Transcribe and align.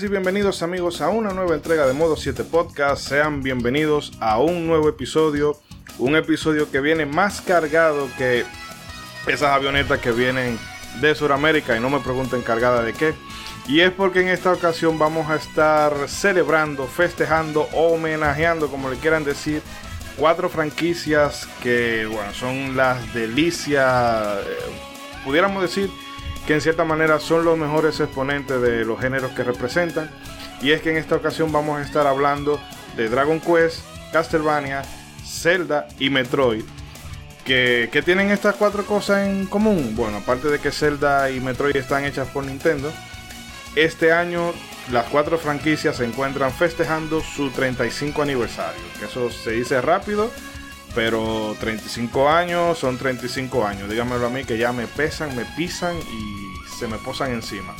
y 0.00 0.08
bienvenidos 0.08 0.62
amigos 0.62 1.02
a 1.02 1.10
una 1.10 1.34
nueva 1.34 1.54
entrega 1.54 1.86
de 1.86 1.92
Modo 1.92 2.16
7 2.16 2.44
Podcast. 2.44 3.08
Sean 3.08 3.42
bienvenidos 3.42 4.12
a 4.20 4.38
un 4.38 4.66
nuevo 4.66 4.88
episodio. 4.88 5.58
Un 5.98 6.16
episodio 6.16 6.70
que 6.70 6.80
viene 6.80 7.04
más 7.04 7.42
cargado 7.42 8.08
que 8.16 8.46
esas 9.26 9.50
avionetas 9.50 9.98
que 9.98 10.10
vienen 10.10 10.58
de 11.02 11.14
Sudamérica 11.14 11.76
y 11.76 11.80
no 11.80 11.90
me 11.90 12.00
pregunten 12.00 12.40
cargada 12.40 12.82
de 12.82 12.94
qué. 12.94 13.12
Y 13.68 13.80
es 13.80 13.90
porque 13.90 14.22
en 14.22 14.28
esta 14.28 14.52
ocasión 14.52 14.98
vamos 14.98 15.28
a 15.28 15.36
estar 15.36 15.92
celebrando, 16.08 16.86
festejando, 16.86 17.68
homenajeando, 17.74 18.68
como 18.68 18.88
le 18.88 18.96
quieran 18.96 19.24
decir, 19.24 19.60
cuatro 20.16 20.48
franquicias 20.48 21.46
que 21.62 22.06
bueno, 22.06 22.32
son 22.32 22.78
las 22.78 23.12
delicias, 23.12 24.38
eh, 24.38 24.56
pudiéramos 25.22 25.60
decir 25.60 25.90
que 26.46 26.54
en 26.54 26.60
cierta 26.60 26.84
manera 26.84 27.20
son 27.20 27.44
los 27.44 27.56
mejores 27.56 28.00
exponentes 28.00 28.60
de 28.60 28.84
los 28.84 29.00
géneros 29.00 29.32
que 29.32 29.44
representan. 29.44 30.10
Y 30.60 30.72
es 30.72 30.80
que 30.80 30.90
en 30.90 30.96
esta 30.96 31.16
ocasión 31.16 31.52
vamos 31.52 31.78
a 31.78 31.82
estar 31.82 32.06
hablando 32.06 32.60
de 32.96 33.08
Dragon 33.08 33.40
Quest, 33.40 33.80
Castlevania, 34.12 34.82
Zelda 35.24 35.88
y 35.98 36.10
Metroid. 36.10 36.64
Que 37.44 38.02
tienen 38.04 38.30
estas 38.30 38.54
cuatro 38.54 38.84
cosas 38.84 39.26
en 39.26 39.46
común. 39.46 39.94
Bueno, 39.96 40.18
aparte 40.18 40.48
de 40.48 40.60
que 40.60 40.70
Zelda 40.70 41.30
y 41.30 41.40
Metroid 41.40 41.76
están 41.76 42.04
hechas 42.04 42.28
por 42.28 42.44
Nintendo, 42.44 42.92
este 43.74 44.12
año 44.12 44.52
las 44.90 45.06
cuatro 45.06 45.38
franquicias 45.38 45.96
se 45.96 46.04
encuentran 46.04 46.52
festejando 46.52 47.20
su 47.20 47.50
35 47.50 48.22
aniversario. 48.22 48.82
Que 48.98 49.06
eso 49.06 49.30
se 49.30 49.52
dice 49.52 49.80
rápido, 49.80 50.30
pero 50.94 51.56
35 51.60 52.28
años 52.28 52.78
son 52.78 52.98
35 52.98 53.66
años. 53.66 53.88
Dígamelo 53.88 54.26
a 54.26 54.30
mí 54.30 54.44
que 54.44 54.58
ya 54.58 54.72
me 54.72 54.86
pesan, 54.86 55.34
me 55.36 55.44
pisan 55.44 55.96
y 55.98 56.68
se 56.78 56.86
me 56.86 56.98
posan 56.98 57.32
encima. 57.32 57.74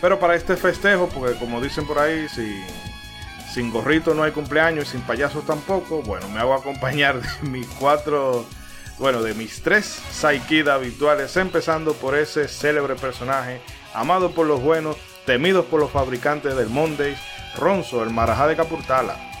Pero 0.00 0.18
para 0.18 0.34
este 0.34 0.56
festejo, 0.56 1.08
porque 1.08 1.38
como 1.38 1.60
dicen 1.60 1.86
por 1.86 1.98
ahí, 1.98 2.28
si 2.28 2.62
sin 3.52 3.70
gorrito 3.70 4.14
no 4.14 4.24
hay 4.24 4.32
cumpleaños 4.32 4.88
y 4.88 4.92
sin 4.92 5.00
payasos 5.02 5.46
tampoco, 5.46 6.02
bueno, 6.02 6.28
me 6.28 6.40
hago 6.40 6.54
acompañar 6.54 7.22
de 7.22 7.28
mis 7.48 7.66
cuatro, 7.66 8.44
bueno, 8.98 9.22
de 9.22 9.34
mis 9.34 9.62
tres 9.62 10.02
Saikid 10.10 10.68
habituales, 10.68 11.36
empezando 11.36 11.94
por 11.94 12.16
ese 12.16 12.48
célebre 12.48 12.96
personaje, 12.96 13.60
amado 13.94 14.32
por 14.32 14.46
los 14.46 14.60
buenos, 14.60 14.96
temidos 15.24 15.66
por 15.66 15.80
los 15.80 15.90
fabricantes 15.90 16.56
del 16.56 16.68
Mondays, 16.68 17.18
Ronzo, 17.56 18.02
el 18.02 18.10
marajá 18.10 18.48
de 18.48 18.56
Capurtala. 18.56 19.33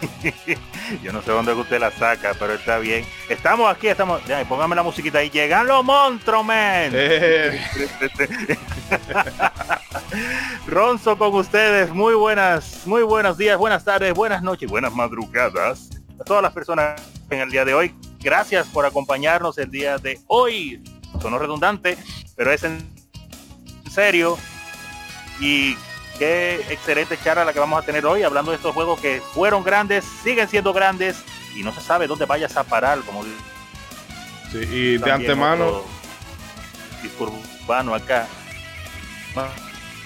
Yo 1.02 1.12
no 1.12 1.22
sé 1.22 1.30
dónde 1.30 1.52
usted 1.52 1.80
la 1.80 1.90
saca, 1.90 2.34
pero 2.38 2.54
está 2.54 2.78
bien. 2.78 3.04
Estamos 3.28 3.70
aquí, 3.70 3.88
estamos. 3.88 4.24
Ya, 4.26 4.44
póngame 4.48 4.76
la 4.76 4.82
musiquita 4.82 5.18
ahí. 5.18 5.30
Llegan 5.30 5.66
los 5.66 5.84
monstruos, 5.84 6.44
men. 6.44 6.92
Eh. 6.94 7.60
Ronzo 10.66 11.18
con 11.18 11.34
ustedes. 11.34 11.90
Muy 11.90 12.14
buenas, 12.14 12.86
muy 12.86 13.02
buenos 13.02 13.36
días, 13.36 13.58
buenas 13.58 13.84
tardes, 13.84 14.14
buenas 14.14 14.42
noches, 14.42 14.70
buenas 14.70 14.94
madrugadas. 14.94 15.90
A 16.20 16.24
todas 16.24 16.42
las 16.42 16.52
personas 16.52 17.00
en 17.30 17.40
el 17.40 17.50
día 17.50 17.64
de 17.64 17.74
hoy. 17.74 17.94
Gracias 18.20 18.66
por 18.68 18.84
acompañarnos 18.84 19.58
el 19.58 19.70
día 19.70 19.98
de 19.98 20.20
hoy. 20.26 20.82
Sonó 21.20 21.38
redundante, 21.38 21.96
pero 22.36 22.52
es 22.52 22.64
en 22.64 22.78
serio. 23.90 24.36
Y 25.40 25.76
qué 26.18 26.66
excelente 26.70 27.18
charla 27.22 27.44
la 27.44 27.52
que 27.52 27.60
vamos 27.60 27.80
a 27.80 27.86
tener 27.86 28.04
hoy, 28.04 28.22
hablando 28.22 28.50
de 28.50 28.56
estos 28.56 28.74
juegos 28.74 29.00
que 29.00 29.22
fueron 29.32 29.62
grandes, 29.62 30.04
siguen 30.04 30.48
siendo 30.48 30.72
grandes 30.72 31.22
y 31.54 31.62
no 31.62 31.72
se 31.72 31.80
sabe 31.80 32.06
dónde 32.06 32.26
vayas 32.26 32.56
a 32.56 32.64
parar, 32.64 33.00
como 33.00 33.22
sí, 33.22 34.58
y 34.58 34.98
de 34.98 35.10
antemano 35.10 35.82
urbano 37.18 37.94
acá. 37.94 38.26
No, 39.34 39.46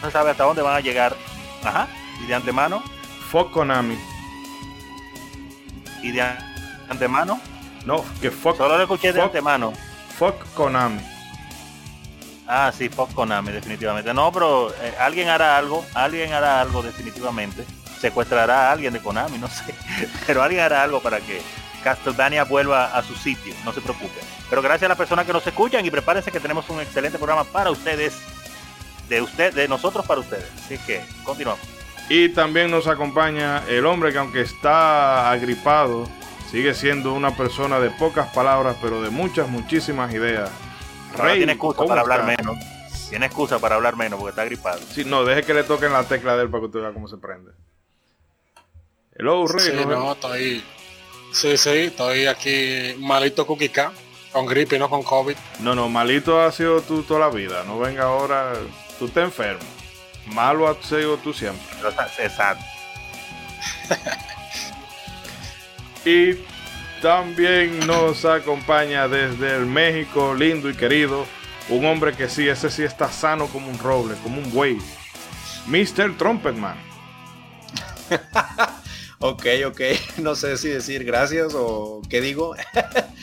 se 0.03 0.11
sabe 0.11 0.31
hasta 0.31 0.45
dónde 0.45 0.63
van 0.63 0.77
a 0.77 0.81
llegar. 0.81 1.17
Ajá. 1.65 1.89
Y 2.23 2.27
de 2.27 2.35
antemano. 2.35 2.83
Fuck 3.31 3.51
Konami. 3.53 3.99
Y 6.03 6.11
de 6.11 6.23
antemano. 6.89 7.41
No, 7.87 8.05
que 8.21 8.31
fuck. 8.31 8.57
Solo 8.57 8.77
lo 8.77 8.83
escuché 8.83 9.13
de 9.13 9.23
antemano. 9.23 9.73
Fuck 10.19 10.53
Konami. 10.55 11.12
Ah, 12.55 12.71
sí, 12.71 12.91
Fox 12.91 13.15
Konami, 13.15 13.51
definitivamente. 13.51 14.13
No, 14.13 14.31
pero 14.31 14.69
eh, 14.83 14.95
alguien 15.01 15.31
hará 15.31 15.57
algo, 15.57 15.87
alguien 15.95 16.35
hará 16.35 16.61
algo 16.61 16.83
definitivamente. 16.83 17.65
Secuestrará 17.99 18.69
a 18.69 18.73
alguien 18.73 18.93
de 18.93 19.01
Konami, 19.01 19.39
no 19.39 19.49
sé. 19.49 19.75
Pero 20.27 20.43
alguien 20.43 20.63
hará 20.63 20.83
algo 20.83 21.01
para 21.01 21.19
que 21.21 21.41
Castlevania 21.83 22.45
vuelva 22.45 22.95
a 22.95 23.03
su 23.03 23.15
sitio, 23.15 23.55
no 23.65 23.73
se 23.73 23.81
preocupe. 23.81 24.21
Pero 24.51 24.61
gracias 24.61 24.85
a 24.85 24.89
las 24.91 24.99
personas 24.99 25.25
que 25.25 25.33
nos 25.33 25.47
escuchan 25.47 25.87
y 25.87 25.91
prepárense 25.91 26.31
que 26.31 26.41
tenemos 26.41 26.69
un 26.69 26.83
excelente 26.83 27.17
programa 27.17 27.45
para 27.45 27.71
ustedes, 27.71 28.19
de 29.09 29.23
usted, 29.23 29.55
de 29.55 29.67
nosotros 29.67 30.05
para 30.05 30.21
ustedes. 30.21 30.51
Así 30.63 30.77
que 30.77 31.01
continuamos. 31.25 31.63
Y 32.11 32.29
también 32.29 32.71
nos 32.71 32.87
acompaña 32.87 33.63
el 33.67 33.87
hombre 33.87 34.13
que 34.13 34.19
aunque 34.19 34.43
está 34.43 35.31
agripado, 35.31 36.07
sigue 36.51 36.75
siendo 36.75 37.15
una 37.15 37.35
persona 37.35 37.81
de 37.81 37.89
pocas 37.89 38.31
palabras, 38.35 38.77
pero 38.83 39.01
de 39.01 39.09
muchas, 39.09 39.49
muchísimas 39.49 40.13
ideas 40.13 40.51
tiene 41.13 41.53
excusa 41.53 41.85
para 41.85 42.01
hablar 42.01 42.25
menos. 42.25 42.57
Tiene 43.09 43.27
excusa 43.27 43.59
para 43.59 43.75
hablar 43.75 43.97
menos 43.97 44.19
porque 44.19 44.31
está 44.31 44.45
gripado. 44.45 44.81
Sí, 44.91 45.05
no, 45.05 45.25
deje 45.25 45.43
que 45.43 45.55
le 45.55 45.65
toquen 45.65 45.93
la 45.93 46.05
tecla 46.05 46.37
de 46.37 46.45
él 46.45 46.51
para 46.51 46.61
que 46.61 46.67
usted 46.67 46.81
vea 46.81 46.93
cómo 46.93 47.09
se 47.09 47.19
prende. 47.19 47.53
Hello, 49.15 49.47
Rey. 49.47 49.67
Sí, 49.67 49.73
no, 49.87 50.13
estoy. 50.13 50.65
Sí, 51.33 51.57
sí, 51.57 51.71
estoy 51.71 52.27
aquí 52.27 52.95
malito 52.99 53.47
Kukika, 53.47 53.93
con 54.33 54.47
gripe, 54.47 54.79
no 54.79 54.89
con 54.89 55.03
COVID. 55.03 55.37
No, 55.61 55.75
no, 55.75 55.89
malito 55.89 56.41
ha 56.41 56.51
sido 56.53 56.81
tú 56.81 57.03
toda 57.03 57.21
la 57.21 57.29
vida. 57.29 57.65
No 57.65 57.79
venga 57.79 58.05
ahora. 58.05 58.55
Tú 58.99 59.07
estás 59.07 59.25
enfermo. 59.25 59.61
Malo 60.27 60.69
has 60.69 60.79
sido 60.87 61.17
tú 61.19 61.33
siempre. 61.33 61.67
Exacto. 62.19 62.65
y 66.05 66.35
también 67.03 67.85
nos 67.85 68.25
acompaña 68.25 69.09
desde 69.09 69.57
el 69.57 69.67
México 69.67 70.35
lindo 70.35 70.71
y 70.71 70.75
querido, 70.75 71.27
un 71.69 71.85
hombre 71.85 72.15
que 72.15 72.29
sí, 72.29 72.49
ese 72.49 72.71
sí 72.71 72.85
está 72.85 73.11
sano 73.11 73.49
como 73.49 73.69
un 73.69 73.79
roble, 73.79 74.15
como 74.23 74.39
un 74.39 74.51
güey. 74.51 74.79
Mr. 75.67 76.17
Trumpetman. 76.17 76.77
ok, 79.19 79.47
ok, 79.67 79.81
no 80.19 80.37
sé 80.37 80.57
si 80.57 80.69
decir 80.69 81.05
gracias 81.05 81.55
o 81.57 82.03
qué 82.09 82.21
digo. 82.21 82.55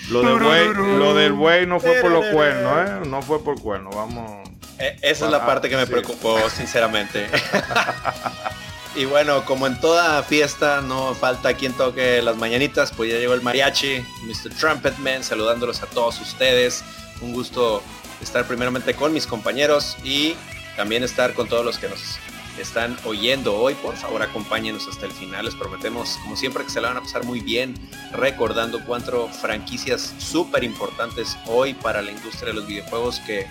lo, 0.10 1.14
del 1.14 1.34
güey 1.34 1.66
no 1.66 1.80
fue 1.80 2.02
por 2.02 2.12
los 2.12 2.26
cuernos, 2.28 2.90
¿eh? 2.90 3.10
No 3.10 3.22
fue 3.22 3.42
por 3.42 3.62
cuernos, 3.62 3.96
vamos. 3.96 4.50
E, 4.78 4.98
esa 5.02 5.26
es 5.26 5.32
la 5.32 5.46
parte 5.46 5.70
que 5.70 5.78
me 5.78 5.88
preocupó, 5.88 6.38
sinceramente. 6.50 7.28
Y 8.96 9.06
bueno, 9.06 9.46
como 9.46 9.68
en 9.68 9.80
toda 9.80 10.22
fiesta, 10.24 10.82
no 10.82 11.14
falta 11.14 11.54
quien 11.54 11.74
toque 11.74 12.22
las 12.22 12.38
mañanitas, 12.38 12.92
pues 12.92 13.12
ya 13.12 13.20
llegó 13.20 13.34
el 13.34 13.42
mariachi, 13.42 14.04
Mr. 14.24 14.54
Trumpetman, 14.60 15.24
saludándolos 15.24 15.84
a 15.84 15.86
todos 15.86 16.20
ustedes. 16.20 16.84
Un 17.22 17.32
gusto 17.34 17.84
estar 18.22 18.46
primeramente 18.48 18.96
con 18.96 19.14
mis 19.14 19.28
compañeros 19.28 19.96
y 20.04 20.36
también 20.76 21.04
estar 21.04 21.34
con 21.34 21.48
todos 21.48 21.64
los 21.64 21.78
que 21.78 21.88
nos 21.88 22.20
están 22.60 22.98
oyendo 23.06 23.56
hoy. 23.56 23.76
Por 23.76 23.96
favor, 23.96 24.24
acompáñenos 24.24 24.88
hasta 24.88 25.06
el 25.06 25.12
final. 25.12 25.46
Les 25.46 25.56
prometemos, 25.56 26.18
como 26.24 26.36
siempre, 26.36 26.64
que 26.64 26.72
se 26.72 26.82
la 26.82 26.90
van 26.90 26.98
a 26.98 27.02
pasar 27.02 27.24
muy 27.26 27.42
bien, 27.42 27.76
recordando 28.12 28.84
cuatro 28.86 29.28
franquicias 29.28 30.14
súper 30.18 30.64
importantes 30.64 31.38
hoy 31.46 31.74
para 31.74 32.02
la 32.02 32.12
industria 32.12 32.48
de 32.48 32.54
los 32.54 32.68
videojuegos 32.68 33.20
que 33.22 33.48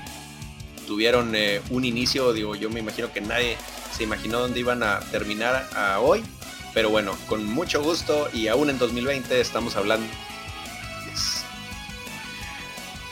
tuvieron 0.89 1.37
eh, 1.37 1.61
un 1.69 1.85
inicio. 1.85 2.33
Digo, 2.33 2.57
yo 2.57 2.71
me 2.71 2.81
imagino 2.81 3.13
que 3.13 3.21
nadie 3.21 3.57
se 3.95 4.03
imaginó 4.03 4.41
dónde 4.41 4.59
iban 4.59 4.83
a 4.83 5.01
terminar 5.13 5.69
a 5.77 6.01
hoy. 6.01 6.25
Pero 6.75 6.91
bueno, 6.91 7.17
con 7.29 7.45
mucho 7.45 7.83
gusto 7.83 8.29
y 8.33 8.49
aún 8.49 8.71
en 8.71 8.79
2020 8.79 9.41
estamos 9.41 9.77
hablando. 9.77 10.07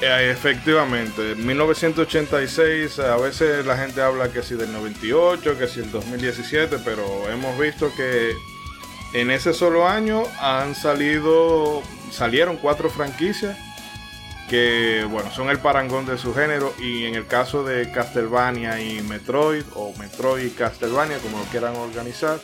Eh, 0.00 0.30
efectivamente, 0.30 1.34
1986, 1.36 2.98
a 2.98 3.16
veces 3.16 3.64
la 3.64 3.78
gente 3.78 4.02
habla 4.02 4.30
que 4.30 4.42
si 4.42 4.54
del 4.54 4.72
98, 4.72 5.58
que 5.58 5.68
si 5.68 5.80
el 5.80 5.90
2017, 5.90 6.78
pero 6.84 7.30
hemos 7.30 7.58
visto 7.58 7.90
que 7.96 8.32
en 9.14 9.30
ese 9.30 9.54
solo 9.54 9.88
año 9.88 10.24
han 10.38 10.74
salido, 10.74 11.82
salieron 12.10 12.56
cuatro 12.56 12.90
franquicias 12.90 13.56
que 14.48 15.06
bueno, 15.10 15.30
son 15.32 15.50
el 15.50 15.58
parangón 15.58 16.06
de 16.06 16.18
su 16.18 16.34
género 16.34 16.74
y 16.78 17.06
en 17.06 17.14
el 17.14 17.26
caso 17.26 17.64
de 17.64 17.90
Castlevania 17.90 18.80
y 18.80 19.00
Metroid 19.02 19.64
o 19.74 19.92
Metroid 19.98 20.46
y 20.46 20.50
Castlevania 20.50 21.18
como 21.18 21.38
lo 21.38 21.44
quieran 21.44 21.76
organizar 21.76 22.38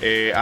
eh, 0.00 0.32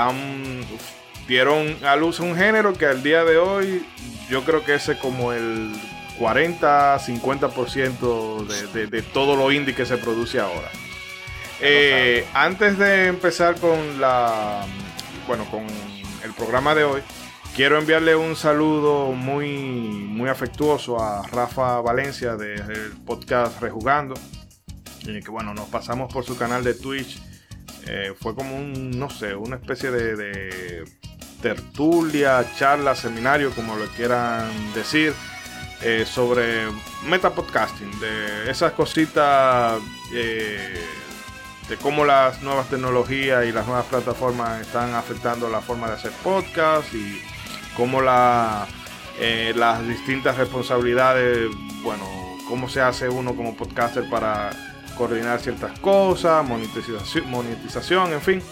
dieron 1.26 1.76
a 1.84 1.96
luz 1.96 2.20
un 2.20 2.36
género 2.36 2.74
que 2.74 2.86
al 2.86 3.02
día 3.02 3.24
de 3.24 3.38
hoy 3.38 3.84
yo 4.28 4.44
creo 4.44 4.64
que 4.64 4.74
ese 4.74 4.92
es 4.92 4.98
como 4.98 5.32
el 5.32 5.72
40-50% 6.18 8.46
de, 8.72 8.86
de, 8.86 9.02
todo 9.02 9.34
lo 9.36 9.52
indie 9.52 9.74
que 9.74 9.84
se 9.84 9.98
produce 9.98 10.40
ahora. 10.40 10.70
Eh, 11.60 12.26
antes 12.32 12.78
de 12.78 13.08
empezar 13.08 13.56
con 13.56 14.00
la 14.00 14.64
bueno 15.26 15.44
con 15.50 15.66
el 16.22 16.32
programa 16.34 16.74
de 16.74 16.84
hoy 16.84 17.02
Quiero 17.56 17.78
enviarle 17.78 18.14
un 18.14 18.36
saludo 18.36 19.12
muy, 19.12 19.48
muy 19.48 20.28
afectuoso 20.28 21.02
a 21.02 21.26
Rafa 21.26 21.80
Valencia 21.80 22.36
del 22.36 22.92
podcast 23.06 23.62
Rejugando. 23.62 24.14
que 25.02 25.30
bueno, 25.30 25.54
nos 25.54 25.66
pasamos 25.70 26.12
por 26.12 26.22
su 26.22 26.36
canal 26.36 26.62
de 26.62 26.74
Twitch. 26.74 27.18
Eh, 27.86 28.12
fue 28.20 28.34
como 28.34 28.54
un, 28.58 28.90
no 28.98 29.08
sé, 29.08 29.34
una 29.34 29.56
especie 29.56 29.90
de, 29.90 30.84
tertulia, 31.40 32.44
charla, 32.58 32.94
seminario, 32.94 33.50
como 33.52 33.74
lo 33.76 33.86
quieran 33.86 34.50
decir, 34.74 35.14
eh, 35.80 36.04
sobre 36.06 36.66
metapodcasting, 37.06 38.00
de 38.00 38.50
esas 38.50 38.72
cositas, 38.72 39.80
eh, 40.12 40.78
de 41.70 41.76
cómo 41.78 42.04
las 42.04 42.42
nuevas 42.42 42.68
tecnologías 42.68 43.46
y 43.46 43.52
las 43.52 43.66
nuevas 43.66 43.86
plataformas 43.86 44.60
están 44.60 44.92
afectando 44.92 45.48
la 45.48 45.62
forma 45.62 45.86
de 45.86 45.94
hacer 45.94 46.12
podcast 46.22 46.92
y 46.92 47.22
cómo 47.76 48.00
la, 48.00 48.66
las 49.54 49.86
distintas 49.86 50.36
responsabilidades, 50.36 51.48
bueno, 51.82 52.04
cómo 52.48 52.68
se 52.68 52.80
hace 52.80 53.08
uno 53.08 53.34
como 53.34 53.56
podcaster 53.56 54.08
para 54.08 54.50
coordinar 54.96 55.40
ciertas 55.40 55.78
cosas, 55.80 56.46
monetización, 56.46 57.30
monetización, 57.30 58.12
en 58.12 58.20
fin, 58.20 58.42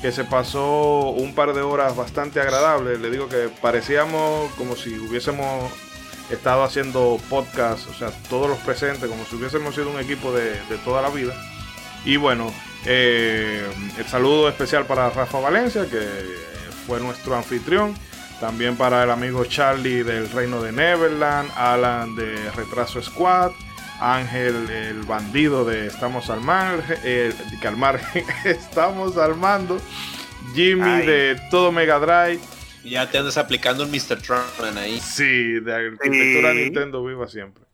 que 0.00 0.12
se 0.12 0.24
pasó 0.24 1.10
un 1.10 1.34
par 1.34 1.54
de 1.54 1.62
horas 1.62 1.96
bastante 1.96 2.40
agradables. 2.40 3.00
Le 3.00 3.10
digo 3.10 3.28
que 3.28 3.48
parecíamos 3.60 4.52
como 4.52 4.76
si 4.76 4.96
hubiésemos 4.98 5.72
estado 6.30 6.62
haciendo 6.62 7.18
podcast, 7.28 7.88
o 7.88 7.94
sea, 7.94 8.10
todos 8.28 8.48
los 8.48 8.58
presentes, 8.58 9.08
como 9.08 9.24
si 9.24 9.36
hubiésemos 9.36 9.74
sido 9.74 9.90
un 9.90 9.98
equipo 9.98 10.32
de, 10.32 10.54
toda 10.84 11.02
la 11.02 11.08
vida. 11.10 11.34
Y 12.04 12.16
bueno, 12.16 12.52
eh, 12.84 13.66
el 13.98 14.06
saludo 14.06 14.48
especial 14.48 14.86
para 14.86 15.10
Rafa 15.10 15.40
Valencia, 15.40 15.86
que 15.86 16.06
fue 16.86 17.00
nuestro 17.00 17.34
anfitrión. 17.34 17.94
También 18.40 18.76
para 18.76 19.02
el 19.02 19.10
amigo 19.10 19.44
Charlie 19.44 20.04
del 20.04 20.30
Reino 20.30 20.62
de 20.62 20.70
Neverland, 20.70 21.50
Alan 21.56 22.14
de 22.14 22.50
Retraso 22.52 23.02
Squad, 23.02 23.50
Ángel, 24.00 24.70
el 24.70 25.02
bandido 25.02 25.64
de 25.64 25.88
Estamos 25.88 26.30
al 26.30 26.40
Mar, 26.40 26.80
el, 27.04 27.34
calmar, 27.60 28.00
Estamos 28.44 29.16
al 29.16 29.34
mando, 29.34 29.80
Jimmy 30.54 31.04
de 31.04 31.40
Todo 31.50 31.72
Mega 31.72 31.98
Drive. 31.98 32.40
Ya 32.84 33.10
te 33.10 33.18
andas 33.18 33.36
aplicando 33.36 33.82
un 33.82 33.90
Mr. 33.90 34.22
Trump 34.22 34.44
ahí. 34.76 35.00
Sí, 35.00 35.58
de 35.58 35.74
arquitectura 35.74 36.54
Nintendo 36.54 37.04
viva 37.04 37.26
siempre. 37.26 37.64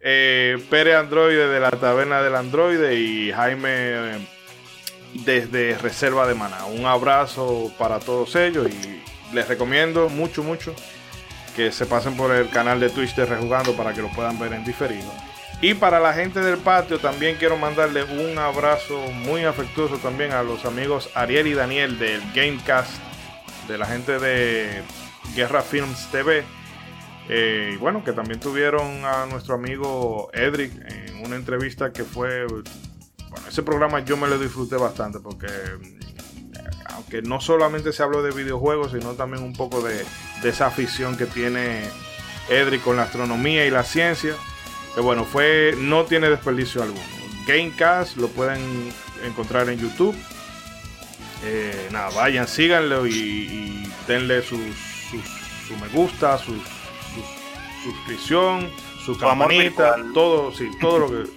Eh, 0.00 0.56
Pere 0.70 0.94
Androide 0.94 1.48
de 1.48 1.60
la 1.60 1.70
Taberna 1.70 2.22
del 2.22 2.34
Androide 2.34 2.98
y 2.98 3.30
Jaime 3.30 3.68
eh, 3.70 4.28
desde 5.12 5.76
Reserva 5.76 6.26
de 6.26 6.34
Maná. 6.34 6.64
Un 6.64 6.86
abrazo 6.86 7.70
para 7.78 7.98
todos 7.98 8.34
ellos 8.36 8.68
y 8.68 9.02
les 9.32 9.48
recomiendo 9.48 10.08
mucho, 10.08 10.42
mucho 10.42 10.74
que 11.56 11.72
se 11.72 11.86
pasen 11.86 12.16
por 12.16 12.32
el 12.32 12.48
canal 12.50 12.78
de 12.78 12.88
Twitch 12.88 13.16
de 13.16 13.26
Rejugando 13.26 13.74
para 13.74 13.92
que 13.92 14.00
lo 14.00 14.08
puedan 14.12 14.38
ver 14.38 14.52
en 14.52 14.64
diferido. 14.64 15.10
Y 15.60 15.74
para 15.74 15.98
la 15.98 16.14
gente 16.14 16.38
del 16.38 16.58
patio 16.58 17.00
también 17.00 17.36
quiero 17.36 17.56
mandarle 17.56 18.04
un 18.04 18.38
abrazo 18.38 19.00
muy 19.10 19.44
afectuoso 19.44 19.96
también 19.98 20.30
a 20.30 20.44
los 20.44 20.64
amigos 20.64 21.10
Ariel 21.14 21.48
y 21.48 21.54
Daniel 21.54 21.98
del 21.98 22.22
Gamecast, 22.32 22.92
de 23.66 23.76
la 23.76 23.86
gente 23.86 24.20
de 24.20 24.82
Guerra 25.34 25.62
Films 25.62 26.08
TV. 26.12 26.44
Eh, 27.28 27.72
y 27.74 27.76
bueno, 27.76 28.04
que 28.04 28.12
también 28.12 28.38
tuvieron 28.38 29.04
a 29.04 29.26
nuestro 29.26 29.56
amigo 29.56 30.30
Edric 30.32 30.72
en 30.92 31.26
una 31.26 31.34
entrevista 31.34 31.92
que 31.92 32.04
fue... 32.04 32.46
Bueno, 32.46 33.48
ese 33.48 33.64
programa 33.64 33.98
yo 34.04 34.16
me 34.16 34.28
lo 34.28 34.38
disfruté 34.38 34.76
bastante 34.76 35.18
porque 35.18 35.48
aunque 36.98 37.22
no 37.22 37.40
solamente 37.40 37.92
se 37.92 38.02
habló 38.02 38.22
de 38.22 38.32
videojuegos, 38.32 38.92
sino 38.92 39.14
también 39.14 39.42
un 39.42 39.54
poco 39.54 39.80
de, 39.80 40.04
de 40.42 40.48
esa 40.48 40.66
afición 40.66 41.16
que 41.16 41.26
tiene 41.26 41.88
Edric 42.50 42.82
con 42.82 42.96
la 42.96 43.04
astronomía 43.04 43.64
y 43.64 43.70
la 43.70 43.84
ciencia 43.84 44.34
que 44.98 45.00
bueno, 45.00 45.24
fue, 45.24 45.74
no 45.78 46.06
tiene 46.06 46.28
desperdicio 46.28 46.82
alguno. 46.82 47.04
Gamecast 47.46 48.16
lo 48.16 48.26
pueden 48.28 48.92
encontrar 49.24 49.68
en 49.68 49.78
YouTube. 49.78 50.16
Eh, 51.44 51.88
nada, 51.92 52.10
vayan, 52.16 52.48
síganlo 52.48 53.06
y, 53.06 53.88
denle 54.08 54.42
su, 54.42 54.58
me 54.58 55.88
gusta, 55.92 56.36
su, 56.36 56.52
suscripción, 57.84 58.68
su 59.04 59.16
campanita, 59.16 59.96
todo, 60.12 60.52
sí, 60.52 60.68
todo 60.80 60.98
lo 60.98 61.10
que. 61.10 61.30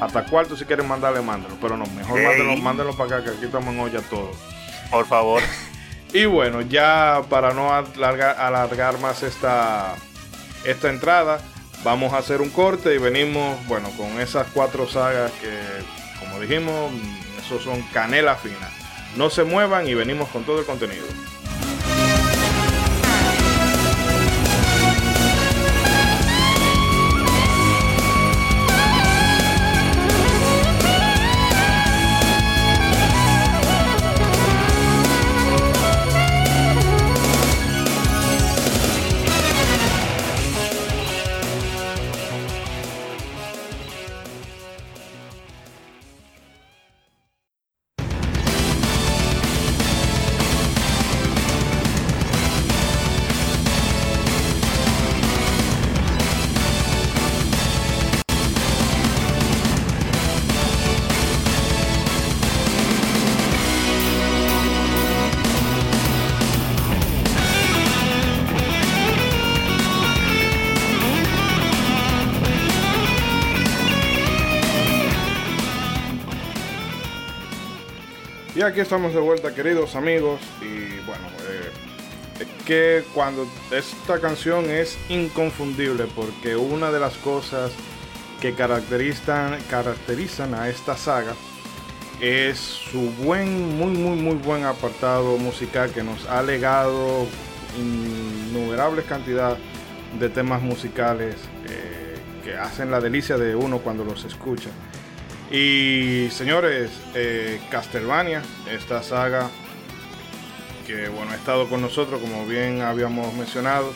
Hasta 0.00 0.26
cuarto 0.26 0.54
si 0.54 0.66
quieren 0.66 0.86
mandarle, 0.86 1.22
mándenlo. 1.22 1.56
Pero 1.62 1.78
no, 1.78 1.86
mejor 1.86 2.20
mándenlo, 2.58 2.94
para 2.94 3.16
acá, 3.16 3.24
que 3.24 3.36
aquí 3.36 3.46
estamos 3.46 3.74
en 3.74 3.80
olla 3.80 4.02
todo. 4.02 4.30
Por 4.90 5.06
favor. 5.06 5.42
y 6.12 6.24
bueno, 6.24 6.60
ya 6.62 7.22
para 7.28 7.52
no 7.52 7.72
alargar, 7.72 8.98
más 9.00 9.22
esta, 9.22 9.94
esta 10.64 10.88
entrada, 10.88 11.40
Vamos 11.84 12.12
a 12.12 12.18
hacer 12.18 12.40
un 12.40 12.50
corte 12.50 12.94
y 12.94 12.98
venimos, 12.98 13.56
bueno, 13.68 13.90
con 13.96 14.20
esas 14.20 14.48
cuatro 14.52 14.88
sagas 14.88 15.30
que, 15.40 15.56
como 16.18 16.40
dijimos, 16.40 16.90
esos 17.38 17.62
son 17.62 17.82
canela 17.92 18.34
fina. 18.34 18.68
No 19.16 19.30
se 19.30 19.44
muevan 19.44 19.86
y 19.86 19.94
venimos 19.94 20.28
con 20.30 20.42
todo 20.42 20.58
el 20.58 20.66
contenido. 20.66 21.06
Estamos 78.82 79.14
de 79.14 79.20
vuelta, 79.20 79.54
queridos 79.54 79.96
amigos. 79.96 80.40
Y 80.60 81.00
bueno, 81.06 81.26
eh, 81.48 82.46
que 82.64 83.04
cuando 83.14 83.46
esta 83.70 84.20
canción 84.20 84.70
es 84.70 84.98
inconfundible, 85.08 86.06
porque 86.14 86.56
una 86.56 86.90
de 86.90 87.00
las 87.00 87.14
cosas 87.16 87.72
que 88.40 88.54
caracterizan, 88.54 89.58
caracterizan 89.68 90.54
a 90.54 90.68
esta 90.68 90.96
saga 90.96 91.34
es 92.20 92.58
su 92.58 93.10
buen, 93.22 93.78
muy, 93.78 93.92
muy, 93.92 94.16
muy 94.16 94.34
buen 94.34 94.64
apartado 94.64 95.38
musical 95.38 95.90
que 95.90 96.02
nos 96.02 96.26
ha 96.26 96.42
legado 96.42 97.26
innumerables 97.76 99.04
cantidad 99.04 99.56
de 100.18 100.28
temas 100.28 100.62
musicales 100.62 101.36
eh, 101.68 102.16
que 102.44 102.56
hacen 102.56 102.90
la 102.90 103.00
delicia 103.00 103.36
de 103.36 103.54
uno 103.54 103.78
cuando 103.78 104.04
los 104.04 104.24
escucha. 104.24 104.70
Y 105.50 106.28
señores, 106.30 106.90
eh, 107.14 107.60
Castlevania, 107.70 108.42
esta 108.70 109.02
saga 109.02 109.48
que 110.86 111.08
bueno, 111.08 111.32
ha 111.32 111.36
estado 111.36 111.68
con 111.68 111.82
nosotros, 111.82 112.20
como 112.20 112.46
bien 112.46 112.80
habíamos 112.80 113.34
mencionado, 113.34 113.92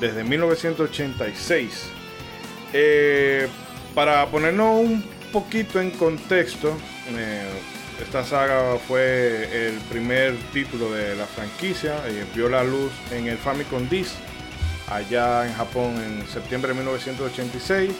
desde 0.00 0.24
1986. 0.24 1.88
Eh, 2.72 3.48
para 3.94 4.26
ponernos 4.26 4.80
un 4.80 5.04
poquito 5.32 5.80
en 5.80 5.90
contexto, 5.90 6.76
eh, 7.10 7.48
esta 8.00 8.24
saga 8.24 8.78
fue 8.86 9.68
el 9.68 9.74
primer 9.90 10.36
título 10.52 10.92
de 10.92 11.16
la 11.16 11.26
franquicia, 11.26 11.96
y 12.08 12.36
vio 12.36 12.48
la 12.48 12.64
luz 12.64 12.92
en 13.10 13.26
el 13.26 13.36
Famicom 13.36 13.88
Disk 13.88 14.14
allá 14.88 15.46
en 15.46 15.54
Japón 15.54 15.96
en 16.02 16.26
septiembre 16.28 16.68
de 16.70 16.74
1986, 16.74 17.92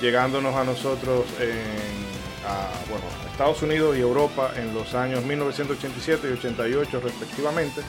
llegándonos 0.00 0.54
a 0.54 0.64
nosotros 0.64 1.26
en 1.40 2.17
a 2.48 3.30
Estados 3.30 3.62
Unidos 3.62 3.96
y 3.96 4.00
Europa 4.00 4.52
en 4.56 4.74
los 4.74 4.94
años 4.94 5.24
1987 5.24 6.28
y 6.28 6.32
88 6.32 7.00
respectivamente 7.00 7.82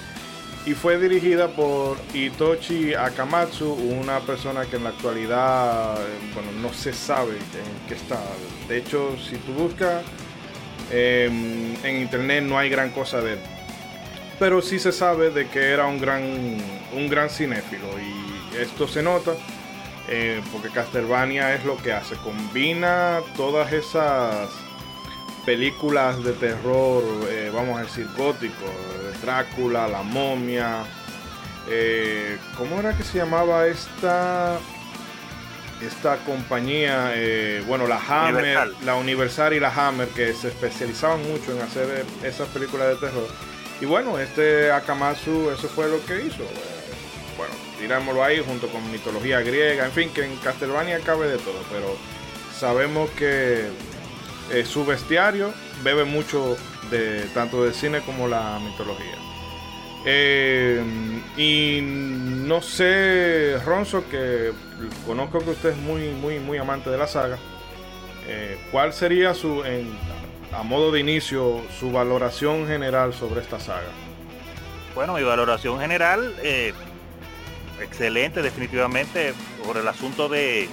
y 0.66 0.74
fue 0.74 1.00
dirigida 1.00 1.48
por 1.48 1.98
Itochi 2.14 2.94
Akamatsu, 2.94 3.72
una 3.74 4.20
persona 4.20 4.66
que 4.66 4.76
en 4.76 4.84
la 4.84 4.90
actualidad 4.90 5.98
bueno, 6.34 6.52
no 6.62 6.74
se 6.74 6.94
sabe 6.94 7.32
en 7.32 7.88
qué 7.88 7.96
está. 7.96 8.20
De 8.68 8.78
hecho, 8.78 9.16
si 9.18 9.38
tú 9.38 9.54
buscas 9.54 10.04
em, 10.92 11.74
en 11.84 12.02
internet 12.02 12.44
no 12.44 12.58
hay 12.58 12.70
gran 12.70 12.92
cosa 12.92 13.22
de 13.22 13.34
él. 13.34 13.40
Pero 14.38 14.62
sí 14.62 14.80
se 14.80 14.92
sabe 14.92 15.32
de 15.32 15.48
que 15.48 15.72
era 15.72 15.86
un 15.86 16.00
gran, 16.00 16.24
un 16.94 17.10
gran 17.10 17.30
cinéfilo 17.30 17.88
y 18.00 18.58
esto 18.58 18.88
se 18.88 19.02
nota 19.02 19.34
eh, 20.12 20.42
porque 20.52 20.70
Castlevania 20.70 21.54
es 21.54 21.64
lo 21.66 21.78
que 21.78 21.94
hace, 21.94 22.16
combina 22.16 23.20
todas 23.38 23.72
esas 23.72 24.50
películas 25.46 26.24
de 26.24 26.34
terror, 26.34 27.04
eh, 27.30 27.52
vamos 27.54 27.78
a 27.78 27.84
decir 27.84 28.08
gótico, 28.18 28.66
Drácula, 29.22 29.88
La 29.88 30.02
momia, 30.02 30.84
eh, 31.70 32.40
¿cómo 32.58 32.80
era 32.80 32.98
que 32.98 33.04
se 33.04 33.20
llamaba 33.20 33.68
esta 33.68 34.58
esta 35.82 36.18
compañía, 36.26 37.14
bueno, 37.68 37.88
la 37.88 38.02
Hammer, 38.06 38.74
la 38.84 38.96
Universal 38.96 39.54
y 39.54 39.62
la 39.62 39.70
Hammer, 39.70 40.10
que 40.10 40.34
se 40.34 40.50
especializaban 40.50 41.22
mucho 41.22 41.54
en 41.54 41.62
hacer 41.62 42.06
esas 42.22 42.50
películas 42.50 42.90
de 42.90 42.96
terror. 43.08 43.28
Y 43.80 43.86
bueno, 43.86 44.20
este 44.20 44.74
Akamatsu, 44.74 45.52
eso 45.52 45.70
fue 45.70 45.88
lo 45.88 46.06
que 46.06 46.26
hizo. 46.26 46.44
Bueno, 47.38 47.69
tirámoslo 47.80 48.24
ahí 48.24 48.44
junto 48.46 48.68
con 48.68 48.92
mitología 48.92 49.42
griega, 49.42 49.86
en 49.86 49.92
fin, 49.92 50.10
que 50.14 50.26
en 50.26 50.36
Castlevania 50.38 51.00
cabe 51.00 51.28
de 51.28 51.38
todo, 51.38 51.64
pero 51.72 51.96
sabemos 52.54 53.10
que 53.12 53.68
eh, 54.52 54.66
su 54.66 54.86
bestiario 54.86 55.54
bebe 55.84 56.04
mucho 56.04 56.58
de 56.92 57.22
tanto 57.34 57.64
del 57.64 57.74
cine 57.74 58.02
como 58.02 58.28
la 58.28 58.60
mitología. 58.60 59.16
Eh, 60.06 60.82
y 61.38 61.80
no 61.82 62.62
sé, 62.62 63.58
Ronzo, 63.66 64.10
que 64.10 64.52
conozco 65.06 65.40
que 65.40 65.52
usted 65.52 65.70
es 65.70 65.78
muy, 65.78 66.10
muy, 66.10 66.40
muy 66.40 66.58
amante 66.58 66.90
de 66.90 66.98
la 66.98 67.08
saga. 67.08 67.38
Eh, 68.28 68.58
¿Cuál 68.72 68.94
sería 68.94 69.34
su, 69.34 69.64
a 70.52 70.64
modo 70.64 70.92
de 70.92 71.00
inicio, 71.00 71.62
su 71.80 71.92
valoración 71.92 72.68
general 72.68 73.14
sobre 73.14 73.42
esta 73.42 73.60
saga? 73.60 73.90
Bueno, 74.96 75.14
mi 75.14 75.24
valoración 75.24 75.80
general, 75.80 76.34
excelente, 77.82 78.42
definitivamente, 78.42 79.34
por 79.64 79.78
el 79.78 79.88
asunto 79.88 80.30
de 80.30 80.70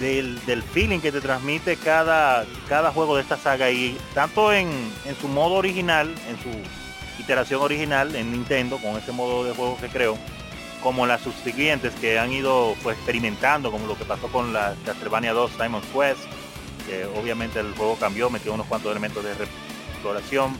del, 0.00 0.62
feeling 0.62 1.00
que 1.00 1.10
te 1.10 1.20
transmite 1.20 1.76
cada, 1.76 2.44
cada 2.68 2.92
juego 2.92 3.16
de 3.16 3.22
esta 3.22 3.36
saga 3.36 3.70
y 3.70 3.98
tanto 4.14 4.52
en, 4.52 4.68
en 5.04 5.16
su 5.20 5.28
modo 5.28 5.54
original, 5.54 6.14
en 6.28 6.36
su 6.42 6.50
iteración 7.20 7.62
original 7.62 8.14
en 8.14 8.32
Nintendo 8.32 8.78
con 8.78 8.96
ese 8.96 9.12
modo 9.12 9.44
de 9.44 9.54
juego 9.54 9.78
que 9.80 9.88
creó, 9.88 10.18
como 10.82 11.06
las 11.06 11.22
subsiguientes 11.22 11.94
que 11.94 12.18
han 12.18 12.32
ido 12.32 12.74
pues, 12.82 12.96
experimentando, 12.96 13.70
como 13.70 13.86
lo 13.86 13.96
que 13.96 14.04
pasó 14.04 14.28
con 14.28 14.52
la 14.52 14.74
Castlevania 14.84 15.32
2 15.32 15.52
Simon's 15.52 15.86
Quest, 15.86 16.20
que 16.86 17.04
obviamente 17.06 17.58
el 17.60 17.74
juego 17.74 17.96
cambió, 17.96 18.30
metió 18.30 18.52
unos 18.52 18.66
cuantos 18.66 18.90
elementos 18.90 19.24
de 19.24 19.32
exploración, 19.32 20.56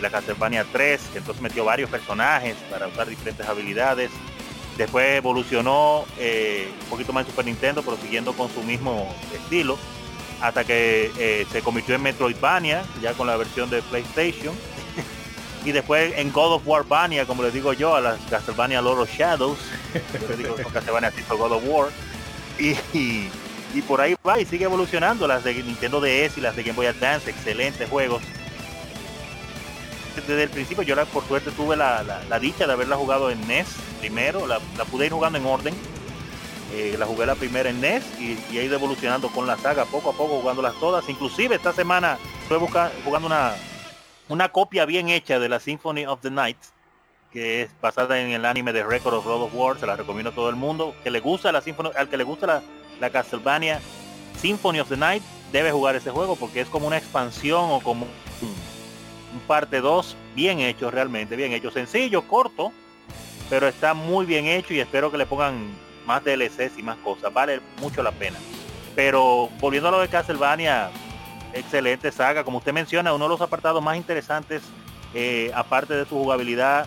la 0.00 0.10
Castlevania 0.10 0.64
3, 0.72 1.00
que 1.12 1.18
entonces 1.18 1.42
metió 1.42 1.64
varios 1.64 1.90
personajes 1.90 2.56
para 2.70 2.86
usar 2.86 3.08
diferentes 3.08 3.46
habilidades. 3.46 4.10
Después 4.76 5.16
evolucionó 5.16 6.04
eh, 6.18 6.68
un 6.82 6.88
poquito 6.88 7.12
más 7.12 7.24
en 7.24 7.30
Super 7.30 7.46
Nintendo, 7.46 7.82
pero 7.82 7.96
siguiendo 7.96 8.34
con 8.34 8.50
su 8.50 8.62
mismo 8.62 9.14
estilo, 9.34 9.78
hasta 10.40 10.64
que 10.64 11.10
eh, 11.18 11.46
se 11.50 11.62
convirtió 11.62 11.94
en 11.94 12.02
Metroidvania, 12.02 12.84
ya 13.00 13.14
con 13.14 13.26
la 13.26 13.36
versión 13.36 13.70
de 13.70 13.80
PlayStation. 13.82 14.54
Y 15.64 15.72
después 15.72 16.14
en 16.16 16.30
God 16.30 16.52
of 16.52 16.62
War 16.64 16.84
Bania, 16.86 17.26
como 17.26 17.42
les 17.42 17.52
digo 17.52 17.72
yo, 17.72 17.96
a 17.96 18.00
las 18.00 18.20
Castlevania 18.30 18.80
Lord 18.80 19.00
of 19.00 19.10
Shadows, 19.10 19.58
yo 20.20 20.28
les 20.28 20.38
digo 20.38 20.54
Castlevania 20.72 21.10
tipo 21.10 21.36
God 21.36 21.52
of 21.52 21.62
War, 21.66 21.88
y, 22.56 22.76
y, 22.96 23.82
por 23.82 24.00
ahí 24.00 24.14
va 24.24 24.40
y 24.40 24.46
sigue 24.46 24.64
evolucionando, 24.64 25.26
las 25.26 25.42
de 25.42 25.54
Nintendo 25.54 26.00
DS 26.00 26.38
y 26.38 26.40
las 26.40 26.54
de 26.54 26.62
Game 26.62 26.76
Boy 26.76 26.86
Advance, 26.86 27.28
excelentes 27.28 27.88
juegos. 27.90 28.22
Desde 30.16 30.42
el 30.42 30.50
principio 30.50 30.82
yo 30.82 30.94
la, 30.94 31.04
por 31.04 31.24
suerte 31.26 31.50
tuve 31.50 31.76
la, 31.76 32.02
la, 32.02 32.38
dicha 32.38 32.66
de 32.66 32.72
haberla 32.72 32.96
jugado 32.96 33.30
en 33.30 33.46
NES 33.46 33.66
primero, 34.00 34.46
la, 34.46 34.58
pude 34.90 35.06
ir 35.06 35.12
jugando 35.12 35.38
en 35.38 35.46
orden, 35.46 35.74
eh, 36.72 36.96
la 36.98 37.06
jugué 37.06 37.26
la 37.26 37.34
primera 37.34 37.68
en 37.68 37.80
NES 37.80 38.04
y, 38.18 38.38
y, 38.50 38.58
he 38.58 38.64
ido 38.64 38.76
evolucionando 38.76 39.28
con 39.28 39.46
la 39.46 39.56
saga 39.58 39.84
poco 39.84 40.10
a 40.10 40.12
poco 40.14 40.40
jugándolas 40.40 40.74
todas. 40.80 41.08
Inclusive 41.08 41.54
esta 41.54 41.72
semana 41.72 42.18
estoy 42.42 42.58
jugando 43.04 43.26
una, 43.26 43.54
una 44.28 44.48
copia 44.48 44.84
bien 44.86 45.08
hecha 45.08 45.38
de 45.38 45.48
la 45.48 45.60
Symphony 45.60 46.06
of 46.06 46.20
the 46.20 46.30
Night, 46.30 46.58
que 47.32 47.62
es 47.62 47.70
basada 47.80 48.20
en 48.20 48.30
el 48.30 48.44
anime 48.44 48.72
de 48.72 48.82
Record 48.82 49.14
of 49.14 49.26
Road 49.26 49.42
of 49.42 49.54
War, 49.54 49.78
se 49.78 49.86
la 49.86 49.96
recomiendo 49.96 50.30
a 50.30 50.34
todo 50.34 50.48
el 50.48 50.56
mundo. 50.56 50.94
Que 51.04 51.10
le 51.10 51.20
gusta 51.20 51.52
la 51.52 51.60
Symphony, 51.60 51.90
al 51.96 52.08
que 52.08 52.16
le 52.16 52.24
gusta 52.24 52.62
la, 52.98 53.10
Castlevania 53.10 53.80
Symphony 54.40 54.80
of 54.80 54.88
the 54.88 54.96
Night, 54.96 55.22
debe 55.52 55.70
jugar 55.70 55.96
ese 55.96 56.10
juego 56.10 56.36
porque 56.36 56.60
es 56.60 56.68
como 56.68 56.86
una 56.86 56.96
expansión 56.96 57.70
o 57.70 57.80
como 57.80 58.06
parte 59.40 59.80
2 59.80 60.16
bien 60.34 60.60
hecho 60.60 60.90
realmente, 60.90 61.36
bien 61.36 61.52
hecho, 61.52 61.70
sencillo, 61.70 62.22
corto, 62.22 62.72
pero 63.48 63.68
está 63.68 63.94
muy 63.94 64.26
bien 64.26 64.46
hecho 64.46 64.74
y 64.74 64.80
espero 64.80 65.10
que 65.10 65.18
le 65.18 65.26
pongan 65.26 65.68
más 66.06 66.22
DLCs 66.24 66.78
y 66.78 66.82
más 66.82 66.96
cosas, 66.98 67.32
vale 67.32 67.60
mucho 67.80 68.02
la 68.02 68.12
pena. 68.12 68.38
Pero 68.94 69.50
volviendo 69.60 69.88
a 69.88 69.92
lo 69.92 70.00
de 70.00 70.08
Castlevania, 70.08 70.90
excelente 71.52 72.12
saga. 72.12 72.44
Como 72.44 72.58
usted 72.58 72.72
menciona, 72.72 73.12
uno 73.12 73.24
de 73.26 73.28
los 73.30 73.40
apartados 73.40 73.82
más 73.82 73.96
interesantes, 73.96 74.62
eh, 75.14 75.50
aparte 75.54 75.94
de 75.94 76.04
su 76.04 76.16
jugabilidad, 76.16 76.86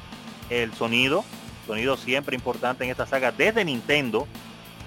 el 0.50 0.74
sonido. 0.74 1.24
Sonido 1.68 1.98
siempre 1.98 2.36
importante 2.36 2.84
en 2.84 2.90
esta 2.90 3.06
saga 3.06 3.32
desde 3.32 3.64
Nintendo. 3.64 4.28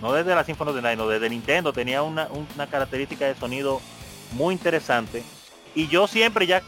No 0.01 0.13
desde 0.13 0.35
la 0.35 0.43
Symphony 0.43 0.71
of 0.71 0.77
the 0.77 0.83
Night, 0.83 0.99
no, 0.99 1.07
desde 1.07 1.31
Nintendo 1.31 1.73
tenía 1.73 2.03
una, 2.03 2.29
característica 2.69 3.27
de 3.27 3.37
sonido 3.37 3.81
muy 4.33 4.53
interesante. 4.53 5.23
Y 5.77 5.87
yo 5.87 6.09
siempre 6.09 6.49
ya 6.49 6.61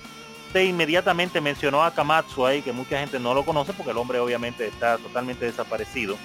te 0.54 0.64
inmediatamente 0.64 1.40
mencionó 1.40 1.82
a 1.82 1.92
Kamatsu 1.92 2.46
ahí, 2.46 2.62
que 2.62 2.72
mucha 2.72 3.00
gente 3.00 3.18
no 3.18 3.34
lo 3.34 3.44
conoce 3.44 3.72
porque 3.72 3.90
el 3.90 3.98
hombre 3.98 4.20
obviamente 4.20 4.68
está 4.68 4.98
totalmente 4.98 5.46
desaparecido. 5.46 6.16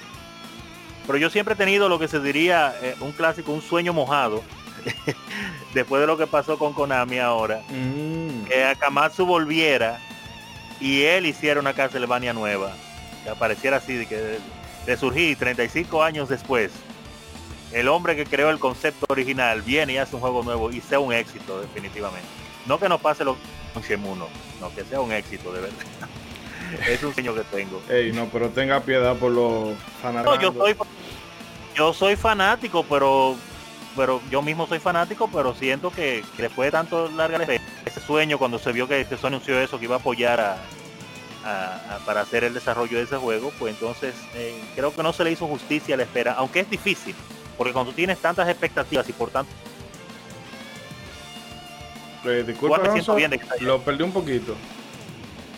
Pero 1.08 1.18
yo 1.18 1.32
siempre 1.32 1.56
he 1.56 1.58
tenido 1.58 1.90
lo 1.90 1.98
que 1.98 2.08
se 2.08 2.20
diría 2.20 2.76
eh, 2.80 2.96
un 3.00 3.12
clásico, 3.12 3.52
un 3.52 3.64
sueño 3.64 3.92
mojado, 3.92 4.44
después 5.74 6.00
de 6.02 6.06
lo 6.06 6.16
que 6.16 6.28
pasó 6.28 6.60
con 6.60 6.74
Konami 6.74 7.18
ahora, 7.18 7.64
mm. 7.70 8.44
que 8.44 8.66
Akamatsu 8.66 9.26
volviera 9.26 10.00
y 10.80 11.02
él 11.02 11.26
hiciera 11.26 11.60
una 11.60 11.74
Castlevania 11.74 12.32
nueva, 12.32 12.74
que 13.24 13.32
apareciera 13.32 13.78
así, 13.78 13.96
de, 13.96 14.06
que 14.06 14.38
de, 14.86 14.98
surgir 14.98 15.40
35 15.40 16.04
años 16.04 16.30
después, 16.30 16.72
el 17.72 17.88
hombre 17.88 18.16
que 18.16 18.28
creó 18.28 18.52
el 18.52 18.60
concepto 18.60 19.08
original 19.10 19.64
viene 19.64 19.94
y 19.94 19.98
hace 19.98 20.16
un 20.16 20.22
juego 20.22 20.44
nuevo 20.44 20.70
y 20.70 20.82
sea 20.82 21.00
un 21.00 21.14
éxito 21.14 21.60
definitivamente. 21.62 22.49
No 22.66 22.80
que 22.80 22.90
nos 22.90 23.02
pase 23.02 23.24
lo 23.24 23.38
con 23.74 23.84
Shemuno, 23.84 24.28
no, 24.60 24.74
que 24.74 24.84
sea 24.84 25.00
un 25.02 25.12
éxito 25.12 25.52
de 25.52 25.62
verdad. 25.62 25.78
es 26.88 27.04
un 27.04 27.14
sueño 27.14 27.34
que 27.34 27.44
tengo. 27.44 27.82
Ey, 27.90 28.12
no, 28.12 28.26
pero 28.26 28.50
tenga 28.50 28.80
piedad 28.82 29.16
por 29.16 29.32
los 29.32 29.78
fanáticos. 30.02 30.40
yo 30.40 30.54
soy, 30.54 30.76
yo 31.76 31.94
soy 31.94 32.16
fanático, 32.16 32.84
pero 32.84 33.36
pero 33.96 34.22
yo 34.30 34.42
mismo 34.42 34.68
soy 34.68 34.80
fanático, 34.80 35.30
pero 35.34 35.54
siento 35.54 35.92
que, 35.92 36.24
después 36.38 36.68
de 36.68 36.72
tanto 36.72 37.10
larga 37.10 37.44
ese 37.86 38.00
sueño 38.00 38.38
cuando 38.38 38.60
se 38.60 38.72
vio 38.72 38.88
que, 38.88 39.04
se 39.04 39.28
anunció 39.28 39.60
eso, 39.60 39.78
que 39.80 39.86
iba 39.86 39.96
a 39.96 40.00
apoyar 40.00 40.40
a, 40.40 40.58
para 42.06 42.22
hacer 42.22 42.44
el 42.44 42.54
desarrollo 42.54 42.98
de 42.98 43.04
ese 43.04 43.18
juego, 43.18 43.52
pues 43.58 43.74
entonces 43.74 44.14
eh, 44.36 44.62
creo 44.76 44.94
que 44.94 45.02
no 45.04 45.12
se 45.12 45.24
le 45.24 45.32
hizo 45.32 45.48
justicia 45.48 45.96
a 45.96 45.98
la 45.98 46.04
espera, 46.04 46.34
aunque 46.34 46.60
es 46.62 46.70
difícil, 46.70 47.16
porque 47.58 47.74
cuando 47.74 47.92
tú 47.92 47.96
tienes 47.96 48.20
tantas 48.20 48.48
expectativas 48.48 49.10
y 49.10 49.14
por 49.14 49.32
tanto... 49.32 49.52
Eh, 52.32 52.44
disculpa, 52.44 52.78
lo 53.60 53.82
perdí 53.82 54.04
un 54.04 54.12
poquito. 54.12 54.56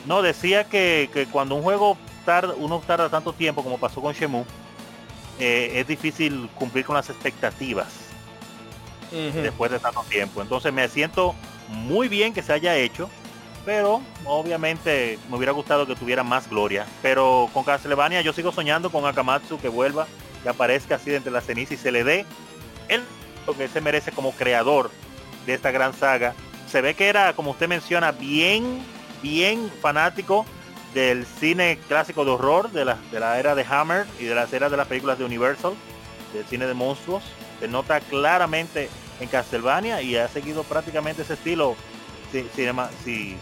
No, 0.05 0.21
decía 0.21 0.63
que, 0.63 1.09
que 1.13 1.27
cuando 1.27 1.55
un 1.55 1.63
juego 1.63 1.97
tarda, 2.25 2.53
uno 2.57 2.81
tarda 2.85 3.09
tanto 3.09 3.33
tiempo 3.33 3.63
como 3.63 3.77
pasó 3.77 4.01
con 4.01 4.13
Shemu, 4.13 4.45
eh, 5.39 5.79
es 5.79 5.87
difícil 5.87 6.49
cumplir 6.55 6.85
con 6.85 6.95
las 6.95 7.09
expectativas 7.09 7.87
después 9.11 9.71
de 9.71 9.79
tanto 9.79 10.03
tiempo. 10.09 10.41
Entonces 10.41 10.71
me 10.71 10.87
siento 10.87 11.35
muy 11.67 12.07
bien 12.07 12.33
que 12.33 12.41
se 12.41 12.53
haya 12.53 12.77
hecho, 12.77 13.09
pero 13.65 14.01
obviamente 14.25 15.19
me 15.29 15.35
hubiera 15.35 15.51
gustado 15.51 15.85
que 15.85 15.95
tuviera 15.95 16.23
más 16.23 16.49
gloria. 16.49 16.85
Pero 17.01 17.49
con 17.53 17.63
Castlevania 17.63 18.21
yo 18.21 18.33
sigo 18.33 18.51
soñando 18.51 18.89
con 18.89 19.05
Akamatsu 19.05 19.59
que 19.59 19.67
vuelva, 19.67 20.07
que 20.43 20.49
aparezca 20.49 20.95
así 20.95 21.09
de 21.09 21.17
entre 21.17 21.31
la 21.31 21.41
ceniza 21.41 21.73
y 21.73 21.77
se 21.77 21.91
le 21.91 22.03
dé 22.03 22.25
el 22.87 23.03
lo 23.47 23.57
que 23.57 23.67
se 23.67 23.81
merece 23.81 24.11
como 24.11 24.31
creador 24.31 24.91
de 25.45 25.53
esta 25.53 25.71
gran 25.71 25.93
saga. 25.93 26.35
Se 26.71 26.81
ve 26.81 26.93
que 26.93 27.09
era, 27.09 27.33
como 27.33 27.51
usted 27.51 27.67
menciona, 27.67 28.13
bien, 28.13 28.81
bien 29.21 29.69
fanático 29.81 30.45
del 30.93 31.25
cine 31.25 31.77
clásico 31.89 32.23
de 32.23 32.31
horror, 32.31 32.71
de 32.71 32.85
la, 32.85 32.97
de 33.11 33.19
la 33.19 33.37
era 33.39 33.55
de 33.55 33.65
Hammer 33.69 34.05
y 34.19 34.23
de 34.23 34.35
las 34.35 34.53
eras 34.53 34.71
de 34.71 34.77
las 34.77 34.87
películas 34.87 35.17
de 35.19 35.25
Universal, 35.25 35.73
del 36.33 36.45
cine 36.45 36.67
de 36.67 36.73
monstruos. 36.73 37.23
Se 37.59 37.67
nota 37.67 37.99
claramente 37.99 38.89
en 39.19 39.27
Castlevania 39.27 40.01
y 40.01 40.15
ha 40.15 40.29
seguido 40.29 40.63
prácticamente 40.63 41.23
ese 41.23 41.33
estilo 41.33 41.75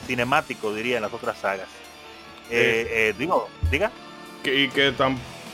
cinemático, 0.07 0.73
diría, 0.73 0.97
en 0.97 1.03
las 1.03 1.13
otras 1.13 1.37
sagas. 1.37 1.67
Eh, 2.49 2.87
eh, 2.89 3.13
digo, 3.15 3.47
diga. 3.69 3.91
y 4.43 4.69
que 4.69 4.91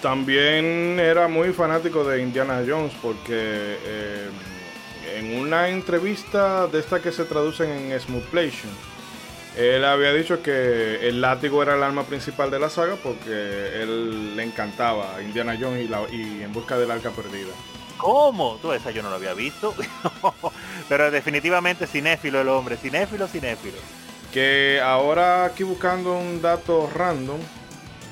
también 0.02 0.98
era 0.98 1.28
muy 1.28 1.52
fanático 1.52 2.06
de 2.06 2.22
Indiana 2.22 2.64
Jones 2.66 2.94
porque 3.02 3.78
eh, 3.84 4.30
en 5.18 5.38
una 5.40 5.70
entrevista 5.70 6.68
de 6.68 6.80
esta 6.80 7.02
que 7.02 7.12
se 7.12 7.26
traducen 7.26 7.70
en 7.92 8.00
Smoothplation, 8.00 8.72
él 9.58 9.86
había 9.86 10.12
dicho 10.14 10.42
que 10.44 11.08
el 11.08 11.22
látigo 11.22 11.64
era 11.64 11.76
el 11.76 11.84
arma 11.84 12.04
principal 12.04 12.52
de 12.52 12.60
la 12.60 12.70
saga 12.70 12.96
porque 13.02 13.82
él 13.82 14.36
le 14.36 14.44
encantaba 14.44 15.22
Indiana 15.22 15.58
Jones 15.60 15.90
y, 16.12 16.16
y 16.16 16.44
En 16.44 16.52
Busca 16.52 16.78
del 16.78 16.92
Arca 16.92 17.12
Perdida. 17.12 17.54
¿Cómo? 17.98 18.58
Tú 18.62 18.74
esa 18.74 18.92
yo 18.92 19.02
no 19.02 19.10
lo 19.10 19.16
había 19.16 19.34
visto. 19.34 19.74
Pero 20.90 21.10
definitivamente 21.10 21.88
cinéfilo 21.88 22.42
el 22.42 22.50
hombre, 22.50 22.76
cinéfilo, 22.76 23.28
cinéfilo. 23.28 23.78
Que 24.34 24.82
ahora 24.84 25.46
aquí 25.46 25.64
buscando 25.64 26.18
un 26.18 26.42
dato 26.42 26.90
random, 26.94 27.40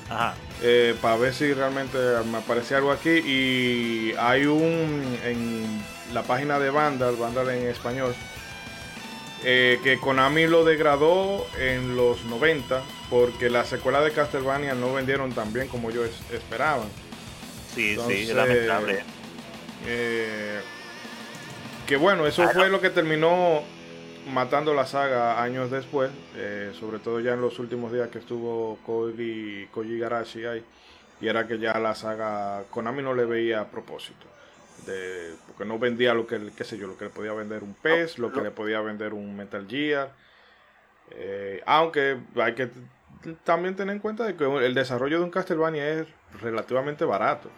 Ajá. 0.08 0.34
eh, 0.62 0.96
para 1.02 1.16
ver 1.16 1.34
si 1.34 1.52
realmente 1.52 1.98
me 2.30 2.38
aparece 2.38 2.74
algo 2.74 2.90
aquí. 2.90 3.10
Y 3.10 4.14
hay 4.18 4.46
un 4.46 5.18
en 5.22 5.82
la 6.12 6.22
página 6.22 6.58
de 6.58 6.70
Vandal, 6.70 7.16
Vandal 7.16 7.50
en 7.50 7.66
español, 7.68 8.14
eh, 9.44 9.78
que 9.82 9.98
Konami 9.98 10.46
lo 10.46 10.64
degradó 10.64 11.46
en 11.58 11.96
los 11.96 12.24
90 12.24 12.82
porque 13.10 13.50
las 13.50 13.68
secuelas 13.68 14.04
de 14.04 14.12
Castlevania 14.12 14.74
no 14.74 14.94
vendieron 14.94 15.32
tan 15.32 15.52
bien 15.52 15.68
como 15.68 15.90
ellos 15.90 16.08
es- 16.10 16.34
esperaban. 16.34 16.88
Sí, 17.74 17.90
Entonces, 17.90 18.16
sí, 18.16 18.30
es 18.30 18.36
lamentable. 18.36 19.02
Eh, 19.86 20.60
que 21.86 21.96
bueno, 21.96 22.26
eso 22.26 22.48
fue 22.50 22.68
lo 22.70 22.80
que 22.80 22.88
terminó 22.90 23.62
matando 24.32 24.72
la 24.72 24.86
saga 24.86 25.42
años 25.42 25.70
después, 25.70 26.10
eh, 26.36 26.72
sobre 26.78 26.98
todo 26.98 27.20
ya 27.20 27.34
en 27.34 27.42
los 27.42 27.58
últimos 27.58 27.92
días 27.92 28.08
que 28.08 28.18
estuvo 28.18 28.78
Koji, 28.86 29.68
Koji 29.70 29.98
Garashi 29.98 30.46
ahí, 30.46 30.64
y 31.20 31.28
era 31.28 31.46
que 31.46 31.58
ya 31.58 31.78
la 31.78 31.94
saga 31.94 32.62
Konami 32.70 33.02
no 33.02 33.12
le 33.12 33.26
veía 33.26 33.64
propósito. 33.70 34.24
De, 34.86 35.34
porque 35.46 35.64
no 35.64 35.78
vendía 35.78 36.14
lo 36.14 36.26
que, 36.26 36.50
qué 36.56 36.64
sé 36.64 36.76
yo, 36.76 36.86
lo 36.86 36.96
que 36.96 37.04
le 37.04 37.10
podía 37.10 37.32
vender 37.32 37.62
un 37.62 37.74
PES, 37.74 38.18
lo 38.18 38.32
que 38.32 38.40
le 38.40 38.50
podía 38.50 38.80
vender 38.80 39.14
un 39.14 39.36
Metal 39.36 39.66
Gear. 39.68 40.12
Eh, 41.10 41.62
aunque 41.66 42.18
hay 42.36 42.54
que 42.54 42.70
también 43.44 43.76
tener 43.76 43.94
en 43.94 44.00
cuenta 44.00 44.24
de 44.24 44.36
que 44.36 44.44
el 44.44 44.74
desarrollo 44.74 45.18
de 45.18 45.24
un 45.24 45.30
Castlevania 45.30 45.88
es 45.88 46.06
relativamente 46.40 47.04
barato. 47.04 47.50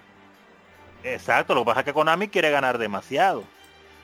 Exacto, 1.02 1.54
lo 1.54 1.62
que 1.62 1.66
pasa 1.66 1.80
es 1.80 1.86
que 1.86 1.92
Konami 1.92 2.28
quiere 2.28 2.50
ganar 2.50 2.78
demasiado. 2.78 3.44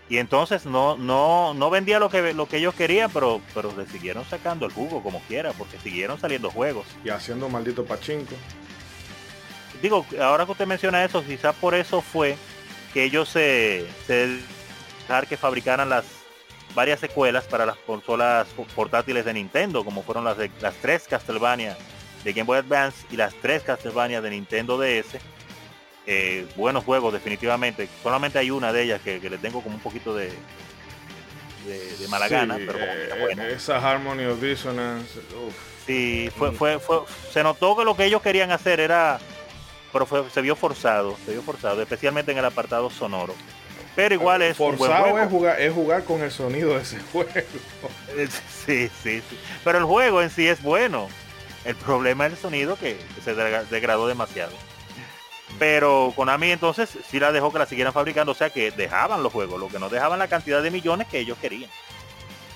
Y 0.08 0.18
entonces 0.18 0.66
no, 0.66 0.96
no, 0.96 1.54
no 1.54 1.70
vendía 1.70 1.98
lo 1.98 2.10
que, 2.10 2.34
lo 2.34 2.46
que 2.46 2.58
ellos 2.58 2.74
querían, 2.74 3.10
pero, 3.10 3.40
pero 3.54 3.74
le 3.76 3.86
siguieron 3.86 4.24
sacando 4.24 4.66
el 4.66 4.72
jugo 4.72 5.02
como 5.02 5.20
quiera, 5.20 5.52
porque 5.52 5.78
siguieron 5.78 6.18
saliendo 6.18 6.50
juegos. 6.50 6.86
y 7.04 7.08
haciendo 7.08 7.48
maldito 7.48 7.84
pachinko. 7.84 8.34
Digo, 9.80 10.04
ahora 10.20 10.44
que 10.44 10.52
usted 10.52 10.66
menciona 10.66 11.04
eso, 11.04 11.24
quizás 11.24 11.54
por 11.56 11.74
eso 11.74 12.00
fue 12.00 12.36
que 12.92 13.04
ellos 13.04 13.28
se, 13.28 13.86
se 14.06 14.38
dejar 15.02 15.26
que 15.26 15.36
fabricaran 15.36 15.88
las 15.88 16.04
varias 16.74 17.00
secuelas 17.00 17.44
para 17.44 17.66
las 17.66 17.76
consolas 17.78 18.48
portátiles 18.74 19.24
de 19.24 19.34
Nintendo, 19.34 19.84
como 19.84 20.02
fueron 20.02 20.24
las, 20.24 20.38
de- 20.38 20.50
las 20.60 20.74
tres 20.76 21.04
Castlevania 21.08 21.76
de 22.24 22.32
Game 22.32 22.46
Boy 22.46 22.58
Advance 22.58 23.04
y 23.10 23.16
las 23.16 23.34
tres 23.34 23.62
Castlevania 23.62 24.20
de 24.20 24.30
Nintendo 24.30 24.78
DS. 24.78 25.18
Eh, 26.06 26.46
buenos 26.56 26.82
juegos 26.84 27.12
definitivamente. 27.12 27.88
Solamente 28.02 28.38
hay 28.38 28.50
una 28.50 28.72
de 28.72 28.82
ellas 28.82 29.00
que, 29.02 29.20
que 29.20 29.30
le 29.30 29.38
tengo 29.38 29.62
como 29.62 29.74
un 29.76 29.80
poquito 29.82 30.14
de, 30.14 30.32
de, 31.66 31.96
de 31.96 32.08
mala 32.08 32.26
Sí, 32.28 32.34
gana, 32.34 32.56
pero 32.56 32.72
como 32.72 32.86
que 32.86 32.92
eh, 32.98 33.02
está 33.04 33.16
buena. 33.16 33.48
Esa 33.48 33.76
Harmony 33.92 34.24
of 34.24 34.40
Dissonance. 34.40 35.18
uf. 35.46 35.54
Sí, 35.86 36.30
fue, 36.38 36.50
Mm. 36.52 36.54
fue, 36.54 36.78
fue, 36.78 37.00
se 37.32 37.42
notó 37.42 37.76
que 37.76 37.84
lo 37.84 37.96
que 37.96 38.04
ellos 38.04 38.22
querían 38.22 38.50
hacer 38.52 38.80
era, 38.80 39.18
pero 39.92 40.06
fue- 40.06 40.28
se 40.30 40.40
vio 40.40 40.56
forzado, 40.56 41.16
se 41.24 41.32
vio 41.32 41.42
forzado, 41.42 41.80
especialmente 41.82 42.32
en 42.32 42.38
el 42.38 42.44
apartado 42.44 42.88
sonoro. 42.90 43.34
Pero 43.94 44.14
igual 44.14 44.40
es 44.40 44.58
un 44.58 44.68
buen 44.68 44.78
Forzado 44.78 45.02
juego. 45.10 45.18
es 45.18 45.28
jugar, 45.30 45.60
es 45.60 45.74
jugar 45.74 46.04
con 46.04 46.22
el 46.22 46.30
sonido 46.30 46.70
de 46.74 46.80
ese 46.82 46.98
juego. 47.12 47.30
Sí, 48.64 48.88
sí, 48.88 48.90
sí. 49.02 49.22
Pero 49.64 49.78
el 49.78 49.84
juego 49.84 50.22
en 50.22 50.30
sí 50.30 50.46
es 50.48 50.62
bueno. 50.62 51.08
El 51.64 51.76
problema 51.76 52.26
es 52.26 52.32
el 52.32 52.38
sonido 52.38 52.76
que 52.76 52.96
se 53.24 53.34
degra- 53.36 53.64
degradó 53.68 54.06
demasiado. 54.08 54.52
Pero 55.58 56.12
Konami 56.16 56.50
entonces 56.50 56.88
sí 57.10 57.20
la 57.20 57.30
dejó 57.32 57.52
que 57.52 57.58
la 57.58 57.66
siguieran 57.66 57.92
fabricando, 57.92 58.32
o 58.32 58.34
sea 58.34 58.50
que 58.50 58.70
dejaban 58.70 59.22
los 59.22 59.32
juegos, 59.32 59.60
lo 59.60 59.68
que 59.68 59.78
no 59.78 59.88
dejaban 59.90 60.18
la 60.18 60.28
cantidad 60.28 60.62
de 60.62 60.70
millones 60.70 61.06
que 61.08 61.18
ellos 61.18 61.36
querían. 61.40 61.70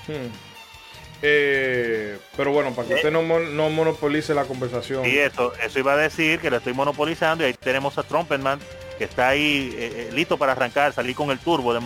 Hmm. 0.09 0.33
Eh, 1.22 2.18
pero 2.37 2.52
bueno, 2.52 2.72
para 2.74 2.88
que 2.88 2.94
Eh. 2.94 2.96
usted 2.96 3.11
no, 3.11 3.22
mon- 3.22 3.57
no 3.57 3.70
monopolice 3.70 4.35
la 4.35 4.44
conversación. 4.44 5.07
Y 5.07 5.16
eso, 5.18 5.52
eso 5.62 5.79
iba 5.79 5.94
a 5.94 5.96
decir 5.96 6.40
que 6.40 6.50
lo 6.50 6.59
estoy 6.59 6.74
monopolizando 6.74 7.44
y 7.44 7.48
ahí 7.48 7.55
tenemos 7.55 7.96
a 7.98 8.02
Trumpetman 8.02 8.61
que 8.98 9.05
está 9.05 9.29
ahí 9.29 9.74
eh, 9.76 10.11
listo 10.12 10.37
para 10.38 10.52
arrancar, 10.52 10.92
salir 10.92 11.14
con 11.16 11.31
el 11.31 11.38
turbo. 11.38 11.74
de- 11.74 11.81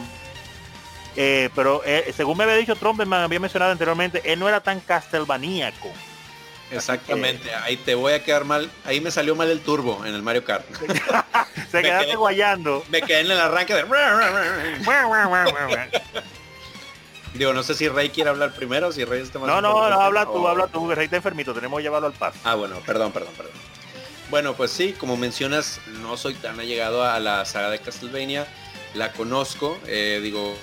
Eh, 1.16 1.50
pero 1.56 1.82
eh, 1.84 2.12
según 2.16 2.38
me 2.38 2.44
había 2.44 2.54
dicho 2.56 2.76
Trumpetman, 2.76 3.22
había 3.22 3.40
mencionado 3.40 3.72
anteriormente, 3.72 4.22
él 4.24 4.38
no 4.38 4.48
era 4.48 4.60
tan 4.60 4.80
castelvaníaco. 4.80 5.90
Exactamente, 6.70 7.52
ahí 7.52 7.76
te 7.76 7.96
voy 7.96 8.12
a 8.12 8.22
quedar 8.22 8.44
mal. 8.44 8.70
Ahí 8.84 9.00
me 9.00 9.10
salió 9.10 9.34
mal 9.34 9.50
el 9.50 9.58
turbo 9.60 10.04
en 10.06 10.14
el 10.14 10.22
Mario 10.22 10.44
Kart. 10.44 10.64
Se 11.70 11.78
Me 11.78 11.82
quedaste 11.82 12.06
quedé- 12.12 12.16
guayando. 12.16 12.84
Me 12.90 13.02
quedé 13.02 13.20
en 13.20 13.30
el 13.32 13.40
arranque 13.40 13.74
de... 13.74 13.84
Digo, 17.34 17.52
no 17.52 17.62
sé 17.62 17.74
si 17.74 17.88
Rey 17.88 18.10
quiere 18.10 18.30
hablar 18.30 18.52
primero, 18.52 18.90
si 18.92 19.04
Rey 19.04 19.22
está 19.22 19.38
más 19.38 19.48
No, 19.48 19.60
no, 19.60 19.72
no, 19.72 19.84
del 19.84 19.92
habla 19.94 20.24
tú, 20.24 20.32
o- 20.32 20.48
habla 20.48 20.66
tú, 20.66 20.88
que 20.88 20.94
Rey 20.96 21.04
está 21.04 21.16
enfermito, 21.16 21.54
tenemos 21.54 21.78
que 21.78 21.84
llevarlo 21.84 22.08
al 22.08 22.12
paso. 22.12 22.38
Ah, 22.44 22.56
bueno, 22.56 22.80
perdón, 22.84 23.12
perdón, 23.12 23.32
perdón. 23.36 23.52
Bueno, 24.30 24.54
pues 24.54 24.70
sí, 24.72 24.92
como 24.98 25.16
mencionas, 25.16 25.80
no 26.02 26.16
soy 26.16 26.34
tan 26.34 26.58
allegado 26.58 27.04
a 27.04 27.18
la 27.20 27.44
saga 27.44 27.70
de 27.70 27.78
Castlevania. 27.78 28.46
La 28.94 29.12
conozco, 29.12 29.78
eh, 29.86 30.20
digo, 30.22 30.56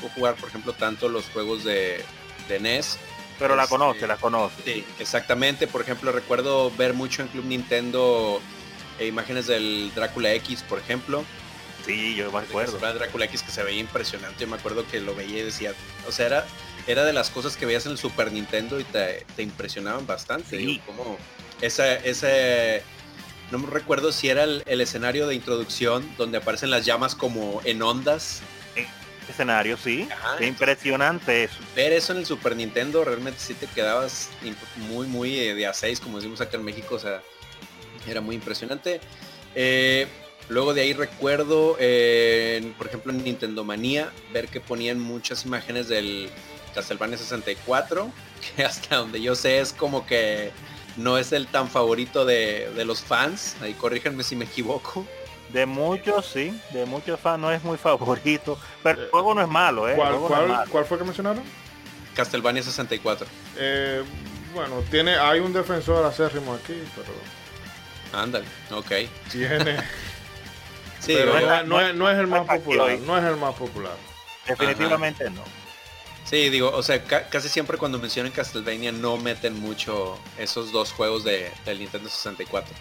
puedo 0.00 0.12
jugar, 0.14 0.34
por 0.36 0.48
ejemplo, 0.48 0.72
tanto 0.72 1.08
los 1.08 1.24
juegos 1.30 1.64
de, 1.64 2.04
de 2.48 2.60
NES. 2.60 2.98
Pero 3.38 3.56
la 3.56 3.64
Este, 3.64 3.74
conoce, 3.76 4.06
la 4.06 4.16
conoce. 4.16 4.54
Sí, 4.64 4.84
exactamente. 5.00 5.66
Por 5.66 5.80
ejemplo, 5.80 6.12
recuerdo 6.12 6.70
ver 6.76 6.94
mucho 6.94 7.22
en 7.22 7.28
Club 7.28 7.44
Nintendo 7.46 8.40
eh, 9.00 9.06
imágenes 9.06 9.48
del 9.48 9.90
Drácula 9.94 10.32
X, 10.34 10.62
por 10.68 10.78
ejemplo. 10.78 11.24
Sí, 11.84 12.14
yo 12.14 12.32
me 12.32 12.38
acuerdo. 12.38 12.78
El 12.86 12.98
Drácula 12.98 13.26
X 13.26 13.42
que 13.42 13.50
se 13.50 13.62
veía 13.62 13.80
impresionante. 13.80 14.40
Yo 14.40 14.48
me 14.48 14.56
acuerdo 14.56 14.86
que 14.90 15.00
lo 15.00 15.14
veía 15.14 15.40
y 15.40 15.42
decía, 15.42 15.72
o 16.08 16.12
sea, 16.12 16.26
era, 16.26 16.46
era 16.86 17.04
de 17.04 17.12
las 17.12 17.30
cosas 17.30 17.56
que 17.56 17.66
veías 17.66 17.84
en 17.86 17.92
el 17.92 17.98
Super 17.98 18.32
Nintendo 18.32 18.80
y 18.80 18.84
te, 18.84 19.26
te 19.36 19.42
impresionaban 19.42 20.06
bastante. 20.06 20.50
Sí. 20.50 20.56
Digo, 20.56 20.82
como 20.86 21.18
esa, 21.60 21.94
ese, 21.96 22.82
no 23.50 23.58
me 23.58 23.68
recuerdo 23.68 24.12
si 24.12 24.28
era 24.28 24.44
el, 24.44 24.62
el 24.66 24.80
escenario 24.80 25.26
de 25.26 25.34
introducción 25.34 26.08
donde 26.16 26.38
aparecen 26.38 26.70
las 26.70 26.84
llamas 26.86 27.14
como 27.14 27.60
en 27.64 27.82
ondas. 27.82 28.40
Escenario, 29.28 29.78
sí. 29.78 30.06
Ajá, 30.12 30.36
Qué 30.38 30.46
impresionante 30.46 31.44
eso. 31.44 31.56
ver 31.74 31.92
eso 31.94 32.12
en 32.12 32.18
el 32.18 32.26
Super 32.26 32.54
Nintendo 32.56 33.04
realmente 33.04 33.40
sí 33.40 33.54
te 33.54 33.66
quedabas 33.66 34.28
muy, 34.76 35.06
muy 35.06 35.38
eh, 35.38 35.54
de 35.54 35.66
a 35.66 35.72
6, 35.72 36.00
como 36.00 36.18
decimos 36.18 36.42
acá 36.42 36.58
en 36.58 36.64
México, 36.64 36.96
o 36.96 36.98
sea, 36.98 37.22
era 38.06 38.20
muy 38.20 38.34
impresionante. 38.34 39.00
Eh, 39.54 40.06
luego 40.48 40.74
de 40.74 40.82
ahí 40.82 40.92
recuerdo, 40.92 41.76
eh, 41.78 42.60
en- 42.62 42.72
por 42.74 42.86
ejemplo, 42.86 43.12
en 43.12 43.22
Nintendo 43.24 43.64
Manía, 43.64 44.10
ver 44.32 44.48
que 44.48 44.60
ponían 44.60 45.00
muchas 45.00 45.44
imágenes 45.44 45.88
del 45.88 46.30
Castlevania 46.74 47.16
64, 47.18 48.10
que 48.56 48.64
hasta 48.64 48.96
donde 48.96 49.20
yo 49.22 49.34
sé 49.34 49.60
es 49.60 49.72
como 49.72 50.06
que 50.06 50.50
no 50.96 51.18
es 51.18 51.32
el 51.32 51.46
tan 51.48 51.68
favorito 51.68 52.24
de, 52.24 52.70
de 52.76 52.84
los 52.84 53.00
fans, 53.02 53.56
ahí 53.60 53.74
corríjanme 53.74 54.22
si 54.22 54.36
me 54.36 54.44
equivoco. 54.44 55.06
De 55.50 55.66
muchos, 55.66 56.26
sí. 56.26 56.58
De 56.72 56.84
muchos 56.84 57.20
fans 57.20 57.38
no 57.40 57.52
es 57.52 57.62
muy 57.62 57.76
favorito. 57.78 58.58
Pero 58.82 59.02
el 59.02 59.10
juego 59.10 59.34
no 59.34 59.40
es 59.42 59.46
malo, 59.48 59.88
¿eh? 59.88 59.92
El 59.92 59.96
¿Cuál, 59.98 60.08
juego 60.14 60.28
no 60.28 60.34
es 60.34 60.40
cuál, 60.40 60.48
malo. 60.58 60.70
cuál 60.70 60.84
fue 60.84 60.98
que 60.98 61.04
mencionaron? 61.04 61.42
Castlevania 62.14 62.62
64. 62.62 63.26
Eh, 63.56 64.02
bueno, 64.52 64.82
tiene, 64.90 65.16
hay 65.16 65.40
un 65.40 65.52
defensor 65.52 66.04
acérrimo 66.06 66.54
aquí, 66.54 66.74
pero 66.96 67.08
Ándale, 68.20 68.46
ok. 68.70 68.92
tiene. 69.30 69.76
Sí, 71.06 71.14
pero 71.14 71.32
no, 71.40 71.54
es- 71.56 71.66
no 71.66 71.80
es, 71.80 71.94
no 71.94 72.10
es 72.10 72.18
el 72.18 72.26
más 72.26 72.46
popular. 72.46 72.98
No 73.00 73.18
es 73.18 73.24
el 73.24 73.36
más 73.36 73.54
popular. 73.54 73.96
Definitivamente 74.46 75.30
no. 75.30 75.42
Sí, 76.24 76.48
digo, 76.48 76.70
o 76.74 76.82
sea, 76.82 77.02
ca- 77.04 77.28
casi 77.28 77.48
siempre 77.48 77.76
cuando 77.76 77.98
mencionan 77.98 78.32
Castlevania 78.32 78.92
no 78.92 79.16
meten 79.18 79.60
mucho 79.60 80.18
esos 80.38 80.72
dos 80.72 80.90
juegos 80.92 81.22
de, 81.24 81.50
del 81.66 81.78
Nintendo 81.80 82.08
64. 82.08 82.74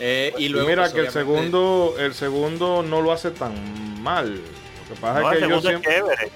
Eh, 0.00 0.32
y 0.38 0.46
Y 0.46 0.48
luego, 0.48 0.68
mira 0.68 0.82
pues, 0.82 0.92
que 0.94 1.00
el 1.00 1.10
segundo, 1.12 1.94
el 1.98 2.14
segundo 2.14 2.82
no 2.82 3.00
lo 3.00 3.12
hace 3.12 3.30
tan 3.30 4.02
mal. 4.02 4.34
Lo 4.34 4.94
que 4.94 5.00
pasa 5.00 5.20
No, 5.20 5.30
es 5.32 5.36
el 5.36 5.42
que 5.44 5.48
yo 5.50 5.60
segundo 5.60 5.88
es 5.88 5.94
siempre. 5.94 6.30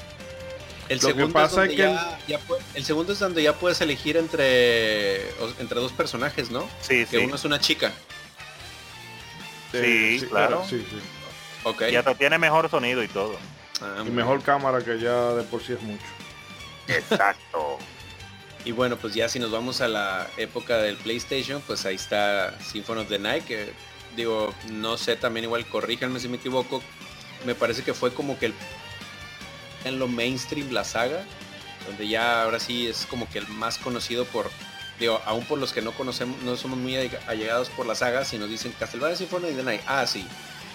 el 0.89 0.97
lo 0.97 1.01
que 1.01 1.07
segundo 1.07 1.33
pasa 1.33 1.47
es 1.65 1.69
donde 1.69 1.73
es 1.73 1.77
que 1.77 1.83
ya, 1.95 2.19
ya 2.29 2.41
pu- 2.47 2.59
el 2.75 2.85
segundo 2.85 3.13
es 3.13 3.19
donde 3.19 3.43
ya 3.43 3.53
puedes 3.55 3.81
elegir 3.81 4.17
entre 4.17 5.29
entre 5.59 5.81
dos 5.81 5.91
personajes, 5.93 6.51
¿no? 6.51 6.69
Sí, 6.81 7.05
Que 7.07 7.19
sí. 7.19 7.25
uno 7.25 7.35
es 7.35 7.45
una 7.45 7.59
chica. 7.61 7.93
Sí, 9.73 10.27
claro. 10.29 10.65
Sí, 10.69 10.85
sí. 10.89 10.99
Ok. 11.65 11.83
Y 11.91 11.97
hasta 11.97 12.15
tiene 12.15 12.39
mejor 12.39 12.71
sonido 12.71 13.03
y 13.03 13.09
todo. 13.09 13.37
Ah, 13.81 14.03
Y 14.07 14.11
mejor 14.11 14.43
cámara 14.43 14.85
que 14.85 14.99
ya 14.99 15.35
de 15.35 15.43
por 15.45 15.63
sí 15.63 15.73
es 15.75 15.83
mucho. 15.83 16.07
Exacto. 16.87 17.79
Y 18.65 18.73
bueno, 18.73 18.97
pues 18.97 19.15
ya 19.15 19.29
si 19.29 19.39
nos 19.39 19.51
vamos 19.51 19.81
a 19.81 19.89
la 19.89 20.29
época 20.37 20.77
del 20.79 20.97
PlayStation, 20.97 21.63
pues 21.67 21.87
ahí 21.87 21.95
está 21.95 22.59
Symphony 22.61 23.01
of 23.01 23.09
the 23.09 23.19
Night, 23.19 23.45
que 23.45 23.73
digo, 24.17 24.53
no 24.71 24.99
sé, 24.99 25.17
también 25.17 25.45
igual 25.45 25.65
corríjanme 25.67 26.21
si 26.21 26.29
me 26.29 26.37
equivoco, 26.37 26.83
me 27.47 27.55
parece 27.55 27.83
que 27.83 27.95
fue 27.95 28.13
como 28.13 28.39
que 28.39 28.47
el, 28.47 28.55
en 29.85 29.99
lo 29.99 30.09
mainstream 30.09 30.71
la 30.71 30.85
saga, 30.85 31.23
donde 31.87 32.09
ya 32.09 32.43
ahora 32.43 32.59
sí 32.59 32.89
es 32.89 33.07
como 33.07 33.27
que 33.31 33.39
el 33.39 33.49
más 33.49 33.79
conocido 33.79 34.25
por, 34.27 34.51
digo, 34.99 35.21
aún 35.25 35.45
por 35.45 35.59
los 35.59 35.73
que 35.73 35.83
no 35.83 35.93
conocemos, 35.93 36.41
no 36.43 36.57
somos 36.57 36.79
muy 36.79 36.95
alleg- 36.95 37.19
allegados 37.27 37.69
por 37.71 37.87
la 37.87 37.95
saga, 37.95 38.25
si 38.25 38.39
nos 38.39 38.49
dicen 38.49 38.73
Castlevania 38.79 39.17
Symphony 39.17 39.51
of 39.51 39.57
the 39.57 39.63
Night, 39.63 39.83
ah 39.87 40.07
sí, 40.07 40.27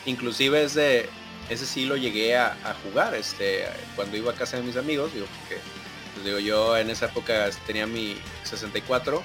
inclusive 0.05 0.63
es 0.63 0.73
de, 0.73 1.09
ese 1.49 1.65
sí 1.65 1.85
lo 1.85 1.97
llegué 1.97 2.37
a, 2.37 2.55
jugar, 2.83 3.13
este, 3.15 3.65
cuando 3.95 4.17
iba 4.17 4.31
a 4.31 4.35
casa 4.35 4.57
de 4.57 4.63
mis 4.63 4.77
amigos, 4.77 5.13
digo, 5.13 5.27
porque, 5.39 5.61
pues, 6.13 6.25
digo, 6.25 6.39
yo 6.39 6.77
en 6.77 6.89
esa 6.89 7.07
época 7.07 7.49
tenía 7.67 7.85
mi 7.85 8.17
64, 8.43 9.21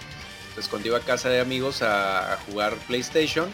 entonces 0.49 0.69
cuando 0.69 0.89
iba 0.89 0.99
a 0.99 1.03
casa 1.03 1.29
de 1.29 1.41
amigos 1.41 1.83
a, 1.83 2.39
jugar 2.47 2.75
PlayStation, 2.87 3.49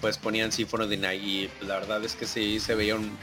pues 0.00 0.16
ponían 0.16 0.50
Symphony 0.50 0.84
of 0.84 0.90
the 0.90 0.96
Night 0.96 1.22
y 1.22 1.50
la 1.60 1.80
verdad 1.80 2.02
es 2.04 2.14
que 2.14 2.26
sí 2.26 2.58
se 2.58 2.74
veía 2.74 2.94
un, 2.94 3.18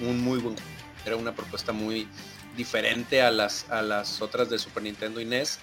un 0.00 0.24
muy 0.24 0.38
buen, 0.38 0.56
era 1.04 1.16
una 1.16 1.34
propuesta 1.34 1.72
muy 1.72 2.08
diferente 2.56 3.20
a 3.20 3.30
las, 3.30 3.68
a 3.70 3.82
las 3.82 4.22
otras 4.22 4.48
de 4.48 4.58
Super 4.58 4.82
Nintendo 4.82 5.20
y 5.20 5.26
NES 5.26 5.58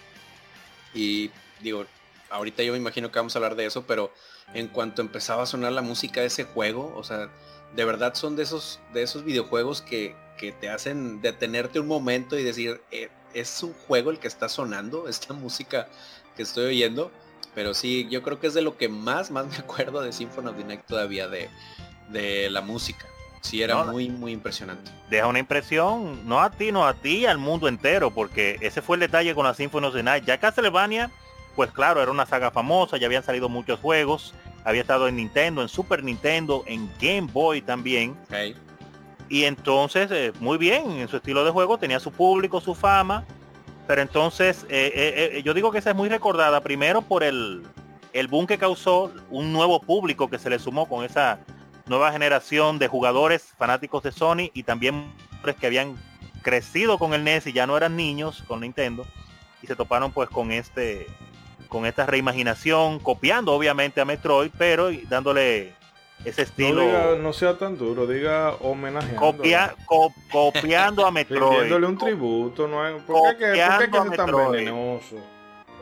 y 0.93 1.31
digo, 1.61 1.85
ahorita 2.29 2.63
yo 2.63 2.71
me 2.71 2.77
imagino 2.77 3.11
que 3.11 3.19
vamos 3.19 3.35
a 3.35 3.39
hablar 3.39 3.55
de 3.55 3.65
eso, 3.65 3.85
pero 3.85 4.13
en 4.53 4.67
cuanto 4.67 5.01
empezaba 5.01 5.43
a 5.43 5.45
sonar 5.45 5.71
la 5.71 5.81
música 5.81 6.21
de 6.21 6.27
ese 6.27 6.43
juego, 6.43 6.93
o 6.95 7.03
sea, 7.03 7.29
de 7.75 7.85
verdad 7.85 8.13
son 8.13 8.35
de 8.35 8.43
esos, 8.43 8.79
de 8.93 9.03
esos 9.03 9.23
videojuegos 9.23 9.81
que, 9.81 10.21
te 10.59 10.67
hacen 10.67 11.21
detenerte 11.21 11.79
un 11.79 11.87
momento 11.87 12.37
y 12.37 12.43
decir, 12.43 12.81
eh, 12.91 13.07
es 13.33 13.63
un 13.63 13.71
juego 13.71 14.11
el 14.11 14.19
que 14.19 14.27
está 14.27 14.49
sonando, 14.49 15.07
esta 15.09 15.33
música 15.33 15.87
que 16.35 16.43
estoy 16.43 16.65
oyendo. 16.65 17.11
Pero 17.55 17.73
sí, 17.73 18.07
yo 18.09 18.23
creo 18.23 18.41
que 18.41 18.47
es 18.47 18.53
de 18.53 18.61
lo 18.61 18.75
que 18.75 18.89
más, 18.89 19.31
más 19.31 19.47
me 19.47 19.55
acuerdo 19.55 20.01
de 20.01 20.11
Symphony 20.11 20.49
of 20.49 20.57
the 20.57 20.63
Night 20.65 20.81
todavía, 20.85 21.29
de, 21.29 21.49
de 22.09 22.49
la 22.49 22.59
música. 22.59 23.05
Sí, 23.43 23.61
era 23.61 23.83
muy, 23.83 24.09
muy 24.09 24.31
impresionante. 24.31 24.89
Deja 25.09 25.27
una 25.27 25.39
impresión, 25.39 26.27
no 26.27 26.39
a 26.39 26.49
ti, 26.49 26.71
no 26.71 26.87
a 26.87 26.93
ti, 26.93 27.25
al 27.25 27.37
mundo 27.37 27.67
entero, 27.67 28.09
porque 28.09 28.57
ese 28.61 28.81
fue 28.81 28.95
el 28.95 29.01
detalle 29.01 29.35
con 29.35 29.45
la 29.45 29.53
Symphony 29.53 29.87
of 29.87 29.93
the 29.93 30.01
Night. 30.01 30.23
Ya 30.23 30.39
Castlevania, 30.39 31.11
pues 31.55 31.69
claro, 31.71 32.01
era 32.01 32.09
una 32.09 32.25
saga 32.25 32.51
famosa, 32.51 32.97
ya 32.97 33.05
habían 33.07 33.21
salido 33.21 33.49
muchos 33.49 33.79
juegos, 33.81 34.33
había 34.63 34.81
estado 34.81 35.09
en 35.09 35.17
Nintendo, 35.17 35.61
en 35.61 35.67
Super 35.67 36.03
Nintendo, 36.03 36.63
en 36.67 36.89
Game 37.01 37.27
Boy 37.33 37.61
también. 37.61 38.15
Y 39.27 39.43
entonces, 39.43 40.09
eh, 40.11 40.31
muy 40.39 40.57
bien, 40.57 40.91
en 40.91 41.09
su 41.09 41.17
estilo 41.17 41.43
de 41.43 41.51
juego 41.51 41.77
tenía 41.77 41.99
su 41.99 42.11
público, 42.11 42.61
su 42.61 42.73
fama. 42.73 43.25
Pero 43.87 44.01
entonces, 44.01 44.65
eh, 44.69 45.31
eh, 45.33 45.43
yo 45.43 45.53
digo 45.53 45.69
que 45.69 45.79
esa 45.79 45.89
es 45.89 45.95
muy 45.97 46.07
recordada, 46.07 46.61
primero 46.61 47.01
por 47.01 47.23
el, 47.23 47.63
el 48.13 48.27
boom 48.29 48.47
que 48.47 48.57
causó 48.57 49.11
un 49.29 49.51
nuevo 49.51 49.81
público 49.81 50.29
que 50.29 50.39
se 50.39 50.49
le 50.49 50.59
sumó 50.59 50.87
con 50.87 51.03
esa 51.03 51.39
nueva 51.85 52.11
generación 52.11 52.79
de 52.79 52.87
jugadores 52.87 53.53
fanáticos 53.57 54.03
de 54.03 54.11
Sony 54.11 54.51
y 54.53 54.63
también 54.63 55.11
que 55.59 55.67
habían 55.67 55.97
crecido 56.41 56.97
con 56.97 57.13
el 57.13 57.23
NES 57.23 57.47
y 57.47 57.53
ya 57.53 57.67
no 57.67 57.75
eran 57.75 57.95
niños 57.95 58.43
con 58.47 58.61
Nintendo 58.61 59.05
y 59.61 59.67
se 59.67 59.75
toparon 59.75 60.11
pues 60.11 60.29
con 60.29 60.51
este 60.51 61.07
con 61.67 61.87
esta 61.87 62.05
reimaginación, 62.05 62.99
copiando 62.99 63.51
obviamente 63.51 63.99
a 63.99 64.05
Metroid, 64.05 64.51
pero 64.59 64.89
dándole 65.09 65.73
ese 66.23 66.43
estilo. 66.43 67.15
No, 67.17 67.33
sea 67.33 67.57
tan 67.57 67.79
duro, 67.79 68.05
diga 68.05 68.51
homenaje. 68.61 69.15
Copia, 69.15 69.75
copiando 70.31 71.03
a 71.03 71.09
Metroid. 71.09 71.61
Dándole 71.61 71.87
un 71.87 71.97
tributo, 71.97 72.67
no 72.67 72.83
hay, 72.83 72.93
¿por 72.99 73.37
qué, 73.37 73.47
¿por 73.47 73.89
qué 73.89 74.11
es 74.11 74.17
tan 74.17 74.31
venenoso? 74.51 75.15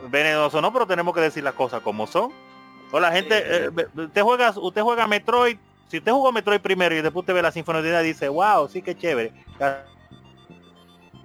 Venenoso, 0.08 0.62
no, 0.62 0.72
pero 0.72 0.86
tenemos 0.86 1.14
que 1.14 1.20
decir 1.20 1.44
las 1.44 1.54
cosas 1.54 1.82
como 1.82 2.06
son. 2.06 2.32
O 2.90 2.98
la 2.98 3.12
gente, 3.12 3.42
eh, 3.44 3.70
usted 3.94 4.22
juega, 4.22 4.54
usted 4.56 4.80
juega 4.80 5.06
Metroid, 5.06 5.58
si 5.92 5.98
usted 5.98 6.10
jugó 6.10 6.32
Metroid 6.32 6.62
primero 6.62 6.96
y 6.96 7.02
después 7.02 7.22
usted 7.22 7.34
ve 7.34 7.42
la 7.42 7.52
sinfonía 7.52 8.02
y 8.02 8.06
dice, 8.06 8.26
wow, 8.30 8.66
sí 8.66 8.80
que 8.80 8.96
chévere. 8.96 9.30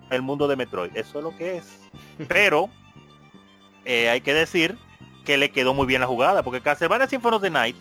El 0.10 0.22
mundo 0.22 0.46
de 0.46 0.58
Metroid, 0.58 0.92
eso 0.94 1.20
es 1.20 1.24
lo 1.24 1.38
que 1.38 1.56
es. 1.56 1.80
Pero 2.28 2.70
eh, 3.86 4.10
hay 4.10 4.20
que 4.20 4.34
decir 4.34 4.78
que 5.24 5.38
le 5.38 5.52
quedó 5.52 5.74
muy 5.74 5.88
bien 5.88 6.02
la 6.02 6.08
jugada, 6.08 6.44
porque 6.44 6.60
Castlevania 6.60 7.08
Symphony 7.08 7.36
of 7.38 7.42
the 7.42 7.50
Night 7.50 7.78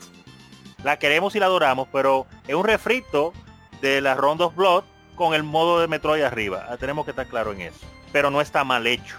la 0.85 0.97
queremos 0.97 1.35
y 1.35 1.41
la 1.41 1.47
adoramos, 1.47 1.89
pero 1.91 2.27
es 2.47 2.55
un 2.55 2.65
refrito 2.65 3.33
de 3.81 4.01
la 4.01 4.15
Round 4.15 4.41
of 4.41 4.55
Blood 4.55 4.85
con 5.17 5.35
el 5.35 5.43
modo 5.43 5.81
de 5.81 5.89
Metroid 5.89 6.23
arriba. 6.23 6.67
Ah, 6.69 6.77
tenemos 6.77 7.05
que 7.05 7.11
estar 7.11 7.27
claro 7.27 7.53
en 7.53 7.63
eso. 7.63 7.85
Pero 8.13 8.31
no 8.31 8.41
está 8.41 8.63
mal 8.63 8.87
hecho. 8.87 9.17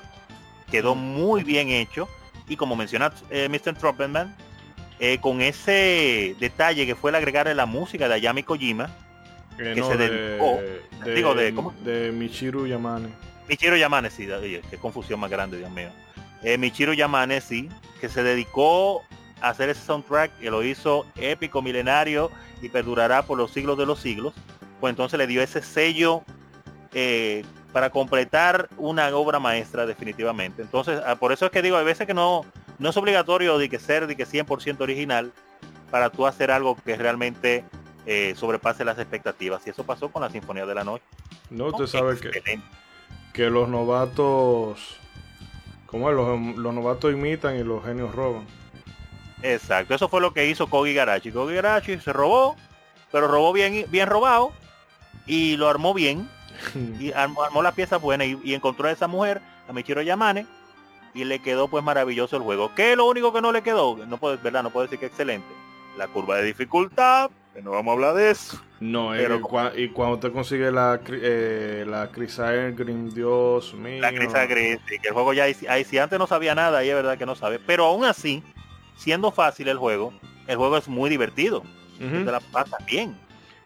Quedó 0.71 0.95
muy 0.95 1.43
bien 1.43 1.67
hecho. 1.67 2.07
Y 2.47 2.55
como 2.55 2.77
menciona 2.77 3.11
eh, 3.29 3.49
Mr. 3.49 3.77
Trumpetman, 3.77 4.33
eh, 4.99 5.19
con 5.19 5.41
ese 5.41 6.35
detalle 6.39 6.85
que 6.85 6.95
fue 6.95 7.11
el 7.11 7.15
agregar 7.15 7.47
la 7.55 7.65
música 7.65 8.07
de 8.07 8.15
Ayami 8.15 8.43
Kojima, 8.43 8.89
que 9.57 9.81
se 9.81 9.97
dedicó, 9.97 10.59
de, 11.03 11.15
digo, 11.15 11.33
de, 11.33 11.51
de 11.83 12.11
Michiru 12.11 12.67
Yamane. 12.67 13.09
Michiru 13.49 13.75
Yamane, 13.75 14.09
sí, 14.09 14.27
qué 14.69 14.77
confusión 14.77 15.19
más 15.19 15.29
grande, 15.29 15.57
Dios 15.57 15.71
mío 15.71 15.89
eh, 16.43 16.57
Michiro 16.57 16.93
Yamane, 16.93 17.41
sí, 17.41 17.69
que 17.99 18.09
se 18.09 18.23
dedicó 18.23 19.03
a 19.41 19.49
hacer 19.49 19.69
ese 19.69 19.81
soundtrack 19.81 20.31
y 20.41 20.45
lo 20.45 20.63
hizo 20.63 21.05
épico, 21.15 21.61
milenario 21.61 22.31
y 22.61 22.69
perdurará 22.69 23.23
por 23.23 23.37
los 23.37 23.51
siglos 23.51 23.77
de 23.77 23.85
los 23.85 23.99
siglos. 23.99 24.33
Pues 24.79 24.91
entonces 24.91 25.17
le 25.17 25.27
dio 25.27 25.41
ese 25.41 25.61
sello 25.61 26.23
eh, 26.93 27.43
para 27.73 27.89
completar 27.89 28.69
una 28.77 29.07
obra 29.15 29.39
maestra 29.39 29.85
definitivamente. 29.85 30.61
Entonces, 30.61 31.01
ah, 31.05 31.15
por 31.15 31.31
eso 31.31 31.45
es 31.45 31.51
que 31.51 31.61
digo, 31.61 31.77
hay 31.77 31.85
veces 31.85 32.05
que 32.05 32.13
no, 32.13 32.45
no 32.79 32.89
es 32.89 32.97
obligatorio 32.97 33.57
de 33.57 33.69
que 33.69 33.79
ser 33.79 34.07
de 34.07 34.15
que 34.15 34.25
100% 34.25 34.81
original 34.81 35.33
para 35.91 36.09
tú 36.09 36.27
hacer 36.27 36.51
algo 36.51 36.75
que 36.75 36.95
realmente 36.95 37.63
eh, 38.05 38.33
sobrepase 38.35 38.85
las 38.85 38.99
expectativas. 38.99 39.65
Y 39.65 39.69
eso 39.69 39.83
pasó 39.83 40.09
con 40.09 40.21
la 40.21 40.29
Sinfonía 40.29 40.65
de 40.65 40.75
la 40.75 40.83
Noche. 40.83 41.03
No, 41.49 41.67
usted 41.67 41.87
sabe 41.87 42.17
que, 42.19 42.61
que 43.33 43.49
los 43.49 43.69
novatos 43.69 44.99
como 45.87 46.11
los, 46.11 46.57
los 46.57 46.73
novatos 46.73 47.13
imitan 47.13 47.55
y 47.55 47.63
los 47.63 47.83
genios 47.83 48.13
roban. 48.13 48.45
Exacto, 49.41 49.95
eso 49.95 50.09
fue 50.09 50.21
lo 50.21 50.33
que 50.33 50.47
hizo 50.47 50.67
Kogi 50.67 50.93
Garachi. 50.93 51.31
Kogi 51.31 51.55
Garachi 51.55 51.99
se 51.99 52.13
robó, 52.13 52.55
pero 53.11 53.27
robó 53.27 53.53
bien, 53.53 53.85
bien 53.89 54.07
robado 54.07 54.51
y 55.25 55.57
lo 55.57 55.69
armó 55.69 55.93
bien. 55.93 56.29
y 56.99 57.11
armó, 57.13 57.61
la 57.61 57.71
pieza 57.71 57.97
buena 57.97 58.25
y, 58.25 58.53
encontró 58.53 58.87
a 58.87 58.91
esa 58.91 59.07
mujer, 59.07 59.41
a 59.69 59.73
Michiro 59.73 60.01
Yamane, 60.01 60.45
y 61.17 61.25
le 61.25 61.39
quedó 61.39 61.67
pues 61.67 61.83
maravilloso 61.83 62.37
el 62.37 62.43
juego. 62.43 62.71
¿Qué 62.75 62.91
es 62.91 62.97
lo 62.97 63.05
único 63.05 63.33
que 63.33 63.41
no 63.41 63.51
le 63.51 63.63
quedó? 63.63 63.97
No 64.05 64.17
puede, 64.17 64.37
verdad, 64.37 64.61
no 64.61 64.69
puedo 64.69 64.85
decir 64.85 64.99
que 64.99 65.07
excelente. 65.07 65.47
La 65.97 66.07
curva 66.07 66.37
de 66.37 66.43
dificultad, 66.43 67.31
que 67.55 67.63
no 67.63 67.71
vamos 67.71 67.91
a 67.91 67.93
hablar 67.93 68.13
de 68.13 68.29
eso. 68.29 68.61
No, 68.79 69.09
pero, 69.17 69.41
y 69.75 69.89
cuando 69.89 70.15
usted 70.15 70.31
consigue 70.31 70.71
la, 70.71 71.01
eh, 71.07 71.83
la 71.87 72.05
Green, 72.05 73.09
Dios 73.09 73.73
mío. 73.73 73.99
La 73.99 74.11
Green, 74.11 74.79
sí, 74.87 74.99
que 75.01 75.07
el 75.07 75.13
juego 75.15 75.33
ya, 75.33 75.45
ahí, 75.45 75.83
si 75.83 75.97
antes 75.97 76.19
no 76.19 76.27
sabía 76.27 76.53
nada, 76.53 76.77
ahí 76.77 76.89
es 76.89 76.95
verdad 76.95 77.17
que 77.17 77.25
no 77.25 77.35
sabe. 77.35 77.57
Pero 77.57 77.85
aún 77.85 78.05
así, 78.05 78.43
siendo 78.95 79.31
fácil 79.31 79.69
el 79.69 79.77
juego, 79.77 80.13
el 80.45 80.55
juego 80.55 80.77
es 80.77 80.87
muy 80.87 81.09
divertido. 81.09 81.63
la 81.99 82.39
pasa 82.39 82.77
bien. 82.85 83.17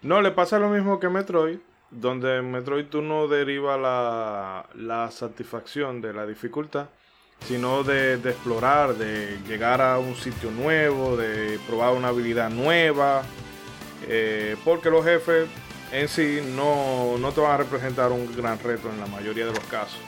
No, 0.01 0.21
le 0.21 0.31
pasa 0.31 0.57
lo 0.57 0.69
mismo 0.69 1.01
que 1.01 1.09
Metroid, 1.09 1.59
donde 1.89 2.37
en 2.37 2.49
Metroid 2.49 2.85
tú 2.85 3.01
no 3.01 3.27
deriva 3.27 3.77
la, 3.77 4.69
la 4.73 5.11
satisfacción 5.11 5.99
de 5.99 6.13
la 6.13 6.25
dificultad, 6.25 6.87
sino 7.47 7.83
de, 7.83 8.17
de, 8.17 8.29
explorar, 8.31 8.95
de 8.95 9.39
llegar 9.47 9.81
a 9.81 9.97
un 9.97 10.15
sitio 10.15 10.51
nuevo, 10.51 11.17
de 11.17 11.59
probar 11.67 11.93
una 11.93 12.09
habilidad 12.09 12.49
nueva, 12.49 13.23
eh, 14.07 14.55
porque 14.63 14.89
los 14.89 15.03
jefes 15.03 15.47
en 15.91 16.07
sí 16.07 16.41
no, 16.55 17.17
no, 17.17 17.31
te 17.31 17.41
van 17.41 17.51
a 17.51 17.57
representar 17.57 18.11
un 18.11 18.33
gran 18.35 18.59
reto 18.59 18.89
en 18.89 18.99
la 18.99 19.07
mayoría 19.07 19.45
de 19.45 19.51
los 19.51 19.63
casos. 19.65 19.99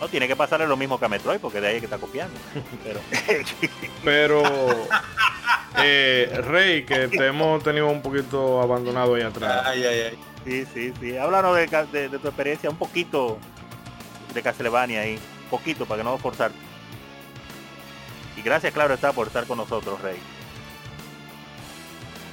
No, 0.00 0.08
tiene 0.08 0.26
que 0.26 0.34
pasarle 0.34 0.66
lo 0.66 0.76
mismo 0.76 0.98
que 0.98 1.04
a 1.04 1.08
Metroid, 1.08 1.38
porque 1.38 1.60
de 1.60 1.68
ahí 1.68 1.74
es 1.76 1.80
que 1.80 1.86
está 1.86 1.98
copiando. 1.98 2.38
Pero, 2.84 3.00
Pero 4.04 4.42
eh, 5.78 6.40
Rey, 6.44 6.84
que 6.84 7.08
te 7.08 7.26
hemos 7.26 7.62
tenido 7.62 7.88
un 7.88 8.02
poquito 8.02 8.60
abandonado 8.60 9.14
ahí 9.14 9.22
atrás. 9.22 9.62
Ay, 9.64 9.84
ay, 9.84 10.00
ay. 10.00 10.18
Sí, 10.44 10.66
sí, 10.74 10.92
sí. 11.00 11.16
Háblanos 11.16 11.56
de, 11.56 12.08
de, 12.08 12.18
tu 12.18 12.28
experiencia, 12.28 12.68
un 12.68 12.76
poquito 12.76 13.38
de 14.34 14.42
Castlevania 14.42 15.00
ahí. 15.00 15.18
Poquito, 15.54 15.86
para 15.86 16.02
que 16.02 16.04
no 16.04 16.18
forzar. 16.18 16.50
Y 18.36 18.42
gracias, 18.42 18.72
claro, 18.72 18.94
está 18.94 19.12
por 19.12 19.28
estar 19.28 19.46
con 19.46 19.56
nosotros, 19.56 20.00
Rey. 20.02 20.16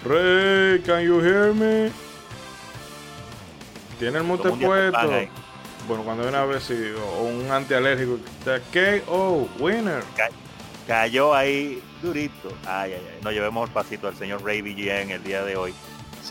Rey, 0.03 0.81
can 0.81 1.03
you 1.03 1.19
hear 1.21 1.53
me? 1.53 1.91
Tiene 3.99 4.17
el 4.17 4.23
monte 4.23 4.49
puesto. 4.49 5.12
Bueno, 5.88 6.03
cuando 6.03 6.23
viene 6.23 6.38
a 6.39 6.45
ver 6.45 6.62
si 6.62 6.73
o 6.73 7.21
un 7.21 7.51
antialérgico. 7.51 8.17
KO, 8.73 9.47
winner. 9.60 10.03
cayó 10.88 11.36
ahí 11.36 11.79
durito. 12.01 12.49
Ay, 12.65 12.93
ay, 12.93 13.07
ay. 13.07 13.19
Nos 13.21 13.34
llevemos 13.34 13.69
el 13.69 13.73
pasito 13.73 14.07
al 14.07 14.15
señor 14.15 14.43
Ray 14.43 14.62
en 14.89 15.12
el 15.12 15.23
día 15.23 15.43
de 15.43 15.55
hoy. 15.55 15.75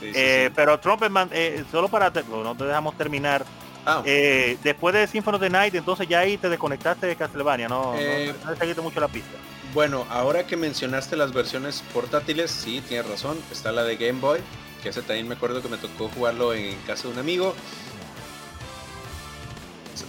Eh, 0.02 0.50
pero 0.56 0.80
Trumpetman, 0.80 1.30
eh, 1.30 1.62
solo 1.70 1.86
para 1.86 2.10
no 2.10 2.56
te 2.56 2.64
dejamos 2.64 2.96
terminar. 2.96 3.46
Ah. 3.86 4.02
Eh, 4.04 4.58
después 4.62 4.94
de 4.94 5.06
Symphony 5.06 5.34
of 5.36 5.40
the 5.40 5.50
Night, 5.50 5.74
entonces 5.74 6.06
ya 6.08 6.20
ahí 6.20 6.36
te 6.36 6.48
desconectaste 6.48 7.06
de 7.06 7.16
Castlevania, 7.16 7.68
no, 7.68 7.94
no, 7.94 8.00
no 8.44 8.56
seguiste 8.56 8.82
mucho 8.82 9.00
la 9.00 9.08
pista. 9.08 9.36
Bueno, 9.72 10.04
ahora 10.10 10.46
que 10.46 10.56
mencionaste 10.56 11.16
las 11.16 11.32
versiones 11.32 11.82
portátiles, 11.94 12.50
sí, 12.50 12.82
tienes 12.88 13.08
razón. 13.08 13.38
Está 13.52 13.70
la 13.70 13.84
de 13.84 13.96
Game 13.96 14.20
Boy, 14.20 14.40
que 14.82 14.88
ese 14.88 15.02
también 15.02 15.28
me 15.28 15.36
acuerdo 15.36 15.62
que 15.62 15.68
me 15.68 15.76
tocó 15.76 16.08
jugarlo 16.08 16.52
en 16.54 16.76
casa 16.86 17.04
de 17.04 17.14
un 17.14 17.20
amigo. 17.20 17.54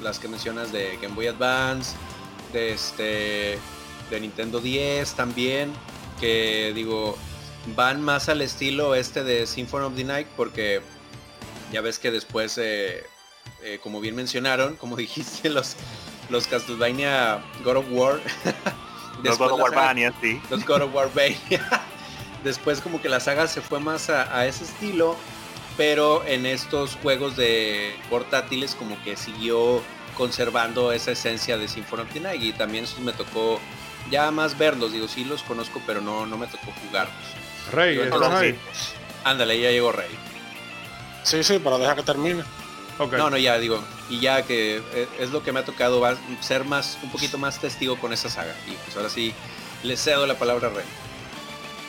Las 0.02 0.18
que 0.18 0.28
mencionas 0.28 0.72
de 0.72 0.98
Game 1.00 1.14
Boy 1.14 1.28
Advance, 1.28 1.96
de 2.54 2.74
este 2.74 3.60
de 4.10 4.20
Nintendo 4.20 4.60
10 4.60 5.14
también, 5.14 5.72
que 6.20 6.72
digo, 6.74 7.16
van 7.76 8.02
más 8.02 8.28
al 8.28 8.42
estilo 8.42 8.96
este 8.96 9.24
de 9.24 9.46
Symphony 9.46 9.86
of 9.86 9.96
the 9.96 10.04
Night 10.04 10.28
porque 10.36 10.82
Ya 11.72 11.82
ves 11.82 12.00
que 12.00 12.12
después, 12.12 12.58
eh, 12.58 13.06
eh, 13.64 13.80
como 13.82 14.00
bien 14.00 14.16
mencionaron, 14.16 14.76
como 14.76 14.96
dijiste, 14.98 15.50
los, 15.50 15.76
los 16.30 16.48
Castlevania 16.48 17.44
God 17.64 17.78
of 17.78 17.86
War. 17.92 18.20
los 19.24 19.38
God 19.38 19.52
of 19.52 19.60
War 19.60 19.74
Bania, 19.74 20.14
sí. 20.22 20.42
Los 20.50 20.66
God 20.66 20.84
of 20.84 20.96
War 20.96 21.10
Bania. 21.14 21.86
después 22.44 22.82
como 22.82 23.02
que 23.02 23.10
la 23.10 23.20
saga 23.20 23.48
se 23.48 23.62
fue 23.62 23.80
más 23.80 24.10
a, 24.10 24.36
a 24.36 24.46
ese 24.48 24.64
estilo, 24.64 25.16
pero 25.78 26.26
en 26.26 26.46
estos 26.46 26.96
juegos 26.96 27.38
de 27.38 27.96
portátiles 28.10 28.76
como 28.76 29.02
que 29.04 29.16
siguió 29.16 29.82
conservando 30.18 30.92
esa 30.92 31.12
esencia 31.12 31.58
de 31.58 31.68
Symphony 31.68 32.02
of 32.02 32.14
the 32.14 32.20
Night 32.20 32.42
y 32.42 32.54
también 32.54 32.84
eso 32.84 33.00
me 33.02 33.14
tocó 33.14 33.60
ya 34.10 34.32
más 34.32 34.58
verlos, 34.58 34.92
digo, 34.92 35.08
sí 35.08 35.24
los 35.24 35.44
conozco, 35.44 35.82
pero 35.86 36.02
no, 36.02 36.26
no 36.26 36.38
me 36.38 36.48
tocó 36.48 36.72
jugarlos. 36.86 37.16
Rey, 37.72 37.98
¿estás 38.00 38.34
ahí? 38.34 38.56
Ándale, 39.24 39.60
ya 39.60 39.72
llegó 39.72 39.92
Rey. 39.92 40.10
Sí, 41.24 41.44
sí, 41.44 41.60
pero 41.64 41.78
deja 41.78 41.96
que 41.96 42.04
termine. 42.04 42.44
Okay. 43.02 43.18
No, 43.18 43.32
no, 43.32 43.38
ya 43.38 43.58
digo, 43.58 43.84
y 44.10 44.20
ya 44.20 44.44
que 44.44 44.78
eh, 44.94 45.08
es 45.18 45.32
lo 45.32 45.42
que 45.42 45.52
me 45.52 45.60
ha 45.60 45.66
tocado 45.66 46.00
va 46.00 46.16
ser 46.40 46.66
más, 46.66 47.00
un 47.02 47.10
poquito 47.10 47.40
más 47.40 47.58
testigo 47.60 48.00
con 48.00 48.14
esa 48.14 48.30
saga. 48.30 48.54
Y 48.68 48.74
pues 48.74 48.96
ahora 48.96 49.10
sí, 49.10 49.34
le 49.82 49.98
cedo 49.98 50.28
la 50.28 50.36
palabra 50.36 50.68
a 50.68 50.72
Rey. 50.72 50.86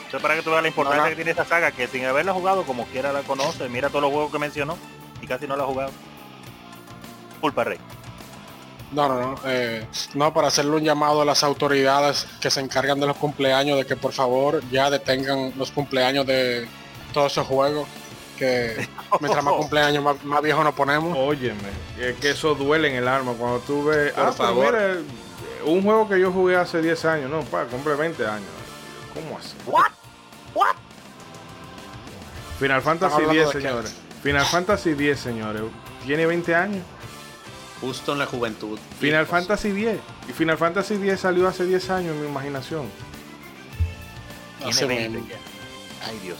Eso 0.07 0.19
para 0.19 0.35
que 0.35 0.41
tú 0.41 0.49
veas 0.49 0.63
la 0.63 0.69
importancia 0.69 1.03
no, 1.03 1.03
no. 1.03 1.09
que 1.11 1.15
tiene 1.15 1.29
esta 1.29 1.45
saga, 1.45 1.71
que 1.71 1.87
sin 1.87 2.03
haberla 2.05 2.33
jugado 2.33 2.63
como 2.63 2.87
quiera 2.87 3.13
la 3.13 3.21
conoce, 3.21 3.69
mira 3.69 3.89
todos 3.89 4.01
los 4.01 4.11
juegos 4.11 4.31
que 4.31 4.39
mencionó 4.39 4.75
y 5.21 5.27
casi 5.27 5.45
no 5.45 5.55
la 5.55 5.63
ha 5.63 5.67
jugado. 5.67 5.91
Culpa 7.39 7.63
Rey. 7.63 7.77
No, 8.91 9.07
no, 9.07 9.19
no. 9.19 9.35
Eh, 9.45 9.85
no, 10.15 10.33
para 10.33 10.47
hacerle 10.47 10.71
un 10.71 10.83
llamado 10.83 11.21
a 11.21 11.25
las 11.25 11.43
autoridades 11.43 12.27
que 12.41 12.49
se 12.49 12.59
encargan 12.59 12.99
de 12.99 13.05
los 13.05 13.17
cumpleaños, 13.17 13.77
de 13.77 13.85
que 13.85 13.95
por 13.95 14.13
favor 14.13 14.63
ya 14.71 14.89
detengan 14.89 15.53
los 15.57 15.69
cumpleaños 15.69 16.25
de 16.25 16.67
todos 17.13 17.31
esos 17.31 17.45
juegos. 17.45 17.87
Que 18.43 18.87
mientras 19.21 19.43
más 19.43 19.53
cumpleaños 19.57 20.03
más, 20.03 20.23
más 20.23 20.41
viejos 20.41 20.63
nos 20.63 20.73
ponemos. 20.73 21.17
Óyeme, 21.17 21.69
es 21.99 22.17
que 22.17 22.31
eso 22.31 22.55
duele 22.55 22.89
en 22.89 22.95
el 22.95 23.07
alma 23.07 23.33
cuando 23.33 23.59
tú 23.59 23.85
ves. 23.85 24.11
Por 24.13 24.25
ah, 24.25 24.31
favor. 24.33 24.73
Mira, 24.73 24.97
un 25.65 25.81
juego 25.81 26.09
que 26.09 26.19
yo 26.19 26.31
jugué 26.31 26.57
hace 26.57 26.81
10 26.81 27.05
años, 27.05 27.31
no, 27.31 27.41
pa, 27.43 27.65
cumple 27.65 27.95
20 27.95 28.25
años. 28.25 28.49
¿Cómo 29.13 29.37
así? 29.37 29.55
What? 29.65 29.91
What? 30.53 30.75
Final 32.59 32.81
Fantasy 32.81 33.21
10, 33.29 33.49
señores. 33.49 33.95
Final 34.21 34.45
Fantasy 34.45 34.93
10, 34.93 35.19
señores. 35.19 35.61
Tiene 36.05 36.25
20 36.25 36.55
años. 36.55 36.83
Justo 37.79 38.13
en 38.13 38.19
la 38.19 38.25
juventud. 38.25 38.77
Final 38.99 39.25
Fantasy 39.25 39.71
10. 39.71 39.99
Y 40.29 40.33
Final 40.33 40.57
Fantasy 40.57 40.97
10 40.97 41.19
salió 41.19 41.47
hace 41.47 41.65
10 41.65 41.89
años 41.89 42.15
en 42.15 42.21
mi 42.21 42.27
imaginación. 42.27 42.89
Tiene 44.59 44.85
20 44.85 45.35
Ay, 46.05 46.19
Dios 46.23 46.37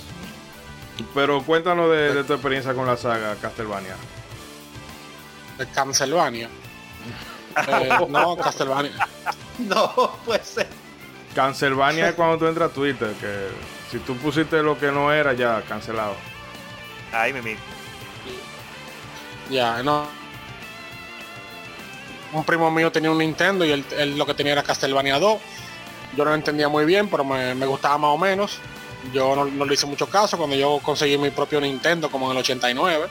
Pero 1.13 1.43
cuéntanos 1.43 1.89
de, 1.89 2.13
de, 2.13 2.23
tu 2.23 2.33
experiencia 2.33 2.73
con 2.73 2.85
la 2.85 2.97
saga 2.97 3.35
Castlevania. 3.35 3.95
De 5.57 5.67
Castlevania. 5.67 6.49
eh, 7.67 7.89
no, 8.09 8.35
Castlevania. 8.37 8.91
No, 9.59 10.17
puede 10.25 10.43
ser. 10.43 10.67
Castlevania 11.35 12.09
es 12.09 12.15
cuando 12.15 12.37
tú 12.37 12.47
entras 12.47 12.71
a 12.71 12.73
Twitter, 12.73 13.13
que 13.19 13.49
si 13.91 13.99
tú 13.99 14.15
pusiste 14.17 14.61
lo 14.63 14.77
que 14.77 14.91
no 14.91 15.11
era, 15.11 15.33
ya 15.33 15.61
cancelado. 15.61 16.15
Ay, 17.11 17.33
mi 17.33 17.55
Ya, 19.49 19.83
no, 19.83 20.07
un 22.33 22.43
primo 22.43 22.69
mío 22.71 22.91
tenía 22.91 23.11
un 23.11 23.17
Nintendo 23.19 23.63
y 23.63 23.71
él, 23.71 23.85
él, 23.97 24.17
lo 24.17 24.25
que 24.25 24.33
tenía 24.33 24.53
era 24.53 24.63
Castlevania 24.63 25.19
2. 25.19 25.39
Yo 26.15 26.23
no 26.23 26.31
lo 26.31 26.35
entendía 26.35 26.67
muy 26.67 26.85
bien, 26.85 27.07
pero 27.07 27.23
me, 27.23 27.55
me 27.55 27.65
gustaba 27.65 27.97
más 27.97 28.11
o 28.11 28.17
menos. 28.17 28.59
Yo 29.11 29.35
no, 29.35 29.45
no, 29.45 29.65
le 29.65 29.73
hice 29.73 29.85
mucho 29.85 30.07
caso 30.07 30.37
cuando 30.37 30.55
yo 30.55 30.79
conseguí 30.81 31.17
mi 31.17 31.29
propio 31.29 31.59
Nintendo 31.59 32.09
como 32.09 32.27
en 32.27 32.33
el 32.33 32.37
89. 32.37 33.07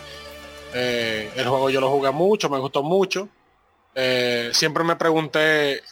Eh, 0.75 1.31
el 1.37 1.49
juego 1.49 1.71
yo 1.71 1.81
lo 1.81 1.91
jugué 1.91 2.11
mucho, 2.11 2.49
me 2.49 2.59
gustó 2.59 2.83
mucho. 2.83 3.29
Eh, 3.95 4.51
siempre 4.53 4.85
me 4.85 4.97
pregunté 4.97 5.83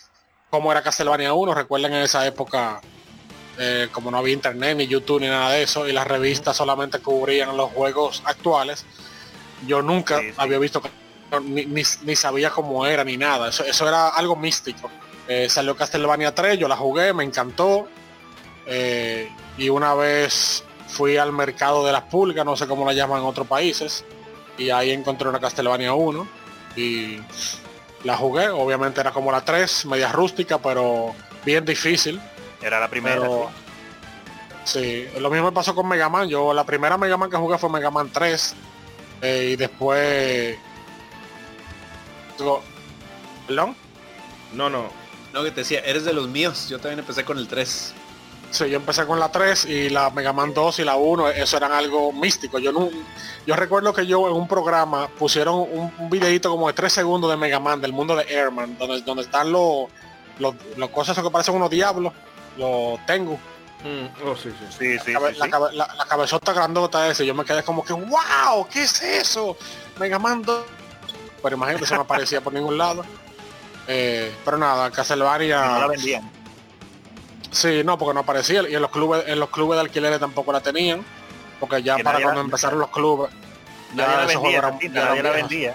cómo 0.49 0.73
era 0.73 0.83
Castlevania 0.83 1.33
1. 1.35 1.55
Recuerden 1.55 1.93
en 1.95 2.03
esa 2.03 2.27
época, 2.27 2.81
eh, 3.59 3.89
como 3.93 4.11
no 4.11 4.19
había 4.19 4.33
internet, 4.33 4.77
ni 4.77 4.87
YouTube, 4.87 5.21
ni 5.21 5.29
nada 5.29 5.51
de 5.53 5.63
eso, 5.63 5.87
y 5.87 5.93
las 5.93 6.07
revistas 6.07 6.57
solamente 6.57 7.01
cubrían 7.01 7.57
los 7.57 7.71
juegos 7.73 8.23
actuales. 8.25 8.87
Yo 9.67 9.83
nunca 9.83 10.19
sí, 10.21 10.29
sí. 10.29 10.35
había 10.39 10.59
visto 10.59 10.81
ni, 11.43 11.67
ni, 11.67 11.83
ni, 12.03 12.17
sabía 12.17 12.51
cómo 12.51 12.87
era 12.87 13.05
ni 13.05 13.17
nada. 13.19 13.51
Eso, 13.51 13.65
eso 13.65 13.87
era 13.87 14.09
algo 14.09 14.37
místico. 14.37 14.91
Salió 15.49 15.77
Castlevania 15.77 16.35
3, 16.35 16.59
yo 16.59 16.67
la 16.67 16.77
jugué, 16.77 17.13
me 17.13 17.23
encantó. 17.23 17.87
Y 19.59 19.69
una 19.69 19.95
vez 19.95 20.65
fui 20.89 21.17
al 21.17 21.33
mercado 21.33 21.85
de 21.85 21.93
las 21.93 22.03
pulgas, 22.03 22.45
no 22.45 22.57
sé 22.57 22.67
cómo 22.67 22.85
la 22.85 22.93
llaman 22.93 23.21
en 23.21 23.27
otros 23.27 23.47
países, 23.47 24.05
y 24.59 24.71
ahí 24.71 24.91
encontré 24.91 25.29
una 25.29 25.39
Castlevania 25.39 25.95
1 25.95 26.27
y 26.77 27.19
la 28.05 28.17
jugué. 28.17 28.49
Obviamente 28.49 29.01
era 29.01 29.13
como 29.13 29.31
la 29.31 29.45
3, 29.45 29.87
media 29.87 30.13
rústica, 30.13 30.59
pero 30.59 31.15
bien 31.45 31.65
difícil. 31.65 32.21
Era 32.63 32.81
la 32.81 32.89
primera. 32.89 33.21
Pero, 33.21 33.51
sí. 34.65 35.07
sí, 35.13 35.21
lo 35.21 35.31
mismo 35.31 35.47
me 35.47 35.53
pasó 35.53 35.75
con 35.75 35.89
Mega 35.89 36.09
Man. 36.09 36.29
Yo 36.29 36.53
la 36.53 36.65
primera 36.65 36.99
Mega 36.99 37.17
Man 37.17 37.31
que 37.31 37.37
jugué 37.37 37.59
fue 37.59 37.71
Mega 37.71 37.91
Man 37.91 38.11
3. 38.13 38.55
Eh, 39.23 39.51
y 39.53 39.57
después 39.57 40.57
¿Perdón? 43.47 43.75
No, 44.53 44.71
no. 44.71 44.89
No, 45.33 45.45
que 45.45 45.51
te 45.51 45.61
decía, 45.61 45.81
eres 45.81 46.05
de 46.05 46.13
los 46.13 46.29
míos. 46.29 46.69
Yo 46.69 46.79
también 46.79 47.01
empecé 47.01 47.25
con 47.25 47.39
el 47.39 47.47
3. 47.47 47.95
Sí, 48.51 48.69
yo 48.69 48.77
empecé 48.77 49.07
con 49.07 49.21
la 49.21 49.31
3 49.31 49.65
y 49.67 49.91
la 49.91 50.11
Mega 50.11 50.33
Man 50.33 50.53
2 50.53 50.81
y 50.81 50.85
la 50.85 50.97
1, 50.97 51.31
eso 51.31 51.57
eran 51.57 51.73
algo 51.73 52.13
místico. 52.13 52.59
Yo 52.59 52.73
no, 52.73 52.91
yo 53.47 53.57
recuerdo 53.57 53.93
que 53.93 54.07
yo 54.07 54.27
en 54.29 54.35
un 54.35 54.49
programa 54.49 55.09
pusieron 55.09 55.55
un, 55.55 55.93
un 55.99 56.11
videito 56.11 56.51
como 56.51 56.67
de 56.67 56.73
3 56.73 56.93
segundos 56.93 57.31
de 57.31 57.37
Mega 57.37 57.61
Man, 57.61 57.81
del 57.81 57.93
mundo 57.93 58.17
de 58.17 58.25
Airman, 58.25 58.77
donde, 58.77 59.03
donde 59.03 59.23
están 59.23 59.53
los 59.53 59.89
los, 60.39 60.55
los 60.77 60.91
cosas 60.91 61.17
que 61.19 61.31
parecen 61.31 61.55
unos 61.55 61.71
diablos, 61.71 62.13
los 62.57 63.05
tengo. 63.07 63.35
Mm, 63.85 64.27
oh, 64.27 64.37
sí, 64.37 64.51
sí. 64.51 64.67
Sí, 64.79 64.99
sí, 65.05 65.13
la, 65.13 65.21
sí, 65.33 65.39
la, 65.39 65.45
sí. 65.45 65.77
la, 65.77 65.95
la, 65.95 66.05
cabezota 66.07 66.53
grandota 66.53 67.09
ese, 67.09 67.25
yo 67.25 67.35
me 67.35 67.45
quedé 67.45 67.63
como 67.63 67.85
que, 67.85 67.93
wow, 67.93 68.67
¿qué 68.71 68.83
es 68.83 69.03
eso? 69.03 69.57
Mega 69.99 70.19
Man 70.19 70.43
2 70.43 70.65
pero 71.43 71.57
imagínate, 71.57 71.87
se 71.87 71.95
me 71.95 72.01
aparecía 72.01 72.41
por 72.41 72.53
ningún 72.53 72.77
lado. 72.77 73.05
Eh, 73.89 74.33
pero 74.45 74.59
nada, 74.59 74.91
Castlevania. 74.91 75.65
No 75.65 75.81
la 75.81 75.87
vendían. 75.89 76.31
Sí, 77.51 77.83
no, 77.85 77.99
porque 77.99 78.15
no 78.15 78.21
aparecía. 78.21 78.69
Y 78.69 78.75
en 78.75 78.83
los 78.83 78.91
clubes, 78.91 79.25
en 79.27 79.39
los 79.41 79.51
clubes 79.51 79.77
de 79.77 79.81
alquileres 79.83 80.21
tampoco 80.21 80.53
la 80.53 80.61
tenían. 80.61 81.05
Porque 81.59 81.83
ya 81.83 81.97
Que 81.97 82.05
para 82.05 82.21
cuando 82.21 82.41
la- 82.41 82.45
empezaron 82.45 82.79
los 82.79 82.91
clubes. 82.91 83.31
Nadie 83.95 84.17
la 84.17 84.25
esos 84.25 84.27
vendía, 84.27 84.39
juegos 84.41 84.55
eran- 84.59 84.79
sí, 84.81 84.91
ya 84.95 85.05
nadie 85.05 85.23
la 85.23 85.31
vendía. 85.31 85.75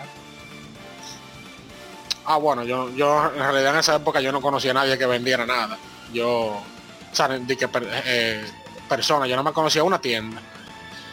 Ah, 2.26 2.38
bueno, 2.38 2.64
yo, 2.64 2.90
yo 2.96 3.26
en 3.34 3.40
realidad 3.40 3.74
en 3.74 3.80
esa 3.80 3.96
época 3.96 4.20
yo 4.20 4.32
no 4.32 4.42
conocía 4.42 4.72
a 4.72 4.74
nadie 4.76 4.98
que 4.98 5.06
vendiera 5.06 5.46
nada. 5.46 5.78
Yo, 6.12 6.30
o 6.32 6.64
sea, 7.12 7.28
de 7.28 7.56
que 7.58 7.70
eh, 8.06 8.44
persona, 8.90 9.28
yo 9.28 9.36
no 9.36 9.44
me 9.44 9.54
conocía 9.54 9.84
una 9.84 10.00
tienda. 10.02 10.42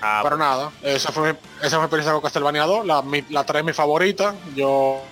Ah, 0.00 0.20
Pero 0.22 0.36
nada, 0.36 0.72
esa 0.82 1.12
fue, 1.12 1.32
mi- 1.34 1.38
esa 1.60 1.70
fue 1.70 1.78
mi 1.80 1.84
experiencia 1.84 2.12
con 2.12 2.22
Castlevania 2.22 2.64
2. 2.64 2.86
La, 2.86 3.02
mi- 3.02 3.24
la 3.28 3.44
3 3.44 3.60
es 3.60 3.66
mi 3.66 3.72
favorita. 3.72 4.34
Yo 4.56 5.02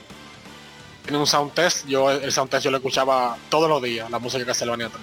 tiene 1.03 1.19
un 1.19 1.27
sound 1.27 1.53
test. 1.53 1.87
Yo 1.87 2.11
el 2.11 2.33
sound 2.33 2.51
test 2.51 2.65
yo 2.65 2.71
lo 2.71 2.79
escuchaba 2.79 3.37
todos 3.51 3.69
los 3.69 3.83
días, 3.83 4.11
la 4.11 4.19
música 4.19 4.39
de 4.41 4.47
Castlevania 4.47 4.89
3. 4.89 5.03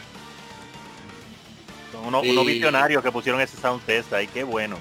Unos, 2.07 2.23
y- 2.25 2.31
unos 2.31 2.45
visionarios 2.45 3.03
que 3.03 3.11
pusieron 3.11 3.39
ese 3.41 3.57
sound 3.57 3.83
test 3.85 4.11
ahí, 4.13 4.27
qué 4.27 4.43
bueno. 4.43 4.77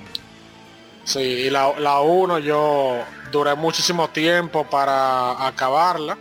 Sí, 1.04 1.20
y 1.20 1.50
la, 1.50 1.72
la 1.78 2.00
1 2.00 2.38
yo 2.40 2.98
duré 3.30 3.54
muchísimo 3.54 4.08
tiempo 4.08 4.64
para 4.64 5.46
acabarla. 5.46 6.16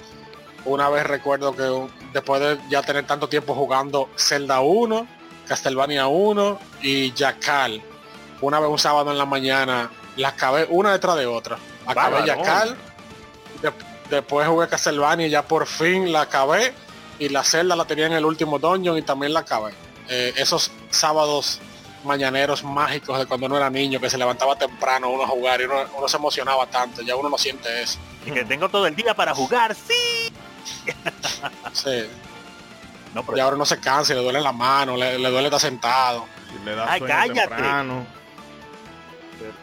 Una 0.65 0.89
vez 0.89 1.05
recuerdo 1.05 1.55
que 1.55 1.87
después 2.13 2.41
de 2.41 2.57
ya 2.69 2.81
tener 2.83 3.05
tanto 3.05 3.27
tiempo 3.27 3.53
jugando 3.55 4.09
Zelda 4.17 4.59
1, 4.61 5.07
Castlevania 5.47 6.07
1 6.07 6.59
y 6.83 7.11
Yakal, 7.13 7.81
una 8.41 8.59
vez 8.59 8.69
un 8.69 8.79
sábado 8.79 9.11
en 9.11 9.17
la 9.17 9.25
mañana, 9.25 9.89
las 10.17 10.33
acabé 10.33 10.67
una 10.69 10.91
detrás 10.91 11.15
de 11.17 11.25
otra. 11.25 11.57
Acabé 11.85 12.19
Bárbaro. 12.19 12.25
Yakal, 12.25 12.75
de- 13.61 13.71
después 14.09 14.47
jugué 14.47 14.67
Castlevania 14.67 15.27
y 15.27 15.29
ya 15.31 15.41
por 15.43 15.65
fin 15.67 16.11
la 16.11 16.21
acabé 16.21 16.73
y 17.17 17.29
la 17.29 17.43
Zelda 17.43 17.75
la 17.75 17.85
tenía 17.85 18.05
en 18.07 18.13
el 18.13 18.25
último 18.25 18.59
dungeon 18.59 18.97
y 18.97 19.01
también 19.01 19.33
la 19.33 19.39
acabé. 19.41 19.71
Eh, 20.09 20.33
esos 20.37 20.71
sábados 20.89 21.59
mañaneros 22.03 22.63
mágicos 22.63 23.17
de 23.17 23.25
cuando 23.25 23.47
uno 23.47 23.57
era 23.57 23.69
niño, 23.69 23.99
que 23.99 24.09
se 24.09 24.17
levantaba 24.17 24.55
temprano 24.55 25.09
uno 25.09 25.23
a 25.23 25.27
jugar 25.27 25.61
y 25.61 25.63
uno, 25.65 25.83
uno 25.97 26.07
se 26.07 26.17
emocionaba 26.17 26.67
tanto, 26.67 27.01
ya 27.01 27.15
uno 27.15 27.29
no 27.29 27.37
siente 27.37 27.81
eso. 27.81 27.97
Y 28.25 28.31
que 28.31 28.45
tengo 28.45 28.69
todo 28.69 28.85
el 28.87 28.95
día 28.95 29.13
para 29.15 29.33
jugar, 29.33 29.75
sí. 29.75 30.31
Sí. 31.73 32.09
No, 33.13 33.23
pero 33.23 33.37
Y 33.37 33.39
ahora 33.39 33.55
uno 33.55 33.65
se 33.65 33.79
cansa, 33.79 34.13
y 34.13 34.15
le 34.15 34.21
duele 34.23 34.41
la 34.41 34.51
mano, 34.51 34.95
le, 34.97 35.17
le 35.17 35.29
duele 35.29 35.47
estar 35.47 35.61
sentado. 35.61 36.25
Le 36.63 36.75
Ay, 36.87 37.01
cállate. 37.01 37.39
temprano. 37.47 38.05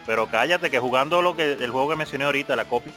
Pero 0.07 0.27
cállate 0.27 0.71
que 0.71 0.79
jugando 0.79 1.23
lo 1.23 1.37
que 1.37 1.53
el 1.53 1.71
juego 1.71 1.91
que 1.91 1.97
mencioné 1.97 2.25
ahorita, 2.25 2.57
la 2.57 2.65
copia. 2.65 2.93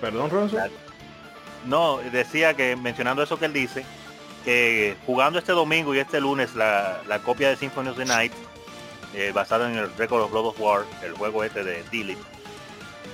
Perdón, 0.00 0.30
Ronzo. 0.30 0.56
No, 1.66 1.98
decía 1.98 2.54
que 2.54 2.76
mencionando 2.76 3.22
eso 3.22 3.38
que 3.38 3.46
él 3.46 3.52
dice, 3.52 3.84
que 4.44 4.96
jugando 5.06 5.38
este 5.38 5.52
domingo 5.52 5.94
y 5.94 5.98
este 5.98 6.20
lunes 6.20 6.54
la, 6.54 7.00
la 7.06 7.18
copia 7.20 7.48
de 7.48 7.56
Symphony 7.56 7.88
of 7.88 7.96
the 7.96 8.04
Night, 8.04 8.32
eh, 9.14 9.32
basado 9.34 9.66
en 9.66 9.76
el 9.76 9.94
Record 9.96 10.22
of 10.22 10.30
Blood 10.30 10.46
of 10.46 10.60
War, 10.60 10.84
el 11.02 11.12
juego 11.14 11.44
este 11.44 11.64
de 11.64 11.82
Dilip, 11.90 12.18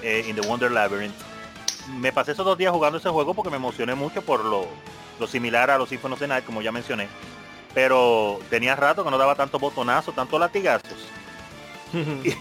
eh, 0.03 0.25
in 0.29 0.37
the 0.37 0.47
Wonder 0.47 0.71
Labyrinth. 0.71 1.15
Me 1.99 2.13
pasé 2.13 2.33
esos 2.33 2.45
dos 2.47 2.57
días 2.57 2.73
jugando 2.73 2.99
ese 2.99 3.11
juego 3.11 3.35
porque 3.35 3.51
me 3.51 3.57
emocioné 3.57 3.95
mucho 3.95 4.23
por 4.23 4.45
lo, 4.45 4.67
lo 5.19 5.27
similar 5.27 5.71
a 5.71 5.79
los 5.79 5.89
Symphony 5.89 6.15
of 6.15 6.21
the 6.21 6.29
Night, 6.29 6.45
como 6.45 6.63
ya 6.63 6.73
mencioné. 6.73 7.09
Pero 7.75 8.41
tenía 8.51 8.77
rato 8.77 9.05
que 9.05 9.11
no 9.11 9.19
daba 9.19 9.35
tantos 9.35 9.61
botonazos, 9.61 10.15
tantos 10.15 10.39
latigazos. 10.41 11.09
y, 11.93 12.35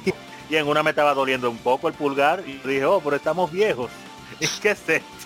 y 0.53 0.55
en 0.55 0.67
una 0.67 0.83
me 0.83 0.91
estaba 0.91 1.13
doliendo 1.13 1.49
un 1.49 1.57
poco 1.57 1.87
el 1.87 1.93
pulgar 1.93 2.43
y 2.45 2.53
dije, 2.67 2.85
oh, 2.85 3.01
pero 3.01 3.15
estamos 3.15 3.51
viejos. 3.51 3.91
¿Y 4.39 4.47
qué 4.61 4.71
es 4.71 4.87
esto? 4.87 5.23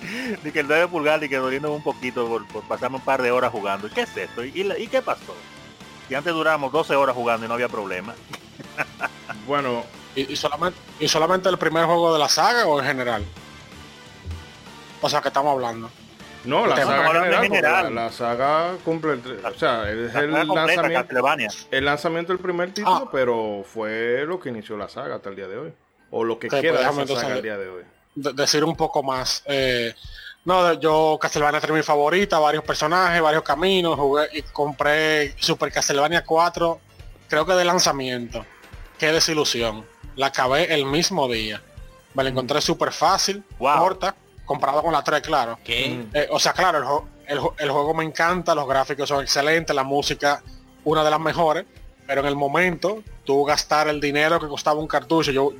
Ni 0.44 0.50
que 0.52 0.60
el 0.60 0.68
9 0.68 0.88
pulgar 0.88 1.20
ni 1.20 1.28
que 1.28 1.36
doliendo 1.36 1.72
un 1.72 1.82
poquito 1.82 2.26
por, 2.28 2.46
por 2.48 2.62
pasarme 2.64 2.96
un 2.96 3.02
par 3.04 3.20
de 3.22 3.30
horas 3.30 3.50
jugando. 3.50 3.86
¿Y 3.86 3.90
qué 3.90 4.02
es 4.02 4.16
esto? 4.16 4.44
¿Y, 4.44 4.48
y, 4.54 4.72
y 4.82 4.86
qué 4.88 5.02
pasó? 5.02 5.34
Y 6.08 6.14
antes 6.14 6.32
durábamos 6.32 6.72
12 6.72 6.94
horas 6.96 7.14
jugando 7.14 7.44
y 7.46 7.48
no 7.48 7.54
había 7.54 7.68
problema. 7.68 8.14
Bueno, 9.46 9.82
¿Y, 10.14 10.32
y 10.32 10.36
solamente, 10.36 10.78
¿Y 11.00 11.08
solamente 11.08 11.48
el 11.48 11.58
primer 11.58 11.84
juego 11.86 12.12
de 12.12 12.18
la 12.18 12.28
saga 12.28 12.66
o 12.66 12.78
en 12.80 12.86
general? 12.86 13.24
O 15.00 15.08
sea, 15.08 15.20
que 15.22 15.28
estamos 15.28 15.52
hablando. 15.52 15.90
no, 16.44 16.66
la 16.66 16.76
saga 16.76 17.36
en 17.36 17.42
general. 17.42 17.94
La, 17.94 18.04
la 18.04 18.12
saga 18.12 18.72
cumple, 18.84 19.12
el 19.12 19.40
o 19.44 19.54
sea, 19.54 19.88
es 19.90 20.12
La 20.14 20.20
el 20.20 20.46
completa, 20.46 20.82
lanzamiento, 20.82 21.66
el 21.70 21.84
lanzamiento 21.84 22.32
del 22.32 22.40
primer 22.42 22.72
título, 22.74 22.96
Ah. 23.06 23.08
pero 23.12 23.64
fue 23.64 24.24
lo 24.26 24.38
que 24.40 24.48
inició 24.50 24.76
la 24.76 24.88
saga 24.88 25.16
hasta 25.16 25.30
el 25.30 25.36
día 25.36 25.48
de 25.48 25.56
hoy. 25.58 25.72
O 26.10 26.24
lo 26.24 26.38
que 26.38 26.48
pues 26.48 26.60
queda 26.62 26.72
de 26.72 26.78
déjame 26.78 27.02
esa 27.04 27.16
saga 27.20 27.34
al 27.34 27.42
día 27.42 27.56
de 27.56 27.68
hoy. 27.68 27.82
De- 28.22 28.32
decir 28.32 28.64
un 28.64 28.76
poco 28.76 29.02
más. 29.02 29.42
Eh, 29.46 29.94
no, 30.44 30.72
yo 30.74 31.18
Castlevania 31.20 31.60
3 31.60 31.74
mi 31.74 31.82
favorita, 31.82 32.38
varios 32.38 32.64
personajes, 32.64 33.20
varios 33.20 33.42
caminos, 33.42 33.96
jugué 33.98 34.28
y 34.32 34.42
compré 34.42 35.34
Super 35.38 35.70
Castlevania 35.72 36.24
4, 36.24 36.80
creo 37.28 37.44
que 37.46 37.52
de 37.54 37.64
lanzamiento. 37.64 38.44
Qué 38.98 39.12
desilusión. 39.12 39.84
La 40.16 40.26
acabé 40.26 40.72
el 40.74 40.84
mismo 40.86 41.28
día. 41.28 41.62
Me 42.14 42.24
la 42.24 42.30
encontré 42.30 42.60
súper 42.60 42.92
fácil, 42.92 43.44
Wow. 43.58 43.78
corta, 43.78 44.14
comparado 44.44 44.82
con 44.82 44.92
la 44.92 45.04
3, 45.04 45.20
claro. 45.20 45.58
¿Qué? 45.62 46.06
Eh, 46.14 46.26
o 46.30 46.38
sea, 46.40 46.52
claro, 46.52 47.06
el, 47.26 47.36
el 47.38 47.44
el 47.58 47.70
juego 47.70 47.94
me 47.94 48.04
encanta, 48.04 48.54
los 48.54 48.66
gráficos 48.66 49.08
son 49.08 49.22
excelentes, 49.22 49.76
la 49.76 49.84
música 49.84 50.42
una 50.84 51.04
de 51.04 51.10
las 51.10 51.20
mejores, 51.20 51.66
pero 52.06 52.22
en 52.22 52.26
el 52.26 52.34
momento, 52.36 53.02
tú 53.24 53.44
gastar 53.44 53.88
el 53.88 54.00
dinero 54.00 54.40
que 54.40 54.48
costaba 54.48 54.80
un 54.80 54.86
cartucho, 54.88 55.30
yo 55.30 55.52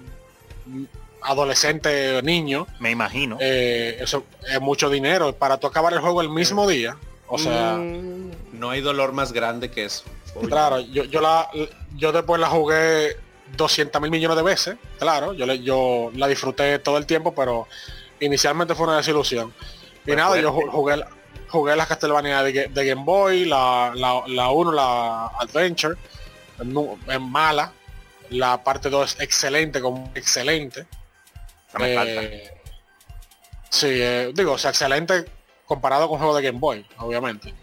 mm, 1.20 1.24
adolescente 1.24 2.22
niño, 2.22 2.66
Me 2.80 2.90
imagino. 2.90 3.36
eh, 3.40 3.98
eso 4.00 4.24
es 4.48 4.60
mucho 4.60 4.88
dinero 4.90 5.32
para 5.34 5.58
tú 5.58 5.66
acabar 5.66 5.92
el 5.92 6.00
juego 6.00 6.20
el 6.22 6.30
mismo 6.30 6.66
día. 6.68 6.96
O 7.26 7.38
sea, 7.38 7.74
Mm, 7.76 8.30
No 8.58 8.70
hay 8.70 8.80
dolor 8.80 9.12
más 9.12 9.32
grande 9.32 9.70
que 9.70 9.84
eso. 9.84 10.04
claro, 10.48 10.80
yo, 10.80 11.04
yo 11.04 11.20
la 11.20 11.48
yo 11.96 12.12
después 12.12 12.40
la 12.40 12.48
jugué 12.48 13.16
200 13.56 14.00
mil 14.02 14.10
millones 14.10 14.36
de 14.36 14.42
veces, 14.42 14.76
claro, 14.98 15.32
yo 15.32 15.46
le, 15.46 15.60
yo 15.62 16.10
la 16.14 16.26
disfruté 16.26 16.78
todo 16.78 16.96
el 16.98 17.06
tiempo, 17.06 17.34
pero 17.34 17.66
inicialmente 18.20 18.74
fue 18.74 18.86
una 18.86 18.96
desilusión. 18.98 19.52
Y 20.04 20.06
Pues 20.06 20.16
nada, 20.16 20.40
yo 20.40 20.52
fuerte. 20.52 20.70
jugué 20.72 21.04
jugué 21.48 21.76
las 21.76 21.86
Castlevania 21.86 22.42
de, 22.42 22.68
de 22.68 22.86
Game 22.86 23.04
Boy, 23.04 23.46
la, 23.46 23.92
la, 23.94 24.22
la 24.26 24.50
1, 24.50 24.72
la 24.72 25.26
Adventure, 25.38 25.96
no- 26.64 26.98
es 27.08 27.20
mala, 27.20 27.72
la 28.30 28.62
parte 28.62 28.90
2 28.90 29.14
es 29.14 29.20
excelente, 29.20 29.80
como 29.80 30.10
excelente. 30.14 30.86
Me. 31.78 31.94
Eh, 31.94 32.50
sí, 33.68 33.88
eh, 33.90 34.32
digo, 34.34 34.52
o 34.52 34.58
sea, 34.58 34.70
excelente 34.70 35.24
comparado 35.66 36.08
con 36.08 36.18
juegos 36.18 36.36
de 36.36 36.42
Game 36.42 36.58
Boy, 36.58 36.86
obviamente. 36.98 37.54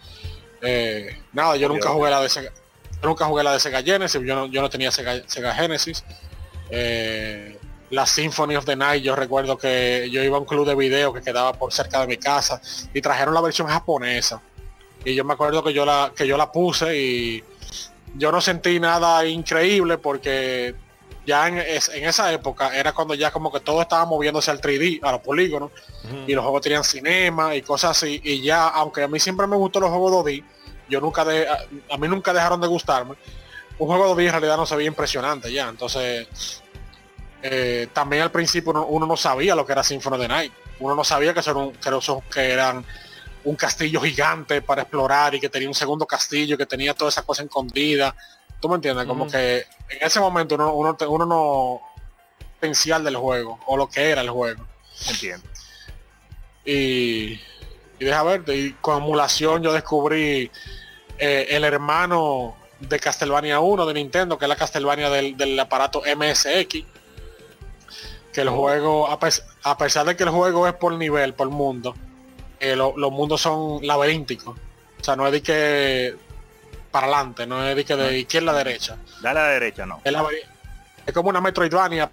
Eh, 0.62 1.24
nada, 1.34 1.56
yo 1.56 1.68
Obvio, 1.68 1.78
nunca 1.80 1.90
jugué 1.90 2.10
la 2.12 2.22
de 2.22 2.30
Sega, 2.30 2.52
yo 3.02 3.10
nunca 3.10 3.26
jugué 3.26 3.44
la 3.44 3.54
de 3.54 3.60
Sega 3.60 3.82
Genesis, 3.82 4.22
yo 4.24 4.36
no, 4.36 4.46
yo 4.48 4.62
no 4.62 4.70
tenía 4.70 4.92
Sega, 4.92 5.22
Sega 5.28 5.54
Genesis. 5.54 6.04
La 7.92 8.06
Symphony 8.06 8.56
of 8.56 8.66
the 8.66 8.76
Night, 8.76 9.04
yo 9.04 9.16
recuerdo 9.16 9.58
que 9.58 10.10
yo 10.12 10.24
iba 10.24 10.38
a 10.38 10.40
un 10.40 10.46
club 10.46 10.68
de 10.68 10.76
video 10.76 11.14
que 11.14 11.22
quedaba 11.22 11.54
por 11.54 11.72
cerca 11.72 12.02
de 12.02 12.08
mi 12.08 12.18
casa 12.18 12.60
y 12.94 13.02
trajeron 13.02 13.34
la 13.34 13.42
versión 13.42 13.68
japonesa. 13.68 14.42
Y 15.04 15.14
yo 15.14 15.24
me 15.24 15.34
acuerdo 15.34 15.64
que 15.64 15.72
yo 15.72 15.86
la, 15.86 16.12
que 16.16 16.28
yo 16.28 16.36
la 16.36 16.52
puse 16.52 17.00
y 17.00 17.44
yo 18.16 18.32
no 18.32 18.42
sentí 18.42 18.80
nada 18.80 19.26
increíble 19.26 20.00
porque 20.00 20.74
ya 21.26 21.48
en, 21.48 21.58
es- 21.58 21.90
en 21.90 22.06
esa 22.06 22.32
época 22.32 22.76
era 22.78 22.92
cuando 22.94 23.14
ya 23.16 23.32
como 23.32 23.52
que 23.52 23.60
todo 23.60 23.82
estaba 23.82 24.06
moviéndose 24.06 24.52
al 24.52 24.62
3D, 24.62 25.00
a 25.04 25.12
los 25.14 25.22
polígonos, 25.22 25.72
y 26.28 26.34
los 26.34 26.44
juegos 26.44 26.62
tenían 26.62 26.84
cinema 26.84 27.56
y 27.56 27.62
cosas 27.62 27.92
así, 27.92 28.22
y 28.24 28.42
ya, 28.42 28.68
aunque 28.68 29.04
a 29.04 29.08
mí 29.08 29.20
siempre 29.20 29.48
me 29.48 29.56
gustó 29.56 29.80
los 29.80 29.90
juegos 29.90 30.26
2D, 30.26 30.44
yo 30.90 31.02
nunca 31.02 31.26
de, 31.26 31.48
a, 31.50 31.58
a 31.92 31.98
mí 31.98 32.08
nunca 32.08 32.32
dejaron 32.34 32.62
de 32.62 32.68
gustarme, 32.68 33.16
un 33.80 33.88
juego 33.88 34.16
2D 34.16 34.26
en 34.26 34.32
realidad 34.32 34.58
no 34.58 34.66
se 34.66 34.76
veía 34.76 34.88
impresionante 34.88 35.52
ya, 35.52 35.68
entonces 35.68 36.28
eh, 37.42 37.88
también 37.94 38.24
al 38.24 38.32
principio 38.32 38.72
uno, 38.72 38.86
uno 38.86 39.06
no 39.06 39.18
sabía 39.18 39.56
lo 39.56 39.66
que 39.66 39.72
era 39.74 39.84
Symphony 39.84 40.16
of 40.16 40.22
the 40.22 40.28
Night, 40.28 40.54
uno 40.80 40.96
no 40.96 41.04
sabía 41.04 41.34
que, 41.34 41.50
un- 41.52 41.74
que, 41.74 41.90
esos- 41.90 42.24
que 42.32 42.52
eran 42.52 42.84
un 43.44 43.56
castillo 43.56 44.02
gigante 44.02 44.62
para 44.62 44.82
explorar 44.84 45.36
y 45.36 45.40
que 45.40 45.50
tenía 45.50 45.68
un 45.68 45.76
segundo 45.76 46.06
castillo, 46.08 46.58
que 46.58 46.66
tenía 46.66 46.96
toda 46.96 47.10
esa 47.10 47.22
cosa 47.22 47.44
escondida. 47.44 48.16
¿Tú 48.66 48.70
me 48.70 48.76
entiendes? 48.78 49.06
Como 49.06 49.28
que 49.28 49.58
en 49.90 50.08
ese 50.08 50.20
momento 50.20 50.56
uno, 50.56 50.74
uno, 50.74 50.98
uno 51.08 51.26
no 51.28 51.82
potencial 52.56 53.04
del 53.04 53.16
juego 53.16 53.60
o 53.68 53.78
lo 53.78 53.88
que 53.88 54.10
era 54.10 54.22
el 54.22 54.30
juego. 54.32 54.66
Entiendo. 55.08 55.48
Y, 56.66 57.34
y 58.00 58.00
deja 58.00 58.24
ver, 58.24 58.44
y 58.48 58.72
con 58.82 59.04
emulación 59.04 59.62
yo 59.62 59.72
descubrí 59.72 60.50
eh, 61.20 61.46
el 61.52 61.64
hermano 61.64 62.56
de 62.80 63.00
Castlevania 63.00 63.60
1 63.60 63.86
de 63.86 63.94
Nintendo, 63.94 64.40
que 64.40 64.46
es 64.46 64.50
la 64.50 64.56
Castlevania 64.56 65.12
del, 65.12 65.38
del 65.38 65.60
aparato 65.60 66.02
MSX. 66.02 66.86
Que 68.34 68.42
el 68.42 68.50
juego, 68.50 69.08
a, 69.12 69.20
pes- 69.20 69.46
a 69.62 69.78
pesar 69.78 70.08
de 70.08 70.16
que 70.16 70.24
el 70.24 70.30
juego 70.32 70.68
es 70.68 70.74
por 70.74 70.92
nivel, 70.94 71.36
por 71.36 71.52
mundo, 71.52 71.94
eh, 72.60 72.76
lo- 72.76 72.98
los 72.98 73.12
mundos 73.12 73.42
son 73.42 73.86
laberínticos. 73.86 74.58
O 75.00 75.04
sea, 75.04 75.16
no 75.16 75.28
es 75.28 75.34
de 75.34 75.44
que 75.44 76.16
para 76.96 77.08
adelante, 77.08 77.46
no 77.46 77.62
es 77.68 77.76
de 77.76 77.84
que 77.84 77.94
de 77.98 78.20
izquierda 78.20 78.54
a 78.54 78.56
derecha. 78.56 78.96
Dale 79.22 79.40
a 79.42 79.44
la 79.44 79.50
derecha, 79.50 79.86
no. 79.86 80.00
Es, 81.06 81.14
como 81.14 81.28
una 81.28 81.42
Metroidvania. 81.42 82.10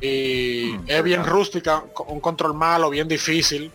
Y 0.00 0.72
Mm, 0.72 0.84
es 0.88 1.02
bien 1.04 1.20
interesante. 1.20 1.30
rústica, 1.30 1.84
un 2.08 2.18
control 2.20 2.54
malo, 2.54 2.90
bien 2.90 3.06
difícil. 3.06 3.70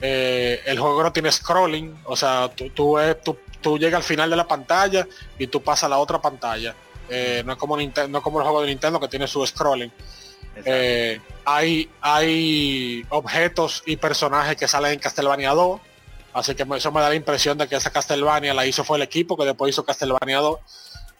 Eh, 0.00 0.62
el 0.64 0.78
juego 0.78 1.02
no 1.02 1.12
tiene 1.12 1.30
scrolling, 1.30 1.98
o 2.04 2.16
sea, 2.16 2.50
tú, 2.54 2.70
tú, 2.70 2.94
ves- 2.94 3.20
tú, 3.22 3.36
tú 3.60 3.78
llegas 3.78 3.98
al 3.98 4.04
final 4.04 4.30
de 4.30 4.36
la 4.36 4.46
pantalla 4.48 5.06
y 5.38 5.46
tú 5.48 5.62
pasas 5.62 5.84
a 5.84 5.88
la 5.90 5.98
otra 5.98 6.18
pantalla. 6.18 6.74
Eh, 7.10 7.42
no 7.44 7.52
es 7.52 7.58
como 7.58 7.76
Nintendo, 7.76 8.08
no 8.08 8.18
es 8.18 8.24
como 8.24 8.38
el 8.38 8.44
juego 8.44 8.62
de 8.62 8.68
Nintendo 8.68 8.98
que 8.98 9.08
tiene 9.08 9.26
su 9.28 9.46
scrolling. 9.46 9.92
Eh, 10.64 11.20
hay, 11.44 11.90
hay 12.00 13.04
objetos 13.10 13.82
y 13.84 13.96
personajes 13.96 14.56
que 14.56 14.66
salen 14.66 14.92
en 14.92 14.98
Castlevania 14.98 15.50
2. 15.52 15.80
Así 16.38 16.54
que 16.54 16.64
eso 16.76 16.92
me 16.92 17.00
da 17.00 17.08
la 17.08 17.14
impresión 17.14 17.56
de 17.56 17.66
que 17.66 17.76
esa 17.76 17.90
Castlevania 17.90 18.52
la 18.52 18.66
hizo 18.66 18.84
fue 18.84 18.98
el 18.98 19.02
equipo 19.02 19.36
que 19.36 19.44
después 19.46 19.70
hizo 19.70 19.84
Castlevania 19.84 20.38
2. 20.38 20.58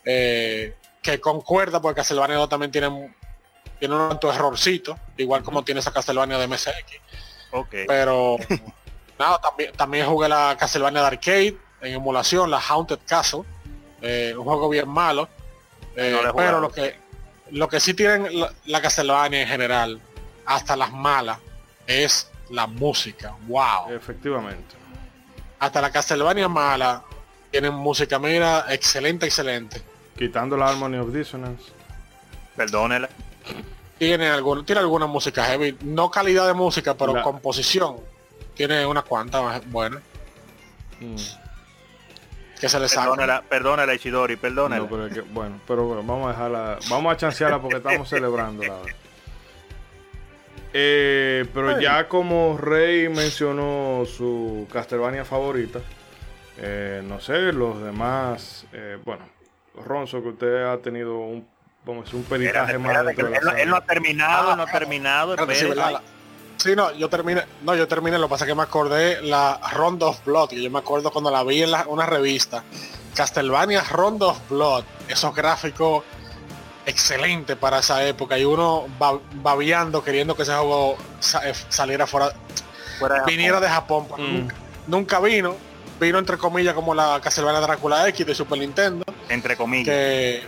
eh, 0.04 0.74
que 1.02 1.20
concuerda 1.20 1.80
porque 1.80 2.00
Castlevania 2.00 2.36
2 2.36 2.48
también 2.48 2.70
tiene, 2.70 2.88
un- 2.88 3.14
tiene 3.78 3.94
un 3.94 4.08
tanto 4.08 4.32
errorcito, 4.32 4.98
igual 5.16 5.42
como 5.42 5.62
tiene 5.64 5.80
esa 5.80 5.92
Castlevania 5.92 6.36
de 6.38 6.46
MSX. 6.46 6.74
ok. 7.52 7.74
Pero 7.86 8.36
nada, 9.18 9.38
también, 9.40 9.72
también 9.72 10.06
jugué 10.06 10.28
la 10.28 10.56
Castlevania 10.58 11.00
de 11.00 11.06
arcade 11.06 11.56
en 11.80 11.94
emulación, 11.94 12.50
la 12.50 12.58
Haunted 12.60 12.98
Castle. 13.06 13.42
eh, 14.02 14.34
un 14.36 14.44
juego 14.44 14.68
bien 14.68 14.88
malo. 14.88 15.28
eh, 15.96 16.20
No 16.24 16.34
pero 16.34 16.60
lo 16.60 16.70
que 16.70 16.98
lo 17.52 17.68
que 17.68 17.78
sí 17.80 17.94
tienen 17.94 18.38
la, 18.40 18.52
la 18.66 18.80
Castlevania 18.82 19.40
en 19.42 19.48
general, 19.48 20.00
hasta 20.44 20.76
las 20.76 20.92
malas, 20.92 21.38
es 21.86 22.28
la 22.50 22.66
música. 22.66 23.34
Wow. 23.46 23.90
Efectivamente. 23.92 24.74
Hasta 25.58 25.80
la 25.80 25.90
Castlevania 25.90 26.48
mala 26.48 27.02
tienen 27.50 27.74
música, 27.74 28.18
mira, 28.18 28.66
excelente, 28.68 29.26
excelente. 29.26 29.82
Quitando 30.16 30.56
la 30.56 30.68
Harmony 30.68 30.96
of 30.98 31.12
Dissonance. 31.12 31.64
Perdónela. 32.56 33.08
Tiene 33.98 34.28
alguna, 34.28 34.64
tiene 34.64 34.80
alguna 34.80 35.06
música 35.06 35.44
heavy, 35.44 35.76
no 35.82 36.10
calidad 36.10 36.46
de 36.46 36.54
música, 36.54 36.94
pero 36.94 37.14
La- 37.14 37.22
composición. 37.22 37.96
Tiene 38.54 38.84
unas 38.86 39.04
cuantas 39.04 39.66
buenas 39.70 40.02
Mm. 41.00 41.16
que 42.60 42.68
se 42.68 42.80
le 42.80 42.88
sacan. 42.88 43.10
Perdónela, 43.10 43.42
perdónela, 43.42 43.94
Ishidori, 43.94 44.36
perdónela. 44.36 44.82
No, 44.82 44.88
pero 44.90 45.06
es 45.06 45.12
que- 45.14 45.20
bueno, 45.20 45.60
pero 45.66 45.84
bueno, 45.86 46.02
vamos 46.02 46.26
a 46.28 46.30
dejarla, 46.32 46.78
vamos 46.88 47.12
a 47.12 47.16
chancearla 47.16 47.60
porque 47.60 47.76
estamos 47.76 48.08
celebrando 48.08 48.62
la 48.62 48.78
Eh, 50.72 51.46
pero 51.54 51.80
ya 51.80 52.08
como 52.08 52.56
Rey 52.58 53.08
mencionó 53.08 54.04
su 54.06 54.66
Castlevania 54.72 55.24
favorita, 55.24 55.80
eh, 56.58 57.02
no 57.04 57.20
sé, 57.20 57.52
los 57.52 57.82
demás, 57.82 58.66
eh, 58.72 58.98
bueno, 59.04 59.24
Ronzo, 59.84 60.22
que 60.22 60.28
usted 60.30 60.64
ha 60.66 60.78
tenido 60.78 61.18
un, 61.18 61.46
vamos 61.84 62.02
a 62.02 62.04
decir, 62.04 62.16
un 62.20 62.24
peritaje 62.24 62.78
más 62.78 62.88
él, 63.52 63.58
él 63.62 63.68
no 63.70 63.76
ha 63.76 63.80
terminado, 63.86 64.50
Ah, 64.52 64.56
no 64.56 64.62
ha 64.62 64.66
terminado. 64.66 65.36
Sí, 66.58 66.74
no, 66.74 66.90
yo 66.94 67.08
terminé, 67.10 67.42
no, 67.62 67.74
yo 67.74 67.86
terminé, 67.86 68.18
lo 68.18 68.26
que 68.26 68.30
pasa 68.30 68.44
es 68.44 68.48
que 68.48 68.54
me 68.54 68.62
acordé 68.62 69.20
la 69.22 69.60
Round 69.74 70.02
of 70.02 70.24
Blood, 70.24 70.48
que 70.50 70.62
yo 70.62 70.70
me 70.70 70.78
acuerdo 70.78 71.10
cuando 71.10 71.30
la 71.30 71.44
vi 71.44 71.62
en 71.62 71.70
la- 71.70 71.86
una 71.86 72.06
revista, 72.06 72.64
Castlevania 73.14 73.82
Rondo 73.90 74.28
of 74.30 74.40
Blood, 74.48 74.84
esos 75.08 75.34
gráficos 75.34 76.02
excelentes 76.86 77.56
para 77.56 77.80
esa 77.80 78.02
época 78.06 78.38
y 78.38 78.44
uno 78.44 78.86
ba- 78.98 79.18
babeando 79.34 80.02
queriendo 80.02 80.34
que 80.36 80.42
ese 80.42 80.52
juego 80.54 80.96
eh, 81.44 81.52
saliera 81.68 82.06
fuera, 82.06 82.30
Fuera 82.98 83.16
de 83.16 83.30
viniera 83.30 83.60
de 83.60 83.68
Japón. 83.68 84.06
Mm. 84.16 84.32
Nunca, 84.38 84.54
nunca 84.86 85.20
vino, 85.20 85.54
vino 86.00 86.18
entre 86.18 86.38
comillas 86.38 86.74
como 86.74 86.94
la 86.94 87.20
Castlevania 87.20 87.60
Drácula 87.60 88.08
X 88.08 88.24
de 88.26 88.34
Super 88.34 88.58
Nintendo, 88.58 89.04
entre 89.28 89.56
comillas. 89.56 89.86
que 89.86 90.42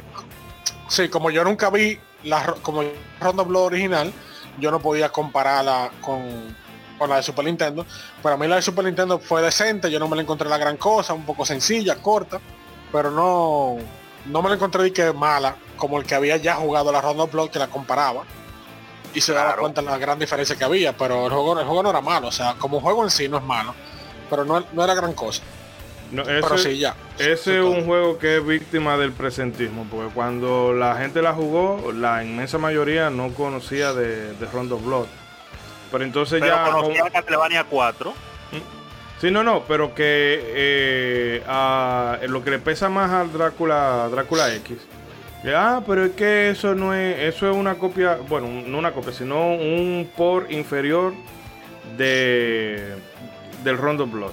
sí, 0.89 1.09
como 1.09 1.31
yo 1.31 1.45
nunca 1.45 1.69
vi 1.71 1.99
la 2.25 2.55
como 2.63 2.83
Rondo 3.21 3.43
of 3.43 3.49
Blood 3.49 3.65
original, 3.67 4.13
yo 4.59 4.71
no 4.71 4.81
podía 4.81 5.09
compararla 5.11 5.91
con, 6.01 6.57
con 6.99 7.11
la 7.11 7.17
de 7.17 7.23
Super 7.25 7.45
Nintendo, 7.45 7.85
pero 8.23 8.37
a 8.37 8.39
mí 8.39 8.47
la 8.47 8.57
de 8.57 8.63
Super 8.63 8.85
Nintendo 8.85 9.19
fue 9.19 9.43
decente, 9.43 9.91
yo 9.91 9.99
no 9.99 10.09
me 10.09 10.17
la 10.17 10.23
encontré 10.23 10.49
la 10.49 10.57
gran 10.59 10.77
cosa, 10.77 11.13
un 11.15 11.25
poco 11.27 11.45
sencilla, 11.45 11.97
corta, 11.97 12.41
pero 12.93 13.11
no, 13.11 13.77
no 14.29 14.43
me 14.43 14.49
la 14.49 14.55
encontré 14.57 14.83
de 14.83 14.93
que 14.93 15.13
mala, 15.13 15.57
como 15.77 15.99
el 15.99 16.05
que 16.07 16.15
había 16.15 16.37
ya 16.37 16.55
jugado 16.57 16.93
la 16.93 17.01
Rondo 17.01 17.25
of 17.25 17.33
Blood 17.33 17.51
que 17.51 17.59
la 17.59 17.69
comparaba. 17.69 18.23
Y 19.15 19.21
se 19.23 19.33
daba 19.33 19.47
Claro. 19.49 19.63
cuenta 19.63 19.81
de 19.81 19.87
la 19.91 19.99
gran 19.99 20.19
diferencia 20.19 20.55
que 20.57 20.65
había, 20.65 20.97
pero 20.97 21.25
el 21.27 21.33
juego, 21.33 21.59
el 21.59 21.67
juego 21.67 21.83
no 21.83 21.91
era 21.91 22.01
malo, 22.01 22.29
o 22.29 22.33
sea, 22.33 22.55
como 22.59 22.81
juego 22.81 23.03
en 23.05 23.11
sí 23.11 23.29
no 23.29 23.39
es 23.39 23.43
malo, 23.43 23.75
pero 24.29 24.45
no, 24.45 24.63
no 24.73 24.85
era 24.85 24.95
gran 24.95 25.15
cosa. 25.15 25.43
No, 26.13 26.23
pero 26.25 26.55
ese- 26.55 26.71
sí, 26.73 26.79
ya. 26.79 26.95
Ese 27.19 27.59
es 27.59 27.65
un 27.65 27.85
juego 27.87 28.19
que 28.19 28.37
es 28.37 28.47
víctima 28.47 28.97
del 28.97 29.13
presentismo, 29.13 29.87
porque 29.91 30.13
cuando 30.15 30.73
la 30.75 30.97
gente 30.97 31.21
la 31.23 31.33
jugó, 31.33 31.91
la 31.93 32.23
inmensa 32.25 32.59
mayoría 32.59 33.11
no 33.11 33.33
conocía 33.35 33.93
de, 33.93 34.35
de 34.35 34.47
Rondo 34.47 34.77
of 34.77 34.85
Blood. 34.85 35.07
Pero 35.91 36.05
entonces 36.05 36.41
Pero 36.41 36.55
ya... 36.55 36.71
conocía 36.71 37.01
como- 37.01 37.13
Castlevania 37.13 37.65
4. 37.65 38.13
Sí, 39.21 39.31
no, 39.33 39.43
no, 39.43 39.65
pero 39.67 39.95
que 39.95 40.41
eh, 40.45 41.43
a- 41.49 42.19
lo 42.29 42.45
que 42.45 42.51
le 42.51 42.59
pesa 42.61 42.89
más 42.89 43.11
al 43.11 43.33
Drácula, 43.33 44.09
Drácula 44.11 44.55
X. 44.57 44.77
ah, 45.55 45.83
pero 45.87 46.05
es 46.05 46.13
que 46.13 46.51
eso 46.51 46.75
no 46.75 46.95
es, 46.95 47.19
eso 47.35 47.51
es 47.51 47.57
una 47.57 47.75
copia, 47.75 48.19
bueno, 48.29 48.47
no 48.67 48.79
una 48.79 48.93
copia, 48.93 49.13
sino 49.13 49.55
un 49.55 50.09
por 50.17 50.51
inferior 50.53 51.15
de 51.97 52.95
del 53.65 53.77
Rondo 53.77 54.07
Blood. 54.07 54.33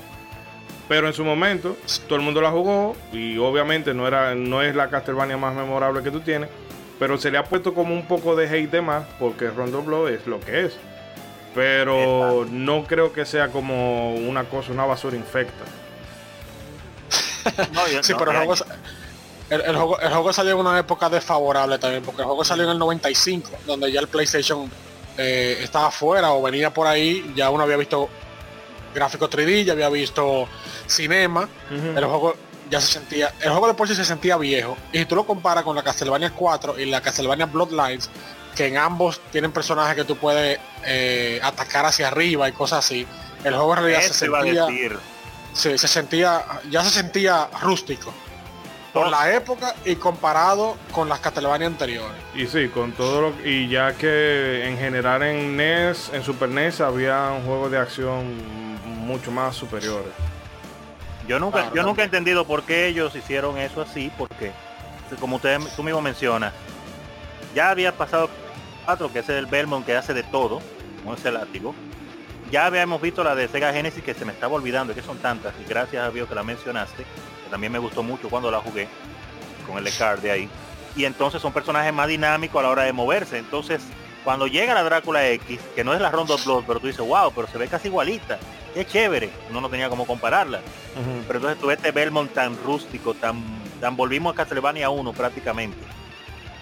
Pero 0.88 1.08
en 1.08 1.14
su 1.14 1.26
momento, 1.26 1.76
todo 2.08 2.18
el 2.20 2.24
mundo 2.24 2.42
la 2.42 2.52
jugó 2.52 2.96
y 3.12 3.40
obviamente 3.40 3.92
no 3.96 4.08
era, 4.08 4.36
no 4.36 4.62
es 4.62 4.76
la 4.76 4.90
Castlevania 4.90 5.36
más 5.36 5.56
memorable 5.56 6.04
que 6.04 6.12
tú 6.12 6.20
tienes, 6.20 6.48
pero 7.00 7.18
se 7.18 7.32
le 7.32 7.40
ha 7.40 7.44
puesto 7.44 7.74
como 7.74 7.96
un 7.96 8.08
poco 8.08 8.36
de 8.36 8.48
hate 8.48 8.70
de 8.70 8.82
más 8.84 9.04
porque 9.18 9.50
Rondo 9.50 9.82
Blood 9.82 10.10
es 10.12 10.28
lo 10.28 10.40
que 10.40 10.66
es. 10.66 10.78
Pero 11.56 12.45
no 12.51 12.84
creo 12.86 13.14
que 13.14 13.26
sea 13.26 13.47
como 13.49 14.14
una 14.16 14.43
cosa, 14.43 14.72
una 14.72 14.86
basura 14.86 15.16
infecta. 15.16 15.64
No, 17.74 17.88
yo- 17.88 18.03
Sí, 18.03 18.14
no, 18.14 18.18
pero 18.20 18.32
el 18.32 18.38
juego, 18.38 18.53
el, 19.49 19.62
el 19.62 19.76
juego, 19.76 19.99
el 19.99 20.10
juego 20.10 20.34
salió 20.34 20.53
en 20.53 20.60
una 20.60 20.80
época 20.80 21.10
desfavorable 21.10 21.78
también, 21.78 22.03
porque 22.03 22.22
el 22.22 22.28
juego 22.28 22.43
salió 22.43 22.64
en 22.66 22.72
el 22.72 22.80
95, 22.80 23.51
donde 23.68 23.91
ya 23.91 23.99
el 23.99 24.08
PlayStation 24.08 24.70
eh, 25.18 25.60
estaba 25.62 25.91
fuera 25.91 26.32
o 26.34 26.41
venía 26.41 26.74
por 26.74 26.88
ahí, 26.88 27.32
ya 27.36 27.49
uno 27.51 27.64
había 27.64 27.78
visto 27.78 28.10
gráficos 28.93 29.30
3D, 29.30 29.64
ya 29.66 29.74
había 29.74 29.89
visto 29.89 30.47
cinema, 30.88 31.47
el 31.95 32.06
juego 32.06 32.36
ya 32.70 32.82
se 32.82 32.93
sentía, 32.93 33.32
el 33.41 33.51
juego 33.51 33.68
de 33.68 33.74
por 33.76 33.88
sí 33.88 33.95
se 33.95 34.06
sentía 34.06 34.38
viejo, 34.38 34.76
y 34.91 34.99
si 34.99 35.06
tú 35.06 35.16
lo 35.16 35.26
comparas 35.26 35.64
con 35.64 35.76
la 35.76 35.84
Castlevania 35.84 36.32
4 36.32 36.80
y 36.80 36.86
la 36.86 37.01
Castlevania 37.01 37.45
Bloodlines, 37.45 38.10
que 38.56 38.68
en 38.68 38.78
ambos 38.78 39.22
tienen 39.32 39.51
personajes 39.51 39.95
que 39.95 40.06
tú 40.06 40.16
puedes 40.18 40.60
eh, 40.86 41.39
atacar 41.43 41.86
hacia 41.86 42.08
arriba 42.08 42.47
y 42.49 42.51
cosas 42.53 42.86
así, 42.86 43.06
el 43.43 43.53
juego 43.53 43.74
en 43.74 43.80
realidad 43.80 44.01
se 44.01 44.08
Eso 44.08 44.26
iba 44.26 44.39
a 44.39 44.43
sentía... 44.43 44.66
decir. 44.66 44.99
Sí, 45.53 45.78
se 45.78 45.88
sentía, 45.88 46.43
ya 46.70 46.84
se 46.84 46.89
sentía 46.89 47.47
rústico. 47.62 48.14
Por 48.91 49.10
la 49.10 49.34
época 49.34 49.76
y 49.84 49.97
comparado 49.97 50.78
con 50.91 51.10
las 51.10 51.20
Castlevania 51.20 51.68
anteriores. 51.68 52.16
Y 52.34 52.47
sí, 52.47 52.70
con 52.70 52.93
todo 52.93 53.22
lo 53.22 53.34
y 53.47 53.68
ya 53.68 53.93
que 53.93 54.66
en 54.66 54.78
general 54.78 55.22
en 55.24 55.58
NES, 55.58 56.12
en 56.14 56.24
Super 56.24 56.47
NES 56.47 56.80
había 56.80 57.30
un 57.32 57.45
juego 57.45 57.70
de 57.70 57.78
acción 57.78 58.38
mucho 59.06 59.32
más 59.32 59.56
superiores. 59.56 60.12
Yo 61.28 61.39
nunca, 61.39 61.60
Claro, 61.62 61.76
yo 61.76 61.84
nunca 61.84 62.03
he 62.03 62.06
entendido 62.06 62.45
por 62.45 62.64
qué 62.64 62.88
ellos 62.88 63.14
hicieron 63.16 63.58
eso 63.58 63.82
así, 63.82 64.12
porque 64.18 64.51
como 65.20 65.38
usted, 65.38 65.60
tú 65.76 65.84
mismo 65.84 66.01
mencionas, 66.01 66.53
ya 67.53 67.70
había 67.72 67.91
pasado 67.91 68.30
cuatro, 68.86 69.12
que 69.12 69.20
es 69.20 69.30
el 69.30 69.48
Belmont 69.48 69.86
que 69.86 69.96
hace 69.96 70.14
de 70.14 70.24
todo, 70.24 70.62
como 71.04 71.16
ese 71.16 71.32
látigo. 71.32 71.74
Ya 72.52 72.68
habíamos 72.68 73.02
visto 73.02 73.24
la 73.24 73.36
de 73.36 73.48
Sega 73.48 73.74
Genesis 73.74 74.04
que 74.04 74.14
se 74.14 74.24
me 74.24 74.32
estaba 74.32 74.54
olvidando, 74.54 74.94
que 74.94 75.02
son 75.02 75.18
tantas, 75.18 75.54
y 75.60 75.68
gracias 75.68 76.08
a 76.08 76.12
Dios 76.12 76.30
que 76.30 76.36
la 76.36 76.44
mencionaste, 76.44 77.04
que 77.04 77.50
también 77.50 77.72
me 77.72 77.80
gustó 77.80 78.04
mucho 78.04 78.30
cuando 78.30 78.52
la 78.52 78.60
jugué, 78.60 78.88
con 79.68 79.78
el 79.78 79.98
card 79.98 80.20
de 80.20 80.32
ahí. 80.32 80.50
Y 80.96 81.06
entonces 81.06 81.42
son 81.42 81.52
personajes 81.52 81.94
más 81.94 82.08
dinámicos 82.08 82.60
a 82.60 82.64
la 82.64 82.70
hora 82.70 82.84
de 82.84 82.94
moverse. 82.94 83.38
Entonces, 83.38 83.82
cuando 84.24 84.48
llega 84.48 84.74
la 84.74 84.84
Drácula 84.84 85.28
X, 85.30 85.60
que 85.76 85.84
no 85.84 85.94
es 85.94 86.02
la 86.02 86.12
Rondo 86.12 86.38
Blood, 86.38 86.64
pero 86.66 86.80
tú 86.80 86.88
dices, 86.88 87.06
wow, 87.06 87.32
pero 87.34 87.48
se 87.48 87.58
ve 87.58 87.68
casi 87.68 87.90
igualita, 87.90 88.40
qué 88.74 88.86
chévere, 88.86 89.30
uno 89.50 89.62
no 89.62 89.70
tenía 89.70 89.90
como 89.90 90.06
compararla. 90.06 90.62
Pero 91.28 91.40
entonces 91.40 91.60
tuve 91.60 91.74
este 91.74 91.92
Belmont 91.92 92.32
tan 92.32 92.58
rústico, 92.64 93.14
tan, 93.14 93.44
tan 93.82 93.96
volvimos 93.96 94.34
a 94.34 94.38
Castlevania 94.38 94.90
1 94.90 95.14
prácticamente. 95.14 95.78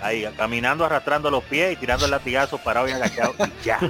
Ahí, 0.04 0.28
caminando, 0.38 0.86
arrastrando 0.86 1.32
los 1.32 1.44
pies 1.44 1.74
y 1.74 1.76
tirando 1.78 2.06
el 2.06 2.12
latigazo 2.12 2.58
parado 2.58 2.88
y 2.88 2.92
agachado 2.92 3.34
y 3.40 3.66
ya. 3.66 3.80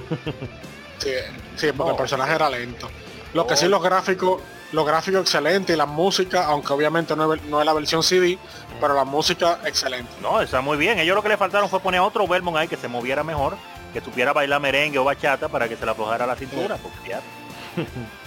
Sí, 0.99 1.09
sí, 1.57 1.67
porque 1.75 1.91
el 1.91 1.97
personaje 1.97 2.33
era 2.33 2.49
lento. 2.49 2.89
Lo 3.33 3.45
que 3.45 3.57
sí 3.57 3.67
los 3.67 3.83
gráficos, 3.83 4.41
los 4.71 4.85
gráficos 4.85 5.21
excelentes 5.21 5.75
y 5.75 5.77
la 5.77 5.85
música, 5.85 6.45
aunque 6.45 6.71
obviamente 6.71 7.13
no 7.13 7.33
es, 7.33 7.43
no 7.43 7.59
es 7.59 7.65
la 7.65 7.73
versión 7.73 8.03
CD, 8.03 8.37
pero 8.79 8.93
la 8.93 9.03
música 9.03 9.59
excelente. 9.65 10.09
No, 10.21 10.39
está 10.39 10.61
muy 10.61 10.77
bien. 10.77 10.99
Ellos 10.99 11.15
lo 11.15 11.21
que 11.21 11.27
le 11.27 11.35
faltaron 11.35 11.67
fue 11.67 11.81
poner 11.81 11.99
otro 11.99 12.25
Belmont 12.25 12.55
ahí 12.55 12.69
que 12.69 12.77
se 12.77 12.87
moviera 12.87 13.21
mejor, 13.23 13.57
que 13.91 13.99
supiera 13.99 14.31
bailar 14.31 14.61
merengue 14.61 14.97
o 14.97 15.03
bachata 15.03 15.49
para 15.49 15.67
que 15.67 15.75
se 15.75 15.83
le 15.83 15.91
aflojara 15.91 16.25
la 16.25 16.35
cintura. 16.35 16.77
Porque 16.77 17.09
ya, 17.09 17.21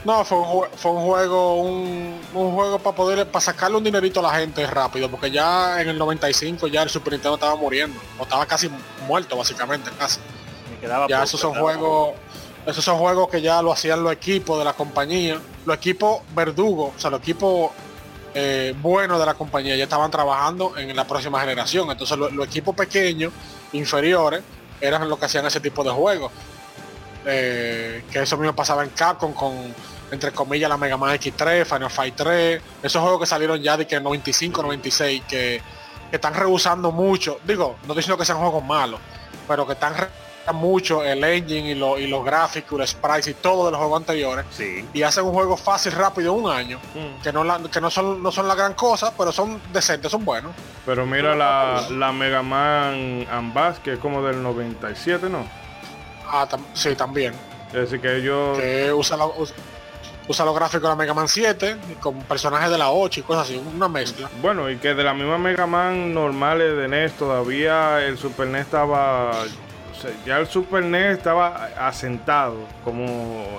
No, 0.04 0.24
fue 0.24 0.38
un, 0.38 0.64
fue 0.76 0.90
un 0.92 1.04
juego, 1.04 1.54
un, 1.62 2.20
un 2.34 2.54
juego 2.54 2.78
para 2.78 2.96
poder, 2.96 3.26
para 3.30 3.40
sacarle 3.44 3.76
un 3.76 3.84
dinerito 3.84 4.20
a 4.20 4.24
la 4.24 4.38
gente 4.38 4.66
rápido, 4.66 5.10
porque 5.10 5.30
ya 5.30 5.80
en 5.80 5.88
el 5.88 5.98
95 5.98 6.66
ya 6.68 6.82
el 6.82 6.90
Super 6.90 7.12
Nintendo 7.14 7.34
estaba 7.36 7.56
muriendo, 7.56 7.98
o 8.18 8.22
estaba 8.22 8.46
casi 8.46 8.70
muerto 9.06 9.36
básicamente, 9.36 9.90
casi. 9.98 10.20
me 10.70 10.78
quedaba 10.80 11.06
Ya 11.08 11.16
poco, 11.16 11.24
esos 11.24 11.40
son 11.40 11.52
quedaba 11.52 11.72
juegos, 11.74 12.14
esos 12.66 12.84
son 12.84 12.98
juegos 12.98 13.28
que 13.28 13.40
ya 13.40 13.62
lo 13.62 13.72
hacían 13.72 14.02
los 14.02 14.12
equipos 14.12 14.58
de 14.58 14.64
la 14.64 14.72
compañía, 14.72 15.40
los 15.64 15.76
equipos 15.76 16.20
verdugo, 16.34 16.92
o 16.96 16.98
sea, 17.00 17.10
los 17.10 17.20
equipos 17.20 17.70
eh, 18.34 18.74
buenos 18.82 19.18
de 19.18 19.24
la 19.26 19.34
compañía 19.34 19.76
ya 19.76 19.84
estaban 19.84 20.10
trabajando 20.10 20.76
en 20.76 20.94
la 20.94 21.06
próxima 21.06 21.40
generación. 21.40 21.90
Entonces 21.90 22.18
lo- 22.18 22.28
los 22.30 22.46
equipos 22.46 22.74
pequeños, 22.74 23.32
inferiores, 23.72 24.42
eran 24.80 25.08
los 25.08 25.18
que 25.18 25.24
hacían 25.24 25.46
ese 25.46 25.58
tipo 25.60 25.82
de 25.82 25.90
juegos. 25.90 26.30
Eh, 27.28 28.04
que 28.10 28.20
eso 28.20 28.36
mismo 28.36 28.54
pasaba 28.54 28.84
en 28.84 28.90
Capcom 28.90 29.32
con 29.32 29.74
entre 30.12 30.30
comillas 30.30 30.68
la 30.70 30.76
Mega 30.76 30.96
Man 30.96 31.16
X3, 31.18 31.64
Final 31.66 31.90
Fight 31.90 32.14
3, 32.14 32.62
esos 32.84 33.02
juegos 33.02 33.18
que 33.20 33.26
salieron 33.26 33.60
ya 33.60 33.76
de 33.76 33.86
que 33.88 33.96
en 33.96 34.04
95, 34.04 34.62
96, 34.62 35.22
que, 35.28 35.60
que 36.08 36.16
están 36.16 36.32
rehusando 36.34 36.92
mucho, 36.92 37.40
digo, 37.44 37.70
no 37.78 37.82
estoy 37.82 37.96
diciendo 37.96 38.16
que 38.16 38.24
sean 38.24 38.38
juegos 38.38 38.62
malos, 38.62 39.00
pero 39.48 39.66
que 39.66 39.72
están 39.72 39.94
rehusando 39.94 40.16
mucho 40.52 41.02
el 41.02 41.24
engine 41.24 41.72
y, 41.72 41.74
lo- 41.74 41.98
y 41.98 42.06
los 42.06 42.24
gráficos, 42.24 42.78
los 42.78 42.90
sprites 42.90 43.26
y 43.26 43.34
todo 43.34 43.64
de 43.66 43.72
los 43.72 43.80
juegos 43.80 43.98
anteriores, 44.02 44.46
Sí. 44.52 44.88
y 44.94 45.02
hacen 45.02 45.24
un 45.24 45.32
juego 45.32 45.56
fácil, 45.56 45.90
rápido, 45.90 46.34
un 46.34 46.48
año, 46.48 46.78
Mm. 46.94 47.20
que 47.20 47.32
no, 47.32 47.42
la- 47.42 47.58
que 47.58 47.80
no 47.80 47.90
son 47.90 48.22
no 48.22 48.30
son 48.30 48.46
la 48.46 48.54
gran 48.54 48.74
cosa, 48.74 49.12
pero 49.18 49.32
son 49.32 49.60
decentes, 49.72 50.12
son 50.12 50.24
buenos. 50.24 50.52
Pero 50.84 51.04
mira 51.04 51.34
la, 51.34 51.84
la 51.90 52.12
Mega 52.12 52.42
Man 52.42 53.26
Ambas, 53.28 53.80
que 53.80 53.94
es 53.94 53.98
como 53.98 54.22
del 54.22 54.40
97, 54.40 55.28
¿no? 55.28 55.44
Ah, 56.28 56.46
tam- 56.48 56.64
sí, 56.74 56.94
también. 56.94 57.32
Es 57.68 57.74
decir, 57.90 58.00
que 58.00 58.16
ellos... 58.16 58.58
Que 58.58 58.92
usa, 58.92 59.16
la- 59.16 59.26
us- 59.26 59.54
usa 60.28 60.44
los 60.44 60.54
gráficos 60.54 60.82
de 60.82 60.88
la 60.88 60.96
Mega 60.96 61.14
Man 61.14 61.28
7, 61.28 61.76
y 61.90 61.94
con 61.94 62.18
personajes 62.22 62.70
de 62.70 62.78
la 62.78 62.90
8 62.90 63.20
y 63.20 63.22
cosas 63.22 63.44
así, 63.48 63.62
una 63.76 63.88
mezcla. 63.88 64.28
Bueno, 64.42 64.68
y 64.70 64.76
que 64.76 64.94
de 64.94 65.04
la 65.04 65.14
misma 65.14 65.38
Mega 65.38 65.66
Man 65.66 66.12
normales 66.14 66.76
de 66.76 66.88
NES 66.88 67.12
todavía 67.12 68.04
el 68.04 68.18
Super 68.18 68.48
NES 68.48 68.62
estaba... 68.62 69.30
o 69.30 70.00
sea, 70.00 70.10
ya 70.26 70.38
el 70.38 70.46
Super 70.48 70.82
NES 70.84 71.18
estaba 71.18 71.68
asentado 71.78 72.56
como, 72.84 73.06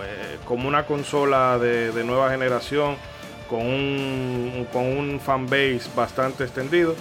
eh, 0.03 0.38
como 0.45 0.68
una 0.68 0.86
consola 0.86 1.57
de, 1.57 1.91
de 1.91 2.03
nueva 2.03 2.30
generación 2.32 2.95
con 3.49 3.61
un, 3.61 4.68
con 4.74 4.84
un 4.84 5.22
fanbase 5.22 5.84
bastante 5.95 6.43
extendido 6.43 6.95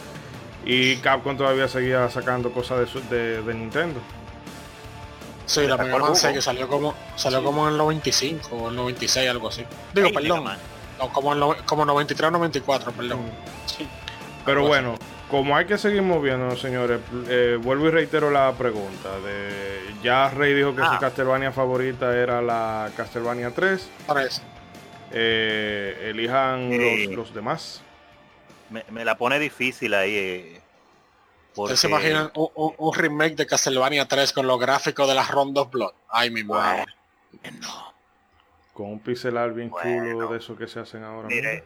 y 0.65 0.97
Capcom 0.99 1.37
todavía 1.37 1.67
seguía 1.67 2.09
sacando 2.09 2.53
cosas 2.53 2.79
de, 2.81 2.87
su- 2.87 3.09
de, 3.09 3.43
de 3.43 3.55
Nintendo. 3.55 3.99
Sí, 5.47 5.67
la 5.67 5.77
Mega 5.77 5.93
Man 5.93 6.03
jugo. 6.03 6.15
6 6.17 6.35
que 6.35 6.43
salió 6.43 6.69
como 6.69 6.95
salió 7.17 7.43
como 7.43 7.67
en 7.67 7.73
el 7.73 7.79
95 7.79 8.57
o 8.57 8.69
el 8.71 8.77
96, 8.77 9.31
algo 9.31 9.49
así. 9.49 9.65
Digo, 9.95 10.09
Ay, 10.09 10.13
perdón. 10.13 10.45
No, 10.99 11.13
como 11.13 11.33
en 11.33 11.41
lo- 11.41 11.57
como 11.67 11.85
93 11.85 12.29
o 12.29 12.31
94, 12.33 12.93
perdón. 12.93 13.21
Pero 14.45 14.59
Algo 14.59 14.69
bueno, 14.69 14.95
como 15.31 15.57
hay 15.57 15.67
que 15.67 15.77
seguir 15.79 16.03
moviendo, 16.03 16.57
señores, 16.57 17.01
eh, 17.29 17.59
vuelvo 17.63 17.87
y 17.87 17.91
reitero 17.91 18.31
la 18.31 18.53
pregunta. 18.53 19.19
De, 19.21 19.95
ya 20.03 20.31
Rey 20.31 20.55
dijo 20.55 20.75
que 20.75 20.83
Ah. 20.83 20.95
su 20.95 21.01
Castlevania 21.01 21.53
favorita 21.53 22.17
era 22.17 22.41
la 22.43 22.91
Castlevania 22.97 23.51
3. 23.51 23.89
Parece. 24.07 24.43
Eh, 25.13 26.09
elijan 26.11 26.71
Sí. 26.71 27.07
los, 27.07 27.17
los 27.17 27.35
demás. 27.35 27.83
me, 28.91 29.05
la 29.05 29.17
pone 29.17 29.39
difícil 29.39 29.95
ahí. 29.95 30.59
Porque... 31.57 31.77
se 31.77 31.89
imaginan 31.89 32.31
un, 32.35 32.95
remake 32.95 33.35
de 33.35 33.47
Castlevania 33.47 34.07
3 34.07 34.33
con 34.35 34.47
los 34.47 34.61
gráficos 34.61 35.09
de 35.09 35.15
las 35.15 35.31
Rondos 35.31 35.71
Blood? 35.71 35.93
Ay, 36.11 36.31
mi 36.31 36.45
madre. 36.45 36.85
Con 38.75 38.93
un 38.93 39.01
pixel 39.01 39.39
art 39.39 39.55
bien 39.55 39.71
chulo 39.71 40.29
de 40.29 40.37
eso 40.37 40.55
que 40.55 40.69
se 40.69 40.81
hacen 40.81 41.03
ahora. 41.03 41.29
Mire, 41.29 41.65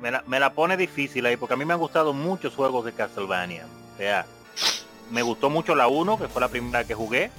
me 0.00 0.10
la, 0.10 0.24
me 0.26 0.40
la, 0.40 0.52
pone 0.52 0.76
difícil 0.76 1.24
ahí 1.24 1.36
porque 1.36 1.54
a 1.54 1.56
mí 1.56 1.64
me 1.64 1.72
han 1.72 1.78
gustado 1.78 2.12
muchos 2.12 2.56
juegos 2.56 2.84
de 2.84 2.92
Castlevania. 2.92 3.64
O 3.94 3.96
sea, 3.96 4.26
me 5.12 5.22
gustó 5.22 5.50
mucho 5.50 5.76
la 5.76 5.86
1, 5.86 6.18
que 6.18 6.26
fue 6.26 6.40
la 6.40 6.48
primera 6.48 6.82
que 6.82 6.94
jugué. 6.94 7.30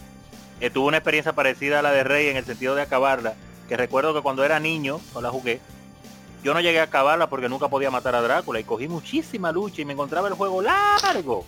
Eh, 0.62 0.70
tuve 0.70 0.88
una 0.88 0.98
experiencia 0.98 1.34
parecida 1.34 1.80
a 1.80 1.82
la 1.82 1.92
de 1.92 2.06
Rey 2.06 2.28
en 2.30 2.38
el 2.38 2.46
sentido 2.46 2.76
de 2.76 2.84
acabarla, 2.84 3.34
que 3.68 3.76
recuerdo 3.76 4.14
que 4.14 4.22
cuando 4.22 4.46
era 4.46 4.62
niño, 4.62 5.02
no 5.14 5.20
la 5.20 5.30
jugué, 5.30 5.60
yo 6.44 6.54
no 6.54 6.62
llegué 6.62 6.80
a 6.80 6.84
acabarla 6.84 7.28
porque 7.28 7.50
nunca 7.50 7.68
podía 7.68 7.92
matar 7.92 8.16
a 8.16 8.22
Drácula 8.22 8.62
y 8.62 8.64
cogí 8.64 8.88
muchísima 8.88 9.52
lucha 9.52 9.82
y 9.82 9.86
me 9.86 9.94
encontraba 9.94 10.30
el 10.30 10.34
juego 10.36 10.62
largo. 10.62 11.46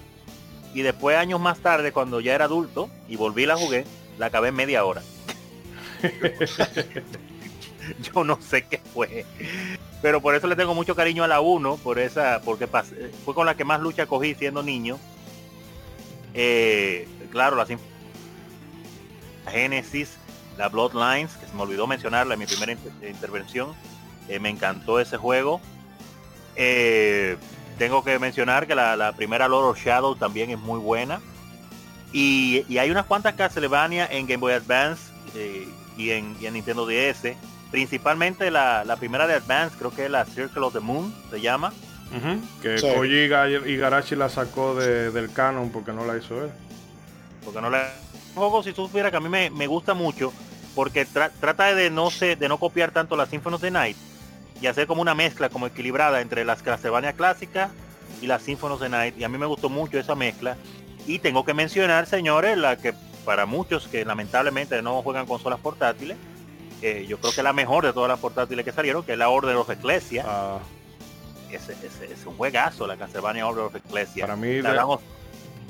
Y 0.75 0.81
después, 0.81 1.15
años 1.15 1.39
más 1.39 1.59
tarde, 1.59 1.93
cuando 1.93 2.19
ya 2.19 2.35
era 2.35 2.45
adulto 2.45 2.89
y 3.07 3.15
volví 3.15 3.45
la 3.45 3.55
jugué, 3.55 3.85
la 4.17 4.25
acabé 4.25 4.49
en 4.49 4.55
media 4.55 4.83
hora. 4.83 5.01
yo 8.13 8.25
no 8.25 8.41
sé 8.41 8.65
qué 8.65 8.81
fue. 8.93 9.25
Pero 10.01 10.21
por 10.21 10.35
eso 10.35 10.47
le 10.47 10.57
tengo 10.57 10.73
mucho 10.73 10.93
cariño 10.93 11.23
a 11.23 11.29
la 11.29 11.39
1, 11.39 11.77
por 11.77 11.97
esa, 11.97 12.41
porque 12.43 12.67
fue 12.67 13.33
con 13.33 13.45
la 13.45 13.55
que 13.55 13.63
más 13.63 13.79
lucha 13.79 14.05
cogí 14.05 14.35
siendo 14.35 14.63
niño. 14.63 14.99
Eh, 16.33 17.07
claro, 17.31 17.55
la 17.55 17.65
Genesis, 19.49 20.17
la 20.57 20.67
Bloodlines, 20.67 21.37
que 21.37 21.47
se 21.47 21.53
me 21.53 21.61
olvidó 21.61 21.87
mencionarla 21.87 22.33
en 22.33 22.39
mi 22.41 22.47
primera 22.47 22.75
intervención. 23.07 23.73
Eh, 24.27 24.41
me 24.41 24.49
encantó 24.49 24.99
ese 24.99 25.15
juego. 25.15 25.61
Eh, 26.57 27.37
tengo 27.77 28.03
que 28.03 28.17
mencionar 28.19 28.67
que 28.67 28.75
la, 28.75 29.13
primera 29.15 29.47
Lord 29.47 29.69
of 29.69 29.83
Shadow 29.83 30.15
también 30.15 30.49
es 30.49 30.59
muy 30.59 30.79
buena. 30.79 31.21
Y, 32.11 32.77
hay 32.77 32.89
unas 32.89 33.05
cuantas 33.05 33.33
Castlevania 33.33 34.07
en 34.09 34.25
Game 34.27 34.39
Boy 34.39 34.53
Advance 34.53 35.11
y, 35.97 36.11
en, 36.11 36.35
y, 36.39 36.45
en, 36.45 36.53
Nintendo 36.53 36.85
DS 36.85 37.35
principalmente 37.75 38.51
la, 38.51 38.95
primera 38.97 39.27
de 39.27 39.33
Advance, 39.33 39.75
creo 39.77 39.91
que 39.91 40.05
es 40.05 40.11
la 40.11 40.23
Circle 40.23 40.61
of 40.61 40.73
the 40.73 40.79
Moon, 40.79 41.13
se 41.29 41.41
llama. 41.41 41.73
Que 42.61 42.79
Koji 42.79 43.69
Igarashi 43.69 44.15
la 44.15 44.29
sacó 44.29 44.75
del 44.75 45.31
canon 45.33 45.69
porque 45.71 45.91
no 45.91 46.05
la 46.05 46.17
hizo 46.17 46.45
él. 46.45 46.51
Porque 47.43 47.59
no 47.59 47.69
la... 47.69 47.91
juego, 48.33 48.63
si 48.63 48.71
tú 48.71 48.87
supieras 48.87 49.11
que 49.11 49.17
a 49.17 49.19
mí 49.19 49.27
me, 49.27 49.67
gusta 49.67 49.93
mucho, 49.93 50.31
porque 50.73 51.05
trata 51.05 51.75
de 51.75 51.89
no, 51.89 52.09
sé, 52.11 52.37
de 52.37 52.47
no 52.47 52.57
copiar 52.57 52.91
tanto 52.91 53.17
las 53.17 53.27
Symphony 53.27 53.55
of 53.55 53.61
the 53.61 53.71
Night 53.71 53.97
y 54.61 54.67
hacer 54.67 54.87
como 54.87 55.01
una 55.01 55.15
mezcla 55.15 55.49
como 55.49 55.67
equilibrada 55.67 56.21
entre 56.21 56.45
las 56.45 56.61
Castlevania 56.61 57.13
clásicas 57.13 57.71
y 58.21 58.27
las 58.27 58.41
Symphony 58.43 58.73
of 58.73 58.81
the 58.81 58.89
Night. 58.89 59.17
Y 59.17 59.23
a 59.23 59.29
mí 59.29 59.37
me 59.37 59.45
gustó 59.45 59.69
mucho 59.69 59.99
esa 59.99 60.15
mezcla. 60.15 60.57
Y 61.05 61.19
tengo 61.19 61.45
que 61.45 61.53
mencionar, 61.53 62.07
señores, 62.07 62.57
la 62.57 62.77
que 62.77 62.93
para 63.25 63.45
muchos 63.45 63.87
que 63.87 64.05
lamentablemente 64.05 64.81
no 64.81 65.01
juegan 65.01 65.25
consolas 65.25 65.59
portátiles, 65.59 66.17
yo 67.07 67.17
creo 67.19 67.33
que 67.33 67.41
la 67.41 67.53
mejor 67.53 67.85
de 67.85 67.93
todas 67.93 68.09
las 68.09 68.19
portátiles 68.19 68.63
que 68.63 68.71
salieron, 68.71 69.03
que 69.03 69.13
es 69.13 69.17
la 69.17 69.29
Order 69.29 69.55
of 69.55 69.69
Ecclesia. 69.69 70.23
Ah. 70.27 70.59
Ese, 71.49 71.73
es 71.73 72.25
un 72.25 72.35
juegazo, 72.35 72.85
la 72.85 72.97
Castlevania 72.97 73.47
Order 73.47 73.65
of 73.65 73.75
Ecclesia. 73.75 74.25
Para 74.25 74.35
mí, 74.35 74.47
de, 74.47 74.97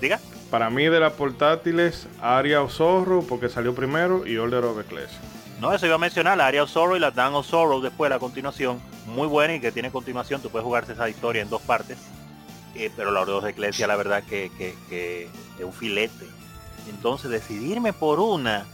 diga. 0.01 0.19
Para 0.49 0.69
mí 0.69 0.86
de 0.86 0.99
las 0.99 1.13
portátiles, 1.13 2.07
Aria 2.21 2.61
of 2.61 2.71
Sorrow, 2.73 3.25
porque 3.25 3.49
salió 3.49 3.75
primero, 3.75 4.25
y 4.25 4.38
Order 4.38 4.63
of 4.65 4.79
Ecclesia. 4.79 5.19
No, 5.60 5.74
eso 5.74 5.86
iba 5.86 5.95
a 5.95 5.99
mencionar, 5.99 6.38
la 6.38 6.47
Aria 6.47 6.64
of 6.64 6.70
Sorrow 6.70 6.95
y 6.95 6.99
la 6.99 7.12
Dan 7.12 7.34
of 7.34 7.47
Sorrow 7.47 7.82
después, 7.82 8.10
la 8.10 8.20
continuación. 8.20 8.82
Muy 9.06 9.28
buena 9.28 9.56
y 9.56 9.60
que 9.60 9.72
tiene 9.72 9.91
continuación, 9.91 10.41
tú 10.41 10.49
puedes 10.49 10.66
jugarse 10.66 10.93
esa 10.93 11.08
historia 11.10 11.41
en 11.41 11.49
dos 11.49 11.62
partes. 11.62 11.97
Eh, 12.76 12.91
pero 12.95 13.12
la 13.12 13.22
Order 13.22 13.36
of 13.36 13.45
Ecclesia, 13.45 13.88
la 13.88 13.95
verdad 13.95 14.24
que, 14.24 14.51
que 14.89 15.30
es 15.58 15.64
un 15.64 15.74
filete. 15.74 16.26
Entonces, 16.89 17.32
decidirme 17.32 17.93
por 17.93 18.20
una 18.20 18.66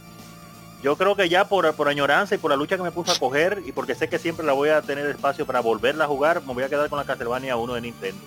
yo 0.82 0.96
creo 0.96 1.14
que 1.14 1.28
ya 1.28 1.44
por, 1.44 1.72
por 1.74 1.88
añoranza 1.88 2.34
y 2.34 2.38
por 2.38 2.50
la 2.50 2.56
lucha 2.56 2.76
que 2.76 2.82
me 2.82 2.90
puse 2.90 3.12
a 3.12 3.18
coger 3.18 3.62
y 3.64 3.70
porque 3.70 3.94
sé 3.94 4.08
que 4.08 4.18
siempre 4.18 4.44
la 4.44 4.52
voy 4.52 4.70
a 4.70 4.82
tener 4.82 5.06
espacio 5.06 5.46
para 5.46 5.60
volverla 5.60 6.04
a 6.04 6.08
jugar, 6.08 6.42
me 6.42 6.52
voy 6.52 6.64
a 6.64 6.68
quedar 6.68 6.88
con 6.90 6.98
la 6.98 7.04
Castlevania 7.04 7.56
1 7.56 7.74
de 7.74 7.80
Nintendo. 7.80 8.20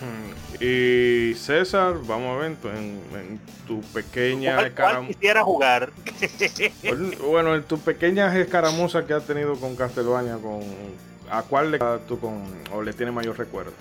Hmm. 0.00 0.35
Y 0.60 1.34
César, 1.34 1.96
vamos 2.04 2.36
a 2.36 2.40
ver 2.40 2.56
en, 2.76 3.40
tu 3.66 3.80
pequeña 3.92 4.72
¿Cuál, 4.74 5.08
quisiera 5.08 5.42
jugar? 5.42 5.92
bueno, 7.26 7.54
en 7.54 7.62
tu 7.64 7.78
pequeña 7.78 8.34
escaramuza 8.38 9.06
que 9.06 9.12
has 9.12 9.26
tenido 9.26 9.56
con 9.56 9.76
Castlevania, 9.76 10.36
con 10.36 10.62
¿a 11.30 11.42
cuál 11.42 11.72
le 11.72 11.78
tú 12.06 12.18
con 12.18 12.44
o 12.72 12.82
le 12.82 12.92
tiene 12.92 13.12
mayor 13.12 13.36
recuerdo? 13.38 13.72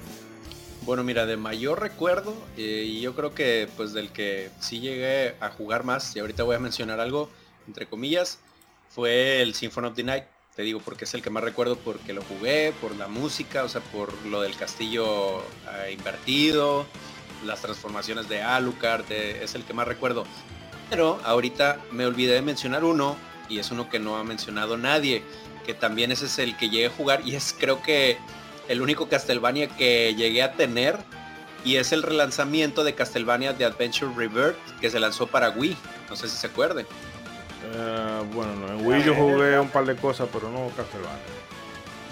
Bueno, 0.85 1.03
mira, 1.03 1.25
de 1.25 1.37
mayor 1.37 1.81
recuerdo, 1.81 2.35
eh, 2.57 2.83
y 2.85 3.01
yo 3.01 3.15
creo 3.15 3.33
que 3.33 3.67
pues 3.75 3.93
del 3.93 4.11
que 4.11 4.51
sí 4.59 4.79
llegué 4.79 5.35
a 5.39 5.49
jugar 5.49 5.83
más, 5.83 6.15
y 6.15 6.19
ahorita 6.19 6.43
voy 6.43 6.55
a 6.55 6.59
mencionar 6.59 6.99
algo, 6.99 7.29
entre 7.67 7.87
comillas, 7.87 8.39
fue 8.89 9.41
el 9.41 9.55
Symphony 9.55 9.87
of 9.87 9.95
the 9.95 10.03
Night. 10.03 10.23
Te 10.55 10.63
digo 10.63 10.79
porque 10.79 11.03
es 11.03 11.13
el 11.13 11.21
que 11.21 11.29
más 11.29 11.43
recuerdo 11.43 11.75
porque 11.75 12.13
lo 12.13 12.21
jugué, 12.21 12.73
por 12.79 12.95
la 12.95 13.09
música, 13.09 13.65
o 13.65 13.69
sea, 13.69 13.81
por 13.81 14.13
lo 14.25 14.41
del 14.41 14.55
castillo 14.55 15.39
ah, 15.67 15.89
invertido, 15.91 16.85
las 17.45 17.61
transformaciones 17.61 18.29
de 18.29 18.41
Alucard, 18.41 19.11
es 19.11 19.53
el 19.53 19.65
que 19.65 19.73
más 19.73 19.85
recuerdo. 19.85 20.25
Pero 20.89 21.19
ahorita 21.25 21.81
me 21.91 22.05
olvidé 22.05 22.35
de 22.35 22.41
mencionar 22.41 22.85
uno, 22.85 23.17
y 23.49 23.59
es 23.59 23.69
uno 23.71 23.89
que 23.89 23.99
no 23.99 24.15
ha 24.15 24.23
mencionado 24.23 24.77
nadie, 24.77 25.23
que 25.65 25.73
también 25.73 26.13
ese 26.13 26.27
es 26.27 26.39
el 26.39 26.55
que 26.55 26.69
llegué 26.69 26.85
a 26.85 26.89
jugar, 26.89 27.21
y 27.25 27.35
es 27.35 27.53
creo 27.59 27.81
que 27.81 28.17
el 28.69 28.81
único 28.81 29.09
Castlevania 29.09 29.67
que 29.67 30.15
llegué 30.15 30.41
a 30.41 30.53
tener, 30.53 30.97
y 31.65 31.75
es 31.75 31.91
el 31.91 32.01
relanzamiento 32.01 32.85
de 32.85 32.95
Castlevania 32.95 33.57
The 33.57 33.65
Adventure 33.65 34.13
Rebirth, 34.15 34.79
que 34.79 34.89
se 34.89 35.01
lanzó 35.01 35.27
para 35.27 35.49
Wii, 35.49 35.75
no 36.09 36.15
sé 36.15 36.29
si 36.29 36.37
se 36.37 36.47
acuerden. 36.47 36.87
Eh, 37.73 38.21
bueno, 38.33 38.67
en 38.67 38.85
Wii 38.85 39.03
yo 39.03 39.15
jugué 39.15 39.59
un 39.59 39.69
par 39.69 39.85
de 39.85 39.95
cosas, 39.95 40.29
pero 40.31 40.49
no 40.49 40.69
Castlevania. 40.75 41.19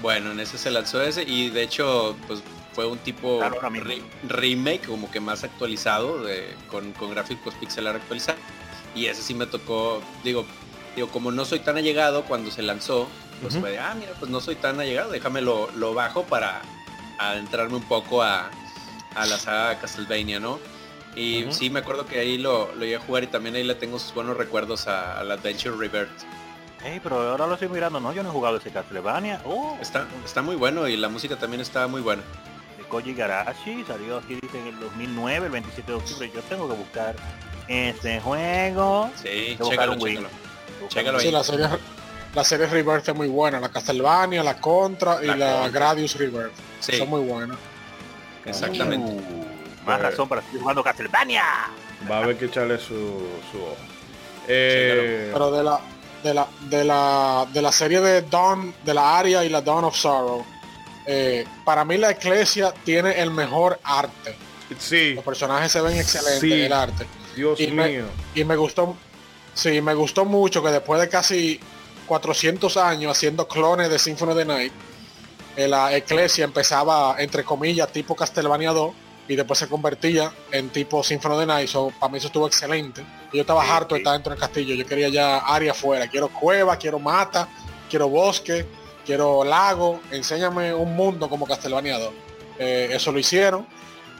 Bueno, 0.01 0.32
en 0.32 0.39
ese 0.39 0.58
se 0.58 0.72
lanzó 0.72 1.01
ese 1.01 1.24
y 1.24 1.49
de 1.49 1.64
hecho 1.64 2.16
pues 2.28 2.43
fue 2.74 2.86
un 2.86 2.97
tipo 2.97 3.39
remake 4.28 4.88
como 4.88 5.10
que 5.10 5.20
más 5.20 5.43
actualizado 5.43 6.24
de, 6.24 6.56
con, 6.68 6.93
gráficos 7.10 7.54
pixelar 7.56 7.95
actualizados. 7.95 8.41
Y 8.95 9.06
ese 9.06 9.22
sí 9.22 9.34
me 9.34 9.45
tocó, 9.45 10.01
digo, 10.24 10.45
digo, 10.95 11.08
como 11.08 11.32
no 11.32 11.45
soy 11.45 11.60
tan 11.60 11.78
allegado 11.78 12.26
cuando 12.26 12.51
se 12.51 12.62
lanzó, 12.62 13.08
pues 13.41 13.58
fue 13.58 13.72
de, 13.72 13.80
ah, 13.80 13.95
mira, 13.97 14.12
pues 14.20 14.30
no 14.30 14.39
soy 14.39 14.56
tan 14.56 14.80
allegado, 14.80 15.12
déjame 15.12 15.41
lo, 15.41 15.93
bajo 15.93 16.24
para 16.24 16.62
adentrarme 17.18 17.76
un 17.76 17.84
poco 17.84 18.22
a, 18.22 18.49
a 19.16 19.26
la 19.26 19.38
saga 19.38 19.80
Castlevania, 19.80 20.39
¿no? 20.39 20.60
Y 21.16 21.45
sí, 21.51 21.70
me 21.70 21.80
acuerdo 21.80 22.05
que 22.05 22.20
ahí 22.20 22.38
lo, 22.38 22.74
lo 22.76 22.86
iba 22.86 22.99
a 22.99 23.01
jugar 23.01 23.24
y 23.24 23.28
también 23.28 23.55
ahí 23.55 23.64
le 23.64 23.76
tengo 23.76 23.99
sus 23.99 24.14
buenos 24.14 24.36
recuerdos 24.36 24.88
a, 24.88 25.24
la 25.24 25.36
Adventure 25.36 25.76
Rebirth. 25.76 26.24
Hey, 26.84 26.99
pero 27.01 27.30
ahora 27.30 27.47
lo 27.47 27.53
estoy 27.53 27.70
mirando, 27.70 27.99
no, 27.99 28.11
yo 28.11 28.24
no 28.24 28.30
he 28.30 28.32
jugado 28.32 28.57
ese 28.57 28.72
Castlevania. 28.72 29.41
Oh. 29.45 29.78
Está, 29.80 30.07
está 30.26 30.41
muy 30.41 30.55
bueno 30.55 30.88
y 30.88 30.97
la 30.97 31.07
música 31.07 31.38
también 31.38 31.61
está 31.61 31.88
muy 31.88 32.01
buena. 32.01 32.24
De 32.78 32.84
Koji 32.84 33.14
Garashi, 33.14 33.84
salió 33.88 34.18
aquí 34.18 34.36
dice 34.36 34.59
en 34.59 34.68
el 34.68 34.80
2009, 34.80 35.45
el 35.45 35.51
27 35.51 35.91
de 35.91 35.97
octubre. 35.97 36.32
Yo 36.34 36.41
tengo 36.41 36.68
que 36.68 36.76
buscar 36.76 37.16
este 37.68 38.20
juego. 38.20 39.09
Sí, 39.16 39.57
chécalo, 39.64 39.95
chécalo. 40.89 41.20
sí, 41.20 41.32
la 41.32 41.43
serie, 41.43 41.68
la 42.36 42.43
serie 42.43 42.66
Rebirth 42.66 43.07
es 43.07 43.16
muy 43.16 43.28
buena. 43.28 43.59
La 43.59 43.70
Castlevania, 43.70 44.43
la 44.43 44.59
Contra 44.59 45.24
y 45.24 45.28
la, 45.28 45.70
Gradius 45.70 46.18
Rebirth. 46.18 46.53
Son 46.80 47.09
muy 47.09 47.22
buenas. 47.22 47.57
Exactamente. 48.45 49.09
Uh. 49.09 49.42
Más 49.86 50.01
razón 50.01 50.29
para 50.29 50.41
seguir 50.41 50.61
jugando 50.61 50.84
Castlevania. 50.84 51.43
Va 52.09 52.17
a 52.17 52.23
haber 52.23 52.38
que 52.38 52.45
echarle 52.45 52.77
su, 52.77 53.27
su 53.51 53.61
ojo. 53.61 53.77
Eh, 54.47 55.29
Pero 55.31 55.51
de 55.51 55.63
la, 55.63 55.79
de 56.23 56.34
la, 56.34 56.47
de 56.61 56.84
la, 56.84 57.47
de 57.51 57.61
la 57.61 57.71
serie 57.71 58.01
de 58.01 58.21
Dawn, 58.23 58.73
de 58.84 58.93
la 58.93 59.17
Aria 59.17 59.43
y 59.43 59.49
la 59.49 59.61
Dawn 59.61 59.86
of 59.86 59.95
Sorrow, 59.95 60.45
eh, 61.05 61.45
para 61.65 61.84
mí 61.86 61.97
la 61.97 62.11
Iglesia 62.11 62.73
tiene 62.84 63.19
el 63.21 63.31
mejor 63.31 63.79
arte. 63.84 64.36
Sí. 64.79 65.13
Los 65.13 65.23
personajes 65.23 65.71
se 65.71 65.81
ven 65.81 65.97
excelentes 65.97 66.43
en 66.43 66.59
el 66.59 66.73
arte. 66.73 67.05
Dios 67.36 67.59
mío. 67.59 68.05
y 68.36 68.43
me 68.43 68.55
gustó, 68.55 68.95
sí, 69.53 69.81
me 69.81 69.93
gustó 69.95 70.23
mucho 70.23 70.63
que 70.63 70.69
después 70.69 71.01
de 71.01 71.09
casi 71.09 71.59
400 72.05 72.77
años 72.77 73.11
haciendo 73.11 73.47
clones 73.47 73.89
de 73.89 73.97
Symphony 73.97 74.31
of 74.31 74.38
the 74.38 74.45
Night, 74.45 74.73
eh, 75.55 75.67
la 75.67 75.95
Iglesia 75.97 76.45
empezaba, 76.45 77.15
entre 77.19 77.43
comillas, 77.43 77.91
tipo 77.91 78.15
Castlevania 78.15 78.71
2, 78.71 78.93
y 79.28 79.36
después 79.36 79.59
se 79.59 79.67
convertía 79.67 80.34
en 80.51 80.69
tipo 80.69 81.03
Symphony 81.03 81.39
the 81.39 81.45
Night. 81.45 81.71
para 81.99 82.11
mí 82.11 82.17
eso 82.17 82.28
estuvo 82.28 82.47
excelente. 82.47 83.05
Yo 83.32 83.41
estaba 83.41 83.63
harto 83.63 83.95
de 83.95 83.99
estar 83.99 84.13
dentro 84.13 84.32
del 84.32 84.39
castillo. 84.39 84.76
Yo 84.76 84.86
quería 84.86 85.09
ya 85.09 85.38
área 85.38 85.71
afuera. 85.71 86.07
Quiero 86.07 86.28
cueva, 86.30 86.76
quiero 86.78 86.99
mata, 86.99 87.47
quiero 87.89 88.09
bosque, 88.09 88.65
quiero 89.05 89.43
lago. 89.43 90.01
Enséñame 90.11 90.74
un 90.74 90.95
mundo 90.95 91.30
como 91.30 91.45
Castlevania 91.45 91.97
2. 91.97 92.13
Eh, 92.59 92.89
eso 92.91 93.11
lo 93.11 93.19
hicieron. 93.19 93.65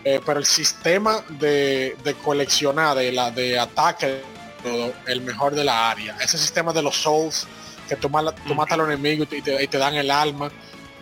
Eh, 0.06 0.20
pero 0.26 0.39
el 0.39 0.45
sistema 0.45 1.24
de, 1.30 1.95
coleccionar, 2.24 2.97
de, 2.97 3.12
la, 3.12 3.32
de 3.32 3.58
ataque, 3.58 4.22
el 5.08 5.22
mejor 5.22 5.56
de 5.56 5.64
la 5.64 5.91
área. 5.91 6.18
Ese 6.22 6.38
sistema 6.38 6.74
de 6.74 6.82
los 6.82 6.95
souls, 6.95 7.47
que 7.88 7.95
tú, 7.95 8.10
matas 8.10 8.36
a 8.72 8.78
los 8.78 8.88
enemigos 8.88 9.28
y 9.32 9.41
te, 9.41 9.78
dan 9.78 9.95
el 9.95 10.12
alma. 10.12 10.51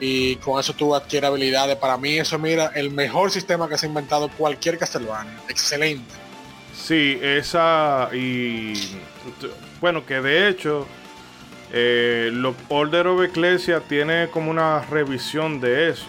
Y 0.02 0.36
con 0.38 0.60
eso 0.60 0.74
tú 0.74 0.94
adquieres 0.96 1.30
habilidades. 1.30 1.78
Para 1.78 1.96
mí 1.96 2.18
eso, 2.18 2.38
mira, 2.40 2.72
el 2.76 2.90
mejor 2.90 3.32
sistema 3.32 3.70
que 3.70 3.78
se 3.78 3.86
ha 3.86 3.90
inventado 3.90 4.30
cualquier 4.30 4.78
Castlevania. 4.78 5.40
Excelente. 5.48 6.14
Sí, 6.76 7.20
esa 7.22 8.10
y 8.12 8.74
bueno, 9.80 10.04
que 10.06 10.20
de 10.20 10.50
hecho 10.50 10.88
eh, 11.72 12.32
lo 12.34 12.56
Order 12.70 13.08
of 13.08 13.24
Ecclesia 13.24 13.80
tiene 13.82 14.28
como 14.30 14.50
una 14.50 14.82
revisión 14.82 15.62
de 15.62 15.90
eso. 15.90 16.08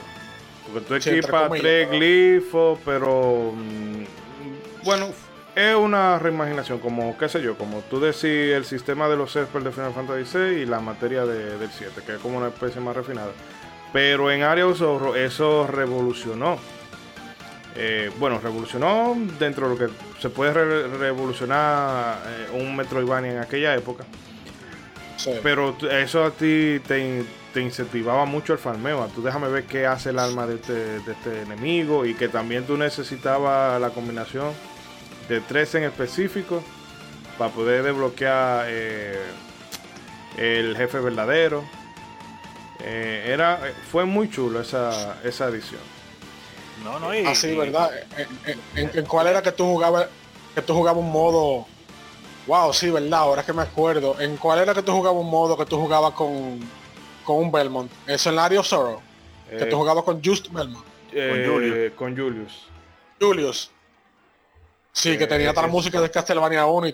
Porque 0.65 0.89
tú 0.89 0.95
equipas 0.95 1.51
tres 1.51 1.91
glifos, 1.91 2.79
pero 2.85 3.53
mm, 3.55 4.85
bueno, 4.85 5.11
es 5.55 5.75
una 5.75 6.19
reimaginación, 6.19 6.79
como 6.79 7.19
qué 7.19 7.29
sé 7.29 7.43
yo, 7.43 7.59
como 7.59 7.81
tú 7.83 8.01
decís 8.01 8.25
el 8.25 8.65
sistema 8.65 9.09
de 9.09 9.17
los 9.17 9.37
Esper 9.37 9.63
de 9.63 9.71
Final 9.71 9.93
Fantasy 9.93 10.39
VI 10.39 10.63
y 10.63 10.67
la 10.67 10.81
materia 10.81 11.27
del 11.27 11.71
7, 11.71 12.01
que 12.07 12.15
es 12.15 12.19
como 12.19 12.39
una 12.39 12.49
especie 12.49 12.81
más 12.81 12.97
refinada. 12.97 13.33
Pero 13.93 14.31
en 14.31 14.43
Area 14.43 14.67
of 14.67 14.79
Zorro 14.79 15.15
eso 15.17 15.67
revolucionó. 15.67 16.59
Eh, 17.75 18.11
bueno, 18.19 18.39
revolucionó 18.39 19.17
dentro 19.39 19.69
de 19.69 19.75
lo 19.75 19.79
que 19.79 19.95
se 20.21 20.29
puede 20.29 20.53
revolucionar 20.53 22.19
eh, 22.27 22.61
un 22.61 22.77
Metroidvania 22.77 23.33
en 23.33 23.39
aquella 23.39 23.75
época. 23.75 24.05
Pero 25.43 25.77
eso 25.91 26.25
a 26.25 26.31
ti 26.31 26.81
te, 26.87 27.25
incentivaba 27.55 28.25
mucho 28.25 28.53
el 28.53 28.59
farmeo. 28.59 29.09
Tú 29.15 29.23
déjame 29.23 29.49
ver 29.49 29.65
qué 29.65 29.87
hace 29.87 30.11
el 30.11 30.19
alma 30.19 30.47
de 30.47 30.57
este, 30.57 30.73
de 30.73 31.13
este 31.13 31.43
enemigo 31.43 32.05
y 32.07 32.15
que 32.15 32.29
también 32.29 32.65
tú 32.65 32.77
necesitabas 32.77 33.81
la 33.81 33.91
combinación 33.91 34.53
de 35.29 35.41
tres 35.41 35.75
en 35.75 35.85
específico 35.85 36.63
para 37.39 37.53
poder 37.53 37.85
desbloquear 37.85 38.67
eh, 38.69 39.21
el 40.37 40.77
jefe 40.77 40.99
verdadero. 40.99 41.65
Eh, 42.85 43.25
era, 43.27 43.61
fue 43.91 44.05
muy 44.05 44.29
chulo 44.29 44.61
esa, 44.61 45.19
esa 45.23 45.49
edición. 45.49 45.81
No, 46.83 46.99
no, 46.99 47.15
y, 47.15 47.25
Así, 47.25 47.55
¿verdad? 47.55 47.91
¿En, 48.75 49.05
cuál 49.07 49.29
era 49.29 49.41
que 49.41 49.53
tú 49.53 49.65
jugabas 49.65 50.09
que 50.55 50.63
tú 50.63 50.75
jugabas 50.75 51.01
un 51.01 51.13
modo? 51.13 51.67
Wow, 52.47 52.73
sí, 52.73 52.91
¿verdad? 52.91 53.21
Ahora 53.21 53.45
que 53.45 53.53
me 53.53 53.63
acuerdo. 53.63 54.21
¿En 54.21 54.37
cuál 54.37 54.59
era 54.59 54.75
que 54.75 54.83
tú 54.83 54.93
jugabas 54.93 55.21
un 55.21 55.31
modo 55.31 55.57
que 55.57 55.65
tú 55.65 55.79
jugabas 55.79 56.13
con, 56.13 56.59
con 57.25 57.37
un 57.37 57.53
Belmont? 57.53 57.91
Eso 58.07 58.31
en 58.31 58.37
Lario 58.37 58.63
Sorrow. 58.65 59.01
que 59.49 59.67
tú 59.67 59.77
eh, 59.77 59.79
jugabas 59.79 60.03
con 60.03 60.23
Just 60.23 60.49
Belmont. 60.53 60.85
con 60.85 61.47
Julius. 61.47 61.93
Con 61.95 62.17
Julius. 62.17 62.67
Julius. 63.21 63.71
Sí, 64.93 65.17
que 65.17 65.27
tenía 65.27 65.55
tal 65.55 65.71
música 65.71 66.01
de 66.01 66.11
Castlevania 66.11 66.67
1 66.67 66.89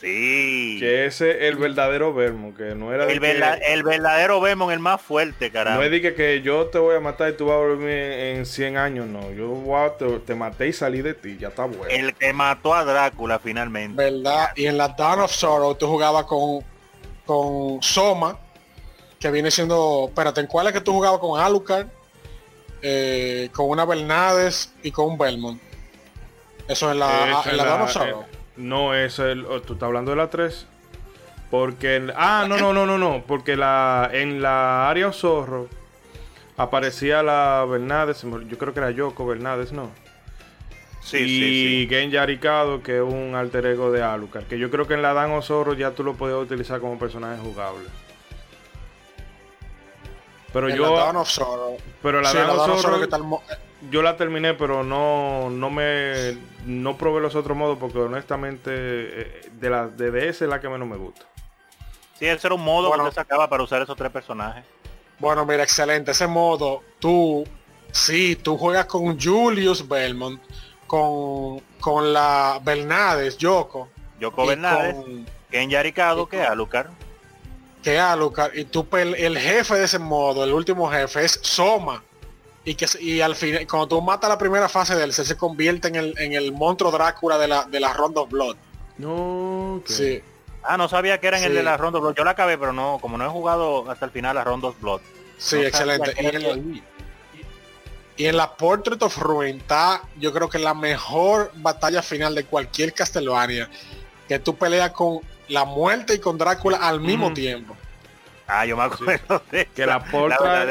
Sí. 0.00 0.76
Que 0.78 1.06
ese 1.06 1.30
es 1.30 1.42
el 1.52 1.56
verdadero 1.56 2.14
Vermont, 2.14 2.56
que 2.56 2.74
no 2.76 2.94
era... 2.94 3.04
El, 3.04 3.22
el 3.22 3.82
verdadero 3.82 4.40
Vermont, 4.40 4.72
el 4.72 4.78
más 4.78 5.00
fuerte, 5.00 5.50
carajo. 5.50 5.78
No 5.78 5.82
es 5.82 5.90
de 5.90 6.14
que, 6.14 6.40
yo 6.40 6.66
te 6.66 6.78
voy 6.78 6.94
a 6.94 7.00
matar 7.00 7.30
y 7.30 7.36
tú 7.36 7.46
vas 7.46 7.56
a 7.56 7.58
volver 7.58 8.36
en 8.36 8.46
100 8.46 8.76
años, 8.76 9.06
no. 9.06 9.32
Yo 9.32 10.22
te, 10.24 10.34
maté 10.36 10.68
y 10.68 10.72
salí 10.72 11.02
de 11.02 11.14
ti, 11.14 11.36
ya 11.36 11.48
está 11.48 11.64
bueno. 11.64 11.86
El 11.88 12.14
que 12.14 12.32
mató 12.32 12.74
a 12.74 12.84
Drácula 12.84 13.40
finalmente. 13.40 14.00
¿Verdad? 14.00 14.50
Y 14.54 14.66
en 14.66 14.78
la 14.78 14.88
Dawn 14.88 15.20
of 15.20 15.32
Sorrow 15.32 15.74
tú 15.74 15.88
jugabas 15.88 16.26
con, 16.26 16.64
con 17.26 17.82
Soma, 17.82 18.38
que 19.18 19.32
viene 19.32 19.50
siendo... 19.50 20.06
Espérate, 20.08 20.40
¿en 20.42 20.46
cuál 20.46 20.68
es 20.68 20.74
que 20.74 20.80
tú 20.80 20.92
jugabas 20.92 21.18
con 21.18 21.40
Alucard? 21.40 21.88
Eh, 22.82 23.50
con 23.52 23.68
una 23.68 23.84
Bernades 23.84 24.72
y 24.84 24.92
con 24.92 25.06
un 25.06 25.18
Belmont. 25.18 25.60
Eso 26.68 26.90
es 26.90 26.96
la, 26.96 27.42
en 27.46 27.56
la, 27.56 27.64
eh, 27.64 28.14
no, 28.58 28.94
es 28.94 29.18
el. 29.18 29.46
Oh, 29.46 29.62
tú 29.62 29.74
estás 29.74 29.86
hablando 29.86 30.10
de 30.10 30.16
la 30.16 30.28
3. 30.28 30.66
Porque. 31.50 32.12
ah, 32.16 32.46
no, 32.48 32.58
no, 32.58 32.72
no, 32.72 32.84
no, 32.84 32.98
no. 32.98 33.22
Porque 33.26 33.56
la, 33.56 34.10
en 34.12 34.42
la 34.42 34.90
área 34.90 35.12
Zorro 35.12 35.68
aparecía 36.56 37.22
la 37.22 37.64
Bernades. 37.68 38.22
Yo 38.22 38.58
creo 38.58 38.74
que 38.74 38.80
era 38.80 38.90
Yoko 38.90 39.26
Bernades, 39.26 39.72
¿no? 39.72 39.90
Sí, 41.00 41.16
y 41.16 41.20
sí, 41.20 41.40
sí. 41.40 41.86
Gen 41.88 42.10
Yaricado, 42.10 42.82
que 42.82 42.98
es 42.98 43.02
un 43.02 43.34
alter 43.34 43.64
ego 43.64 43.90
de 43.90 44.02
Alucard. 44.02 44.44
Que 44.44 44.58
yo 44.58 44.70
creo 44.70 44.86
que 44.86 44.94
en 44.94 45.00
la 45.00 45.14
Dan 45.14 45.40
Zorro 45.42 45.72
ya 45.72 45.92
tú 45.92 46.04
lo 46.04 46.14
podías 46.14 46.38
utilizar 46.38 46.80
como 46.80 46.98
personaje 46.98 47.40
jugable. 47.40 47.88
Pero 50.52 50.68
yo. 50.68 50.94
La 50.94 51.12
pero 52.02 52.20
la 52.20 52.34
Dan 52.34 52.78
Zorro 52.78 53.00
yo 53.90 54.02
la 54.02 54.16
terminé, 54.16 54.54
pero 54.54 54.82
no, 54.82 55.50
no 55.50 55.70
me 55.70 56.36
no 56.66 56.96
probé 56.96 57.20
los 57.20 57.34
otros 57.34 57.56
modos 57.56 57.78
porque 57.78 57.98
honestamente 57.98 58.70
eh, 58.72 59.50
de 59.52 59.70
la 59.70 59.88
de 59.88 60.10
DS 60.10 60.42
es 60.42 60.48
la 60.48 60.60
que 60.60 60.68
menos 60.68 60.88
me 60.88 60.96
gusta. 60.96 61.26
Sí, 62.18 62.26
ese 62.26 62.48
era 62.48 62.54
un 62.54 62.64
modo 62.64 62.92
que 62.92 63.04
se 63.10 63.12
sacaba 63.12 63.48
para 63.48 63.62
usar 63.62 63.80
esos 63.82 63.96
tres 63.96 64.10
personajes. 64.10 64.64
Bueno, 65.20 65.46
mira, 65.46 65.62
excelente. 65.62 66.10
Ese 66.10 66.26
modo, 66.26 66.82
tú, 66.98 67.44
sí, 67.92 68.36
tú 68.36 68.58
juegas 68.58 68.86
con 68.86 69.20
Julius 69.20 69.86
Belmont, 69.86 70.40
con, 70.86 71.60
con 71.80 72.12
la 72.12 72.60
Bernades, 72.62 73.38
Yoko. 73.38 73.88
Yoko 74.18 74.46
Bernades, 74.46 74.96
Ken 75.48 75.70
Yaricado, 75.70 76.28
que 76.28 76.42
Alucard. 76.42 76.90
Que 77.84 78.00
Alucard. 78.00 78.56
Y 78.56 78.64
tú, 78.64 78.86
el 78.92 79.38
jefe 79.38 79.74
de 79.76 79.84
ese 79.84 80.00
modo, 80.00 80.42
el 80.42 80.52
último 80.52 80.90
jefe, 80.90 81.24
es 81.24 81.38
Soma 81.42 82.02
y 82.68 82.74
que 82.74 82.86
y 83.00 83.22
al 83.22 83.34
final 83.34 83.66
cuando 83.66 83.88
tú 83.88 84.02
matas 84.02 84.28
la 84.28 84.36
primera 84.36 84.68
fase 84.68 84.94
de 84.94 85.04
él 85.04 85.12
se, 85.14 85.36
convierte 85.38 85.88
en 85.88 85.96
el, 85.96 86.18
en 86.18 86.34
el 86.34 86.52
monstruo 86.52 86.90
Drácula 86.90 87.38
de 87.38 87.48
la 87.48 87.64
de 87.64 87.80
la 87.80 87.94
Rondo 87.94 88.22
of 88.22 88.30
Blood. 88.30 88.56
No 88.98 89.82
sí. 89.86 90.20
Ah 90.62 90.76
no 90.76 90.86
sabía 90.86 91.18
que 91.18 91.28
era 91.28 91.38
en 91.38 91.44
el 91.44 91.54
de 91.54 91.62
la 91.62 91.78
Rondo 91.78 91.98
of 91.98 92.02
Blood. 92.02 92.16
Yo 92.16 92.24
la 92.24 92.32
acabé 92.32 92.58
pero 92.58 92.74
no 92.74 92.98
como 93.00 93.16
no 93.16 93.24
he 93.24 93.28
jugado 93.28 93.90
hasta 93.90 94.04
el 94.04 94.10
final 94.10 94.34
la 94.34 94.44
Rondo 94.44 94.68
of 94.68 94.80
Blood. 94.82 95.00
Sí 95.38 95.56
excelente. 95.56 96.14
y 98.18 98.26
en, 98.26 98.36
la 98.36 98.54
Portrait 98.54 99.02
of 99.02 99.16
Ruin 99.16 99.58
está 99.58 100.02
yo 100.16 100.30
creo 100.34 100.50
que 100.50 100.58
la 100.58 100.74
mejor 100.74 101.50
batalla 101.54 102.02
final 102.02 102.34
de 102.34 102.44
cualquier 102.44 102.92
Castlevania 102.92 103.70
que 104.28 104.38
tú 104.40 104.56
peleas 104.56 104.90
con 104.90 105.20
la 105.48 105.64
muerte 105.64 106.16
y 106.16 106.18
con 106.18 106.36
Drácula 106.36 106.76
al 106.76 107.00
mismo 107.00 107.32
tiempo 107.32 107.77
Ah, 108.48 108.64
yo 108.64 108.78
me 108.78 108.84
acuerdo 108.84 109.42
de 109.50 109.66
que 109.66 109.84
la 109.84 110.02
portra, 110.02 110.64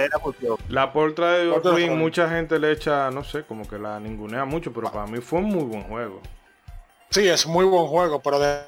la, 0.67 0.91
portra 0.91 1.33
de 1.33 1.49
Orwin, 1.49 1.95
mucha 1.97 2.27
gente 2.27 2.57
le 2.57 2.71
echa, 2.71 3.11
no 3.11 3.23
sé, 3.23 3.43
como 3.43 3.67
que 3.67 3.77
la 3.77 3.99
ningunea 3.99 4.45
mucho, 4.45 4.73
pero 4.73 4.91
para 4.91 5.05
mí 5.05 5.21
fue 5.21 5.39
un 5.39 5.45
muy 5.45 5.63
buen 5.63 5.83
juego. 5.83 6.19
Sí, 7.11 7.27
es 7.27 7.45
muy 7.45 7.65
buen 7.65 7.85
juego, 7.85 8.19
pero 8.19 8.39
de 8.39 8.61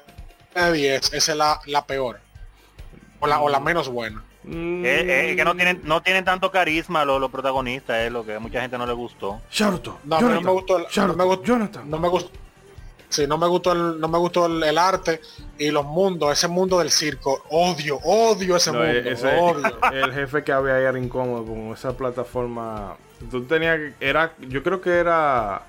10 0.54 1.12
esa 1.12 1.32
es 1.32 1.36
la, 1.36 1.60
la 1.66 1.84
peor. 1.86 2.20
O 3.18 3.26
la, 3.26 3.40
o 3.40 3.48
la 3.48 3.58
menos 3.58 3.88
buena. 3.88 4.22
Mm. 4.44 4.84
Es, 4.84 5.36
que 5.36 5.44
no 5.44 5.56
tienen, 5.56 5.80
no 5.82 6.02
tienen 6.02 6.24
tanto 6.24 6.52
carisma 6.52 7.04
los, 7.04 7.20
los 7.20 7.32
protagonistas, 7.32 7.98
es 7.98 8.12
lo 8.12 8.24
que 8.24 8.36
a 8.36 8.40
mucha 8.40 8.60
gente 8.60 8.78
no 8.78 8.86
le 8.86 8.92
gustó. 8.92 9.40
Sharuto. 9.50 9.98
No, 10.04 10.20
no 10.20 10.40
me 10.40 10.50
gustó. 10.52 10.78
no 10.78 11.14
me 11.14 11.24
gustó, 11.24 11.44
Jonathan. 11.44 11.90
No 11.90 11.98
me 11.98 12.08
gustó 12.08 12.30
Sí, 13.10 13.26
no 13.26 13.36
me 13.38 13.48
gustó 13.48 13.72
el, 13.72 14.00
no 14.00 14.06
me 14.06 14.18
gustó 14.18 14.46
el, 14.46 14.78
arte 14.78 15.20
y 15.58 15.70
los 15.72 15.84
mundos, 15.84 16.32
ese 16.32 16.46
mundo 16.46 16.78
del 16.78 16.90
circo. 16.90 17.44
Odio, 17.50 17.98
odio 18.04 18.56
ese 18.56 18.70
mundo. 18.70 19.78
El 19.92 20.12
jefe 20.12 20.44
que 20.44 20.52
había 20.52 20.76
ahí 20.76 20.84
era 20.84 20.96
incómodo 20.96 21.44
con 21.44 21.72
esa 21.72 21.96
plataforma. 21.96 22.96
Tú 23.28 23.44
tenías 23.44 23.80
era, 23.98 24.32
yo 24.38 24.62
creo 24.62 24.80
que 24.80 24.90
era 24.90 25.66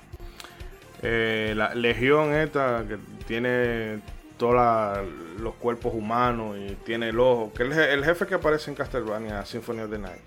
eh, 1.02 1.52
la 1.56 1.74
legión 1.74 2.32
esta 2.32 2.84
que 2.88 2.96
tiene 3.26 4.00
todos 4.38 5.04
los 5.40 5.54
cuerpos 5.54 5.92
humanos 5.94 6.56
y 6.58 6.74
tiene 6.84 7.08
el 7.08 7.18
ojo, 7.18 7.52
que 7.52 7.64
es 7.64 7.76
el, 7.76 8.04
jefe 8.04 8.26
que 8.26 8.34
aparece 8.34 8.70
en 8.70 8.76
Castlevania 8.76 9.44
Symphony 9.44 9.80
of 9.80 9.90
the 9.90 9.98
Night. 9.98 10.22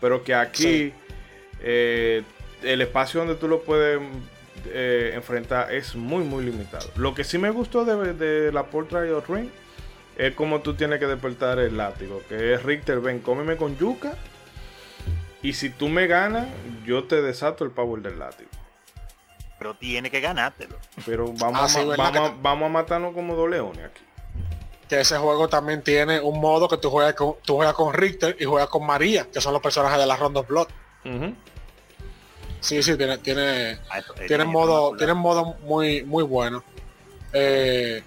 Pero 0.00 0.22
que 0.22 0.32
aquí 0.32 0.92
eh, 1.60 2.22
el 2.62 2.80
espacio 2.80 3.20
donde 3.20 3.34
tú 3.34 3.48
lo 3.48 3.62
puedes 3.62 4.00
eh, 4.66 5.12
enfrenta 5.14 5.72
es 5.72 5.94
muy 5.94 6.24
muy 6.24 6.44
limitado. 6.44 6.88
Lo 6.96 7.14
que 7.14 7.24
sí 7.24 7.38
me 7.38 7.50
gustó 7.50 7.84
de, 7.84 8.52
la 8.52 8.64
Portrait 8.66 9.12
of 9.12 9.28
Ring 9.28 9.50
es 10.16 10.34
como 10.34 10.60
tú 10.60 10.74
tienes 10.74 10.98
que 10.98 11.06
despertar 11.06 11.58
el 11.58 11.76
látigo, 11.76 12.22
que 12.28 12.54
es 12.54 12.62
Richter, 12.62 13.00
ven, 13.00 13.20
cómeme 13.20 13.56
con 13.56 13.76
yuca 13.78 14.14
y 15.42 15.54
si 15.54 15.70
tú 15.70 15.88
me 15.88 16.06
ganas, 16.06 16.46
yo 16.86 17.04
te 17.04 17.20
desato 17.20 17.64
el 17.64 17.70
power 17.72 18.00
del 18.00 18.18
látigo. 18.18 18.48
Pero 19.58 19.74
tiene 19.74 20.10
que 20.10 20.20
ganártelo. 20.20 20.76
Pero 21.04 21.32
vamos, 21.32 21.76
ah, 21.76 22.34
vamos, 22.40 22.66
a 22.66 22.68
matarnos 22.68 23.12
como 23.12 23.34
dos 23.34 23.50
leones 23.50 23.84
aquí. 23.84 24.02
Que 24.88 25.00
ese 25.00 25.16
juego 25.18 25.48
también 25.48 25.82
tiene 25.82 26.20
un 26.20 26.40
modo 26.40 26.68
que 26.68 26.76
tú 26.76 26.90
juegas 26.90 27.14
con, 27.14 27.34
tú 27.44 27.56
juegas 27.56 27.74
con 27.74 27.92
Richter 27.92 28.36
y 28.38 28.44
juegas 28.44 28.68
con 28.68 28.86
María, 28.86 29.26
que 29.32 29.40
son 29.40 29.52
los 29.52 29.62
personajes 29.62 29.98
de 29.98 30.06
la 30.06 30.16
Rondo 30.16 30.40
of 30.40 30.48
Blood. 30.48 30.68
Sí, 32.62 32.80
sí, 32.80 32.96
tiene, 32.96 33.18
tiene, 33.18 33.80
ah, 33.90 34.00
tiene 34.26 34.44
modo, 34.44 34.96
tiene 34.96 35.14
modo 35.14 35.56
muy, 35.64 36.04
muy 36.04 36.22
bueno. 36.22 36.62
Eh, 37.32 38.02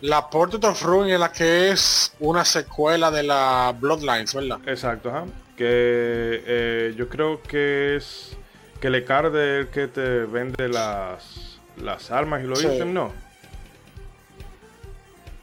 la 0.00 0.30
Portrait 0.30 0.64
of 0.64 0.80
Ruin 0.82 1.12
es 1.12 1.18
la 1.18 1.32
que 1.32 1.70
es 1.70 2.14
una 2.20 2.44
secuela 2.44 3.10
de 3.10 3.24
la 3.24 3.74
Bloodlines, 3.78 4.32
¿verdad? 4.32 4.60
Exacto, 4.66 5.10
que 5.56 6.42
eh, 6.46 6.94
yo 6.96 7.08
creo 7.08 7.42
que 7.42 7.96
es 7.96 8.36
que 8.80 8.90
le 8.90 9.04
carde 9.04 9.58
el 9.58 9.68
que 9.68 9.88
te 9.88 10.24
vende 10.24 10.68
las, 10.68 11.58
las 11.76 12.12
armas 12.12 12.44
y 12.44 12.46
lo 12.46 12.56
dicen, 12.56 12.94
¿no? 12.94 13.12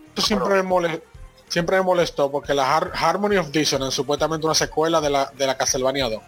Esto 0.08 0.22
siempre 0.22 0.56
me 0.56 0.64
molesta. 0.64 1.06
siempre 1.50 1.78
me 1.78 1.84
molestó 1.84 2.32
porque 2.32 2.54
la 2.54 2.78
Harmony 2.78 3.38
of 3.38 3.52
Dissonance, 3.52 3.94
supuestamente 3.94 4.46
una 4.46 4.56
secuela 4.56 5.02
de 5.02 5.10
la, 5.10 5.32
de 5.36 5.48
la 5.48 5.58
Castlevania 5.58 6.08
2, 6.08 6.22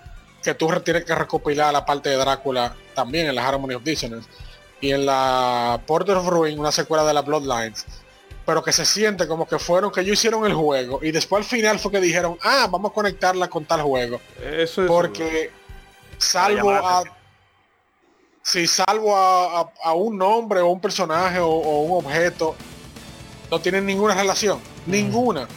que 0.43 0.53
tú 0.53 0.67
tienes 0.83 1.05
que 1.05 1.15
recopilar 1.15 1.73
la 1.73 1.85
parte 1.85 2.09
de 2.09 2.17
Drácula 2.17 2.75
también 2.93 3.27
en 3.27 3.35
la 3.35 3.47
Harmony 3.47 3.73
of 3.73 3.83
Dissonance. 3.83 4.29
Y 4.81 4.91
en 4.91 5.05
la 5.05 5.81
Porter 5.87 6.17
of 6.17 6.27
Ruin, 6.27 6.59
una 6.59 6.71
secuela 6.71 7.05
de 7.05 7.13
la 7.13 7.21
Bloodlines, 7.21 7.85
pero 8.45 8.61
que 8.61 8.73
se 8.73 8.85
siente 8.85 9.27
como 9.27 9.47
que 9.47 9.57
fueron 9.57 9.91
que 9.91 10.01
ellos 10.01 10.19
hicieron 10.19 10.45
el 10.45 10.53
juego 10.53 10.99
y 11.01 11.11
después 11.11 11.45
al 11.45 11.49
final 11.49 11.79
fue 11.79 11.91
que 11.91 12.01
dijeron, 12.01 12.37
ah, 12.41 12.67
vamos 12.69 12.91
a 12.91 12.93
conectarla 12.93 13.47
con 13.47 13.65
tal 13.65 13.81
juego. 13.81 14.19
Eso 14.41 14.83
es 14.83 14.87
Porque 14.87 15.51
salvo 16.17 16.71
a... 16.71 17.03
Si 18.45 18.67
salvo 18.67 19.15
a, 19.15 19.93
un 19.93 20.17
nombre 20.17 20.59
o 20.59 20.67
un 20.67 20.81
personaje 20.81 21.39
o, 21.39 21.47
un 21.47 22.05
objeto, 22.05 22.55
no 23.49 23.61
tienen 23.61 23.85
ninguna 23.85 24.15
relación. 24.15 24.59
Ninguna. 24.85 25.47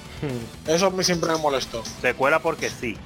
Eso 0.66 0.86
a 0.86 0.90
mí 0.90 1.04
siempre 1.04 1.30
me 1.30 1.38
molestó. 1.38 1.84
Secuela 2.00 2.40
porque 2.40 2.68
sí. 2.68 2.96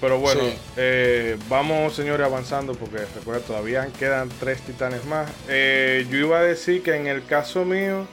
Pero 0.00 0.18
bueno, 0.20 0.42
eh, 0.76 1.36
vamos 1.48 1.94
señores 1.94 2.24
avanzando 2.24 2.74
porque 2.74 2.98
recuerda 2.98 3.40
todavía 3.40 3.88
quedan 3.98 4.28
tres 4.40 4.60
titanes 4.60 5.04
más. 5.04 5.28
Eh, 5.48 6.06
yo 6.08 6.18
iba 6.18 6.38
a 6.38 6.42
decir 6.42 6.82
que 6.84 6.94
en 6.94 7.08
el 7.08 7.24
caso 7.24 7.64
mío, 7.64 8.06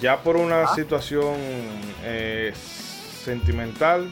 ya 0.00 0.22
por 0.22 0.36
una 0.36 0.62
ah. 0.62 0.74
situación 0.74 1.34
eh, 2.04 2.52
sentimental, 3.24 4.08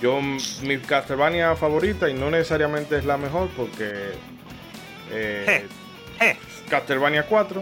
yo 0.00 0.20
mi 0.22 0.78
Castlevania 0.78 1.56
favorita 1.56 2.08
y 2.08 2.14
no 2.14 2.30
necesariamente 2.30 2.96
es 2.96 3.04
la 3.04 3.16
mejor 3.16 3.48
porque 3.56 4.12
Castlevania 6.70 7.26
4, 7.26 7.60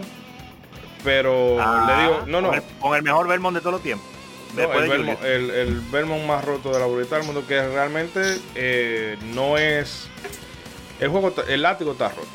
pero 1.03 1.57
ah, 1.59 1.85
le 1.87 2.03
digo, 2.03 2.23
no, 2.27 2.41
no. 2.41 2.51
Con 2.79 2.95
el, 2.95 3.01
mejor 3.01 3.27
Belmont 3.27 3.55
de 3.55 3.61
todos 3.61 3.73
los 3.73 3.81
tiempos 3.81 4.16
el, 4.59 5.49
el, 5.49 5.81
Belmont 5.91 6.25
más 6.25 6.43
roto 6.43 6.71
de 6.71 6.79
la 6.79 6.85
bolita 6.85 7.17
del 7.17 7.25
mundo, 7.25 7.45
que 7.47 7.61
realmente 7.67 8.21
eh, 8.55 9.17
no 9.33 9.57
es. 9.57 10.07
El 10.99 11.09
juego, 11.09 11.33
el 11.47 11.61
látigo 11.61 11.91
está 11.91 12.09
roto, 12.09 12.27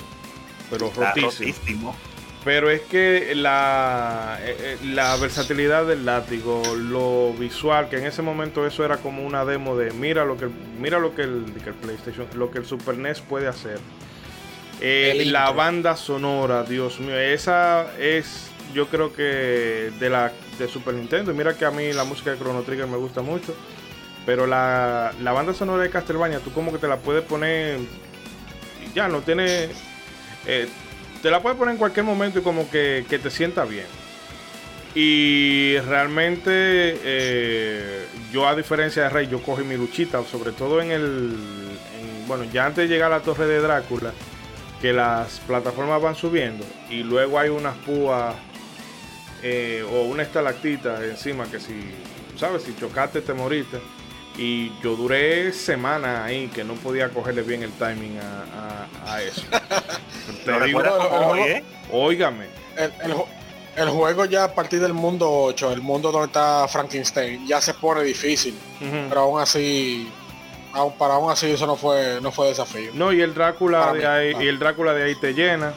pero 0.70 0.92
rotísimo. 0.94 1.96
Pero 2.44 2.70
es 2.70 2.80
que 2.82 3.34
la, 3.36 4.38
eh, 4.40 4.56
eh, 4.58 4.78
la 4.86 5.14
versatilidad 5.16 5.86
del 5.86 6.04
látigo, 6.04 6.60
lo 6.76 7.32
visual, 7.34 7.88
que 7.88 7.98
en 7.98 8.06
ese 8.06 8.20
momento 8.20 8.66
eso 8.66 8.84
era 8.84 8.96
como 8.96 9.24
una 9.24 9.44
demo 9.44 9.76
de 9.76 9.92
mira 9.92 10.24
lo 10.24 10.36
que 10.36 10.48
mira 10.78 10.98
lo 10.98 11.14
que 11.14 11.22
el, 11.22 11.44
PlayStation, 11.80 12.26
lo 12.34 12.50
que 12.50 12.58
el 12.58 12.66
Super 12.66 12.98
NES 12.98 13.20
puede 13.20 13.46
hacer. 13.46 13.78
la 14.80 15.52
banda 15.52 15.96
sonora, 15.96 16.64
Dios 16.64 16.98
mío, 16.98 17.16
esa 17.16 17.86
es 17.98 18.51
yo 18.72 18.88
creo 18.88 19.12
que 19.12 19.92
de 19.98 20.10
la 20.10 20.32
de 20.58 20.68
Super 20.68 20.94
Nintendo. 20.94 21.32
Mira 21.34 21.56
que 21.56 21.64
a 21.64 21.70
mí 21.70 21.92
la 21.92 22.04
música 22.04 22.30
de 22.30 22.38
Chrono 22.38 22.62
Trigger 22.62 22.86
me 22.86 22.96
gusta 22.96 23.22
mucho. 23.22 23.54
Pero 24.24 24.46
la, 24.46 25.12
la 25.20 25.32
banda 25.32 25.52
sonora 25.52 25.82
de 25.82 25.90
Castlevania, 25.90 26.38
tú 26.38 26.52
como 26.52 26.72
que 26.72 26.78
te 26.78 26.88
la 26.88 26.98
puedes 26.98 27.24
poner. 27.24 27.80
Ya, 28.94 29.08
no 29.08 29.20
tiene. 29.20 29.68
Eh, 30.46 30.68
te 31.22 31.30
la 31.30 31.40
puedes 31.40 31.58
poner 31.58 31.72
en 31.72 31.78
cualquier 31.78 32.04
momento 32.04 32.38
y 32.38 32.42
como 32.42 32.70
que, 32.70 33.04
te 33.08 33.30
sienta 33.30 33.64
bien. 33.64 33.86
Y 34.94 35.78
realmente, 35.78 36.52
eh, 37.02 38.06
yo 38.32 38.46
a 38.46 38.54
diferencia 38.54 39.04
de 39.04 39.08
Rey, 39.08 39.28
yo 39.28 39.42
cogí 39.42 39.64
mi 39.64 39.76
luchita, 39.76 40.22
sobre 40.24 40.52
todo 40.52 40.80
en 40.80 40.90
el. 40.90 41.36
bueno, 42.26 42.44
ya 42.44 42.66
antes 42.66 42.88
de 42.88 42.94
llegar 42.94 43.12
a 43.12 43.18
la 43.18 43.22
torre 43.22 43.46
de 43.46 43.60
Drácula, 43.60 44.12
que 44.80 44.92
las 44.92 45.40
plataformas 45.40 46.02
van 46.02 46.14
subiendo 46.14 46.64
y 46.90 47.02
luego 47.02 47.38
hay 47.38 47.48
unas 47.48 47.76
púas 47.78 48.34
eh, 49.42 49.84
o 49.90 50.02
una 50.02 50.22
estalactita 50.22 51.04
encima 51.04 51.46
que 51.46 51.58
si, 51.58 51.74
¿sabes? 52.36 52.62
Si 52.62 52.76
chocaste 52.76 53.20
te 53.22 53.34
moriste. 53.34 53.78
Y 54.38 54.72
yo 54.82 54.96
duré 54.96 55.52
semanas 55.52 56.24
ahí 56.24 56.48
que 56.48 56.64
no 56.64 56.74
podía 56.74 57.10
cogerle 57.10 57.42
bien 57.42 57.62
el 57.62 57.72
timing 57.72 58.18
a, 58.18 59.22
eso. 59.22 59.42
te 60.44 60.64
digo, 60.64 60.82
Óigame. 61.90 62.46
El, 63.76 63.88
juego 63.88 64.24
ya 64.24 64.44
a 64.44 64.54
partir 64.54 64.80
del 64.80 64.94
mundo 64.94 65.30
8, 65.30 65.72
el 65.72 65.82
mundo 65.82 66.10
donde 66.10 66.26
está 66.26 66.66
Frankenstein, 66.68 67.46
ya 67.46 67.60
se 67.60 67.74
pone 67.74 68.02
difícil. 68.02 68.58
Pero 68.80 69.20
aún 69.20 69.40
así, 69.40 70.10
aún, 70.72 70.96
para 70.96 71.14
aún 71.14 71.30
así 71.30 71.50
eso 71.50 71.66
no 71.66 71.76
fue, 71.76 72.18
no 72.22 72.32
fue 72.32 72.48
desafío. 72.48 72.90
No, 72.94 73.12
y 73.12 73.20
el 73.20 73.34
Drácula 73.34 73.92
de 73.92 74.06
ahí, 74.06 74.34
y 74.40 74.48
el 74.48 74.58
Drácula 74.58 74.94
de 74.94 75.02
ahí 75.02 75.14
te 75.14 75.34
llena. 75.34 75.74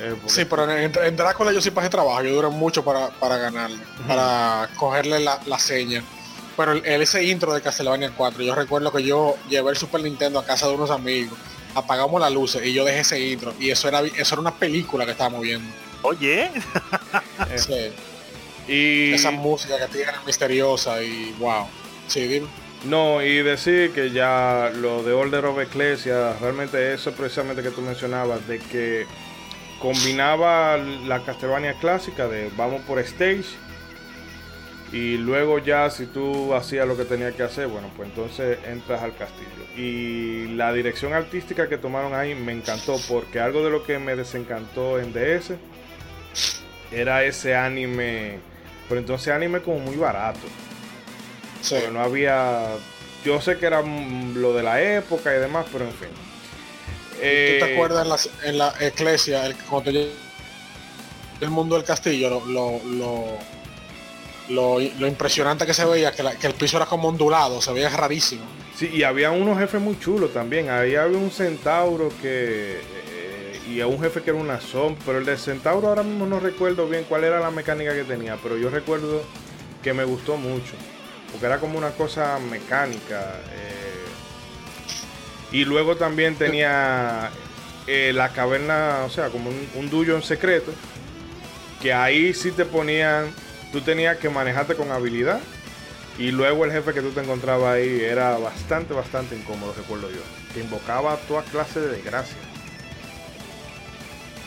Eh, 0.00 0.16
sí, 0.26 0.46
pero 0.46 0.70
en, 0.70 1.16
Drácula 1.16 1.52
yo 1.52 1.60
sí 1.60 1.70
pasé 1.70 1.90
trabajo, 1.90 2.22
yo 2.22 2.34
duré 2.34 2.48
mucho 2.48 2.82
para, 2.82 3.08
para 3.08 3.36
ganarle, 3.36 3.78
para 4.08 4.70
cogerle 4.76 5.20
la, 5.20 5.58
seña. 5.58 6.02
Pero 6.56 6.72
el, 6.72 7.02
ese 7.02 7.22
intro 7.24 7.52
de 7.52 7.60
Castlevania 7.60 8.10
4, 8.16 8.42
yo 8.42 8.54
recuerdo 8.54 8.90
que 8.92 9.02
yo 9.02 9.36
llevé 9.50 9.70
el 9.70 9.76
Super 9.76 10.02
Nintendo 10.02 10.38
a 10.38 10.44
casa 10.44 10.68
de 10.68 10.74
unos 10.74 10.90
amigos, 10.90 11.38
apagamos 11.74 12.18
las 12.18 12.32
luces 12.32 12.64
y 12.64 12.72
yo 12.72 12.84
dejé 12.84 13.00
ese 13.00 13.20
intro. 13.20 13.54
Y 13.60 13.70
eso 13.70 13.88
era, 13.88 14.00
eso 14.00 14.34
era 14.34 14.40
una 14.40 14.54
película 14.54 15.04
que 15.04 15.12
estábamos 15.12 15.42
viendo. 15.42 15.70
Oye. 16.02 16.50
sí. 17.56 17.92
Y 18.66 19.12
esa 19.12 19.30
música 19.30 19.76
que 19.78 19.86
tiene 19.92 20.12
misteriosa 20.24 21.02
y 21.02 21.34
wow. 21.38 21.66
Sí, 22.06 22.26
dime. 22.26 22.48
No, 22.84 23.22
y 23.22 23.42
decir 23.42 23.92
que 23.92 24.10
ya 24.10 24.72
lo 24.74 25.02
de 25.02 25.12
Order 25.12 25.44
of 25.44 25.58
Ecclesia, 25.58 26.32
realmente 26.40 26.94
eso 26.94 27.12
precisamente 27.12 27.62
que 27.62 27.70
tú 27.70 27.82
mencionabas, 27.82 28.46
de 28.48 28.58
que 28.58 29.06
combinaba 29.80 30.76
la 30.76 31.24
Castlevania 31.24 31.74
clásica 31.74 32.28
de 32.28 32.50
vamos 32.56 32.82
por 32.82 32.98
stage 32.98 33.44
y 34.92 35.16
luego 35.18 35.58
ya 35.58 35.88
si 35.88 36.06
tú 36.06 36.52
hacías 36.54 36.86
lo 36.86 36.96
que 36.96 37.04
tenía 37.04 37.30
que 37.32 37.44
hacer, 37.44 37.68
bueno, 37.68 37.88
pues 37.96 38.08
entonces 38.08 38.58
entras 38.66 39.02
al 39.02 39.14
castillo. 39.16 39.48
Y 39.76 40.48
la 40.56 40.72
dirección 40.72 41.12
artística 41.12 41.68
que 41.68 41.78
tomaron 41.78 42.12
ahí 42.12 42.34
me 42.34 42.52
encantó 42.52 42.96
porque 43.08 43.38
algo 43.38 43.64
de 43.64 43.70
lo 43.70 43.84
que 43.84 43.98
me 44.00 44.16
desencantó 44.16 44.98
en 44.98 45.12
DS 45.12 45.52
era 46.90 47.22
ese 47.22 47.54
anime, 47.54 48.40
pero 48.88 49.00
entonces 49.00 49.32
anime 49.32 49.60
como 49.60 49.78
muy 49.78 49.96
barato. 49.96 50.40
Sí. 51.62 51.76
no 51.92 52.00
había, 52.00 52.66
yo 53.24 53.40
sé 53.40 53.58
que 53.58 53.66
era 53.66 53.82
lo 53.82 54.54
de 54.54 54.62
la 54.62 54.82
época 54.82 55.34
y 55.34 55.38
demás, 55.38 55.66
pero 55.72 55.84
en 55.84 55.92
fin. 55.92 56.29
¿Tú 57.20 57.26
te 57.26 57.58
eh, 57.58 57.74
acuerdas 57.74 58.30
en 58.44 58.56
la, 58.58 58.74
iglesia, 58.80 59.46
el, 59.46 59.54
cuando 59.56 59.90
el 59.90 61.50
mundo 61.50 61.76
del 61.76 61.84
castillo, 61.84 62.42
lo, 62.46 62.80
lo, 64.48 65.06
impresionante 65.06 65.66
que 65.66 65.74
se 65.74 65.84
veía, 65.84 66.12
que, 66.12 66.22
el 66.46 66.54
piso 66.54 66.76
era 66.76 66.86
como 66.86 67.08
ondulado, 67.08 67.60
se 67.60 67.72
veía 67.72 67.88
rarísimo. 67.90 68.44
Sí, 68.74 68.90
y 68.92 69.02
había 69.02 69.30
unos 69.30 69.58
jefes 69.58 69.80
muy 69.80 69.98
chulos 69.98 70.32
también. 70.32 70.70
Ahí 70.70 70.94
había 70.96 71.18
un 71.18 71.30
centauro 71.30 72.10
que. 72.22 72.80
Eh, 72.80 73.60
y 73.68 73.82
un 73.82 74.00
jefe 74.00 74.22
que 74.22 74.30
era 74.30 74.38
una 74.38 74.60
sombra. 74.60 75.02
Pero 75.04 75.18
el 75.18 75.26
de 75.26 75.36
centauro 75.36 75.88
ahora 75.88 76.02
mismo 76.02 76.26
no 76.26 76.40
recuerdo 76.40 76.88
bien 76.88 77.04
cuál 77.08 77.24
era 77.24 77.40
la 77.40 77.50
mecánica 77.50 77.94
que 77.94 78.04
tenía. 78.04 78.38
Pero 78.42 78.56
yo 78.56 78.70
recuerdo 78.70 79.22
que 79.82 79.92
me 79.92 80.04
gustó 80.04 80.36
mucho. 80.36 80.72
Porque 81.30 81.46
era 81.46 81.58
como 81.58 81.76
una 81.76 81.90
cosa 81.90 82.38
mecánica. 82.38 83.40
Eh, 83.52 83.79
y 85.52 85.64
luego 85.64 85.96
también 85.96 86.36
tenía 86.36 87.30
eh, 87.86 88.12
la 88.14 88.30
caverna, 88.30 89.02
o 89.04 89.10
sea, 89.10 89.28
como 89.28 89.50
un, 89.50 89.68
un 89.92 90.10
en 90.10 90.22
secreto. 90.22 90.72
Que 91.82 91.92
ahí 91.92 92.34
sí 92.34 92.52
te 92.52 92.64
ponían, 92.64 93.34
tú 93.72 93.80
tenías 93.80 94.18
que 94.18 94.28
manejarte 94.28 94.74
con 94.74 94.90
habilidad. 94.92 95.40
Y 96.18 96.32
luego 96.32 96.66
el 96.66 96.72
jefe 96.72 96.92
que 96.92 97.00
tú 97.00 97.10
te 97.10 97.20
encontrabas 97.20 97.76
ahí 97.76 98.00
era 98.02 98.36
bastante, 98.36 98.92
bastante 98.92 99.34
incómodo, 99.34 99.72
recuerdo 99.76 100.10
yo. 100.10 100.20
Que 100.52 100.60
invocaba 100.60 101.16
toda 101.26 101.42
clase 101.44 101.80
de 101.80 101.88
desgracia. 101.88 102.36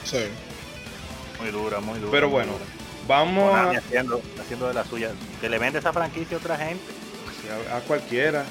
Sí. 0.05 0.25
Muy 1.41 1.49
dura, 1.49 1.79
muy 1.79 1.97
dura. 1.99 2.11
Pero 2.11 2.29
bueno, 2.29 2.51
vamos 3.07 3.55
a... 3.55 3.71
Haciendo, 3.71 4.21
haciendo 4.39 4.67
de 4.67 4.73
la 4.75 4.85
suya. 4.85 5.11
Que 5.41 5.49
le 5.49 5.57
vende 5.57 5.79
esa 5.79 5.91
franquicia 5.91 6.37
a 6.37 6.39
otra 6.39 6.57
gente. 6.57 6.83
a 7.73 7.79
cualquiera. 7.79 8.45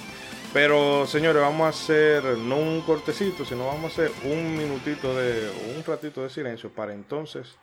Pero 0.52 1.06
señores, 1.06 1.40
vamos 1.40 1.64
a 1.64 1.68
hacer 1.70 2.22
no 2.36 2.56
un 2.56 2.82
cortecito, 2.82 3.42
sino 3.42 3.66
vamos 3.66 3.84
a 3.84 3.86
hacer 3.86 4.12
un 4.24 4.54
minutito 4.54 5.16
de, 5.16 5.50
un 5.74 5.82
ratito 5.82 6.22
de 6.22 6.28
silencio 6.28 6.70
para 6.70 6.92
entonces 6.92 7.56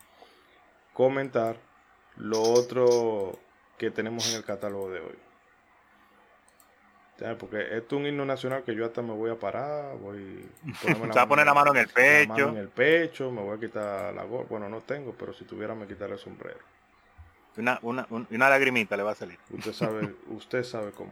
comentar 0.91 1.57
lo 2.17 2.41
otro 2.41 3.37
que 3.77 3.91
tenemos 3.91 4.31
en 4.31 4.37
el 4.37 4.43
catálogo 4.43 4.89
de 4.89 5.01
hoy. 5.01 5.15
Porque 7.37 7.61
esto 7.77 7.95
es 7.95 8.01
un 8.01 8.07
himno 8.07 8.25
nacional 8.25 8.63
que 8.63 8.73
yo 8.73 8.85
hasta 8.85 9.03
me 9.03 9.13
voy 9.13 9.29
a 9.29 9.35
parar, 9.35 9.95
voy 9.97 10.49
a 11.15 11.27
poner 11.27 11.45
la 11.45 11.53
mano 11.53 11.71
en 11.71 11.77
el 11.77 11.89
pecho. 11.89 12.49
en 12.49 12.57
el 12.57 12.69
pecho, 12.69 13.29
me 13.29 13.41
voy 13.41 13.57
a 13.57 13.59
quitar 13.59 14.13
la 14.15 14.23
gorra. 14.23 14.47
Bueno, 14.49 14.67
no 14.67 14.79
tengo, 14.79 15.13
pero 15.13 15.33
si 15.33 15.43
tuviera 15.45 15.75
me 15.75 15.85
quitaría 15.85 16.15
el 16.15 16.19
sombrero. 16.19 16.59
Una, 17.57 17.77
una, 17.83 18.07
una 18.09 18.49
lagrimita 18.49 18.97
le 18.97 19.03
va 19.03 19.11
a 19.11 19.15
salir. 19.15 19.37
Usted 19.51 19.73
sabe, 19.73 20.15
usted 20.29 20.63
sabe 20.63 20.91
cómo. 20.91 21.11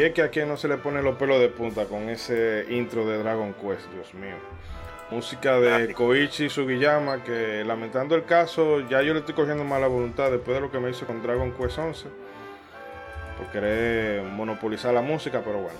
Y 0.00 0.02
es 0.02 0.14
que 0.14 0.22
a 0.22 0.30
quien 0.30 0.48
no 0.48 0.56
se 0.56 0.66
le 0.66 0.78
pone 0.78 1.02
los 1.02 1.16
pelos 1.16 1.38
de 1.40 1.50
punta 1.50 1.84
con 1.84 2.08
ese 2.08 2.64
intro 2.70 3.06
de 3.06 3.18
Dragon 3.18 3.52
Quest, 3.52 3.86
Dios 3.92 4.14
mío. 4.14 4.36
Música 5.10 5.60
de 5.60 5.92
Koichi 5.92 6.48
Sugiyama, 6.48 7.22
que 7.22 7.62
lamentando 7.66 8.14
el 8.14 8.24
caso, 8.24 8.80
ya 8.88 9.02
yo 9.02 9.12
le 9.12 9.20
estoy 9.20 9.34
cogiendo 9.34 9.62
mala 9.62 9.88
voluntad 9.88 10.30
después 10.30 10.54
de 10.54 10.62
lo 10.62 10.70
que 10.70 10.80
me 10.80 10.88
hizo 10.88 11.06
con 11.06 11.22
Dragon 11.22 11.52
Quest 11.52 11.78
11. 11.78 12.08
Por 13.36 13.46
querer 13.48 14.22
monopolizar 14.22 14.94
la 14.94 15.02
música, 15.02 15.42
pero 15.44 15.58
bueno. 15.58 15.78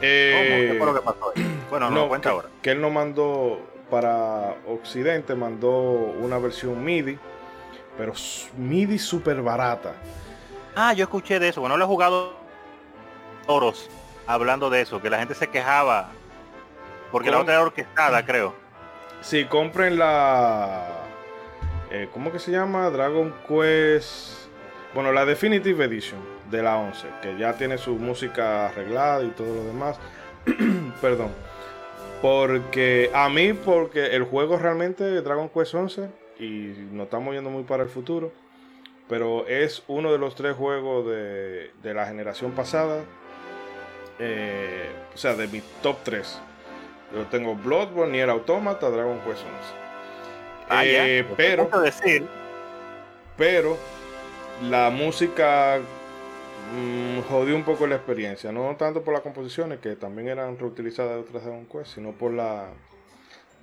¿Qué 0.00 0.74
fue 0.76 0.84
lo 0.84 0.94
que 0.94 1.00
pasó 1.02 1.32
ahí? 1.36 1.60
Bueno, 1.70 1.90
no, 1.90 2.08
cuenta 2.08 2.30
que, 2.30 2.34
ahora. 2.34 2.48
Que 2.60 2.70
él 2.72 2.80
nos 2.80 2.90
mandó 2.90 3.60
para 3.88 4.56
Occidente, 4.66 5.36
mandó 5.36 5.70
una 5.70 6.38
versión 6.38 6.84
MIDI, 6.84 7.20
pero 7.96 8.14
MIDI 8.56 8.98
súper 8.98 9.42
barata. 9.42 9.92
Ah, 10.74 10.92
yo 10.92 11.04
escuché 11.04 11.38
de 11.38 11.50
eso. 11.50 11.60
Bueno, 11.60 11.76
lo 11.76 11.84
he 11.84 11.86
jugado 11.86 12.37
Oros 13.48 13.90
hablando 14.26 14.70
de 14.70 14.82
eso, 14.82 15.02
que 15.02 15.10
la 15.10 15.18
gente 15.18 15.34
se 15.34 15.48
quejaba 15.48 16.12
porque 17.10 17.30
la 17.30 17.40
otra 17.40 17.54
era 17.54 17.62
orquestada, 17.62 18.24
creo. 18.24 18.54
Sí, 19.20 19.46
compren 19.46 19.98
la. 19.98 20.86
Eh, 21.90 22.08
¿Cómo 22.12 22.30
que 22.30 22.38
se 22.38 22.50
llama? 22.50 22.90
Dragon 22.90 23.34
Quest. 23.48 24.48
Bueno, 24.94 25.12
la 25.12 25.24
Definitive 25.24 25.84
Edition 25.84 26.20
de 26.50 26.62
la 26.62 26.76
11, 26.76 27.08
que 27.22 27.36
ya 27.38 27.54
tiene 27.54 27.78
su 27.78 27.94
música 27.96 28.66
arreglada 28.66 29.24
y 29.24 29.28
todo 29.28 29.54
lo 29.54 29.64
demás. 29.64 29.98
Perdón. 31.00 31.30
Porque 32.20 33.10
a 33.14 33.28
mí, 33.28 33.52
porque 33.52 34.16
el 34.16 34.24
juego 34.24 34.58
realmente 34.58 35.04
Dragon 35.22 35.48
Quest 35.48 35.74
11 35.74 36.10
y 36.40 36.74
nos 36.90 37.04
estamos 37.04 37.34
yendo 37.34 37.50
muy 37.50 37.62
para 37.62 37.82
el 37.82 37.88
futuro. 37.88 38.32
Pero 39.08 39.46
es 39.46 39.82
uno 39.88 40.12
de 40.12 40.18
los 40.18 40.34
tres 40.34 40.54
juegos 40.54 41.06
de, 41.06 41.70
de 41.82 41.94
la 41.94 42.06
generación 42.06 42.52
pasada. 42.52 43.04
Eh, 44.18 44.90
o 45.14 45.16
sea, 45.16 45.34
de 45.34 45.46
mi 45.48 45.62
top 45.82 45.96
3. 46.02 46.40
Yo 47.14 47.24
tengo 47.26 47.54
Bloodborne, 47.54 48.12
Nier 48.12 48.30
Automata, 48.30 48.90
Dragon 48.90 49.18
Quest 49.20 49.42
11. 49.42 49.48
Ah, 50.68 50.84
eh, 50.84 51.24
pero, 51.36 51.68
decir. 51.80 52.26
pero 53.36 53.78
la 54.68 54.90
música 54.90 55.80
mmm, 56.74 57.20
jodió 57.30 57.56
un 57.56 57.64
poco 57.64 57.86
la 57.86 57.96
experiencia. 57.96 58.52
No 58.52 58.76
tanto 58.76 59.02
por 59.02 59.14
las 59.14 59.22
composiciones, 59.22 59.78
que 59.80 59.96
también 59.96 60.28
eran 60.28 60.58
reutilizadas 60.58 61.12
de 61.12 61.20
otras 61.20 61.44
Dragon 61.44 61.66
Quest, 61.66 61.94
sino 61.94 62.12
por 62.12 62.32
la 62.32 62.68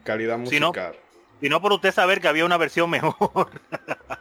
calidad 0.04 0.38
musical. 0.38 0.96
Y 1.42 1.50
no 1.50 1.62
por 1.62 1.74
usted 1.74 1.92
saber 1.92 2.22
que 2.22 2.28
había 2.28 2.46
una 2.46 2.58
versión 2.58 2.90
mejor. 2.90 3.50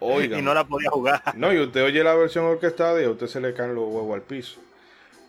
y 0.30 0.42
no 0.42 0.52
la 0.52 0.64
podía 0.64 0.90
jugar. 0.90 1.22
No, 1.36 1.52
y 1.52 1.58
usted 1.58 1.84
oye 1.84 2.02
la 2.04 2.14
versión 2.14 2.44
orquestada 2.44 3.00
y 3.00 3.04
a 3.04 3.10
usted 3.10 3.28
se 3.28 3.40
le 3.40 3.54
caen 3.54 3.74
los 3.74 3.84
huevos 3.84 4.14
al 4.14 4.22
piso. 4.22 4.60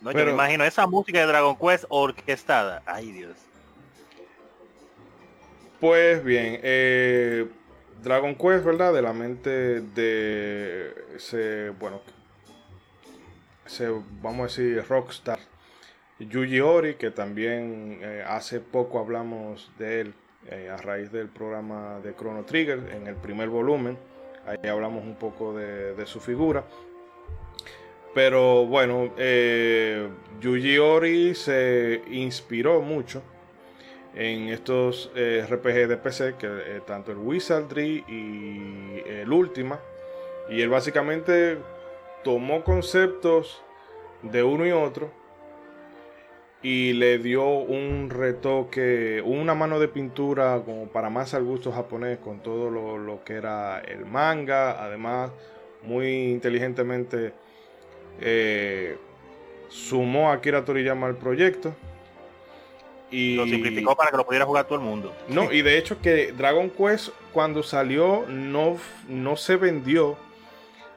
No, 0.00 0.12
Pero, 0.12 0.20
yo 0.20 0.26
me 0.26 0.32
imagino 0.32 0.64
esa 0.64 0.86
música 0.86 1.20
de 1.20 1.26
Dragon 1.26 1.56
Quest 1.56 1.84
orquestada. 1.88 2.82
Ay, 2.86 3.12
Dios. 3.12 3.36
Pues 5.80 6.24
bien, 6.24 6.60
eh, 6.62 7.46
Dragon 8.02 8.34
Quest, 8.34 8.64
¿verdad? 8.64 8.92
De 8.94 9.02
la 9.02 9.12
mente 9.12 9.80
de 9.80 10.94
ese, 11.14 11.70
bueno, 11.70 12.00
ese, 13.66 13.88
vamos 14.22 14.40
a 14.40 14.42
decir, 14.44 14.84
rockstar. 14.88 15.38
Yuji 16.18 16.60
Ori, 16.60 16.94
que 16.94 17.10
también 17.10 17.98
eh, 18.00 18.24
hace 18.26 18.60
poco 18.60 18.98
hablamos 18.98 19.70
de 19.78 20.00
él 20.00 20.14
eh, 20.48 20.70
a 20.72 20.78
raíz 20.78 21.12
del 21.12 21.28
programa 21.28 22.00
de 22.02 22.14
Chrono 22.14 22.44
Trigger 22.44 22.78
en 22.94 23.06
el 23.06 23.16
primer 23.16 23.50
volumen. 23.50 23.98
Ahí 24.46 24.68
hablamos 24.68 25.04
un 25.04 25.16
poco 25.16 25.54
de, 25.54 25.94
de 25.94 26.06
su 26.06 26.20
figura. 26.20 26.64
Pero 28.16 28.64
bueno, 28.64 29.10
eh, 29.18 30.08
Yuji 30.40 30.78
Ori 30.78 31.34
se 31.34 32.00
inspiró 32.10 32.80
mucho 32.80 33.22
en 34.14 34.48
estos 34.48 35.12
eh, 35.14 35.44
RPG 35.46 35.86
de 35.86 35.98
PC, 35.98 36.34
que 36.38 36.46
eh, 36.46 36.80
tanto 36.86 37.12
el 37.12 37.18
Wizardry 37.18 38.06
y 38.08 39.02
el 39.06 39.30
Ultima. 39.30 39.78
Y 40.48 40.62
él 40.62 40.70
básicamente 40.70 41.58
tomó 42.24 42.64
conceptos 42.64 43.62
de 44.22 44.42
uno 44.42 44.66
y 44.66 44.70
otro 44.70 45.10
y 46.62 46.94
le 46.94 47.18
dio 47.18 47.46
un 47.46 48.08
retoque, 48.08 49.22
una 49.26 49.54
mano 49.54 49.78
de 49.78 49.88
pintura 49.88 50.62
como 50.64 50.86
para 50.86 51.10
más 51.10 51.34
al 51.34 51.44
gusto 51.44 51.70
japonés 51.70 52.16
con 52.16 52.42
todo 52.42 52.70
lo, 52.70 52.96
lo 52.96 53.22
que 53.24 53.34
era 53.34 53.78
el 53.80 54.06
manga. 54.06 54.82
Además, 54.82 55.32
muy 55.82 56.30
inteligentemente 56.32 57.34
eh, 58.20 58.96
sumó 59.68 60.30
a 60.30 60.34
Akira 60.34 60.64
Toriyama 60.64 61.06
al 61.06 61.16
proyecto. 61.16 61.74
Y 63.10 63.36
lo 63.36 63.44
simplificó 63.44 63.94
para 63.94 64.10
que 64.10 64.16
lo 64.16 64.26
pudiera 64.26 64.44
jugar 64.44 64.66
todo 64.66 64.78
el 64.78 64.84
mundo. 64.84 65.14
No, 65.28 65.52
y 65.52 65.62
de 65.62 65.78
hecho 65.78 66.00
que 66.00 66.32
Dragon 66.32 66.70
Quest 66.70 67.10
cuando 67.32 67.62
salió 67.62 68.24
no, 68.26 68.78
no 69.08 69.36
se 69.36 69.56
vendió 69.56 70.16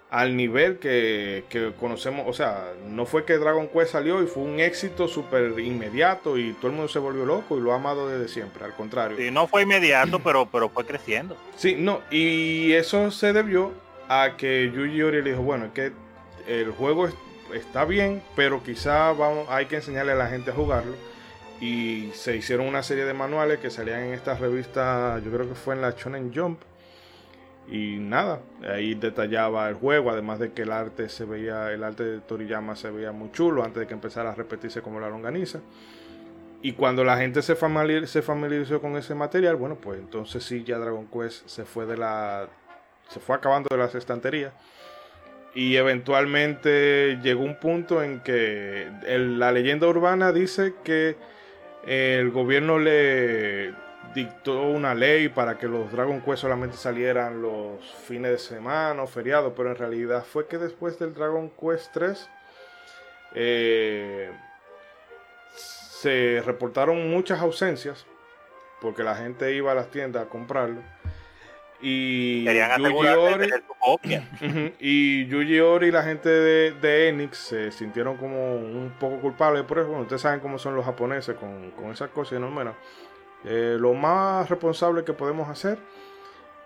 al 0.09 0.35
nivel 0.35 0.79
que, 0.79 1.43
que, 1.49 1.71
conocemos. 1.79 2.25
O 2.27 2.33
sea, 2.33 2.73
no 2.87 3.05
fue 3.05 3.25
que 3.25 3.37
Dragon 3.37 3.67
Quest 3.67 3.91
salió 3.91 4.23
y 4.23 4.25
fue 4.25 4.41
un 4.43 4.59
éxito 4.59 5.07
súper 5.07 5.59
inmediato 5.59 6.37
y 6.37 6.53
todo 6.53 6.67
el 6.67 6.73
mundo 6.73 6.89
se 6.89 6.99
volvió 6.99 7.25
loco 7.25 7.57
y 7.57 7.61
lo 7.61 7.73
ha 7.73 7.75
amado 7.75 8.09
desde 8.09 8.27
siempre. 8.27 8.65
Al 8.65 8.73
contrario. 8.73 9.17
Sí, 9.17 9.29
no 9.29 9.47
fue 9.47 9.63
inmediato, 9.63 10.19
pero, 10.23 10.47
pero 10.51 10.69
fue 10.69 10.85
creciendo. 10.85 11.37
Sí, 11.55 11.75
no, 11.77 12.01
y 12.09 12.73
eso 12.73 13.11
se 13.11 13.33
debió 13.33 13.71
a 14.07 14.35
que 14.35 14.71
Yuji 14.73 15.01
Ori 15.03 15.21
le 15.21 15.29
dijo, 15.31 15.43
bueno, 15.43 15.65
es 15.65 15.71
que 15.73 15.91
el 16.49 16.71
juego 16.71 17.07
está 17.53 17.85
bien, 17.85 18.21
pero 18.35 18.63
quizá 18.63 19.13
hay 19.49 19.67
que 19.67 19.77
enseñarle 19.77 20.13
a 20.13 20.15
la 20.15 20.27
gente 20.27 20.51
a 20.51 20.53
jugarlo 20.53 20.95
y 21.61 22.11
se 22.13 22.35
hicieron 22.35 22.67
una 22.67 22.83
serie 22.83 23.05
de 23.05 23.13
manuales 23.13 23.59
que 23.59 23.69
salían 23.69 24.01
en 24.01 24.13
esta 24.13 24.35
revista, 24.35 25.19
yo 25.23 25.31
creo 25.31 25.47
que 25.47 25.55
fue 25.55 25.75
en 25.75 25.81
la 25.81 25.91
Shonen 25.91 26.33
Jump. 26.33 26.61
Y 27.71 27.97
nada, 27.99 28.39
ahí 28.67 28.95
detallaba 28.95 29.69
el 29.69 29.75
juego, 29.75 30.09
además 30.09 30.39
de 30.39 30.53
que 30.53 30.63
el 30.63 30.71
arte 30.71 31.07
se 31.07 31.25
veía, 31.25 31.71
el 31.71 31.83
arte 31.83 32.03
de 32.03 32.19
Toriyama 32.19 32.75
se 32.75 32.89
veía 32.89 33.11
muy 33.11 33.31
chulo 33.31 33.63
antes 33.63 33.81
de 33.81 33.87
que 33.87 33.93
empezara 33.93 34.31
a 34.31 34.35
repetirse 34.35 34.81
como 34.81 34.99
la 34.99 35.09
longaniza. 35.09 35.59
Y 36.61 36.73
cuando 36.73 37.03
la 37.03 37.17
gente 37.17 37.41
se 37.41 37.55
familiarizó 37.55 38.81
con 38.81 38.97
ese 38.97 39.13
material, 39.13 39.55
bueno, 39.55 39.75
pues 39.75 39.99
entonces 39.99 40.43
sí, 40.43 40.63
ya 40.63 40.77
Dragon 40.77 41.07
Quest 41.07 41.47
se 41.47 41.63
fue 41.63 41.85
de 41.85 41.95
la. 41.95 42.47
se 43.09 43.19
fue 43.19 43.35
acabando 43.35 43.67
de 43.69 43.77
las 43.77 43.93
estanterías. 43.93 44.51
Y 45.59 45.75
eventualmente 45.75 47.19
llegó 47.21 47.43
un 47.43 47.55
punto 47.59 48.01
en 48.01 48.21
que 48.21 48.89
la 49.03 49.51
leyenda 49.51 49.87
urbana 49.87 50.31
dice 50.31 50.75
que 50.85 51.17
el 51.85 52.31
gobierno 52.31 52.79
le 52.79 53.73
dictó 54.15 54.61
una 54.61 54.95
ley 54.95 55.27
para 55.27 55.57
que 55.57 55.67
los 55.67 55.91
Dragon 55.91 56.21
Quest 56.21 56.43
solamente 56.43 56.77
salieran 56.77 57.41
los 57.41 57.85
fines 58.07 58.31
de 58.31 58.37
semana 58.37 59.03
o 59.03 59.07
feriados, 59.07 59.51
pero 59.53 59.71
en 59.71 59.75
realidad 59.75 60.23
fue 60.23 60.47
que 60.47 60.57
después 60.57 60.97
del 60.97 61.13
Dragon 61.13 61.49
Quest 61.49 61.91
3 61.91 62.29
eh, 63.35 64.31
se 65.57 66.41
reportaron 66.45 67.09
muchas 67.09 67.41
ausencias 67.41 68.05
porque 68.79 69.03
la 69.03 69.13
gente 69.13 69.53
iba 69.53 69.73
a 69.73 69.75
las 69.75 69.91
tiendas 69.91 70.25
a 70.25 70.29
comprarlo. 70.29 70.81
Y 71.81 72.43
Yuji 72.43 73.07
Ori, 73.07 73.49
y 74.79 75.25
Yuji 75.27 75.59
Ori 75.61 75.87
y 75.87 75.91
la 75.91 76.03
gente 76.03 76.27
de, 76.27 76.71
de, 76.71 77.07
Enix 77.07 77.37
se 77.37 77.71
sintieron 77.71 78.17
como 78.17 78.55
un 78.55 78.93
poco 78.99 79.19
culpables 79.21 79.63
por 79.63 79.79
eso. 79.79 79.87
Bueno, 79.87 80.01
ustedes 80.03 80.21
saben 80.21 80.41
cómo 80.41 80.59
son 80.59 80.75
los 80.75 80.83
japoneses 80.83 81.37
con, 81.37 81.71
con 81.71 81.91
esas 81.91 82.09
cosas. 82.09 82.39
No, 82.41 82.51
bueno, 82.51 82.75
eh, 83.45 83.77
lo 83.79 83.93
más 83.93 84.49
responsable 84.49 85.05
que 85.05 85.13
podemos 85.13 85.47
hacer 85.47 85.79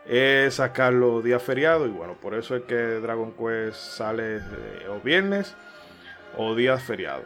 es 0.05 0.55
sacarlo 0.55 1.21
día 1.21 1.39
feriado. 1.39 1.85
Y 1.85 1.91
bueno, 1.91 2.15
por 2.19 2.33
eso 2.33 2.55
es 2.55 2.63
que 2.63 2.75
Dragon 2.75 3.33
Quest 3.33 3.77
sale 3.77 4.37
eh, 4.37 4.87
o 4.89 4.99
viernes 4.99 5.55
o 6.37 6.55
días 6.55 6.81
feriados. 6.81 7.25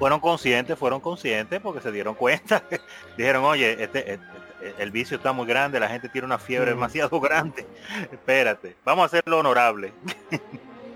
Fueron 0.00 0.18
conscientes, 0.18 0.78
fueron 0.78 1.00
conscientes 1.00 1.60
porque 1.60 1.80
se 1.80 1.92
dieron 1.92 2.14
cuenta. 2.14 2.64
Dijeron, 3.16 3.44
oye, 3.44 3.82
este, 3.82 4.14
este 4.14 4.39
el 4.78 4.90
vicio 4.90 5.16
está 5.16 5.32
muy 5.32 5.46
grande, 5.46 5.80
la 5.80 5.88
gente 5.88 6.08
tiene 6.08 6.26
una 6.26 6.38
fiebre 6.38 6.70
demasiado 6.70 7.20
grande. 7.20 7.66
Espérate, 8.10 8.76
vamos 8.84 9.04
a 9.04 9.06
hacerlo 9.06 9.38
honorable. 9.38 9.92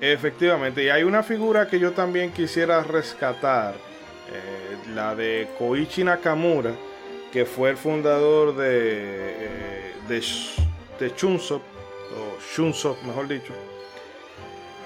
Efectivamente, 0.00 0.84
y 0.84 0.88
hay 0.88 1.04
una 1.04 1.22
figura 1.22 1.66
que 1.66 1.78
yo 1.78 1.92
también 1.92 2.32
quisiera 2.32 2.82
rescatar, 2.82 3.74
eh, 4.32 4.90
la 4.94 5.14
de 5.14 5.48
Koichi 5.58 6.04
Nakamura, 6.04 6.72
que 7.32 7.44
fue 7.46 7.70
el 7.70 7.76
fundador 7.76 8.56
de, 8.56 8.68
eh, 8.68 9.92
de, 10.08 10.20
de 11.00 11.10
o 11.10 12.38
Shunsoft 12.54 13.02
mejor 13.02 13.28
dicho, 13.28 13.52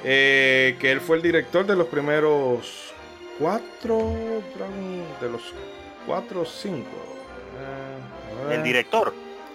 eh, 0.04 0.76
que 0.80 0.92
él 0.92 1.00
fue 1.00 1.16
el 1.16 1.22
director 1.22 1.66
de 1.66 1.76
los 1.76 1.88
primeros 1.88 2.94
cuatro, 3.38 4.14
de 5.20 5.28
los 5.28 5.52
cuatro 6.06 6.42
o 6.42 6.46
cinco, 6.46 6.96
el 8.52 8.62
director. 8.62 9.12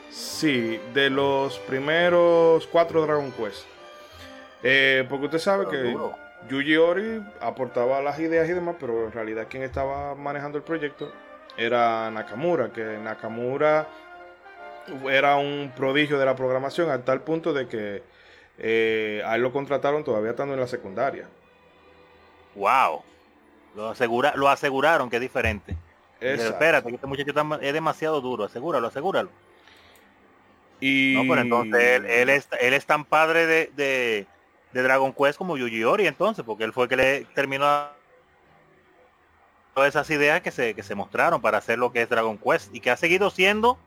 Sí, 0.09 0.79
de 0.93 1.09
los 1.09 1.57
primeros 1.59 2.67
cuatro 2.67 3.01
Dragon 3.01 3.31
Quest. 3.31 3.65
Eh, 4.61 5.05
porque 5.09 5.25
usted 5.25 5.39
sabe 5.39 5.67
que 5.67 5.97
Yuji 6.49 6.77
Ori 6.77 7.23
aportaba 7.41 8.01
las 8.01 8.19
ideas 8.19 8.47
y 8.47 8.53
demás, 8.53 8.75
pero 8.79 9.05
en 9.05 9.11
realidad 9.11 9.47
quien 9.49 9.63
estaba 9.63 10.15
manejando 10.15 10.57
el 10.57 10.63
proyecto 10.63 11.11
era 11.57 12.09
Nakamura, 12.11 12.71
que 12.71 12.97
Nakamura 12.97 13.87
era 15.09 15.37
un 15.37 15.71
prodigio 15.75 16.17
de 16.19 16.25
la 16.25 16.35
programación 16.35 16.89
al 16.89 17.03
tal 17.03 17.21
punto 17.21 17.53
de 17.53 17.67
que 17.67 18.03
eh, 18.57 19.21
a 19.25 19.35
él 19.35 19.41
lo 19.41 19.51
contrataron 19.51 20.03
todavía 20.03 20.31
estando 20.31 20.53
en 20.53 20.59
la 20.59 20.67
secundaria. 20.67 21.27
Wow. 22.55 23.01
Lo, 23.75 23.89
asegura, 23.89 24.33
lo 24.35 24.49
aseguraron 24.49 25.09
que 25.09 25.17
es 25.17 25.21
diferente. 25.21 25.75
Espérate, 26.23 26.89
que 26.89 26.95
este 26.95 27.07
muchacho 27.07 27.59
es 27.61 27.73
demasiado 27.73 28.21
duro, 28.21 28.45
asegúralo, 28.45 28.87
asegúralo. 28.87 29.29
Y... 30.79 31.13
No, 31.15 31.23
pero 31.27 31.41
entonces 31.41 32.03
él, 32.05 32.29
es, 32.29 32.47
él 32.59 32.73
es 32.73 32.85
tan 32.85 33.05
padre 33.05 33.45
de, 33.45 34.25
de, 34.73 34.81
Dragon 34.81 35.13
Quest 35.13 35.37
como 35.37 35.57
Yuji 35.57 35.83
Ori 35.83 36.07
entonces, 36.07 36.43
porque 36.43 36.63
él 36.63 36.73
fue 36.73 36.85
el 36.85 36.89
que 36.89 36.95
le 36.95 37.25
terminó 37.35 37.87
todas 39.73 39.89
esas 39.89 40.09
ideas 40.09 40.41
que 40.41 40.51
se, 40.51 40.73
que 40.73 40.83
se 40.83 40.95
mostraron 40.95 41.41
para 41.41 41.57
hacer 41.57 41.79
lo 41.79 41.91
que 41.91 42.01
es 42.01 42.09
Dragon 42.09 42.37
Quest 42.37 42.73
y 42.75 42.79
que 42.79 42.91
ha 42.91 42.97
seguido 42.97 43.29
siendo 43.29 43.77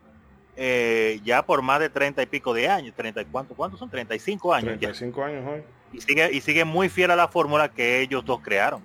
eh, 0.59 1.19
ya 1.23 1.45
por 1.45 1.61
más 1.61 1.79
de 1.79 1.89
30 1.89 2.23
y 2.23 2.25
pico 2.25 2.51
de 2.51 2.67
años, 2.67 2.95
30 2.95 3.21
y 3.21 3.25
cuánto, 3.25 3.53
¿cuántos 3.53 3.79
son? 3.79 3.91
35 3.91 4.53
años. 4.53 4.79
35 4.79 5.23
años 5.23 5.45
hoy. 5.47 5.63
Y 5.93 6.01
sigue, 6.01 6.29
y 6.33 6.41
sigue 6.41 6.65
muy 6.65 6.89
fiel 6.89 7.11
a 7.11 7.15
la 7.15 7.27
fórmula 7.27 7.69
que 7.69 8.01
ellos 8.01 8.25
dos 8.25 8.41
crearon. 8.41 8.81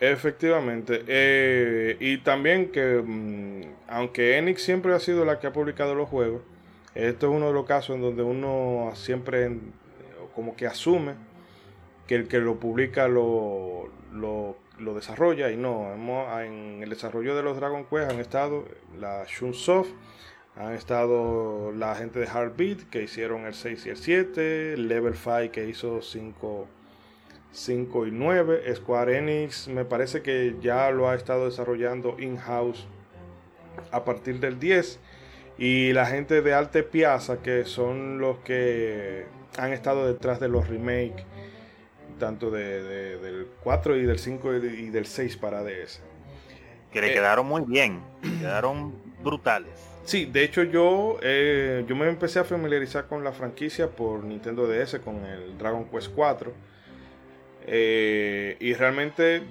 Efectivamente. 0.00 1.04
Eh, 1.06 1.96
y 2.00 2.18
también 2.18 2.70
que, 2.70 3.02
mm, 3.04 3.62
aunque 3.88 4.36
Enix 4.36 4.62
siempre 4.62 4.94
ha 4.94 5.00
sido 5.00 5.24
la 5.24 5.38
que 5.38 5.46
ha 5.46 5.52
publicado 5.52 5.94
los 5.94 6.08
juegos, 6.08 6.42
esto 6.94 7.26
es 7.28 7.32
uno 7.32 7.48
de 7.48 7.52
los 7.52 7.66
casos 7.66 7.96
en 7.96 8.02
donde 8.02 8.22
uno 8.22 8.92
siempre 8.94 9.50
como 10.34 10.56
que 10.56 10.66
asume 10.66 11.14
que 12.06 12.14
el 12.14 12.28
que 12.28 12.38
lo 12.38 12.60
publica 12.60 13.08
lo, 13.08 13.90
lo, 14.12 14.56
lo 14.78 14.94
desarrolla 14.94 15.50
y 15.50 15.56
no. 15.56 15.92
En 16.40 16.82
el 16.82 16.90
desarrollo 16.90 17.34
de 17.34 17.42
los 17.42 17.56
Dragon 17.56 17.84
Quest 17.84 18.10
han 18.10 18.20
estado 18.20 18.66
la 18.98 19.24
Shunsoft 19.26 19.88
han 20.56 20.72
estado 20.72 21.70
la 21.72 21.94
gente 21.94 22.18
de 22.18 22.26
Heartbeat 22.26 22.88
que 22.88 23.02
hicieron 23.02 23.44
el 23.44 23.54
6 23.54 23.86
y 23.86 23.88
el 23.90 23.96
7, 23.98 24.76
Level 24.78 25.14
5 25.14 25.52
que 25.52 25.68
hizo 25.68 26.00
5, 26.00 26.66
5 27.56 28.06
y 28.06 28.10
9, 28.10 28.74
Square 28.76 29.16
Enix 29.16 29.68
me 29.68 29.86
parece 29.86 30.20
que 30.20 30.56
ya 30.60 30.90
lo 30.90 31.08
ha 31.08 31.14
estado 31.14 31.46
desarrollando 31.46 32.16
in-house 32.18 32.86
a 33.90 34.04
partir 34.04 34.40
del 34.40 34.60
10 34.60 35.00
y 35.58 35.92
la 35.94 36.04
gente 36.04 36.42
de 36.42 36.52
Alte 36.52 36.82
Piazza 36.82 37.38
que 37.38 37.64
son 37.64 38.18
los 38.18 38.38
que 38.40 39.24
han 39.56 39.72
estado 39.72 40.06
detrás 40.06 40.38
de 40.38 40.48
los 40.48 40.68
remakes 40.68 41.24
tanto 42.18 42.50
de, 42.50 43.18
del 43.18 43.46
4 43.62 43.96
y 43.96 44.02
del 44.04 44.18
5 44.18 44.54
y 44.54 44.90
del 44.90 45.06
6 45.06 45.36
para 45.36 45.62
DS. 45.62 46.00
Que 46.90 47.00
le 47.00 47.10
eh, 47.10 47.14
quedaron 47.14 47.46
muy 47.46 47.62
bien, 47.62 48.02
quedaron 48.40 48.94
brutales. 49.22 49.72
Sí, 50.04 50.24
de 50.24 50.44
hecho 50.44 50.62
yo, 50.62 51.18
eh, 51.22 51.84
yo 51.86 51.96
me 51.96 52.08
empecé 52.08 52.38
a 52.38 52.44
familiarizar 52.44 53.06
con 53.06 53.24
la 53.24 53.32
franquicia 53.32 53.90
por 53.90 54.24
Nintendo 54.24 54.66
DS, 54.66 55.00
con 55.00 55.24
el 55.24 55.58
Dragon 55.58 55.84
Quest 55.86 56.12
4. 56.14 56.52
Eh, 57.66 58.56
y 58.60 58.74
realmente, 58.74 59.42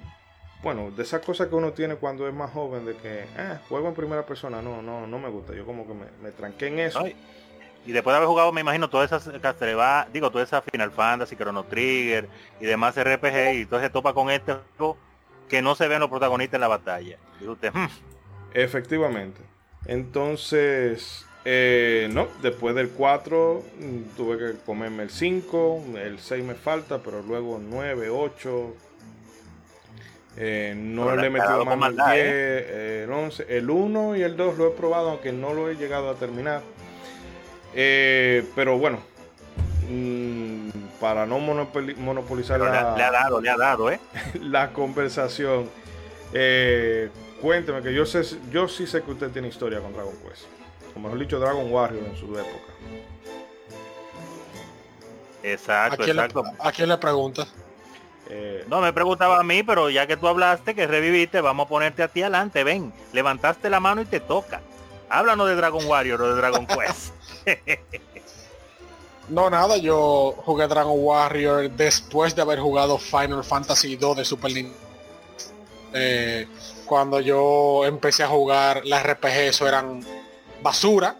bueno, 0.62 0.90
de 0.90 1.02
esas 1.02 1.24
cosas 1.24 1.48
que 1.48 1.54
uno 1.54 1.72
tiene 1.72 1.96
cuando 1.96 2.26
es 2.26 2.34
más 2.34 2.50
joven, 2.50 2.86
de 2.86 2.96
que 2.96 3.20
eh, 3.36 3.58
juego 3.68 3.88
en 3.88 3.94
primera 3.94 4.24
persona, 4.24 4.62
no, 4.62 4.82
no, 4.82 5.06
no 5.06 5.18
me 5.18 5.28
gusta. 5.28 5.54
Yo 5.54 5.66
como 5.66 5.86
que 5.86 5.94
me, 5.94 6.30
tranqué 6.32 6.68
en 6.68 6.78
eso. 6.80 7.06
y 7.06 7.92
después 7.92 8.12
de 8.12 8.16
haber 8.16 8.28
jugado, 8.28 8.52
me 8.52 8.62
imagino, 8.62 8.88
todas 8.88 9.12
esas 9.12 9.40
Castlevania, 9.40 10.10
digo, 10.12 10.30
todas 10.30 10.48
esas 10.48 10.64
Final 10.64 10.90
Fantasy, 10.90 11.36
Chrono 11.36 11.64
Trigger 11.64 12.28
y 12.60 12.64
demás 12.64 12.96
RPG, 12.96 13.54
y 13.54 13.60
entonces 13.62 13.92
topa 13.92 14.12
con 14.14 14.30
este 14.30 14.54
juego 14.76 14.96
que 15.48 15.62
no 15.62 15.74
se 15.74 15.86
ven 15.86 16.00
los 16.00 16.10
protagonistas 16.10 16.54
en 16.54 16.60
la 16.62 16.68
batalla. 16.68 17.18
Y 17.40 17.46
usted, 17.46 17.72
hmm". 17.72 17.88
Efectivamente. 18.54 19.40
Entonces, 19.84 21.26
eh, 21.48 22.08
no, 22.10 22.26
después 22.42 22.74
del 22.74 22.88
4 22.88 23.62
mm, 23.78 24.16
tuve 24.16 24.36
que 24.36 24.58
comerme 24.66 25.04
el 25.04 25.10
5, 25.10 25.84
el 25.96 26.18
6 26.18 26.44
me 26.44 26.54
falta, 26.54 26.98
pero 26.98 27.22
luego 27.22 27.60
9, 27.62 28.10
8. 28.10 28.74
Eh, 30.38 30.74
no 30.76 31.14
le 31.14 31.28
he 31.28 31.30
metido 31.30 31.64
más 31.64 31.90
el 31.90 31.96
10, 31.96 32.08
¿eh? 32.16 33.02
el 33.04 33.12
11, 33.12 33.46
el 33.48 33.70
1 33.70 34.16
y 34.16 34.22
el 34.22 34.36
2 34.36 34.58
lo 34.58 34.66
he 34.66 34.70
probado, 34.72 35.10
aunque 35.10 35.30
no 35.30 35.54
lo 35.54 35.70
he 35.70 35.76
llegado 35.76 36.10
a 36.10 36.16
terminar. 36.16 36.62
pero 37.72 38.76
bueno, 38.76 38.98
mm, 39.88 40.70
para 40.98 41.26
no 41.26 41.38
monopolizar 41.38 42.58
la, 42.58 42.96
le 42.96 43.04
ha 43.04 43.12
dado, 43.12 43.40
le 43.40 43.50
ha 43.50 43.56
dado, 43.56 43.92
¿eh? 43.92 44.00
la 44.40 44.72
conversación. 44.72 45.70
Cuénteme 47.40 47.82
que 47.82 47.94
yo 47.94 48.04
sé, 48.04 48.22
yo 48.50 48.66
sí 48.66 48.88
sé 48.88 49.02
que 49.02 49.12
usted 49.12 49.30
tiene 49.30 49.46
historia 49.46 49.78
con 49.78 49.92
Dragon 49.92 50.14
Quest. 50.28 50.56
Como 50.96 51.08
mejor 51.08 51.20
dicho, 51.20 51.38
Dragon 51.38 51.70
Warrior 51.70 52.04
en 52.06 52.16
su 52.16 52.24
época. 52.38 52.72
Exacto, 55.42 56.00
¿A 56.00 56.04
quién 56.06 56.16
exacto. 56.16 56.42
Le, 56.42 56.50
¿A 56.58 56.72
quién 56.72 56.88
le 56.88 56.96
preguntas? 56.96 57.48
Eh, 58.30 58.64
no, 58.66 58.80
me 58.80 58.94
preguntaba 58.94 59.38
a 59.38 59.42
mí, 59.42 59.62
pero 59.62 59.90
ya 59.90 60.06
que 60.06 60.16
tú 60.16 60.26
hablaste, 60.26 60.74
que 60.74 60.86
reviviste, 60.86 61.42
vamos 61.42 61.66
a 61.66 61.68
ponerte 61.68 62.02
a 62.02 62.08
ti 62.08 62.22
adelante, 62.22 62.64
ven. 62.64 62.94
Levantaste 63.12 63.68
la 63.68 63.78
mano 63.78 64.00
y 64.00 64.06
te 64.06 64.20
toca. 64.20 64.62
Háblanos 65.10 65.46
de 65.48 65.56
Dragon 65.56 65.84
Warrior 65.84 66.22
o 66.22 66.28
de 66.30 66.36
Dragon 66.36 66.66
Quest. 66.66 67.12
no, 69.28 69.50
nada, 69.50 69.76
yo 69.76 70.34
jugué 70.46 70.66
Dragon 70.66 70.96
Warrior 70.96 71.70
después 71.72 72.34
de 72.34 72.40
haber 72.40 72.60
jugado 72.60 72.96
Final 72.96 73.44
Fantasy 73.44 73.96
2 73.96 74.16
de 74.16 74.24
Super 74.24 74.50
Nintendo. 74.50 74.78
Eh, 75.92 76.48
cuando 76.86 77.20
yo 77.20 77.84
empecé 77.84 78.22
a 78.22 78.28
jugar 78.28 78.80
la 78.86 79.02
RPG, 79.02 79.48
eso 79.48 79.68
eran 79.68 80.02
basura. 80.66 81.16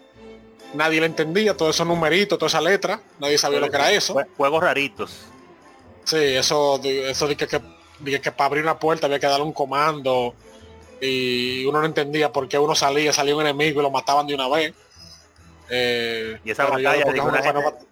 Nadie 0.73 0.99
le 0.99 1.05
entendía, 1.05 1.55
todos 1.55 1.75
esos 1.75 1.87
numeritos, 1.87 2.37
toda 2.37 2.47
esa 2.47 2.61
letra, 2.61 2.99
nadie 3.19 3.37
sabía 3.37 3.59
lo 3.59 3.69
que 3.69 3.77
era 3.77 3.91
eso. 3.91 4.15
Juegos 4.35 4.61
raritos. 4.61 5.11
Sí, 6.03 6.17
eso, 6.17 6.79
eso 6.83 7.27
de 7.27 7.35
que, 7.37 7.47
que, 7.47 8.31
para 8.31 8.45
abrir 8.45 8.63
una 8.63 8.77
puerta 8.77 9.07
había 9.07 9.19
que 9.19 9.27
darle 9.27 9.45
un 9.45 9.53
comando 9.53 10.33
y 11.01 11.65
uno 11.65 11.79
no 11.79 11.85
entendía 11.85 12.31
por 12.31 12.47
qué 12.47 12.57
uno 12.59 12.75
salía, 12.75 13.13
salía 13.13 13.35
un 13.35 13.41
enemigo 13.41 13.79
y 13.79 13.83
lo 13.83 13.91
mataban 13.91 14.27
de 14.27 14.35
una 14.35 14.49
vez. 14.49 14.73
Eh, 15.69 16.39
y 16.43 16.51
esa 16.51 16.65
batalla, 16.65 17.05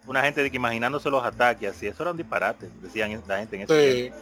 una, 0.07 0.21
gente, 0.21 0.43
de 0.43 0.51
que 0.51 0.57
imaginándose 0.57 1.09
los 1.09 1.23
ataques, 1.23 1.75
así, 1.75 1.87
eso 1.87 2.03
era 2.03 2.11
un 2.11 2.17
disparate, 2.17 2.69
decían 2.81 3.21
la 3.27 3.39
gente 3.39 3.55
en 3.55 3.61
ese 3.63 4.03
sí 4.03 4.13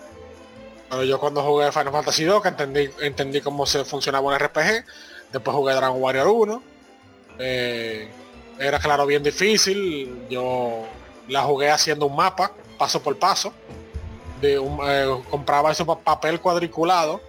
yo 1.02 1.20
cuando 1.20 1.42
jugué 1.42 1.72
Final 1.72 1.92
Fantasy 1.92 2.24
2, 2.26 2.42
que 2.42 2.50
entendí, 2.50 2.90
entendí 3.02 3.42
cómo 3.42 3.66
se 3.66 3.84
funcionaba 3.84 4.28
un 4.28 4.38
RPG, 4.38 4.86
después 5.32 5.56
jugué 5.56 5.74
Dragon 5.74 6.00
Warrior 6.00 6.28
1. 6.28 6.64
Eh, 7.40 8.10
era 8.60 8.80
claro 8.80 9.06
bien 9.06 9.24
difícil. 9.24 10.28
Yo 10.30 10.84
la 11.28 11.44
jugué 11.44 11.70
haciendo 11.70 12.06
un 12.06 12.16
mapa, 12.16 12.52
paso 12.78 13.02
por 13.02 13.18
paso. 13.18 13.54
De 14.42 14.56
eh, 14.56 15.22
compraba 15.30 15.72
ese 15.72 15.86
papel 15.86 16.40
cuadriculado 16.42 17.22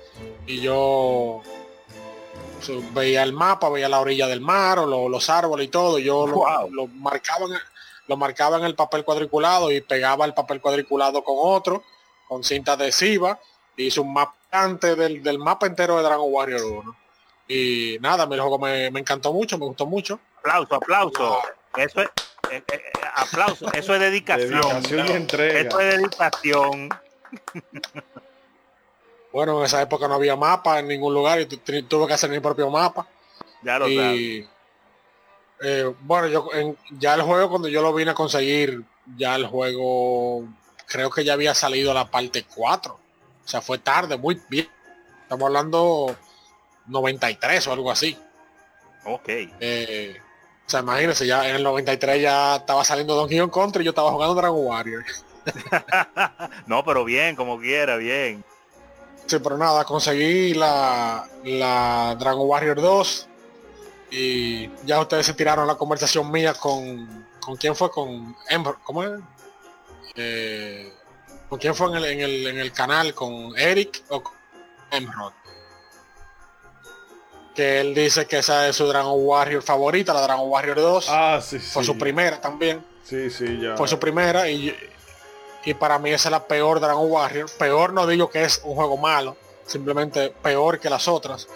y 0.47 0.61
yo 0.61 1.43
veía 2.93 3.23
el 3.23 3.33
mapa, 3.33 3.69
veía 3.69 3.89
la 3.89 4.01
orilla 4.01 4.27
del 4.27 4.41
mar 4.41 4.79
o 4.79 5.09
los 5.09 5.31
árboles 5.31 5.67
y 5.67 5.71
todo. 5.71 5.99
Yo 5.99 6.27
lo, 6.27 6.45
lo, 6.71 6.87
marcaba 6.89 7.47
en, 7.47 7.53
lo 8.09 8.17
marcaba 8.17 8.59
en 8.59 8.65
el 8.65 8.75
papel 8.75 9.05
cuadriculado 9.05 9.71
y 9.71 9.81
pegaba 9.81 10.25
el 10.25 10.35
papel 10.35 10.61
cuadriculado 10.61 11.23
con 11.23 11.37
otro, 11.39 11.83
con 12.27 12.43
cinta 12.43 12.73
adhesiva 12.73 13.39
hice 13.77 14.01
un 14.01 14.13
mapa 14.13 14.35
antes 14.51 14.97
del, 14.97 15.39
mapa 15.39 15.67
entero 15.67 15.97
de 15.97 16.05
Dragon 16.05 16.27
Warrior 16.31 16.65
1. 16.65 16.97
Y 17.47 17.99
nada, 18.01 18.27
mi 18.27 18.39
juego 18.39 18.59
me, 18.59 18.87
encantó 18.87 19.33
mucho, 19.33 19.59
me 19.59 19.67
gustó 19.67 19.87
mucho. 19.87 20.19
Aplauso, 20.39 20.75
aplauso. 20.75 21.43
Eso 21.77 22.01
es 22.03 22.09
eh, 22.51 22.57
eh, 22.57 22.63
eh, 22.73 22.83
aplauso, 23.17 23.73
eso 23.73 23.95
es 23.95 24.01
dedicación. 24.01 24.85
Eso 24.85 25.81
es 25.81 25.97
dedicación. 25.97 26.89
bueno, 29.33 29.59
en 29.59 29.65
esa 29.67 29.83
época 29.83 30.09
no 30.09 30.15
había 30.15 30.37
mapa 30.37 30.79
en 30.79 30.89
ningún 30.89 31.15
lugar 31.15 31.41
y 31.41 31.47
tuve 31.47 32.07
que 32.07 32.15
hacer 32.15 32.31
mi 32.31 32.41
propio 32.41 32.71
mapa. 32.71 33.07
Ya 33.63 33.79
lo 33.79 33.89
y, 33.89 34.47
bueno, 36.01 36.29
yo 36.29 36.49
ya 36.91 37.15
el 37.15 37.23
juego 37.23 37.49
cuando 37.49 37.69
yo 37.69 37.81
lo 37.81 37.95
vine 37.95 38.11
a 38.11 38.15
conseguir, 38.15 38.85
ya 39.17 39.35
el 39.37 39.47
juego 39.47 40.47
creo 40.87 41.11
que 41.11 41.25
ya 41.25 41.33
había 41.33 41.55
salido 41.55 41.95
la 41.95 42.11
parte 42.11 42.45
4. 42.55 42.93
O 42.93 43.49
sea, 43.49 43.61
fue 43.61 43.79
tarde, 43.79 44.17
muy 44.17 44.41
bien. 44.49 44.69
Estamos 45.23 45.47
hablando 45.47 46.17
93 46.87 47.67
o 47.67 47.73
algo 47.73 47.91
así. 47.91 48.19
Ok. 49.05 49.29
Eh, 49.29 50.17
o 50.67 50.71
sea, 50.71 50.81
imagínense, 50.81 51.27
ya 51.27 51.49
en 51.49 51.57
el 51.57 51.63
93 51.63 52.23
ya 52.23 52.57
estaba 52.57 52.85
saliendo 52.85 53.15
Don 53.15 53.29
King 53.29 53.49
Country 53.49 53.83
y 53.83 53.85
yo 53.85 53.91
estaba 53.91 54.11
jugando 54.11 54.35
Dragon 54.35 54.65
Warrior. 54.65 55.05
no, 56.67 56.85
pero 56.85 57.05
bien, 57.05 57.37
como 57.37 57.59
quiera, 57.59 57.97
bien. 57.97 58.45
Sí, 59.27 59.39
pero 59.39 59.59
nada, 59.59 59.85
conseguí 59.85 60.55
la, 60.55 61.29
la 61.45 62.17
Dragon 62.19 62.47
Warrior 62.47 62.81
2 62.81 63.29
y 64.11 64.71
ya 64.85 65.01
ustedes 65.01 65.27
se 65.27 65.35
tiraron 65.35 65.67
la 65.67 65.77
conversación 65.77 66.31
mía 66.31 66.55
con... 66.55 67.25
¿Con 67.41 67.57
quién 67.57 67.77
fue? 67.77 67.91
Con 67.91 68.35
Ember, 68.49 68.77
¿cómo 68.83 69.05
es? 69.05 69.21
Eh, 70.15 70.91
¿Con 71.49 71.59
quién 71.59 71.75
fue 71.75 71.89
en 71.89 71.97
el, 71.97 72.05
en 72.07 72.21
el, 72.21 72.47
en 72.47 72.59
el 72.59 72.73
canal? 72.73 73.13
¿Con 73.13 73.59
Eric 73.59 74.03
o 74.09 74.23
con 74.23 74.33
Emrod? 74.91 75.33
Que 77.55 77.81
él 77.81 77.95
dice 77.95 78.27
que 78.27 78.39
esa 78.39 78.69
es 78.69 78.77
su 78.77 78.87
Dragon 78.87 79.13
Warrior 79.15 79.63
favorita, 79.63 80.13
la 80.13 80.23
Dragon 80.23 80.49
Warrior 80.49 80.77
2. 80.77 81.07
Ah, 81.09 81.41
sí, 81.43 81.59
sí. 81.61 81.71
Fue 81.71 81.85
su 81.85 81.97
primera 81.97 82.41
también. 82.41 82.85
Sí, 83.05 83.31
sí, 83.31 83.61
ya. 83.61 83.77
Fue 83.77 83.87
su 83.87 83.99
primera 83.99 84.49
y, 84.51 84.75
y 85.65 85.75
para 85.75 85.99
mí 85.99 86.11
esa 86.11 86.29
es 86.29 86.33
la 86.33 86.47
peor 86.47 86.81
Dragon 86.81 87.09
Warrior. 87.11 87.49
Peor 87.59 87.93
no 87.93 88.07
digo 88.07 88.29
que 88.29 88.43
es 88.45 88.61
un 88.65 88.75
juego 88.75 88.97
malo, 88.97 89.37
simplemente 89.67 90.31
peor 90.43 90.81
que 90.81 90.91
las 90.91 91.07
otras. 91.07 91.47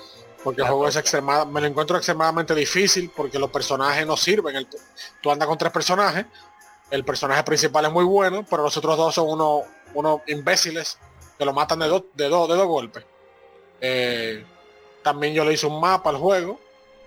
Porque 0.45 0.61
el 0.61 0.69
juego 0.69 0.87
es 0.87 0.95
extremadamente, 0.95 1.53
me 1.53 1.61
lo 1.61 1.67
encuentro 1.67 1.97
extremadamente 1.97 2.55
difícil 2.55 3.11
porque 3.15 3.41
los 3.41 3.51
personajes 3.51 4.07
no 4.07 4.17
sirven. 4.17 4.55
El- 4.55 4.69
tú 5.21 5.33
andas 5.33 5.49
con 5.49 5.59
tres 5.59 5.73
personajes, 5.73 6.27
el 6.93 7.05
personaje 7.05 7.43
principal 7.43 7.87
es 7.87 7.91
muy 7.91 8.05
bueno, 8.05 8.47
pero 8.49 8.63
los 8.63 8.77
otros 8.77 8.97
dos 8.97 9.15
son 9.17 9.29
unos, 9.29 9.63
unos 9.95 10.21
imbéciles 10.29 10.97
que 11.37 11.45
lo 11.45 11.53
matan 11.53 11.81
de 11.81 11.89
dos 11.89 12.05
de 12.15 12.29
dos 12.29 12.49
de 12.49 12.55
dos 12.55 12.67
golpes. 12.69 13.05
Eh, 13.81 14.45
también 15.09 15.33
yo 15.33 15.43
le 15.43 15.55
hice 15.55 15.67
un 15.67 15.81
mapa 15.81 16.11
al 16.11 16.19
juego 16.19 16.61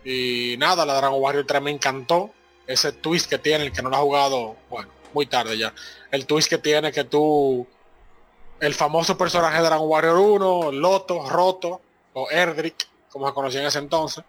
y 0.04 0.56
nada, 0.58 0.88
la 0.88 0.96
Dragon 0.96 1.22
Warrior 1.22 1.46
3 1.46 1.62
me 1.62 1.70
encantó. 1.70 2.32
Ese 2.66 2.92
twist 2.94 3.30
que 3.30 3.38
tiene, 3.38 3.66
el 3.66 3.72
que 3.72 3.84
no 3.84 3.90
lo 3.92 3.96
ha 3.98 4.00
jugado, 4.00 4.56
bueno, 4.72 4.90
muy 5.14 5.28
tarde 5.28 5.56
ya. 5.56 5.72
El 6.10 6.26
twist 6.26 6.50
que 6.50 6.58
tiene 6.58 6.92
que 6.92 7.04
tú, 7.04 7.68
el 8.60 8.74
famoso 8.74 9.16
personaje 9.16 9.58
de 9.58 9.64
Dragon 9.68 9.88
Warrior 9.88 10.18
1, 10.18 10.72
Loto, 10.72 11.30
Roto 11.30 11.80
o 12.14 12.28
Erdrick, 12.32 12.88
como 13.12 13.28
se 13.28 13.34
conocía 13.36 13.62
en 13.62 13.68
ese 13.68 13.78
entonces. 13.80 14.24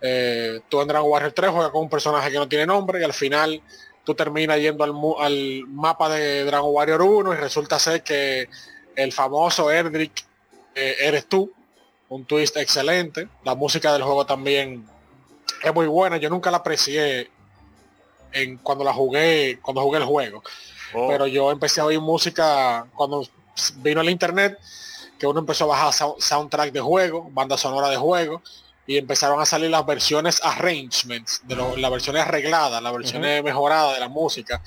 eh, 0.00 0.60
tú 0.70 0.80
en 0.80 0.88
Dragon 0.88 1.10
Warrior 1.10 1.32
3 1.32 1.50
juegas 1.50 1.72
con 1.72 1.82
un 1.82 1.90
personaje 1.90 2.30
que 2.30 2.38
no 2.38 2.48
tiene 2.48 2.64
nombre 2.64 3.00
y 3.00 3.04
al 3.04 3.12
final 3.12 3.60
tú 4.04 4.14
terminas 4.14 4.58
yendo 4.58 4.82
al, 4.84 4.94
al 5.18 5.64
mapa 5.68 6.08
de 6.08 6.44
Dragon 6.44 6.70
Warrior 6.72 7.02
1 7.02 7.34
y 7.34 7.36
resulta 7.36 7.78
ser 7.78 8.02
que 8.02 8.48
el 8.96 9.12
famoso 9.12 9.70
Erdrick 9.70 10.24
eh, 10.74 10.96
eres 11.00 11.26
tú. 11.26 11.52
Un 12.10 12.24
twist 12.24 12.56
excelente. 12.56 13.28
La 13.44 13.54
música 13.54 13.92
del 13.92 14.02
juego 14.02 14.26
también 14.26 14.84
es 15.62 15.72
muy 15.74 15.86
buena. 15.86 16.16
Yo 16.16 16.28
nunca 16.28 16.50
la 16.50 16.56
aprecié 16.58 17.30
en 18.32 18.58
cuando 18.58 18.84
la 18.84 18.92
jugué, 18.92 19.58
cuando 19.62 19.80
jugué 19.82 19.98
el 19.98 20.04
juego. 20.04 20.42
Oh, 20.92 21.06
Pero 21.08 21.26
yo 21.28 21.50
empecé 21.52 21.80
a 21.80 21.84
oír 21.84 22.00
música 22.00 22.84
cuando 22.96 23.24
vino 23.76 24.00
el 24.00 24.10
internet, 24.10 24.58
que 25.20 25.26
uno 25.26 25.38
empezó 25.40 25.64
a 25.64 25.68
bajar 25.68 25.92
sou- 25.92 26.20
soundtrack 26.20 26.72
de 26.72 26.80
juego, 26.80 27.28
banda 27.30 27.56
sonora 27.56 27.88
de 27.88 27.96
juego, 27.96 28.42
y 28.88 28.96
empezaron 28.98 29.40
a 29.40 29.46
salir 29.46 29.70
las 29.70 29.86
versiones 29.86 30.40
arrangements, 30.42 31.42
de 31.44 31.54
lo- 31.54 31.76
las 31.76 31.90
versiones 31.92 32.22
arregladas, 32.22 32.82
las 32.82 32.92
versiones 32.92 33.44
mejoradas 33.44 33.94
de 33.94 34.00
la 34.00 34.08
música. 34.08 34.60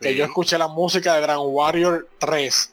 Que 0.00 0.10
Sí. 0.10 0.16
yo 0.16 0.24
escuché 0.24 0.56
la 0.56 0.68
música 0.68 1.14
de 1.14 1.20
Dragon 1.22 1.46
Warrior 1.50 2.08
3 2.18 2.72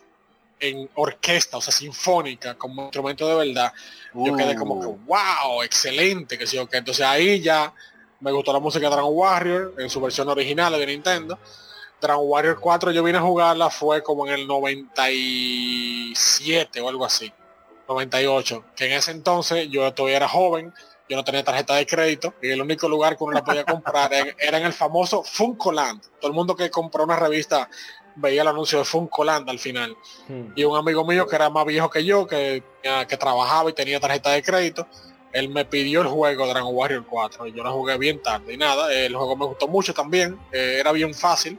en 0.61 0.89
orquesta, 0.95 1.57
o 1.57 1.61
sea, 1.61 1.73
sinfónica, 1.73 2.55
como 2.55 2.83
instrumento 2.83 3.27
de 3.27 3.35
verdad. 3.47 3.73
Yo 4.13 4.35
quedé 4.35 4.55
como 4.55 4.79
que, 4.79 4.87
Uh. 4.87 4.97
wow, 5.05 5.63
excelente, 5.63 6.37
que 6.37 6.45
sí, 6.45 6.57
ok. 6.57 6.73
Entonces 6.73 7.05
ahí 7.05 7.41
ya 7.41 7.73
me 8.19 8.31
gustó 8.31 8.53
la 8.53 8.59
música 8.59 8.85
de 8.87 8.91
Dragon 8.93 9.11
Warrior 9.13 9.73
en 9.77 9.89
su 9.89 9.99
versión 9.99 10.29
original 10.29 10.71
de 10.73 10.85
Nintendo. 10.85 11.37
Dragon 12.01 12.25
Warrior 12.27 12.59
4 12.59 12.91
yo 12.91 13.03
vine 13.03 13.17
a 13.17 13.21
jugarla 13.21 13.69
fue 13.69 14.03
como 14.03 14.27
en 14.27 14.33
el 14.33 14.47
97 14.47 16.81
o 16.81 16.89
algo 16.89 17.05
así. 17.05 17.31
98. 17.87 18.63
Que 18.75 18.85
en 18.85 18.93
ese 18.93 19.11
entonces 19.11 19.67
yo 19.69 19.93
todavía 19.93 20.17
era 20.17 20.27
joven, 20.27 20.73
yo 21.09 21.17
no 21.17 21.23
tenía 21.23 21.43
tarjeta 21.43 21.75
de 21.75 21.85
crédito 21.85 22.33
y 22.41 22.49
el 22.49 22.61
único 22.61 22.87
lugar 22.87 23.17
que 23.17 23.23
uno 23.23 23.33
la 23.33 23.43
podía 23.43 23.65
comprar 23.65 24.11
era 24.13 24.57
en 24.57 24.65
el 24.65 24.73
famoso 24.73 25.23
Funkoland. 25.23 26.01
Todo 26.19 26.27
el 26.29 26.33
mundo 26.33 26.55
que 26.55 26.69
compró 26.69 27.03
una 27.03 27.17
revista 27.17 27.69
veía 28.15 28.41
el 28.43 28.47
anuncio 28.47 28.79
de 28.79 28.85
Funkoland 28.85 29.49
al 29.49 29.59
final 29.59 29.95
Hmm. 30.27 30.53
y 30.55 30.63
un 30.63 30.77
amigo 30.77 31.05
mío 31.05 31.27
que 31.27 31.35
era 31.35 31.49
más 31.49 31.65
viejo 31.65 31.89
que 31.89 32.03
yo, 32.05 32.25
que, 32.27 32.63
tenía- 32.81 33.05
que 33.07 33.17
trabajaba 33.17 33.69
y 33.69 33.73
tenía 33.73 33.99
tarjeta 33.99 34.29
de 34.31 34.41
crédito, 34.43 34.87
él 35.31 35.49
me 35.49 35.65
pidió 35.65 36.01
el 36.01 36.07
juego 36.07 36.45
Dragon 36.47 36.73
Warrior 36.75 37.05
4 37.09 37.47
y 37.47 37.53
yo 37.53 37.63
lo 37.63 37.71
jugué 37.73 37.97
bien 37.97 38.21
tarde 38.21 38.53
y 38.53 38.57
nada, 38.57 38.93
el 38.93 39.15
juego 39.15 39.35
me 39.35 39.45
gustó 39.45 39.67
mucho 39.67 39.93
también, 39.93 40.37
eh, 40.51 40.77
era 40.79 40.91
bien 40.91 41.13
fácil, 41.13 41.57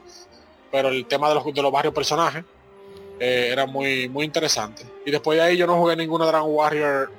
pero 0.71 0.87
el 0.89 1.05
tema 1.05 1.27
de 1.29 1.35
los, 1.35 1.45
de 1.53 1.61
los 1.61 1.71
varios 1.71 1.93
personajes 1.93 2.43
eh, 3.19 3.49
era 3.51 3.65
muy, 3.65 4.07
muy 4.09 4.25
interesante. 4.25 4.83
Y 5.05 5.11
después 5.11 5.37
de 5.37 5.43
ahí 5.45 5.57
yo 5.57 5.65
no 5.67 5.77
jugué 5.77 5.95
ninguna 5.95 6.25
Dragon 6.25 6.49
Warrior 6.53 7.11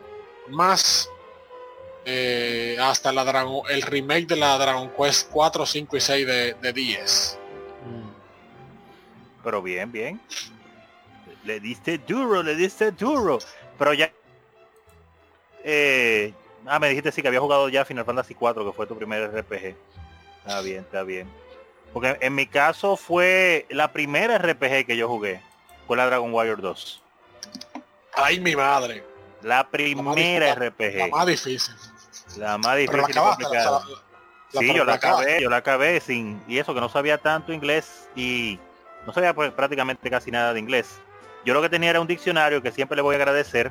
más 0.48 1.08
eh, 2.04 2.76
hasta 2.80 3.12
la 3.12 3.24
Dragon, 3.24 3.62
el 3.68 3.82
remake 3.82 4.26
de 4.28 4.36
la 4.36 4.56
Dragon 4.58 4.90
Quest 4.96 5.28
4, 5.30 5.66
5 5.66 5.96
y 5.96 6.00
6 6.00 6.26
de, 6.26 6.54
de 6.54 6.72
10. 6.72 7.38
Pero 9.46 9.62
bien, 9.62 9.92
bien. 9.92 10.20
Le 11.44 11.60
diste 11.60 11.98
duro, 11.98 12.42
le 12.42 12.56
diste 12.56 12.90
duro. 12.90 13.38
Pero 13.78 13.94
ya... 13.94 14.10
Eh, 15.62 16.34
ah, 16.66 16.80
me 16.80 16.88
dijiste 16.88 17.12
sí 17.12 17.22
que 17.22 17.28
había 17.28 17.38
jugado 17.38 17.68
ya 17.68 17.84
Final 17.84 18.04
Fantasy 18.04 18.34
4, 18.34 18.64
que 18.66 18.72
fue 18.72 18.88
tu 18.88 18.96
primer 18.98 19.30
RPG. 19.32 19.76
Está 20.40 20.60
bien, 20.62 20.78
está 20.80 21.04
bien. 21.04 21.30
Porque 21.92 22.18
en 22.20 22.34
mi 22.34 22.48
caso 22.48 22.96
fue 22.96 23.66
la 23.70 23.92
primera 23.92 24.36
RPG 24.36 24.84
que 24.84 24.96
yo 24.96 25.06
jugué. 25.06 25.40
Fue 25.86 25.96
la 25.96 26.06
Dragon 26.06 26.34
Warrior 26.34 26.60
2. 26.60 27.02
Ay, 28.14 28.40
mi 28.40 28.56
madre. 28.56 29.04
La 29.42 29.68
primera 29.70 30.46
La 30.46 30.54
RPG. 30.56 31.08
más 31.12 31.26
difícil. 31.26 31.72
La 32.36 32.58
más 32.58 32.74
Pero 32.74 32.80
difícil 32.80 32.98
la 32.98 33.04
acabaste, 33.20 33.42
la- 33.44 33.48
complicada. 33.48 33.80
la- 33.80 33.94
la- 33.94 34.60
Sí, 34.60 34.66
la- 34.66 34.74
yo 34.74 34.84
la 34.84 34.94
acabé, 34.94 35.40
yo 35.42 35.50
la 35.50 35.56
acabé 35.58 36.00
sin, 36.00 36.42
y 36.48 36.58
eso 36.58 36.74
que 36.74 36.80
no 36.80 36.88
sabía 36.88 37.18
tanto 37.18 37.52
inglés 37.52 38.08
y 38.16 38.58
no 39.06 39.12
sabía 39.12 39.34
pues, 39.34 39.52
prácticamente 39.52 40.10
casi 40.10 40.30
nada 40.30 40.52
de 40.52 40.60
inglés. 40.60 41.00
Yo 41.44 41.54
lo 41.54 41.62
que 41.62 41.68
tenía 41.68 41.90
era 41.90 42.00
un 42.00 42.06
diccionario 42.06 42.60
que 42.60 42.72
siempre 42.72 42.96
le 42.96 43.02
voy 43.02 43.14
a 43.14 43.18
agradecer. 43.18 43.70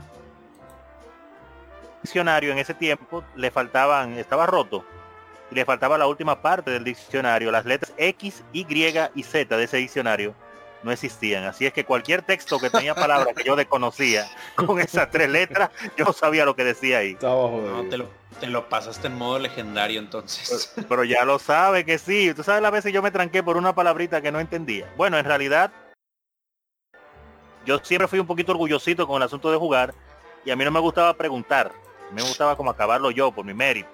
Diccionario 2.01 2.51
en 2.51 2.59
ese 2.59 2.73
tiempo 2.73 3.23
le 3.35 3.51
faltaban, 3.51 4.13
estaba 4.13 4.45
roto 4.45 4.85
y 5.51 5.55
le 5.55 5.65
faltaba 5.65 5.97
la 5.97 6.07
última 6.07 6.41
parte 6.41 6.71
del 6.71 6.83
diccionario, 6.83 7.51
las 7.51 7.65
letras 7.65 7.93
X, 7.97 8.43
Y 8.53 8.65
y 9.15 9.23
Z 9.23 9.57
de 9.57 9.63
ese 9.63 9.77
diccionario 9.77 10.33
no 10.85 10.91
existían. 10.91 11.43
Así 11.43 11.65
es 11.65 11.73
que 11.73 11.83
cualquier 11.83 12.21
texto 12.21 12.59
que 12.59 12.69
tenía 12.69 12.93
palabras 12.93 13.33
que 13.35 13.43
yo 13.43 13.55
desconocía 13.55 14.29
con 14.55 14.79
esas 14.79 15.09
tres 15.09 15.29
letras, 15.29 15.71
yo 15.97 16.05
no 16.05 16.13
sabía 16.13 16.45
lo 16.45 16.55
que 16.55 16.63
decía 16.63 16.99
ahí. 16.99 17.17
No, 17.21 17.83
te 17.89 17.97
lo, 17.97 18.07
te 18.39 18.47
lo 18.47 18.69
pasaste 18.69 19.07
en 19.07 19.15
modo 19.15 19.39
legendario 19.39 19.99
entonces. 19.99 20.73
Pero 20.87 21.03
ya 21.03 21.25
lo 21.25 21.39
sabe 21.39 21.83
que 21.83 21.97
sí. 21.97 22.33
Tú 22.35 22.43
sabes 22.43 22.61
las 22.61 22.71
veces 22.71 22.93
yo 22.93 23.01
me 23.01 23.11
tranqué 23.11 23.41
por 23.41 23.57
una 23.57 23.73
palabrita 23.73 24.21
que 24.21 24.31
no 24.31 24.39
entendía. 24.39 24.87
Bueno, 24.95 25.17
en 25.17 25.25
realidad, 25.25 25.71
yo 27.65 27.79
siempre 27.79 28.07
fui 28.07 28.19
un 28.19 28.27
poquito 28.27 28.51
orgullosito 28.51 29.07
con 29.07 29.17
el 29.17 29.23
asunto 29.23 29.51
de 29.51 29.57
jugar 29.57 29.93
y 30.45 30.51
a 30.51 30.55
mí 30.55 30.63
no 30.63 30.71
me 30.71 30.79
gustaba 30.79 31.15
preguntar. 31.15 31.71
Me 32.13 32.21
gustaba 32.21 32.55
como 32.55 32.69
acabarlo 32.69 33.09
yo 33.09 33.31
por 33.31 33.43
mi 33.43 33.55
mérito. 33.55 33.89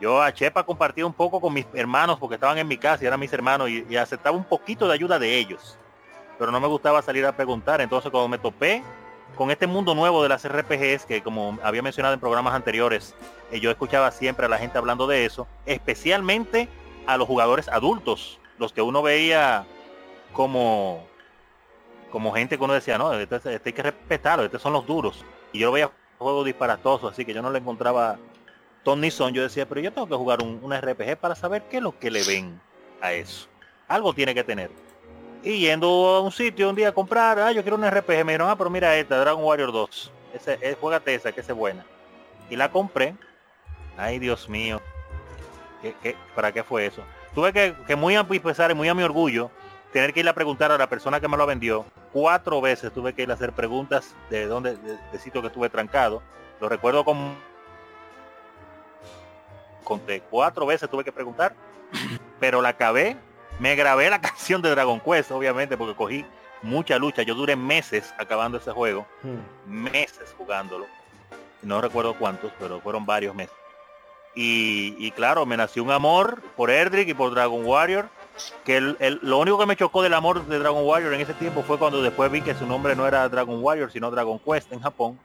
Yo 0.00 0.20
a 0.20 0.34
Chepa 0.34 0.64
compartía 0.64 1.06
un 1.06 1.12
poco 1.12 1.40
con 1.40 1.54
mis 1.54 1.64
hermanos 1.74 2.18
porque 2.18 2.34
estaban 2.34 2.58
en 2.58 2.66
mi 2.66 2.76
casa 2.76 3.04
y 3.04 3.06
eran 3.06 3.20
mis 3.20 3.32
hermanos 3.32 3.70
y, 3.70 3.86
y 3.88 3.94
aceptaba 3.94 4.36
un 4.36 4.42
poquito 4.42 4.88
de 4.88 4.94
ayuda 4.94 5.20
de 5.20 5.38
ellos. 5.38 5.78
Pero 6.42 6.50
no 6.50 6.58
me 6.58 6.66
gustaba 6.66 7.00
salir 7.02 7.24
a 7.24 7.36
preguntar. 7.36 7.80
Entonces 7.80 8.10
cuando 8.10 8.26
me 8.26 8.36
topé 8.36 8.82
con 9.36 9.52
este 9.52 9.68
mundo 9.68 9.94
nuevo 9.94 10.24
de 10.24 10.28
las 10.28 10.44
RPGs, 10.44 11.06
que 11.06 11.22
como 11.22 11.56
había 11.62 11.82
mencionado 11.82 12.14
en 12.14 12.18
programas 12.18 12.52
anteriores, 12.54 13.14
eh, 13.52 13.60
yo 13.60 13.70
escuchaba 13.70 14.10
siempre 14.10 14.46
a 14.46 14.48
la 14.48 14.58
gente 14.58 14.76
hablando 14.76 15.06
de 15.06 15.24
eso, 15.24 15.46
especialmente 15.66 16.68
a 17.06 17.16
los 17.16 17.28
jugadores 17.28 17.68
adultos, 17.68 18.40
los 18.58 18.72
que 18.72 18.82
uno 18.82 19.02
veía 19.02 19.66
como 20.32 21.06
como 22.10 22.32
gente 22.32 22.58
que 22.58 22.64
uno 22.64 22.74
decía, 22.74 22.98
no, 22.98 23.12
este, 23.12 23.36
este 23.36 23.60
hay 23.64 23.72
que 23.72 23.82
respetarlo, 23.84 24.44
estos 24.44 24.62
son 24.62 24.72
los 24.72 24.84
duros. 24.84 25.24
Y 25.52 25.60
yo 25.60 25.66
lo 25.66 25.72
veía 25.74 25.92
juego 26.18 26.42
disparatoso, 26.42 27.06
así 27.06 27.24
que 27.24 27.34
yo 27.34 27.40
no 27.40 27.52
le 27.52 27.60
encontraba 27.60 28.18
ton 28.82 29.00
ni 29.00 29.12
son. 29.12 29.32
Yo 29.32 29.44
decía, 29.44 29.68
pero 29.68 29.80
yo 29.80 29.92
tengo 29.92 30.08
que 30.08 30.16
jugar 30.16 30.42
un, 30.42 30.58
un 30.60 30.76
RPG 30.76 31.18
para 31.18 31.36
saber 31.36 31.62
qué 31.70 31.76
es 31.76 31.84
lo 31.84 31.96
que 31.96 32.10
le 32.10 32.24
ven 32.24 32.60
a 33.00 33.12
eso. 33.12 33.46
Algo 33.86 34.12
tiene 34.12 34.34
que 34.34 34.42
tener. 34.42 34.72
Y 35.42 35.58
yendo 35.58 35.86
a 35.88 36.20
un 36.20 36.30
sitio 36.30 36.68
un 36.68 36.76
día 36.76 36.90
a 36.90 36.92
comprar, 36.92 37.38
ah, 37.38 37.52
yo 37.52 37.62
quiero 37.62 37.76
un 37.76 37.88
RPG, 37.88 38.24
me 38.24 38.32
dijeron, 38.32 38.48
ah, 38.48 38.56
pero 38.56 38.70
mira 38.70 38.96
esta, 38.96 39.18
Dragon 39.18 39.42
Warrior 39.42 39.72
2. 39.72 40.12
Ese, 40.34 40.58
es, 40.60 40.76
juégate 40.76 41.14
esa, 41.14 41.32
que 41.32 41.40
esa 41.40 41.52
es 41.52 41.58
buena. 41.58 41.84
Y 42.48 42.56
la 42.56 42.70
compré. 42.70 43.14
Ay, 43.96 44.18
Dios 44.18 44.48
mío. 44.48 44.80
¿Qué, 45.80 45.94
qué, 46.02 46.16
para 46.34 46.52
qué 46.52 46.62
fue 46.62 46.86
eso? 46.86 47.02
Tuve 47.34 47.52
que, 47.52 47.74
que 47.86 47.96
muy 47.96 48.14
a 48.14 48.22
mi 48.22 48.38
pesar 48.38 48.70
y 48.70 48.74
muy 48.74 48.88
a 48.88 48.94
mi 48.94 49.02
orgullo, 49.02 49.50
tener 49.92 50.12
que 50.12 50.20
ir 50.20 50.28
a 50.28 50.34
preguntar 50.34 50.70
a 50.70 50.78
la 50.78 50.88
persona 50.88 51.20
que 51.20 51.28
me 51.28 51.36
lo 51.36 51.46
vendió. 51.46 51.84
Cuatro 52.12 52.60
veces 52.60 52.92
tuve 52.92 53.12
que 53.12 53.22
ir 53.22 53.30
a 53.30 53.34
hacer 53.34 53.52
preguntas 53.52 54.14
de 54.30 54.46
dónde, 54.46 54.76
de, 54.76 54.96
de 55.10 55.18
sitio 55.18 55.40
que 55.40 55.48
estuve 55.48 55.68
trancado. 55.68 56.22
Lo 56.60 56.68
recuerdo 56.68 57.04
como 57.04 57.34
conté 59.82 60.22
cuatro 60.30 60.64
veces 60.66 60.88
tuve 60.88 61.04
que 61.04 61.12
preguntar, 61.12 61.54
pero 62.40 62.62
la 62.62 62.70
acabé. 62.70 63.16
Me 63.62 63.76
grabé 63.76 64.10
la 64.10 64.20
canción 64.28 64.60
de 64.60 64.70
Dragon 64.70 64.98
Quest, 65.00 65.30
obviamente, 65.30 65.76
porque 65.76 65.94
cogí 65.94 66.24
mucha 66.62 66.98
lucha. 66.98 67.22
Yo 67.22 67.34
duré 67.36 67.54
meses 67.54 68.12
acabando 68.18 68.58
ese 68.58 68.72
juego, 68.72 69.06
Hmm. 69.22 69.84
meses 69.90 70.34
jugándolo. 70.36 70.86
No 71.62 71.80
recuerdo 71.80 72.14
cuántos, 72.14 72.50
pero 72.58 72.80
fueron 72.80 73.06
varios 73.06 73.34
meses. 73.36 73.54
Y, 74.34 74.96
y 74.98 75.10
claro, 75.12 75.46
me 75.46 75.56
nació 75.56 75.84
un 75.84 75.90
amor 75.92 76.42
por 76.56 76.70
Erdrick 76.70 77.08
y 77.08 77.14
por 77.14 77.32
Dragon 77.32 77.64
Warrior. 77.64 78.08
que 78.64 78.78
el, 78.78 79.20
lo 79.22 79.38
único 79.38 79.58
que 79.58 79.66
me 79.66 79.76
chocó 79.76 80.02
del 80.02 80.14
amor 80.14 80.44
de 80.46 80.58
Dragon 80.58 80.84
Warrior 80.84 81.12
en 81.14 81.20
ese 81.20 81.34
tiempo 81.34 81.62
fue 81.62 81.78
cuando 81.78 82.00
después 82.02 82.32
vi 82.32 82.40
que 82.40 82.54
su 82.54 82.66
nombre 82.66 82.96
no 82.96 83.06
era 83.06 83.28
Dragon 83.28 83.62
Warrior, 83.62 83.92
sino 83.92 84.10
Dragon 84.10 84.38
Quest 84.40 84.72
en 84.72 84.80
Japón. 84.80 85.18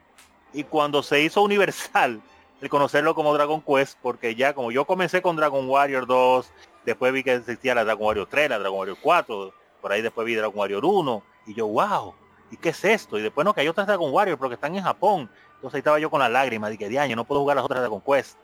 Y 0.53 0.63
cuando 0.65 1.01
se 1.01 1.21
hizo 1.21 1.41
universal 1.41 2.21
el 2.61 2.69
conocerlo 2.69 3.15
como 3.15 3.33
Dragon 3.33 3.61
Quest, 3.61 3.97
porque 4.01 4.35
ya 4.35 4.53
como 4.53 4.71
yo 4.71 4.83
comencé 4.85 5.21
con 5.21 5.35
Dragon 5.37 5.67
Warrior 5.69 6.05
2, 6.05 6.51
después 6.87 7.11
vi 7.11 7.21
que 7.21 7.33
existía 7.33 7.75
la 7.75 7.83
Dragon 7.83 8.05
Warrior 8.05 8.27
3, 8.29 8.49
la 8.49 8.59
Dragon 8.59 8.79
Warrior 8.79 8.97
4, 9.01 9.53
por 9.81 9.91
ahí 9.91 10.01
después 10.01 10.25
vi 10.25 10.35
Dragon 10.35 10.57
Warrior 10.57 10.85
1, 10.85 11.23
y 11.47 11.53
yo, 11.53 11.67
wow, 11.67 12.15
¿y 12.49 12.55
qué 12.55 12.69
es 12.69 12.85
esto? 12.85 13.19
Y 13.19 13.21
después 13.21 13.43
no, 13.43 13.53
que 13.53 13.59
hay 13.59 13.67
otras 13.67 13.87
Dragon 13.87 14.09
Warrior, 14.09 14.37
porque 14.37 14.55
están 14.55 14.73
en 14.73 14.83
Japón. 14.83 15.29
Entonces 15.55 15.75
ahí 15.75 15.79
estaba 15.79 15.99
yo 15.99 16.09
con 16.09 16.21
la 16.21 16.29
lágrima, 16.29 16.69
de 16.69 16.77
que 16.77 16.87
de 16.87 16.97
año 16.97 17.17
no 17.17 17.25
puedo 17.25 17.41
jugar 17.41 17.57
las 17.57 17.65
otras 17.65 17.81
Dragon 17.81 17.99
Quest. 17.99 18.37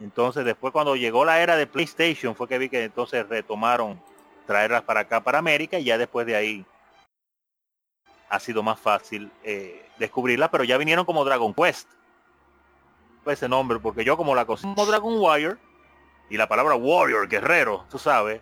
Entonces 0.00 0.46
después 0.46 0.72
cuando 0.72 0.96
llegó 0.96 1.26
la 1.26 1.40
era 1.42 1.54
de 1.54 1.66
PlayStation 1.66 2.34
fue 2.34 2.48
que 2.48 2.56
vi 2.56 2.70
que 2.70 2.82
entonces 2.82 3.28
retomaron 3.28 4.00
traerlas 4.46 4.82
para 4.82 5.00
acá, 5.00 5.22
para 5.22 5.38
América, 5.38 5.78
y 5.78 5.84
ya 5.84 5.98
después 5.98 6.26
de 6.26 6.34
ahí 6.34 6.66
ha 8.30 8.40
sido 8.40 8.62
más 8.62 8.80
fácil 8.80 9.30
eh, 9.44 9.86
descubrirlas, 9.98 10.48
pero 10.48 10.64
ya 10.64 10.78
vinieron 10.78 11.04
como 11.04 11.26
Dragon 11.26 11.52
Quest. 11.52 11.90
Ese 13.26 13.50
nombre, 13.50 13.78
porque 13.80 14.02
yo 14.02 14.16
como 14.16 14.34
la 14.34 14.46
cosa 14.46 14.62
como 14.62 14.86
Dragon 14.86 15.20
Warrior, 15.20 15.58
y 16.32 16.38
la 16.38 16.48
palabra 16.48 16.74
Warrior, 16.76 17.28
guerrero, 17.28 17.84
tú 17.90 17.98
sabes, 17.98 18.40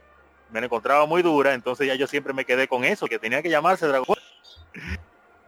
me 0.52 0.60
la 0.60 0.66
encontraba 0.66 1.06
muy 1.06 1.22
dura, 1.22 1.54
entonces 1.54 1.88
ya 1.88 1.96
yo 1.96 2.06
siempre 2.06 2.32
me 2.32 2.44
quedé 2.44 2.68
con 2.68 2.84
eso, 2.84 3.08
que 3.08 3.18
tenía 3.18 3.42
que 3.42 3.50
llamarse 3.50 3.84
Dragon. 3.88 4.16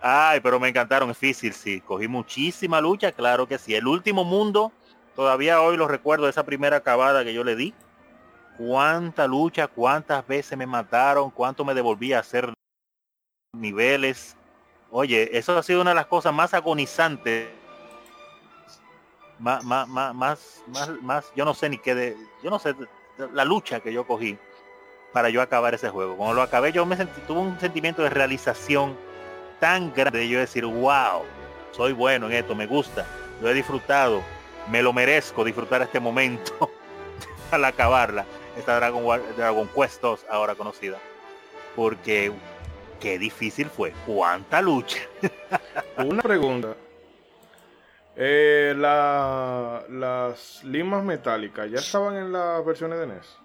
Ay, 0.00 0.40
pero 0.40 0.58
me 0.58 0.68
encantaron, 0.68 1.08
es 1.08 1.20
difícil, 1.20 1.52
sí. 1.52 1.80
Cogí 1.80 2.08
muchísima 2.08 2.80
lucha, 2.80 3.12
claro 3.12 3.46
que 3.46 3.58
sí. 3.58 3.76
El 3.76 3.86
último 3.86 4.24
mundo, 4.24 4.72
todavía 5.14 5.60
hoy 5.60 5.76
lo 5.76 5.86
recuerdo, 5.86 6.28
esa 6.28 6.44
primera 6.44 6.78
acabada 6.78 7.22
que 7.22 7.32
yo 7.32 7.44
le 7.44 7.54
di 7.54 7.72
cuánta 8.58 9.28
lucha, 9.28 9.68
cuántas 9.68 10.26
veces 10.26 10.58
me 10.58 10.66
mataron, 10.66 11.30
cuánto 11.30 11.64
me 11.64 11.74
devolví 11.74 12.12
a 12.12 12.18
hacer 12.18 12.52
niveles. 13.52 14.36
Oye, 14.90 15.38
eso 15.38 15.56
ha 15.56 15.62
sido 15.62 15.80
una 15.80 15.90
de 15.90 15.94
las 15.94 16.06
cosas 16.06 16.34
más 16.34 16.54
agonizantes. 16.54 17.50
Más, 19.42 19.64
más, 19.64 19.88
más, 19.88 20.14
más, 20.14 20.90
más, 21.02 21.32
yo 21.34 21.44
no 21.44 21.52
sé 21.52 21.68
ni 21.68 21.76
qué 21.76 21.96
de, 21.96 22.16
yo 22.44 22.50
no 22.50 22.60
sé 22.60 22.76
la 23.32 23.44
lucha 23.44 23.80
que 23.80 23.92
yo 23.92 24.06
cogí 24.06 24.38
para 25.12 25.30
yo 25.30 25.42
acabar 25.42 25.74
ese 25.74 25.90
juego. 25.90 26.16
Cuando 26.16 26.34
lo 26.34 26.42
acabé 26.42 26.70
yo 26.70 26.86
me 26.86 26.96
sentí, 26.96 27.20
tuve 27.22 27.40
un 27.40 27.58
sentimiento 27.58 28.02
de 28.02 28.10
realización 28.10 28.96
tan 29.58 29.92
grande 29.92 30.20
de 30.20 30.28
yo 30.28 30.38
decir, 30.38 30.64
wow, 30.64 31.24
soy 31.72 31.92
bueno 31.92 32.26
en 32.26 32.34
esto, 32.34 32.54
me 32.54 32.66
gusta, 32.66 33.04
lo 33.40 33.50
he 33.50 33.54
disfrutado, 33.54 34.22
me 34.70 34.80
lo 34.80 34.92
merezco 34.92 35.42
disfrutar 35.42 35.82
este 35.82 35.98
momento 35.98 36.70
al 37.50 37.64
acabarla 37.64 38.24
esta 38.56 38.76
Dragon, 38.76 39.04
Dragon 39.36 39.68
Quest 39.74 40.00
2 40.00 40.26
ahora 40.30 40.54
conocida. 40.54 40.98
Porque 41.74 42.30
qué 43.00 43.18
difícil 43.18 43.68
fue. 43.68 43.92
¿Cuánta 44.06 44.62
lucha? 44.62 45.00
Una 45.96 46.22
pregunta. 46.22 46.76
Eh, 48.14 48.74
la, 48.76 49.82
las 49.88 50.62
limas 50.64 51.02
metálicas 51.02 51.70
ya 51.70 51.78
estaban 51.78 52.16
en 52.16 52.32
las 52.32 52.64
versiones 52.64 52.98
de 52.98 53.06
NES. 53.06 53.38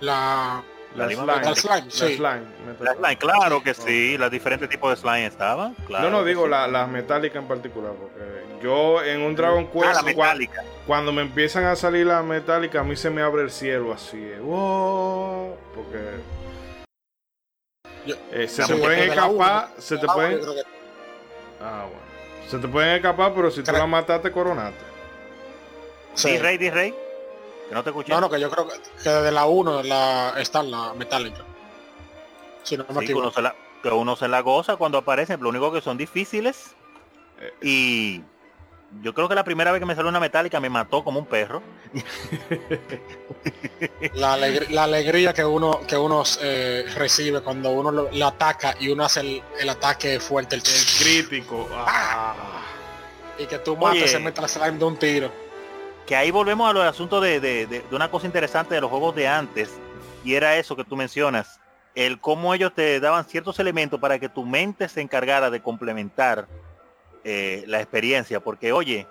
La, 0.00 0.62
la, 0.94 1.08
slime, 1.08 1.54
slime, 1.54 1.90
sí. 1.90 2.16
slime, 2.16 2.42
la 2.80 2.94
slime, 2.94 3.16
claro 3.16 3.62
que 3.62 3.74
sí, 3.74 4.16
los 4.16 4.30
diferentes 4.30 4.68
tipos 4.68 4.90
de 4.90 4.96
slime 4.96 5.26
estaban. 5.26 5.74
Claro 5.86 6.10
no, 6.10 6.18
no 6.18 6.24
digo 6.24 6.46
las 6.46 6.70
la 6.70 6.86
metálicas 6.86 7.42
en 7.42 7.48
particular, 7.48 7.92
porque 7.98 8.44
yo 8.62 9.02
en 9.02 9.22
un 9.22 9.34
Dragon 9.34 9.66
Quest, 9.66 9.86
ah, 9.86 9.92
la 9.94 10.02
metálica. 10.02 10.62
Cuando, 10.86 11.12
me 11.12 11.22
empiezan 11.22 11.64
a 11.64 11.74
salir 11.74 12.06
las 12.06 12.24
metálicas, 12.24 12.82
a 12.82 12.84
mí 12.84 12.96
se 12.96 13.10
me 13.10 13.22
abre 13.22 13.42
el 13.42 13.50
cielo 13.50 13.92
así, 13.92 14.30
wow, 14.40 15.56
porque 15.74 15.98
eh, 18.32 18.46
se 18.46 18.64
te 18.64 18.74
pueden 18.76 19.10
escapar, 19.10 19.70
se 19.78 19.98
te 19.98 20.06
pueden, 20.06 20.40
ah 21.60 21.84
bueno, 21.84 22.48
se 22.48 22.58
te 22.58 22.68
pueden 22.68 22.96
escapar, 22.96 23.32
pero 23.34 23.50
si 23.50 23.62
tú 23.62 23.72
la 23.72 23.86
mataste, 23.86 24.32
coronaste. 24.32 24.84
Sí. 26.14 26.30
¿Di 26.30 26.38
rey, 26.38 26.58
di 26.58 26.70
rey? 26.70 26.94
Que 27.68 27.74
no 27.74 27.82
te 27.82 27.90
escuché. 27.90 28.12
No, 28.12 28.20
no, 28.20 28.30
que 28.30 28.40
yo 28.40 28.50
creo 28.50 28.66
que, 28.66 28.74
desde 28.96 29.30
la 29.30 29.46
1 29.46 29.82
la, 29.82 30.34
está 30.38 30.60
en 30.60 30.70
la 30.70 30.94
metálica. 30.94 31.44
Si 32.62 32.76
no 32.76 32.84
me 32.88 33.06
sí, 33.06 33.12
uno 33.12 33.30
se 33.30 33.42
la, 33.42 33.54
que 33.82 33.88
uno 33.90 34.16
se 34.16 34.28
la 34.28 34.40
goza 34.40 34.76
cuando 34.76 34.98
aparecen, 34.98 35.40
lo 35.40 35.50
único 35.50 35.70
que 35.70 35.80
son 35.80 35.96
difíciles. 35.96 36.74
Eh, 37.40 37.54
y 37.62 38.22
yo 39.02 39.14
creo 39.14 39.28
que 39.28 39.34
la 39.34 39.44
primera 39.44 39.70
vez 39.70 39.80
que 39.80 39.86
me 39.86 39.94
salió 39.94 40.08
una 40.08 40.20
metálica 40.20 40.60
me 40.60 40.70
mató 40.70 41.04
como 41.04 41.20
un 41.20 41.26
perro. 41.26 41.62
la, 44.14 44.32
alegría 44.82 45.32
que 45.32 45.44
uno 45.44 45.80
que 45.86 45.96
uno 45.96 46.22
eh, 46.40 46.86
recibe 46.94 47.42
cuando 47.42 47.70
uno 47.70 47.90
lo, 47.90 48.26
ataca 48.26 48.74
y 48.80 48.88
uno 48.88 49.04
hace 49.04 49.42
el, 49.60 49.68
ataque 49.68 50.18
fuerte, 50.20 50.56
el, 50.56 50.62
crítico. 50.62 51.68
Ah. 51.72 52.34
Y 53.38 53.46
que 53.46 53.58
tú 53.58 53.76
mates 53.76 54.10
se 54.10 54.18
mete 54.18 54.46
slime 54.48 54.78
de 54.78 54.84
un 54.84 54.96
tiro. 54.96 55.30
Que 56.06 56.16
ahí 56.16 56.30
volvemos 56.30 56.68
a 56.68 56.72
los 56.72 56.84
asuntos 56.84 57.22
de, 57.22 57.38
de 57.40 57.84
una 57.92 58.10
cosa 58.10 58.26
interesante 58.26 58.74
de 58.74 58.80
los 58.80 58.90
juegos 58.90 59.14
de 59.14 59.28
antes. 59.28 59.70
Y 60.24 60.34
era 60.34 60.56
eso 60.56 60.74
que 60.74 60.84
tú 60.84 60.96
mencionas. 60.96 61.60
El 61.94 62.20
cómo 62.20 62.54
ellos 62.54 62.72
te 62.74 62.98
daban 63.00 63.24
ciertos 63.26 63.58
elementos 63.58 64.00
para 64.00 64.18
que 64.18 64.28
tu 64.28 64.44
mente 64.46 64.88
se 64.88 65.02
encargara 65.02 65.50
de 65.50 65.60
complementar 65.60 66.48
eh, 67.30 67.64
la 67.66 67.78
experiencia, 67.78 68.40
porque 68.40 68.72
oye, 68.72 69.06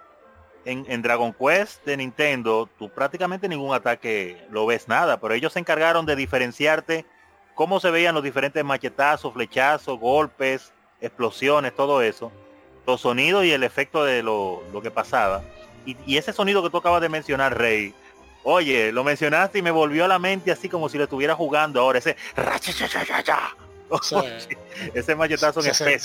en, 0.65 1.03
Dragon 1.03 1.33
Quest 1.33 1.85
de 1.85 1.97
Nintendo, 1.97 2.67
tú 2.79 2.89
prácticamente 2.89 3.47
ningún 3.47 3.75
ataque 3.75 4.43
lo 4.49 4.65
ves 4.65 4.87
nada, 4.87 5.19
pero 5.19 5.35
ellos 5.35 5.53
se 5.53 5.59
encargaron 5.59 6.07
de 6.07 6.15
diferenciarte 6.15 7.05
cómo 7.53 7.79
se 7.79 7.91
veían 7.91 8.15
los 8.15 8.23
diferentes 8.23 8.65
machetazos, 8.65 9.33
flechazos, 9.33 9.99
golpes, 9.99 10.73
explosiones, 10.99 11.75
todo 11.75 12.01
eso, 12.01 12.31
los 12.87 13.01
sonidos 13.01 13.45
y 13.45 13.51
el 13.51 13.61
efecto 13.61 14.03
de 14.03 14.23
lo, 14.23 14.63
que 14.81 14.89
pasaba. 14.89 15.43
Y, 15.85 16.17
ese 16.17 16.33
sonido 16.33 16.63
que 16.63 16.71
tú 16.71 16.77
acabas 16.77 17.03
de 17.03 17.09
mencionar, 17.09 17.55
Rey, 17.55 17.93
oye, 18.43 18.91
lo 18.91 19.03
mencionaste 19.03 19.59
y 19.59 19.61
me 19.61 19.69
volvió 19.69 20.05
a 20.05 20.07
la 20.07 20.17
mente 20.17 20.51
así 20.51 20.69
como 20.69 20.89
si 20.89 20.97
lo 20.97 21.03
estuviera 21.03 21.35
jugando 21.35 21.81
ahora, 21.81 21.99
ese 21.99 22.17
ese 24.95 25.15
machetazo 25.15 25.63
en 25.63 25.75
se 25.75 25.99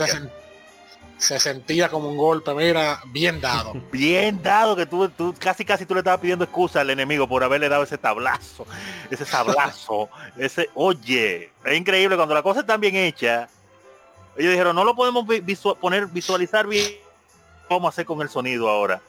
sentía 1.22 1.88
como 1.88 2.08
un 2.08 2.16
golpe, 2.16 2.52
mira, 2.54 3.00
bien 3.06 3.40
dado. 3.40 3.74
Bien 3.92 4.42
dado, 4.42 4.74
que 4.74 4.86
tú, 4.86 5.08
tú 5.08 5.34
casi 5.38 5.64
casi 5.64 5.86
tú 5.86 5.94
le 5.94 6.00
estabas 6.00 6.20
pidiendo 6.20 6.44
excusa 6.44 6.80
al 6.80 6.90
enemigo 6.90 7.28
por 7.28 7.44
haberle 7.44 7.68
dado 7.68 7.84
ese 7.84 7.96
tablazo, 7.96 8.66
ese 9.10 9.24
sablazo, 9.24 10.08
ese, 10.36 10.68
oye, 10.74 11.52
es 11.64 11.78
increíble 11.78 12.16
cuando 12.16 12.34
la 12.34 12.42
cosa 12.42 12.60
está 12.60 12.76
bien 12.76 12.96
hecha. 12.96 13.48
Ellos 14.36 14.50
dijeron, 14.50 14.74
no 14.74 14.84
lo 14.84 14.96
podemos 14.96 15.26
poner, 15.80 16.06
visualizar 16.06 16.66
bien, 16.66 16.90
cómo 17.68 17.86
hacer 17.86 18.06
con 18.06 18.20
el 18.22 18.28
sonido 18.28 18.68
ahora. 18.68 19.00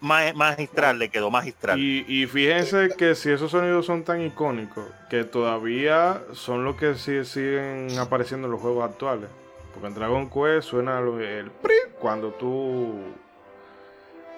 magistral 0.00 0.98
le 0.98 1.08
quedó, 1.08 1.30
magistral. 1.30 1.78
Y, 1.78 2.04
y, 2.08 2.26
fíjense 2.26 2.90
que 2.98 3.14
si 3.14 3.30
esos 3.30 3.52
sonidos 3.52 3.86
son 3.86 4.02
tan 4.02 4.20
icónicos, 4.20 4.84
que 5.08 5.22
todavía 5.22 6.20
son 6.32 6.64
los 6.64 6.76
que 6.76 6.96
siguen 6.96 7.96
apareciendo 7.98 8.48
en 8.48 8.52
los 8.52 8.60
juegos 8.60 8.84
actuales. 8.84 9.30
Porque 9.72 9.88
en 9.88 9.94
Dragon 9.94 10.28
Quest 10.28 10.68
suena 10.68 10.98
el 10.98 11.50
cuando 11.98 12.32
tú 12.32 12.94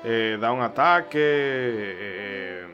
eh, 0.04 0.38
da 0.40 0.52
un 0.52 0.62
ataque. 0.62 1.18
Eh, 1.18 2.66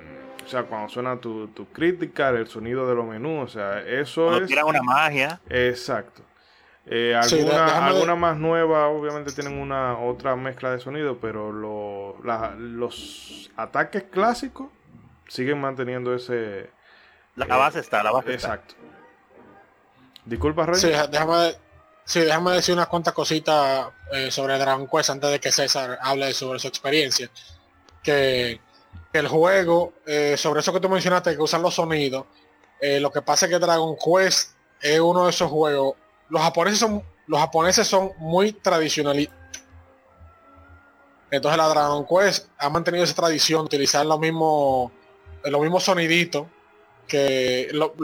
o 0.44 0.48
sea, 0.48 0.62
cuando 0.62 0.88
suena 0.88 1.16
tu, 1.16 1.48
tu 1.48 1.66
critical, 1.66 2.36
el 2.36 2.46
sonido 2.46 2.88
de 2.88 2.94
los 2.94 3.04
menús. 3.04 3.44
O 3.44 3.48
sea, 3.48 3.82
eso 3.82 4.26
cuando 4.26 4.44
es. 4.44 4.64
una 4.64 4.82
magia. 4.82 5.40
Exacto. 5.48 6.22
Eh, 6.88 7.16
algunas 7.16 8.16
más 8.16 8.36
nuevas 8.36 8.88
obviamente 8.92 9.32
tienen 9.32 9.58
una 9.58 9.98
otra 9.98 10.36
mezcla 10.36 10.70
de 10.70 10.78
sonido, 10.78 11.18
pero 11.20 11.50
los 11.50 13.50
ataques 13.56 14.04
clásicos 14.04 14.68
siguen 15.26 15.60
manteniendo 15.60 16.14
ese... 16.14 16.70
La, 17.34 17.56
base 17.56 17.80
está, 17.80 18.04
la 18.04 18.12
base 18.12 18.32
Exacto. 18.32 18.76
Disculpa, 20.24 20.64
Rey. 20.64 20.76
Sí, 20.76 20.90
déjame, 21.10 21.54
Sí, 22.06 22.20
déjame 22.20 22.52
decir 22.52 22.72
unas 22.72 22.86
cuantas 22.86 23.12
cositas 23.12 23.88
eh, 24.12 24.30
sobre 24.30 24.56
Dragon 24.56 24.86
Quest 24.86 25.10
antes 25.10 25.28
de 25.28 25.40
que 25.40 25.50
César 25.50 25.98
hable 26.00 26.32
sobre 26.32 26.60
su 26.60 26.68
experiencia. 26.68 27.28
Que, 28.02 28.60
el 29.12 29.28
juego, 29.28 29.94
eh, 30.04 30.36
sobre 30.36 30.60
eso 30.60 30.74
que 30.74 30.80
tú 30.80 30.90
mencionaste, 30.90 31.34
que 31.34 31.42
usan 31.42 31.62
los 31.62 31.74
sonidos, 31.74 32.26
eh, 32.80 33.00
lo 33.00 33.10
que 33.10 33.22
pasa 33.22 33.46
es 33.46 33.52
que 33.52 33.58
Dragon 33.58 33.96
Quest 33.96 34.52
es 34.80 35.00
uno 35.00 35.24
de 35.24 35.30
esos 35.30 35.50
juegos. 35.50 35.96
Los 36.28 36.42
japoneses 36.42 36.78
son, 36.78 37.02
los 37.26 37.40
japoneses 37.40 37.88
son 37.88 38.12
muy 38.18 38.52
tradicionalistas. 38.52 39.36
Entonces 41.30 41.56
la 41.56 41.68
Dragon 41.68 42.06
Quest 42.06 42.50
ha 42.58 42.68
mantenido 42.68 43.02
esa 43.02 43.14
tradición 43.14 43.64
utilizar 43.64 44.06
los 44.06 44.20
mismos 44.20 44.92
los 45.44 45.60
mismos 45.60 45.84
soniditos 45.84 46.46
que 47.06 47.68
lo, 47.72 47.94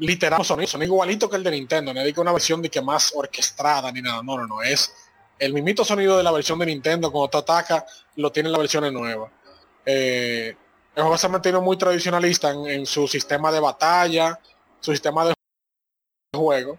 literal 0.00 0.44
son, 0.44 0.66
son 0.66 0.82
igualitos 0.82 1.30
que 1.30 1.36
el 1.36 1.44
de 1.44 1.52
Nintendo, 1.52 1.94
no 1.94 2.02
que 2.02 2.20
una 2.20 2.32
versión 2.32 2.60
de 2.62 2.70
que 2.70 2.80
más 2.80 3.12
orquestada 3.14 3.92
ni 3.92 4.02
nada, 4.02 4.22
no, 4.22 4.36
no, 4.36 4.46
no, 4.46 4.62
es 4.62 4.92
el 5.38 5.54
mismito 5.54 5.84
sonido 5.84 6.16
de 6.16 6.22
la 6.22 6.32
versión 6.32 6.58
de 6.58 6.66
Nintendo, 6.66 7.10
cuando 7.10 7.28
tú 7.28 7.38
atacas, 7.38 7.84
lo 8.16 8.30
tiene 8.30 8.50
la 8.50 8.58
versión 8.58 8.92
nueva. 8.92 9.30
Eh, 9.86 10.54
el 10.94 11.02
juego 11.02 11.16
se 11.16 11.26
ha 11.26 11.30
mantenido 11.30 11.62
muy 11.62 11.78
tradicionalista 11.78 12.50
en, 12.50 12.66
en 12.66 12.86
su 12.86 13.08
sistema 13.08 13.50
de 13.50 13.60
batalla, 13.60 14.38
su 14.80 14.92
sistema 14.92 15.24
de 15.24 15.34
juego, 16.34 16.78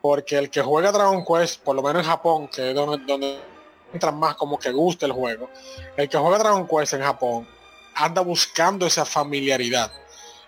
porque 0.00 0.36
el 0.36 0.50
que 0.50 0.60
juega 0.62 0.92
Dragon 0.92 1.24
Quest, 1.24 1.62
por 1.62 1.76
lo 1.76 1.82
menos 1.82 2.02
en 2.02 2.08
Japón, 2.08 2.48
que 2.48 2.70
es 2.70 2.74
donde, 2.74 3.04
donde 3.06 3.38
entran 3.92 4.18
más 4.18 4.34
como 4.34 4.58
que 4.58 4.72
gusta 4.72 5.06
el 5.06 5.12
juego, 5.12 5.48
el 5.96 6.08
que 6.08 6.18
juega 6.18 6.38
Dragon 6.38 6.66
Quest 6.66 6.94
en 6.94 7.02
Japón 7.02 7.48
anda 7.94 8.20
buscando 8.22 8.86
esa 8.86 9.04
familiaridad. 9.04 9.90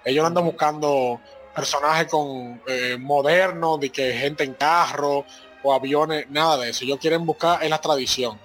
Ellos 0.05 0.27
andan 0.27 0.45
buscando 0.45 1.21
personajes 1.55 2.09
con 2.09 2.61
eh, 2.67 2.97
modernos, 2.99 3.81
de 3.81 3.91
que 3.91 4.13
gente 4.13 4.45
en 4.45 4.55
carro 4.55 5.25
o 5.63 5.73
aviones, 5.73 6.29
nada 6.31 6.59
de 6.59 6.71
eso. 6.71 6.85
Ellos 6.85 6.99
quieren 7.01 7.25
buscar 7.25 7.63
en 7.63 7.71
la 7.71 7.81
tradición. 7.81 8.39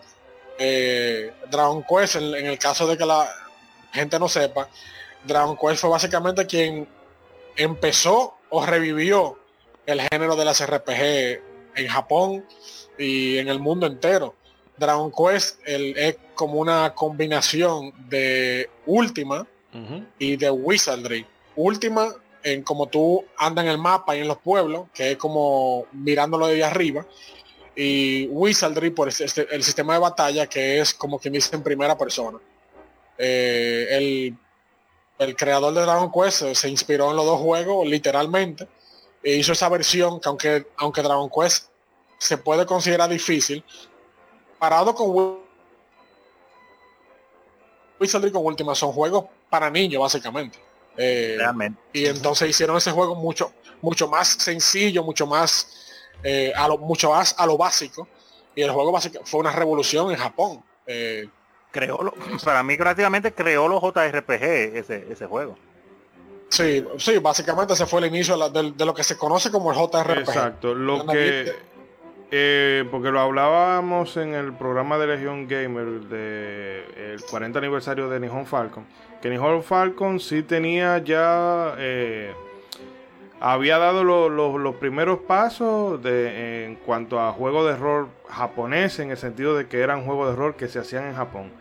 Eh, 0.58 1.34
Dragon 1.50 1.84
Quest, 1.84 2.16
en, 2.16 2.36
en, 2.36 2.46
el 2.46 2.60
caso 2.60 2.88
de 2.88 2.98
que 2.98 3.06
la 3.06 3.30
gente 3.92 4.20
no 4.20 4.28
sepa, 4.28 4.70
Dragon 5.24 5.58
Quest 5.58 5.82
fue 5.82 5.90
básicamente 5.90 6.46
quien 6.46 6.88
empezó 7.56 8.38
o 8.50 8.66
revivió 8.66 9.38
el 9.86 10.02
género 10.02 10.36
de 10.36 10.46
las 10.46 10.66
RPG 10.66 11.42
en 11.76 11.88
Japón 11.88 12.46
y 12.98 13.38
en 13.38 13.48
el 13.48 13.60
mundo 13.60 13.86
entero. 13.88 14.36
Dragon 14.78 15.12
Quest 15.12 15.60
el, 15.66 15.98
es 15.98 16.18
como 16.36 16.60
una 16.60 16.94
combinación 16.96 17.94
de 18.10 18.70
Última 18.86 19.46
uh 19.74 19.78
-huh. 19.78 20.08
y 20.18 20.38
de 20.38 20.50
Wizardry. 20.50 21.26
Última 21.56 22.16
en 22.44 22.64
como 22.64 22.88
tú 22.88 23.26
andas 23.38 23.66
en 23.66 23.72
el 23.72 23.78
mapa 23.78 24.16
y 24.16 24.20
en 24.20 24.28
los 24.28 24.38
pueblos, 24.38 24.88
que 24.94 25.12
es 25.12 25.18
como 25.18 25.86
mirándolo 25.92 26.48
desde 26.48 26.64
arriba, 26.64 27.06
y 27.76 28.28
Wizardry 28.28 28.90
por 28.92 29.08
el, 29.08 29.16
el 29.52 29.64
sistema 29.64 29.94
de 29.94 30.00
batalla, 30.00 30.48
que 30.48 30.80
es 30.80 30.94
como 30.94 31.20
quien 31.20 31.34
dice 31.34 31.56
en 31.56 31.64
primera 31.64 31.98
persona. 31.98 32.40
Eh, 33.18 33.88
el, 33.92 34.38
el, 35.18 35.36
creador 35.36 35.74
de 35.74 35.82
Dragon 35.82 36.12
Quest 36.12 36.54
se 36.54 36.70
inspiró 36.70 37.10
en 37.10 37.18
los 37.18 37.26
dos 37.26 37.40
juegos, 37.40 37.88
literalmente, 37.88 38.68
e 39.24 39.36
hizo 39.36 39.52
esa 39.52 39.70
versión 39.70 40.20
que 40.20 40.30
aunque, 40.30 40.68
aunque 40.78 41.02
Dragon 41.02 41.30
Quest 41.30 41.68
se 42.18 42.38
puede 42.38 42.66
considerar 42.66 43.10
difícil, 43.10 43.64
parado 44.58 44.94
con 44.94 45.40
Wizardry 48.00 48.32
con 48.32 48.46
Ultima 48.46 48.76
son 48.76 48.92
juegos 48.94 49.26
para 49.50 49.70
niños 49.70 50.02
básicamente. 50.02 50.69
Eh, 50.98 51.36
Realmente. 51.38 51.80
Y 51.94 52.06
entonces 52.06 52.50
hicieron 52.50 52.78
ese 52.78 52.92
juego 52.92 53.16
mucho, 53.16 53.54
mucho 53.82 54.08
más 54.08 54.28
sencillo, 54.28 55.04
mucho 55.04 55.26
más, 55.28 56.02
eh, 56.24 56.52
a 56.56 56.68
lo, 56.68 56.78
mucho 56.78 57.12
más 57.12 57.36
a 57.38 57.46
lo 57.46 57.58
básico. 57.58 58.08
Y 58.56 58.62
el 58.62 58.72
juego 58.72 58.92
básico 58.92 59.20
fue 59.24 59.40
una 59.40 59.52
revolución 59.52 60.12
en 60.12 60.18
Japón. 60.18 60.64
Eh, 60.86 61.28
creó 61.72 62.02
lo, 62.02 62.14
para 62.44 62.64
mí 62.64 62.76
prácticamente 62.76 63.34
creó 63.34 63.68
los 63.68 63.82
JRPG 63.82 64.78
ese, 64.78 65.08
ese 65.10 65.26
juego. 65.26 65.58
Sí, 66.50 66.84
sí, 66.98 67.20
básicamente 67.20 67.74
ese 67.74 67.86
fue 67.86 68.00
el 68.00 68.08
inicio 68.08 68.34
de, 68.34 68.40
la, 68.40 68.50
de, 68.50 68.72
de, 68.72 68.86
lo 68.86 68.94
que 68.94 69.04
se 69.04 69.16
conoce 69.16 69.52
como 69.52 69.72
el 69.72 69.78
JRPG. 69.78 70.20
Exacto, 70.20 70.74
lo 70.74 71.06
que 71.06 71.70
eh, 72.32 72.86
porque 72.92 73.10
lo 73.10 73.20
hablábamos 73.20 74.16
en 74.18 74.36
el 74.36 74.54
programa 74.54 75.00
de 75.00 75.08
Legion 75.08 75.48
Gamer 75.48 75.86
del 76.02 76.10
de 76.10 77.18
40 77.30 77.58
aniversario 77.58 78.08
de 78.08 78.20
Nihon 78.20 78.46
Falcon. 78.46 78.86
Que 79.22 79.30
Nihon 79.30 79.64
Falcon 79.64 80.20
sí 80.20 80.44
tenía 80.44 80.98
ya. 81.00 81.76
Eh, 81.78 82.34
había 83.42 83.78
dado 83.78 84.04
lo, 84.04 84.30
lo, 84.30 84.58
los 84.58 84.76
primeros 84.76 85.20
pasos 85.20 86.02
de, 86.04 86.66
en 86.66 86.76
cuanto 86.76 87.20
a 87.20 87.32
juegos 87.32 87.68
de 87.68 87.78
rol 87.78 88.10
japonés, 88.30 89.00
en 89.00 89.12
el 89.12 89.18
sentido 89.18 89.56
de 89.56 89.68
que 89.68 89.82
eran 89.82 90.06
juegos 90.06 90.30
de 90.30 90.36
rol 90.36 90.56
que 90.56 90.68
se 90.68 90.80
hacían 90.80 91.06
en 91.06 91.16
Japón. 91.16 91.52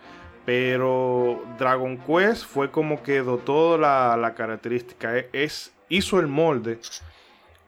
Pero 0.45 1.43
Dragon 1.57 1.97
Quest 1.97 2.45
fue 2.45 2.71
como 2.71 3.03
que 3.03 3.19
dotó 3.19 3.77
la, 3.77 4.17
la 4.17 4.33
característica. 4.35 5.17
Es, 5.31 5.73
hizo 5.89 6.19
el 6.19 6.27
molde 6.27 6.79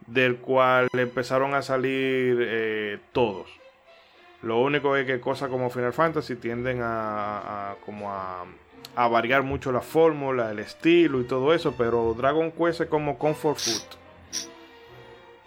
del 0.07 0.37
cual 0.37 0.87
empezaron 0.93 1.53
a 1.53 1.61
salir 1.61 2.37
eh, 2.41 2.99
todos. 3.11 3.47
Lo 4.41 4.59
único 4.59 4.95
es 4.95 5.05
que 5.05 5.19
cosas 5.19 5.49
como 5.49 5.69
Final 5.69 5.93
Fantasy 5.93 6.35
tienden 6.35 6.79
a 6.81 7.75
como 7.85 8.11
a, 8.11 8.45
a, 8.95 9.07
variar 9.07 9.43
mucho 9.43 9.71
la 9.71 9.81
fórmula, 9.81 10.51
el 10.51 10.59
estilo 10.59 11.21
y 11.21 11.25
todo 11.25 11.53
eso, 11.53 11.73
pero 11.77 12.13
Dragon 12.13 12.51
Quest 12.51 12.81
es 12.81 12.87
como 12.87 13.17
comfort 13.17 13.57
food. 13.57 13.81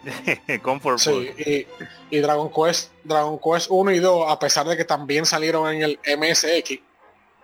comfort 0.63 0.99
sí, 0.99 1.11
food. 1.11 1.25
Y, 1.39 1.67
y, 2.11 2.19
Dragon 2.21 2.51
Quest, 2.51 2.93
Dragon 3.05 3.39
Quest 3.39 3.69
1 3.71 3.93
y 3.93 3.99
2, 3.99 4.31
a 4.31 4.39
pesar 4.39 4.67
de 4.67 4.77
que 4.77 4.85
también 4.85 5.27
salieron 5.27 5.73
en 5.73 5.83
el 5.83 5.99
MSX, 6.19 6.79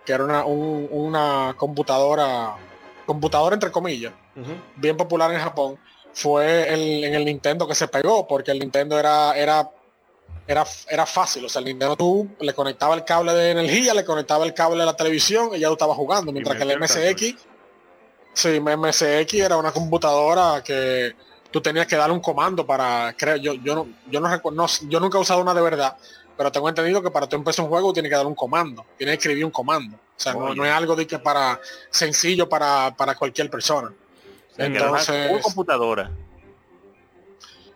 que 0.05 0.13
era 0.13 0.23
una, 0.23 0.45
un, 0.45 0.87
una 0.91 1.55
computadora, 1.57 2.55
computadora 3.05 3.53
entre 3.53 3.71
comillas, 3.71 4.13
uh 4.35 4.39
-huh. 4.39 4.61
bien 4.75 4.97
popular 4.97 5.31
en 5.31 5.39
Japón, 5.39 5.79
fue 6.13 6.73
el, 6.73 7.03
en 7.03 7.15
el 7.15 7.25
Nintendo 7.25 7.67
que 7.67 7.75
se 7.75 7.87
pegó, 7.87 8.27
porque 8.27 8.51
el 8.51 8.59
Nintendo 8.59 8.99
era, 8.99 9.35
era, 9.35 9.69
era, 10.47 10.65
era 10.89 11.05
fácil. 11.05 11.45
O 11.45 11.49
sea, 11.49 11.59
el 11.59 11.65
Nintendo 11.65 11.95
tú 11.95 12.29
le 12.39 12.53
conectaba 12.53 12.95
el 12.95 13.05
cable 13.05 13.33
de 13.33 13.51
energía, 13.51 13.93
le 13.93 14.05
conectaba 14.05 14.45
el 14.45 14.53
cable 14.53 14.79
de 14.79 14.85
la 14.85 14.95
televisión 14.95 15.51
y 15.55 15.59
ya 15.59 15.67
tú 15.67 15.73
estabas 15.73 15.97
jugando. 15.97 16.31
Mientras 16.31 16.57
que 16.57 16.63
el 16.63 16.79
MSX, 16.79 17.35
sí, 18.33 18.59
MSX 18.59 19.33
era 19.33 19.57
una 19.57 19.71
computadora 19.71 20.63
que 20.63 21.15
tú 21.51 21.61
tenías 21.61 21.85
que 21.85 21.95
darle 21.95 22.13
un 22.13 22.21
comando 22.21 22.65
para, 22.65 23.13
creo, 23.17 23.35
yo, 23.35 23.53
yo 23.55 23.75
no, 23.75 23.87
yo 24.09 24.19
no 24.19 24.29
recuerdo, 24.29 24.65
yo 24.87 24.99
nunca 24.99 25.17
he 25.17 25.21
usado 25.21 25.41
una 25.41 25.53
de 25.53 25.61
verdad, 25.61 25.97
pero 26.37 26.51
tengo 26.51 26.69
entendido 26.69 27.03
que 27.03 27.11
para 27.11 27.27
tú 27.27 27.35
empezar 27.35 27.65
un 27.65 27.69
juego 27.69 27.91
tienes 27.93 28.09
que 28.09 28.15
dar 28.15 28.25
un 28.25 28.35
comando, 28.35 28.85
tienes 28.97 29.15
que 29.15 29.19
escribir 29.19 29.45
un 29.45 29.51
comando. 29.51 29.97
O 29.97 30.23
sea, 30.23 30.33
no, 30.33 30.55
no, 30.55 30.65
es 30.65 30.71
algo 30.71 30.95
de 30.95 31.05
que 31.05 31.19
para 31.19 31.59
sencillo 31.89 32.47
para, 32.47 32.95
para 32.95 33.15
cualquier 33.15 33.49
persona. 33.49 33.91
Entonces, 34.57 35.31
una 35.31 35.41
computadora. 35.41 36.11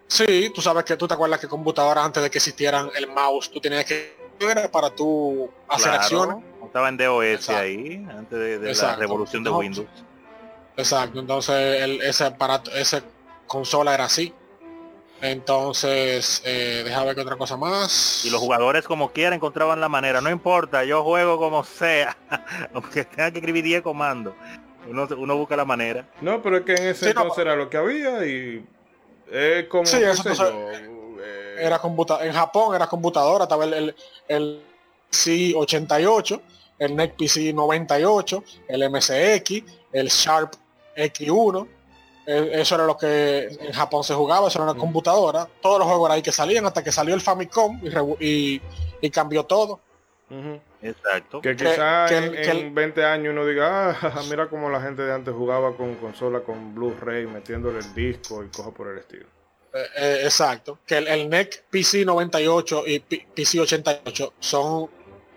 Sí, 0.08 0.52
tú 0.54 0.62
sabes 0.62 0.84
que 0.84 0.96
tú 0.96 1.08
te 1.08 1.14
acuerdas 1.14 1.40
que 1.40 1.48
computadora 1.48 2.04
antes 2.04 2.22
de 2.22 2.30
que 2.30 2.38
existieran 2.38 2.90
el 2.96 3.08
mouse, 3.08 3.50
tú 3.50 3.60
tenías 3.60 3.86
que 3.86 4.16
era 4.40 4.70
para 4.70 4.90
tú 4.90 5.50
hacer 5.68 5.92
claro, 5.92 6.02
acciones. 6.02 6.38
Estaba 6.64 6.90
en 6.90 6.98
DOS 6.98 7.26
Exacto. 7.26 7.62
ahí, 7.62 8.06
antes 8.10 8.38
de, 8.38 8.60
de 8.60 8.74
la 8.74 8.96
revolución 8.96 9.44
de 9.44 9.50
no, 9.50 9.58
Windows. 9.58 9.88
Exacto, 10.78 11.20
entonces 11.20 11.82
el, 11.82 12.02
ese 12.02 12.26
aparato, 12.26 12.72
esa 12.72 13.02
consola 13.48 13.94
era 13.94 14.06
así. 14.06 14.34
Entonces, 15.22 16.42
eh, 16.46 16.82
déjame 16.84 17.08
ver 17.08 17.16
qué 17.16 17.22
otra 17.22 17.38
cosa 17.38 17.56
más. 17.56 18.24
Y 18.26 18.30
los 18.30 18.42
jugadores 18.42 18.84
como 18.84 19.12
quiera 19.12 19.34
encontraban 19.34 19.80
la 19.80 19.88
manera, 19.88 20.20
no 20.22 20.30
importa, 20.30 20.84
yo 20.84 21.04
juego 21.04 21.38
como 21.38 21.64
sea, 21.64 22.18
aunque 22.74 23.06
tenga 23.06 23.32
que 23.32 23.40
escribir 23.40 23.64
10 23.64 23.82
comandos. 23.82 24.34
Uno, 24.88 25.08
uno, 25.18 25.36
busca 25.36 25.56
la 25.56 25.66
manera. 25.66 26.06
No, 26.22 26.44
pero 26.44 26.58
es 26.58 26.64
que 26.64 26.74
en 26.74 26.88
ese 26.90 27.06
sí, 27.06 27.08
entonces 27.08 27.38
no, 27.38 27.42
era 27.42 27.56
lo 27.56 27.70
que 27.72 27.78
había 27.78 28.24
y 28.24 28.64
es 29.32 29.68
como 29.68 29.86
sí, 29.86 29.98
eso 29.98 30.30
entonces, 30.30 30.54
eh, 30.54 31.56
era 31.60 31.80
computa 31.80 32.26
en 32.26 32.34
Japón 32.34 32.76
era 32.76 32.88
computadora, 32.88 33.44
estaba 33.46 33.66
el, 33.66 33.74
el, 33.74 33.96
el 34.28 34.64
C88, 35.12 36.42
el 36.80 36.96
NEC 36.96 37.16
PC 37.16 37.54
98, 37.54 38.44
el 38.68 38.90
MSX, 38.90 39.64
el 39.92 40.08
Sharp 40.10 40.54
X1. 40.96 41.68
Eso 42.26 42.76
era 42.76 42.86
lo 42.86 42.98
que 42.98 43.48
en 43.60 43.72
Japón 43.72 44.04
se 44.04 44.16
jugaba, 44.16 44.48
eso 44.48 44.58
era 44.58 44.72
una 44.72 44.74
mm. 44.74 44.82
computadora. 44.82 45.48
Todos 45.62 45.78
los 45.78 45.88
juegos 45.88 46.08
eran 46.08 46.16
ahí 46.16 46.22
que 46.24 46.32
salían 46.32 46.66
hasta 46.66 46.84
que 46.84 46.92
salió 46.92 47.14
el 47.14 47.22
Famicom 47.22 47.80
y, 48.20 48.26
y, 48.26 48.62
y 49.00 49.10
cambió 49.12 49.44
todo. 49.44 49.80
Uh 50.32 50.34
-huh. 50.34 50.62
Exacto. 50.90 51.42
Que 51.42 51.56
quizás 51.56 52.12
en, 52.12 52.36
en 52.36 52.76
20 52.76 53.04
años 53.04 53.34
uno 53.34 53.46
diga, 53.46 53.92
ah, 53.92 54.22
mira 54.30 54.48
como 54.48 54.70
la 54.70 54.82
gente 54.82 55.02
de 55.02 55.14
antes 55.14 55.34
jugaba 55.34 55.76
con 55.76 55.96
consola 55.96 56.42
con 56.42 56.76
Blu-ray, 56.76 57.26
metiéndole 57.28 57.80
el 57.80 57.94
disco 57.94 58.44
y 58.44 58.48
cosas 58.48 58.74
por 58.74 58.88
el 58.90 59.00
estilo. 59.00 59.26
Eh, 59.74 59.84
eh, 59.98 60.20
exacto. 60.24 60.80
Que 60.86 60.98
el, 60.98 61.08
el, 61.08 61.30
NEC 61.30 61.66
PC 61.70 62.06
98 62.06 62.84
y 62.88 63.00
P 63.00 63.28
PC 63.36 63.60
88 63.60 64.34
son 64.40 64.90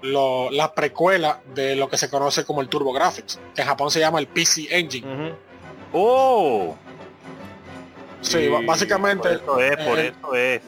lo, 0.03 0.51
la 0.51 0.73
precuela 0.73 1.41
de 1.55 1.75
lo 1.75 1.89
que 1.89 1.97
se 1.97 2.09
conoce 2.09 2.45
como 2.45 2.61
el 2.61 2.69
Turbo 2.69 2.93
Graphics, 2.93 3.41
que 3.55 3.63
en 3.63 3.67
Japón 3.67 3.91
se 3.91 3.99
llama 3.99 4.21
el 4.21 4.29
PC 4.29 4.69
Engine. 4.71 5.07
Uh 5.07 5.19
-huh. 5.19 5.37
¡Oh! 5.93 6.77
Sí, 8.21 8.39
y 8.39 8.65
básicamente. 8.65 9.39
Por 9.39 9.63
eso 9.63 9.73
es, 9.73 9.87
por 9.87 9.99
eh, 9.99 10.09
eso 10.09 10.35
es. 10.35 10.63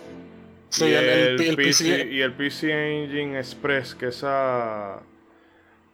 Sí, 0.71 0.87
y, 0.87 0.95
el, 0.95 1.09
el, 1.09 1.41
el, 1.41 1.57
PC, 1.57 2.09
y 2.11 2.21
el 2.23 2.33
PC 2.33 3.03
Engine 3.05 3.39
Express, 3.39 3.95
que 3.95 4.07
esa... 4.09 5.01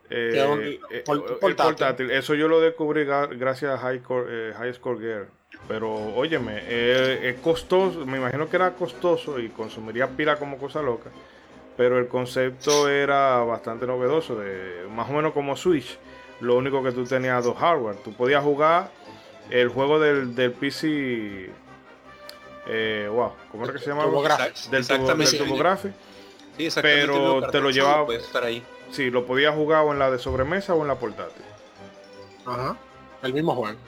Eh, 0.08 0.46
un, 0.48 0.62
eh, 0.62 1.02
portátil. 1.04 1.56
portátil. 1.56 2.10
Eso 2.10 2.34
yo 2.34 2.46
lo 2.46 2.60
descubrí 2.60 3.04
gracias 3.04 3.72
a 3.72 3.78
High, 3.78 4.00
Core, 4.00 4.26
eh, 4.30 4.52
High 4.56 4.74
Score 4.74 5.00
Gear. 5.00 5.26
Pero 5.66 5.92
óyeme, 6.14 6.62
es 7.28 7.36
costoso, 7.40 8.04
me 8.06 8.18
imagino 8.18 8.48
que 8.48 8.56
era 8.56 8.72
costoso 8.74 9.40
y 9.40 9.48
consumiría 9.48 10.06
pila 10.08 10.36
como 10.36 10.58
cosa 10.58 10.82
loca. 10.82 11.10
Pero 11.76 11.98
el 11.98 12.06
concepto 12.06 12.88
era 12.88 13.38
bastante 13.38 13.86
novedoso, 13.86 14.38
de 14.38 14.86
más 14.94 15.08
o 15.10 15.14
menos 15.14 15.32
como 15.32 15.56
Switch. 15.56 15.98
Lo 16.40 16.56
único 16.56 16.82
que 16.82 16.92
tú 16.92 17.04
tenías 17.04 17.44
dos 17.44 17.56
hardware. 17.56 17.96
Tú 18.04 18.12
podías 18.12 18.44
jugar 18.44 18.90
el 19.50 19.68
juego 19.68 19.98
del, 19.98 20.34
del 20.34 20.52
PC 20.52 21.50
eh, 22.66 23.08
wow, 23.10 23.32
¿cómo 23.50 23.64
era 23.64 23.72
que 23.72 23.78
se 23.78 23.86
llama? 23.86 24.04
Del 24.04 24.80
Exactamente. 24.80 25.38
Del. 25.38 25.94
Sí, 26.56 26.80
pero 26.80 27.48
te 27.50 27.60
lo 27.60 27.70
llevaba. 27.70 28.12
Estar 28.14 28.44
ahí. 28.44 28.62
Sí, 28.90 29.10
lo 29.10 29.26
podías 29.26 29.54
jugar 29.54 29.84
o 29.84 29.92
en 29.92 29.98
la 29.98 30.10
de 30.10 30.18
sobremesa 30.18 30.74
o 30.74 30.82
en 30.82 30.88
la 30.88 30.94
portátil. 30.94 31.44
Ajá. 32.44 32.76
El 33.22 33.34
mismo 33.34 33.54
juego. 33.54 33.78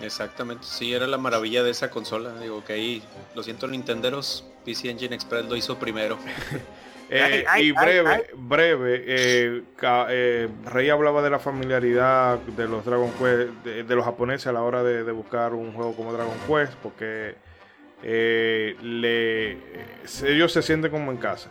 Exactamente, 0.00 0.64
sí, 0.66 0.92
era 0.92 1.06
la 1.06 1.18
maravilla 1.18 1.62
de 1.62 1.70
esa 1.70 1.90
consola. 1.90 2.32
Digo 2.40 2.64
que 2.64 2.72
ahí, 2.72 3.02
lo 3.34 3.42
siento, 3.42 3.68
Nintenderos, 3.68 4.44
PC 4.64 4.90
Engine 4.90 5.14
Express 5.14 5.46
lo 5.46 5.56
hizo 5.56 5.78
primero. 5.78 6.18
Eh, 7.14 7.44
y 7.58 7.72
breve, 7.72 8.26
breve, 8.34 9.04
eh, 9.06 9.62
eh, 9.82 10.48
Rey 10.64 10.88
hablaba 10.88 11.20
de 11.20 11.28
la 11.28 11.38
familiaridad 11.38 12.38
de 12.38 12.66
los 12.66 12.86
Dragon 12.86 13.10
Quest, 13.12 13.50
de, 13.66 13.94
los 13.94 14.02
japoneses 14.02 14.46
a 14.46 14.52
la 14.52 14.62
hora 14.62 14.82
de, 14.82 15.12
buscar 15.12 15.52
un 15.52 15.74
juego 15.74 15.94
como 15.94 16.14
Dragon 16.14 16.34
Quest, 16.48 16.72
porque 16.82 17.34
le, 18.02 19.56
ellos 20.24 20.52
se 20.52 20.62
sienten 20.62 20.90
como 20.90 21.12
en 21.12 21.18
casa. 21.18 21.50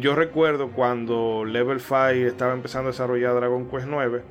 yo 0.00 0.14
recuerdo 0.14 0.68
cuando 0.68 1.44
Level 1.44 1.80
5 1.80 1.96
estaba 2.26 2.52
empezando 2.52 2.88
a 2.88 2.92
desarrollar 2.92 3.34
Dragon 3.34 3.68
Quest 3.70 3.86
9, 3.86 4.22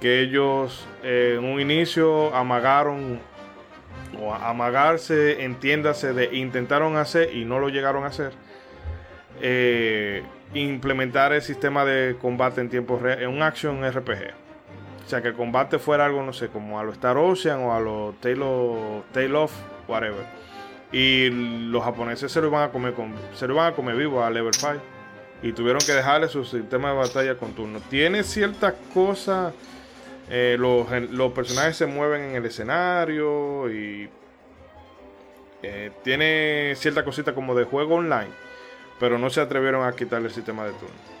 que 0.00 0.20
ellos 0.20 0.86
en 1.02 1.44
un 1.44 1.60
inicio 1.60 2.34
amagaron 2.34 3.20
o 4.20 4.32
amagarse, 4.32 5.44
entiéndase, 5.44 6.12
de 6.12 6.36
intentaron 6.36 6.96
hacer 6.96 7.34
y 7.34 7.44
no 7.44 7.58
lo 7.58 7.68
llegaron 7.68 8.04
a 8.04 8.08
hacer 8.08 8.32
eh, 9.40 10.22
implementar 10.54 11.32
el 11.32 11.42
sistema 11.42 11.84
de 11.84 12.16
combate 12.20 12.60
en 12.60 12.70
tiempo 12.70 12.98
real 12.98 13.22
en 13.22 13.28
un 13.28 13.42
action 13.42 13.84
RPG. 13.84 14.45
O 15.06 15.08
sea, 15.08 15.22
que 15.22 15.28
el 15.28 15.34
combate 15.34 15.78
fuera 15.78 16.04
algo, 16.04 16.22
no 16.22 16.32
sé, 16.32 16.48
como 16.48 16.80
a 16.80 16.84
lo 16.84 16.92
Star 16.92 17.16
Ocean 17.16 17.60
o 17.60 17.72
a 17.72 17.80
lo 17.80 18.14
Tale 18.20 19.04
Tale 19.12 19.34
of 19.36 19.52
whatever. 19.86 20.26
Y 20.90 21.30
los 21.70 21.82
japoneses 21.84 22.30
se 22.30 22.40
lo 22.40 22.48
iban 22.48 22.64
a 22.64 22.72
comer 22.72 22.92
con, 22.94 23.14
se 23.34 23.46
lo 23.46 23.54
iban 23.54 23.72
a 23.72 23.76
comer 23.76 23.96
vivo 23.96 24.22
a 24.22 24.30
Level 24.30 24.52
5 24.52 24.74
y 25.42 25.52
tuvieron 25.52 25.80
que 25.84 25.92
dejarle 25.92 26.28
su 26.28 26.44
sistema 26.44 26.90
de 26.90 26.96
batalla 26.96 27.36
con 27.36 27.52
turno. 27.52 27.80
Tiene 27.88 28.24
ciertas 28.24 28.74
cosas, 28.92 29.54
eh, 30.28 30.56
los, 30.58 30.90
los, 31.10 31.32
personajes 31.32 31.76
se 31.76 31.86
mueven 31.86 32.22
en 32.22 32.36
el 32.36 32.46
escenario 32.46 33.70
y 33.70 34.08
eh, 35.62 35.92
tiene 36.02 36.74
cierta 36.76 37.04
cosita 37.04 37.34
como 37.34 37.54
de 37.54 37.64
juego 37.64 37.96
online 37.96 38.46
pero 38.98 39.18
no 39.18 39.30
se 39.30 39.40
atrevieron 39.40 39.86
a 39.86 39.92
quitarle 39.92 40.28
el 40.28 40.34
sistema 40.34 40.64
de 40.64 40.72
turno. 40.72 41.15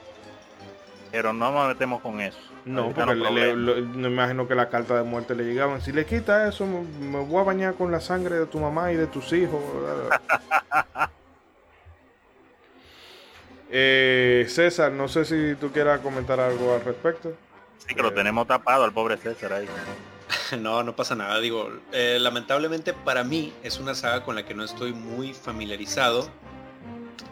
Pero 1.16 1.32
no 1.32 1.50
nos 1.50 1.68
metemos 1.68 2.02
con 2.02 2.20
eso. 2.20 2.36
No, 2.66 2.92
porque 2.92 3.14
me 3.14 4.08
imagino 4.08 4.46
que 4.46 4.54
la 4.54 4.68
carta 4.68 4.96
de 4.96 5.02
muerte 5.02 5.34
le 5.34 5.44
llegaban. 5.44 5.80
Si 5.80 5.90
le 5.90 6.04
quita 6.04 6.46
eso, 6.46 6.66
me, 6.66 7.20
voy 7.20 7.40
a 7.40 7.42
bañar 7.42 7.72
con 7.72 7.90
la 7.90 8.00
sangre 8.00 8.38
de 8.38 8.44
tu 8.44 8.58
mamá 8.58 8.92
y 8.92 8.96
de 8.96 9.06
tus 9.06 9.32
hijos. 9.32 9.62
eh, 13.70 14.44
César, 14.46 14.92
no 14.92 15.08
sé 15.08 15.24
si 15.24 15.54
tú 15.58 15.72
quieras 15.72 16.00
comentar 16.00 16.38
algo 16.38 16.74
al 16.74 16.84
respecto. 16.84 17.32
Sí, 17.78 17.94
que 17.94 18.02
lo 18.02 18.12
tenemos 18.12 18.46
tapado 18.46 18.84
al 18.84 18.92
pobre 18.92 19.16
César 19.16 19.54
ahí. 19.54 19.66
No, 20.60 20.82
no 20.82 20.94
pasa 20.94 21.14
nada. 21.14 21.40
Digo, 21.40 21.70
eh, 21.92 22.18
lamentablemente 22.20 22.92
para 22.92 23.24
mí 23.24 23.54
es 23.62 23.78
una 23.78 23.94
saga 23.94 24.22
con 24.22 24.34
la 24.34 24.44
que 24.44 24.52
no 24.52 24.64
estoy 24.64 24.92
muy 24.92 25.32
familiarizado. 25.32 26.28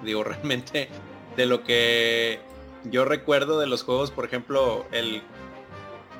Digo, 0.03 0.25
realmente 0.25 0.89
de 1.37 1.45
lo 1.45 1.65
que 1.65 2.54
yo 2.85 3.05
recuerdo 3.05 3.59
de 3.59 3.67
los 3.67 3.83
juegos, 3.83 4.11
por 4.11 4.25
ejemplo, 4.25 4.87
el 4.93 5.23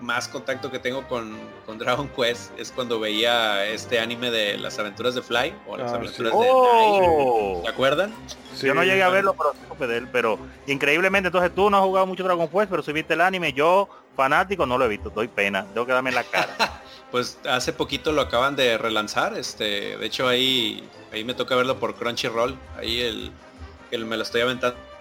más 0.01 0.29
contacto 0.29 0.71
que 0.71 0.79
tengo 0.79 1.07
con, 1.09 1.37
Dragon 1.79 2.09
Quest 2.09 2.57
es 2.59 2.71
cuando 2.71 3.01
veía 3.01 3.65
este 3.67 3.99
anime 3.99 4.31
de 4.31 4.59
las 4.59 4.79
aventuras 4.79 5.15
de 5.15 5.23
Fly 5.23 5.55
o 5.67 5.77
las 5.77 5.93
ah, 5.93 5.97
aventuras 5.97 6.33
de 6.33 6.39
oh. 6.41 7.63
¿Se 7.65 7.71
acuerdan? 7.71 8.15
yo 8.61 8.75
no 8.75 8.85
llegué 8.85 9.03
a 9.03 9.09
verlo, 9.09 9.35
pero 9.79 9.91
de 9.91 9.99
él, 9.99 10.09
pero 10.13 10.39
increíblemente 10.67 11.29
entonces 11.29 11.55
tú 11.55 11.71
no 11.71 11.79
has 11.79 11.83
jugado 11.83 12.07
mucho 12.07 12.23
Dragon 12.23 12.49
Quest, 12.49 12.71
pero 12.71 12.83
si 12.83 12.93
viste 12.93 13.15
el 13.15 13.23
anime, 13.23 13.53
yo 13.53 13.89
fanático 14.15 14.67
no 14.67 14.79
lo 14.79 14.85
he 14.85 14.89
visto, 14.89 15.11
doy 15.11 15.29
pena, 15.29 15.67
tengo 15.73 15.87
que 15.87 15.93
darme 15.93 16.13
la 16.13 16.23
cara. 16.23 16.55
pues 17.11 17.39
hace 17.49 17.73
poquito 17.73 18.13
lo 18.13 18.21
acaban 18.23 18.57
de 18.57 18.77
relanzar, 18.79 19.37
este, 19.37 19.97
de 19.97 20.07
hecho 20.07 20.29
ahí 20.29 20.89
ahí 21.13 21.25
me 21.25 21.35
toca 21.35 21.57
verlo 21.57 21.79
por 21.79 21.95
Crunchyroll, 21.95 22.59
ahí 22.77 23.01
el 23.01 23.33
me 24.05 24.17
lo 24.17 24.23
estoy 24.25 24.41
aventando 24.41 24.77
en 24.77 24.94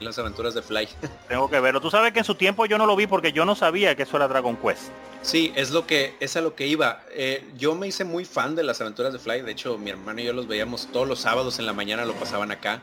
las 0.00 0.18
aventuras 0.18 0.54
de 0.54 0.62
Fly. 0.62 0.88
Tengo 1.28 1.48
que 1.50 1.60
verlo. 1.60 1.80
Tú 1.80 1.90
sabes 1.90 2.12
que 2.12 2.20
en 2.20 2.24
su 2.24 2.34
tiempo 2.34 2.66
yo 2.66 2.78
no 2.78 2.86
lo 2.86 2.96
vi 2.96 3.06
porque 3.06 3.32
yo 3.32 3.44
no 3.44 3.54
sabía 3.54 3.94
que 3.94 4.02
eso 4.04 4.16
era 4.16 4.28
Dragon 4.28 4.56
Quest. 4.56 4.90
Sí, 5.22 5.52
es 5.56 5.70
lo 5.70 5.86
que, 5.86 6.14
es 6.20 6.36
a 6.36 6.40
lo 6.40 6.54
que 6.54 6.66
iba. 6.66 7.02
Eh, 7.10 7.44
yo 7.56 7.74
me 7.74 7.88
hice 7.88 8.04
muy 8.04 8.24
fan 8.24 8.54
de 8.54 8.62
las 8.62 8.80
aventuras 8.80 9.12
de 9.12 9.18
Fly. 9.18 9.42
De 9.42 9.52
hecho, 9.52 9.76
mi 9.78 9.90
hermano 9.90 10.20
y 10.20 10.24
yo 10.24 10.32
los 10.32 10.46
veíamos 10.46 10.88
todos 10.92 11.08
los 11.08 11.20
sábados 11.20 11.58
en 11.58 11.66
la 11.66 11.72
mañana, 11.72 12.04
lo 12.04 12.14
pasaban 12.14 12.50
acá. 12.50 12.82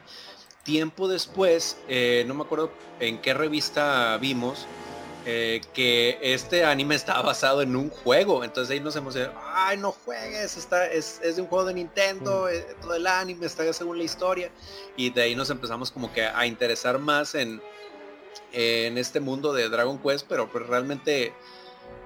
Tiempo 0.63 1.07
después, 1.07 1.77
eh, 1.87 2.23
no 2.27 2.33
me 2.33 2.43
acuerdo 2.43 2.71
en 2.99 3.19
qué 3.19 3.33
revista 3.33 4.17
vimos, 4.17 4.65
eh, 5.25 5.61
que 5.73 6.19
este 6.21 6.63
anime 6.63 6.95
estaba 6.95 7.21
basado 7.23 7.61
en 7.61 7.75
un 7.75 7.89
juego. 7.89 8.43
Entonces 8.43 8.71
ahí 8.71 8.79
nos 8.79 8.95
hemos 8.95 9.17
ay, 9.43 9.77
no 9.77 9.91
juegues, 9.91 10.57
está, 10.57 10.85
es, 10.87 11.19
de 11.21 11.41
un 11.41 11.47
juego 11.47 11.65
de 11.65 11.73
Nintendo, 11.73 12.43
mm. 12.45 12.55
eh, 12.55 12.65
todo 12.81 12.95
el 12.95 13.07
anime 13.07 13.45
está 13.45 13.71
según 13.73 13.97
la 13.97 14.03
historia. 14.03 14.51
Y 14.95 15.09
de 15.09 15.23
ahí 15.23 15.35
nos 15.35 15.49
empezamos 15.49 15.91
como 15.91 16.13
que 16.13 16.25
a 16.25 16.45
interesar 16.45 16.99
más 16.99 17.35
en, 17.35 17.61
en 18.51 18.97
este 18.97 19.19
mundo 19.19 19.53
de 19.53 19.67
Dragon 19.69 19.97
Quest, 19.97 20.27
pero 20.29 20.49
pues 20.49 20.65
realmente, 20.67 21.33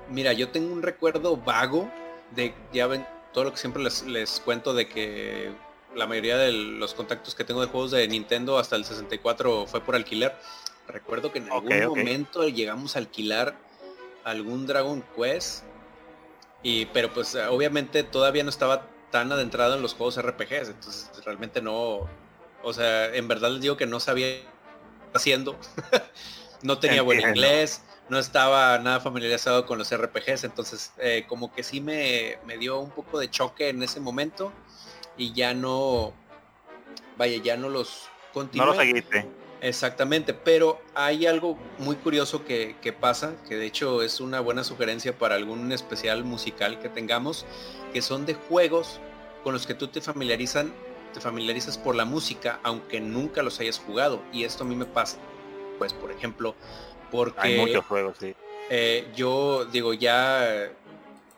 mira, 0.09 0.33
yo 0.33 0.49
tengo 0.49 0.73
un 0.73 0.81
recuerdo 0.81 1.37
vago 1.37 1.91
de, 2.35 2.53
ya 2.73 2.87
ven, 2.87 3.05
todo 3.33 3.43
lo 3.43 3.51
que 3.51 3.57
siempre 3.57 3.83
les, 3.83 4.03
les 4.03 4.39
cuento 4.39 4.73
de 4.73 4.87
que 4.87 5.51
la 5.95 6.07
mayoría 6.07 6.37
de 6.37 6.51
los 6.51 6.93
contactos 6.93 7.35
que 7.35 7.43
tengo 7.43 7.61
de 7.61 7.67
juegos 7.67 7.91
de 7.91 8.07
Nintendo 8.07 8.57
hasta 8.57 8.75
el 8.75 8.85
64 8.85 9.67
fue 9.67 9.81
por 9.81 9.95
alquiler. 9.95 10.35
Recuerdo 10.89 11.31
que 11.31 11.39
en 11.39 11.51
algún 11.51 11.85
momento 11.85 12.47
llegamos 12.47 12.95
a 12.95 12.99
alquilar 12.99 13.55
algún 14.23 14.65
Dragon 14.65 15.03
Quest. 15.15 15.63
Y, 16.63 16.87
pero 16.87 17.13
pues 17.13 17.35
obviamente 17.35 18.03
todavía 18.03 18.43
no 18.43 18.49
estaba 18.49 18.87
tan 19.11 19.31
adentrado 19.31 19.75
en 19.75 19.81
los 19.81 19.93
juegos 19.93 20.21
RPGs. 20.21 20.69
Entonces 20.69 21.09
realmente 21.23 21.61
no. 21.61 22.09
O 22.63 22.73
sea, 22.73 23.13
en 23.15 23.27
verdad 23.27 23.51
les 23.51 23.61
digo 23.61 23.77
que 23.77 23.85
no 23.85 23.99
sabía 23.99 24.37
haciendo. 25.13 25.55
no 26.63 26.79
tenía 26.79 27.03
buen 27.03 27.21
inglés. 27.21 27.83
No 28.09 28.17
estaba 28.17 28.79
nada 28.79 28.99
familiarizado 28.99 29.67
con 29.67 29.77
los 29.77 29.95
RPGs. 29.95 30.43
Entonces 30.43 30.91
eh, 30.97 31.25
como 31.27 31.53
que 31.53 31.61
sí 31.63 31.81
me, 31.81 32.39
me 32.45 32.57
dio 32.57 32.79
un 32.79 32.89
poco 32.89 33.19
de 33.19 33.29
choque 33.29 33.69
en 33.69 33.83
ese 33.83 33.99
momento. 33.99 34.51
Y 35.17 35.33
ya 35.33 35.53
no. 35.53 36.13
Vaya, 37.15 37.41
ya 37.43 37.57
no 37.57 37.69
los 37.69 38.09
continué. 38.33 38.65
No 38.65 38.73
los 38.73 38.81
seguiste. 38.81 39.38
Exactamente, 39.61 40.33
pero 40.33 40.79
hay 40.95 41.25
algo 41.25 41.57
muy 41.79 41.97
curioso 41.97 42.45
que, 42.45 42.75
pasa, 42.99 43.35
que 43.47 43.55
de 43.55 43.65
hecho 43.65 44.01
es 44.01 44.21
una 44.21 44.39
buena 44.39 44.63
sugerencia 44.63 45.17
para 45.17 45.35
algún 45.35 45.71
especial 45.71 46.23
musical 46.23 46.79
que 46.79 46.87
tengamos, 46.87 47.45
que 47.91 48.01
son 48.01 48.25
de 48.25 48.35
juegos 48.35 48.99
con 49.43 49.53
los 49.53 49.67
que 49.67 49.73
tú 49.73 49.87
te 49.87 49.99
familiarizan, 49.99 50.73
te 51.13 51.19
familiarizas 51.19 51.77
por 51.77 51.95
la 51.95 52.05
música, 52.05 52.59
aunque 52.63 53.01
nunca 53.01 53.43
los 53.43 53.59
hayas 53.59 53.79
jugado. 53.79 54.21
Y 54.31 54.45
esto 54.45 54.63
a 54.63 54.67
mí 54.67 54.75
me 54.75 54.85
pasa, 54.85 55.17
pues 55.77 55.93
por 55.93 56.11
ejemplo, 56.11 56.55
porque 57.11 57.39
hay 57.39 57.57
muchos 57.57 57.85
juegos, 57.85 58.15
sí. 58.17 58.33
Eh, 58.69 59.07
yo 59.15 59.65
digo 59.65 59.93
ya 59.93 60.69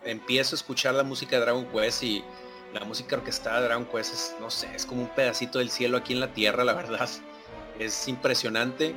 empiezo 0.03 0.55
a 0.55 0.57
escuchar 0.57 0.93
la 0.93 1.03
música 1.03 1.37
de 1.37 1.43
Dragon 1.43 1.65
Quest 1.65 2.03
y 2.03 2.23
la 2.73 2.83
música 2.85 3.15
orquestada 3.15 3.61
de 3.61 3.67
Dragon 3.67 3.85
Quest 3.85 4.13
es, 4.13 4.35
no 4.39 4.51
sé, 4.51 4.69
es 4.75 4.85
como 4.85 5.01
un 5.01 5.09
pedacito 5.09 5.59
del 5.59 5.71
cielo 5.71 5.97
aquí 5.97 6.13
en 6.13 6.19
la 6.19 6.33
tierra, 6.33 6.63
la 6.63 6.73
verdad 6.73 7.09
es 7.85 8.07
impresionante. 8.07 8.95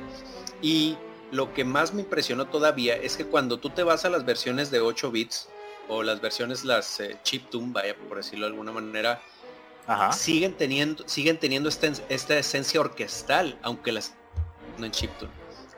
Y 0.61 0.97
lo 1.31 1.53
que 1.53 1.63
más 1.65 1.93
me 1.93 2.01
impresionó 2.01 2.45
todavía 2.47 2.95
es 2.95 3.17
que 3.17 3.25
cuando 3.25 3.59
tú 3.59 3.69
te 3.69 3.83
vas 3.83 4.05
a 4.05 4.09
las 4.09 4.25
versiones 4.25 4.71
de 4.71 4.79
8 4.79 5.11
bits 5.11 5.49
o 5.87 6.03
las 6.03 6.21
versiones 6.21 6.63
las 6.63 6.99
eh, 6.99 7.17
chiptune, 7.23 7.71
vaya 7.73 7.95
por 7.95 8.17
decirlo 8.17 8.45
de 8.45 8.51
alguna 8.51 8.71
manera, 8.71 9.21
siguen 10.11 10.53
teniendo 10.53 11.07
siguen 11.07 11.39
teniendo 11.39 11.69
esta, 11.69 11.91
esta 12.09 12.37
esencia 12.37 12.79
orquestal, 12.79 13.57
aunque 13.61 13.91
las 13.91 14.13
no 14.77 14.85
en 14.85 14.91
chiptune. 14.91 15.31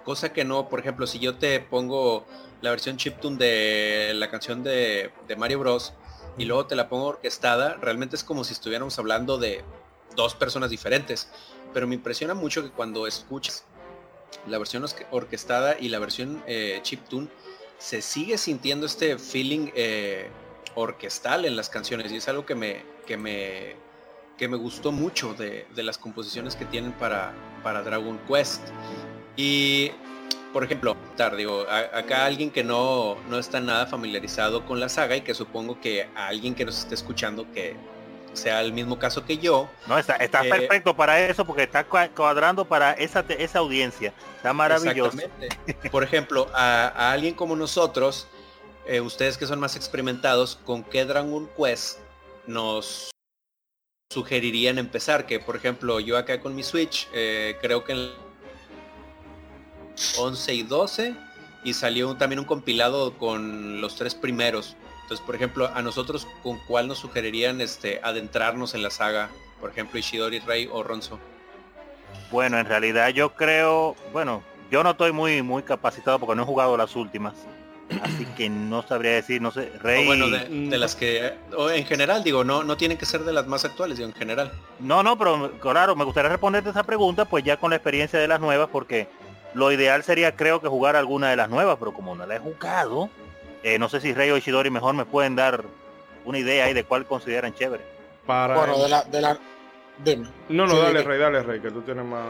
Cosa 0.04 0.32
que 0.32 0.46
no, 0.46 0.70
por 0.70 0.80
ejemplo, 0.80 1.06
si 1.08 1.20
yo 1.20 1.36
te 1.36 1.60
pongo 1.60 2.26
la 2.62 2.70
versión 2.70 2.98
chiptune 2.98 3.38
de 3.38 4.14
la 4.16 4.30
canción 4.30 4.64
de, 4.64 5.12
de 5.28 5.36
Mario 5.36 5.60
Bros 5.60 5.94
y 6.38 6.46
luego 6.46 6.66
te 6.68 6.76
la 6.76 6.88
pongo 6.88 7.08
orquestada, 7.08 7.76
realmente 7.82 8.16
es 8.16 8.24
como 8.24 8.44
si 8.46 8.54
estuviéramos 8.54 8.98
hablando 9.00 9.38
de 9.38 9.64
dos 10.16 10.34
personas 10.36 10.70
diferentes 10.70 11.30
pero 11.74 11.88
me 11.88 11.96
impresiona 11.96 12.34
mucho 12.34 12.64
que 12.64 12.70
cuando 12.70 13.08
escuchas 13.08 13.66
la 14.48 14.58
versión 14.58 14.86
orquestada 15.12 15.78
y 15.80 15.90
la 15.90 16.00
versión 16.00 16.44
eh, 16.48 16.80
chiptune, 16.82 17.28
se 17.78 18.02
sigue 18.02 18.38
sintiendo 18.38 18.86
este 18.86 19.18
feeling 19.18 19.70
eh, 19.76 20.30
orquestal 20.76 21.46
en 21.46 21.56
las 21.56 21.70
canciones 21.70 22.12
y 22.12 22.18
es 22.18 22.28
algo 22.28 22.46
que 22.46 22.56
me, 22.56 22.84
que 23.06 23.18
me, 23.18 23.76
que 24.38 24.48
me 24.48 24.58
gustó 24.58 24.92
mucho 24.92 25.34
de, 25.34 25.66
las 25.76 25.98
composiciones 25.98 26.56
que 26.56 26.66
tienen 26.66 26.94
para, 26.94 27.34
para 27.64 27.82
Dragon 27.84 28.20
Quest. 28.28 28.62
Y, 29.36 29.92
por 30.54 30.64
ejemplo, 30.64 30.96
digo, 31.36 31.66
acá 31.70 32.26
alguien 32.26 32.52
que 32.52 32.64
no, 32.64 33.18
no 33.30 33.38
está 33.38 33.60
nada 33.60 33.86
familiarizado 33.86 34.66
con 34.66 34.80
la 34.80 34.90
saga 34.90 35.16
y 35.16 35.22
que 35.22 35.34
supongo 35.34 35.80
que 35.80 36.08
a 36.16 36.28
alguien 36.28 36.56
que 36.56 36.66
nos 36.66 36.80
esté 36.80 36.96
escuchando 36.96 37.52
que 37.52 37.76
sea 38.38 38.62
el 38.62 38.72
mismo 38.72 38.98
caso 39.00 39.26
que 39.26 39.38
yo. 39.38 39.70
No, 39.88 39.98
está, 39.98 40.16
está 40.16 40.46
eh, 40.46 40.50
perfecto 40.50 40.96
para 40.96 41.20
eso 41.20 41.46
porque 41.46 41.64
está 41.64 41.86
cuadrando 41.86 42.66
para 42.66 42.94
esa, 42.94 43.26
esa 43.28 43.60
audiencia. 43.60 44.14
Está 44.38 44.54
maravilloso. 44.54 45.18
Por 45.92 46.04
ejemplo, 46.04 46.50
a, 46.54 47.12
alguien 47.12 47.34
como 47.34 47.56
nosotros, 47.56 48.28
eh, 48.86 49.02
ustedes 49.02 49.38
que 49.38 49.46
son 49.46 49.60
más 49.60 49.76
experimentados, 49.76 50.60
¿con 50.64 50.84
qué 50.84 51.06
Dragon 51.06 51.50
Quest 51.58 52.00
nos 52.46 53.12
sugerirían 54.12 54.78
empezar? 54.78 55.26
Que 55.26 55.40
por 55.40 55.56
ejemplo, 55.56 56.00
yo 56.00 56.18
acá 56.18 56.40
con 56.40 56.56
mi 56.56 56.64
Switch, 56.64 57.08
eh, 57.14 57.58
creo 57.62 57.84
que 57.84 57.94
en 57.94 58.12
11 60.18 60.54
y 60.54 60.64
12, 60.64 61.16
y 61.64 61.74
salió 61.74 62.16
también 62.16 62.40
un 62.40 62.46
compilado 62.46 63.18
con 63.18 63.82
los 63.82 63.96
tres 63.96 64.16
primeros. 64.16 64.76
Entonces, 65.08 65.26
por 65.26 65.36
ejemplo, 65.36 65.72
a 65.74 65.82
nosotros, 65.82 66.28
¿con 66.44 66.60
cuál 66.68 66.90
nos 66.90 66.98
sugerirían 66.98 67.62
este, 67.62 68.02
adentrarnos 68.04 68.74
en 68.74 68.84
la 68.84 68.90
saga? 68.90 69.30
Por 69.62 69.70
ejemplo, 69.70 69.98
Ishidori, 69.98 70.40
Rey 70.40 70.68
o 70.70 70.84
Ronzo. 70.84 71.18
Bueno, 72.30 72.60
en 72.60 72.66
realidad 72.66 73.08
yo 73.12 73.34
creo, 73.34 73.96
bueno, 74.12 74.44
yo 74.70 74.84
no 74.84 74.90
estoy 74.92 75.14
muy 75.14 75.42
muy 75.42 75.64
capacitado 75.64 76.20
porque 76.20 76.36
no 76.36 76.44
he 76.44 76.46
jugado 76.46 76.76
las 76.76 76.94
últimas. 76.98 77.36
Así 78.02 78.26
que 78.36 78.50
no 78.50 78.86
sabría 78.86 79.12
decir, 79.12 79.42
no 79.42 79.50
sé, 79.50 79.72
Rey. 79.82 80.04
O 80.04 80.08
bueno, 80.08 80.28
de, 80.28 80.78
las 80.78 80.98
que, 80.98 81.36
o 81.56 81.70
en 81.70 81.86
general, 81.86 82.22
digo, 82.22 82.44
no, 82.44 82.66
no 82.66 82.76
tienen 82.76 82.98
que 82.98 83.06
ser 83.06 83.24
de 83.24 83.32
las 83.32 83.48
más 83.48 83.64
actuales, 83.64 83.98
digo, 83.98 84.10
en 84.10 84.16
general. 84.16 84.52
No, 84.80 85.04
no, 85.04 85.18
pero 85.18 85.54
claro, 85.62 85.96
me 85.96 86.04
gustaría 86.04 86.32
responderte 86.32 86.72
esa 86.72 86.84
pregunta, 86.84 87.24
pues 87.24 87.46
ya 87.46 87.56
con 87.56 87.70
la 87.70 87.78
experiencia 87.78 88.20
de 88.20 88.28
las 88.28 88.42
nuevas, 88.42 88.68
porque 88.74 89.08
lo 89.54 89.72
ideal 89.72 90.04
sería, 90.04 90.36
creo 90.36 90.60
que 90.60 90.68
jugar 90.68 90.98
alguna 90.98 91.30
de 91.30 91.38
las 91.38 91.50
nuevas, 91.50 91.78
pero 91.80 91.94
como 91.94 92.14
no 92.14 92.26
la 92.26 92.36
he 92.36 92.40
jugado, 92.40 93.10
eh, 93.68 93.80
no 93.80 93.90
sé 93.90 94.00
si 94.02 94.14
Rey 94.14 94.30
o 94.32 94.38
Ishidori 94.38 94.70
mejor 94.70 94.94
me 94.96 95.06
pueden 95.06 95.36
dar 95.36 95.66
una 96.26 96.40
idea 96.40 96.66
ahí 96.66 96.74
de 96.74 96.84
cuál 96.84 97.06
consideran 97.06 97.54
chévere. 97.54 97.84
Para 98.26 98.56
bueno, 98.56 98.78
de 98.78 98.90
la, 98.90 99.04
de 99.04 99.22
la, 99.22 99.40
no, 100.50 100.68
no, 100.68 100.78
dale, 100.78 101.04
Rey, 101.04 101.20
dale, 101.20 101.42
Rey, 101.44 101.60
que 101.60 101.72
tú 101.72 101.82
tienes 101.82 102.06
más. 102.06 102.26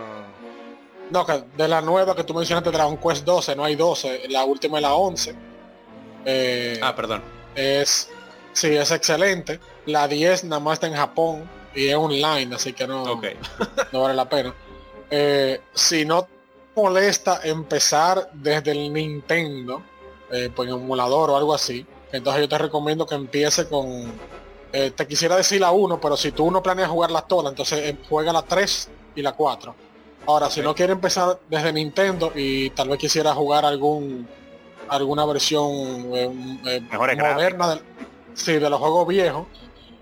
No, 1.10 1.26
que 1.26 1.44
de 1.56 1.68
la 1.68 1.82
nueva 1.82 2.16
que 2.16 2.24
tú 2.24 2.34
mencionaste, 2.34 2.72
Dragon 2.72 2.98
Quest 2.98 3.24
12, 3.24 3.56
no 3.56 3.64
hay 3.64 3.76
12, 3.76 4.30
la 4.30 4.46
última 4.46 4.78
es 4.78 4.82
la 4.82 4.94
11. 4.94 5.36
Eh, 6.26 6.80
ah, 6.82 6.96
perdón. 6.96 7.22
Es, 7.56 8.10
sí, 8.54 8.76
es 8.76 8.92
excelente. 8.92 9.60
La 9.86 10.08
10 10.08 10.46
nada 10.46 10.60
más 10.60 10.74
está 10.74 10.88
en 10.88 10.96
Japón 10.96 11.50
y 11.74 11.88
es 11.88 11.96
online, 11.96 12.56
así 12.56 12.74
que 12.74 12.88
no, 12.88 13.04
no 13.92 14.02
vale 14.02 14.14
la 14.14 14.28
pena. 14.28 14.54
Eh, 15.10 15.62
si 15.74 16.06
no 16.06 16.28
molesta 16.76 17.42
empezar 17.44 18.30
desde 18.34 18.72
el 18.72 18.92
Nintendo, 18.92 19.82
eh, 20.32 20.50
pues 20.56 20.70
en 20.70 20.76
emulador 20.76 21.30
o 21.30 21.38
algo 21.38 21.54
así, 21.54 21.86
entonces 22.12 22.42
yo 22.42 22.50
te 22.50 22.58
recomiendo 22.58 23.06
que 23.06 23.16
empiece 23.16 23.68
con 23.68 24.14
eh, 24.74 24.92
te 24.92 25.08
quisiera 25.08 25.36
decir 25.36 25.62
la 25.62 25.72
1, 25.72 26.00
pero 26.00 26.18
si 26.18 26.32
tú 26.32 26.52
no 26.52 26.62
planeas 26.62 26.90
jugarlas 26.90 27.28
todas, 27.28 27.52
entonces 27.52 27.80
eh, 27.80 27.98
juega 28.10 28.34
la 28.34 28.42
3 28.42 28.90
y 29.16 29.22
la 29.22 29.32
4. 29.32 29.76
Ahora, 30.26 30.50
si 30.50 30.62
no 30.62 30.76
quiere 30.76 30.92
empezar 30.94 31.40
desde 31.50 31.72
Nintendo 31.72 32.34
y 32.36 32.70
tal 32.72 32.90
vez 32.90 33.00
quisiera 33.00 33.34
jugar 33.34 33.66
algún 33.66 34.28
alguna 34.90 35.26
versión 35.26 35.70
eh, 36.14 36.82
moderna 37.18 37.76
de, 37.76 37.82
sí, 38.34 38.54
de 38.54 38.70
los 38.70 38.80
juegos 38.80 39.08
viejos, 39.08 39.48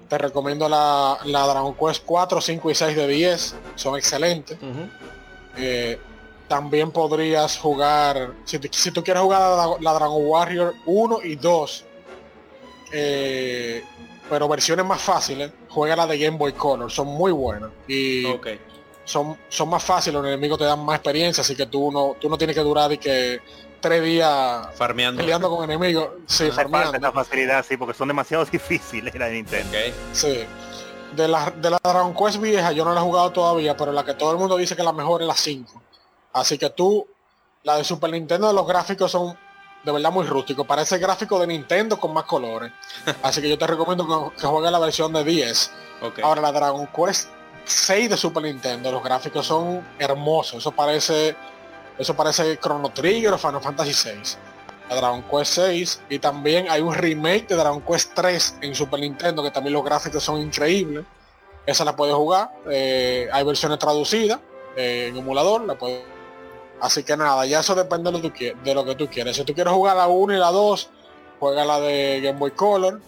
te 0.09 0.17
recomiendo 0.17 0.69
la, 0.69 1.17
la, 1.25 1.47
Dragon 1.47 1.73
Quest 1.73 2.03
4, 2.05 2.41
5 2.41 2.69
y 2.71 2.75
6 2.75 2.95
de 2.95 3.07
10, 3.07 3.55
son 3.75 3.97
excelentes. 3.97 4.57
También 6.47 6.91
podrías 6.91 7.57
jugar, 7.57 8.33
si, 8.45 8.59
si 8.71 8.91
tú 8.91 9.03
quieres 9.03 9.23
jugar 9.23 9.41
la, 9.41 9.75
la, 9.79 9.93
Dragon 9.93 10.21
Warrior 10.25 10.73
1 10.85 11.19
y 11.23 11.35
2, 11.35 11.85
eh, 12.91 13.83
pero 14.29 14.47
versiones 14.47 14.85
más 14.85 15.01
fáciles, 15.01 15.51
juega 15.69 15.95
la 15.95 16.07
de 16.07 16.17
Game 16.17 16.37
Boy 16.37 16.53
Color, 16.53 16.91
son 16.91 17.07
muy 17.07 17.31
buenas. 17.31 17.71
Y 17.87 18.25
son, 19.03 19.37
son 19.49 19.69
más 19.69 19.83
fáciles, 19.83 20.19
los 20.19 20.25
enemigos 20.25 20.57
te 20.57 20.65
dan 20.65 20.83
más 20.83 20.95
experiencia, 20.95 21.41
así 21.41 21.55
que 21.55 21.65
tú 21.67 21.91
no, 21.91 22.15
tú 22.19 22.29
no 22.29 22.37
tienes 22.37 22.55
que 22.55 22.63
durar 22.63 22.91
y 22.91 22.97
que 22.97 23.39
tres 23.79 24.03
días 24.03 24.67
farmeando 24.75 25.21
peleando 25.21 25.49
con 25.49 25.63
enemigos. 25.63 26.09
Sí, 26.25 26.49
farmeando. 26.51 26.97
Esa 26.97 27.11
facilidad, 27.11 27.65
sí, 27.67 27.77
porque 27.77 27.93
son 27.93 28.07
demasiado 28.07 28.45
difíciles 28.51 29.13
la 29.15 29.27
de 29.27 29.33
Nintendo. 29.33 29.77
Sí. 30.11 30.43
De 31.15 31.27
la, 31.27 31.51
de 31.51 31.69
la 31.69 31.79
Dragon 31.81 32.13
Quest 32.13 32.41
vieja 32.41 32.71
yo 32.71 32.83
no 32.83 32.93
la 32.93 32.99
he 32.99 33.03
jugado 33.03 33.31
todavía, 33.31 33.77
pero 33.77 33.91
la 33.91 34.03
que 34.03 34.15
todo 34.15 34.31
el 34.31 34.37
mundo 34.37 34.57
dice 34.57 34.75
que 34.75 34.83
la 34.83 34.91
mejor 34.91 35.21
es 35.21 35.27
la 35.27 35.35
5. 35.35 35.81
Así 36.35 36.57
que 36.57 36.69
tú, 36.69 37.07
la 37.63 37.77
de 37.77 37.85
Super 37.85 38.11
Nintendo, 38.11 38.51
los 38.51 38.67
gráficos 38.67 39.09
son 39.09 39.37
de 39.85 39.91
verdad 39.91 40.11
muy 40.11 40.25
rústico. 40.25 40.65
Parece 40.65 40.97
gráfico 40.97 41.39
de 41.39 41.47
Nintendo 41.47 41.97
con 41.97 42.13
más 42.13 42.25
colores. 42.25 42.73
Así 43.23 43.41
que 43.41 43.49
yo 43.49 43.57
te 43.57 43.65
recomiendo 43.65 44.33
que, 44.35 44.45
juegues 44.45 44.69
la 44.69 44.79
versión 44.79 45.13
de 45.13 45.23
10. 45.23 45.71
Ahora 46.23 46.41
la 46.41 46.51
Dragon 46.51 46.87
Quest 46.87 47.29
6 47.63 48.09
de 48.09 48.17
Super 48.17 48.43
Nintendo, 48.43 48.91
los 48.91 49.01
gráficos 49.01 49.47
son 49.47 49.87
hermosos. 49.97 50.57
Eso 50.57 50.73
parece 50.73 51.37
eso 51.97 52.13
parece 52.13 52.57
Chrono 52.57 52.89
Trigger 52.89 53.31
o 53.31 53.37
Final 53.37 53.61
Fantasy 53.61 53.93
6. 53.93 54.37
La 54.89 54.95
Dragon 54.97 55.23
Quest 55.23 55.53
6 55.53 56.01
y 56.09 56.19
también 56.19 56.69
hay 56.69 56.81
un 56.81 56.93
remake 56.93 57.47
de 57.47 57.55
Dragon 57.55 57.81
Quest 57.81 58.11
3 58.13 58.57
en 58.59 58.75
Super 58.75 58.99
Nintendo 58.99 59.41
que 59.41 59.51
también 59.51 59.73
los 59.73 59.85
gráficos 59.85 60.21
son 60.21 60.41
increíbles. 60.41 61.05
Esa 61.65 61.85
la 61.85 61.95
puedes 61.95 62.13
jugar. 62.13 62.51
Eh, 62.69 63.29
hay 63.31 63.45
versiones 63.45 63.79
traducidas 63.79 64.41
eh, 64.75 65.07
en 65.09 65.17
emulador, 65.17 65.61
la 65.61 65.75
puedes 65.75 66.14
Así 66.81 67.03
que 67.03 67.15
nada, 67.15 67.45
ya 67.45 67.61
eso 67.61 67.73
depende 67.73 68.11
de 68.11 68.17
lo, 68.17 68.31
que 68.31 68.51
tú, 68.51 68.63
de 68.63 68.73
lo 68.73 68.85
que 68.85 68.95
tú 68.95 69.07
quieres. 69.07 69.35
Si 69.35 69.43
tú 69.43 69.53
quieres 69.53 69.73
jugar 69.73 69.95
la 69.95 70.07
1 70.07 70.33
y 70.33 70.37
la 70.37 70.51
2, 70.51 70.89
juega 71.39 71.65
la 71.65 71.79
de 71.79 72.21
Game 72.21 72.39
Boy 72.39 72.51
Color. 72.51 72.99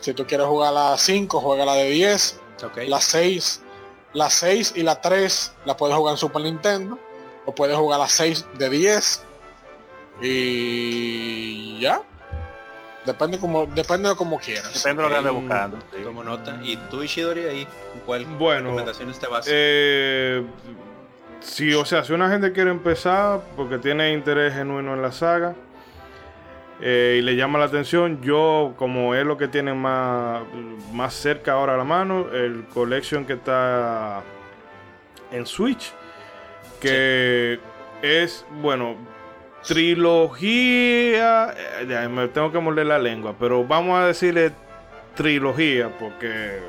Si 0.00 0.14
tú 0.14 0.26
quieres 0.26 0.46
jugar 0.46 0.72
la 0.72 0.96
5, 0.96 1.40
juega 1.40 1.64
la 1.64 1.74
de 1.74 1.90
10. 1.90 2.40
La 2.88 3.00
6, 3.00 3.62
la 4.12 4.28
6 4.28 4.74
y 4.76 4.82
la 4.82 5.00
3 5.00 5.52
la 5.64 5.76
puedes 5.76 5.96
jugar 5.96 6.12
en 6.12 6.18
Super 6.18 6.42
Nintendo. 6.42 6.98
O 7.46 7.54
puedes 7.54 7.76
jugar 7.76 8.00
la 8.00 8.08
6 8.08 8.46
de 8.58 8.68
10. 8.68 9.22
Y 10.22 11.80
ya. 11.80 12.02
Depende 13.06 13.38
como 13.38 13.64
depende 13.66 14.10
de 14.10 14.16
como 14.16 14.38
quieras. 14.38 14.74
Depende 14.74 15.02
de 15.02 15.08
lo 15.08 15.14
que 15.14 15.18
andes 15.18 15.32
buscando. 15.32 15.78
Como 16.04 16.22
nota. 16.22 16.60
¿Y 16.62 16.76
tú 16.76 17.02
Ishidori 17.02 17.44
ahí? 17.44 17.68
¿Cuál 18.04 18.26
bueno, 18.26 18.64
recomendaciones 18.64 19.18
te 19.18 19.26
vas? 19.26 19.46
Eh, 19.48 20.44
Sí, 21.40 21.72
o 21.74 21.84
sea, 21.84 22.04
si 22.04 22.12
una 22.12 22.30
gente 22.30 22.52
quiere 22.52 22.70
empezar 22.70 23.40
porque 23.56 23.78
tiene 23.78 24.12
interés 24.12 24.54
genuino 24.54 24.94
en 24.94 25.02
la 25.02 25.10
saga 25.10 25.54
eh, 26.80 27.16
y 27.18 27.22
le 27.22 27.34
llama 27.34 27.58
la 27.58 27.64
atención, 27.64 28.20
yo 28.22 28.74
como 28.76 29.14
es 29.14 29.24
lo 29.24 29.36
que 29.36 29.48
tiene 29.48 29.72
más, 29.72 30.42
más 30.92 31.14
cerca 31.14 31.52
ahora 31.52 31.74
a 31.74 31.76
la 31.78 31.84
mano, 31.84 32.30
el 32.32 32.64
collection 32.72 33.24
que 33.24 33.34
está 33.34 34.22
en 35.32 35.46
Switch, 35.46 35.92
que 36.80 37.58
es, 38.02 38.44
bueno, 38.60 38.96
trilogía, 39.66 41.54
eh, 41.80 42.08
me 42.08 42.28
tengo 42.28 42.52
que 42.52 42.58
morder 42.58 42.86
la 42.86 42.98
lengua, 42.98 43.34
pero 43.38 43.64
vamos 43.64 43.98
a 43.98 44.06
decirle 44.06 44.52
trilogía 45.14 45.90
porque 45.98 46.60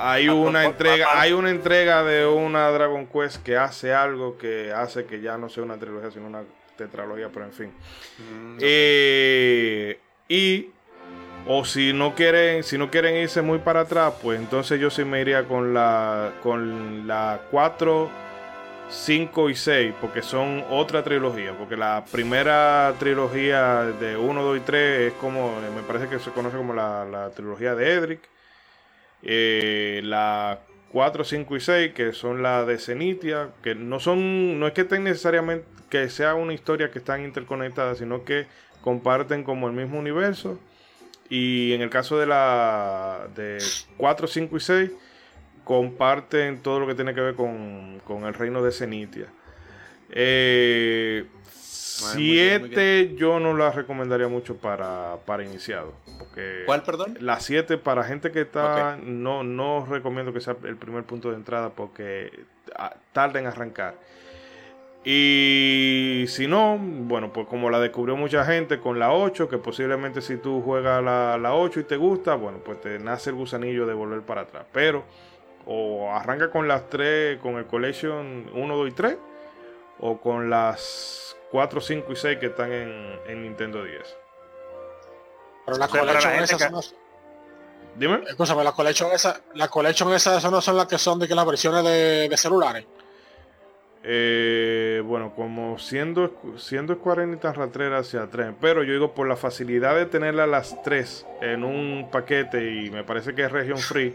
hay 0.00 0.28
una 0.28 0.64
entrega, 0.64 1.20
hay 1.20 1.32
una 1.32 1.50
entrega 1.50 2.02
de 2.02 2.26
una 2.26 2.68
Dragon 2.70 3.06
Quest 3.06 3.42
que 3.42 3.56
hace 3.56 3.92
algo 3.92 4.38
que 4.38 4.72
hace 4.72 5.04
que 5.04 5.20
ya 5.20 5.36
no 5.36 5.48
sea 5.48 5.62
una 5.62 5.76
trilogía, 5.76 6.10
sino 6.10 6.26
una 6.26 6.42
tetralogía, 6.76 7.28
pero 7.32 7.44
en 7.44 7.52
fin. 7.52 7.72
Mm, 8.18 8.58
eh, 8.60 9.98
y 10.28 10.70
o 11.46 11.64
si 11.64 11.92
no 11.92 12.14
quieren, 12.14 12.64
si 12.64 12.78
no 12.78 12.90
quieren 12.90 13.16
irse 13.16 13.42
muy 13.42 13.58
para 13.58 13.80
atrás, 13.80 14.14
pues 14.22 14.38
entonces 14.38 14.80
yo 14.80 14.90
sí 14.90 15.04
me 15.04 15.20
iría 15.20 15.44
con 15.44 15.74
la 15.74 16.32
con 16.42 17.06
la 17.06 17.42
4, 17.50 18.10
5 18.88 19.50
y 19.50 19.54
6, 19.54 19.94
porque 20.00 20.22
son 20.22 20.64
otra 20.70 21.02
trilogía, 21.02 21.56
porque 21.56 21.76
la 21.76 22.04
primera 22.10 22.94
trilogía 22.98 23.82
de 23.84 24.16
1, 24.16 24.42
2 24.42 24.56
y 24.56 24.60
3 24.60 25.00
es 25.00 25.12
como, 25.14 25.54
me 25.74 25.82
parece 25.82 26.08
que 26.08 26.18
se 26.18 26.30
conoce 26.30 26.56
como 26.56 26.74
la, 26.74 27.04
la 27.04 27.30
trilogía 27.30 27.74
de 27.74 27.92
Edric. 27.92 28.20
Eh, 29.22 30.00
la 30.04 30.60
4, 30.92 31.24
5 31.24 31.56
y 31.56 31.60
6, 31.60 31.92
que 31.92 32.12
son 32.12 32.42
la 32.42 32.64
de 32.64 32.78
Cenitia, 32.78 33.50
que 33.62 33.74
no 33.74 34.00
son, 34.00 34.58
no 34.58 34.66
es 34.66 34.72
que 34.72 34.82
estén 34.82 35.04
necesariamente 35.04 35.66
que 35.90 36.08
sea 36.08 36.34
una 36.34 36.54
historia 36.54 36.90
que 36.90 37.00
están 37.00 37.24
interconectadas, 37.24 37.98
sino 37.98 38.24
que 38.24 38.46
comparten 38.80 39.42
como 39.44 39.66
el 39.68 39.74
mismo 39.74 39.98
universo. 39.98 40.58
Y 41.28 41.72
en 41.72 41.82
el 41.82 41.90
caso 41.90 42.18
de 42.18 42.26
la 42.26 43.28
de 43.36 43.58
4, 43.96 44.26
5 44.26 44.56
y 44.56 44.60
6, 44.60 44.90
comparten 45.64 46.62
todo 46.62 46.80
lo 46.80 46.86
que 46.86 46.94
tiene 46.94 47.14
que 47.14 47.20
ver 47.20 47.34
con, 47.34 48.00
con 48.04 48.24
el 48.24 48.34
reino 48.34 48.62
de 48.62 48.72
Cenitia. 48.72 49.26
Eh, 50.10 51.26
Siete 52.00 53.14
yo 53.16 53.40
no 53.40 53.56
la 53.56 53.70
recomendaría 53.70 54.28
mucho 54.28 54.56
para, 54.56 55.16
para 55.26 55.44
iniciado. 55.44 55.92
Porque 56.18 56.62
¿Cuál, 56.66 56.82
perdón? 56.82 57.16
La 57.20 57.40
7 57.40 57.78
para 57.78 58.04
gente 58.04 58.30
que 58.30 58.42
está, 58.42 58.98
no, 59.02 59.42
no 59.42 59.86
recomiendo 59.86 60.32
que 60.32 60.40
sea 60.40 60.56
el 60.64 60.76
primer 60.76 61.04
punto 61.04 61.30
de 61.30 61.36
entrada 61.36 61.70
porque 61.70 62.44
ah, 62.76 62.94
tarda 63.12 63.40
en 63.40 63.46
arrancar. 63.46 63.94
Y 65.02 66.26
si 66.28 66.46
no, 66.46 66.78
bueno, 66.78 67.32
pues 67.32 67.46
como 67.46 67.70
la 67.70 67.80
descubrió 67.80 68.16
mucha 68.16 68.44
gente 68.44 68.80
con 68.80 68.98
la 68.98 69.12
8, 69.12 69.48
que 69.48 69.56
posiblemente 69.56 70.20
si 70.20 70.36
tú 70.36 70.60
juegas 70.60 71.02
la, 71.02 71.38
la 71.38 71.54
8 71.54 71.80
y 71.80 71.84
te 71.84 71.96
gusta, 71.96 72.34
bueno, 72.34 72.58
pues 72.58 72.82
te 72.82 72.98
nace 72.98 73.30
el 73.30 73.36
gusanillo 73.36 73.86
de 73.86 73.94
volver 73.94 74.20
para 74.20 74.42
atrás. 74.42 74.66
Pero 74.72 75.04
o 75.66 76.12
arranca 76.12 76.50
con 76.50 76.68
las 76.68 76.88
3, 76.90 77.38
con 77.38 77.56
el 77.56 77.66
Collection 77.66 78.50
1, 78.52 78.76
2 78.76 78.88
y 78.88 78.92
3, 78.92 79.16
o 80.00 80.20
con 80.20 80.50
las 80.50 81.29
4, 81.50 81.80
5 81.80 82.12
y 82.12 82.16
6 82.16 82.38
que 82.38 82.46
están 82.46 82.72
en, 82.72 83.42
Nintendo 83.42 83.82
10. 83.84 84.16
Pero 85.66 85.78
la 85.78 85.86
O 85.86 85.88
sea, 85.88 86.04
la 86.04 86.12
collection 86.12 86.34
esas 86.34 86.58
que- 86.58 86.64
son 86.64 86.72
las- 86.74 86.94
Dime. 87.96 88.20
Escúchame, 88.28 88.62
la 88.64 88.72
collection 88.72 89.10
esa, 89.12 89.40
la 89.54 89.68
collection 89.68 90.12
esas 90.14 90.38
esas 90.38 90.50
no 90.52 90.60
son 90.60 90.76
las 90.76 90.86
que 90.86 90.96
son 90.96 91.18
de 91.18 91.26
que 91.26 91.34
las 91.34 91.44
versiones 91.46 91.82
de, 91.84 92.28
de 92.28 92.36
celulares. 92.36 92.86
Eh, 94.02 95.02
bueno, 95.04 95.34
como 95.34 95.78
siendo, 95.78 96.34
siendo 96.56 96.94
Square 96.94 97.24
Enix 97.24 97.40
tan 97.42 97.54
ratrera 97.54 98.02
se 98.02 98.18
atreven. 98.18 98.56
Pero 98.60 98.82
yo 98.82 98.92
digo 98.92 99.12
por 99.12 99.28
la 99.28 99.36
facilidad 99.36 99.94
de 99.96 100.06
tenerlas 100.06 100.48
las 100.48 100.82
tres 100.82 101.26
en 101.42 101.64
un 101.64 102.08
paquete 102.10 102.64
y 102.72 102.90
me 102.90 103.04
parece 103.04 103.34
que 103.34 103.42
es 103.44 103.52
región 103.52 103.76
free. 103.78 104.14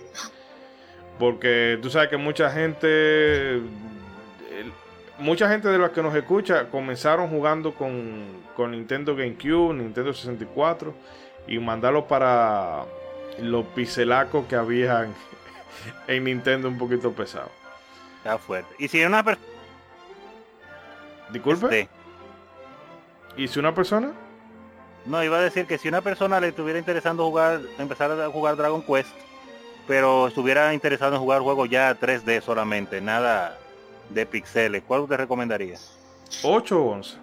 Porque 1.20 1.78
tú 1.82 1.90
sabes 1.90 2.10
que 2.10 2.18
mucha 2.18 2.50
gente, 2.50 3.62
mucha 5.18 5.50
gente 5.50 5.70
de 5.70 5.78
los 5.78 5.92
que 5.92 6.02
nos 6.02 6.16
escucha 6.16 6.70
comenzaron 6.70 7.30
jugando 7.30 7.74
con, 7.74 8.44
con 8.56 8.72
Nintendo 8.72 9.16
GameCube, 9.16 9.74
Nintendo 9.74 10.14
64 10.14 10.94
y 11.48 11.60
mandarlo 11.60 12.08
para 12.08 12.86
los 13.40 13.66
pixelacos 13.68 14.46
que 14.48 14.56
habían 14.56 15.14
en 16.08 16.24
Nintendo 16.24 16.68
un 16.68 16.78
poquito 16.78 17.12
pesado. 17.12 17.50
Está 18.18 18.38
fuerte. 18.38 18.74
Y 18.80 18.88
si 18.88 19.04
una 19.04 19.24
persona... 19.24 19.48
Disculpe. 21.30 21.90
¿Y 23.38 23.48
si 23.48 23.60
una 23.60 23.74
persona? 23.74 24.14
No, 25.06 25.24
iba 25.24 25.38
a 25.38 25.42
decir 25.42 25.66
que 25.66 25.78
si 25.78 25.88
una 25.88 26.02
persona 26.02 26.40
le 26.40 26.48
estuviera 26.48 26.80
interesando 26.80 27.26
jugar, 27.26 27.62
empezar 27.78 28.12
a 28.12 28.30
jugar 28.30 28.56
Dragon 28.56 28.82
Quest, 28.82 29.10
pero 29.88 30.28
estuviera 30.28 30.74
interesado 30.74 31.14
en 31.14 31.22
jugar 31.22 31.42
juegos 31.42 31.70
ya 31.70 32.00
3D 32.00 32.42
solamente, 32.42 33.02
nada 33.02 33.60
de 34.10 34.26
pixeles, 34.26 34.84
¿cuál 34.88 35.02
usted 35.02 35.18
recomendaría? 35.18 35.78
8 36.44 36.82
o 36.82 36.92
11. 36.92 37.18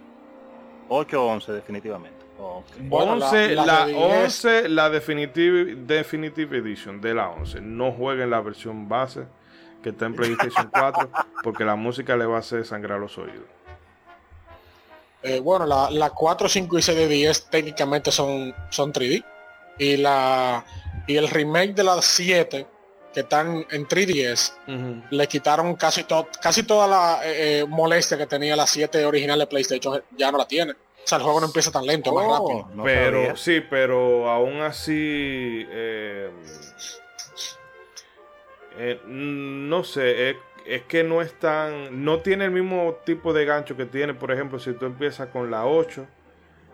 8 0.89 1.23
o 1.25 1.27
11 1.33 1.53
definitivamente. 1.53 2.19
Oh, 2.39 2.59
ok. 2.59 2.67
Bueno, 2.81 3.17
la- 3.17 3.27
11, 3.27 3.55
la 3.55 3.65
la, 3.67 3.87
10. 3.87 3.99
11, 4.25 4.69
la 4.69 4.91
Definitive, 4.91 5.75
Definitive 5.77 6.59
Edition 6.59 7.01
de 7.01 7.15
la 7.15 7.29
11. 7.31 7.61
No 7.61 7.93
jueguen 7.93 8.31
la 8.31 8.41
versión 8.41 8.89
base 8.89 9.25
que 9.83 9.91
está 9.91 10.07
en 10.07 10.15
PlayStation 10.15 10.69
4 10.73 11.09
porque 11.43 11.65
la 11.65 11.77
música 11.77 12.17
le 12.17 12.27
va 12.27 12.37
a 12.37 12.41
hacer 12.41 12.65
sangrar 12.67 12.99
los 12.99 13.17
oídos. 13.19 13.47
Eh, 15.23 15.39
bueno, 15.41 15.67
la, 15.67 15.89
la 15.91 16.11
4, 16.11 16.49
5 16.49 16.79
y 16.79 16.83
6 16.83 16.99
de 16.99 17.09
10 17.09 17.45
técnicamente 17.51 18.11
son, 18.11 18.53
son 18.71 18.93
3D. 18.93 19.25
Y 19.79 19.97
la 19.97 20.65
y 21.07 21.17
el 21.17 21.29
remake 21.29 21.75
de 21.75 21.83
las 21.85 22.05
7 22.05 22.67
que 23.13 23.21
están 23.21 23.67
en 23.71 23.87
3DS 23.87 24.53
le 25.11 25.27
quitaron 25.29 25.75
casi 25.77 26.05
to- 26.05 26.29
casi 26.41 26.63
toda 26.63 26.87
la 26.89 27.21
eh, 27.25 27.61
eh, 27.61 27.65
molestia 27.69 28.17
que 28.17 28.27
tenía 28.27 28.57
la 28.57 28.67
7 28.67 29.05
original 29.05 29.39
de 29.39 29.47
PlayStation 29.47 30.03
ya 30.17 30.31
no 30.33 30.39
la 30.39 30.47
tiene. 30.47 30.73
O 30.73 30.77
sea, 31.07 31.19
el 31.19 31.25
juego 31.25 31.41
no 31.41 31.47
empieza 31.47 31.71
tan 31.73 31.85
lento, 31.85 32.13
más 32.13 32.25
Oh, 32.29 32.33
rápido. 32.49 32.77
no 32.77 32.85
pero 32.85 33.21
sabía. 33.23 33.37
sí, 33.37 33.61
pero 33.69 34.31
aún 34.31 34.61
así, 34.61 35.67
eh, 35.69 36.31
no 39.07 39.85
sé, 39.85 40.31
es, 40.31 40.37
es 40.67 40.83
que 40.83 41.05
no 41.05 41.21
es 41.21 41.39
tan, 41.39 42.05
no 42.05 42.21
tiene 42.21 42.45
el 42.47 42.51
mismo 42.51 42.97
tipo 43.05 43.33
de 43.33 43.45
gancho 43.45 43.77
que 43.77 43.85
tiene, 43.87 44.15
por 44.15 44.31
ejemplo, 44.33 44.59
si 44.59 44.73
tú 44.75 44.87
empiezas 44.87 45.29
con 45.29 45.51
la 45.51 45.67
8, 45.67 46.07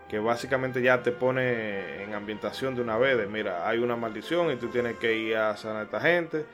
que 0.08 0.18
básicamente 0.18 0.80
ya 0.82 1.02
te 1.02 1.12
pone 1.12 2.02
en 2.02 2.14
ambientación 2.14 2.74
de 2.74 2.82
una 2.82 2.96
vez, 2.96 3.16
de 3.18 3.26
mira, 3.26 3.68
hay 3.68 3.78
una 3.78 3.94
maldición 3.96 4.50
y 4.50 4.56
tú 4.56 4.68
tienes 4.68 4.96
que 4.96 5.14
ir 5.14 5.36
a 5.36 5.56
sanar 5.56 5.82
a 5.82 5.82
esta 5.84 6.00
gente. 6.00 6.44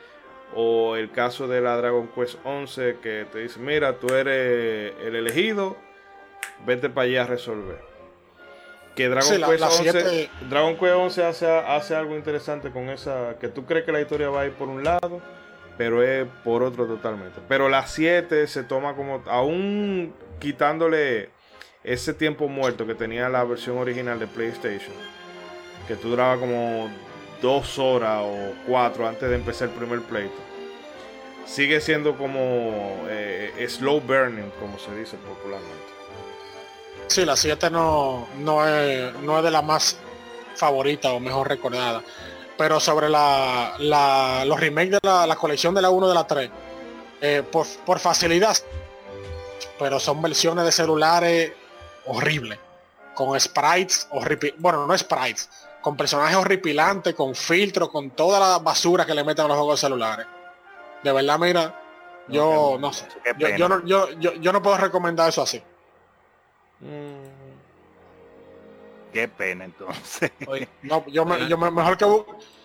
O 0.53 0.95
el 0.95 1.11
caso 1.11 1.47
de 1.47 1.59
la 1.61 1.75
Dragon 1.77 2.07
Quest 2.13 2.37
11 2.43 2.97
que 3.01 3.25
te 3.31 3.39
dice, 3.39 3.59
mira, 3.59 3.93
tú 3.93 4.13
eres 4.13 4.93
el 5.03 5.15
elegido, 5.15 5.75
vete 6.65 6.89
para 6.89 7.05
allá 7.05 7.23
a 7.23 7.27
resolver. 7.27 7.79
Que 8.95 9.09
Dragon 9.09 9.27
Sí, 9.33 9.37
la- 9.39 9.47
Quest 9.47 9.59
la 9.59 9.67
11, 9.67 9.81
siete- 9.91 10.29
Dragon 10.49 10.75
Quest 10.77 10.93
11 10.95 11.23
hace, 11.25 11.49
hace 11.49 11.95
algo 11.95 12.15
interesante 12.15 12.69
con 12.71 12.89
esa, 12.89 13.37
que 13.39 13.47
tú 13.47 13.65
crees 13.65 13.85
que 13.85 13.91
la 13.91 13.99
historia 14.01 14.29
va 14.29 14.41
a 14.41 14.45
ir 14.45 14.53
por 14.53 14.69
un 14.69 14.83
lado, 14.83 15.19
pero 15.77 16.03
es 16.03 16.25
por 16.43 16.61
otro 16.63 16.85
totalmente. 16.85 17.39
Pero 17.49 17.67
la 17.67 17.87
7 17.87 18.47
se 18.47 18.63
toma 18.63 18.95
como, 18.95 19.23
aún 19.27 20.13
quitándole 20.39 21.29
ese 21.85 22.13
tiempo 22.13 22.47
muerto 22.47 22.85
que 22.85 22.95
tenía 22.95 23.29
la 23.29 23.43
versión 23.43 23.77
original 23.77 24.19
de 24.19 24.27
PlayStation, 24.27 24.93
que 25.87 25.95
tú 25.95 26.09
duraba 26.09 26.37
como 26.39 26.89
dos 27.41 27.77
horas 27.79 28.21
o 28.23 28.53
cuatro 28.67 29.07
antes 29.07 29.29
de 29.29 29.35
empezar 29.35 29.69
el 29.69 29.73
primer 29.75 30.01
pleito. 30.01 30.33
Sigue 31.45 31.79
siendo 31.79 32.17
como 32.17 33.05
eh, 33.07 33.65
slow 33.69 34.01
burning, 34.01 34.49
como 34.59 34.79
se 34.79 34.95
dice 34.95 35.15
popularmente. 35.17 35.85
Sí, 37.07 37.23
la 37.23 37.35
7 37.35 37.69
no, 37.69 38.27
no, 38.39 38.67
es, 38.67 39.13
no 39.21 39.37
es 39.37 39.43
de 39.43 39.51
la 39.51 39.61
más 39.61 39.97
favorita 40.55 41.11
o 41.13 41.19
mejor 41.19 41.47
recordada. 41.47 42.01
Pero 42.57 42.79
sobre 42.79 43.09
la, 43.09 43.75
la- 43.79 44.43
los 44.45 44.59
remakes 44.59 44.91
de 44.91 44.99
la, 45.03 45.35
colección 45.35 45.75
de 45.75 45.81
la 45.83 45.89
1 45.91 46.07
de 46.07 46.15
la 46.15 46.25
3, 46.25 46.49
eh, 47.21 47.43
por, 47.51 47.67
por 47.85 47.99
facilidad, 47.99 48.55
pero 49.77 49.99
son 49.99 50.21
versiones 50.21 50.65
de 50.65 50.71
celulares 50.71 51.51
horribles, 52.07 52.59
con 53.13 53.39
sprites 53.39 54.07
horripilantes, 54.11 54.61
bueno, 54.61 54.85
no 54.87 54.97
sprites, 54.97 55.49
con 55.81 55.95
personajes 55.95 56.35
horripilantes, 56.37 57.13
con 57.15 57.35
filtros, 57.35 57.89
con 57.89 58.11
toda 58.11 58.39
la 58.39 58.59
basura 58.59 59.05
que 59.05 59.13
le 59.13 59.23
meten 59.23 59.45
a 59.45 59.47
los 59.49 59.57
juegos 59.57 59.79
celulares. 59.79 60.25
De 61.03 61.11
verdad, 61.11 61.37
mira, 61.39 61.79
yo 62.27 62.77
no 62.79 62.91
sé. 62.91 63.05
Yo, 63.37 63.47
yo 63.57 63.69
no, 63.69 63.85
yo, 63.85 64.09
yo, 64.33 64.51
no 64.51 64.61
puedo 64.61 64.77
recomendar 64.77 65.29
eso 65.29 65.41
así. 65.43 65.61
Mm, 66.79 67.25
Qué 69.13 69.27
pena 69.29 69.63
entonces. 69.65 70.31
Oye, 70.47 70.67
No, 70.81 71.05
yo, 71.07 71.23
me- 71.25 71.37
yo 71.49 71.57
me- 71.57 71.71
mejor 71.71 71.97
que 71.97 72.05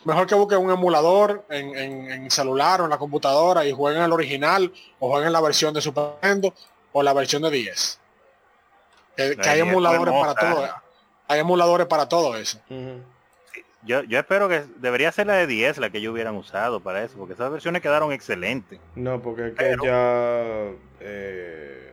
mejor 0.05 0.27
que 0.27 0.35
busquen 0.35 0.59
un 0.59 0.71
emulador 0.73 1.45
en, 1.51 1.77
en- 1.77 2.11
en 2.11 2.31
celular 2.31 2.81
o 2.81 2.85
en 2.85 2.91
la 2.91 2.99
computadora 2.99 3.65
y 3.67 3.73
jueguen 3.73 4.03
el 4.03 4.13
original 4.13 4.73
o 4.99 5.11
jueguen 5.11 5.33
la 5.33 5.41
versión 5.41 5.73
de 5.75 5.81
Super 5.81 6.05
Nintendo 6.23 6.53
o 6.93 7.03
la 7.03 7.13
versión 7.13 7.43
de 7.43 7.51
10. 7.51 8.00
Que, 9.29 9.37
que 9.37 9.43
La 9.43 9.51
hay 9.53 9.57
10 9.59 9.65
fue 9.65 9.71
emuladores 9.73 10.15
para 10.15 10.35
todo. 10.35 10.69
Hay 11.29 11.41
emuladores 11.41 11.87
para 11.87 12.09
todo 12.09 12.37
eso. 12.37 12.61
Yo, 13.83 14.03
yo 14.03 14.19
espero 14.19 14.49
que 14.49 14.65
debería 14.77 15.11
ser 15.11 15.27
la 15.27 15.35
de 15.35 15.47
10 15.47 15.79
la 15.79 15.89
que 15.91 15.99
ellos 15.99 16.13
hubieran 16.13 16.35
usado 16.37 16.81
para 16.81 17.03
eso, 17.03 17.17
porque 17.17 17.33
esas 17.33 17.51
versiones 17.51 17.81
quedaron 17.81 18.13
excelentes. 18.13 18.79
No, 18.95 19.23
porque 19.23 19.49
es 19.49 19.55
que 19.55 19.65
Pero- 19.65 19.85
ya 19.85 20.73
eh, 21.01 21.93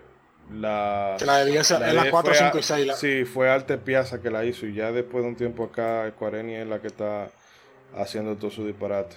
la, 0.52 1.16
la 1.26 1.38
de 1.38 1.52
10 1.52 1.72
es 1.72 1.80
la 1.80 1.92
10 2.02 2.12
4, 2.12 2.34
fue 2.34 2.38
5 2.44 2.58
a- 2.58 2.60
y 2.60 2.64
6. 2.64 2.88
la- 2.88 2.96
Sí, 2.96 3.24
fue 3.24 3.50
Arte 3.50 3.78
Piazza 3.78 4.22
que 4.22 4.30
la 4.30 4.44
hizo 4.44 4.66
y 4.66 4.74
ya 4.74 4.92
después 4.92 5.24
de 5.24 5.30
un 5.30 5.36
tiempo 5.38 5.64
acá 5.64 6.10
Square 6.12 6.62
es 6.62 6.68
la 6.68 6.80
que 6.82 6.88
está 6.88 7.30
haciendo 7.96 8.36
todo 8.36 8.52
su 8.52 8.66
disparate. 8.66 9.16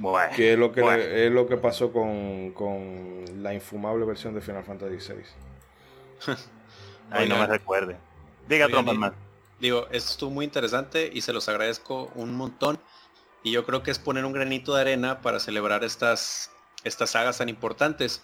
Bueno, 0.00 0.32
Que 0.36 0.52
es 0.52 0.58
lo 0.58 0.70
que, 0.70 0.80
bueno. 0.82 0.98
le- 0.98 1.26
es 1.26 1.32
lo 1.32 1.46
que 1.48 1.56
pasó 1.56 1.92
con, 1.92 2.52
con 2.52 3.24
la 3.42 3.52
infumable 3.54 4.04
versión 4.04 4.34
de 4.34 4.40
Final 4.40 4.62
Fantasy 4.64 4.96
VI. 5.12 5.22
Ay, 7.10 7.28
no 7.28 7.38
me 7.38 7.46
recuerde. 7.46 7.96
Diga 8.48 8.66
Oigan, 8.66 8.84
Trompa 8.84 8.94
y- 8.94 8.98
más. 8.98 9.12
Digo, 9.60 9.86
esto 9.90 10.12
estuvo 10.12 10.30
muy 10.30 10.44
interesante 10.44 11.10
y 11.12 11.20
se 11.22 11.32
los 11.32 11.48
agradezco 11.48 12.12
un 12.14 12.34
montón. 12.36 12.78
Y 13.42 13.50
yo 13.50 13.64
creo 13.64 13.82
que 13.82 13.90
es 13.90 13.98
poner 13.98 14.24
un 14.24 14.32
granito 14.32 14.74
de 14.74 14.82
arena 14.82 15.20
para 15.20 15.40
celebrar 15.40 15.84
estas, 15.84 16.50
estas 16.84 17.10
sagas 17.10 17.38
tan 17.38 17.48
importantes. 17.48 18.22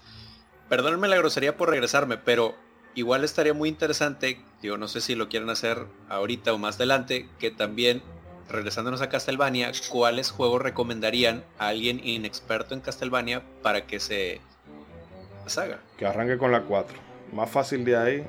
Perdónenme 0.69 1.09
la 1.09 1.17
grosería 1.17 1.57
por 1.57 1.71
regresarme, 1.71 2.19
pero 2.19 2.55
igual 2.95 3.25
estaría 3.25 3.55
muy 3.55 3.69
interesante, 3.69 4.41
digo, 4.63 4.77
no 4.77 4.89
sé 4.89 5.01
si 5.01 5.15
lo 5.15 5.29
quieren 5.29 5.51
hacer 5.51 5.87
ahorita 6.09 6.53
o 6.53 6.59
más 6.59 6.77
adelante, 6.77 7.29
que 7.39 7.51
también, 7.51 8.03
regresándonos 8.49 9.03
a 9.03 9.09
Castlevania, 9.09 9.73
¿cuáles 9.91 10.31
juegos 10.31 10.63
recomendarían 10.63 11.45
a 11.59 11.69
alguien 11.69 12.01
inexperto 12.05 12.75
en 12.75 12.81
Castlevania 12.81 13.43
para 13.63 13.87
que 13.87 14.01
se 14.01 14.41
saga? 15.47 15.81
Que 15.99 16.07
arranque 16.07 16.39
con 16.39 16.53
la 16.53 16.63
4. 16.63 16.97
Más 17.33 17.51
fácil 17.51 17.85
de 17.85 17.97
ahí. 17.97 18.27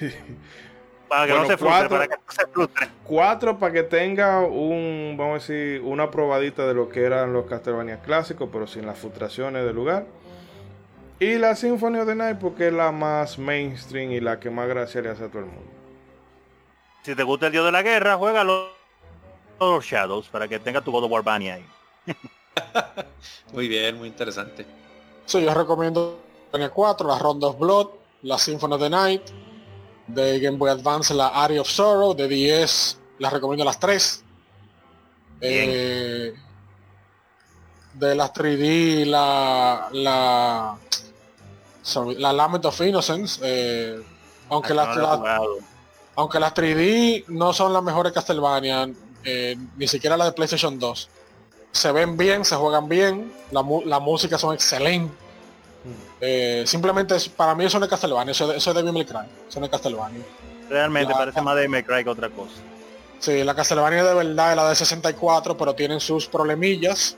Para 1.08 1.26
que 1.26 1.32
Bueno, 1.32 1.44
no 1.44 1.46
se 1.46 1.56
frustre, 1.56 1.88
cuatro. 1.88 1.88
para 1.88 2.06
que 2.08 2.14
no 2.16 2.32
se 2.32 2.46
frustre. 2.46 2.88
4 3.04 3.58
para 3.58 3.72
que 3.72 3.82
tenga 3.82 4.40
un, 4.42 5.16
vamos 5.18 5.48
a 5.48 5.52
decir, 5.52 5.80
una 5.82 6.10
probadita 6.10 6.66
de 6.66 6.74
lo 6.74 6.88
que 6.88 7.02
eran 7.04 7.32
los 7.32 7.46
Castlevania 7.46 8.00
clásicos, 8.00 8.48
pero 8.52 8.66
sin 8.68 8.86
las 8.86 8.98
frustraciones 8.98 9.64
del 9.64 9.74
lugar. 9.74 10.06
Y 11.18 11.34
la 11.36 11.56
Symphony 11.56 11.98
of 11.98 12.06
the 12.06 12.14
Night 12.14 12.38
porque 12.38 12.68
es 12.68 12.72
la 12.72 12.92
más 12.92 13.38
mainstream 13.38 14.12
y 14.12 14.20
la 14.20 14.38
que 14.40 14.50
más 14.50 14.68
gracia 14.68 15.02
le 15.02 15.10
hace 15.10 15.24
a 15.24 15.28
todo 15.28 15.40
el 15.40 15.46
mundo. 15.46 15.70
Si 17.02 17.14
te 17.14 17.22
gusta 17.24 17.46
el 17.46 17.52
dios 17.52 17.64
de 17.64 17.72
la 17.72 17.82
guerra, 17.82 18.16
juega 18.16 18.44
los, 18.44 18.68
los 19.58 19.84
Shadows 19.84 20.28
para 20.28 20.46
que 20.48 20.58
tenga 20.60 20.80
tu 20.80 20.92
God 20.92 21.04
of 21.04 21.10
War 21.10 21.22
Bunny 21.22 21.50
ahí. 21.50 21.66
Muy 23.52 23.68
bien, 23.68 23.98
muy 23.98 24.08
interesante. 24.08 24.64
Sí, 25.26 25.42
yo 25.42 25.52
recomiendo 25.54 26.20
Castlevania 26.50 26.70
4, 26.74 27.06
la 27.08 27.18
Round 27.18 27.44
of 27.44 27.58
Blood, 27.58 27.86
la 28.22 28.38
Symphony 28.38 28.74
of 28.74 28.80
the 28.80 28.90
Night, 28.90 29.22
de 30.08 30.40
Game 30.40 30.56
Boy 30.58 30.70
Advance 30.70 31.14
la 31.14 31.28
Area 31.28 31.60
of 31.60 31.68
Sorrow, 31.68 32.14
de 32.14 32.26
10 32.28 32.98
las 33.18 33.32
recomiendo 33.32 33.64
las 33.64 33.78
3. 33.78 34.24
Bien. 35.40 35.70
de 37.94 38.14
las 38.14 38.32
3D 38.32 39.04
la 39.06 39.88
la 39.92 40.76
sorry, 41.82 42.14
la 42.16 42.32
Lament 42.32 42.64
of 42.66 42.80
Innocence, 42.80 43.40
eh, 43.42 44.00
aunque 44.48 44.72
Ah, 44.72 44.76
la, 44.76 44.86
no 44.86 44.94
lo 44.94 45.00
he 45.00 45.02
la- 45.28 45.40
aunque 46.16 46.38
las 46.40 46.52
3D 46.54 47.24
no 47.28 47.52
son 47.52 47.72
las 47.72 47.82
mejores 47.82 48.12
Castlevania, 48.12 48.88
eh, 49.24 49.56
ni 49.76 49.88
siquiera 49.88 50.16
las 50.16 50.28
de 50.28 50.32
PlayStation 50.32 50.78
2, 50.78 51.08
se 51.72 51.92
ven 51.92 52.16
bien, 52.16 52.44
se 52.44 52.54
juegan 52.56 52.88
bien, 52.88 53.32
la, 53.50 53.64
la 53.86 53.98
música 53.98 54.36
son 54.38 54.54
excelentes. 54.54 55.16
Eh, 56.20 56.64
simplemente 56.66 57.16
es- 57.16 57.28
para 57.28 57.54
mí 57.54 57.64
eso 57.64 57.78
no 57.78 57.86
es 57.86 57.90
Castlevania, 57.90 58.32
eso, 58.32 58.52
eso 58.52 58.70
es 58.70 58.76
Devil 58.76 58.92
May 58.92 59.04
Cry, 59.06 59.26
eso 59.48 59.60
no 59.60 59.66
es 59.66 59.72
Castlevania. 59.72 60.20
Realmente 60.68 61.12
La- 61.12 61.18
parece 61.18 61.40
más 61.42 61.56
de 61.56 61.68
May 61.68 61.82
Cry 61.82 62.04
que 62.04 62.10
otra 62.10 62.28
cosa. 62.28 62.52
Sí, 63.18 63.42
la 63.44 63.54
Castlevania 63.54 64.04
de 64.04 64.14
verdad 64.14 64.50
es 64.50 64.56
la 64.56 64.68
de 64.68 64.74
64, 64.74 65.56
pero 65.56 65.74
tienen 65.74 66.00
sus 66.00 66.26
problemillas 66.26 67.16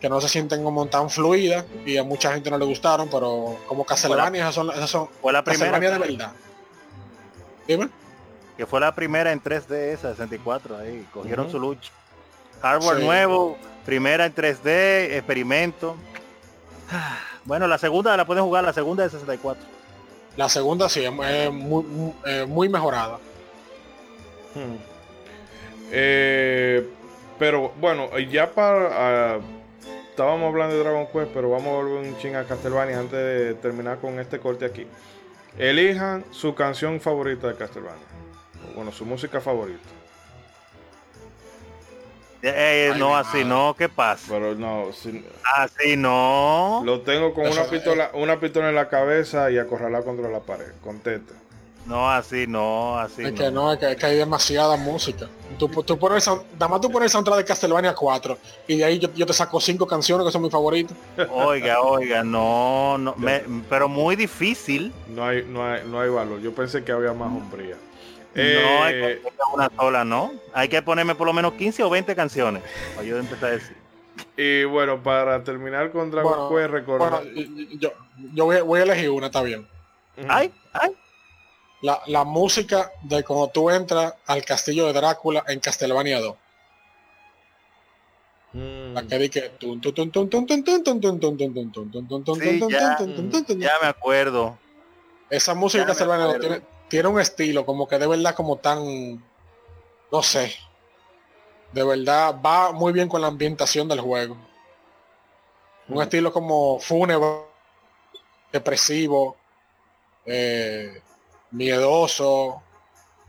que 0.00 0.08
no 0.08 0.18
se 0.20 0.28
sienten 0.30 0.62
como 0.64 0.86
tan 0.86 1.10
fluidas 1.10 1.64
y 1.84 1.98
a 1.98 2.02
mucha 2.04 2.32
gente 2.32 2.50
no 2.50 2.56
le 2.56 2.64
gustaron, 2.64 3.08
pero 3.10 3.58
como 3.66 3.84
Castlevania 3.84 4.42
esas 4.42 4.54
son, 4.54 4.70
esas 4.70 4.88
son 4.88 5.08
Fue 5.20 5.32
la 5.32 5.44
primera 5.44 5.78
de 5.78 5.98
verdad. 5.98 6.32
Dime. 7.68 7.88
que 8.56 8.66
fue 8.66 8.80
la 8.80 8.94
primera 8.94 9.32
en 9.32 9.40
3D 9.42 9.92
esa 9.92 10.10
64 10.10 10.76
ahí 10.78 11.06
cogieron 11.14 11.50
su 11.50 11.58
lucha 11.58 11.90
hardware 12.60 12.98
Sí. 12.98 13.04
nuevo 13.04 13.56
primera 13.86 14.26
en 14.26 14.34
3D 14.34 15.16
experimento 15.16 15.96
bueno 17.44 17.66
la 17.66 17.78
segunda 17.78 18.16
la 18.16 18.24
pueden 18.24 18.44
jugar 18.44 18.64
la 18.64 18.72
segunda 18.72 19.04
de 19.04 19.10
64 19.10 19.62
La 20.36 20.48
segunda 20.48 20.88
sí, 20.88 21.04
es 21.04 21.12
muy, 21.12 21.82
muy, 21.82 22.12
eh, 22.24 22.46
muy 22.46 22.68
mejorada. 22.68 23.18
Hmm. 24.54 24.76
Eh, 25.92 26.88
pero 27.38 27.72
bueno, 27.80 28.16
ya 28.18 28.50
para... 28.50 28.88
ah, 28.92 29.38
estábamos 30.10 30.48
hablando 30.48 30.76
de 30.76 30.82
Dragon 30.82 31.06
Quest, 31.06 31.32
pero 31.32 31.50
vamos 31.50 31.68
a 31.68 31.76
volver 31.76 32.06
un 32.06 32.18
ching 32.18 32.34
a 32.34 32.44
Castlevania 32.44 32.98
antes 32.98 33.18
de 33.18 33.54
terminar 33.54 33.98
con 33.98 34.20
este 34.20 34.38
corte 34.38 34.66
aquí. 34.66 34.86
Elijan 35.58 36.24
su 36.30 36.54
canción 36.54 37.00
favorita 37.00 37.48
de 37.48 37.56
Castlevania. 37.56 38.06
O, 38.70 38.74
Bueno, 38.74 38.92
su 38.92 39.04
música 39.04 39.40
favorita. 39.40 39.88
Eh, 42.42 42.90
Ay, 42.94 42.98
no 42.98 43.16
así 43.16 43.44
no 43.44 43.74
qué 43.76 43.88
pasa 43.90 44.24
Pero 44.28 44.54
no, 44.54 44.92
sin- 44.92 45.24
así 45.56 45.94
no 45.96 46.82
lo 46.84 47.00
tengo 47.02 47.34
con 47.34 47.46
una 47.46 47.64
pistola, 47.64 48.10
una 48.14 48.40
pistola 48.40 48.70
en 48.70 48.74
la 48.74 48.88
cabeza 48.88 49.50
y 49.50 49.58
acorralado 49.58 50.04
contra 50.04 50.28
la 50.30 50.40
pared. 50.40 50.72
Contesta. 50.82 51.34
no 51.86 52.10
así 52.10 52.46
no 52.46 52.98
así 52.98 53.22
es 53.24 53.32
no. 53.32 53.38
que 53.38 53.50
no, 53.50 53.72
es 53.72 53.78
que, 53.78 53.90
es 53.90 53.96
que 53.96 54.06
hay 54.06 54.16
demasiada 54.16 54.76
música. 54.76 55.28
Tú, 55.58 55.68
tú 55.68 55.98
pones, 55.98 56.26
nada 56.26 56.68
más 56.68 56.80
tú 56.80 56.90
pones 56.90 57.06
el 57.06 57.10
soundtrack 57.10 57.38
de 57.38 57.44
Castlevania 57.44 57.94
4 57.94 58.38
y 58.68 58.78
de 58.78 58.84
ahí 58.84 58.98
yo, 58.98 59.12
yo 59.14 59.26
te 59.26 59.32
saco 59.34 59.60
cinco 59.60 59.86
canciones 59.86 60.24
que 60.26 60.32
son 60.32 60.40
mis 60.40 60.50
favoritas. 60.52 60.96
oiga 61.30 61.82
oiga 61.82 62.22
no 62.24 62.96
no 62.96 63.14
me- 63.18 63.42
pero 63.68 63.86
muy 63.88 64.16
difícil 64.16 64.94
No 65.08 65.26
hay, 65.26 65.44
no 65.44 65.62
hay, 65.66 65.82
no 65.86 66.00
hay 66.00 66.08
valor. 66.08 66.40
Yo 66.40 66.54
pensé 66.54 66.82
que 66.84 66.92
había 66.92 67.12
más 67.12 67.28
hombría. 67.28 67.76
No, 68.34 68.42
es 68.88 68.94
eh, 68.94 69.22
una 69.52 69.70
sola, 69.76 70.04
¿no? 70.04 70.32
Hay 70.52 70.68
que 70.68 70.80
ponerme 70.82 71.14
por 71.14 71.26
lo 71.26 71.32
menos 71.32 71.54
15 71.54 71.82
o 71.82 71.90
20 71.90 72.14
canciones 72.14 72.62
para 72.94 73.06
yo 73.06 73.18
empezar 73.18 73.50
a 73.50 73.52
decir. 73.52 73.76
Y 74.36 74.64
bueno, 74.64 75.02
para 75.02 75.42
terminar 75.42 75.90
con 75.90 76.10
Dragon 76.10 76.32
bueno, 76.32 76.48
Quest, 76.48 76.70
recordar. 76.70 77.24
Bueno, 77.24 77.66
yo, 77.78 77.92
yo 78.34 78.44
voy, 78.44 78.60
voy, 78.60 78.80
a 78.80 78.82
elegir 78.84 79.10
una, 79.10 79.26
está 79.26 79.42
bien. 79.42 79.66
Ay, 80.28 80.52
ay. 80.72 80.96
La, 81.82 82.00
la, 82.06 82.24
música 82.24 82.92
de 83.02 83.24
cuando 83.24 83.48
tú 83.48 83.70
entras 83.70 84.14
al 84.26 84.44
castillo 84.44 84.86
de 84.86 84.92
Drácula 84.92 85.44
en 85.48 85.60
Castlevania 85.60 86.20
2. 86.20 86.36
La 88.52 89.02
que 89.04 89.18
dije 89.18 89.52
ya, 92.68 92.98
ya 93.56 93.72
me 93.80 93.88
acuerdo. 93.88 94.58
Esa 95.30 95.54
música 95.54 95.84
de 95.84 95.88
Castlevania 95.88 96.26
2 96.26 96.40
tiene, 96.40 96.62
tiene 96.90 97.08
un 97.08 97.18
estilo 97.20 97.64
como 97.64 97.88
que 97.88 97.98
de 97.98 98.06
verdad 98.06 98.34
como 98.34 98.56
tan 98.56 99.24
no 100.12 100.22
sé. 100.22 100.54
De 101.72 101.84
verdad 101.84 102.34
va 102.44 102.72
muy 102.72 102.92
bien 102.92 103.08
con 103.08 103.20
la 103.22 103.28
ambientación 103.28 103.88
del 103.88 104.00
juego. 104.00 104.36
Un 105.88 105.96
Mm. 105.98 106.02
estilo 106.02 106.32
como 106.32 106.78
fúnebre, 106.80 107.44
depresivo, 108.52 109.36
eh, 110.26 111.00
miedoso, 111.52 112.62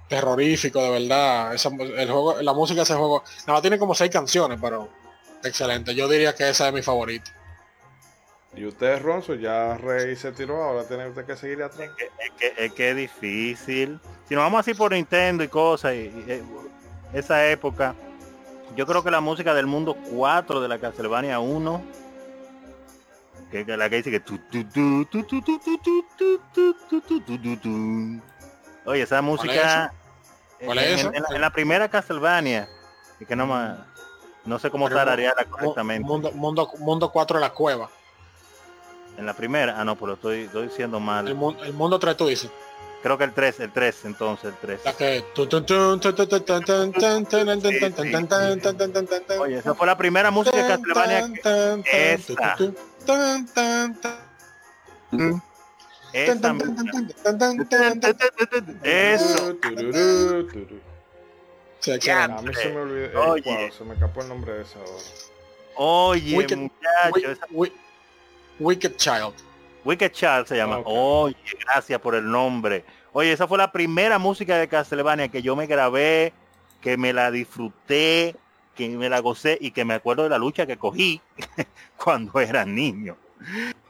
terrorífico, 0.09 0.81
de 0.81 0.89
verdad. 0.89 1.53
Esa 1.53 1.69
el 1.69 2.11
juego, 2.11 2.41
la 2.41 2.53
música 2.53 2.77
de 2.79 2.83
ese 2.83 2.95
juego, 2.95 3.23
nada 3.47 3.61
tiene 3.61 3.77
como 3.77 3.93
seis 3.93 4.11
canciones, 4.11 4.57
pero 4.59 4.89
excelente. 5.43 5.93
Yo 5.95 6.07
diría 6.07 6.33
que 6.35 6.49
esa 6.49 6.67
es 6.67 6.73
mi 6.73 6.81
favorita. 6.81 7.31
Y 8.53 8.65
usted, 8.65 9.01
Ronzo, 9.01 9.35
ya 9.35 9.77
Rey 9.77 10.15
se 10.15 10.31
tiró, 10.33 10.61
ahora 10.61 10.83
tiene 10.85 11.07
usted 11.07 11.25
que 11.25 11.37
seguir 11.37 11.63
atrás. 11.63 11.89
Es 11.97 12.31
que, 12.37 12.65
es 12.65 12.73
que, 12.73 12.93
difícil. 12.93 13.99
Si 14.27 14.35
nos 14.35 14.43
vamos 14.43 14.59
así 14.59 14.73
por 14.73 14.91
Nintendo 14.91 15.43
y 15.43 15.47
cosas, 15.47 15.93
y, 15.93 16.11
esa 17.13 17.47
época, 17.47 17.95
yo 18.75 18.85
creo 18.85 19.03
que 19.03 19.11
la 19.11 19.21
música 19.21 19.53
del 19.53 19.67
mundo 19.67 19.95
4 20.13 20.59
de 20.59 20.67
la 20.67 20.79
Castlevania 20.79 21.39
1, 21.39 21.81
que, 23.51 23.65
la 23.65 23.89
que 23.89 24.01
dice 24.01 24.11
que... 24.11 24.21
Oye, 28.85 29.01
esa 29.01 29.21
música... 29.21 29.93
¿Cuál 30.63 30.77
es 30.77 30.85
en, 30.85 30.99
eso? 30.99 31.07
En, 31.13 31.23
la, 31.23 31.35
en, 31.35 31.41
la, 31.41 31.49
primera 31.49 31.89
Castlevania, 31.89 32.69
y 33.19 33.25
que 33.25 33.35
no, 33.35 33.47
más, 33.47 33.79
no 34.45 34.59
sé 34.59 34.69
cómo 34.69 34.89
tararearla 34.89 35.45
correctamente. 35.45 36.07
Mundo, 36.07 36.31
mundo, 36.33 36.69
mundo 36.79 37.11
4 37.11 37.37
de 37.37 37.41
la 37.41 37.51
cueva. 37.51 37.89
En 39.17 39.25
la 39.25 39.33
primera, 39.33 39.79
ah 39.79 39.85
no, 39.85 39.95
pero 39.95 40.13
estoy, 40.13 40.41
estoy 40.41 40.67
diciendo 40.67 40.99
mal. 40.99 41.27
El, 41.27 41.35
mundo, 41.35 41.63
el 41.63 41.73
mundo 41.73 41.99
3 41.99 42.17
tú 42.17 42.27
dices. 42.27 42.49
Creo 43.01 43.17
que 43.17 43.23
el 43.23 43.33
3, 43.33 43.59
el 43.61 43.71
3, 43.71 44.05
entonces, 44.05 44.45
el 44.51 44.55
3. 44.57 44.81
Oye, 49.39 49.57
esa 49.57 49.73
fue 49.73 49.87
la 49.87 49.97
primera 49.97 50.29
música 50.29 50.55
de 50.55 50.67
Castlevania. 50.67 51.33
Que... 51.83 52.13
Esta. 52.13 52.57
Eso. 58.83 59.57
Se 61.79 61.97
queda, 61.97 62.25
a 62.25 62.41
mí 62.43 62.53
se 62.53 62.69
me 62.69 62.81
olvidó. 62.81 63.31
Oye. 63.31 63.71
se 63.75 63.83
me 63.83 63.95
escapó 63.95 64.21
el 64.21 64.27
nombre 64.29 64.53
de 64.53 64.61
esa. 64.61 64.77
Oye, 65.75 66.35
muchacho. 66.35 66.69
Wicked 68.61 68.95
Child. 68.97 69.33
Wicked 69.83 70.11
Child 70.11 70.45
se 70.47 70.55
llama. 70.57 70.77
Ok. 70.77 70.85
Oye, 70.87 71.35
gracias 71.65 71.99
por 71.99 72.15
el 72.15 72.29
nombre. 72.29 72.85
Oye, 73.13 73.31
esa 73.31 73.47
fue 73.47 73.57
la 73.57 73.71
primera 73.71 74.19
música 74.19 74.57
de 74.57 74.67
Castlevania 74.67 75.27
que 75.29 75.41
yo 75.41 75.55
me 75.55 75.65
grabé, 75.67 76.33
que 76.79 76.95
me 76.97 77.11
la 77.13 77.31
disfruté, 77.31 78.35
que 78.75 78.89
me 78.89 79.09
la 79.09 79.19
gocé 79.19 79.57
y 79.59 79.71
que 79.71 79.83
me 79.83 79.95
acuerdo 79.95 80.23
de 80.23 80.29
la 80.29 80.37
lucha 80.37 80.65
que 80.65 80.77
cogí 80.77 81.19
cuando 81.97 82.39
era 82.39 82.63
niño. 82.63 83.17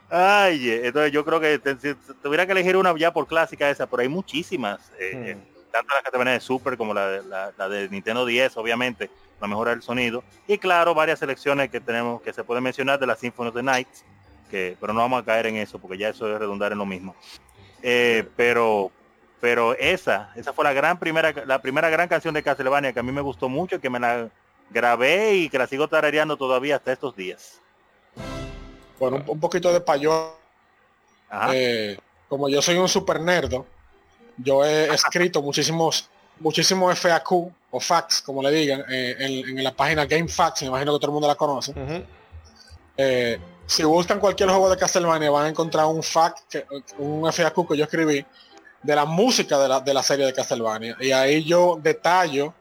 Ay, 0.09 0.69
entonces 0.83 1.11
yo 1.11 1.23
creo 1.23 1.39
que 1.39 1.59
te- 1.59 1.77
si 1.79 1.93
tuviera 2.21 2.45
que 2.45 2.51
elegir 2.53 2.75
una 2.75 2.97
ya 2.97 3.11
por 3.13 3.27
clásica 3.27 3.69
esa, 3.69 3.87
pero 3.87 4.01
hay 4.01 4.09
muchísimas. 4.09 4.91
eh, 4.99 5.11
Hmm. 5.13 5.23
eh, 5.25 5.37
tanto 5.71 5.93
la 5.95 6.01
Castlevania 6.01 6.33
de 6.33 6.39
Super 6.41 6.75
como 6.77 6.93
la, 6.93 7.07
de- 7.07 7.23
la, 7.23 7.53
la 7.57 7.69
de 7.69 7.87
Nintendo 7.89 8.25
10, 8.25 8.57
obviamente, 8.57 9.09
la 9.39 9.47
mejora 9.47 9.71
del 9.71 9.81
sonido. 9.81 10.21
Y 10.47 10.57
claro, 10.57 10.93
varias 10.93 11.19
selecciones 11.19 11.69
que 11.69 11.79
tenemos 11.79 12.21
que 12.21 12.33
se 12.33 12.43
pueden 12.43 12.63
mencionar 12.63 12.99
de 12.99 13.07
la 13.07 13.15
Symphony 13.15 13.47
of 13.49 13.55
the 13.55 13.63
Night, 13.63 13.87
que, 14.51 14.77
pero 14.79 14.93
no 14.93 14.99
vamos 14.99 15.21
a 15.21 15.25
caer 15.25 15.47
en 15.47 15.55
eso 15.55 15.79
porque 15.79 15.97
ya 15.97 16.09
eso 16.09 16.31
es 16.31 16.37
redundar 16.37 16.71
en 16.71 16.77
lo 16.77 16.85
mismo. 16.85 17.15
Eh, 17.81 18.27
pero 18.35 18.91
pero 19.39 19.75
esa, 19.75 20.31
esa 20.35 20.53
fue 20.53 20.63
la 20.63 20.73
gran 20.73 20.99
primera, 20.99 21.33
la 21.47 21.59
primera 21.63 21.89
gran 21.89 22.07
canción 22.07 22.35
de 22.35 22.43
Castlevania 22.43 22.93
que 22.93 22.99
a 22.99 23.03
mí 23.03 23.11
me 23.11 23.21
gustó 23.21 23.49
mucho, 23.49 23.81
que 23.81 23.89
me 23.89 23.99
la 23.99 24.29
grabé 24.69 25.33
y 25.33 25.49
que 25.49 25.57
la 25.57 25.65
sigo 25.65 25.87
tarareando 25.87 26.37
todavía 26.37 26.75
hasta 26.75 26.91
estos 26.91 27.15
días. 27.15 27.59
Bueno, 28.99 29.17
un, 29.17 29.23
un 29.27 29.39
poquito 29.39 29.73
de 29.73 29.81
payo. 29.81 30.35
Ajá. 31.27 31.49
Eh, 31.55 31.97
como 32.29 32.49
yo 32.49 32.61
soy 32.61 32.77
un 32.77 32.87
super 32.87 33.19
nerdo, 33.19 33.65
yo 34.37 34.63
he 34.63 34.85
escrito 34.93 35.41
muchísimos 35.41 36.07
muchísimos 36.41 36.99
FAQ 36.99 37.31
o 37.71 37.79
facts, 37.79 38.21
como 38.21 38.41
le 38.41 38.51
digan, 38.51 38.83
eh, 38.89 39.15
en, 39.19 39.57
en 39.57 39.63
la 39.63 39.73
página 39.73 40.05
GameFAQs, 40.05 40.63
me 40.63 40.67
imagino 40.67 40.93
que 40.93 40.99
todo 40.99 41.11
el 41.11 41.13
mundo 41.13 41.27
la 41.27 41.35
conoce. 41.35 41.73
Eh, 42.97 43.39
si 43.71 43.83
buscan 43.85 44.19
cualquier 44.19 44.49
juego 44.49 44.69
de 44.69 44.75
Castlevania 44.75 45.31
van 45.31 45.45
a 45.45 45.49
encontrar 45.49 45.85
un 45.85 46.03
fact, 46.03 46.39
que- 46.49 46.65
un 46.97 47.25
FAQ 47.31 47.67
que 47.69 47.77
yo 47.77 47.85
escribí 47.85 48.25
de 48.83 48.95
la 48.95 49.05
música 49.05 49.57
de 49.57 49.69
la, 49.69 49.79
de 49.79 49.93
la 49.93 50.03
serie 50.03 50.25
de 50.25 50.33
Castlevania. 50.33 50.97
Y 50.99 51.11
ahí 51.13 51.43
yo 51.45 51.79
detallo 51.81 52.53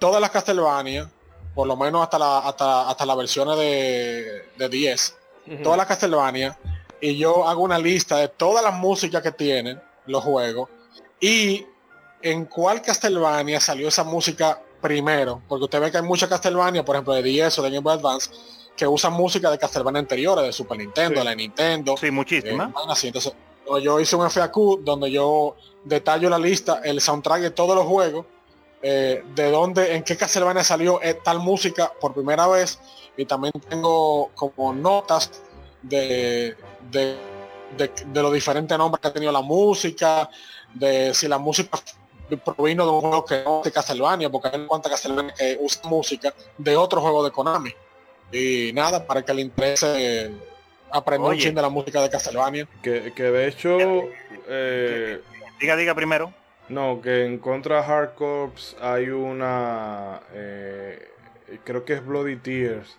todas 0.00 0.20
las 0.20 0.30
Castlevania, 0.30 1.08
por 1.54 1.68
lo 1.68 1.76
menos 1.76 2.02
hasta 2.02 2.18
la, 2.18 2.38
hasta, 2.40 2.88
hasta 2.90 3.06
las 3.06 3.16
versiones 3.16 3.56
de, 3.56 4.48
de 4.56 4.68
10, 4.68 5.16
Ujú. 5.46 5.62
todas 5.62 5.78
las 5.78 5.86
Castlevania, 5.86 6.58
y 7.00 7.16
yo 7.16 7.46
hago 7.48 7.62
una 7.62 7.78
lista 7.78 8.16
de 8.16 8.26
todas 8.28 8.64
las 8.64 8.74
músicas 8.74 9.22
que 9.22 9.30
tienen 9.30 9.80
los 10.06 10.24
juegos 10.24 10.68
y 11.20 11.64
en 12.20 12.46
cuál 12.46 12.82
Castlevania 12.82 13.60
salió 13.60 13.86
esa 13.86 14.02
música 14.02 14.60
primero, 14.80 15.40
porque 15.48 15.64
usted 15.66 15.80
ve 15.80 15.90
que 15.92 15.98
hay 15.98 16.02
muchas 16.02 16.28
Castlevania, 16.28 16.84
por 16.84 16.96
ejemplo 16.96 17.14
de 17.14 17.22
10 17.22 17.56
o 17.58 17.62
de 17.62 17.68
Game 17.70 17.80
Boy 17.80 17.94
Advance, 17.94 18.30
que 18.78 18.86
usan 18.86 19.12
música 19.12 19.50
de 19.50 19.58
Castlevania 19.58 19.98
anteriores, 19.98 20.44
de 20.44 20.52
Super 20.52 20.78
Nintendo, 20.78 21.14
Sí. 21.16 21.18
de 21.18 21.24
la 21.24 21.34
Nintendo, 21.34 21.96
Sí, 21.98 22.06
eh, 22.06 22.10
muchísimas. 22.12 22.72
así. 22.88 23.08
Entonces, 23.08 23.32
yo 23.82 24.00
hice 24.00 24.14
un 24.16 24.24
FAQ 24.30 24.80
donde 24.82 25.10
yo 25.10 25.56
detallo 25.84 26.30
la 26.30 26.38
lista, 26.38 26.80
el 26.84 27.00
soundtrack 27.00 27.42
de 27.42 27.50
todos 27.50 27.74
los 27.74 27.84
juegos, 27.86 28.24
eh, 28.80 29.24
de 29.34 29.50
dónde, 29.50 29.96
en 29.96 30.04
qué 30.04 30.16
Castlevania 30.16 30.62
salió 30.62 31.02
eh, 31.02 31.14
tal 31.14 31.40
música 31.40 31.92
por 32.00 32.14
primera 32.14 32.46
vez, 32.46 32.78
y 33.16 33.24
también 33.26 33.52
tengo 33.68 34.30
como 34.36 34.72
notas 34.72 35.30
de, 35.82 36.56
de, 36.88 37.16
de, 37.76 38.22
los 38.22 38.32
diferentes 38.32 38.78
nombres 38.78 39.00
que 39.00 39.08
ha 39.08 39.12
tenido 39.12 39.32
la 39.32 39.42
música, 39.42 40.30
de 40.72 41.12
si 41.12 41.26
la 41.26 41.38
música 41.38 41.78
provino 42.44 42.84
de 42.84 42.92
un 42.92 43.00
juego 43.00 43.24
que 43.24 43.42
no 43.44 43.62
de 43.64 43.72
Castlevania, 43.72 44.30
porque 44.30 44.50
hay 44.52 44.66
cuenta 44.66 44.88
Castlevania 44.88 45.34
que 45.34 45.58
usa 45.60 45.82
música 45.88 46.32
de 46.56 46.76
otro 46.76 47.00
juego 47.00 47.24
de 47.24 47.32
Konami. 47.32 47.74
Y 48.32 48.72
nada, 48.74 49.06
para 49.06 49.22
que 49.22 49.32
le 49.32 49.42
interese 49.42 50.30
aprender 50.90 51.30
un 51.30 51.38
chin 51.38 51.54
de 51.54 51.62
la 51.62 51.68
música 51.68 52.02
de 52.02 52.10
Castlevania. 52.10 52.68
Que, 52.82 53.12
que 53.14 53.22
de 53.22 53.48
hecho... 53.48 53.78
Eh, 54.48 55.20
diga, 55.60 55.76
diga 55.76 55.94
primero. 55.94 56.32
No, 56.68 57.00
que 57.00 57.24
en 57.24 57.38
contra 57.38 57.80
Hard 57.80 58.14
Corps 58.14 58.76
hay 58.80 59.08
una... 59.08 60.20
Eh, 60.32 61.10
creo 61.64 61.84
que 61.84 61.94
es 61.94 62.04
Bloody 62.04 62.36
Tears, 62.36 62.98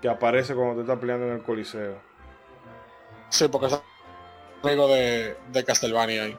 que 0.00 0.08
aparece 0.08 0.54
cuando 0.54 0.76
te 0.76 0.80
estás 0.82 0.98
peleando 0.98 1.26
en 1.26 1.34
el 1.34 1.42
Coliseo. 1.42 1.96
Sí, 3.28 3.48
porque 3.48 3.66
es 3.66 3.82
amigo 4.62 4.88
de, 4.88 5.36
de 5.50 5.64
Castlevania 5.64 6.24
ahí. 6.24 6.38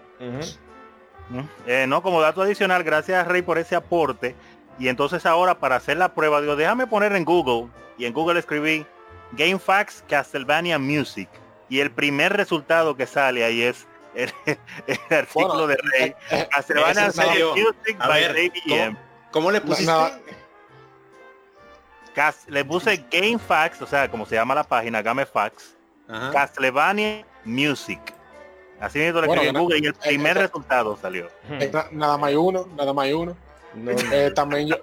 Eh, 1.68 1.86
no, 1.88 2.02
como 2.02 2.22
dato 2.22 2.42
adicional, 2.42 2.84
gracias 2.84 3.28
Rey 3.28 3.42
por 3.42 3.58
ese 3.58 3.76
aporte. 3.76 4.36
Y 4.80 4.88
entonces 4.88 5.26
ahora 5.26 5.60
para 5.60 5.76
hacer 5.76 5.98
la 5.98 6.14
prueba, 6.14 6.42
digo, 6.42 6.56
déjame 6.56 6.88
poner 6.88 7.14
en 7.14 7.26
Google. 7.26 7.70
Y 7.98 8.06
en 8.06 8.14
Google 8.14 8.40
escribí 8.40 8.86
GameFAQs 9.34 10.04
Castlevania 10.08 10.80
Music. 10.80 11.30
Y 11.70 11.80
el 11.80 11.92
primer 11.92 12.34
resultado 12.34 12.96
que 12.96 13.06
sale 13.06 13.44
ahí 13.44 13.62
es 13.62 13.88
el, 14.16 14.32
artículo 15.10 15.68
de 15.68 15.76
Rey. 15.76 16.10
Eh, 16.10 16.16
eh, 16.32 16.48
Castlevania 16.52 17.08
Music 17.08 17.98
by 17.98 18.28
Rey 18.28 18.52
¿cómo, 19.32 19.52
le 19.52 19.62
pusiste? 19.62 19.92
le 22.48 22.66
puse 22.66 23.06
GameFAQs, 23.12 23.82
o 23.82 23.88
sea, 23.88 24.10
como 24.10 24.26
se 24.26 24.36
llama 24.36 24.56
la 24.56 24.64
página, 24.64 25.02
GameFAQs. 25.02 25.76
Castlevania 26.32 27.26
Music. 27.44 28.00
Así 28.80 29.00
mismo 29.00 29.22
lo 29.22 29.28
escribí 29.28 29.48
en 29.48 29.58
Google 29.58 29.80
y 29.80 29.86
el 29.86 29.94
primer 29.94 30.38
resultado 30.38 30.98
salió. 30.98 31.30
nada 31.92 32.18
más 32.18 32.34
uno, 32.34 32.68
nada 32.76 32.94
más 32.94 33.12
uno. 33.14 33.36
Eh, 34.12 34.32
también 34.36 34.68
yo 34.68 34.76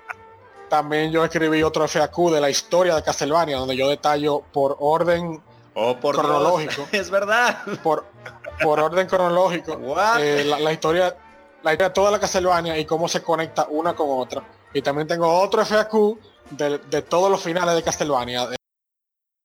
también 0.71 1.11
yo 1.11 1.25
escribí 1.25 1.63
otro 1.63 1.87
FAQ 1.87 2.31
de 2.31 2.41
la 2.41 2.49
historia 2.49 2.95
de 2.95 3.03
Castlevania, 3.03 3.57
donde 3.57 3.77
yo 3.77 3.89
detallo 3.89 4.41
por 4.53 4.77
orden 4.79 5.43
oh, 5.75 5.97
por 5.97 6.17
cronológico. 6.17 6.87
Es 6.93 7.11
verdad. 7.11 7.59
Por, 7.83 8.07
por 8.63 8.79
orden 8.79 9.07
cronológico. 9.09 9.79
Eh, 10.19 10.45
la, 10.45 10.73
historia 10.73 11.17
la 11.63 11.73
historia 11.73 11.89
de 11.89 11.95
toda 11.95 12.11
la 12.13 12.21
Castlevania 12.21 12.79
y 12.79 12.85
cómo 12.85 13.09
se 13.09 13.21
conecta 13.21 13.67
una 13.69 13.95
con 13.95 14.09
otra. 14.11 14.45
Y 14.73 14.81
también 14.81 15.09
tengo 15.09 15.29
otro 15.41 15.65
FAQ 15.65 16.17
de, 16.51 16.79
de 16.79 17.03
todos 17.03 17.31
los 17.31 17.43
finales 17.43 17.75
de 17.75 17.83
Castlevania, 17.83 18.49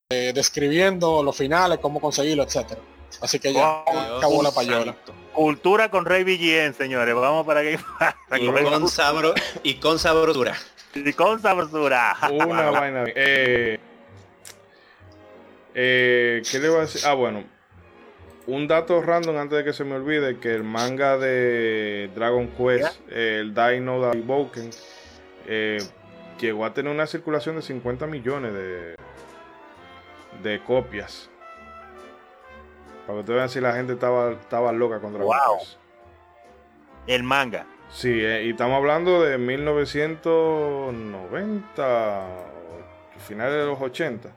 describiendo 0.10 1.24
los 1.24 1.36
finales, 1.36 1.80
cómo 1.80 2.00
conseguirlo, 2.00 2.44
etcétera. 2.44 2.82
Así 3.22 3.40
que 3.40 3.52
ya 3.52 3.84
acabó 4.18 4.44
la 4.44 4.52
payola. 4.52 4.96
Cultura 5.36 5.92
con 5.92 6.06
Rey 6.06 6.24
Villien, 6.24 6.74
señores. 6.74 7.14
Vamos 7.14 7.46
para 7.46 7.62
que 7.62 7.78
y 8.40 8.48
con, 8.48 8.88
sabro, 8.88 9.34
y 9.64 9.76
con 9.76 10.00
sabrosura. 10.00 10.56
Y 10.94 11.12
con 11.12 11.42
sabrosura. 11.42 12.16
Una 12.32 12.70
vaina. 12.72 13.04
Eh, 13.08 13.78
eh, 15.74 16.42
¿Qué 16.50 16.60
le 16.60 16.70
voy 16.70 16.78
a 16.78 16.82
decir? 16.82 17.02
Ah, 17.06 17.14
bueno. 17.14 17.44
Un 18.48 18.68
dato 18.68 19.02
random 19.02 19.36
antes 19.38 19.58
de 19.58 19.64
que 19.66 19.74
se 19.74 19.84
me 19.84 19.96
olvide 19.96 20.40
que 20.40 20.56
el 20.56 20.64
manga 20.64 21.18
de 21.18 22.10
Dragon 22.16 22.48
Quest, 22.48 23.02
el 23.12 23.54
Dino 23.54 24.14
Evoken, 24.14 24.70
eh, 25.48 25.80
llegó 26.40 26.64
a 26.64 26.74
tener 26.74 26.94
una 26.94 27.08
circulación 27.08 27.58
de 27.58 27.62
50 27.62 28.08
millones 28.08 28.54
de, 28.54 28.96
de 30.44 30.64
copias. 30.64 31.30
Para 33.06 33.18
que 33.18 33.20
ustedes 33.20 33.38
vean 33.38 33.50
si 33.50 33.62
la 33.62 33.74
gente 33.74 33.94
estaba, 33.94 34.32
estaba 34.32 34.72
loca 34.72 35.00
contra 35.00 35.24
wow. 35.24 35.60
El 37.08 37.24
manga. 37.24 37.66
Sí, 37.92 38.10
eh, 38.10 38.44
y 38.46 38.52
estamos 38.52 38.78
hablando 38.78 39.24
de 39.24 39.38
1990, 39.38 42.24
finales 43.26 43.54
de 43.54 43.66
los 43.66 43.80
80, 43.80 44.30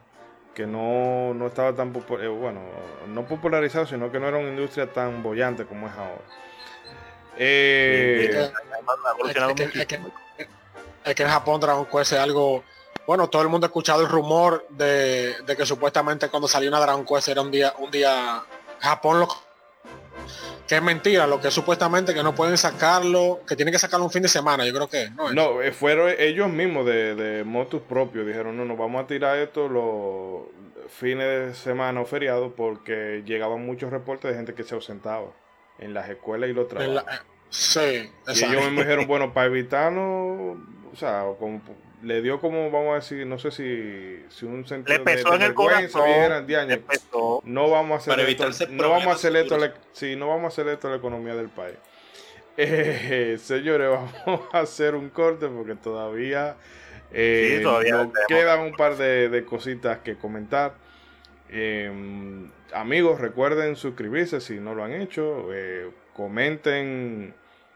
que 0.53 0.67
no, 0.67 1.33
no 1.33 1.47
estaba 1.47 1.73
tan 1.73 1.89
eh, 1.89 2.27
bueno, 2.27 2.61
no 3.07 3.25
popularizado, 3.25 3.87
sino 3.87 4.11
que 4.11 4.19
no 4.19 4.27
era 4.27 4.37
una 4.37 4.49
industria 4.49 4.85
tan 4.87 5.23
bollante 5.23 5.65
como 5.65 5.87
es 5.87 5.93
ahora. 5.93 6.21
Eh, 7.37 8.51
es, 11.03 11.15
que, 11.15 11.23
en 11.23 11.29
Japón 11.29 11.59
Dragon 11.61 11.85
Quest 11.85 12.11
es 12.13 12.19
algo 12.19 12.63
bueno, 13.07 13.27
todo 13.27 13.41
el 13.41 13.47
mundo 13.47 13.65
ha 13.65 13.69
escuchado 13.69 14.01
el 14.01 14.09
rumor 14.09 14.67
de, 14.69 15.41
de, 15.41 15.57
que 15.57 15.65
supuestamente 15.65 16.29
cuando 16.29 16.47
salió 16.47 16.69
una 16.69 16.79
Dragon 16.79 17.03
Quest 17.05 17.29
era 17.29 17.41
un 17.41 17.49
día, 17.49 17.73
un 17.79 17.89
día 17.89 18.43
Japón 18.81 19.19
lo 19.19 19.27
que 20.67 20.75
es 20.75 20.83
mentira, 20.83 21.25
lo 21.25 21.41
que 21.41 21.49
supuestamente 21.49 22.13
que 22.13 22.21
no 22.21 22.35
pueden 22.35 22.57
sacarlo, 22.57 23.41
que 23.47 23.55
tienen 23.55 23.71
que 23.71 23.79
sacarlo 23.79 24.05
un 24.05 24.11
fin 24.11 24.21
de 24.21 24.29
semana, 24.29 24.65
yo 24.65 24.73
creo 24.73 24.87
que 24.87 25.09
no. 25.09 25.33
No, 25.33 25.61
eh, 25.63 25.71
fueron 25.71 26.13
ellos 26.17 26.47
mismos 26.49 26.85
de, 26.85 27.15
de 27.15 27.43
motus 27.43 27.81
propios, 27.81 28.27
dijeron, 28.27 28.55
no, 28.55 28.65
nos 28.65 28.77
vamos 28.77 29.03
a 29.03 29.07
tirar 29.07 29.37
esto 29.39 29.67
los 29.67 30.43
fines 30.89 31.25
de 31.25 31.53
semana 31.55 32.01
o 32.01 32.05
feriados 32.05 32.53
porque 32.55 33.23
llegaban 33.25 33.65
muchos 33.65 33.89
reportes 33.89 34.29
de 34.31 34.37
gente 34.37 34.53
que 34.53 34.63
se 34.63 34.75
ausentaba 34.75 35.31
en 35.79 35.93
las 35.93 36.07
escuelas 36.09 36.49
y 36.49 36.53
los 36.53 36.67
trabajos. 36.67 37.03
Eh, 37.11 37.19
sí, 37.49 38.11
y 38.27 38.43
ellos 38.43 38.71
me 38.71 38.81
dijeron, 38.83 39.07
bueno, 39.07 39.33
para 39.33 39.47
evitarnos, 39.47 40.57
o 40.93 40.95
sea, 40.95 41.25
como 41.39 41.61
le 42.01 42.21
dio 42.21 42.39
como, 42.39 42.71
vamos 42.71 42.91
a 42.91 42.95
decir, 42.95 43.25
no 43.25 43.37
sé 43.39 43.51
si, 43.51 44.23
si 44.29 44.45
un 44.45 44.65
sentido 44.65 44.99
le 44.99 45.03
pesó 45.03 45.35
en 45.35 45.41
el 45.41 45.53
corazón, 45.53 46.45
no 47.43 47.69
vamos 47.69 48.07
a 48.07 48.13
hacer 48.13 48.29
esto, 48.29 48.49
no 48.69 48.89
vamos 48.89 49.07
a 49.07 49.11
hacer 49.11 49.35
esto, 49.35 49.57
sí, 49.91 50.15
no 50.15 50.27
vamos 50.29 50.45
a 50.45 50.47
hacer 50.47 50.67
esto 50.69 50.87
a 50.87 50.91
la 50.91 50.97
economía 50.97 51.35
del 51.35 51.49
país. 51.49 51.75
Eh, 52.61 53.37
señores, 53.41 53.87
vamos 54.25 54.41
a 54.51 54.59
hacer 54.59 54.93
un 54.93 55.09
corte 55.09 55.47
porque 55.47 55.75
todavía, 55.75 56.57
eh, 57.13 57.61
nos 57.63 58.11
quedan 58.27 58.59
un 58.59 58.73
par 58.73 58.97
de, 58.97 59.45
cositas 59.45 59.99
que 59.99 60.17
comentar. 60.17 60.73
Em, 61.47 62.51
amigos, 62.73 63.21
recuerden 63.21 63.77
suscribirse 63.77 64.41
si 64.41 64.59
no 64.59 64.75
lo 64.75 64.83
han 64.83 64.91
hecho. 64.91 65.47
Eh, 65.53 65.89
comenten 66.13 67.33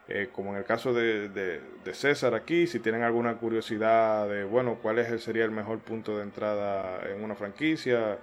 eh, 0.09 0.29
como 0.33 0.51
en 0.51 0.57
el 0.57 0.65
caso 0.65 0.93
de, 0.93 1.61
César 1.93 2.33
aquí, 2.33 2.67
si 2.67 2.79
tienen 2.79 3.03
alguna 3.03 3.35
curiosidad 3.35 4.27
de, 4.27 4.43
bueno, 4.43 4.77
cuál 4.81 4.99
es, 4.99 5.23
sería 5.23 5.45
el 5.45 5.51
mejor 5.51 5.79
punto 5.79 6.17
de 6.17 6.23
entrada 6.23 7.01
en 7.09 7.23
una 7.23 7.35
franquicia, 7.35 8.19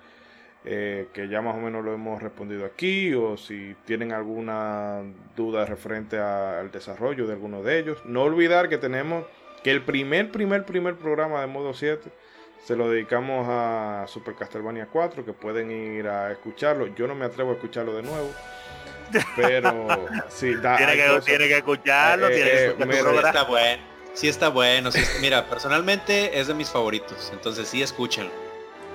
eh, 0.64 1.08
que 1.14 1.28
ya 1.28 1.40
más 1.40 1.54
o 1.54 1.58
menos 1.58 1.82
lo 1.82 1.94
hemos 1.94 2.22
respondido 2.22 2.66
aquí, 2.66 3.14
o 3.14 3.36
si 3.38 3.74
tienen 3.86 4.12
alguna 4.12 5.02
duda 5.34 5.64
referente 5.64 6.18
al 6.18 6.70
desarrollo 6.70 7.26
de 7.26 7.32
alguno 7.32 7.62
de 7.62 7.78
ellos. 7.78 8.04
No 8.04 8.24
olvidar 8.24 8.68
que 8.68 8.76
tenemos 8.76 9.24
que 9.62 9.70
el 9.70 9.82
primer, 9.82 10.30
primer, 10.30 10.64
primer 10.64 10.96
programa 10.96 11.40
de 11.40 11.46
modo 11.46 11.72
7 11.72 12.10
se 12.64 12.76
lo 12.76 12.90
dedicamos 12.90 13.46
a 13.48 14.04
Super 14.06 14.34
Castlevania 14.34 14.86
4, 14.86 15.24
que 15.24 15.32
pueden 15.32 15.70
ir 15.70 16.06
a 16.08 16.30
escucharlo. 16.30 16.94
Yo 16.94 17.06
no 17.06 17.14
me 17.14 17.24
atrevo 17.24 17.52
a 17.52 17.54
escucharlo 17.54 17.94
de 17.94 18.02
nuevo. 18.02 18.30
Pero 19.36 19.88
sí, 20.28 20.54
da, 20.56 20.76
tiene, 20.76 20.96
que, 20.96 21.20
tiene 21.24 21.48
que 21.48 21.56
escucharlo, 21.56 22.28
eh, 22.28 22.34
tiene 22.34 22.50
que 22.50 22.56
eh, 22.56 22.66
escucharlo. 22.68 23.26
está 23.26 23.42
bueno. 23.44 23.82
Sí 24.14 24.28
está 24.28 24.48
bueno. 24.48 24.90
mira, 25.20 25.48
personalmente 25.48 26.38
es 26.38 26.48
de 26.48 26.54
mis 26.54 26.68
favoritos. 26.68 27.30
Entonces 27.32 27.68
sí, 27.68 27.82
escúchenlo. 27.82 28.30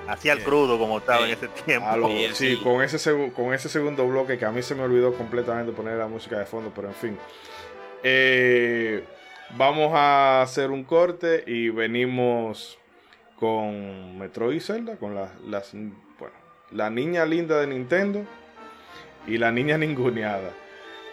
Así 0.08 0.30
al 0.30 0.44
crudo 0.44 0.78
como 0.78 1.00
estaba 1.00 1.26
en 1.26 1.32
ese 1.32 1.48
tiempo. 1.48 1.88
sí, 2.34 2.60
Con, 2.64 2.84
ese 2.84 3.32
con 3.36 3.54
ese 3.54 3.70
segundo 3.70 4.08
bloque 4.08 4.38
que 4.38 4.46
a 4.46 4.52
mí 4.52 4.62
se 4.62 4.76
me 4.76 4.84
olvidó 4.84 5.14
completamente 5.14 5.72
poner 5.72 5.98
la 5.98 6.08
música 6.08 6.38
de 6.38 6.46
fondo, 6.46 6.72
pero 6.76 6.90
en 6.90 6.94
fin. 6.94 7.18
Eh, 8.04 9.04
vamos 9.52 9.92
a 9.96 10.42
hacer 10.44 10.70
un 10.70 10.84
corte 10.84 11.44
y 11.48 11.70
venimos 11.70 12.78
con 13.40 14.18
Metroid 14.20 14.62
Zelda, 14.62 14.98
con 14.98 15.16
las, 15.16 15.32
las 15.42 15.72
bueno, 15.74 16.36
la 16.72 16.90
niña 16.90 17.26
linda 17.26 17.60
de 17.60 17.68
Nintendo 17.68 18.26
y 19.28 19.38
la 19.38 19.52
niña 19.52 19.78
ninguneada. 19.78 20.52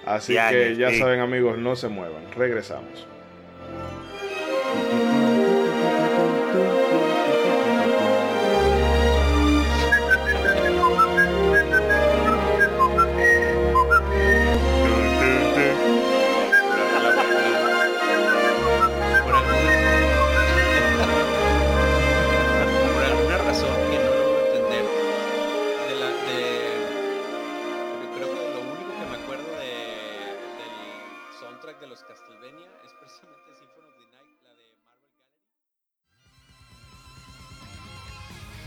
Así 0.04 0.34
que 0.50 0.76
ya 0.76 0.92
saben 0.92 1.20
amigos, 1.20 1.58
no 1.58 1.76
se 1.76 1.88
muevan. 1.88 2.30
Regresamos. 2.34 3.06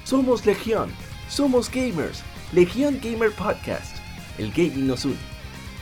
Somos 0.03 0.45
Legión, 0.45 0.91
somos 1.29 1.71
gamers, 1.71 2.23
Legión 2.51 2.99
Gamer 3.01 3.31
Podcast, 3.31 3.97
el 4.37 4.51
gaming 4.51 4.87
nos 4.87 5.05
une. 5.05 5.17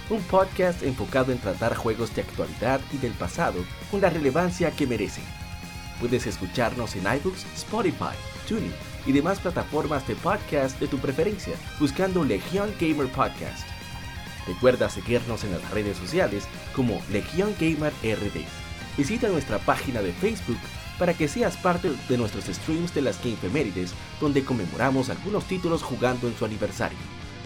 Un 0.10 0.22
podcast 0.24 0.84
enfocado 0.84 1.32
en 1.32 1.40
tratar 1.40 1.76
juegos 1.76 2.14
de 2.16 2.22
actualidad 2.22 2.80
y 2.92 2.98
del 2.98 3.14
pasado 3.14 3.66
con 3.90 4.02
la 4.02 4.12
relevancia 4.12 4.70
que 4.70 4.86
merecen. 4.86 5.24
Puedes 6.00 6.28
escucharnos 6.28 6.96
en 6.96 7.02
iBooks, 7.02 7.46
Spotify, 7.56 8.16
TuneIn 8.48 8.74
y 9.08 9.12
demás 9.12 9.40
plataformas 9.40 10.08
de 10.08 10.16
podcast 10.16 10.80
de 10.80 10.88
tu 10.88 11.00
preferencia 11.00 11.56
buscando 11.80 12.24
Legión 12.24 12.72
Gamer 12.80 13.08
Podcast. 13.08 13.73
Recuerda 14.48 14.90
seguirnos 14.90 15.44
en 15.44 15.52
las 15.52 15.72
redes 15.72 15.98
sociales 15.98 16.48
como 16.76 17.02
Legión 17.12 17.56
Gamer 17.60 17.94
RD. 18.04 18.46
Visita 18.98 19.30
nuestra 19.30 19.60
página 19.60 20.02
de 20.02 20.12
Facebook 20.14 20.60
para 21.00 21.14
que 21.14 21.28
seas 21.28 21.58
parte 21.58 21.92
de 22.08 22.18
nuestros 22.18 22.46
streams 22.46 22.94
de 22.94 23.02
las 23.02 23.22
Gamefemérides, 23.24 23.94
donde 24.20 24.44
conmemoramos 24.44 25.10
algunos 25.10 25.46
títulos 25.46 25.82
jugando 25.82 26.28
en 26.28 26.36
su 26.36 26.46
aniversario. 26.46 26.98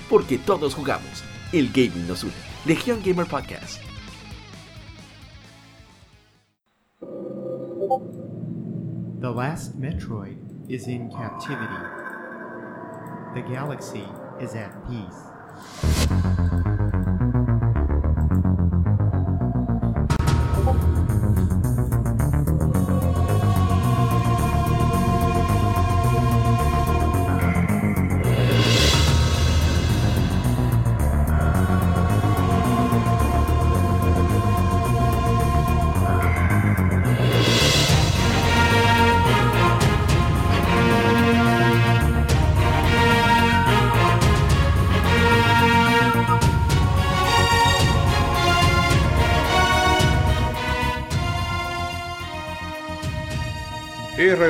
Porque 0.10 0.38
todos 0.38 0.74
jugamos, 0.74 1.24
el 1.53 1.69
gaming 1.69 2.07
nos 2.07 2.24
une. 2.24 2.34
Legión 2.65 3.02
Gamer 3.03 3.26
Podcast. 3.26 3.82
The 9.19 9.32
last 9.32 9.76
Metroid 9.80 10.38
is 10.69 10.88
in 10.88 11.10
captivity. 11.10 11.68
The 13.34 13.41
galaxy 13.41 14.06
is 14.40 14.53
at 14.56 14.72
peace. 14.88 16.78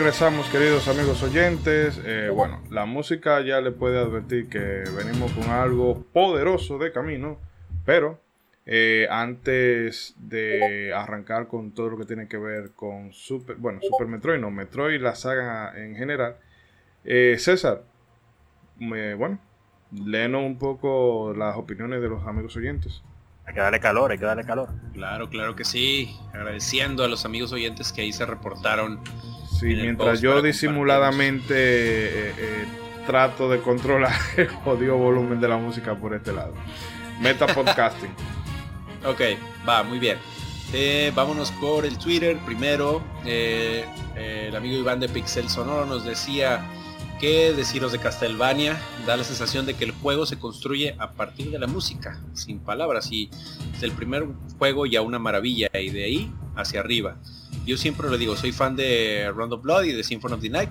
Regresamos, 0.07 0.47
queridos 0.47 0.87
amigos 0.87 1.21
oyentes. 1.21 1.99
Eh, 2.05 2.29
bueno, 2.33 2.61
la 2.71 2.85
música 2.85 3.41
ya 3.41 3.59
le 3.59 3.71
puede 3.71 3.99
advertir 3.99 4.47
que 4.47 4.57
venimos 4.95 5.33
con 5.33 5.49
algo 5.49 6.01
poderoso 6.13 6.77
de 6.77 6.93
camino, 6.93 7.37
pero 7.85 8.17
eh, 8.65 9.05
antes 9.11 10.15
de 10.17 10.93
arrancar 10.93 11.49
con 11.49 11.71
todo 11.73 11.89
lo 11.89 11.97
que 11.97 12.05
tiene 12.05 12.29
que 12.29 12.37
ver 12.37 12.71
con 12.71 13.11
Super, 13.11 13.57
bueno, 13.57 13.81
Super 13.81 14.07
Metroid, 14.07 14.39
no, 14.39 14.49
Metroid, 14.49 15.01
la 15.01 15.13
saga 15.13 15.73
en 15.77 15.97
general, 15.97 16.37
eh, 17.03 17.35
César, 17.37 17.83
me- 18.79 19.13
bueno, 19.13 19.39
léenos 19.91 20.41
un 20.43 20.57
poco 20.57 21.33
las 21.35 21.57
opiniones 21.57 22.01
de 22.01 22.07
los 22.07 22.25
amigos 22.25 22.55
oyentes. 22.55 23.03
Hay 23.45 23.53
que 23.53 23.59
darle 23.59 23.81
calor, 23.81 24.11
hay 24.11 24.17
que 24.17 24.25
darle 24.25 24.45
calor. 24.45 24.69
Claro, 24.93 25.29
claro 25.29 25.55
que 25.55 25.63
sí. 25.65 26.13
Agradeciendo 26.33 27.03
a 27.03 27.07
los 27.09 27.25
amigos 27.25 27.51
oyentes 27.53 27.91
que 27.93 28.01
ahí 28.01 28.11
se 28.13 28.25
reportaron. 28.25 28.99
Sí, 29.59 29.65
mientras 29.65 30.21
yo 30.21 30.41
disimuladamente 30.43 31.55
eh, 31.55 32.33
eh, 32.37 32.65
trato 33.07 33.49
de 33.49 33.59
controlar 33.59 34.13
el 34.37 34.47
jodido 34.47 34.97
volumen 34.97 35.39
de 35.41 35.47
la 35.47 35.57
música 35.57 35.95
por 35.95 36.13
este 36.13 36.31
lado. 36.31 36.53
Meta 37.19 37.47
podcasting. 37.55 38.11
Ok, 39.05 39.21
va, 39.67 39.81
muy 39.81 39.97
bien. 39.97 40.17
Eh, 40.73 41.11
vámonos 41.15 41.51
por 41.53 41.85
el 41.85 41.97
Twitter. 41.97 42.37
Primero, 42.45 43.01
el 43.25 44.55
amigo 44.55 44.77
Iván 44.77 44.99
de 44.99 45.09
Pixel 45.09 45.49
Sonoro 45.49 45.85
nos 45.85 46.05
decía 46.05 46.61
que 47.19 47.53
deciros 47.53 47.91
de 47.91 47.99
Castlevania 47.99 48.77
da 49.07 49.17
la 49.17 49.23
sensación 49.23 49.65
de 49.65 49.73
que 49.73 49.85
el 49.85 49.91
juego 49.91 50.25
se 50.25 50.37
construye 50.37 50.95
a 50.99 51.13
partir 51.13 51.49
de 51.49 51.57
la 51.57 51.67
música, 51.67 52.21
sin 52.33 52.59
palabras. 52.59 53.11
Y 53.11 53.31
desde 53.71 53.87
el 53.87 53.93
primer 53.93 54.27
juego 54.59 54.85
ya 54.85 55.01
una 55.01 55.17
maravilla 55.17 55.69
y 55.73 55.89
de 55.89 56.03
ahí 56.03 56.31
hacia 56.55 56.81
arriba. 56.81 57.17
Yo 57.67 57.77
siempre 57.77 58.09
lo 58.09 58.17
digo, 58.17 58.35
soy 58.35 58.51
fan 58.51 58.75
de 58.75 59.31
Round 59.35 59.53
of 59.53 59.61
Blood 59.61 59.83
y 59.83 59.91
de 59.91 60.03
Symphony 60.03 60.33
of 60.33 60.41
the 60.41 60.49
Night, 60.49 60.69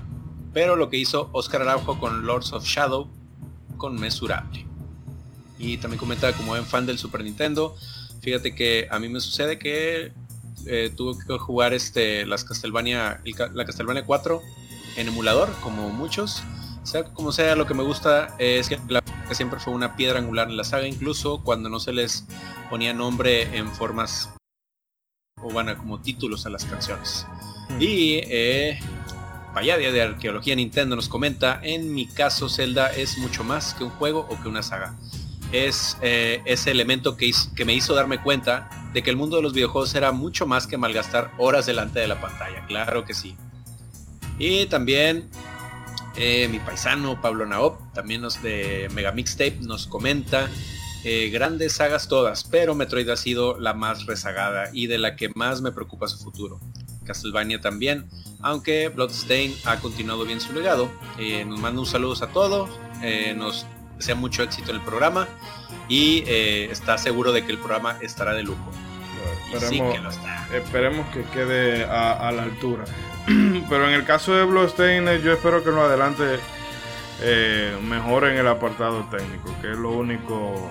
pero 0.53 0.75
lo 0.75 0.91
que 0.91 0.97
hizo 0.97 1.29
Oscar 1.33 1.63
Araujo 1.63 2.01
con 2.01 2.27
Lords 2.27 2.53
of 2.53 2.65
Shadow, 2.65 3.09
conmensurable. 3.77 4.67
Y 5.59 5.77
también 5.77 6.01
comenta 6.01 6.33
como 6.33 6.49
buen 6.49 6.67
fan 6.67 6.87
del 6.87 6.99
Super 6.99 7.23
Nintendo, 7.23 7.77
Fíjate 8.27 8.57
que 8.57 8.89
a 8.91 8.99
mí 8.99 9.09
me 9.09 9.21
sucede 9.21 9.57
que 9.57 10.13
eh, 10.67 10.93
tuve 10.97 11.15
que 11.25 11.39
jugar 11.39 11.73
este, 11.75 12.27
las 12.27 12.43
Castlevania, 12.43 13.21
el 13.25 13.35
la 13.55 13.65
Castlevania 13.65 14.05
4 14.05 14.43
en 14.97 15.07
emulador, 15.07 15.49
como 15.63 15.91
muchos. 15.91 16.43
Sea 16.83 17.05
como 17.05 17.31
sea, 17.31 17.55
lo 17.55 17.67
que 17.67 17.75
me 17.75 17.85
gusta 17.85 18.35
es 18.41 18.69
que 18.69 18.81
la 18.89 19.01
que 19.01 19.35
siempre 19.37 19.61
fue 19.61 19.73
una 19.73 19.95
piedra 19.95 20.19
angular 20.19 20.49
en 20.49 20.57
la 20.57 20.65
saga, 20.65 20.89
incluso 20.89 21.45
cuando 21.45 21.69
no 21.69 21.79
se 21.79 21.93
les 21.93 22.27
ponía 22.69 22.93
nombre 22.93 23.57
en 23.57 23.71
formas 23.71 24.31
o 25.43 25.51
bueno, 25.51 25.77
como 25.77 26.01
títulos 26.01 26.47
a 26.47 26.51
las 26.51 26.65
canciones. 26.65 27.27
Y 27.79 28.21
eh, 28.25 28.79
vaya 29.55 29.77
día 29.77 29.93
de 29.93 30.01
arqueología 30.03 30.55
Nintendo 30.57 30.97
nos 30.97 31.09
comenta, 31.09 31.61
en 31.63 31.93
mi 31.95 32.07
caso 32.07 32.49
Zelda 32.49 32.91
es 32.95 33.19
mucho 33.19 33.45
más 33.45 33.75
que 33.75 33.85
un 33.85 33.91
juego 33.91 34.27
o 34.31 34.41
que 34.41 34.49
una 34.49 34.63
saga 34.63 34.95
es 35.53 35.97
eh, 36.03 36.43
ese 36.45 36.71
elemento 36.73 37.17
que, 37.17 37.27
hizo- 37.27 37.55
que 37.55 37.65
me 37.65 37.73
hizo 37.75 37.95
darme 37.95 38.21
cuenta 38.21 38.69
de 38.93 39.03
que 39.03 39.11
el 39.11 39.17
mundo 39.17 39.37
de 39.37 39.43
los 39.43 39.53
videojuegos 39.53 39.95
era 39.95 40.11
mucho 40.11 40.47
más 40.47 40.67
que 40.67 40.77
malgastar 40.77 41.31
horas 41.39 41.67
delante 41.67 42.01
de 42.01 42.09
la 42.09 42.21
pantalla, 42.21 42.67
claro 42.67 43.05
que 43.05 43.15
sí. 43.15 43.37
Y 44.39 44.67
también 44.67 45.29
eh, 46.17 46.49
mi 46.51 46.59
paisano 46.59 47.21
Pablo 47.21 47.47
Naop, 47.47 47.79
también 47.93 48.23
nos 48.23 48.43
de 48.43 48.89
Mega 48.93 49.13
Mixtape, 49.13 49.59
nos 49.61 49.87
comenta 49.87 50.49
eh, 51.09 51.31
grandes 51.31 51.75
sagas 51.75 52.09
todas, 52.09 52.43
pero 52.45 52.75
Metroid 52.75 53.09
ha 53.11 53.17
sido 53.17 53.59
la 53.61 53.75
más 53.75 54.07
rezagada 54.07 54.71
y 54.73 54.89
de 54.89 54.99
la 54.99 55.15
que 55.15 55.31
más 55.35 55.63
me 55.63 55.71
preocupa 55.71 56.09
su 56.09 56.19
futuro. 56.19 56.59
Castlevania 57.05 57.61
también, 57.61 58.09
aunque 58.41 58.89
Bloodstain 58.89 59.55
ha 59.65 59.77
continuado 59.79 60.25
bien 60.25 60.41
su 60.41 60.53
legado. 60.53 60.91
Eh, 61.19 61.45
nos 61.45 61.61
manda 61.61 61.81
un 61.81 61.87
saludo 61.87 62.25
a 62.25 62.29
todos, 62.29 62.71
eh, 63.03 63.35
nos 63.37 63.67
desea 63.97 64.17
mucho 64.17 64.43
éxito 64.43 64.71
en 64.71 64.79
el 64.79 64.83
programa 64.83 65.29
y 65.89 66.25
está 66.27 66.99
seguro 66.99 67.31
de 67.33 67.45
que 67.47 67.53
el 67.53 67.59
programa 67.59 67.97
estará 68.01 68.35
de 68.35 68.43
lujo. 68.43 68.71
Sí 69.47 69.55
Esperemos, 69.55 69.95
que 69.95 70.01
lo 70.01 70.11
está. 70.11 70.49
esperemos 70.57 71.07
que 71.15 71.23
quede 71.33 71.85
a, 71.85 72.29
a 72.29 72.33
la 72.33 72.43
altura. 72.43 72.85
Pero 73.69 73.89
en 73.89 73.95
el 73.95 74.05
caso 74.05 74.35
de 74.35 74.45
Bloodstained, 74.45 75.23
yo 75.23 75.33
espero 75.33 75.63
que 75.63 75.71
en 75.71 75.77
lo 75.77 75.83
adelante 75.83 76.41
eh, 77.23 77.77
mejoren 77.83 78.37
el 78.37 78.47
apartado 78.47 79.07
técnico, 79.11 79.55
que 79.63 79.71
es 79.73 79.79
lo 79.79 79.91
único. 79.93 80.71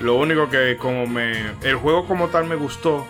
Lo 0.00 0.14
único 0.16 0.48
que 0.48 0.76
como 0.76 1.06
me. 1.06 1.52
El 1.62 1.76
juego 1.76 2.06
como 2.06 2.28
tal 2.28 2.46
me 2.46 2.56
gustó. 2.56 3.06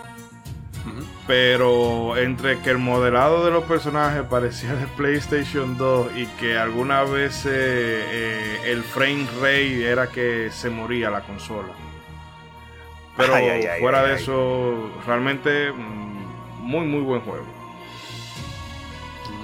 Pero 1.27 2.17
entre 2.17 2.59
que 2.59 2.71
el 2.71 2.79
modelado 2.79 3.45
de 3.45 3.51
los 3.51 3.63
personajes 3.65 4.23
parecía 4.23 4.73
de 4.73 4.87
PlayStation 4.87 5.77
2 5.77 6.07
y 6.17 6.25
que 6.25 6.57
algunas 6.57 7.09
veces 7.09 7.45
eh, 7.53 8.61
el 8.65 8.83
frame 8.83 9.27
rate 9.39 9.87
era 9.87 10.07
que 10.07 10.49
se 10.51 10.69
moría 10.69 11.09
la 11.09 11.21
consola. 11.21 11.69
Pero 13.15 13.35
Ay, 13.35 13.45
ay, 13.47 13.65
ay, 13.65 13.79
fuera 13.81 14.01
ay, 14.01 14.07
de 14.07 14.13
ay. 14.15 14.21
eso, 14.21 14.91
realmente 15.05 15.71
mm, 15.71 16.61
muy 16.61 16.85
muy 16.87 17.01
buen 17.01 17.21
juego. 17.21 17.45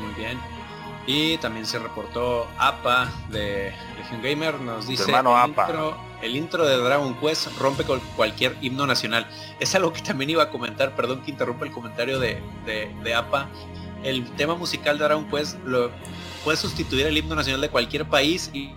Muy 0.02 0.14
bien. 0.16 0.40
Y 1.06 1.38
también 1.38 1.66
se 1.66 1.80
reportó 1.80 2.48
APA 2.58 3.10
de 3.30 3.74
Legion 3.98 4.22
Gamer, 4.22 4.60
nos 4.60 4.88
dice 4.88 5.04
hermano 5.04 5.38
APA. 5.38 5.68
Intro, 5.68 5.98
el 6.22 6.36
intro 6.36 6.66
de 6.66 6.78
Dragon 6.78 7.14
Quest 7.20 7.48
rompe 7.60 7.84
con 7.84 8.00
cualquier 8.16 8.56
himno 8.62 8.88
nacional. 8.88 9.28
Es 9.60 9.76
algo 9.76 9.94
que 9.94 10.02
también 10.02 10.30
iba 10.30 10.44
a 10.44 10.50
comentar, 10.50 10.96
perdón 10.96 11.22
que 11.24 11.32
interrumpa 11.32 11.66
el 11.66 11.72
comentario 11.72 12.20
de, 12.20 12.40
de- 12.66 12.90
de 13.04 13.14
APA. 13.14 13.48
El 14.04 14.26
tema 14.36 14.56
musical 14.56 14.98
de 14.98 15.04
Dragon 15.06 15.28
Quest 15.30 15.58
lo 15.66 15.92
puede 16.44 16.58
sustituir 16.58 17.06
el 17.08 17.18
himno 17.18 17.36
nacional 17.36 17.62
de 17.62 17.70
cualquier 17.70 18.06
país 18.06 18.50
y, 18.54 18.72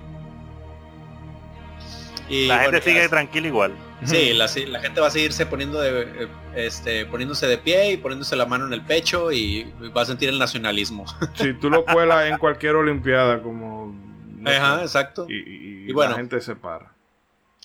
y, 2.28 2.46
La 2.46 2.58
gente 2.60 2.78
bueno, 2.78 2.84
sigue 2.84 3.08
tranquila 3.08 3.46
igual. 3.48 3.74
Sí, 4.04 4.32
la, 4.32 4.48
la 4.68 4.80
gente 4.80 5.00
va 5.00 5.08
a 5.08 5.10
seguirse 5.10 5.44
poniendo 5.44 5.78
de, 5.80 6.02
eh, 6.24 6.28
este, 6.54 7.04
poniéndose 7.06 7.46
de 7.46 7.58
pie 7.58 7.92
y 7.92 7.96
poniéndose 7.98 8.34
la 8.34 8.46
mano 8.46 8.66
en 8.66 8.72
el 8.72 8.80
pecho 8.82 9.30
y 9.30 9.70
va 9.94 10.02
a 10.02 10.04
sentir 10.06 10.28
el 10.30 10.38
nacionalismo. 10.38 11.04
Si 11.34 11.52
tú 11.54 11.68
lo 11.68 11.84
cuelas 11.84 12.30
en 12.30 12.38
cualquier 12.38 12.76
olimpiada 12.76 13.42
como... 13.42 13.94
no 14.38 14.50
Ajá, 14.50 14.78
sé, 14.78 14.82
exacto. 14.84 15.26
y, 15.28 15.34
y- 15.34 15.90
Y 15.90 15.92
bueno. 15.92 16.12
la 16.12 16.16
gente 16.18 16.40
se 16.40 16.56
para. 16.56 16.94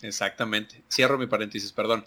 Exactamente. 0.06 0.84
Cierro 0.92 1.18
mi 1.18 1.28
paréntesis, 1.28 1.72
perdón. 1.72 2.06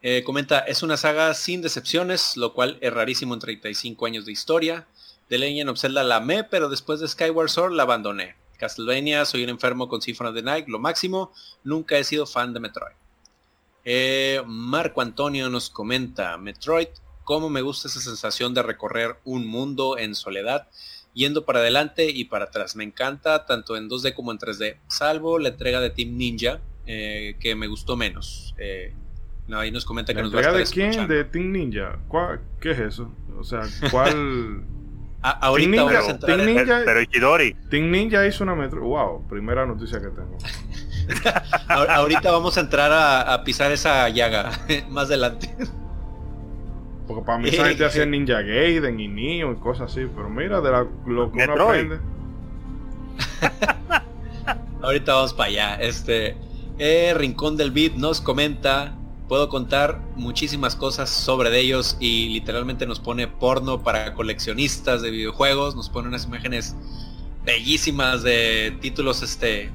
Eh, 0.00 0.22
comenta, 0.24 0.60
es 0.60 0.82
una 0.82 0.96
saga 0.96 1.34
sin 1.34 1.60
decepciones, 1.60 2.36
lo 2.36 2.54
cual 2.54 2.78
es 2.80 2.92
rarísimo 2.92 3.34
en 3.34 3.40
35 3.40 4.06
años 4.06 4.26
de 4.26 4.32
historia. 4.32 4.86
The 5.28 5.38
Legend 5.38 5.70
of 5.70 5.80
Zelda 5.80 6.04
la 6.04 6.16
amé, 6.16 6.44
pero 6.44 6.68
después 6.68 7.00
de 7.00 7.08
Skyward 7.08 7.50
Sword 7.50 7.72
la 7.72 7.82
abandoné. 7.82 8.36
Castlevania, 8.58 9.24
soy 9.24 9.44
un 9.44 9.50
enfermo 9.50 9.88
con 9.88 10.02
Symphony 10.02 10.28
of 10.28 10.34
the 10.34 10.42
Night, 10.42 10.68
lo 10.68 10.78
máximo. 10.78 11.32
Nunca 11.64 11.96
he 11.98 12.04
sido 12.04 12.26
fan 12.26 12.52
de 12.52 12.60
Metroid. 12.60 12.94
Eh, 13.84 14.42
Marco 14.46 15.00
Antonio 15.00 15.48
nos 15.48 15.70
comenta, 15.70 16.36
Metroid, 16.36 16.88
cómo 17.24 17.48
me 17.48 17.62
gusta 17.62 17.88
esa 17.88 18.00
sensación 18.00 18.52
de 18.54 18.62
recorrer 18.62 19.16
un 19.24 19.46
mundo 19.46 19.96
en 19.96 20.14
soledad, 20.14 20.68
yendo 21.14 21.44
para 21.44 21.60
adelante 21.60 22.10
y 22.10 22.24
para 22.24 22.46
atrás. 22.46 22.76
Me 22.76 22.84
encanta 22.84 23.46
tanto 23.46 23.76
en 23.76 23.88
2D 23.88 24.14
como 24.14 24.32
en 24.32 24.38
3D, 24.38 24.78
salvo 24.88 25.38
la 25.38 25.50
entrega 25.50 25.80
de 25.80 25.90
Team 25.90 26.16
Ninja, 26.16 26.60
eh, 26.88 27.36
que 27.38 27.54
me 27.54 27.66
gustó 27.68 27.96
menos. 27.96 28.54
Eh, 28.58 28.92
ahí 29.52 29.70
nos 29.70 29.84
comenta 29.84 30.12
que 30.12 30.16
¿La 30.18 30.22
nos 30.24 30.34
va 30.34 30.38
a 30.38 30.40
estar 30.40 30.56
de 30.56 30.64
quién? 30.64 30.86
escuchando. 30.90 31.14
¿De 31.14 31.24
Team 31.24 31.52
Ninja? 31.52 31.98
¿Cuál- 32.08 32.40
¿Qué 32.60 32.72
es 32.72 32.78
eso? 32.80 33.12
O 33.38 33.44
sea, 33.44 33.60
¿cuál...? 33.92 34.62
A- 35.20 35.30
ahorita 35.48 35.70
Team 35.72 35.84
vamos 35.86 35.92
a 35.92 36.00
Ninja, 36.00 36.10
entrar 36.14 36.36
Team 36.36 36.48
Ninja- 36.48 36.64
Pero, 36.66 36.84
pero 36.84 37.02
Ishidori, 37.02 37.54
Team 37.70 37.90
Ninja 37.90 38.26
hizo 38.26 38.44
una 38.44 38.54
metro... 38.54 38.80
Wow, 38.82 39.26
primera 39.28 39.66
noticia 39.66 40.00
que 40.00 40.08
tengo. 40.08 40.38
ahorita 41.88 42.30
vamos 42.30 42.56
a 42.56 42.60
entrar 42.60 42.92
a, 42.92 43.34
a 43.34 43.42
pisar 43.44 43.72
esa 43.72 44.08
llaga 44.10 44.50
más 44.90 45.06
adelante. 45.08 45.54
Porque 47.08 47.24
para 47.24 47.38
mí 47.38 47.48
esa 47.48 47.66
gente 47.66 47.84
hacía 47.84 48.06
Ninja 48.06 48.42
Gaiden 48.42 49.00
y 49.00 49.08
Neo 49.08 49.52
y 49.52 49.56
cosas 49.56 49.90
así, 49.90 50.06
pero 50.14 50.28
mira, 50.30 50.60
de 50.60 50.70
la, 50.70 50.86
lo 51.06 51.32
que 51.32 51.42
uno 51.44 51.64
aprende. 51.64 51.98
Ahorita 54.82 55.14
vamos 55.14 55.34
para 55.34 55.48
allá. 55.48 55.74
Este 55.80 56.36
eh, 56.78 57.14
Rincón 57.14 57.56
del 57.56 57.70
Beat 57.70 57.94
nos 57.94 58.20
comenta. 58.20 58.94
Puedo 59.28 59.48
contar 59.48 60.00
muchísimas 60.16 60.74
cosas 60.74 61.10
sobre 61.10 61.50
de 61.50 61.60
ellos 61.60 61.96
y 62.00 62.30
literalmente 62.30 62.86
nos 62.86 62.98
pone 62.98 63.28
porno 63.28 63.82
para 63.82 64.14
coleccionistas 64.14 65.02
de 65.02 65.10
videojuegos. 65.10 65.76
Nos 65.76 65.90
pone 65.90 66.08
unas 66.08 66.24
imágenes 66.24 66.74
bellísimas 67.44 68.22
de 68.22 68.76
títulos 68.80 69.22
este 69.22 69.70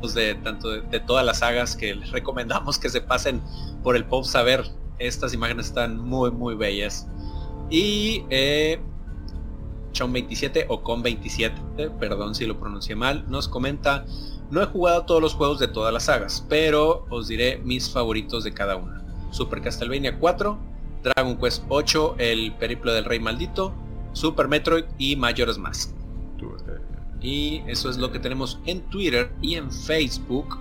pues, 0.00 0.14
de 0.14 0.34
tanto 0.36 0.70
de, 0.70 1.00
todas 1.00 1.24
las 1.24 1.40
sagas 1.40 1.76
que 1.76 1.94
les 1.94 2.10
recomendamos 2.10 2.78
que 2.78 2.88
se 2.88 3.00
pasen 3.00 3.42
por 3.82 3.96
el 3.96 4.04
pop 4.04 4.24
saber. 4.24 4.64
Estas 4.98 5.34
imágenes 5.34 5.66
están 5.66 5.98
muy 5.98 6.30
muy 6.30 6.54
bellas. 6.54 7.08
Y 7.70 8.24
eh, 8.30 8.80
Chon 9.92 10.12
27 10.12 10.66
o 10.68 10.82
Con 10.82 11.02
27, 11.02 11.90
perdón 11.98 12.34
si 12.34 12.46
lo 12.46 12.58
pronuncié 12.58 12.94
mal, 12.94 13.24
nos 13.28 13.48
comenta, 13.48 14.04
no 14.50 14.62
he 14.62 14.66
jugado 14.66 15.04
todos 15.04 15.22
los 15.22 15.34
juegos 15.34 15.58
de 15.58 15.68
todas 15.68 15.92
las 15.92 16.04
sagas, 16.04 16.44
pero 16.48 17.06
os 17.10 17.28
diré 17.28 17.58
mis 17.58 17.90
favoritos 17.90 18.44
de 18.44 18.52
cada 18.52 18.76
una. 18.76 19.02
Super 19.30 19.62
Castlevania 19.62 20.18
4, 20.18 20.58
Dragon 21.02 21.36
Quest 21.38 21.64
8, 21.68 22.16
El 22.18 22.52
Periplo 22.54 22.92
del 22.92 23.04
Rey 23.04 23.20
Maldito, 23.20 23.72
Super 24.12 24.48
Metroid 24.48 24.84
y 24.98 25.16
Majora's 25.16 25.58
Mask. 25.58 25.94
Y 27.22 27.62
eso 27.66 27.90
es 27.90 27.98
lo 27.98 28.10
que 28.10 28.18
tenemos 28.18 28.58
en 28.66 28.80
Twitter 28.82 29.30
y 29.42 29.54
en 29.54 29.70
Facebook. 29.70 30.58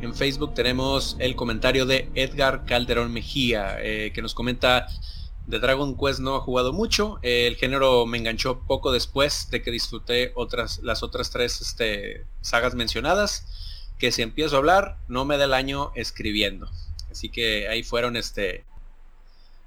En 0.00 0.14
Facebook 0.14 0.54
tenemos 0.54 1.16
el 1.18 1.34
comentario 1.34 1.86
de 1.86 2.08
Edgar 2.14 2.64
Calderón 2.64 3.12
Mejía, 3.12 3.76
eh, 3.80 4.12
que 4.14 4.22
nos 4.22 4.32
comenta, 4.32 4.86
de 5.46 5.58
Dragon 5.58 5.96
Quest 5.96 6.20
no 6.20 6.36
ha 6.36 6.40
jugado 6.40 6.72
mucho, 6.72 7.18
eh, 7.22 7.46
el 7.46 7.56
género 7.56 8.06
me 8.06 8.18
enganchó 8.18 8.60
poco 8.66 8.92
después 8.92 9.48
de 9.50 9.62
que 9.62 9.70
disfruté 9.70 10.32
otras, 10.34 10.80
las 10.82 11.02
otras 11.02 11.30
tres 11.30 11.60
este, 11.60 12.24
sagas 12.40 12.74
mencionadas, 12.74 13.46
que 13.98 14.12
si 14.12 14.22
empiezo 14.22 14.56
a 14.56 14.58
hablar 14.58 14.96
no 15.08 15.24
me 15.24 15.36
da 15.36 15.44
el 15.44 15.54
año 15.54 15.92
escribiendo. 15.94 16.70
Así 17.10 17.28
que 17.28 17.68
ahí 17.68 17.82
fueron 17.82 18.16
este, 18.16 18.64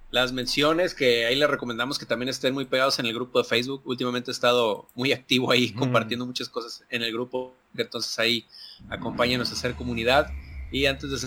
las 0.10 0.32
menciones 0.32 0.94
que 0.94 1.26
ahí 1.26 1.36
les 1.36 1.50
recomendamos 1.50 2.00
que 2.00 2.06
también 2.06 2.30
estén 2.30 2.54
muy 2.54 2.66
pegados 2.66 3.00
en 3.00 3.06
el 3.06 3.14
grupo 3.14 3.40
de 3.40 3.46
Facebook. 3.46 3.82
Últimamente 3.86 4.32
he 4.32 4.34
estado 4.34 4.88
muy 4.96 5.12
activo 5.12 5.52
ahí 5.52 5.74
Mm. 5.76 5.80
compartiendo 5.80 6.26
muchas 6.26 6.50
cosas 6.50 6.84
en 6.90 7.02
el 7.04 7.12
grupo. 7.12 7.56
Entonces 7.76 8.18
ahí 8.20 8.46
acompáñenos 8.90 9.50
a 9.50 9.54
hacer 9.54 9.74
comunidad. 9.76 10.32
Y 10.72 10.86
antes 10.86 11.10
de 11.10 11.18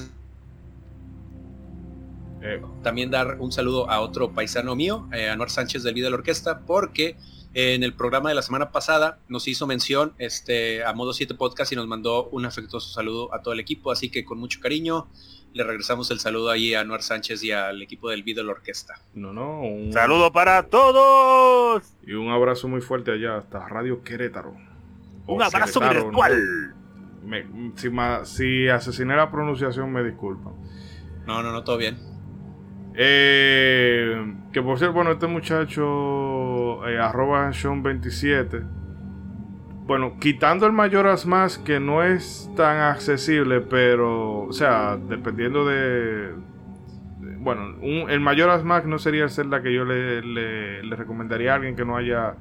eh, 2.42 2.60
también 2.82 3.10
dar 3.10 3.36
un 3.40 3.52
saludo 3.52 3.90
a 3.90 4.00
otro 4.00 4.32
paisano 4.32 4.74
mío, 4.76 5.08
eh, 5.12 5.28
Anuar 5.28 5.50
Sánchez 5.50 5.82
del 5.82 5.94
Vida 5.94 6.06
de 6.06 6.10
la 6.10 6.16
Orquesta, 6.16 6.60
porque 6.66 7.16
eh, 7.54 7.74
en 7.74 7.82
el 7.82 7.94
programa 7.94 8.28
de 8.28 8.34
la 8.34 8.42
semana 8.42 8.70
pasada 8.70 9.18
nos 9.28 9.48
hizo 9.48 9.66
mención 9.66 10.12
este, 10.18 10.84
a 10.84 10.92
Modo 10.92 11.12
7 11.12 11.34
Podcast 11.34 11.72
y 11.72 11.76
nos 11.76 11.86
mandó 11.86 12.28
un 12.28 12.44
afectuoso 12.46 12.88
saludo 12.92 13.32
a 13.34 13.40
todo 13.42 13.54
el 13.54 13.60
equipo. 13.60 13.90
Así 13.90 14.10
que 14.10 14.24
con 14.24 14.38
mucho 14.38 14.60
cariño 14.60 15.08
le 15.54 15.64
regresamos 15.64 16.10
el 16.10 16.20
saludo 16.20 16.50
ahí 16.50 16.74
a 16.74 16.80
Anuar 16.80 17.02
Sánchez 17.02 17.42
y 17.42 17.50
al 17.52 17.80
equipo 17.80 18.10
del 18.10 18.22
Vida 18.22 18.42
de 18.42 18.46
la 18.48 18.52
Orquesta. 18.52 19.00
no, 19.14 19.32
no, 19.32 19.62
un, 19.62 19.90
saludo 19.92 20.30
para 20.30 20.64
todos. 20.64 21.82
y 22.06 22.12
un 22.12 22.28
abrazo 22.30 22.68
muy 22.68 22.82
fuerte 22.82 23.10
allá 23.12 23.38
hasta 23.38 23.66
Radio 23.66 24.02
Querétaro. 24.02 24.54
O 25.24 25.34
Un 25.36 25.42
abrazo 25.42 25.80
Querétaro, 25.80 26.04
virtual. 26.08 26.74
¿no? 27.22 27.26
Me- 27.26 27.72
si, 27.76 27.88
ma- 27.90 28.24
si 28.26 28.68
asesiné 28.68 29.16
la 29.16 29.30
pronunciación, 29.30 29.90
me 29.90 30.04
disculpan. 30.04 30.52
No, 31.26 31.42
no, 31.42 31.50
no, 31.52 31.64
todo 31.64 31.76
bien. 31.78 31.96
Eh, 32.98 34.34
que 34.52 34.62
por 34.62 34.78
cierto, 34.78 34.94
bueno, 34.94 35.12
este 35.12 35.26
muchacho, 35.26 36.86
eh, 36.88 36.98
arroba 36.98 37.48
Sean27, 37.50 38.62
bueno, 39.86 40.14
quitando 40.18 40.66
el 40.66 40.72
Mayoras 40.72 41.26
más, 41.26 41.58
que 41.58 41.78
no 41.78 42.02
es 42.02 42.50
tan 42.56 42.78
accesible, 42.78 43.60
pero, 43.60 44.40
o 44.44 44.52
sea, 44.52 44.96
dependiendo 44.96 45.66
de... 45.66 46.32
de- 47.20 47.36
bueno, 47.38 47.76
un- 47.82 48.10
el 48.10 48.20
Mayoras 48.20 48.64
más 48.64 48.84
no 48.86 48.98
sería 48.98 49.24
el 49.24 49.30
Zelda 49.30 49.62
que 49.62 49.72
yo 49.72 49.84
le, 49.84 50.22
le- 50.22 50.82
le 50.82 50.96
recomendaría 50.96 51.52
a 51.52 51.56
alguien 51.56 51.76
que 51.76 51.84
no 51.84 51.96
haya 51.96 52.34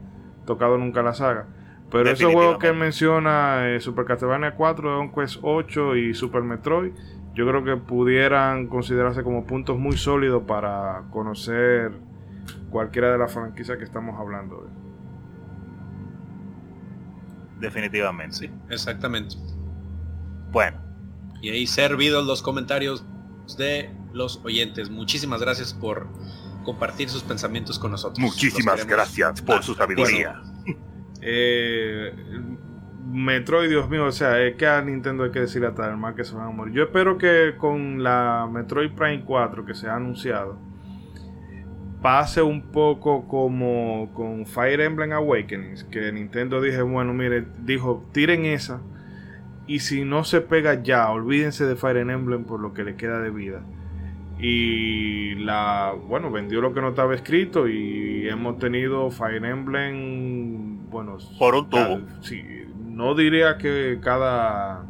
tocado 0.47 0.77
nunca 0.77 1.03
la 1.03 1.13
saga. 1.13 1.45
Pero 1.91 2.05
esos 2.13 2.33
juegos 2.33 2.57
que 2.57 2.73
menciona, 2.73 3.69
eh, 3.69 3.79
Super 3.79 4.05
Castlevania 4.05 4.51
4, 4.55 4.89
Dragon 4.89 5.11
Quest 5.13 5.37
8 5.43 5.95
y 5.97 6.13
Super 6.15 6.41
Metroid, 6.41 6.93
yo 7.35 7.45
creo 7.45 7.63
que 7.63 7.75
pudieran 7.75 8.67
considerarse 8.67 9.21
como 9.21 9.45
puntos 9.45 9.77
muy 9.77 9.97
sólidos 9.97 10.43
para 10.43 11.03
conocer 11.11 11.91
cualquiera 12.69 13.11
de 13.11 13.17
las 13.17 13.33
franquicias 13.33 13.77
que 13.77 13.83
estamos 13.83 14.17
hablando. 14.19 14.61
de. 14.63 14.69
Definitivamente. 17.59 18.35
Sí, 18.35 18.49
exactamente. 18.69 19.35
Bueno, 20.51 20.77
Y 21.41 21.49
ahí 21.49 21.67
servidos 21.67 22.25
los 22.25 22.41
comentarios 22.41 23.05
de 23.57 23.89
los 24.13 24.39
oyentes. 24.45 24.89
Muchísimas 24.89 25.41
gracias 25.41 25.73
por 25.73 26.07
compartir 26.63 27.09
sus 27.09 27.23
pensamientos 27.23 27.77
con 27.77 27.91
nosotros. 27.91 28.19
muchísimas 28.19 28.85
gracias 28.85 29.41
por 29.41 29.61
su 29.61 29.75
sabiduría. 29.75 30.41
Eh, 31.21 32.13
Metroid, 33.05 33.69
Dios 33.69 33.89
mío, 33.89 34.05
o 34.05 34.11
sea, 34.11 34.41
es 34.41 34.55
que 34.55 34.65
a 34.67 34.81
Nintendo 34.81 35.23
hay 35.23 35.31
que 35.31 35.41
decirle 35.41 35.67
hasta 35.67 35.89
el 35.89 35.97
mal 35.97 36.15
que 36.15 36.23
se 36.23 36.35
van 36.35 36.47
a 36.47 36.51
morir. 36.51 36.73
Yo 36.73 36.83
espero 36.83 37.17
que 37.17 37.53
con 37.57 38.01
la 38.03 38.49
Metroid 38.51 38.91
Prime 38.91 39.23
4 39.23 39.65
que 39.65 39.75
se 39.75 39.87
ha 39.87 39.95
anunciado, 39.95 40.57
pase 42.01 42.41
un 42.41 42.61
poco 42.61 43.27
como 43.27 44.11
con 44.13 44.45
Fire 44.45 44.81
Emblem 44.81 45.11
Awakenings, 45.11 45.83
que 45.85 46.11
Nintendo 46.11 46.61
dije, 46.61 46.81
bueno, 46.81 47.13
mire, 47.13 47.45
dijo, 47.63 48.03
tiren 48.11 48.45
esa. 48.45 48.81
Y 49.67 49.79
si 49.79 50.03
no 50.03 50.23
se 50.23 50.41
pega 50.41 50.83
ya, 50.83 51.09
olvídense 51.09 51.65
de 51.65 51.75
Fire 51.75 51.97
Emblem 51.97 52.43
por 52.43 52.59
lo 52.59 52.73
que 52.73 52.83
le 52.83 52.95
queda 52.95 53.19
de 53.21 53.31
vida. 53.31 53.61
Y 54.37 55.35
la, 55.35 55.93
bueno, 56.07 56.29
vendió 56.29 56.61
lo 56.61 56.73
que 56.73 56.81
no 56.81 56.89
estaba 56.89 57.15
escrito 57.15 57.67
y 57.67 58.27
hemos 58.27 58.59
tenido 58.59 59.09
Fire 59.09 59.43
Emblem, 59.43 60.89
bueno, 60.89 61.17
Por 61.39 61.55
un 61.55 61.69
tubo. 61.69 62.01
sí, 62.21 62.43
no 62.95 63.13
diría 63.13 63.57
que 63.57 63.99
cada 64.01 64.85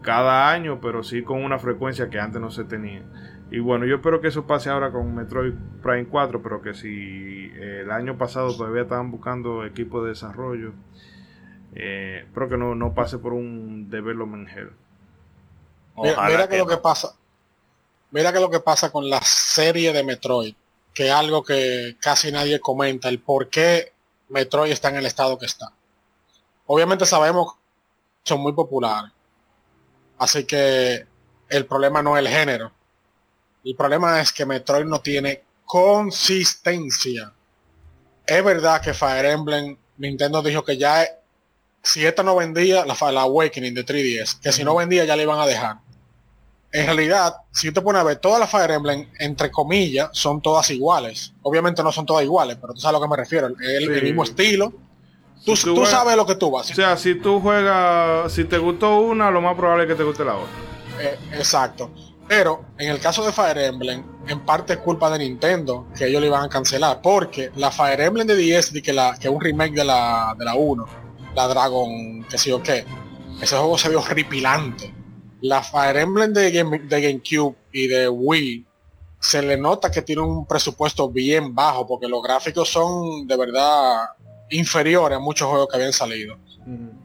cada 0.00 0.50
año, 0.50 0.80
pero 0.80 1.02
sí 1.02 1.22
con 1.22 1.44
una 1.44 1.58
frecuencia 1.58 2.08
que 2.08 2.18
antes 2.18 2.40
no 2.40 2.50
se 2.50 2.64
tenía. 2.64 3.02
Y 3.50 3.58
bueno, 3.58 3.84
yo 3.84 3.96
espero 3.96 4.20
que 4.20 4.28
eso 4.28 4.46
pase 4.46 4.70
ahora 4.70 4.92
con 4.92 5.14
Metroid 5.14 5.54
Prime 5.82 6.06
4, 6.06 6.42
pero 6.42 6.62
que 6.62 6.74
si 6.74 6.88
eh, 7.54 7.80
el 7.82 7.90
año 7.90 8.16
pasado 8.16 8.56
todavía 8.56 8.82
estaban 8.82 9.10
buscando 9.10 9.64
equipo 9.64 10.02
de 10.02 10.10
desarrollo, 10.10 10.72
eh, 11.74 12.22
espero 12.24 12.48
que 12.48 12.56
no, 12.56 12.74
no 12.74 12.94
pase 12.94 13.18
por 13.18 13.32
un 13.32 13.90
development 13.90 14.48
hell. 14.48 14.70
Mira, 16.00 16.20
Ojalá 16.20 16.28
mira 16.28 16.48
que, 16.48 16.48
que 16.48 16.58
lo 16.58 16.64
no. 16.64 16.70
que 16.70 16.76
pasa. 16.78 17.14
Mira 18.12 18.32
que 18.32 18.40
lo 18.40 18.50
que 18.50 18.60
pasa 18.60 18.90
con 18.92 19.10
la 19.10 19.20
serie 19.22 19.92
de 19.92 20.04
Metroid, 20.04 20.54
que 20.94 21.08
es 21.08 21.12
algo 21.12 21.42
que 21.42 21.96
casi 22.00 22.30
nadie 22.32 22.60
comenta, 22.60 23.08
el 23.08 23.18
por 23.18 23.48
qué 23.48 23.92
Metroid 24.28 24.72
está 24.72 24.90
en 24.90 24.96
el 24.96 25.06
estado 25.06 25.38
que 25.38 25.46
está. 25.46 25.72
Obviamente 26.68 27.06
sabemos 27.06 27.54
que 27.54 27.58
son 28.28 28.40
muy 28.40 28.52
populares. 28.52 29.10
Así 30.18 30.44
que 30.44 31.06
el 31.48 31.66
problema 31.66 32.02
no 32.02 32.16
es 32.16 32.24
el 32.24 32.30
género. 32.30 32.70
El 33.64 33.74
problema 33.74 34.20
es 34.20 34.32
que 34.32 34.44
Metroid 34.44 34.84
no 34.84 35.00
tiene 35.00 35.42
consistencia. 35.64 37.32
Es 38.26 38.44
verdad 38.44 38.82
que 38.82 38.92
Fire 38.92 39.24
Emblem, 39.24 39.76
Nintendo 39.96 40.42
dijo 40.42 40.62
que 40.62 40.76
ya 40.76 41.06
si 41.82 42.04
esta 42.04 42.22
no 42.22 42.36
vendía, 42.36 42.84
la, 42.84 43.12
la 43.12 43.22
Awakening 43.22 43.74
de 43.74 43.86
3DS, 43.86 44.40
que 44.40 44.52
si 44.52 44.62
no 44.62 44.76
vendía 44.76 45.06
ya 45.06 45.16
le 45.16 45.22
iban 45.22 45.38
a 45.38 45.46
dejar. 45.46 45.78
en 46.70 46.84
realidad, 46.84 47.34
si 47.50 47.72
te 47.72 47.80
pones 47.80 48.02
a 48.02 48.04
ver, 48.04 48.18
todas 48.18 48.40
las 48.40 48.50
Fire 48.50 48.72
Emblem, 48.72 49.08
entre 49.18 49.50
comillas, 49.50 50.10
son 50.12 50.42
todas 50.42 50.68
iguales. 50.70 51.32
Obviamente 51.40 51.82
no 51.82 51.90
son 51.92 52.04
todas 52.04 52.24
iguales, 52.24 52.58
pero 52.60 52.74
tú 52.74 52.80
sabes 52.80 52.96
a 52.96 52.98
lo 52.98 53.02
que 53.02 53.08
me 53.08 53.16
refiero. 53.16 53.46
El, 53.46 54.02
mismo 54.02 54.24
estilo. 54.24 54.74
Tú, 55.44 55.56
Si 55.56 55.62
tú 55.64 55.68
tú 55.70 55.74
juegas- 55.76 55.90
sabes 55.90 56.16
lo 56.16 56.26
que 56.26 56.34
tú 56.34 56.50
vas. 56.50 56.70
O 56.70 56.74
sea, 56.74 56.96
si 56.96 57.14
tú 57.14 57.40
juegas, 57.40 58.32
si 58.32 58.44
te 58.44 58.58
gustó 58.58 58.98
una, 59.00 59.30
lo 59.30 59.40
más 59.40 59.54
probable 59.56 59.84
es 59.84 59.88
que 59.88 59.94
te 59.94 60.02
guste 60.04 60.24
la 60.24 60.34
otra. 60.36 60.48
Eh, 61.00 61.18
exacto. 61.34 61.90
Pero 62.26 62.64
en 62.76 62.90
el 62.90 63.00
caso 63.00 63.24
de 63.24 63.32
Fire 63.32 63.56
Emblem, 63.58 64.04
en 64.26 64.40
parte 64.44 64.74
es 64.74 64.78
culpa 64.80 65.08
de 65.10 65.18
Nintendo 65.20 65.86
que 65.96 66.06
ellos 66.06 66.20
le 66.20 66.26
iban 66.26 66.44
a 66.44 66.48
cancelar. 66.48 67.00
Porque 67.00 67.50
la 67.56 67.70
Fire 67.70 68.00
Emblem 68.00 68.26
de 68.26 68.36
10, 68.36 68.72
de 68.74 68.82
que 68.82 68.92
la 68.92 69.16
que 69.18 69.28
es 69.28 69.32
un 69.34 69.40
remake 69.40 69.74
de 69.74 69.84
la, 69.84 70.34
de 70.38 70.44
la 70.44 70.54
1, 70.54 70.84
la 71.34 71.48
Dragon, 71.48 72.24
que 72.28 72.36
sé 72.36 72.50
yo 72.50 72.62
qué, 72.62 72.84
ese 73.40 73.56
juego 73.56 73.78
se 73.78 73.88
vio 73.88 74.00
horripilante. 74.00 74.92
La 75.40 75.62
Fire 75.62 75.96
Emblem 75.96 76.32
de, 76.34 76.50
Game- 76.50 76.80
de 76.80 77.00
GameCube 77.00 77.56
y 77.72 77.86
de 77.86 78.08
Wii 78.08 78.66
se 79.20 79.40
le 79.42 79.56
nota 79.56 79.90
que 79.90 80.02
tiene 80.02 80.20
un 80.22 80.46
presupuesto 80.46 81.08
bien 81.08 81.54
bajo 81.54 81.86
porque 81.86 82.08
los 82.08 82.22
gráficos 82.22 82.68
son 82.68 83.26
de 83.26 83.36
verdad 83.36 84.00
inferiores 84.50 85.16
a 85.16 85.20
muchos 85.20 85.48
juegos 85.48 85.68
que 85.70 85.76
habían 85.76 85.92
salido. 85.92 86.36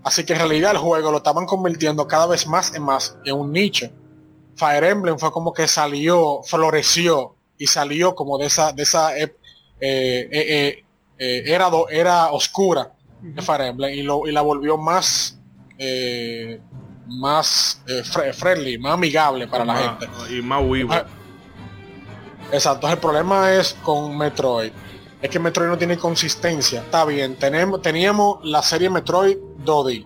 Así 0.03 0.26
que 0.26 0.34
en 0.34 0.40
realidad 0.40 0.72
el 0.72 0.78
juego 0.78 1.11
lo 1.11 1.18
estaban 1.18 1.45
convirtiendo 1.45 2.06
cada 2.07 2.28
vez 2.28 2.45
más 2.48 2.74
en 2.76 2.84
más 2.84 3.18
en 3.26 3.36
un 3.36 3.52
nicho. 3.52 3.90
Fire 4.56 4.84
Emblem 4.84 5.18
fue 5.18 5.32
como 5.32 5.53
que 5.53 5.68
salió, 5.68 6.41
floreció 6.44 7.36
y 7.57 7.68
salió 7.68 8.14
como 8.14 8.38
de 8.38 8.45
esa, 8.48 8.72
de 8.74 8.84
esa 8.84 9.18
eh, 9.18 9.34
eh, 9.80 10.84
eh, 11.18 11.44
era, 11.45 11.70
do- 11.70 11.88
era 11.90 12.32
oscura 12.32 12.91
de 13.22 13.41
Fire 13.41 13.61
Emblem 13.61 13.94
y, 13.94 14.02
lo, 14.03 14.28
y 14.28 14.32
la 14.32 14.41
volvió 14.41 14.78
más 14.78 15.40
más 17.07 17.82
friendly, 18.36 18.78
más 18.78 18.94
amigable 18.94 19.48
para 19.48 19.65
la 19.65 19.76
gente. 19.76 20.07
Y 20.34 20.41
más 20.41 20.64
vivo. 20.70 20.94
Exacto, 22.52 22.88
el 22.90 22.98
problema 22.98 23.52
es 23.53 23.74
con 23.84 24.18
Metroid. 24.18 24.72
Es 25.24 25.30
que 25.30 25.40
Metroid 25.40 25.70
no 25.70 25.78
tiene 25.78 25.98
consistencia. 25.98 26.82
Está 26.82 27.06
bien, 27.06 27.38
tenemos, 27.38 27.82
teníamos 27.82 28.40
la 28.44 28.62
serie 28.62 28.90
Metroid 28.90 29.38
2D. 29.64 30.06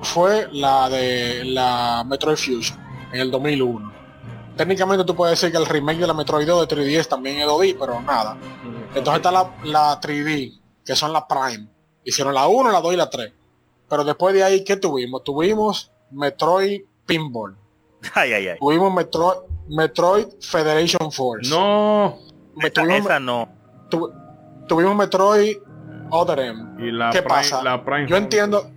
Fue 0.00 0.48
la 0.50 0.88
de 0.88 1.44
la 1.44 2.04
Metroid 2.08 2.38
Fusion 2.38 2.78
en 3.12 3.20
el 3.20 3.30
2001. 3.30 3.92
Técnicamente 4.56 5.04
tú 5.04 5.14
puedes 5.14 5.38
decir 5.38 5.52
que 5.52 5.58
el 5.62 5.66
remake 5.66 5.98
de 5.98 6.06
la 6.06 6.14
Metroid 6.14 6.46
2 6.46 6.66
de 6.66 6.74
3DS 6.74 7.06
también 7.06 7.36
es 7.36 7.46
2D, 7.46 7.76
pero 7.78 8.00
nada. 8.00 8.38
Entonces 8.94 9.16
está 9.16 9.30
la, 9.30 9.54
la 9.64 10.00
3D, 10.00 10.58
que 10.86 10.96
son 10.96 11.12
la 11.12 11.28
Prime. 11.28 11.68
Hicieron 12.02 12.32
la 12.32 12.48
1, 12.48 12.72
la 12.72 12.80
2 12.80 12.94
y 12.94 12.96
la 12.96 13.10
3. 13.10 13.30
Pero 13.90 14.04
después 14.04 14.34
de 14.34 14.42
ahí, 14.42 14.64
¿qué 14.64 14.78
tuvimos? 14.78 15.22
Tuvimos 15.22 15.92
Metroid 16.12 16.80
Pinball. 17.04 17.58
Ay, 18.14 18.32
ay, 18.32 18.48
ay. 18.48 18.58
Tuvimos 18.58 18.90
Metroid, 18.94 19.36
Metroid 19.68 20.28
Federation 20.40 21.12
Force. 21.12 21.50
No. 21.50 22.16
Tuvimos, 22.72 23.00
esa 23.00 23.20
no. 23.20 23.57
Tu- 23.88 24.12
tuvimos 24.66 24.94
Metroid 24.96 25.56
Other 26.10 26.38
M. 26.40 26.64
Y 26.86 26.90
la 26.90 27.10
¿Qué 27.10 27.22
Prime, 27.22 27.28
pasa? 27.36 27.62
La 27.62 27.84
Prime 27.84 28.06
Yo 28.08 28.16
entiendo, 28.16 28.70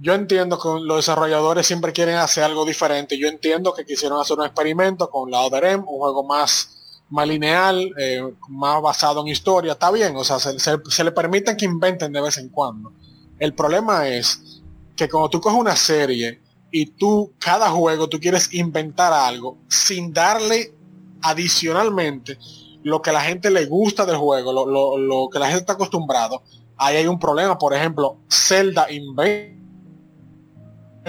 yo 0.00 0.14
entiendo 0.14 0.58
que 0.58 0.68
los 0.84 0.96
desarrolladores 0.98 1.66
siempre 1.66 1.92
quieren 1.92 2.16
hacer 2.16 2.44
algo 2.44 2.64
diferente. 2.64 3.18
Yo 3.18 3.26
entiendo 3.28 3.74
que 3.74 3.84
quisieron 3.84 4.20
hacer 4.20 4.38
un 4.38 4.44
experimento 4.44 5.10
con 5.10 5.30
la 5.30 5.40
Other 5.40 5.64
M, 5.64 5.78
un 5.86 5.98
juego 5.98 6.22
más, 6.24 7.02
más 7.10 7.26
lineal, 7.26 7.92
eh, 7.98 8.22
más 8.48 8.80
basado 8.80 9.20
en 9.22 9.28
historia. 9.28 9.72
Está 9.72 9.90
bien, 9.90 10.14
o 10.16 10.22
sea, 10.22 10.38
se, 10.38 10.58
se- 10.60 10.78
se 10.88 11.04
le 11.04 11.10
permiten 11.12 11.56
que 11.56 11.64
inventen 11.64 12.12
de 12.12 12.20
vez 12.20 12.38
en 12.38 12.48
cuando. 12.48 12.92
El 13.40 13.54
problema 13.54 14.06
es 14.08 14.60
que 14.94 15.08
cuando 15.08 15.30
tú 15.30 15.40
coges 15.40 15.58
una 15.58 15.74
serie 15.76 16.40
y 16.70 16.86
tú, 16.86 17.32
cada 17.38 17.70
juego, 17.70 18.08
tú 18.08 18.20
quieres 18.20 18.52
inventar 18.54 19.12
algo 19.12 19.56
sin 19.68 20.12
darle 20.12 20.74
adicionalmente 21.22 22.38
lo 22.82 23.02
que 23.02 23.12
la 23.12 23.20
gente 23.20 23.50
le 23.50 23.66
gusta 23.66 24.06
del 24.06 24.16
juego, 24.16 24.52
lo, 24.52 24.66
lo- 24.66 24.98
lo 24.98 25.28
que 25.30 25.38
la 25.38 25.46
gente 25.46 25.60
está 25.60 25.72
acostumbrado, 25.74 26.42
ahí 26.76 26.96
hay 26.96 27.06
un 27.06 27.18
problema. 27.18 27.58
Por 27.58 27.74
ejemplo, 27.74 28.18
Zelda 28.30 28.90
Invade 28.90 29.56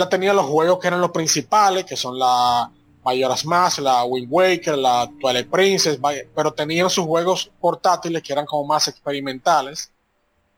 tenía 0.09 0.33
los 0.33 0.45
juegos 0.45 0.79
que 0.79 0.87
eran 0.87 1.01
los 1.01 1.11
principales, 1.11 1.83
que 1.85 1.97
son 1.97 2.17
la 2.17 2.71
Majora's 3.03 3.45
Mask, 3.45 3.79
la 3.79 4.03
Wind 4.05 4.27
Waker, 4.29 4.77
la 4.77 5.09
Twilight 5.19 5.49
Princess, 5.49 5.99
pero 6.35 6.53
tenían 6.53 6.89
sus 6.89 7.05
juegos 7.05 7.51
portátiles 7.59 8.23
que 8.23 8.31
eran 8.33 8.45
como 8.45 8.65
más 8.65 8.87
experimentales. 8.87 9.91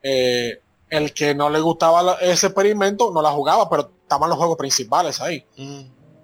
Eh, 0.03 0.59
el 0.89 1.13
que 1.13 1.33
no 1.33 1.49
le 1.49 1.59
gustaba 1.59 2.17
ese 2.19 2.47
experimento 2.47 3.11
no 3.11 3.21
la 3.21 3.31
jugaba, 3.31 3.69
pero 3.69 3.89
estaban 4.03 4.29
los 4.29 4.37
juegos 4.37 4.57
principales 4.57 5.21
ahí. 5.21 5.45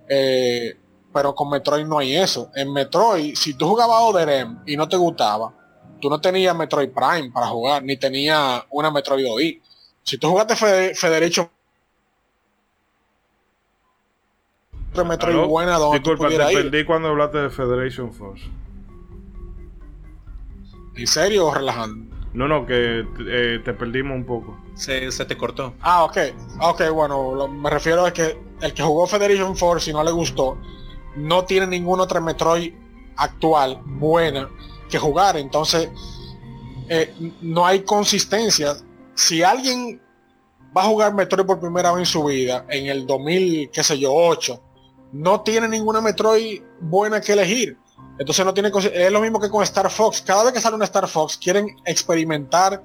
Eh, 0.09 0.77
pero 1.17 1.33
con 1.33 1.49
Metroid 1.49 1.83
no 1.87 1.97
hay 1.97 2.15
eso. 2.15 2.51
En 2.53 2.71
Metroid, 2.71 3.33
si 3.35 3.55
tú 3.55 3.69
jugabas 3.69 3.97
Other 4.01 4.29
M 4.29 4.57
y 4.67 4.77
no 4.77 4.87
te 4.87 4.97
gustaba, 4.97 5.51
tú 5.99 6.11
no 6.11 6.21
tenías 6.21 6.55
Metroid 6.55 6.91
Prime 6.91 7.31
para 7.31 7.47
jugar, 7.47 7.81
ni 7.81 7.97
tenías 7.97 8.63
una 8.69 8.91
Metroid 8.91 9.25
2D. 9.25 9.61
Si 10.03 10.19
tú 10.19 10.29
jugaste 10.29 10.55
Fede- 10.55 10.93
Federation 10.93 11.49
otra 14.91 15.03
Metroid 15.03 15.33
¿Aló? 15.35 15.47
buena 15.47 15.79
donde 15.79 15.99
tú 16.01 16.11
Disculpa, 16.11 16.29
te 16.29 16.53
perdí 16.53 16.85
cuando 16.85 17.07
hablaste 17.09 17.39
de 17.39 17.49
Federation 17.49 18.13
Force. 18.13 18.45
¿En 20.95 21.07
serio 21.07 21.47
o 21.47 21.53
relajando? 21.55 22.15
No, 22.33 22.47
no, 22.47 22.63
que 22.67 23.03
eh, 23.27 23.59
te 23.65 23.73
perdimos 23.73 24.15
un 24.15 24.23
poco. 24.25 24.55
Se, 24.75 25.11
se 25.11 25.25
te 25.25 25.35
cortó. 25.35 25.73
Ah, 25.81 26.03
ok. 26.03 26.17
Ok, 26.61 26.81
bueno, 26.93 27.33
lo- 27.33 27.47
me 27.47 27.71
refiero 27.71 28.05
a 28.05 28.13
que 28.13 28.37
el 28.61 28.73
que 28.75 28.83
jugó 28.83 29.07
Federation 29.07 29.55
Force 29.57 29.89
y 29.89 29.93
no 29.93 30.03
le 30.03 30.11
gustó, 30.11 30.57
no 31.17 31.45
tiene 31.45 31.67
ninguna 31.67 32.03
otra 32.03 32.21
Metroid 32.21 32.73
actual 33.17 33.81
buena 33.85 34.49
que 34.89 34.97
jugar. 34.97 35.37
Entonces, 35.37 35.89
eh, 36.89 37.13
no 37.41 37.65
hay 37.65 37.81
consistencia. 37.81 38.77
Si 39.15 39.43
alguien 39.43 40.01
va 40.75 40.83
a 40.83 40.85
jugar 40.85 41.13
Metroid 41.13 41.45
por 41.45 41.59
primera 41.59 41.91
vez 41.91 41.99
en 41.99 42.05
su 42.05 42.23
vida, 42.23 42.65
en 42.69 42.87
el 42.87 43.05
2000, 43.05 43.71
qué 43.71 43.83
sé 43.83 43.97
yo, 43.97 44.13
8, 44.13 44.61
no 45.13 45.41
tiene 45.41 45.67
ninguna 45.67 46.01
Metroid 46.01 46.61
buena 46.79 47.19
que 47.19 47.33
elegir. 47.33 47.77
Entonces 48.19 48.45
no 48.45 48.53
tiene 48.53 48.71
es 48.93 49.11
lo 49.11 49.21
mismo 49.21 49.39
que 49.39 49.49
con 49.49 49.63
Star 49.63 49.89
Fox. 49.89 50.21
Cada 50.21 50.43
vez 50.43 50.53
que 50.53 50.61
sale 50.61 50.75
una 50.75 50.85
Star 50.85 51.07
Fox 51.07 51.37
quieren 51.37 51.75
experimentar 51.85 52.81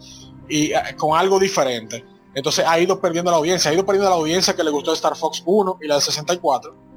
y 0.48 0.72
eh, 0.72 0.80
con 0.96 1.18
algo 1.18 1.38
diferente. 1.38 2.04
Entonces 2.34 2.64
ha 2.66 2.78
ido 2.78 3.00
perdiendo 3.00 3.30
la 3.30 3.36
audiencia, 3.36 3.70
ha 3.70 3.74
ido 3.74 3.84
perdiendo 3.84 4.10
la 4.10 4.16
audiencia 4.16 4.54
que 4.54 4.64
le 4.64 4.70
gustó 4.70 4.92
Star 4.92 5.16
Fox 5.16 5.42
1 5.44 5.78
y 5.82 5.86
la 5.86 5.96
de 5.96 6.00
64. 6.00 6.91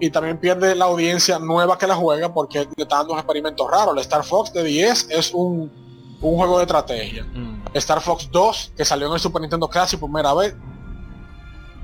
Y 0.00 0.10
también 0.10 0.38
pierde 0.38 0.74
la 0.74 0.86
audiencia 0.86 1.38
nueva 1.38 1.76
que 1.76 1.86
la 1.86 1.94
juega 1.94 2.32
porque 2.32 2.60
le 2.76 2.82
está 2.84 2.96
dando 2.96 3.12
unos 3.12 3.22
experimentos 3.24 3.70
raros. 3.70 3.94
La 3.94 4.00
Star 4.00 4.24
Fox 4.24 4.52
de 4.52 4.64
10 4.64 5.08
es 5.10 5.32
un, 5.34 5.70
un 6.22 6.36
juego 6.36 6.56
de 6.58 6.64
estrategia. 6.64 7.26
Star 7.74 8.00
Fox 8.00 8.28
2, 8.32 8.72
que 8.76 8.84
salió 8.84 9.06
en 9.08 9.12
el 9.12 9.20
Super 9.20 9.42
Nintendo 9.42 9.68
Classic 9.68 10.00
por 10.00 10.08
primera 10.10 10.32
vez, 10.34 10.54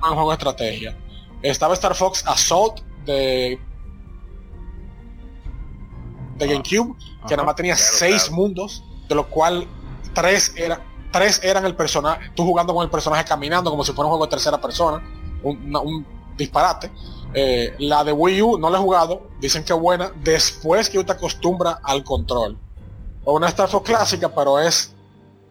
un 0.03 0.15
juego 0.15 0.31
de 0.31 0.35
estrategia. 0.35 0.97
Estaba 1.43 1.75
Star 1.75 1.95
Fox 1.95 2.25
Assault 2.27 2.81
de, 3.05 3.61
de 6.39 6.47
GameCube, 6.49 6.97
que 7.29 7.37
nada 7.37 7.45
más 7.47 7.55
tenía 7.57 7.75
Claro, 7.75 7.91
seis 7.95 8.25
claro. 8.25 8.37
mundos, 8.37 8.83
de 9.09 9.15
los 9.15 9.27
cuales 9.27 9.67
tres, 10.15 10.53
era, 10.57 10.81
tres 11.13 11.41
eran 11.45 11.65
el 11.67 11.75
personaje, 11.77 12.31
tú 12.35 12.45
jugando 12.45 12.75
con 12.75 12.83
el 12.85 12.91
personaje 12.91 13.25
caminando 13.25 13.71
como 13.71 13.85
si 13.85 13.93
fuera 13.93 14.07
un 14.07 14.11
juego 14.11 14.25
de 14.27 14.31
tercera 14.31 14.61
persona, 14.61 15.03
un, 15.43 15.67
una- 15.67 15.81
un 15.81 16.07
disparate. 16.37 16.91
Eh, 17.35 17.75
la 17.79 18.05
de 18.05 18.13
Wii 18.13 18.43
U 18.43 18.59
no 18.59 18.71
la 18.71 18.79
he 18.79 18.81
jugado, 18.81 19.29
dicen 19.41 19.65
que 19.65 19.73
es 19.73 19.79
buena, 19.79 20.13
después 20.23 20.89
que 20.89 20.99
uno 20.99 21.07
te 21.07 21.13
acostumbra 21.13 21.81
al 21.83 22.03
control. 22.05 22.59
O 23.25 23.35
una 23.35 23.49
Star 23.49 23.69
clásica, 23.83 24.33
pero 24.35 24.59
es 24.59 24.95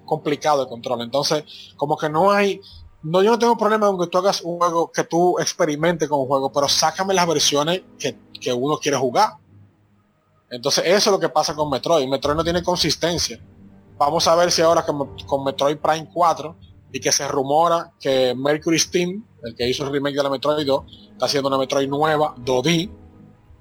complicado 0.06 0.64
el 0.64 0.70
control. 0.70 1.02
Entonces, 1.02 1.44
como 1.76 1.98
que 1.98 2.10
no 2.10 2.32
hay. 2.32 2.62
No, 3.04 3.22
yo 3.22 3.32
no 3.32 3.40
tengo 3.40 3.58
problema 3.58 3.88
con 3.88 4.00
que 4.00 4.08
tú 4.08 4.18
hagas 4.18 4.42
un 4.42 4.58
juego, 4.58 4.92
que 4.92 5.04
tú 5.04 5.38
experimentes 5.40 6.10
con 6.10 6.22
un 6.22 6.28
juego, 6.28 6.52
pero 6.52 6.68
sácame 6.68 7.14
las 7.14 7.28
versiones 7.28 7.82
que, 8.00 8.18
que 8.40 8.52
uno 8.52 8.78
quiere 8.78 8.98
jugar. 8.98 9.34
Entonces, 10.50 10.86
eso 10.88 11.10
es 11.10 11.14
lo 11.14 11.20
que 11.20 11.30
pasa 11.30 11.54
con 11.54 11.70
Metroid. 11.70 12.08
Metroid 12.08 12.36
no 12.36 12.44
tiene 12.44 12.64
consistencia. 12.64 13.40
Vamos 13.98 14.28
a 14.28 14.36
ver 14.36 14.52
si 14.52 14.62
ahora 14.62 14.86
con, 14.86 15.16
con 15.26 15.44
Metroid 15.44 15.78
Prime 15.78 16.10
4 16.12 16.56
y 16.96 17.02
que 17.02 17.12
se 17.12 17.28
rumora 17.28 17.92
que 18.00 18.34
Mercury 18.34 18.80
Steam, 18.80 19.22
el 19.44 19.54
que 19.54 19.68
hizo 19.68 19.84
el 19.84 19.92
remake 19.92 20.16
de 20.16 20.24
la 20.24 20.30
Metroid 20.30 20.66
2, 20.66 20.84
está 21.12 21.26
haciendo 21.26 21.50
una 21.50 21.58
Metroid 21.58 21.90
nueva, 21.90 22.34
2D. 22.38 22.90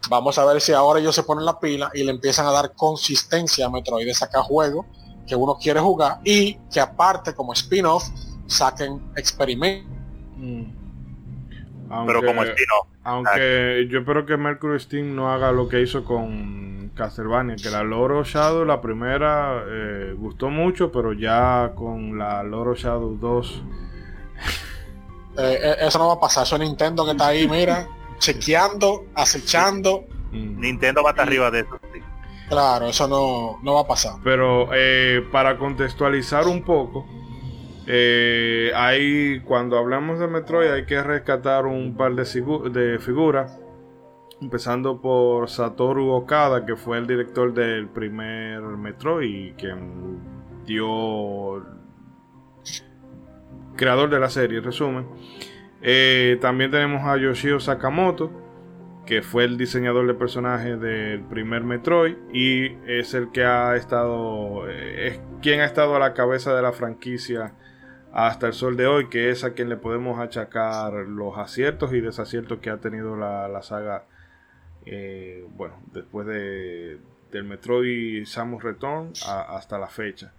Vamos 0.09 0.39
a 0.39 0.45
ver 0.45 0.61
si 0.61 0.71
ahora 0.71 1.01
ellos 1.01 1.17
se 1.17 1.25
ponen 1.25 1.45
la 1.45 1.59
pila 1.59 1.91
y 1.95 2.05
le 2.05 2.13
empiezan 2.13 2.47
a 2.47 2.53
dar 2.53 2.75
consistencia 2.77 3.67
a 3.67 3.71
Metroid 3.71 4.07
de 4.07 4.15
sacar 4.15 4.43
juegos 4.43 4.87
que 5.27 5.35
uno 5.35 5.59
quiere 5.61 5.81
jugar 5.81 6.21
y 6.23 6.55
que 6.73 6.79
aparte 6.79 7.35
como 7.35 7.55
spin-off 7.55 8.05
saquen 8.47 9.11
experimentos. 9.17 9.91
Aunque, 11.95 12.13
Pero 12.13 12.27
como 12.27 12.43
spin-off. 12.43 12.89
aunque 13.05 13.87
yo 13.91 13.99
espero 14.01 14.27
que 14.27 14.37
Mercury 14.37 14.81
Steam 14.81 15.15
no 15.15 15.33
haga 15.33 15.53
lo 15.53 15.69
que 15.69 15.81
hizo 15.81 16.05
con 16.05 16.91
Castlevania, 16.95 17.57
que 17.57 17.71
la 17.71 17.83
Loro 17.83 18.25
Shadow, 18.25 18.65
la 18.65 18.81
primera, 18.81 19.63
eh, 19.67 20.15
gustó 20.17 20.51
mucho, 20.51 20.91
pero 20.93 21.13
ya 21.13 21.73
con 21.75 22.19
la 22.19 22.43
Loro 22.43 22.75
Shadow 22.75 23.17
2, 23.21 23.63
Eh, 25.37 25.59
eh, 25.61 25.77
eso 25.81 25.99
no 25.99 26.07
va 26.09 26.15
a 26.15 26.21
pasar, 26.21 26.45
eso 26.45 26.55
es 26.55 26.61
Nintendo 26.61 27.05
que 27.05 27.11
está 27.11 27.27
ahí, 27.29 27.49
mira, 27.49 27.89
chequeando, 28.19 29.07
acechando. 29.15 30.05
Mm. 30.31 30.61
Nintendo 30.61 31.03
va 31.03 31.11
hasta 31.11 31.23
arriba 31.23 31.51
de 31.51 31.61
eso. 31.61 31.81
sí. 31.93 32.01
Claro, 32.49 32.87
eso 32.89 33.09
no, 33.09 33.59
no 33.63 33.75
va 33.75 33.81
a 33.81 33.87
pasar. 33.87 34.13
Pero 34.23 34.69
eh, 34.73 35.27
para 35.33 35.59
contextualizar 35.59 36.47
un 36.47 36.63
poco, 36.63 37.05
eh, 37.87 38.73
ahí 38.75 39.41
cuando 39.41 39.79
hablamos 39.79 40.19
de 40.19 40.27
Metroid 40.27 40.71
hay 40.71 40.87
que 40.87 41.03
rescatar 41.03 41.67
un 41.67 41.97
par 41.97 42.15
de 42.15 42.99
figuras. 42.99 43.61
Empezando 44.41 45.01
por 45.01 45.49
Satoru 45.49 46.11
Okada, 46.11 46.67
que 46.67 46.77
fue 46.77 46.99
el 46.99 47.07
director 47.07 47.55
del 47.55 47.89
primer 47.89 48.61
Metroid 48.61 49.31
y 49.31 49.53
quien 49.53 50.19
dio 50.67 51.65
creador 53.77 54.11
de 54.11 54.21
la 54.21 54.29
serie, 54.29 54.59
en 54.59 54.65
resumen. 54.65 55.07
Eh, 55.83 56.39
también 56.41 56.71
tenemos 56.71 57.03
a 57.05 57.17
Yoshio 57.17 57.61
Sakamoto, 57.61 58.31
que 59.07 59.23
fue 59.23 59.45
el 59.45 59.57
diseñador 59.57 60.07
de 60.07 60.15
personajes 60.15 60.81
del 60.81 61.21
primer 61.23 61.63
Metroid 61.63 62.17
y 62.33 62.77
es 62.87 63.15
el 63.15 63.31
que 63.31 63.45
ha 63.45 63.77
estado, 63.77 64.69
eh, 64.69 65.09
es 65.09 65.21
quien 65.43 65.61
ha 65.61 65.65
estado 65.65 65.95
a 65.97 65.99
la 65.99 66.15
cabeza 66.15 66.55
de 66.55 66.63
la 66.63 66.73
franquicia 66.73 67.55
hasta 68.17 68.47
el 68.47 68.53
sol 68.53 68.77
de 68.77 68.87
hoy, 68.87 69.09
que 69.09 69.31
es 69.31 69.43
a 69.43 69.55
quien 69.55 69.69
le 69.69 69.77
podemos 69.77 70.21
achacar 70.21 70.93
los 70.95 71.37
aciertos 71.37 71.93
y 71.93 72.01
desaciertos 72.01 72.61
que 72.61 72.71
ha 72.71 72.77
tenido 72.79 73.17
la, 73.17 73.49
la 73.49 73.63
saga, 73.63 74.05
eh, 74.87 75.45
bueno, 75.57 75.75
después 75.93 76.25
de, 76.27 76.99
del 77.33 77.45
Metroid 77.45 78.25
Samus 78.25 78.63
Return 78.63 79.13
a- 79.27 79.57
hasta 79.57 79.79
la 79.79 79.89
fecha. 79.89 80.33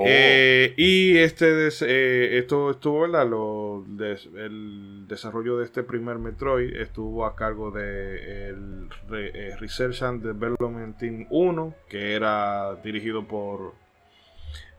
Oh. 0.00 0.04
Eh, 0.06 0.74
y 0.76 1.18
este 1.18 1.52
des- 1.54 1.82
eh, 1.82 2.38
esto 2.38 2.70
estuvo, 2.70 3.00
¿verdad? 3.00 3.28
Lo, 3.28 3.84
des- 3.86 4.28
el 4.36 5.06
desarrollo 5.08 5.58
de 5.58 5.64
este 5.64 5.82
primer 5.82 6.18
Metroid 6.18 6.72
estuvo 6.76 7.26
a 7.26 7.34
cargo 7.34 7.70
de 7.72 8.48
el 8.48 8.88
re- 9.08 9.56
Research 9.58 10.02
and 10.04 10.22
Development 10.22 10.96
Team 10.96 11.26
1, 11.30 11.74
que 11.88 12.14
era 12.14 12.76
dirigido 12.76 13.26
por 13.26 13.74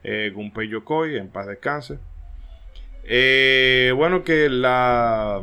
eh, 0.02 0.30
Gunpei 0.34 0.68
Yokoi, 0.68 1.16
en 1.16 1.28
paz 1.28 1.46
descanse. 1.46 1.98
Eh, 3.04 3.92
bueno, 3.96 4.24
que 4.24 4.48
la 4.48 5.42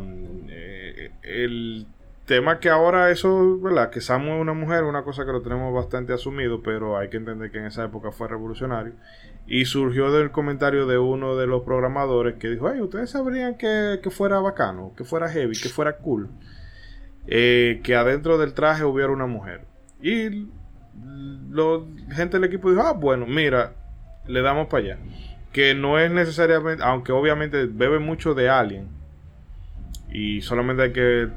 eh, 0.49 1.11
el 1.23 1.88
tema 2.27 2.59
que 2.59 2.69
ahora 2.69 3.09
eso, 3.09 3.57
¿verdad? 3.59 3.89
Que 3.89 4.01
Samu 4.01 4.35
es 4.35 4.41
una 4.41 4.53
mujer, 4.53 4.84
una 4.84 5.03
cosa 5.03 5.25
que 5.25 5.31
lo 5.31 5.41
tenemos 5.41 5.73
bastante 5.73 6.13
asumido, 6.13 6.61
pero 6.61 6.97
hay 6.97 7.09
que 7.09 7.17
entender 7.17 7.49
que 7.51 7.57
en 7.57 7.65
esa 7.65 7.85
época 7.85 8.11
fue 8.11 8.27
revolucionario. 8.27 8.93
Y 9.47 9.63
surgió 9.65 10.11
del 10.11 10.31
comentario 10.31 10.85
de 10.88 10.97
uno 10.97 11.38
de 11.38 11.47
los 11.47 11.63
programadores 11.63 12.35
que 12.35 12.49
dijo, 12.49 12.67
ay, 12.67 12.81
ustedes 12.81 13.11
sabrían 13.11 13.57
que, 13.57 14.01
que 14.03 14.09
fuera 14.09 14.39
bacano, 14.39 14.93
que 14.97 15.05
fuera 15.05 15.29
heavy, 15.29 15.57
que 15.57 15.69
fuera 15.69 15.97
cool, 15.97 16.29
eh, 17.27 17.79
que 17.81 17.95
adentro 17.95 18.38
del 18.38 18.53
traje 18.53 18.84
hubiera 18.84 19.11
una 19.11 19.25
mujer. 19.25 19.61
Y 20.01 20.47
la 21.49 21.79
gente 22.13 22.38
del 22.38 22.43
equipo 22.43 22.69
dijo, 22.69 22.81
ah, 22.81 22.91
bueno, 22.91 23.25
mira, 23.25 23.73
le 24.27 24.41
damos 24.41 24.67
para 24.67 24.83
allá. 24.83 24.97
Que 25.53 25.73
no 25.73 25.97
es 25.99 26.11
necesariamente, 26.11 26.83
aunque 26.83 27.11
obviamente 27.11 27.65
bebe 27.65 27.99
mucho 27.99 28.33
de 28.33 28.49
Alien, 28.49 28.87
y 30.09 30.41
solamente 30.41 30.83
hay 30.83 30.91
que 30.93 31.27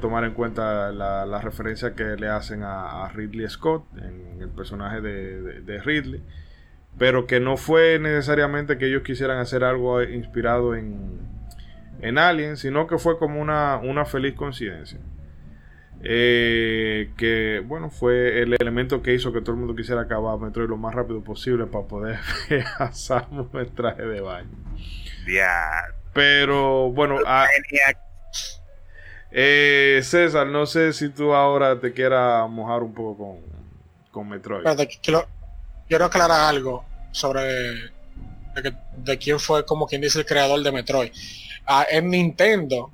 tomar 0.00 0.24
en 0.24 0.32
cuenta 0.32 0.90
la, 0.92 1.26
la 1.26 1.40
referencia 1.40 1.94
que 1.94 2.04
le 2.16 2.28
hacen 2.28 2.62
a, 2.62 3.06
Ridley 3.08 3.48
Scott 3.48 3.84
en 3.98 4.40
el 4.40 4.48
personaje 4.48 5.00
de, 5.00 5.40
de- 5.42 5.60
de 5.60 5.78
Ridley. 5.80 6.22
Pero 6.98 7.26
que 7.26 7.40
no 7.40 7.56
fue 7.56 7.98
necesariamente 7.98 8.78
que 8.78 8.86
ellos 8.86 9.02
quisieran 9.02 9.38
hacer 9.38 9.62
algo 9.64 10.02
inspirado 10.02 10.74
en, 10.74 11.18
en 12.00 12.18
Alien, 12.18 12.56
sino 12.56 12.86
que 12.86 12.98
fue 12.98 13.18
como 13.18 13.40
una, 13.40 13.76
una 13.76 14.04
feliz 14.04 14.34
coincidencia. 14.34 15.00
Eh, 16.06 17.12
que 17.16 17.62
bueno, 17.64 17.88
fue 17.90 18.42
el 18.42 18.54
elemento 18.60 19.00
que 19.02 19.14
hizo 19.14 19.32
que 19.32 19.40
todo 19.40 19.52
el 19.52 19.58
mundo 19.58 19.74
quisiera 19.74 20.02
acabar 20.02 20.38
Metroid 20.38 20.68
lo 20.68 20.76
más 20.76 20.94
rápido 20.94 21.22
posible 21.24 21.64
para 21.66 21.86
poder 21.86 22.18
ver 22.50 22.64
a 22.78 22.92
Samus 22.92 23.46
en 23.54 23.74
traje 23.74 24.02
de 24.02 24.20
baño. 24.20 24.50
Ya. 25.26 25.82
Pero 26.12 26.90
bueno, 26.90 27.16
a- 27.26 27.46
eh, 29.30 30.00
César, 30.02 30.46
no 30.46 30.66
sé 30.66 30.92
si 30.92 31.08
tú 31.08 31.32
ahora 31.34 31.80
te 31.80 31.92
quieras 31.92 32.48
mojar 32.50 32.82
un 32.82 32.94
poco 32.94 33.16
con, 33.16 33.36
con 34.12 34.28
Metroid. 34.28 34.64
Quiero, 35.02 35.26
quiero 35.88 36.04
aclarar 36.04 36.42
algo 36.54 36.84
sobre 37.10 37.92
de 38.98 39.18
quién 39.18 39.40
fue, 39.40 39.64
como 39.66 39.86
quien 39.86 40.00
dice, 40.02 40.20
el 40.20 40.26
creador 40.26 40.62
de 40.62 40.70
Metroid. 40.70 41.10
Ah, 41.66 41.86
en 41.90 42.10
Nintendo, 42.10 42.92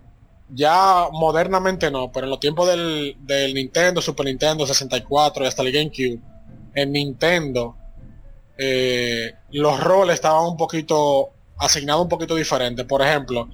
ya 0.53 1.07
modernamente 1.13 1.91
no, 1.91 2.11
pero 2.13 2.27
en 2.27 2.31
los 2.31 2.41
tiempos 2.41 2.69
del, 2.69 3.17
del 3.21 3.55
Nintendo, 3.55 4.01
Super 4.03 4.27
Nintendo, 4.27 4.67
64 4.67 5.45
y 5.45 5.47
hasta 5.47 5.63
el 5.63 5.73
GameCube, 5.73 6.21
en 6.75 6.93
Nintendo, 6.93 7.77
eh, 8.59 9.33
los 9.53 9.81
roles 9.81 10.15
estaban 10.15 10.45
un 10.47 10.57
poquito 10.57 11.31
asignados 11.59 12.03
un 12.03 12.09
poquito 12.09 12.35
diferentes. 12.37 12.85
Por 12.87 13.03
ejemplo, 13.03 13.49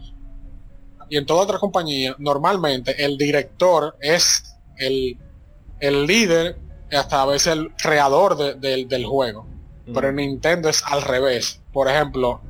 y 1.08 1.16
en 1.16 1.26
toda 1.26 1.42
otra 1.44 1.58
compañía, 1.58 2.14
normalmente 2.18 3.04
el 3.04 3.16
director 3.16 3.96
es 4.00 4.56
el, 4.78 5.16
el 5.80 6.06
líder, 6.06 6.58
hasta 6.92 7.22
a 7.22 7.26
veces 7.26 7.52
el 7.52 7.72
creador 7.76 8.36
de- 8.58 8.84
del 8.86 9.04
juego. 9.06 9.46
Pero 9.92 10.08
en 10.08 10.16
Nintendo 10.16 10.68
es 10.68 10.82
al 10.84 11.02
revés. 11.02 11.60
Por 11.72 11.88
ejemplo, 11.88 12.40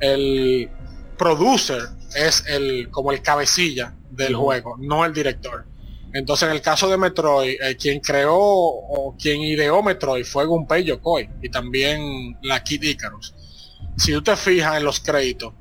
el 0.00 0.70
producer 1.18 1.80
es 2.14 2.44
el 2.46 2.90
como 2.90 3.12
el 3.12 3.22
cabecilla 3.22 3.94
del 4.10 4.34
juego, 4.34 4.76
no 4.78 5.04
el 5.04 5.12
director. 5.12 5.66
Entonces, 6.12 6.48
en 6.48 6.54
el 6.54 6.60
caso 6.60 6.88
de 6.88 6.96
Metroid, 6.96 7.56
eh, 7.60 7.76
quien 7.76 8.00
creó 8.00 8.36
o 8.36 9.16
quien 9.16 9.42
ideó 9.42 9.82
Metroid 9.82 10.24
fue 10.24 10.44
Gunpei 10.44 10.84
Yokoi 10.84 11.28
y 11.42 11.48
también 11.50 12.36
la 12.42 12.62
Kid 12.64 12.82
Icarus. 12.82 13.34
Si 13.96 14.12
tú 14.12 14.22
te 14.22 14.36
fijas 14.36 14.76
en 14.76 14.84
los 14.84 14.98
créditos, 15.00 15.52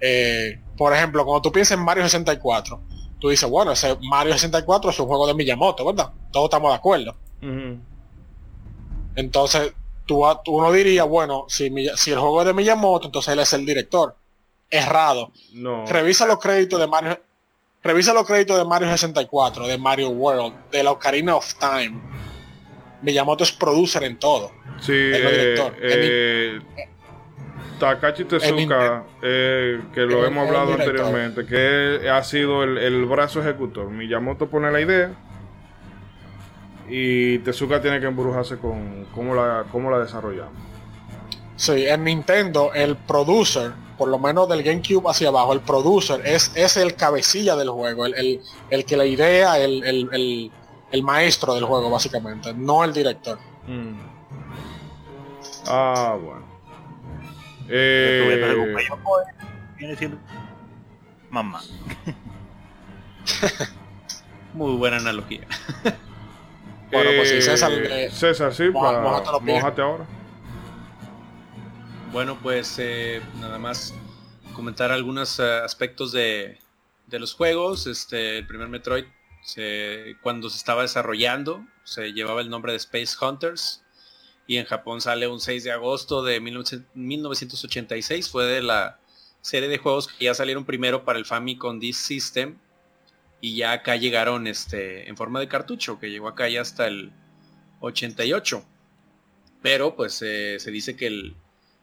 eh, 0.00 0.60
por 0.76 0.92
ejemplo, 0.92 1.24
cuando 1.24 1.42
tú 1.42 1.52
piensas 1.52 1.78
en 1.78 1.84
Mario 1.84 2.04
64, 2.04 2.80
tú 3.18 3.30
dices, 3.30 3.48
bueno, 3.48 3.72
ese 3.72 3.96
Mario 4.02 4.34
64 4.34 4.90
es 4.90 5.00
un 5.00 5.06
juego 5.06 5.26
de 5.26 5.34
Miyamoto, 5.34 5.84
¿verdad? 5.84 6.12
Todos 6.30 6.46
estamos 6.46 6.70
de 6.70 6.76
acuerdo. 6.76 7.16
Entonces, 9.14 9.72
tú, 10.04 10.24
uno 10.46 10.72
diría, 10.72 11.04
bueno, 11.04 11.46
si 11.48 11.66
el 11.66 12.18
juego 12.18 12.42
es 12.42 12.46
de 12.48 12.54
Miyamoto, 12.54 13.06
entonces 13.06 13.32
él 13.32 13.40
es 13.40 13.52
el 13.54 13.64
director. 13.64 14.14
Errado. 14.70 15.32
No. 15.54 15.86
Revisa 15.86 16.26
los 16.26 16.38
créditos 16.38 16.78
de 16.80 16.86
Mario. 16.86 17.18
Revisa 17.82 18.12
los 18.12 18.26
créditos 18.26 18.58
de 18.58 18.64
Mario 18.64 18.88
64, 18.88 19.66
de 19.66 19.78
Mario 19.78 20.10
World, 20.10 20.52
de 20.70 20.82
la 20.82 20.90
Ocarina 20.92 21.36
of 21.36 21.54
Time. 21.54 21.98
Miyamoto 23.02 23.44
es 23.44 23.52
producer 23.52 24.02
en 24.02 24.18
todo. 24.18 24.50
Sí, 24.80 24.92
eh, 24.92 25.72
eh, 25.80 26.60
Takashi 27.78 28.24
Tezuka, 28.24 29.04
eh, 29.22 29.80
que 29.94 30.00
lo 30.00 30.20
El- 30.20 30.32
hemos 30.32 30.46
hablado 30.48 30.72
anteriormente, 30.74 31.46
que 31.46 32.10
ha 32.10 32.22
sido 32.24 32.64
el, 32.64 32.76
el 32.78 33.04
brazo 33.06 33.40
ejecutor. 33.40 33.88
Miyamoto 33.90 34.48
pone 34.50 34.70
la 34.72 34.80
idea 34.80 35.12
y 36.88 37.38
Tezuka 37.40 37.80
tiene 37.80 38.00
que 38.00 38.06
embrujarse 38.06 38.58
con 38.58 39.06
cómo 39.14 39.34
la, 39.34 39.64
cómo 39.70 39.90
la 39.90 39.98
desarrollamos. 40.00 40.54
Sí, 41.56 41.86
en 41.86 42.04
Nintendo, 42.04 42.72
el 42.74 42.96
producer, 42.96 43.72
por 43.98 44.08
lo 44.08 44.18
menos 44.18 44.48
del 44.48 44.62
GameCube 44.62 45.10
hacia 45.10 45.28
abajo, 45.28 45.52
el 45.52 45.60
producer 45.60 46.22
es, 46.24 46.52
es 46.54 46.76
el 46.76 46.94
cabecilla 46.94 47.56
del 47.56 47.70
juego, 47.70 48.06
el, 48.06 48.14
el, 48.14 48.40
el 48.70 48.84
que 48.84 48.96
la 48.96 49.04
idea, 49.04 49.58
el, 49.58 49.82
el, 49.84 50.08
el, 50.12 50.52
el 50.92 51.02
maestro 51.02 51.54
del 51.54 51.64
juego, 51.64 51.90
básicamente, 51.90 52.54
no 52.54 52.84
el 52.84 52.92
director. 52.92 53.38
Mm. 53.66 53.98
Ah, 55.66 56.16
bueno. 56.22 56.46
Eh, 57.68 58.74
Viene 59.76 59.96
siendo 59.96 60.16
mamá. 61.30 61.60
Muy 64.54 64.76
buena 64.76 64.96
analogía. 64.96 65.40
Bueno, 66.90 67.10
pues 67.16 67.28
sí, 67.28 67.34
eh, 67.36 67.42
César, 67.42 67.70
eh, 67.72 68.08
César, 68.10 68.54
sí, 68.54 68.70
moja- 68.70 68.86
para- 68.92 69.02
mójate 69.02 69.30
los 69.32 69.42
pies. 69.42 69.60
mójate 69.60 69.82
ahora. 69.82 70.06
Bueno, 72.12 72.38
pues 72.42 72.76
eh, 72.78 73.20
nada 73.40 73.58
más 73.58 73.94
comentar 74.54 74.90
algunos 74.90 75.38
eh, 75.38 75.42
aspectos 75.42 76.12
de, 76.12 76.58
de 77.06 77.18
los 77.18 77.34
juegos. 77.34 77.86
Este, 77.86 78.38
el 78.38 78.46
primer 78.46 78.68
Metroid, 78.68 79.04
se- 79.42 80.16
cuando 80.22 80.48
se 80.50 80.56
estaba 80.56 80.82
desarrollando, 80.82 81.64
se 81.84 82.12
llevaba 82.12 82.40
el 82.40 82.48
nombre 82.50 82.72
de 82.72 82.78
Space 82.78 83.16
Hunters. 83.20 83.82
Y 84.46 84.56
en 84.56 84.64
Japón 84.64 85.02
sale 85.02 85.26
un 85.28 85.40
6 85.40 85.64
de 85.64 85.72
agosto 85.72 86.22
de 86.22 86.40
19- 86.40 86.84
1986. 86.94 88.30
Fue 88.30 88.46
de 88.46 88.62
la 88.62 88.98
serie 89.42 89.68
de 89.68 89.78
juegos 89.78 90.08
que 90.08 90.24
ya 90.24 90.34
salieron 90.34 90.64
primero 90.64 91.04
para 91.04 91.18
el 91.18 91.26
Famicom 91.26 91.78
Disk 91.78 92.00
System. 92.06 92.56
Y 93.42 93.54
ya 93.56 93.72
acá 93.72 93.96
llegaron 93.96 94.46
este, 94.46 95.08
en 95.08 95.16
forma 95.16 95.38
de 95.40 95.48
cartucho, 95.48 96.00
que 96.00 96.10
llegó 96.10 96.28
acá 96.28 96.48
ya 96.48 96.62
hasta 96.62 96.86
el 96.86 97.12
88. 97.80 98.64
Pero 99.60 99.94
pues 99.94 100.22
eh, 100.22 100.56
se 100.58 100.70
dice 100.70 100.96
que 100.96 101.06
el, 101.08 101.36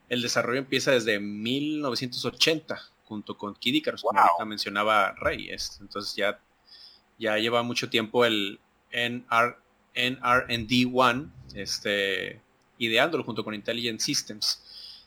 el 0.09 0.21
desarrollo 0.21 0.59
empieza 0.59 0.91
desde 0.91 1.19
1980 1.19 2.79
junto 3.05 3.37
con 3.37 3.55
Kid 3.55 3.75
Icarus, 3.75 4.01
como 4.01 4.19
Wow. 4.19 4.29
ahorita 4.29 4.45
mencionaba 4.45 5.13
Rey. 5.19 5.49
Entonces 5.79 6.15
ya 6.15 6.39
ya 7.17 7.37
lleva 7.37 7.63
mucho 7.63 7.89
tiempo 7.89 8.25
el 8.25 8.59
NR, 8.91 9.57
NRD 9.93 10.91
One, 10.93 11.27
este, 11.53 12.41
ideándolo 12.77 13.23
junto 13.23 13.43
con 13.43 13.53
Intelligent 13.53 13.99
Systems. 13.99 14.61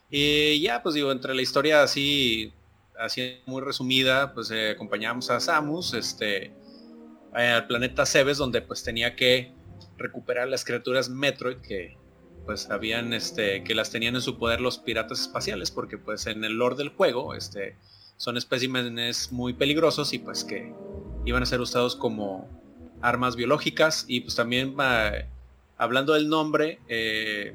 Y 0.09 0.59
ya, 0.61 0.81
pues 0.81 0.95
digo, 0.95 1.11
entre 1.11 1.35
la 1.35 1.41
historia 1.41 1.83
así, 1.83 2.51
así 2.97 3.37
muy 3.45 3.61
resumida, 3.61 4.33
pues 4.33 4.49
eh, 4.51 4.71
acompañamos 4.71 5.29
a 5.29 5.39
Samus, 5.39 5.93
este, 5.93 6.51
al 7.31 7.67
planeta 7.67 8.05
Cebes, 8.05 8.37
donde 8.37 8.61
pues 8.61 8.83
tenía 8.83 9.15
que 9.15 9.53
recuperar 9.97 10.47
las 10.47 10.65
criaturas 10.65 11.09
Metroid 11.09 11.57
que 11.57 11.95
pues 12.49 12.71
habían, 12.71 13.13
este, 13.13 13.63
que 13.63 13.75
las 13.75 13.91
tenían 13.91 14.15
en 14.15 14.23
su 14.23 14.39
poder 14.39 14.59
los 14.59 14.79
piratas 14.79 15.21
espaciales, 15.21 15.69
porque 15.69 15.99
pues 15.99 16.25
en 16.25 16.43
el 16.43 16.53
lore 16.53 16.75
del 16.77 16.89
juego, 16.89 17.35
este, 17.35 17.75
son 18.17 18.37
especímenes 18.37 19.31
muy 19.31 19.53
peligrosos 19.53 20.13
y 20.13 20.17
pues 20.17 20.43
que 20.43 20.73
iban 21.25 21.43
a 21.43 21.45
ser 21.45 21.61
usados 21.61 21.95
como 21.95 22.49
armas 23.01 23.35
biológicas 23.35 24.05
y 24.07 24.21
pues 24.21 24.33
también 24.33 24.75
hablando 25.77 26.15
del 26.15 26.27
nombre, 26.27 26.79
eh, 26.87 27.53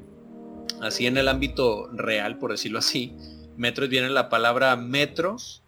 así 0.79 1.07
en 1.07 1.17
el 1.17 1.27
ámbito 1.27 1.89
real, 1.91 2.37
por 2.37 2.51
decirlo 2.51 2.79
así, 2.79 3.17
Metroid 3.57 3.89
viene 3.89 4.09
la 4.09 4.29
palabra 4.29 4.77
metros, 4.77 5.61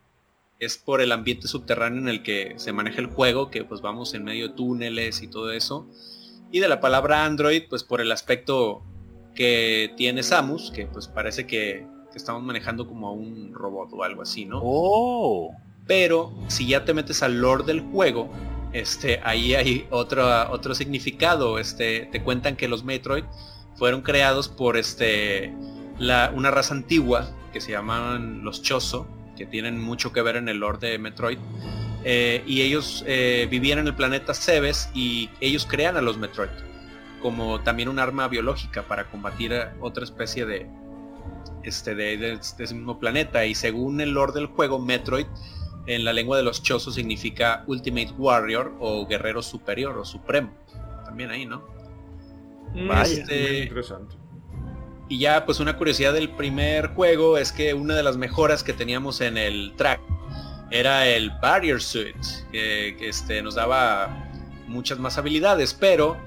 es 0.57 0.77
por 0.77 1.01
el 1.01 1.11
ambiente 1.11 1.49
subterráneo 1.49 1.99
en 1.99 2.07
el 2.07 2.23
que 2.23 2.53
se 2.55 2.71
maneja 2.71 3.01
el 3.01 3.07
juego, 3.07 3.51
que 3.51 3.65
pues 3.65 3.81
vamos 3.81 4.13
en 4.13 4.23
medio 4.23 4.47
de 4.47 4.53
túneles 4.53 5.21
y 5.21 5.27
todo 5.27 5.51
eso. 5.51 5.85
Y 6.49 6.61
de 6.61 6.69
la 6.69 6.79
palabra 6.79 7.25
Android, 7.25 7.63
pues 7.67 7.83
por 7.83 7.99
el 7.99 8.13
aspecto 8.13 8.83
que 9.37 9.93
tiene 9.95 10.23
Samus, 10.23 10.71
que 10.71 10.87
pues 10.87 11.07
parece 11.07 11.45
que, 11.45 11.85
estamos 12.15 12.41
manejando 12.41 12.87
como 12.87 13.09
a 13.09 13.11
un 13.11 13.53
robot 13.53 13.93
o 13.93 14.03
algo 14.03 14.23
así, 14.23 14.43
¿no? 14.45 14.59
Oh. 14.63 15.51
Pero 15.85 16.33
si 16.47 16.65
ya 16.65 16.83
te 16.83 16.95
metes 16.95 17.21
al 17.21 17.39
lore 17.39 17.63
del 17.63 17.81
juego, 17.81 18.27
este, 18.73 19.21
ahí 19.23 19.53
hay 19.53 19.85
otro, 19.91 20.25
otro 20.49 20.73
significado. 20.73 21.59
Este, 21.59 22.09
te 22.11 22.23
cuentan 22.23 22.55
que 22.55 22.67
los 22.67 22.83
Metroid 22.83 23.23
fueron 23.75 24.01
creados 24.01 24.49
por 24.49 24.77
este, 24.77 25.53
la, 25.99 26.31
una 26.33 26.49
raza 26.49 26.73
antigua 26.73 27.29
que 27.53 27.61
se 27.61 27.73
llamaban 27.73 28.43
los 28.43 28.63
Chozo, 28.63 29.05
que 29.37 29.45
tienen 29.45 29.79
mucho 29.79 30.11
que 30.11 30.23
ver 30.23 30.37
en 30.37 30.49
el 30.49 30.57
lore 30.57 30.79
de 30.87 30.97
Metroid. 30.97 31.37
Eh, 32.03 32.41
y 32.47 32.63
ellos 32.63 33.03
eh, 33.05 33.47
vivían 33.47 33.77
en 33.77 33.85
el 33.85 33.93
planeta 33.93 34.33
Cebes 34.33 34.89
y 34.95 35.29
ellos 35.39 35.67
crean 35.69 35.97
a 35.97 36.01
los 36.01 36.17
Metroid 36.17 36.49
como 37.21 37.61
también 37.61 37.89
un 37.89 37.99
arma 37.99 38.27
biológica 38.27 38.83
para 38.83 39.09
combatir 39.09 39.53
a 39.53 39.73
otra 39.81 40.03
especie 40.03 40.45
de 40.45 40.67
este 41.63 41.95
de, 41.95 42.33
ese 42.33 42.73
mismo 42.73 42.99
planeta. 42.99 43.45
Y 43.45 43.55
según 43.55 44.01
el 44.01 44.11
lore 44.11 44.33
del 44.33 44.47
juego 44.47 44.79
Metroid 44.79 45.27
en 45.85 46.03
la 46.03 46.13
lengua 46.13 46.37
de 46.37 46.43
los 46.43 46.61
chozos 46.61 46.95
significa 46.95 47.63
Ultimate 47.67 48.11
Warrior 48.17 48.75
o 48.79 49.05
guerrero 49.07 49.41
superior 49.41 49.97
o 49.97 50.05
supremo. 50.05 50.51
También 51.05 51.31
ahí 51.31 51.45
no 51.45 51.63
mm, 52.73 52.91
este, 53.03 53.59
interesante. 53.63 54.15
y 55.07 55.19
ya 55.19 55.45
pues 55.45 55.59
una 55.59 55.77
curiosidad 55.77 56.13
del 56.13 56.29
primer 56.29 56.87
juego 56.87 57.37
es 57.37 57.51
que 57.51 57.73
una 57.73 57.95
de 57.95 58.03
las 58.03 58.17
mejoras 58.17 58.63
que 58.63 58.73
teníamos 58.73 59.21
en 59.21 59.37
el 59.37 59.73
track 59.77 60.01
era 60.69 61.07
el 61.07 61.31
Barrier 61.41 61.81
Suit, 61.81 62.17
que, 62.51 62.95
este, 62.99 63.41
nos 63.41 63.55
daba 63.55 64.29
muchas 64.67 64.99
más 64.99 65.17
habilidades, 65.17 65.73
pero 65.73 66.17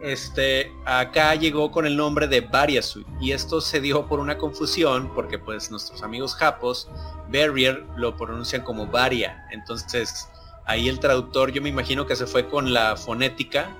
este, 0.00 0.72
acá 0.84 1.34
llegó 1.34 1.70
con 1.70 1.86
el 1.86 1.96
nombre 1.96 2.28
de 2.28 2.40
Barrier 2.40 2.82
Suit 2.82 3.06
y 3.20 3.32
esto 3.32 3.60
se 3.60 3.80
dio 3.80 4.06
por 4.06 4.20
una 4.20 4.38
confusión 4.38 5.12
porque 5.14 5.38
pues 5.38 5.70
nuestros 5.70 6.02
amigos 6.02 6.34
japos 6.34 6.88
Barrier 7.32 7.84
lo 7.96 8.16
pronuncian 8.16 8.62
como 8.62 8.86
Varia, 8.86 9.46
entonces 9.50 10.28
ahí 10.66 10.88
el 10.88 11.00
traductor 11.00 11.50
yo 11.50 11.62
me 11.62 11.68
imagino 11.68 12.06
que 12.06 12.14
se 12.14 12.26
fue 12.26 12.48
con 12.48 12.72
la 12.72 12.96
fonética 12.96 13.70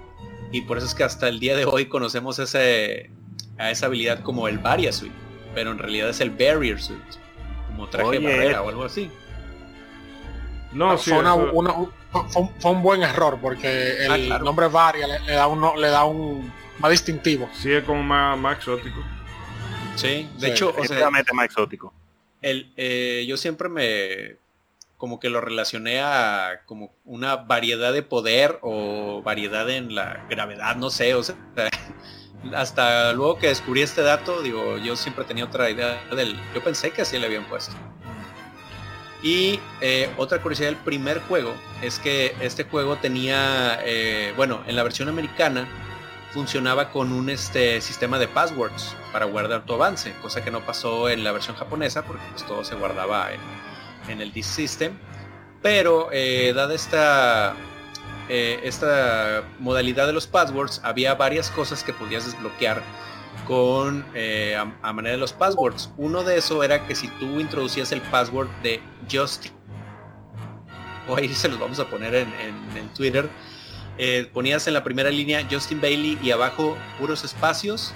y 0.50 0.62
por 0.62 0.78
eso 0.78 0.86
es 0.86 0.94
que 0.94 1.04
hasta 1.04 1.28
el 1.28 1.38
día 1.38 1.56
de 1.56 1.64
hoy 1.64 1.86
conocemos 1.86 2.38
ese, 2.38 3.10
a 3.58 3.70
esa 3.70 3.86
habilidad 3.86 4.20
como 4.22 4.48
el 4.48 4.58
Barrier 4.58 4.92
Suit, 4.92 5.12
pero 5.54 5.70
en 5.70 5.78
realidad 5.78 6.08
es 6.08 6.20
el 6.20 6.30
Barrier 6.30 6.80
Suit, 6.80 6.98
como 7.68 7.88
traje 7.88 8.18
de 8.18 8.26
barrera 8.26 8.62
o 8.62 8.68
algo 8.68 8.84
así. 8.84 9.10
No, 10.72 10.98
fue, 10.98 11.18
un, 11.18 12.82
buen 12.82 13.02
error 13.02 13.38
porque 13.40 14.04
el 14.04 14.32
ah, 14.32 14.38
nombre 14.38 14.68
Varia 14.68 15.06
le, 15.06 15.32
da 15.32 15.46
un 15.46 15.80
le 15.80 15.88
da 15.88 16.04
un 16.04 16.52
más 16.78 16.90
distintivo. 16.90 17.48
Sí, 17.52 17.72
es 17.72 17.84
como 17.84 18.02
más, 18.02 18.56
exótico. 18.56 19.02
Sí, 19.94 20.28
de 20.38 20.50
hecho, 20.50 20.74
o 20.76 20.84
sea, 20.84 21.10
más 21.10 21.44
exótico. 21.44 21.92
El, 22.40 22.72
eh, 22.76 23.24
yo 23.26 23.36
siempre 23.36 23.68
me 23.68 24.36
como 24.98 25.20
que 25.20 25.30
lo 25.30 25.40
relacioné 25.40 26.00
a 26.00 26.62
como 26.66 26.92
una 27.04 27.36
variedad 27.36 27.92
de 27.92 28.02
poder 28.02 28.58
o 28.62 29.22
variedad 29.22 29.70
en 29.70 29.94
la 29.94 30.26
gravedad, 30.28 30.74
no 30.76 30.90
sé, 30.90 31.14
o 31.14 31.22
sea, 31.22 31.36
hasta 32.54 33.12
luego 33.12 33.38
que 33.38 33.46
descubrí 33.46 33.82
este 33.82 34.02
dato, 34.02 34.42
digo, 34.42 34.76
yo 34.78 34.96
siempre 34.96 35.24
tenía 35.24 35.44
otra 35.44 35.70
idea 35.70 36.02
del, 36.10 36.36
yo 36.52 36.62
pensé 36.62 36.90
que 36.90 37.02
así 37.02 37.16
le 37.16 37.26
habían 37.26 37.48
puesto. 37.48 37.74
Y 39.22 39.58
eh, 39.80 40.10
otra 40.16 40.40
curiosidad 40.40 40.68
del 40.68 40.76
primer 40.76 41.20
juego 41.22 41.54
es 41.82 41.98
que 41.98 42.36
este 42.40 42.64
juego 42.64 42.96
tenía, 42.96 43.80
eh, 43.84 44.32
bueno, 44.36 44.62
en 44.66 44.76
la 44.76 44.82
versión 44.82 45.08
americana 45.08 45.68
funcionaba 46.32 46.90
con 46.90 47.12
un 47.12 47.30
este, 47.30 47.80
sistema 47.80 48.18
de 48.18 48.28
passwords 48.28 48.94
para 49.12 49.24
guardar 49.24 49.64
tu 49.64 49.72
avance, 49.72 50.14
cosa 50.22 50.44
que 50.44 50.50
no 50.50 50.60
pasó 50.60 51.08
en 51.08 51.24
la 51.24 51.32
versión 51.32 51.56
japonesa 51.56 52.04
porque 52.04 52.22
pues, 52.30 52.46
todo 52.46 52.62
se 52.64 52.76
guardaba 52.76 53.30
en, 54.08 54.20
el 54.20 54.32
disk 54.32 54.50
system. 54.54 54.96
Pero 55.62 56.10
eh, 56.12 56.52
dada 56.54 56.74
esta, 56.74 57.56
esta 58.28 59.42
modalidad 59.58 60.06
de 60.06 60.12
los 60.12 60.28
passwords, 60.28 60.80
había 60.84 61.14
varias 61.16 61.50
cosas 61.50 61.82
que 61.82 61.92
podías 61.92 62.24
desbloquear 62.24 62.82
con 63.48 64.04
eh, 64.14 64.54
a, 64.56 64.92
manera 64.92 65.14
de 65.14 65.18
los 65.18 65.32
passwords. 65.32 65.90
Uno 65.96 66.22
de 66.22 66.36
eso 66.36 66.62
era 66.62 66.86
que 66.86 66.94
si 66.94 67.08
tú 67.08 67.40
introducías 67.40 67.90
el 67.92 68.02
password 68.02 68.48
de 68.62 68.80
Justin, 69.10 69.52
o 71.08 71.16
ahí 71.16 71.32
se 71.34 71.48
los 71.48 71.58
vamos 71.58 71.80
a 71.80 71.88
poner 71.88 72.14
en, 72.14 72.28
Twitter, 72.94 73.28
eh, 73.96 74.30
ponías 74.32 74.68
en 74.68 74.74
la 74.74 74.84
primera 74.84 75.10
línea 75.10 75.46
Justin 75.50 75.80
Bailey 75.80 76.18
y 76.22 76.30
abajo 76.30 76.76
puros 76.98 77.24
espacios. 77.24 77.94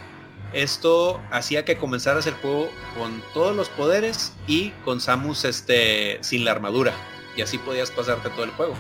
Esto 0.54 1.20
hacía 1.30 1.64
que 1.64 1.76
comenzaras 1.76 2.26
el 2.26 2.34
juego 2.34 2.70
con 2.98 3.22
todos 3.34 3.54
los 3.54 3.68
poderes 3.68 4.34
y 4.46 4.70
con 4.84 5.00
Samus 5.00 5.44
este, 5.44 6.18
sin 6.22 6.46
la 6.46 6.52
armadura. 6.52 6.92
Y 7.36 7.42
así 7.42 7.58
podías 7.58 7.90
pasarte 7.90 8.30
todo 8.30 8.44
el 8.44 8.50
juego. 8.52 8.74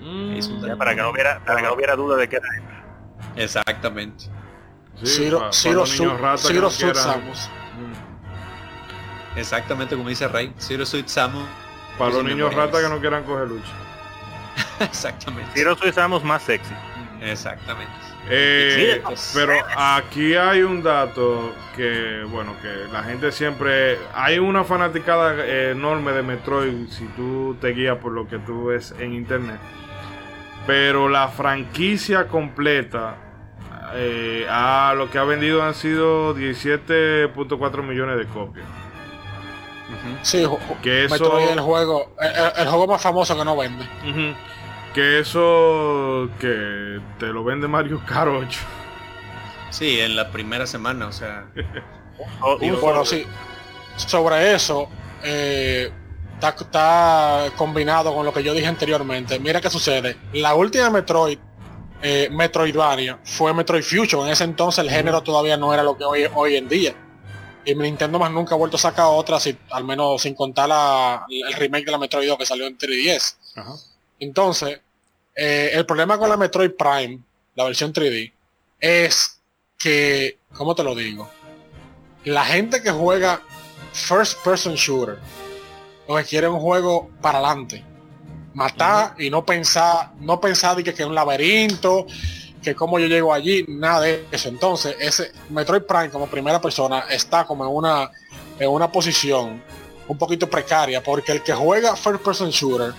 Mm. 0.00 0.78
para, 0.78 0.94
que 0.94 1.02
no 1.02 1.10
hubiera, 1.10 1.44
para 1.44 1.60
que 1.60 1.66
no 1.66 1.74
hubiera 1.74 1.96
duda 1.96 2.16
de 2.16 2.28
que 2.28 2.36
era 2.36 2.48
Exactamente. 3.36 4.30
Ciro, 5.04 5.52
Ciro, 5.52 5.86
Samus. 5.86 7.50
Mm. 7.76 9.38
Exactamente 9.38 9.96
como 9.96 10.08
dice 10.08 10.28
Rey. 10.28 10.52
Ciro 10.58 10.86
Suit 10.86 11.08
Samus. 11.08 11.46
Para 11.98 12.12
los 12.12 12.24
niños 12.24 12.54
ratas 12.54 12.82
que 12.82 12.88
no 12.88 13.00
quieran 13.00 13.24
coger 13.24 13.48
lucha. 13.48 13.72
Exactamente. 14.80 15.50
Ciro 15.54 15.76
Suit 15.76 15.94
Samus 15.94 16.24
más 16.24 16.42
sexy. 16.42 16.74
Exactamente. 17.20 17.92
Eh, 18.28 19.02
pero 19.34 19.54
aquí 19.76 20.34
hay 20.34 20.62
un 20.62 20.82
dato 20.82 21.54
que, 21.76 22.24
bueno, 22.28 22.56
que 22.60 22.92
la 22.92 23.02
gente 23.04 23.30
siempre... 23.30 23.98
Hay 24.14 24.38
una 24.38 24.64
fanaticada 24.64 25.46
enorme 25.70 26.12
de 26.12 26.22
Metroid 26.22 26.88
si 26.90 27.04
tú 27.08 27.56
te 27.60 27.68
guías 27.68 27.98
por 27.98 28.12
lo 28.12 28.26
que 28.26 28.38
tú 28.38 28.66
ves 28.66 28.94
en 28.98 29.12
internet. 29.12 29.58
Pero 30.66 31.08
la 31.08 31.28
franquicia 31.28 32.26
completa 32.26 33.25
eh, 33.94 34.46
ah, 34.48 34.94
lo 34.96 35.10
que 35.10 35.18
ha 35.18 35.24
vendido 35.24 35.62
han 35.62 35.74
sido 35.74 36.34
17.4 36.34 37.82
millones 37.82 38.18
de 38.18 38.26
copias. 38.26 38.66
Sí, 40.22 40.44
que 40.82 41.04
eso, 41.04 41.38
el 41.38 41.60
juego, 41.60 42.12
el, 42.20 42.66
juego 42.66 42.86
más 42.88 43.00
famoso 43.00 43.36
que 43.36 43.44
no 43.44 43.56
vende. 43.56 43.86
Que 44.92 45.20
eso 45.20 46.28
que 46.40 47.00
te 47.18 47.26
lo 47.26 47.44
vende 47.44 47.68
Mario 47.68 48.02
Kart 48.06 48.30
8. 48.30 48.60
Sí, 49.70 50.00
en 50.00 50.16
la 50.16 50.30
primera 50.30 50.66
semana, 50.66 51.06
o 51.06 51.12
sea. 51.12 51.46
Oh, 52.40 52.56
bueno, 52.80 53.04
sí. 53.04 53.26
Sobre 53.96 54.54
eso, 54.54 54.88
eh, 55.22 55.92
está 56.40 57.50
combinado 57.56 58.14
con 58.14 58.24
lo 58.24 58.32
que 58.32 58.42
yo 58.42 58.54
dije 58.54 58.66
anteriormente. 58.66 59.38
Mira 59.38 59.60
qué 59.60 59.68
sucede. 59.68 60.16
La 60.32 60.54
última 60.54 60.88
Metroid 60.88 61.38
eh, 62.02 62.28
Metroidvania 62.30 63.20
fue 63.24 63.52
Metroid 63.54 63.82
Fusion. 63.82 64.26
En 64.26 64.32
ese 64.32 64.44
entonces 64.44 64.84
el 64.84 64.90
género 64.90 65.22
todavía 65.22 65.56
no 65.56 65.72
era 65.72 65.82
lo 65.82 65.96
que 65.96 66.04
hoy, 66.04 66.26
hoy 66.34 66.56
en 66.56 66.68
día. 66.68 66.94
Y 67.64 67.74
Nintendo 67.74 68.18
más 68.18 68.30
nunca 68.30 68.54
ha 68.54 68.58
vuelto 68.58 68.76
a 68.76 68.80
sacar 68.80 69.06
otra, 69.08 69.38
al 69.70 69.84
menos 69.84 70.22
sin 70.22 70.34
contar 70.34 70.70
el 71.28 71.52
remake 71.54 71.86
de 71.86 71.90
la 71.90 71.98
Metroid 71.98 72.28
2 72.28 72.38
que 72.38 72.46
salió 72.46 72.66
en 72.66 72.78
3DS. 72.78 73.36
Entonces, 74.20 74.80
eh, 75.34 75.70
el 75.72 75.84
problema 75.84 76.16
con 76.16 76.28
la 76.28 76.36
Metroid 76.36 76.70
Prime, 76.70 77.20
la 77.56 77.64
versión 77.64 77.92
3D, 77.92 78.32
es 78.78 79.40
que, 79.76 80.38
¿cómo 80.54 80.74
te 80.76 80.84
lo 80.84 80.94
digo? 80.94 81.28
La 82.24 82.44
gente 82.44 82.82
que 82.82 82.90
juega 82.90 83.42
First 83.92 84.42
Person 84.44 84.74
Shooter, 84.74 85.18
o 86.06 86.16
que 86.16 86.24
quiere 86.24 86.48
un 86.48 86.60
juego 86.60 87.10
para 87.20 87.38
adelante, 87.38 87.84
matar 88.56 89.14
y 89.18 89.28
no 89.28 89.44
pensar, 89.44 90.12
no 90.18 90.40
pensar 90.40 90.76
de 90.76 90.82
que, 90.82 90.94
que 90.94 91.02
es 91.02 91.08
un 91.08 91.14
laberinto, 91.14 92.06
que 92.62 92.74
cómo 92.74 92.98
yo 92.98 93.06
llego 93.06 93.32
allí, 93.32 93.66
nada 93.68 94.00
de 94.00 94.26
eso. 94.32 94.48
Entonces, 94.48 94.96
ese 94.98 95.30
Metroid 95.50 95.82
Prime 95.82 96.08
como 96.08 96.26
primera 96.26 96.58
persona 96.58 97.00
está 97.10 97.44
como 97.44 97.66
en 97.66 97.70
una, 97.70 98.10
en 98.58 98.70
una 98.70 98.90
posición 98.90 99.62
un 100.08 100.16
poquito 100.16 100.48
precaria, 100.48 101.02
porque 101.02 101.32
el 101.32 101.42
que 101.42 101.52
juega 101.52 101.94
First 101.96 102.22
Person 102.22 102.48
Shooter 102.48 102.94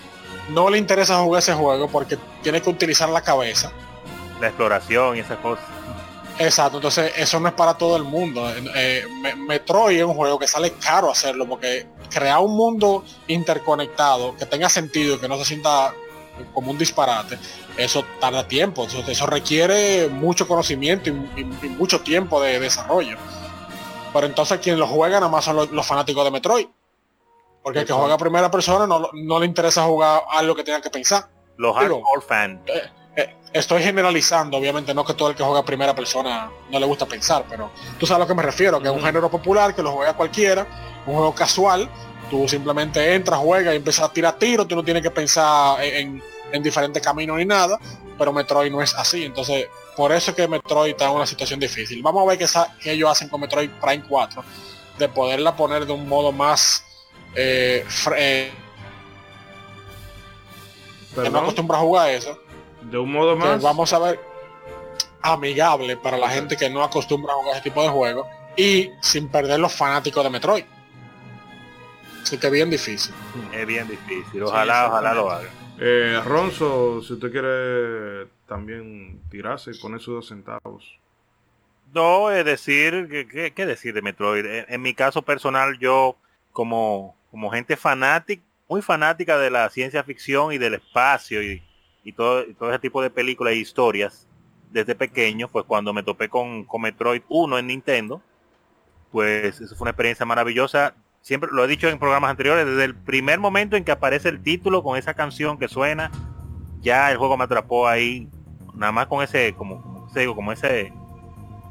no 0.49 0.69
le 0.69 0.77
interesa 0.77 1.19
jugar 1.23 1.39
ese 1.39 1.53
juego 1.53 1.88
porque 1.88 2.19
tiene 2.43 2.61
que 2.61 2.69
utilizar 2.69 3.09
la 3.09 3.21
cabeza. 3.21 3.71
La 4.39 4.47
exploración 4.47 5.17
y 5.17 5.21
esas 5.21 5.39
cosas. 5.39 5.65
Exacto, 6.38 6.77
entonces 6.77 7.13
eso 7.17 7.39
no 7.39 7.47
es 7.47 7.55
para 7.55 7.73
todo 7.73 7.97
el 7.97 8.03
mundo. 8.03 8.47
Eh, 8.75 9.03
Metroid 9.47 9.97
es 9.97 10.03
un 10.03 10.13
juego 10.13 10.38
que 10.38 10.47
sale 10.47 10.73
caro 10.73 11.09
hacerlo 11.09 11.47
porque 11.47 11.88
crear 12.09 12.39
un 12.39 12.55
mundo 12.55 13.03
interconectado 13.27 14.35
que 14.35 14.45
tenga 14.45 14.69
sentido 14.69 15.15
y 15.15 15.19
que 15.19 15.27
no 15.27 15.38
se 15.38 15.45
sienta 15.45 15.93
como 16.53 16.71
un 16.71 16.77
disparate, 16.77 17.38
eso 17.77 18.05
tarda 18.19 18.47
tiempo, 18.47 18.85
eso, 18.85 19.03
eso 19.07 19.25
requiere 19.25 20.07
mucho 20.07 20.47
conocimiento 20.47 21.09
y, 21.09 21.43
mucho 21.69 22.01
tiempo 22.01 22.41
de 22.41 22.59
desarrollo. 22.59 23.17
Pero 24.13 24.27
entonces 24.27 24.59
quien 24.59 24.79
lo 24.79 24.88
juega 24.88 25.19
nada 25.19 25.31
más 25.31 25.45
son 25.45 25.69
los, 25.71 25.85
fanáticos 25.85 26.23
de 26.23 26.31
Metroid. 26.31 26.67
Porque 27.61 27.79
el 27.79 27.85
que 27.85 27.93
juega 27.93 28.13
a 28.13 28.17
primera 28.17 28.49
persona 28.49 28.88
no, 28.88 29.09
no, 29.13 29.39
le 29.39 29.45
interesa 29.45 29.84
jugar 29.84 30.21
algo 30.29 30.55
que 30.55 30.63
tenga 30.63 30.81
que 30.81 30.89
pensar. 30.89 31.27
Los 31.57 31.75
hardcore 31.75 32.21
fans. 32.25 32.61
Eh, 32.67 32.81
eh, 33.17 33.35
estoy 33.51 33.84
generalizando, 33.84 34.57
obviamente 34.57 34.93
no 34.93 35.03
que 35.03 35.15
todo 35.15 35.31
el 35.31 35.35
que 35.35 35.43
juega 35.43 35.59
a 35.59 35.65
primera 35.65 35.93
persona 35.93 36.49
no 36.71 36.79
le 36.79 36.85
gusta 36.85 37.05
pensar, 37.05 37.45
pero 37.49 37.71
tú 37.99 38.05
sabes 38.05 38.17
a 38.17 38.23
lo 38.23 38.27
que 38.27 38.35
me 38.35 38.43
refiero, 38.43 38.79
que 38.79 38.88
es 38.88 38.93
un 38.93 39.01
género 39.01 39.29
popular, 39.29 39.75
que 39.75 39.81
lo 39.84 39.91
juega 39.91 40.13
cualquiera, 40.13 40.65
un 41.07 41.15
juego 41.15 41.34
casual, 41.34 41.89
Tú 42.29 42.47
simplemente 42.47 43.15
entras, 43.15 43.39
juegas 43.39 43.73
y 43.73 43.77
empiezas 43.77 44.05
a 44.05 44.11
tirar 44.11 44.38
tiros, 44.38 44.67
tú 44.67 44.75
no 44.75 44.84
tienes 44.84 45.01
que 45.01 45.11
pensar 45.11 45.81
en, 45.81 46.21
diferentes 46.61 47.01
caminos 47.01 47.38
ni 47.38 47.45
nada, 47.45 47.79
pero 48.17 48.34
Metroid 48.34 48.71
no 48.71 48.81
es 48.81 48.93
así. 48.95 49.23
Entonces, 49.23 49.67
por 49.95 50.11
eso 50.11 50.31
es 50.31 50.38
que 50.38 50.47
Metroid 50.47 50.91
está 50.91 51.05
en 51.05 51.11
una 51.11 51.25
situación 51.25 51.59
difícil. 51.59 52.01
Vamos 52.03 52.23
a 52.23 52.25
ver 52.25 52.38
qué, 52.38 52.91
ellos 52.91 53.09
hacen 53.09 53.29
con 53.29 53.41
Metroid 53.41 53.69
Prime 53.81 54.03
4, 54.07 54.43
de 54.97 55.09
poderla 55.09 55.55
poner 55.55 55.85
de 55.85 55.93
un 55.93 56.07
modo 56.07 56.31
más... 56.31 56.84
Eh, 57.35 57.85
eh 58.17 58.51
que 61.15 61.29
no 61.29 61.39
acostumbra 61.39 61.77
a 61.77 61.81
jugar 61.81 62.09
eso. 62.09 62.38
De 62.81 62.97
un 62.97 63.11
modo 63.11 63.35
más... 63.35 63.61
vamos 63.61 63.91
a 63.93 63.99
ver 63.99 64.19
amigable 65.21 65.97
para 65.97 66.17
la 66.17 66.29
gente 66.29 66.55
que 66.55 66.69
no 66.69 66.84
acostumbra 66.84 67.34
a 67.34 67.38
jugar 67.38 67.53
ese 67.53 67.63
tipo 67.63 67.81
de 67.81 67.89
juegos 67.89 68.27
y 68.55 68.91
sin 69.01 69.29
perder 69.29 69.59
los 69.59 69.73
fanáticos 69.73 70.23
de 70.23 70.29
Metroid. 70.29 70.65
Así 72.22 72.38
que 72.38 72.49
bien 72.49 72.69
difícil. 72.69 73.14
Es 73.53 73.65
bien 73.65 73.88
difícil. 73.88 74.44
Ojalá, 74.44 74.88
ojalá 74.88 75.14
lo 75.14 75.31
haga. 75.31 75.49
Eh, 75.80 76.19
Ronzo, 76.26 77.02
si 77.03 77.14
usted 77.14 77.31
quiere 77.31 78.27
también 78.48 79.22
tirarse 79.30 79.72
y 79.72 79.80
poner 79.80 79.99
sus 79.99 80.15
dos 80.15 80.27
centavos. 80.27 80.99
No, 81.94 82.31
es 82.31 82.44
decir, 82.44 83.27
¿qué, 83.56 83.65
decir 83.65 83.94
de 83.94 84.02
Metroid? 84.02 84.45
En, 84.68 84.81
mi 84.81 84.94
caso 84.94 85.22
personal, 85.22 85.77
yo 85.80 86.18
como, 86.52 87.15
como 87.31 87.49
gente 87.49 87.77
fanática, 87.77 88.44
muy 88.68 88.81
fanática 88.81 89.38
de 89.38 89.49
la 89.49 89.69
ciencia 89.69 90.03
ficción 90.03 90.52
y 90.52 90.57
del 90.57 90.73
espacio 90.73 91.41
y, 91.41 91.61
todo, 92.15 92.44
todo 92.57 92.69
ese 92.69 92.80
tipo 92.80 93.02
de 93.02 93.10
películas 93.10 93.53
e 93.53 93.57
historias, 93.57 94.27
desde 94.72 94.95
pequeño, 94.95 95.48
pues 95.48 95.65
cuando 95.65 95.94
me 95.94 96.03
topé 96.03 96.27
con, 96.27 96.65
con 96.65 96.81
Metroid 96.81 97.22
1 97.30 97.57
en 97.57 97.68
Nintendo, 97.68 98.22
pues 99.11 99.61
eso 99.61 99.76
fue 99.76 99.85
una 99.85 99.91
experiencia 99.91 100.26
maravillosa 100.26 100.94
siempre 101.27 101.49
lo 101.51 101.65
he 101.65 101.67
dicho 101.67 101.89
en 101.89 101.99
programas 101.99 102.31
anteriores, 102.31 102.65
desde 102.65 102.85
el 102.85 102.95
primer 102.95 103.37
momento 103.37 103.75
en 103.75 103.83
que 103.83 103.91
aparece 103.91 104.29
el 104.29 104.41
título 104.41 104.81
con 104.81 104.97
esa 104.97 105.13
canción 105.13 105.57
que 105.57 105.67
suena, 105.67 106.09
ya 106.79 107.11
el 107.11 107.17
juego 107.17 107.35
me 107.35 107.43
atrapó 107.43 107.85
ahí, 107.85 108.29
nada 108.73 108.93
más 108.93 109.07
con 109.07 109.21
ese, 109.21 109.53
como, 109.53 109.81
como 109.81 110.09
digo, 110.15 110.35
como 110.37 110.53
ese, 110.53 110.93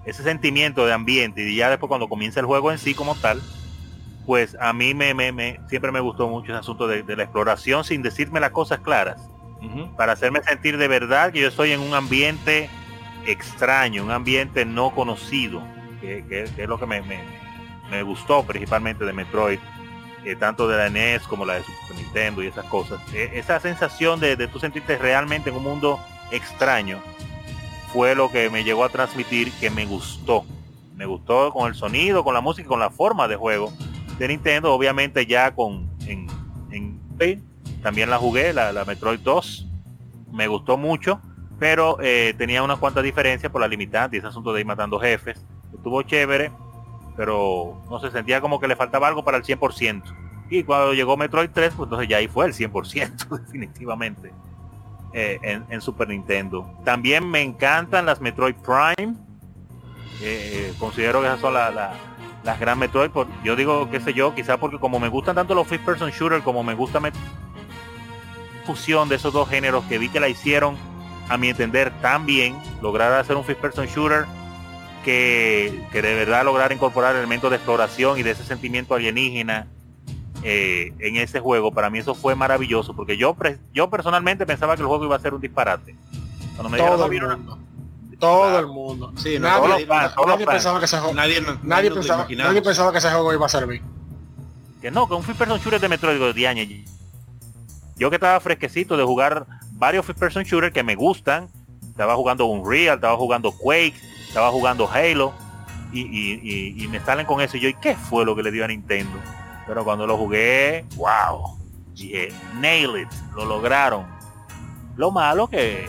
ese 0.05 0.23
sentimiento 0.23 0.85
de 0.85 0.93
ambiente 0.93 1.43
y 1.49 1.57
ya 1.57 1.71
después 1.71 1.89
cuando 1.89 2.07
comienza 2.07 2.39
el 2.39 2.45
juego 2.45 2.71
en 2.71 2.77
sí 2.77 2.93
como 2.93 3.15
tal, 3.15 3.41
pues 4.27 4.59
a 4.61 4.75
mí 4.75 4.93
me, 4.93 5.15
me, 5.15 5.59
siempre 5.71 5.91
me 5.91 6.01
gustó 6.01 6.29
mucho 6.29 6.53
ese 6.53 6.59
asunto 6.59 6.87
de, 6.87 7.17
la 7.17 7.23
exploración 7.23 7.83
sin 7.83 8.03
decirme 8.03 8.41
las 8.41 8.51
cosas 8.51 8.81
claras, 8.81 9.27
para 9.97 10.13
hacerme 10.13 10.43
sentir 10.43 10.77
de 10.77 10.87
verdad 10.87 11.33
que 11.33 11.41
yo 11.41 11.49
estoy 11.49 11.73
en 11.73 11.81
un 11.81 11.95
ambiente 11.95 12.69
extraño, 13.25 14.05
un 14.05 14.11
ambiente 14.11 14.67
no 14.67 14.95
conocido, 14.95 15.63
que, 16.03 16.45
es 16.45 16.69
lo 16.69 16.79
que 16.79 16.85
me, 16.85 17.01
me 17.01 17.46
gustó 18.03 18.45
principalmente 18.45 19.05
de 19.05 19.13
Metroid, 19.13 19.59
eh, 20.25 20.37
tanto 20.37 20.67
de 20.69 20.77
la 20.77 20.89
NES 20.89 21.23
como 21.23 21.45
la 21.45 21.55
de 21.55 21.63
Super 21.63 21.97
Nintendo 21.97 22.43
y 22.43 22.47
esas 22.47 22.65
cosas. 22.67 23.01
E, 23.15 23.31
esa 23.35 23.61
sensación 23.61 24.21
de, 24.21 24.37
de 24.37 24.49
tú 24.49 24.59
sentirte 24.59 24.99
realmente 24.99 25.51
en 25.51 25.57
un 25.57 25.63
mundo 25.63 26.01
extraño 26.31 27.01
fue 27.93 28.15
lo 28.15 28.31
que 28.31 28.51
me 28.51 28.65
llegó 28.65 28.85
a 28.85 28.89
transmitir 28.89 29.53
que 29.53 29.71
me 29.71 29.87
gustó. 29.87 30.45
Me 30.95 31.07
gustó 31.07 31.53
con 31.53 31.69
el 31.69 31.75
sonido, 31.75 32.25
con 32.25 32.35
la 32.35 32.41
música, 32.41 32.69
con 32.69 32.81
la 32.81 32.91
forma 32.91 33.29
de 33.29 33.37
juego 33.37 33.73
de 34.19 34.29
Nintendo. 34.29 34.73
Obviamente 34.73 35.27
ya 35.27 35.55
con 35.55 35.89
en, 36.07 36.27
en 36.71 37.01
también 37.83 38.11
la 38.11 38.19
jugué, 38.19 38.53
la, 38.53 38.73
la, 38.73 38.85
Metroid 38.85 39.21
2. 39.21 39.67
Me 40.33 40.49
gustó 40.49 40.77
mucho, 40.77 41.21
pero 41.59 41.99
eh, 42.01 42.35
tenía 42.37 42.63
unas 42.63 42.79
cuantas 42.79 43.05
diferencias 43.05 43.51
por 43.51 43.61
la 43.61 43.69
limitante 43.69 44.17
y 44.17 44.19
ese 44.19 44.29
asunto 44.29 44.53
de 44.53 44.61
ir 44.61 44.67
matando 44.67 44.99
jefes. 44.99 45.45
Estuvo 45.73 46.03
chévere 46.03 46.51
pero 47.17 47.83
no 47.91 47.99
se 47.99 48.11
sentía 48.11 48.41
como 48.41 48.61
que 48.61 48.69
le 48.69 48.77
faltaba 48.77 49.09
algo 49.09 49.25
para 49.25 49.39
el 49.39 49.45
100%. 49.45 50.03
Y 50.51 50.63
cuando 50.63 50.95
llegó 50.95 51.17
Metroid 51.17 51.51
3, 51.53 51.75
pues 51.77 51.87
entonces 51.87 52.09
ya 52.09 52.19
ahí 52.19 52.29
fue 52.29 52.47
el 52.47 52.53
100% 52.53 53.29
definitivamente 53.47 54.33
eh, 55.13 55.63
en, 55.69 55.81
Super 55.81 56.09
Nintendo. 56.09 56.71
También 56.85 57.29
me 57.29 57.43
encantan 57.43 58.07
las 58.07 58.21
Metroid 58.21 58.55
Prime. 58.57 59.15
Eh, 60.23 60.73
considero 60.79 61.21
que 61.21 61.27
esas 61.27 61.41
son 61.41 61.55
las 61.55 62.61
gran 62.61 62.79
Metroid. 62.79 63.11
yo 63.43 63.57
digo, 63.57 63.91
qué 63.91 64.01
sé 64.01 64.15
yo, 64.15 64.35
quizás 64.35 64.59
porque 64.59 64.79
como 64.79 65.01
me 65.01 65.09
gustan 65.09 65.35
tanto 65.35 65.55
los 65.55 65.67
First 65.67 65.85
Person 65.85 66.11
Shooter 66.11 66.43
como 66.43 66.63
me 66.63 66.75
gusta 66.75 67.01
la 67.01 67.11
fusión 68.65 69.09
de 69.09 69.17
esos 69.17 69.33
dos 69.33 69.49
géneros 69.49 69.85
que 69.85 69.99
vi 69.99 70.09
que 70.09 70.21
la 70.21 70.29
hicieron, 70.29 70.77
a 71.29 71.37
mi 71.37 71.49
entender, 71.49 71.93
tan 72.01 72.27
bien, 72.27 72.57
lograr 72.83 73.13
hacer 73.13 73.37
un 73.37 73.45
First 73.45 73.61
Person 73.61 73.87
Shooter 73.87 74.27
que, 75.07 75.87
de 75.93 76.15
verdad 76.15 76.45
lograr 76.45 76.73
incorporar 76.73 77.15
elementos 77.15 77.49
de 77.49 77.57
exploración 77.57 78.19
y 78.19 78.25
de 78.25 78.33
ese 78.33 78.43
sentimiento 78.43 78.93
alienígena 78.93 79.69
eh, 80.43 80.93
en 80.99 81.17
ese 81.17 81.39
juego, 81.39 81.71
para 81.71 81.91
mí 81.91 82.01
eso 82.01 82.17
fue 82.17 82.35
maravilloso, 82.35 82.93
porque 82.93 83.17
yo, 83.17 83.37
yo 83.73 83.89
personalmente 83.89 84.45
pensaba 84.47 84.75
que 84.75 84.83
el 84.83 84.89
juego 84.89 85.05
iba 85.05 85.15
a 85.15 85.21
ser 85.21 85.33
un 85.33 85.41
disparate. 85.41 85.95
Cuando 86.57 86.71
me 86.71 86.79
todo, 86.79 87.07
el 87.07 87.21
mundo. 87.21 87.59
todo 88.19 88.59
el 88.59 88.67
mundo. 88.67 89.13
nadie, 89.39 89.87
pensaba 90.45 90.81
que 90.81 90.87
ese 90.87 90.99
juego, 90.99 91.15
nadie, 91.15 91.41
nadie, 91.63 91.93
pensaba, 91.93 92.27
nadie 92.29 92.63
pensaba 92.63 92.91
que 92.91 92.99
ese 92.99 93.09
juego 93.11 93.33
iba 93.33 93.47
a 93.47 93.49
servir. 93.49 93.83
Que 94.83 94.91
no, 94.91 95.07
que 95.07 95.15
un 95.15 95.23
first 95.23 95.39
person 95.39 95.61
shooter 95.61 95.81
de 95.81 95.89
Metroid 95.89 96.19
de 96.19 96.33
10 96.33 96.51
años. 96.51 96.69
Yo 97.97 98.11
que 98.11 98.17
estaba 98.17 98.41
fresquecito 98.41 98.97
de 98.97 99.05
jugar 99.05 99.47
varios 99.73 100.05
first 100.05 100.19
person 100.19 100.43
shooters 100.43 100.73
que 100.73 100.83
me 100.83 100.97
gustan, 100.97 101.49
estaba 101.83 102.17
jugando 102.17 102.47
Unreal, 102.47 102.97
estaba 102.97 103.17
jugando 103.17 103.53
Quake, 103.53 103.95
estaba 104.37 104.51
jugando 104.51 104.87
Halo 104.93 105.33
y, 105.95 106.87
me 106.91 107.01
salen 107.01 107.25
con 107.25 107.41
eso 107.41 107.57
y 107.57 107.61
yo, 107.61 107.71
¿y 107.71 107.75
qué 107.75 107.97
fue 107.97 108.27
lo 108.27 108.37
que 108.37 108.43
le 108.43 108.51
dio 108.51 108.67
a 108.67 108.69
Nintendo? 108.69 109.19
Pero 109.67 109.83
cuando 109.83 110.07
lo 110.07 110.19
jugué, 110.19 110.85
wow, 110.97 111.57
dije, 111.95 112.29
nail 112.61 112.99
it, 112.99 113.09
lo 113.35 113.47
lograron. 113.47 114.05
Lo 114.95 115.11
malo 115.11 115.49
que 115.49 115.87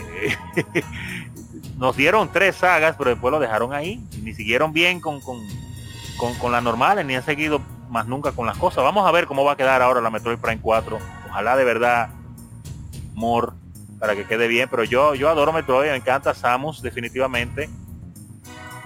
nos 1.76 1.94
dieron 1.94 2.30
tres 2.32 2.56
sagas, 2.56 2.96
pero 2.96 3.10
después 3.10 3.30
lo 3.30 3.38
dejaron 3.38 3.74
ahí, 3.74 4.02
ni 4.22 4.32
siguieron 4.32 4.72
bien 4.72 4.98
con, 5.00 5.20
con, 5.20 5.42
con, 6.40 6.50
las 6.50 6.62
normales, 6.62 7.04
ni 7.04 7.16
han 7.16 7.24
seguido 7.24 7.60
más 7.90 8.06
nunca 8.06 8.32
con 8.32 8.46
las 8.46 8.56
cosas. 8.56 8.82
Vamos 8.82 9.06
a 9.06 9.12
ver 9.12 9.26
cómo 9.26 9.44
va 9.44 9.52
a 9.52 9.56
quedar 9.58 9.82
ahora 9.82 10.00
la 10.00 10.08
Metroid 10.08 10.38
Prime 10.38 10.62
4. 10.62 10.98
Ojalá 11.28 11.54
de 11.54 11.64
verdad, 11.64 12.08
more, 13.12 13.48
para 14.00 14.16
que 14.16 14.24
quede 14.24 14.48
bien. 14.48 14.70
Pero 14.70 14.84
yo, 14.84 15.14
yo 15.14 15.28
adoro 15.28 15.52
Metroid, 15.52 15.90
me 15.90 15.96
encanta 15.96 16.32
Samus, 16.32 16.80
definitivamente. 16.80 17.68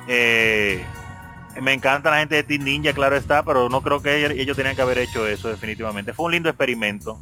Eh, 0.08 0.84
me 1.60 1.72
encanta 1.72 2.10
la 2.10 2.18
gente 2.18 2.36
de 2.36 2.42
Team 2.42 2.64
Ninja, 2.64 2.92
claro 2.92 3.16
está, 3.16 3.44
pero 3.44 3.68
no 3.68 3.82
creo 3.82 4.02
que 4.02 4.26
ellos, 4.40 4.56
tenían 4.56 4.74
que 4.74 4.82
haber 4.82 4.98
hecho 4.98 5.26
eso 5.26 5.48
definitivamente. 5.48 6.12
Fue 6.12 6.26
un 6.26 6.32
lindo 6.32 6.48
experimento, 6.48 7.18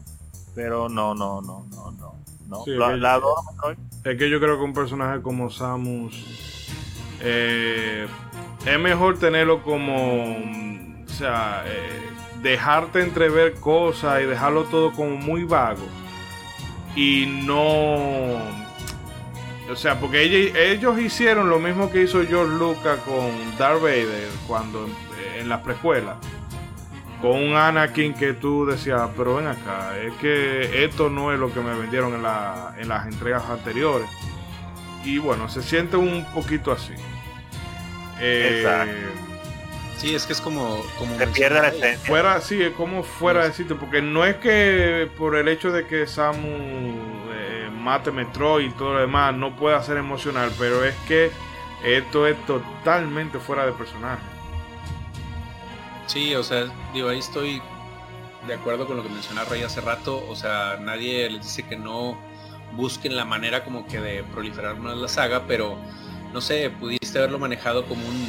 pero 0.55 0.89
no, 0.89 1.15
no, 1.15 1.40
no, 1.40 1.66
no, 1.70 1.90
no. 1.93 2.15
no. 2.47 2.65
es 4.05 4.19
que 4.19 4.31
yo 4.31 4.40
creo 4.40 4.57
que 4.57 4.65
un 4.65 4.74
personaje 4.74 5.20
como 5.20 5.51
Samus 5.51 6.15
eh, 7.20 8.07
es 8.65 8.78
mejor 8.78 9.19
tenerlo 9.19 9.62
como, 9.62 10.36
o 11.05 11.09
sea, 11.09 11.65
eh, 11.66 12.09
dejarte 12.43 13.02
entrever 13.02 13.55
cosas 13.55 14.23
y 14.23 14.27
dejarlo 14.27 14.65
todo 14.65 14.93
como 14.93 15.16
muy 15.16 15.44
vago 15.44 15.86
y 16.97 17.27
no 17.27 18.60
o 19.71 19.77
sea, 19.77 20.01
porque 20.01 20.23
ellos, 20.73 20.99
hicieron 20.99 21.49
lo 21.49 21.59
mismo 21.59 21.91
que 21.91 22.03
hizo 22.03 22.25
George 22.27 22.57
Lucas 22.57 22.99
con 23.01 23.57
Darth 23.57 23.81
Vader 23.81 24.29
cuando 24.47 24.89
en 25.39 25.49
la 25.49 25.63
precuela. 25.63 26.17
con 27.21 27.33
un 27.33 27.55
Anakin 27.55 28.15
que 28.15 28.33
tú 28.33 28.67
decías, 28.67 29.11
pero 29.17 29.37
ven 29.37 29.47
acá, 29.47 29.99
es 29.99 30.13
que 30.15 30.85
esto 30.85 31.11
no 31.11 31.33
es 31.33 31.39
lo 31.39 31.53
que 31.53 31.61
me 31.61 31.75
vendieron 31.75 32.15
en, 32.15 32.23
la, 32.23 32.75
en 32.79 32.89
las 32.89 33.07
entregas 33.07 33.45
anteriores. 33.49 34.09
Y 35.05 35.19
bueno, 35.19 35.49
se 35.49 35.63
siente 35.63 35.97
un 35.97 36.25
poquito 36.35 36.73
así. 36.73 36.95
Eh, 38.21 38.63
Exacto. 38.63 38.93
Sí, 39.99 40.15
es 40.15 40.25
que 40.25 40.33
es 40.33 40.41
como... 40.41 40.83
como 40.99 41.19
Se 41.19 41.27
pierde 41.27 41.61
la 41.61 41.69
esencia. 41.69 42.09
Fuera, 42.09 42.41
sí, 42.41 42.63
es 42.63 42.73
como 42.73 43.03
fuera 43.03 43.45
de 43.45 43.53
sitio, 43.53 43.79
porque 43.79 44.01
no 44.01 44.25
es 44.25 44.37
que 44.37 45.11
por 45.19 45.37
el 45.37 45.47
hecho 45.49 45.71
de 45.73 45.87
que 45.87 46.07
Samu 46.07 47.10
mate 47.81 48.12
Metroid 48.12 48.69
y 48.69 48.70
todo 48.70 48.94
lo 48.94 49.01
demás 49.01 49.35
no 49.35 49.57
pueda 49.57 49.82
ser 49.82 49.97
emocional, 49.97 50.52
pero 50.59 50.85
es 50.85 50.94
que 51.09 51.31
esto 51.85 52.27
es 52.27 52.36
totalmente 52.47 53.39
fuera 53.39 53.66
de 53.66 53.73
personaje. 53.73 54.23
Sí, 56.07 56.35
o 56.35 56.43
sea, 56.43 56.66
digo, 56.93 57.09
ahí 57.09 57.19
estoy 57.19 57.62
de 58.47 58.55
acuerdo 58.55 58.86
con 58.86 58.97
lo 58.97 59.02
que 59.02 59.09
mencionaba 59.09 59.48
Rey 59.48 59.62
hace 59.62 59.81
rato. 59.81 60.24
O 60.28 60.36
sea, 60.36 60.77
nadie 60.81 61.28
les 61.31 61.43
dice 61.43 61.62
que 61.62 61.77
no 61.77 62.19
busquen 62.73 63.16
la 63.16 63.24
manera 63.24 63.65
como 63.65 63.86
que 63.86 64.01
de 64.01 64.23
proliferar 64.24 64.77
más 64.78 64.97
la 64.97 65.09
saga, 65.09 65.44
pero 65.47 65.77
no 66.32 66.40
sé, 66.40 66.70
pudiste 66.70 67.19
haberlo 67.19 67.39
manejado 67.39 67.85
como 67.86 68.07
un 68.07 68.28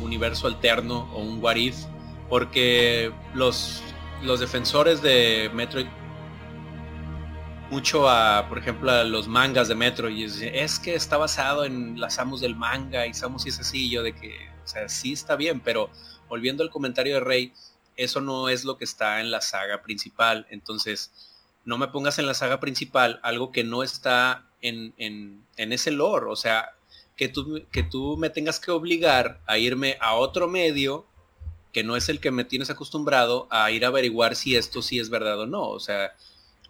universo 0.00 0.46
alterno 0.46 1.08
o 1.12 1.20
un 1.20 1.42
what 1.42 1.56
porque 2.28 3.12
los, 3.34 3.82
los 4.22 4.40
defensores 4.40 5.02
de 5.02 5.50
Metroid 5.52 5.86
mucho 7.72 8.06
a, 8.06 8.50
por 8.50 8.58
ejemplo, 8.58 8.90
a 8.90 9.02
los 9.02 9.28
mangas 9.28 9.66
de 9.66 9.74
Metroid 9.74 10.14
y 10.14 10.24
es, 10.24 10.78
que 10.78 10.94
está 10.94 11.16
basado 11.16 11.64
en 11.64 11.98
las 11.98 12.16
Samus 12.16 12.42
del 12.42 12.54
manga 12.54 13.06
y 13.06 13.14
Samus 13.14 13.46
y 13.46 13.48
es 13.48 13.60
así, 13.60 13.88
yo 13.88 14.02
de 14.02 14.14
que, 14.14 14.50
o 14.62 14.68
sea, 14.68 14.90
sí 14.90 15.14
está 15.14 15.36
bien, 15.36 15.60
pero 15.60 15.88
volviendo 16.28 16.62
al 16.62 16.68
comentario 16.68 17.14
de 17.14 17.20
Rey, 17.20 17.54
eso 17.96 18.20
no 18.20 18.50
es 18.50 18.64
lo 18.64 18.76
que 18.76 18.84
está 18.84 19.22
en 19.22 19.30
la 19.30 19.40
saga 19.40 19.80
principal. 19.80 20.46
Entonces, 20.50 21.12
no 21.64 21.78
me 21.78 21.88
pongas 21.88 22.18
en 22.18 22.26
la 22.26 22.34
saga 22.34 22.60
principal 22.60 23.20
algo 23.22 23.52
que 23.52 23.64
no 23.64 23.82
está 23.82 24.50
en, 24.60 24.92
en, 24.98 25.42
en 25.56 25.72
ese 25.72 25.92
lore. 25.92 26.26
O 26.26 26.36
sea, 26.36 26.72
que 27.16 27.28
tú, 27.28 27.62
que 27.72 27.82
tú 27.82 28.18
me 28.18 28.28
tengas 28.28 28.60
que 28.60 28.70
obligar 28.70 29.40
a 29.46 29.56
irme 29.56 29.96
a 30.02 30.14
otro 30.14 30.46
medio 30.46 31.06
que 31.72 31.84
no 31.84 31.96
es 31.96 32.10
el 32.10 32.20
que 32.20 32.32
me 32.32 32.44
tienes 32.44 32.68
acostumbrado 32.68 33.48
a 33.50 33.70
ir 33.70 33.86
a 33.86 33.88
averiguar 33.88 34.36
si 34.36 34.56
esto 34.56 34.82
sí 34.82 34.98
es 34.98 35.08
verdad 35.08 35.40
o 35.40 35.46
no. 35.46 35.70
O 35.70 35.80
sea, 35.80 36.12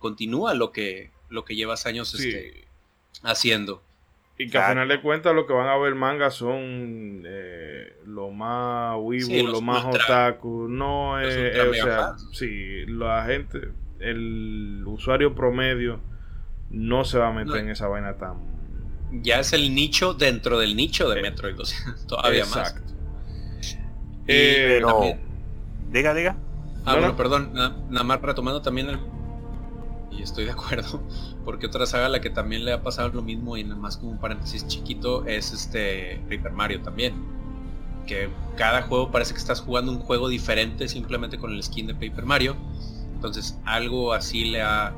continúa 0.03 0.53
lo 0.53 0.71
que, 0.73 1.11
lo 1.31 1.47
que 1.47 1.57
llevas 1.57 1.87
años 1.87 2.11
Sí. 2.11 2.29
este, 2.29 2.65
haciendo. 3.23 3.83
Y 4.39 4.49
que 4.49 4.57
al 4.59 4.63
Exacto. 4.65 4.71
final 4.73 4.89
de 4.89 5.01
cuentas 5.03 5.35
lo 5.35 5.47
que 5.47 5.53
van 5.55 5.69
a 5.69 5.77
ver 5.79 5.95
manga 5.95 6.31
son 6.31 7.23
eh, 7.25 7.95
lo 8.07 8.31
más 8.31 8.97
wibu, 9.01 9.27
Sí, 9.27 9.43
lo 9.43 9.61
más 9.63 9.85
ultra- 9.85 10.05
otaku. 10.05 10.67
No 10.69 11.21
es, 11.21 11.35
eh, 11.35 11.61
o 11.61 11.73
sea, 11.75 12.15
sí, 12.33 12.85
la 12.87 13.25
gente, 13.27 13.69
el 14.01 14.83
usuario 14.87 15.35
promedio 15.35 16.01
no 16.71 17.05
se 17.05 17.19
va 17.19 17.29
a 17.29 17.33
meter 17.33 17.47
No. 17.53 17.57
en 17.57 17.69
esa 17.71 17.87
vaina 17.89 18.15
tan... 18.17 18.37
Ya 19.23 19.41
es 19.41 19.53
el 19.53 19.75
nicho 19.75 20.15
dentro 20.15 20.59
del 20.59 20.75
nicho 20.75 21.09
de 21.11 21.21
Eh, 21.21 21.23
Metroid, 21.23 21.61
o 21.61 21.65
sea, 21.67 21.79
todavía 22.09 22.45
más. 22.47 22.71
Exacto. 22.71 22.93
Y 24.27 24.33
Eh, 24.33 24.65
Pero, 24.69 24.87
también- 24.89 25.21
diga, 25.91 26.15
diga. 26.15 26.37
Ah, 26.85 26.93
No, 26.93 26.93
bueno, 26.93 27.09
no. 27.09 27.17
perdón, 27.17 27.51
na- 27.53 27.77
nada 27.91 28.05
más 28.05 28.21
retomando 28.23 28.63
también 28.63 28.89
el... 28.89 28.99
Y 30.16 30.23
estoy 30.23 30.44
de 30.44 30.50
acuerdo, 30.52 31.02
porque 31.44 31.66
otra 31.66 31.86
saga 31.86 32.07
a 32.07 32.08
la 32.08 32.20
que 32.20 32.31
también 32.31 32.65
le 32.65 32.73
ha 32.73 32.82
pasado 32.82 33.08
lo 33.10 33.23
mismo 33.23 33.57
y 33.57 33.65
nada 33.65 33.76
más 33.81 33.97
como 33.97 34.12
un 34.12 34.18
paréntesis 34.18 34.66
chiquito 34.66 35.26
es 35.26 35.52
este 35.52 36.20
Paper 36.28 36.52
Mario 36.52 36.82
también. 36.82 37.15
Que 38.07 38.28
cada 38.57 38.82
juego 38.82 39.10
parece 39.10 39.32
que 39.32 39.39
estás 39.39 39.60
jugando 39.60 39.92
un 39.92 40.00
juego 40.00 40.28
diferente 40.28 40.89
simplemente 40.89 41.39
con 41.39 41.52
el 41.52 41.62
skin 41.62 41.86
de 41.86 41.94
Paper 41.94 42.24
Mario. 42.26 42.57
Entonces 43.15 43.58
algo 43.65 44.12
así 44.12 44.44
le 44.44 44.62
ha 44.62 44.92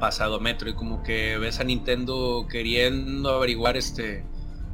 pasado 0.00 0.36
a 0.36 0.40
Metroid, 0.40 0.74
como 0.74 1.02
que 1.02 1.38
ves 1.38 1.60
a 1.60 1.64
Nintendo 1.64 2.46
queriendo 2.50 3.30
averiguar 3.30 3.76
este 3.76 4.24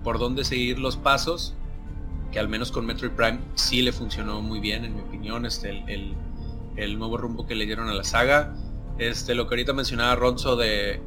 por 0.02 0.18
dónde 0.18 0.44
seguir 0.44 0.78
los 0.78 0.96
pasos, 0.96 1.54
que 2.32 2.38
al 2.40 2.48
menos 2.48 2.72
con 2.72 2.86
Metroid 2.86 3.12
Prime 3.12 3.38
sí 3.54 3.82
le 3.82 3.92
funcionó 3.92 4.40
muy 4.42 4.58
bien, 4.58 4.84
en 4.84 4.94
mi 4.96 5.00
opinión, 5.02 5.46
este, 5.46 5.70
el, 5.70 5.88
el- 5.88 6.14
el 6.74 6.98
nuevo 6.98 7.18
rumbo 7.18 7.46
que 7.46 7.54
le 7.54 7.66
dieron 7.66 7.88
a 7.90 7.94
la 7.94 8.02
saga. 8.02 8.54
Este, 9.02 9.34
lo 9.34 9.48
que 9.48 9.54
ahorita 9.54 9.72
mencionaba 9.72 10.14
Ronzo 10.14 10.56
de, 10.56 11.00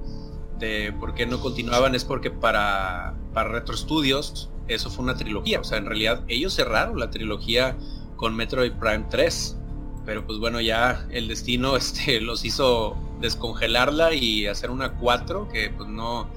por 1.00 1.14
qué 1.14 1.26
no 1.26 1.40
continuaban 1.40 1.96
es 1.96 2.04
porque 2.04 2.30
para, 2.30 3.16
para 3.34 3.50
Retro 3.50 3.78
Studios 3.78 4.50
eso 4.68 4.90
fue 4.90 5.04
una 5.04 5.16
trilogía. 5.16 5.62
O 5.62 5.64
sea, 5.64 5.78
en 5.78 5.86
realidad 5.86 6.24
ellos 6.28 6.54
cerraron 6.54 7.00
la 7.00 7.10
trilogía 7.10 7.78
con 8.18 8.36
Metroid 8.36 8.74
Prime 8.74 9.06
3. 9.10 9.58
Pero 10.06 10.26
pues 10.26 10.40
bueno, 10.40 10.60
ya 10.62 11.08
el 11.10 11.28
destino 11.28 11.78
este, 11.78 12.20
los 12.20 12.44
hizo 12.44 12.98
descongelarla 13.22 14.14
y 14.14 14.46
hacer 14.48 14.72
una 14.72 14.94
4 14.94 15.48
que 15.48 15.70
pues 15.70 15.88
no, 15.88 16.30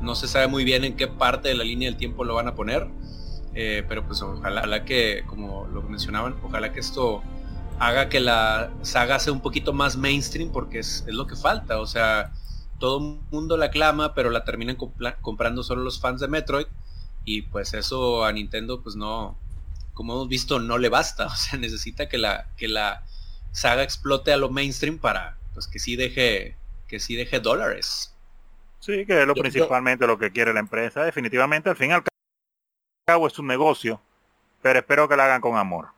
no 0.00 0.14
se 0.14 0.28
sabe 0.28 0.46
muy 0.46 0.64
bien 0.64 0.84
en 0.84 0.96
qué 0.96 1.08
parte 1.08 1.48
de 1.48 1.54
la 1.54 1.64
línea 1.64 1.88
del 1.88 1.98
tiempo 1.98 2.24
lo 2.24 2.34
van 2.34 2.48
a 2.48 2.54
poner. 2.54 2.88
Eh, 3.54 3.84
pero 3.88 4.06
pues 4.06 4.22
ojalá, 4.22 4.60
ojalá 4.60 4.84
que, 4.84 5.24
como 5.26 5.66
lo 5.66 5.82
mencionaban, 5.82 6.36
ojalá 6.42 6.72
que 6.72 6.80
esto 6.80 7.22
haga 7.78 8.08
que 8.08 8.20
la 8.20 8.70
saga 8.82 9.18
sea 9.18 9.32
un 9.32 9.40
poquito 9.40 9.72
más 9.72 9.96
mainstream 9.96 10.50
porque 10.52 10.78
es, 10.80 11.04
es 11.06 11.14
lo 11.14 11.26
que 11.26 11.36
falta. 11.36 11.80
O 11.80 11.86
sea, 11.86 12.32
todo 12.78 12.98
el 12.98 13.20
mundo 13.30 13.56
la 13.56 13.70
clama, 13.70 14.14
pero 14.14 14.30
la 14.30 14.44
terminan 14.44 14.76
comprando 15.20 15.62
solo 15.62 15.82
los 15.82 16.00
fans 16.00 16.20
de 16.20 16.28
Metroid. 16.28 16.66
Y 17.24 17.42
pues 17.42 17.74
eso 17.74 18.24
a 18.24 18.32
Nintendo 18.32 18.82
pues 18.82 18.96
no, 18.96 19.38
como 19.94 20.14
hemos 20.14 20.28
visto, 20.28 20.58
no 20.58 20.78
le 20.78 20.88
basta. 20.88 21.26
O 21.32 21.34
sea, 21.36 21.58
necesita 21.58 22.08
que 22.08 22.18
la, 22.18 22.46
que 22.56 22.68
la 22.68 23.04
saga 23.52 23.82
explote 23.82 24.32
a 24.32 24.36
lo 24.36 24.48
mainstream 24.50 24.98
para 24.98 25.36
pues 25.54 25.66
que 25.68 25.78
sí 25.78 25.96
deje, 25.96 26.56
que 26.88 26.98
sí 27.00 27.14
deje 27.16 27.40
dólares. 27.40 28.14
Sí, 28.80 29.04
que 29.06 29.20
es 29.20 29.26
lo 29.26 29.34
Yo- 29.34 29.36
yo- 29.36 29.42
principalmente 29.42 30.06
lo 30.06 30.18
que 30.18 30.32
quiere 30.32 30.52
la 30.52 30.60
empresa. 30.60 31.04
Definitivamente, 31.04 31.68
al 31.70 31.76
fin 31.76 31.90
y 31.90 31.92
al 31.92 32.02
cabo 33.06 33.26
es 33.26 33.38
un 33.38 33.46
negocio, 33.46 34.00
pero 34.62 34.78
espero 34.78 35.08
que 35.08 35.16
lo 35.16 35.22
hagan 35.22 35.40
con 35.40 35.56
amor. 35.56 35.88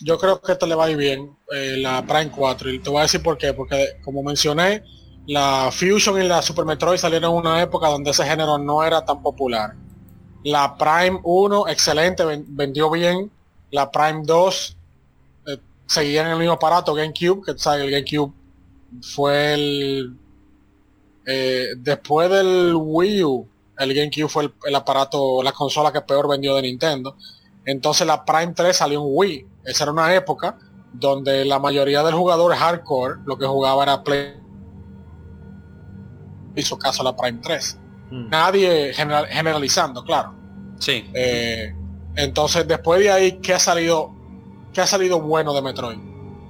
Yo 0.00 0.18
creo 0.18 0.40
que 0.40 0.52
esto 0.52 0.66
le 0.66 0.74
va 0.74 0.86
a 0.86 0.90
ir 0.90 0.96
bien, 0.96 1.36
eh, 1.54 1.76
la 1.78 2.02
Prime 2.04 2.30
4, 2.30 2.70
y 2.70 2.78
te 2.80 2.90
voy 2.90 3.00
a 3.00 3.02
decir 3.02 3.22
por 3.22 3.38
qué, 3.38 3.52
porque 3.54 3.98
como 4.04 4.22
mencioné, 4.22 4.82
la 5.26 5.70
Fusion 5.72 6.20
y 6.22 6.26
la 6.26 6.42
Super 6.42 6.64
Metroid 6.64 6.98
salieron 6.98 7.30
en 7.32 7.36
una 7.38 7.62
época 7.62 7.88
donde 7.88 8.10
ese 8.10 8.24
género 8.24 8.58
no 8.58 8.82
era 8.84 9.04
tan 9.04 9.22
popular. 9.22 9.74
La 10.44 10.76
Prime 10.76 11.20
1, 11.22 11.68
excelente, 11.68 12.24
ven- 12.24 12.44
vendió 12.48 12.90
bien. 12.90 13.30
La 13.70 13.90
Prime 13.90 14.22
2, 14.24 14.76
eh, 15.46 15.58
seguía 15.86 16.22
en 16.22 16.28
el 16.32 16.38
mismo 16.38 16.54
aparato, 16.54 16.94
GameCube, 16.94 17.42
que 17.44 17.52
el 17.52 17.90
GameCube 17.90 18.32
fue 19.14 19.54
el... 19.54 20.16
eh, 21.26 21.68
después 21.78 22.30
del 22.30 22.74
Wii 22.76 23.24
U, 23.24 23.48
el 23.78 23.94
GameCube 23.94 24.28
fue 24.28 24.44
el, 24.44 24.54
el 24.64 24.74
aparato, 24.74 25.42
la 25.42 25.52
consola 25.52 25.92
que 25.92 26.00
peor 26.02 26.28
vendió 26.28 26.54
de 26.56 26.62
Nintendo. 26.62 27.16
Entonces 27.64 28.06
la 28.06 28.24
Prime 28.24 28.52
3 28.54 28.76
salió 28.76 29.00
en 29.00 29.06
Wii. 29.08 29.46
Esa 29.64 29.84
era 29.84 29.92
una 29.92 30.14
época 30.14 30.58
donde 30.92 31.44
la 31.44 31.58
mayoría 31.58 32.02
del 32.02 32.14
jugador 32.14 32.54
hardcore 32.54 33.20
lo 33.24 33.38
que 33.38 33.46
jugaba 33.46 33.82
era 33.84 34.02
Play. 34.02 34.34
Hizo 36.54 36.78
caso 36.78 37.02
a 37.02 37.04
la 37.04 37.16
Prime 37.16 37.38
3. 37.42 37.78
Hmm. 38.10 38.28
Nadie 38.28 38.92
general- 38.92 39.26
generalizando, 39.26 40.04
claro. 40.04 40.34
Sí. 40.78 41.08
Eh, 41.14 41.74
entonces 42.16 42.66
después 42.68 43.00
de 43.00 43.10
ahí, 43.10 43.32
¿qué 43.40 43.54
ha 43.54 43.58
salido? 43.58 44.12
¿Qué 44.72 44.80
ha 44.80 44.86
salido 44.86 45.20
bueno 45.20 45.54
de 45.54 45.62
Metroid? 45.62 45.98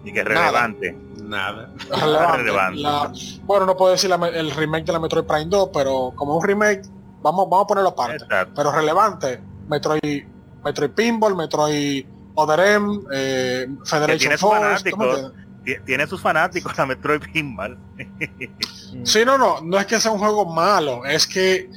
Y 0.05 0.12
que 0.12 0.20
es 0.20 0.24
Nada. 0.26 0.47
relevante. 0.47 0.99
Nada. 1.23 1.70
Relevante. 1.91 2.36
relevante. 2.39 2.81
La- 2.81 3.12
bueno, 3.44 3.66
no 3.66 3.76
puedo 3.76 3.92
decir 3.92 4.10
la 4.10 4.16
el 4.28 4.50
remake 4.50 4.86
de 4.86 4.92
la 4.92 4.99
Metroid 4.99 5.24
Prime 5.24 5.47
2, 5.47 5.70
pero 5.73 6.12
como 6.16 6.36
un 6.36 6.44
remake, 6.44 6.82
vamos, 7.23 7.49
vamos 7.49 7.65
a 7.65 7.66
ponerlo 7.68 7.91
aparte. 7.91 8.16
Exacto. 8.24 8.52
pero 8.57 8.73
relevante. 8.73 9.41
Metroid, 9.68 10.24
Metroid 10.65 10.91
Pinball, 10.91 11.34
Metroid 11.36 12.05
Other 12.34 12.60
M, 12.76 13.00
eh, 13.12 13.66
Federation 13.84 14.18
tiene 14.18 14.39
su 14.39 14.47
Force. 14.47 14.91
¿tú 14.91 14.97
me 14.97 15.05
fanático. 15.07 15.16
entiendes? 15.26 15.42
Ti- 15.65 15.76
Tiene 15.84 16.07
sus 16.08 16.20
fanáticos 16.20 16.76
la 16.78 16.86
Metroid 16.86 17.20
Pinball. 17.32 17.78
Sí, 19.05 19.24
no, 19.24 19.39
no, 19.39 19.60
no 19.62 19.78
es 19.78 19.86
que 19.86 19.99
sea 20.00 20.10
un 20.12 20.18
juego 20.18 20.44
malo, 20.44 21.05
es 21.07 21.26
que 21.26 21.70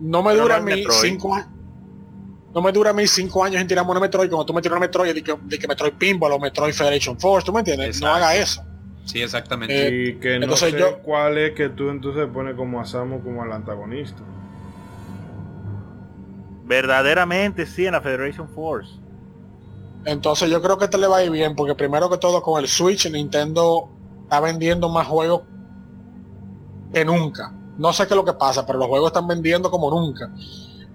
no 0.00 0.22
me 0.22 0.30
Pero 0.32 0.42
dura 0.44 0.58
no 0.60 0.66
a 0.66 0.70
es 0.70 0.76
mí 0.76 0.80
Metroid. 0.82 1.00
cinco 1.00 1.34
años. 1.34 1.48
No 2.54 2.60
me 2.62 2.72
dura 2.72 2.90
a 2.90 2.92
mí 2.92 3.06
cinco 3.06 3.44
años 3.44 3.60
en 3.60 3.66
tirarme 3.68 3.90
una 3.90 4.00
Metroid, 4.00 4.30
como 4.30 4.44
tú 4.46 4.52
me 4.54 4.60
tiras 4.62 4.76
una 4.76 4.86
Metroid 4.86 5.14
de 5.14 5.22
que, 5.22 5.36
de 5.42 5.58
que 5.58 5.66
Metroid 5.68 5.92
Pinball 5.94 6.32
o 6.32 6.38
Metroid 6.38 6.72
Federation 6.74 7.18
Force, 7.18 7.44
¿tú 7.46 7.52
me 7.52 7.60
entiendes? 7.60 7.88
Exacto. 7.96 8.06
No 8.06 8.14
haga 8.14 8.36
eso. 8.36 8.62
Sí, 9.04 9.20
exactamente. 9.22 9.86
Eh, 9.88 10.08
Y 10.08 10.14
que 10.20 10.38
no 10.38 10.44
entonces 10.44 10.70
sé 10.72 10.78
yo- 10.78 10.98
cuál 11.00 11.36
es 11.38 11.52
que 11.52 11.68
tú 11.70 11.88
entonces 11.90 12.26
pones 12.32 12.54
como 12.54 12.80
a 12.80 12.84
Samu 12.86 13.22
como 13.22 13.42
al 13.42 13.52
antagonista. 13.52 14.22
Verdaderamente 16.72 17.66
sí 17.66 17.84
en 17.84 17.92
la 17.92 18.00
Federation 18.00 18.48
Force. 18.48 18.90
Entonces 20.06 20.48
yo 20.48 20.62
creo 20.62 20.78
que 20.78 20.88
te 20.88 20.96
le 20.96 21.06
va 21.06 21.18
a 21.18 21.22
ir 21.22 21.30
bien, 21.30 21.54
porque 21.54 21.74
primero 21.74 22.08
que 22.08 22.16
todo 22.16 22.42
con 22.42 22.58
el 22.58 22.66
Switch 22.66 23.10
Nintendo 23.10 23.90
está 24.22 24.40
vendiendo 24.40 24.88
más 24.88 25.06
juegos 25.06 25.42
que 26.90 27.04
nunca. 27.04 27.52
No 27.76 27.92
sé 27.92 28.06
qué 28.06 28.14
es 28.14 28.16
lo 28.16 28.24
que 28.24 28.32
pasa, 28.32 28.64
pero 28.64 28.78
los 28.78 28.88
juegos 28.88 29.08
están 29.08 29.28
vendiendo 29.28 29.70
como 29.70 29.90
nunca. 29.90 30.32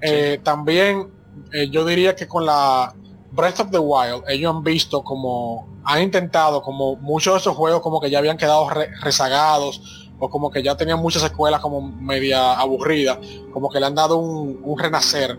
Eh, 0.02 0.40
también 0.42 1.12
eh, 1.54 1.70
yo 1.70 1.86
diría 1.86 2.16
que 2.16 2.28
con 2.28 2.44
la 2.48 2.96
Breath 3.30 3.60
of 3.60 3.70
the 3.70 3.78
Wild 3.78 4.24
ellos 4.30 4.56
han 4.56 4.64
visto 4.64 5.04
como 5.04 5.68
han 5.84 6.02
intentado, 6.02 6.64
como 6.64 6.96
muchos 6.96 7.36
de 7.36 7.40
esos 7.42 7.56
juegos 7.56 7.82
como 7.82 8.02
que 8.02 8.10
ya 8.10 8.18
habían 8.18 8.38
quedado 8.38 8.68
rezagados, 9.00 10.08
o 10.18 10.28
como 10.28 10.50
que 10.50 10.64
ya 10.64 10.76
tenían 10.76 11.00
muchas 11.00 11.24
escuelas 11.24 11.62
como 11.62 11.82
media 11.82 12.54
aburridas, 12.54 13.20
como 13.54 13.70
que 13.70 13.80
le 13.80 13.86
han 13.86 13.96
dado 13.96 14.18
un, 14.18 14.78
renacer. 14.78 15.38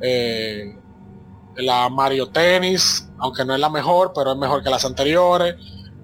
Eh, 0.00 0.76
la 1.56 1.88
Mario 1.88 2.28
Tennis, 2.28 3.08
aunque 3.18 3.44
no 3.44 3.54
es 3.54 3.60
la 3.60 3.68
mejor, 3.68 4.12
pero 4.14 4.32
es 4.32 4.38
mejor 4.38 4.62
que 4.62 4.70
las 4.70 4.84
anteriores. 4.84 5.56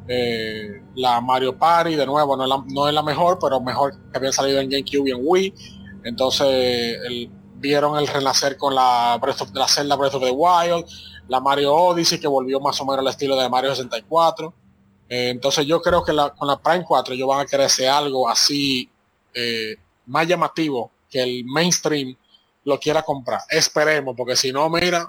Eh, 0.09 0.83
la 0.97 1.21
Mario 1.21 1.57
Party, 1.57 1.95
de 1.95 2.05
nuevo, 2.05 2.37
no 2.37 2.45
es, 2.45 2.49
la, 2.75 2.93
la 2.93 3.03
mejor, 3.03 3.39
pero 3.41 3.61
mejor 3.61 3.95
que 4.11 4.19
había 4.19 4.33
salido 4.33 4.61
en 4.61 4.69
GameCube 4.69 5.09
y 5.09 5.13
en 5.13 5.19
Wii. 5.21 5.55
Entonces 6.05 6.99
vieron 7.57 7.99
el 7.99 8.07
renacer 8.07 8.57
con 8.57 8.75
la, 8.75 9.19
de 9.23 9.59
la 9.59 9.69
Zelda 9.69 9.97
Breath 9.97 10.15
of 10.15 10.23
the 10.23 10.31
Wild, 10.31 10.85
la 11.29 11.41
Mario 11.41 11.75
Odyssey, 11.75 12.21
que 12.21 12.29
volvió 12.29 12.61
más 12.61 12.79
o 12.81 12.85
menos 12.85 12.99
al 12.99 13.09
estilo 13.09 13.37
de 13.37 13.49
Mario 13.49 13.71
64. 13.71 14.53
Eh, 15.09 15.29
entonces 15.31 15.65
yo 15.67 15.81
creo 15.81 16.05
que 16.05 16.13
con 16.37 16.49
la 16.49 16.59
Prime 16.59 16.85
4 16.85 17.15
ellos 17.15 17.29
van 17.29 17.41
a 17.41 17.47
querer 17.47 17.67
hacer 17.67 17.89
algo 17.89 18.29
así 18.29 18.91
más 20.07 20.29
llamativo 20.29 20.93
que 21.11 21.23
el 21.23 21.45
mainstream 21.45 22.17
lo 22.65 22.79
quiera 22.79 23.03
comprar. 23.03 23.41
Esperemos, 23.51 24.17
porque 24.17 24.37
si 24.37 24.53
no, 24.53 24.69
mira, 24.69 25.09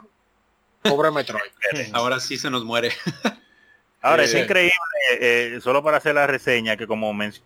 pobre 0.81 1.11
Metroid. 1.11 1.41
Ahora 1.93 2.19
sí 2.19 2.37
se 2.37 2.49
nos 2.49 2.63
muere. 2.63 2.91
Ahora 4.01 4.23
es 4.23 4.35
increíble, 4.35 4.75
eh, 5.19 5.59
solo 5.63 5.83
para 5.83 5.97
hacer 5.97 6.13
la 6.13 6.27
reseña, 6.27 6.77
que 6.77 6.85
como 6.85 7.11
mencioné, 7.11 7.43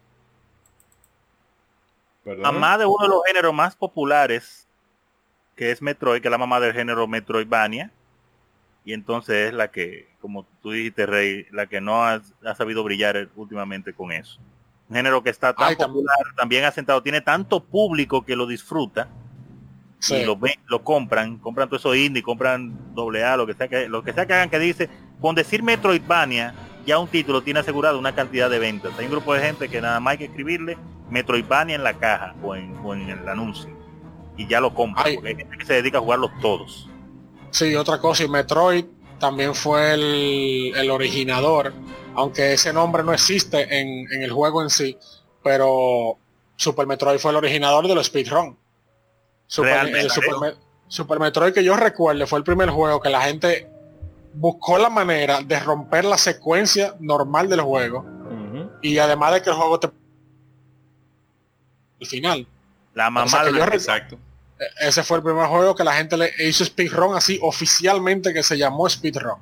mamá 2.25 2.77
de 2.77 2.85
uno 2.85 3.01
de 3.01 3.07
los 3.07 3.21
géneros 3.25 3.53
más 3.53 3.77
populares, 3.77 4.67
que 5.55 5.71
es 5.71 5.81
Metroid, 5.81 6.21
que 6.21 6.27
es 6.27 6.31
la 6.31 6.37
mamá 6.37 6.59
del 6.59 6.73
género 6.73 7.07
Metroidvania, 7.07 7.91
y 8.83 8.93
entonces 8.93 9.47
es 9.47 9.53
la 9.53 9.71
que, 9.71 10.09
como 10.19 10.45
tú 10.61 10.71
dijiste, 10.71 11.05
Rey, 11.05 11.47
la 11.51 11.67
que 11.67 11.79
no 11.79 12.03
ha, 12.03 12.21
sabido 12.57 12.83
brillar 12.83 13.29
últimamente 13.35 13.93
con 13.93 14.11
eso. 14.11 14.39
Un 14.89 14.95
género 14.95 15.23
que 15.23 15.29
está 15.29 15.53
tan 15.53 15.75
popular, 15.75 16.17
también 16.35 16.65
asentado, 16.65 17.01
tiene 17.03 17.21
tanto 17.21 17.63
público 17.63 18.25
que 18.25 18.35
lo 18.35 18.47
disfruta, 18.47 19.07
y 20.07 20.23
lo, 20.23 20.39
lo 20.67 20.83
compran, 20.83 21.37
compran 21.37 21.67
todo 21.67 21.77
eso 21.77 21.95
indie, 21.95 22.23
compran 22.23 22.93
doble 22.93 23.23
A, 23.23 23.35
lo 23.35 23.45
que 23.45 23.53
sea 23.53 23.67
que, 23.67 23.89
lo 23.89 24.03
que 24.03 24.13
sea 24.13 24.25
que 24.25 24.33
hagan 24.33 24.49
que 24.49 24.59
dice, 24.59 24.89
con 25.19 25.35
decir 25.35 25.61
Metroidvania, 25.63 26.53
ya 26.85 26.97
un 26.99 27.07
título 27.07 27.41
tiene 27.43 27.59
asegurado 27.59 27.99
una 27.99 28.15
cantidad 28.15 28.49
de 28.49 28.59
ventas. 28.59 28.93
Hay 28.97 29.05
un 29.05 29.11
grupo 29.11 29.33
de 29.33 29.41
gente 29.41 29.69
que 29.69 29.81
nada 29.81 29.99
más 29.99 30.13
hay 30.13 30.17
que 30.19 30.25
escribirle 30.25 30.77
Metroidvania 31.09 31.75
en 31.75 31.83
la 31.83 31.93
caja 31.93 32.35
o 32.41 32.55
en, 32.55 33.09
el 33.09 33.27
anuncio. 33.27 33.69
Y 34.37 34.47
ya 34.47 34.61
lo 34.61 34.73
compran, 34.73 35.15
porque 35.15 35.29
hay 35.29 35.35
gente 35.35 35.57
que 35.57 35.65
se 35.65 35.73
dedica 35.73 35.97
a 35.97 36.01
jugarlos 36.01 36.31
todos. 36.41 36.89
Sí, 37.51 37.75
otra 37.75 37.99
cosa, 37.99 38.23
y 38.23 38.29
Metroid 38.29 38.85
también 39.19 39.53
fue 39.53 39.93
el, 39.93 40.89
originador, 40.89 41.73
aunque 42.15 42.53
ese 42.53 42.71
nombre 42.71 43.03
no 43.03 43.13
existe 43.13 43.79
en, 43.79 44.07
el 44.21 44.31
juego 44.31 44.61
en 44.63 44.69
sí, 44.69 44.97
pero 45.43 46.17
Super 46.55 46.87
Metroid 46.87 47.19
fue 47.19 47.31
el 47.31 47.37
originador 47.37 47.87
de 47.87 47.95
los 47.95 48.07
speedrun. 48.07 48.57
Super, 49.49 50.55
Super, 50.87 51.19
Metroid 51.19 51.53
que 51.53 51.63
yo 51.63 51.75
recuerdo 51.75 52.27
fue 52.27 52.37
el 52.37 52.45
primer 52.45 52.69
juego 52.69 53.01
que 53.01 53.09
la 53.09 53.21
gente 53.21 53.67
buscó 54.35 54.77
la 54.77 54.91
manera 54.91 55.41
de 55.41 55.59
romper 55.59 56.05
la 56.05 56.19
secuencia 56.19 56.95
normal 56.99 57.49
del 57.49 57.61
juego. 57.61 58.05
Y 58.81 58.97
además 58.99 59.33
de 59.33 59.41
que 59.41 59.49
el 59.49 59.55
juego 59.55 59.79
te... 59.79 59.89
El 61.99 62.07
final. 62.07 62.47
La 62.93 63.09
mamá 63.09 63.43
de 63.43 63.59
Exacto. 63.59 64.17
E-, 64.59 64.87
ese 64.87 65.03
fue 65.03 65.17
el 65.17 65.23
primer 65.23 65.47
juego 65.47 65.75
que 65.75 65.83
la 65.83 65.93
gente 65.93 66.15
le 66.15 66.31
hizo 66.39 66.63
speedrun 66.63 67.15
así 67.15 67.39
oficialmente 67.41 68.33
que 68.33 68.43
se 68.43 68.57
llamó 68.57 68.87
speedrun. 68.87 69.39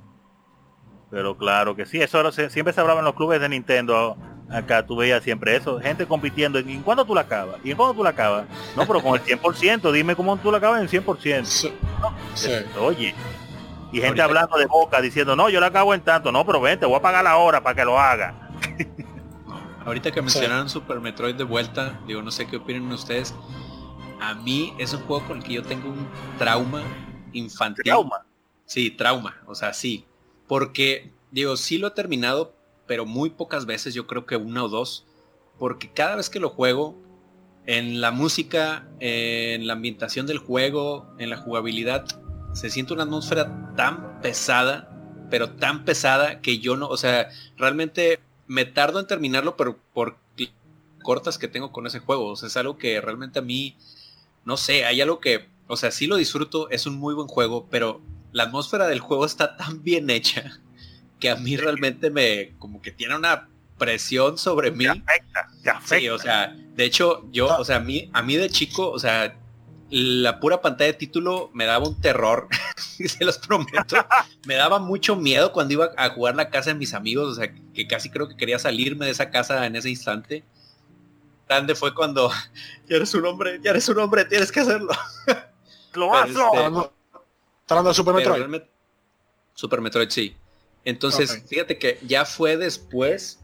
Pero 1.11 1.37
claro 1.37 1.75
que 1.75 1.85
sí, 1.85 2.01
eso 2.01 2.31
siempre 2.31 2.73
se 2.73 2.81
hablaba 2.81 2.99
en 2.99 3.05
los 3.05 3.15
clubes 3.15 3.41
de 3.41 3.49
Nintendo. 3.49 4.17
Acá 4.49 4.85
tú 4.85 4.95
veías 4.95 5.23
siempre 5.23 5.55
eso, 5.55 5.79
gente 5.79 6.05
compitiendo. 6.05 6.59
¿Y 6.59 6.73
en 6.73 6.81
cuándo 6.81 7.03
tú 7.05 7.13
la 7.13 7.21
acabas? 7.21 7.57
¿Y 7.63 7.71
en 7.71 7.77
cuándo 7.77 7.93
tú 7.93 8.03
la 8.03 8.11
acabas? 8.11 8.45
No, 8.75 8.87
pero 8.87 9.01
con 9.01 9.15
el 9.15 9.23
100%, 9.23 9.91
dime 9.91 10.15
cómo 10.15 10.37
tú 10.37 10.51
la 10.51 10.57
acabas 10.57 10.81
en 10.81 11.03
100%. 11.03 11.71
Oye, 12.79 13.13
y 13.91 14.01
gente 14.01 14.21
hablando 14.21 14.57
de 14.57 14.65
boca 14.65 15.01
diciendo, 15.01 15.35
no, 15.35 15.49
yo 15.49 15.59
la 15.59 15.67
acabo 15.67 15.93
en 15.93 16.01
tanto. 16.01 16.31
No, 16.31 16.45
pero 16.45 16.61
vente, 16.61 16.85
voy 16.85 16.97
a 16.97 17.01
pagar 17.01 17.23
la 17.23 17.37
hora 17.37 17.61
para 17.61 17.75
que 17.75 17.85
lo 17.85 17.99
haga. 17.99 18.49
Ahorita 19.85 20.11
que 20.11 20.21
mencionaron 20.21 20.69
Super 20.69 20.99
Metroid 20.99 21.35
de 21.35 21.45
vuelta, 21.45 21.99
digo, 22.05 22.21
no 22.21 22.31
sé 22.31 22.45
qué 22.45 22.57
opinan 22.57 22.91
ustedes. 22.91 23.33
A 24.19 24.33
mí 24.33 24.73
es 24.79 24.93
un 24.93 25.01
juego 25.01 25.25
con 25.25 25.37
el 25.37 25.43
que 25.43 25.53
yo 25.53 25.63
tengo 25.63 25.89
un 25.89 26.07
trauma 26.37 26.81
infantil. 27.31 27.83
¿Trauma? 27.85 28.25
Sí, 28.65 28.91
trauma. 28.91 29.37
O 29.45 29.55
sea, 29.55 29.73
sí. 29.73 30.05
Porque, 30.47 31.13
digo, 31.31 31.55
sí 31.55 31.77
lo 31.77 31.87
he 31.87 31.91
terminado, 31.91 32.56
pero 32.87 33.05
muy 33.05 33.29
pocas 33.29 33.65
veces, 33.65 33.93
yo 33.93 34.07
creo 34.07 34.25
que 34.25 34.37
una 34.37 34.63
o 34.63 34.69
dos. 34.69 35.05
Porque 35.59 35.91
cada 35.91 36.15
vez 36.15 36.29
que 36.29 36.39
lo 36.39 36.49
juego, 36.49 36.95
en 37.65 37.99
la 38.01 38.11
música, 38.11 38.87
en 38.99 39.67
la 39.67 39.73
ambientación 39.73 40.25
del 40.25 40.37
juego, 40.37 41.07
en 41.19 41.29
la 41.29 41.37
jugabilidad, 41.37 42.05
se 42.53 42.69
siente 42.69 42.93
una 42.93 43.03
atmósfera 43.03 43.75
tan 43.75 44.21
pesada, 44.21 44.89
pero 45.29 45.51
tan 45.51 45.83
pesada 45.83 46.41
que 46.41 46.59
yo 46.59 46.77
no, 46.77 46.87
o 46.87 46.97
sea, 46.97 47.29
realmente 47.57 48.19
me 48.47 48.65
tardo 48.65 48.99
en 48.99 49.07
terminarlo, 49.07 49.57
pero 49.57 49.77
por 49.93 50.17
cortas 51.03 51.37
que 51.37 51.47
tengo 51.47 51.71
con 51.71 51.87
ese 51.87 51.99
juego. 51.99 52.27
O 52.27 52.35
sea, 52.35 52.47
es 52.47 52.57
algo 52.57 52.77
que 52.77 52.99
realmente 52.99 53.39
a 53.39 53.41
mí 53.41 53.77
no 54.47 54.55
sé, 54.55 54.85
hay 54.85 55.01
algo 55.01 55.19
que, 55.19 55.49
o 55.67 55.75
sea, 55.75 55.91
sí 55.91 56.07
lo 56.07 56.15
disfruto, 56.15 56.69
es 56.69 56.85
un 56.85 56.97
muy 56.97 57.13
buen 57.13 57.27
juego, 57.27 57.67
pero 57.69 57.99
la 58.31 58.43
atmósfera 58.43 58.87
del 58.87 59.01
juego 59.01 59.25
está 59.25 59.57
tan 59.57 59.83
bien 59.83 60.09
hecha 60.09 60.61
que 61.19 61.29
a 61.29 61.35
mí 61.35 61.57
realmente 61.57 62.09
me, 62.09 62.53
como 62.59 62.81
que 62.81 62.91
tiene 62.91 63.15
una 63.15 63.49
presión 63.77 64.37
sobre 64.37 64.71
mí. 64.71 64.85
Afecta, 64.85 65.47
te 65.63 65.69
afecta. 65.69 65.99
Sí, 65.99 66.09
o 66.09 66.17
sea, 66.17 66.55
de 66.75 66.85
hecho, 66.85 67.27
yo, 67.31 67.47
o 67.57 67.65
sea, 67.65 67.77
a 67.77 67.79
mí, 67.79 68.09
a 68.13 68.21
mí 68.21 68.35
de 68.35 68.49
chico, 68.49 68.89
o 68.89 68.99
sea, 68.99 69.37
la 69.89 70.39
pura 70.39 70.61
pantalla 70.61 70.91
de 70.91 70.97
título 70.97 71.49
me 71.53 71.65
daba 71.65 71.87
un 71.87 71.99
terror, 72.01 72.47
se 72.77 73.23
los 73.23 73.37
prometo. 73.37 73.95
me 74.45 74.55
daba 74.55 74.79
mucho 74.79 75.15
miedo 75.15 75.51
cuando 75.51 75.73
iba 75.73 75.91
a 75.97 76.09
jugar 76.09 76.35
la 76.35 76.49
casa 76.49 76.71
de 76.71 76.75
mis 76.75 76.93
amigos, 76.93 77.31
o 77.31 77.35
sea, 77.35 77.53
que 77.73 77.87
casi 77.87 78.09
creo 78.09 78.27
que 78.27 78.35
quería 78.35 78.59
salirme 78.59 79.05
de 79.05 79.11
esa 79.11 79.29
casa 79.29 79.65
en 79.65 79.75
ese 79.75 79.89
instante 79.89 80.43
grande 81.47 81.75
fue 81.75 81.93
cuando 81.93 82.29
ya 82.87 82.97
eres 82.97 83.13
un 83.13 83.25
hombre, 83.25 83.59
ya 83.63 83.71
eres 83.71 83.87
un 83.89 83.99
hombre, 83.99 84.25
tienes 84.25 84.51
que 84.51 84.59
hacerlo. 84.59 84.91
Lo 85.93 86.13
hago. 86.13 86.27
Este, 86.27 86.43
hablando 87.69 87.89
de 87.89 87.95
Super 87.95 88.13
Metroid? 88.13 88.61
Super 89.53 89.81
Metroid, 89.81 90.09
sí. 90.09 90.35
Entonces, 90.87 91.43
fíjate 91.49 91.77
que 91.77 91.99
ya 92.07 92.23
fue 92.23 92.55
después 92.55 93.41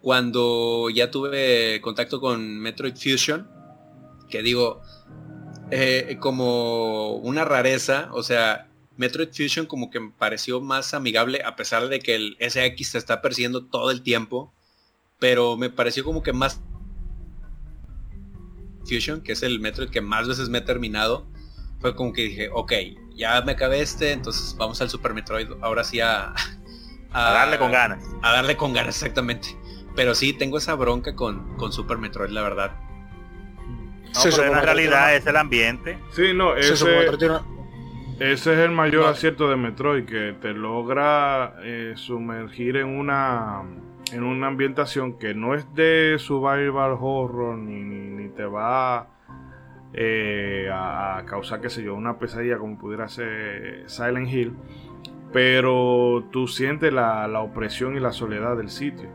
cuando 0.00 0.88
ya 0.88 1.10
tuve 1.10 1.78
contacto 1.82 2.22
con 2.22 2.58
Metroid 2.58 2.94
Fusion, 2.94 3.46
que 4.30 4.40
digo, 4.40 4.80
eh, 5.70 6.16
como 6.20 7.16
una 7.16 7.44
rareza, 7.44 8.08
o 8.14 8.22
sea, 8.22 8.70
Metroid 8.96 9.28
Fusion 9.28 9.66
como 9.66 9.90
que 9.90 10.00
me 10.00 10.10
pareció 10.10 10.62
más 10.62 10.94
amigable 10.94 11.42
a 11.44 11.54
pesar 11.54 11.88
de 11.88 11.98
que 11.98 12.14
el 12.14 12.38
SX 12.40 12.92
se 12.92 12.96
está 12.96 13.20
persiguiendo 13.20 13.66
todo 13.66 13.90
el 13.90 14.00
tiempo, 14.00 14.54
pero 15.18 15.58
me 15.58 15.68
pareció 15.68 16.02
como 16.02 16.22
que 16.22 16.32
más 16.32 16.62
Fusion, 18.88 19.20
que 19.20 19.32
es 19.32 19.42
el 19.42 19.60
Metroid 19.60 19.90
que 19.90 20.00
más 20.00 20.26
veces 20.26 20.48
me 20.48 20.58
he 20.58 20.62
terminado, 20.62 21.26
fue 21.78 21.94
como 21.94 22.14
que 22.14 22.22
dije, 22.22 22.48
ok, 22.54 22.72
ya 23.14 23.42
me 23.42 23.52
acabé 23.52 23.82
este, 23.82 24.12
entonces 24.12 24.56
vamos 24.56 24.80
al 24.80 24.88
Super 24.88 25.12
Metroid, 25.12 25.48
ahora 25.60 25.84
sí 25.84 26.00
a, 26.00 26.32
a, 27.12 27.30
darle 27.32 27.58
con 27.58 27.72
ganas. 27.72 28.04
A 28.22 28.32
darle 28.32 28.56
con 28.56 28.72
ganas, 28.72 28.96
exactamente. 28.96 29.48
Pero 29.94 30.14
sí, 30.14 30.32
tengo 30.32 30.58
esa 30.58 30.74
bronca 30.74 31.14
con, 31.14 31.56
con 31.56 31.72
Super 31.72 31.98
Metroid, 31.98 32.30
la 32.30 32.42
verdad. 32.42 32.72
No, 34.14 34.20
pero 34.22 34.44
en 34.44 34.62
realidad 34.62 35.14
es 35.14 35.26
el 35.26 35.36
ambiente. 35.36 35.98
Sí, 36.12 36.32
no, 36.34 36.56
ese, 36.56 36.72
ese 38.18 38.52
es 38.52 38.58
el 38.58 38.70
mayor 38.70 39.06
acierto 39.06 39.48
de 39.48 39.56
Metroid, 39.56 40.04
que 40.04 40.34
te 40.40 40.52
logra 40.52 41.54
eh, 41.62 41.92
sumergir 41.96 42.76
en 42.76 42.88
una 42.88 43.62
en 44.12 44.22
una 44.22 44.46
ambientación 44.48 45.18
que 45.18 45.34
no 45.34 45.54
es 45.54 45.66
de 45.74 46.16
survival 46.18 46.96
horror 47.00 47.56
ni, 47.58 48.28
te 48.30 48.44
va 48.44 49.08
eh, 49.92 50.68
a, 50.72 51.22
causar, 51.26 51.60
qué 51.60 51.70
sé 51.70 51.82
yo, 51.82 51.94
una 51.94 52.18
pesadilla 52.18 52.58
como 52.58 52.78
pudiera 52.78 53.08
ser 53.08 53.84
Silent 53.86 54.28
Hill, 54.28 54.56
pero 55.32 56.24
tú 56.32 56.48
sientes 56.48 56.92
la, 56.92 57.40
opresión 57.40 57.96
y 57.96 58.00
la 58.00 58.12
soledad 58.12 58.56
del 58.56 58.70
sitio. 58.70 59.08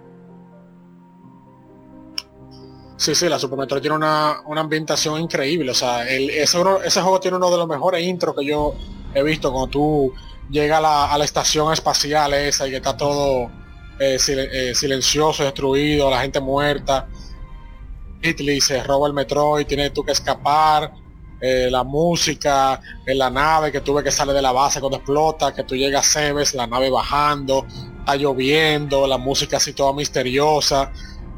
Sí, 2.97 3.15
sí, 3.15 3.27
la 3.27 3.39
Super 3.39 3.57
Metroid 3.57 3.81
tiene 3.81 3.95
una, 3.95 4.41
ambientación 4.57 5.19
increíble. 5.21 5.71
O 5.71 5.75
sea, 5.75 6.07
ese, 6.07 6.57
juego 7.01 7.19
tiene 7.19 7.37
uno 7.37 7.49
de 7.49 7.57
los 7.57 7.67
mejores 7.67 8.03
intros 8.05 8.35
que 8.35 8.45
yo 8.45 8.75
he 9.13 9.23
visto 9.23 9.51
cuando 9.51 9.69
tú 9.69 10.13
llegas 10.49 10.79
a 10.79 10.81
la, 10.81 11.17
la 11.17 11.25
estación 11.25 11.73
espacial 11.73 12.33
esa 12.33 12.67
y 12.67 12.71
que 12.71 12.77
está 12.77 12.95
todo 12.95 13.49
eh, 14.03 14.17
eh, 14.17 14.73
silencioso, 14.73 15.43
destruido, 15.43 16.09
la 16.09 16.21
gente 16.21 16.39
muerta. 16.39 17.07
Hitler 18.19 18.59
se 18.59 18.83
roba 18.83 19.07
el 19.07 19.13
metro 19.13 19.59
y 19.59 19.65
tiene 19.65 19.91
tú 19.91 20.03
que 20.03 20.11
escapar. 20.11 20.91
Eh, 21.41 21.69
la 21.71 21.83
música, 21.83 22.79
en 23.03 23.17
la 23.17 23.31
nave 23.31 23.71
que 23.71 23.81
tuve 23.81 24.03
que 24.03 24.11
salir 24.11 24.35
de 24.35 24.43
la 24.43 24.51
base 24.51 24.79
cuando 24.79 24.97
explota, 24.97 25.51
que 25.51 25.63
tú 25.63 25.75
llegas 25.75 26.07
a 26.07 26.19
Cebes, 26.19 26.53
la 26.53 26.67
nave 26.67 26.91
bajando, 26.91 27.65
está 27.97 28.15
lloviendo, 28.15 29.07
la 29.07 29.17
música 29.17 29.57
así 29.57 29.73
toda 29.73 29.91
misteriosa. 29.91 30.91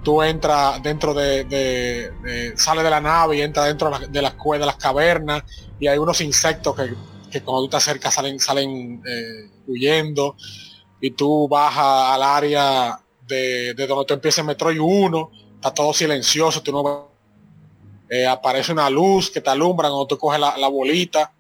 Tú 0.04 0.22
entras 0.22 0.84
dentro 0.84 1.14
de, 1.14 1.46
de, 1.46 2.54
sale 2.58 2.84
de 2.84 2.90
la 2.90 3.00
nave 3.00 3.38
y 3.38 3.42
entra 3.42 3.64
dentro 3.64 3.90
de 3.98 4.22
las 4.22 4.34
cuevas, 4.34 4.60
de 4.60 4.66
las 4.66 4.76
cavernas 4.76 5.44
y 5.80 5.88
hay 5.88 5.98
unos 5.98 6.20
insectos 6.20 6.76
que, 6.76 6.94
que 7.32 7.42
cuando 7.42 7.64
tú 7.64 7.70
te 7.70 7.78
acercas 7.78 8.14
salen, 8.14 8.38
salen 8.42 9.02
eh, 9.08 9.50
huyendo 9.68 10.36
y 11.00 11.12
tú 11.12 11.48
bajas 11.48 12.16
al 12.16 12.24
área 12.24 13.00
de, 13.26 13.74
de 13.74 13.88
donde 13.88 14.04
tú 14.04 14.14
empiezas 14.14 14.44
Metroid 14.44 14.80
1, 14.82 15.32
está 15.56 15.74
todo 15.74 15.94
silencioso, 15.94 16.62
tú 16.62 16.74
no 16.74 17.13
eh, 18.10 18.28
aparece 18.28 18.72
una 18.72 18.90
luz 18.90 19.30
que 19.32 19.42
te 19.42 19.50
alumbra 19.50 19.90
cuando 19.90 20.08
tú 20.08 20.18
coges 20.18 20.40
la, 20.40 20.58
la 20.58 20.68
bolita 20.68 21.34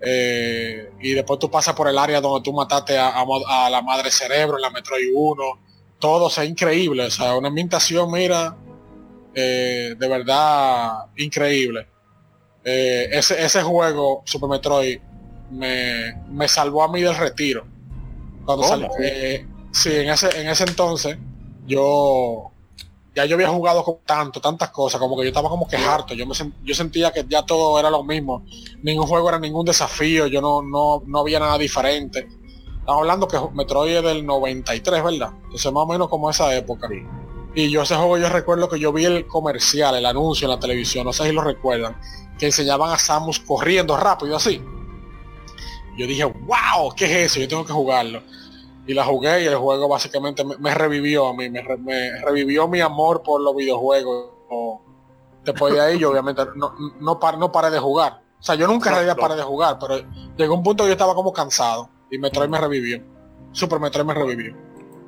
eh, 0.00 0.90
y 1.00 1.12
después 1.12 1.38
tú 1.38 1.50
pasas 1.50 1.74
por 1.74 1.88
el 1.88 1.98
área 1.98 2.20
donde 2.20 2.42
tú 2.42 2.52
mataste 2.52 2.98
a, 2.98 3.08
a, 3.08 3.24
a 3.48 3.70
la 3.70 3.82
madre 3.82 4.10
cerebro 4.10 4.56
en 4.56 4.62
la 4.62 4.70
Metroid 4.70 5.10
1, 5.14 5.44
todo 5.98 6.26
o 6.26 6.30
sea 6.30 6.44
increíble, 6.44 7.04
o 7.04 7.10
sea, 7.10 7.36
una 7.36 7.48
ambientación, 7.48 8.10
mira, 8.10 8.56
eh, 9.34 9.94
de 9.98 10.08
verdad 10.08 11.06
increíble. 11.16 11.88
Ese, 12.62 13.44
ese 13.44 13.62
juego, 13.62 14.22
Super 14.24 14.48
Metroid, 14.48 14.98
me, 15.50 16.14
me 16.28 16.48
salvó 16.48 16.82
a 16.82 16.88
mí 16.90 17.00
del 17.00 17.16
retiro. 17.16 17.66
Cuando 18.44 18.64
salió, 18.64 18.88
eh, 19.00 19.46
sí, 19.72 19.94
en 19.94 20.10
ese, 20.10 20.40
en 20.40 20.48
ese 20.48 20.64
entonces, 20.64 21.18
yo 21.66 22.52
ya 23.16 23.24
yo 23.24 23.36
había 23.36 23.48
jugado 23.48 23.82
con 23.82 23.96
tanto, 24.04 24.42
tantas 24.42 24.68
cosas, 24.68 25.00
como 25.00 25.16
que 25.16 25.22
yo 25.22 25.28
estaba 25.28 25.48
como 25.48 25.66
que 25.66 25.76
harto, 25.76 26.12
yo 26.12 26.26
me 26.26 26.34
yo 26.62 26.74
sentía 26.74 27.10
que 27.12 27.24
ya 27.26 27.42
todo 27.42 27.80
era 27.80 27.88
lo 27.88 28.04
mismo, 28.04 28.44
ningún 28.82 29.06
juego 29.06 29.30
era 29.30 29.38
ningún 29.38 29.64
desafío, 29.64 30.26
yo 30.26 30.42
no, 30.42 30.60
no, 30.60 31.02
no 31.06 31.20
había 31.20 31.40
nada 31.40 31.56
diferente. 31.56 32.28
Estamos 32.78 33.00
hablando 33.00 33.26
que 33.26 33.38
Metroid 33.54 33.96
es 33.96 34.04
del 34.04 34.26
93, 34.26 35.02
¿verdad? 35.02 35.30
Entonces 35.44 35.72
más 35.72 35.84
o 35.84 35.86
menos 35.86 36.08
como 36.10 36.28
esa 36.28 36.54
época. 36.54 36.88
Sí. 36.88 37.02
Y 37.54 37.70
yo 37.70 37.82
ese 37.82 37.96
juego 37.96 38.18
yo 38.18 38.28
recuerdo 38.28 38.68
que 38.68 38.78
yo 38.78 38.92
vi 38.92 39.06
el 39.06 39.26
comercial, 39.26 39.96
el 39.96 40.04
anuncio 40.04 40.44
en 40.44 40.50
la 40.50 40.60
televisión, 40.60 41.06
no 41.06 41.14
sé 41.14 41.24
si 41.24 41.32
lo 41.32 41.40
recuerdan, 41.40 41.98
que 42.38 42.46
enseñaban 42.46 42.92
a 42.92 42.98
Samus 42.98 43.40
corriendo 43.40 43.96
rápido 43.96 44.36
así. 44.36 44.62
Yo 45.96 46.06
dije, 46.06 46.24
wow, 46.24 46.94
¿qué 46.94 47.06
es 47.06 47.30
eso? 47.32 47.40
Yo 47.40 47.48
tengo 47.48 47.64
que 47.64 47.72
jugarlo. 47.72 48.22
Y 48.86 48.94
la 48.94 49.04
jugué 49.04 49.42
y 49.42 49.46
el 49.46 49.56
juego 49.56 49.88
básicamente 49.88 50.44
me, 50.44 50.56
me 50.58 50.72
revivió 50.74 51.28
a 51.28 51.34
mí, 51.34 51.50
me, 51.50 51.60
re, 51.62 51.76
me, 51.76 52.20
revivió 52.20 52.68
mi 52.68 52.80
amor 52.80 53.22
por 53.22 53.40
los 53.40 53.54
videojuegos. 53.56 54.30
O, 54.48 54.80
después 55.44 55.74
de 55.74 55.80
ahí 55.80 55.98
yo 55.98 56.10
obviamente 56.10 56.42
no, 56.54 56.74
no, 57.00 57.18
par, 57.18 57.36
no 57.38 57.50
paré 57.50 57.70
de 57.70 57.78
jugar. 57.78 58.22
O 58.38 58.42
sea, 58.42 58.54
yo 58.54 58.66
nunca 58.66 58.90
en 58.90 58.96
realidad 58.96 59.16
paré 59.16 59.34
de 59.34 59.42
jugar, 59.42 59.78
pero 59.80 59.98
llegó 60.36 60.54
un 60.54 60.62
punto 60.62 60.84
que 60.84 60.88
yo 60.88 60.92
estaba 60.92 61.14
como 61.14 61.32
cansado 61.32 61.88
y 62.10 62.18
Metroid 62.18 62.48
me 62.48 62.58
revivió. 62.58 63.02
Super 63.52 63.80
Metroid 63.80 64.06
me 64.06 64.14
revivió. 64.14 64.54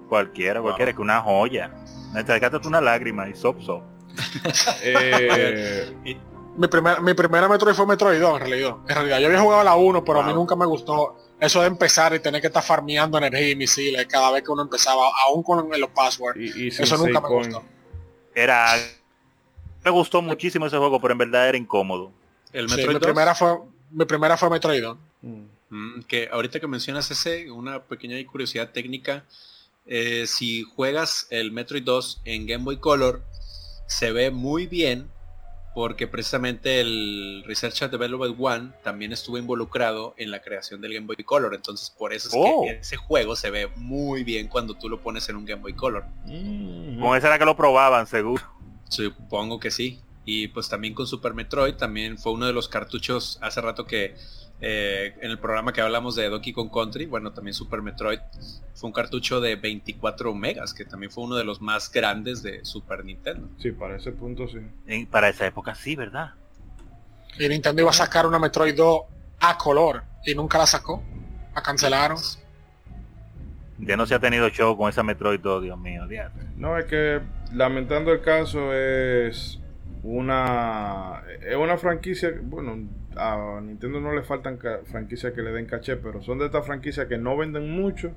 Cualquiera, 0.08 0.60
cualquiera, 0.60 0.92
que 0.92 1.02
una 1.02 1.20
joya. 1.20 1.70
Me 2.15 2.26
sacaste 2.26 2.66
una 2.66 2.81
lágrima 2.81 3.28
y 3.28 3.34
sop 3.34 3.60
sop. 3.60 3.82
Eh, 4.82 6.16
mi, 6.57 6.66
primer, 6.66 7.00
mi 7.02 7.15
primera 7.15 7.48
Metroid 7.48 7.74
fue 7.74 7.86
Metroid 7.86 8.20
2 8.20 8.40
en 8.40 8.47
realidad. 8.48 8.76
En 8.89 8.94
realidad 8.94 9.18
yo 9.20 9.26
había 9.26 9.40
jugado 9.40 9.62
la 9.62 9.76
1, 9.76 10.05
pero 10.05 10.20
a 10.20 10.23
mí 10.24 10.32
nunca 10.32 10.57
me 10.57 10.66
gustó 10.66 11.16
eso 11.41 11.60
de 11.60 11.67
empezar 11.67 12.15
y 12.15 12.20
tener 12.20 12.41
que 12.41 12.49
estar 12.49 12.62
farmeando 12.62 13.18
energía 13.18 13.50
y 13.50 13.57
misiles 13.57 14.07
cada 14.07 14.31
vez 14.31 14.42
que 14.42 14.50
uno 14.50 14.62
empezaba, 14.62 15.10
aún 15.25 15.42
con 15.42 15.68
los 15.68 15.91
passwords. 15.91 16.39
y, 16.39 16.68
Eso 16.68 16.97
nunca 16.97 17.20
me 17.20 17.28
gustó. 17.28 17.62
Era... 18.34 18.75
Me 19.84 19.91
gustó 19.91 20.20
muchísimo 20.20 20.67
ese 20.67 20.76
juego, 20.76 21.00
pero 21.00 21.12
en 21.12 21.18
verdad 21.18 21.49
era 21.49 21.57
incómodo. 21.57 22.12
El 22.52 22.68
Sí, 22.68 22.76
Metroid 22.76 22.94
mi 22.97 23.00
2, 23.00 23.02
primera 23.02 23.34
fue 23.34 23.58
mi 23.91 24.05
primera 24.05 24.36
fue 24.36 24.50
Metroid 24.50 24.83
2. 24.83 24.99
Mm. 25.23 25.42
mm, 25.70 26.02
que 26.05 26.28
ahorita 26.31 26.60
que 26.60 26.67
mencionas 26.67 27.10
ese, 27.10 27.50
una 27.50 27.83
pequeña 27.83 28.17
curiosidad 28.26 28.70
técnica, 28.70 29.25
eh, 29.86 30.26
si 30.26 30.62
juegas 30.62 31.26
el 31.31 31.52
Metroid 31.52 31.83
2 31.83 32.23
en 32.25 32.47
Game 32.47 32.65
Boy 32.65 32.78
Color, 32.78 33.23
se 33.86 34.12
ve 34.12 34.31
muy 34.31 34.67
bien 34.67 35.10
porque 35.78 36.08
precisamente 36.08 36.81
el 36.81 37.44
Research 37.47 37.82
and 37.84 37.92
Development 37.92 38.34
One 38.36 38.70
también 38.82 39.12
estuvo 39.12 39.39
involucrado 39.39 40.12
en 40.16 40.32
la 40.32 40.42
creación 40.42 40.81
del 40.81 40.92
Game 40.92 41.07
Boy 41.07 41.23
Color. 41.23 41.55
Entonces 41.55 41.89
por 41.90 42.12
eso 42.12 42.26
es 42.31 42.34
Oh. 42.36 42.65
que 42.65 42.81
ese 42.81 42.97
juego 42.97 43.36
se 43.36 43.52
ve 43.52 43.68
muy 43.76 44.24
bien 44.24 44.48
cuando 44.48 44.74
tú 44.74 44.89
lo 44.89 45.00
pones 45.00 45.28
en 45.28 45.36
un 45.36 45.44
Game 45.44 45.62
Boy 45.62 45.74
Color. 45.74 46.05
Mm. 46.24 47.00
Con 47.00 47.16
esa 47.16 47.28
era 47.28 47.39
que 47.39 47.44
lo 47.44 47.55
probaban, 47.57 48.08
seguro. 48.08 48.42
Supongo 48.89 49.60
que 49.60 49.70
sí. 49.70 50.00
Y 50.24 50.48
pues 50.48 50.68
también 50.68 50.94
con 50.94 51.07
Super 51.07 51.32
Metroid, 51.32 51.74
también 51.74 52.18
fue 52.18 52.32
uno 52.32 52.47
de 52.47 52.52
los 52.52 52.68
cartuchos 52.68 53.39
hace 53.40 53.60
rato 53.60 53.86
que 53.86 54.16
eh, 54.61 55.15
en 55.20 55.31
el 55.31 55.39
programa 55.39 55.73
que 55.73 55.81
hablamos 55.81 56.17
de 56.17 56.28
Donkey 56.28 56.53
Kong 56.53 56.70
Country, 56.73 57.07
bueno, 57.07 57.33
también 57.33 57.55
Super 57.55 57.81
Metroid 57.81 58.19
fue 58.75 58.89
un 58.89 58.93
cartucho 58.93 59.41
de 59.41 59.57
24 59.57 60.35
megas, 60.35 60.75
que 60.75 60.85
también 60.85 61.12
fue 61.12 61.25
uno 61.25 61.37
de 61.37 61.45
los 61.45 61.61
más 61.61 61.93
grandes 61.93 62.43
de 62.43 62.65
Super 62.65 63.05
Nintendo. 63.05 63.49
Sí, 63.59 63.70
para 63.70 63.97
ese 63.97 64.12
punto 64.12 64.49
sí. 64.49 65.07
Para 65.07 65.28
esa 65.28 65.47
época 65.47 65.75
sí, 65.75 65.95
¿verdad? 65.95 66.33
Y 67.39 67.49
Nintendo 67.49 67.83
iba 67.83 67.91
a 67.91 67.95
sacar 67.95 68.27
una 68.27 68.39
Metroid 68.39 68.75
2 68.75 69.01
a 69.41 69.57
color 69.57 70.03
y 70.27 70.35
nunca 70.35 70.59
la 70.59 70.67
sacó. 70.67 71.03
La 71.55 71.62
cancelaron. 71.62 72.19
Ya 73.78 73.97
no 73.97 74.07
se 74.07 74.15
ha 74.15 74.19
tenido 74.19 74.49
show 74.49 74.77
con 74.77 74.89
esa 74.89 75.05
Metroid 75.05 75.41
2, 75.41 75.62
Dios 75.62 75.78
mío. 75.78 76.07
diatre. 76.09 76.43
No, 76.57 76.77
es 76.77 76.87
que 76.87 77.20
lamentando 77.53 78.12
el 78.12 78.23
caso 78.23 78.73
es 78.75 79.61
una 80.03 81.23
es 81.41 81.57
una 81.57 81.77
franquicia, 81.77 82.33
bueno, 82.43 82.77
a 83.17 83.61
Nintendo 83.62 84.01
no 84.01 84.12
le 84.12 84.23
faltan 84.23 84.59
franquicias 84.87 85.33
que 85.33 85.43
le 85.43 85.53
den 85.53 85.67
caché, 85.67 85.97
pero 85.97 86.23
son 86.23 86.39
de 86.39 86.47
estas 86.47 86.67
franquicias 86.67 87.07
que 87.07 87.19
no 87.19 87.37
venden 87.37 87.70
mucho, 87.70 88.12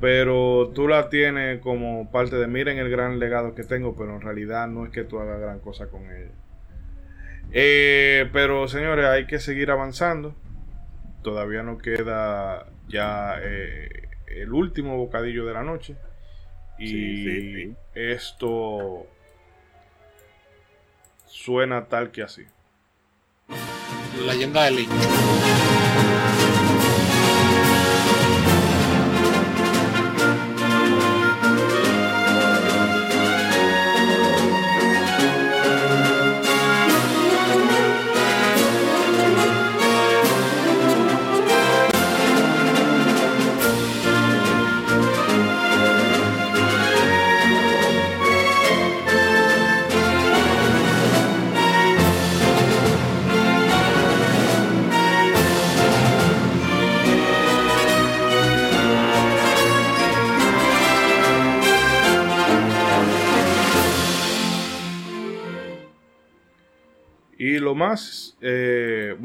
pero 0.00 0.72
tú 0.74 0.88
la 0.88 1.08
tienes 1.08 1.60
como 1.60 2.10
parte 2.10 2.36
de 2.36 2.46
miren 2.48 2.78
el 2.78 2.90
gran 2.90 3.18
legado 3.18 3.54
que 3.54 3.64
tengo, 3.64 3.94
pero 3.96 4.16
en 4.16 4.20
realidad 4.20 4.66
no 4.68 4.84
es 4.84 4.90
que 4.90 5.04
tú 5.04 5.20
hagas 5.20 5.40
gran 5.40 5.60
cosa 5.60 5.88
con 5.88 6.10
ella. 6.10 6.32
Eh, 7.52 8.28
pero 8.32 8.66
señores, 8.68 9.06
hay 9.06 9.26
que 9.26 9.38
seguir 9.38 9.70
avanzando. 9.70 10.34
Todavía 11.22 11.62
no 11.62 11.78
queda 11.78 12.66
ya 12.88 13.36
eh, 13.40 14.08
el 14.26 14.52
último 14.52 14.96
bocadillo 14.96 15.46
de 15.46 15.52
la 15.52 15.62
noche. 15.62 15.96
Y 16.78 16.86
Sí, 16.88 17.24
sí, 17.24 17.52
sí. 17.52 17.76
esto 17.94 19.06
suena 21.26 21.86
tal 21.86 22.10
que 22.10 22.22
así. 22.22 22.44
Leyenda 24.20 24.64
de 24.64 24.70
Link. 24.72 24.90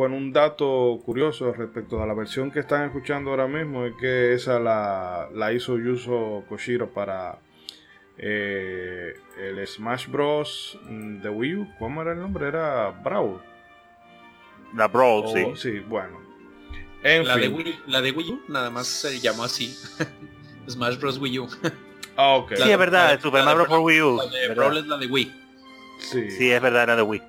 Bueno, 0.08 0.24
un 0.26 0.32
dato 0.34 1.00
curioso 1.06 1.52
respecto 1.53 2.02
a 2.02 2.06
la 2.06 2.14
versión 2.14 2.50
que 2.52 2.60
están 2.60 2.86
escuchando 2.86 3.32
ahora 3.32 3.48
mismo 3.48 3.86
es 3.86 3.94
que 4.00 4.34
esa 4.34 4.60
la, 4.60 5.27
la 5.34 5.52
hizo 5.53 5.77
Yuzo 5.77 6.44
Koshiro 6.48 6.90
para 6.90 7.40
eh, 8.18 9.14
el 9.40 9.66
Smash 9.68 10.08
Bros. 10.08 10.80
de 10.90 11.30
Wii 11.30 11.56
U. 11.56 11.68
¿Cómo 11.80 12.02
era 12.02 12.14
el 12.14 12.19
nombre? 12.19 12.48
Era 12.48 12.90
Brawl. 13.03 13.42
La 14.76 14.88
Brawl, 14.88 15.26
O- 15.26 15.34
sí. 15.34 15.45
sí, 15.56 15.80
bueno. 15.80 16.19
En 17.03 17.27
La 17.27 17.36
de, 17.38 17.44
fin. 17.44 17.53
Wii, 17.56 17.80
la 17.88 18.02
de 18.02 18.11
Wii 18.11 18.30
U 18.32 18.42
nada 18.48 18.69
más 18.69 18.88
se 18.88 19.19
llamó 19.19 19.44
así. 19.44 19.76
Smash 20.69 20.98
Bros. 21.00 21.18
Wii 21.19 21.40
U. 21.40 21.48
Ah, 22.16 22.36
ok. 22.36 22.53
Sí, 22.56 22.69
es 22.72 22.77
verdad, 22.77 23.08
la- 23.08 23.14
el 23.14 23.19
Super 23.22 23.44
la 23.44 23.52
de 23.52 23.56
Mario 23.56 23.69
por 23.69 23.80
Wii 23.80 24.02
U. 24.02 24.18
La 24.18 24.26
de. 24.26 24.53
Brawl 24.56 24.77
es 24.77 24.88
la 24.88 24.98
de 24.98 25.08
Wii. 25.08 25.34
Sí. 26.00 26.32
Sí, 26.32 26.52
es 26.52 26.61
verdad, 26.61 26.84
era 26.84 26.95
de 26.95 27.02
Wii. 27.03 27.22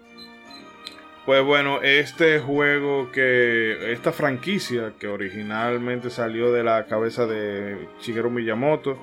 Pues 1.29 1.45
bueno, 1.45 1.83
este 1.83 2.39
juego 2.39 3.13
que. 3.13 3.93
Esta 3.93 4.13
franquicia 4.13 4.95
que 4.99 5.09
originalmente 5.09 6.09
salió 6.09 6.51
de 6.53 6.65
la 6.65 6.87
cabeza 6.87 7.27
de 7.27 7.87
Shigeru 8.01 8.31
Miyamoto. 8.31 8.97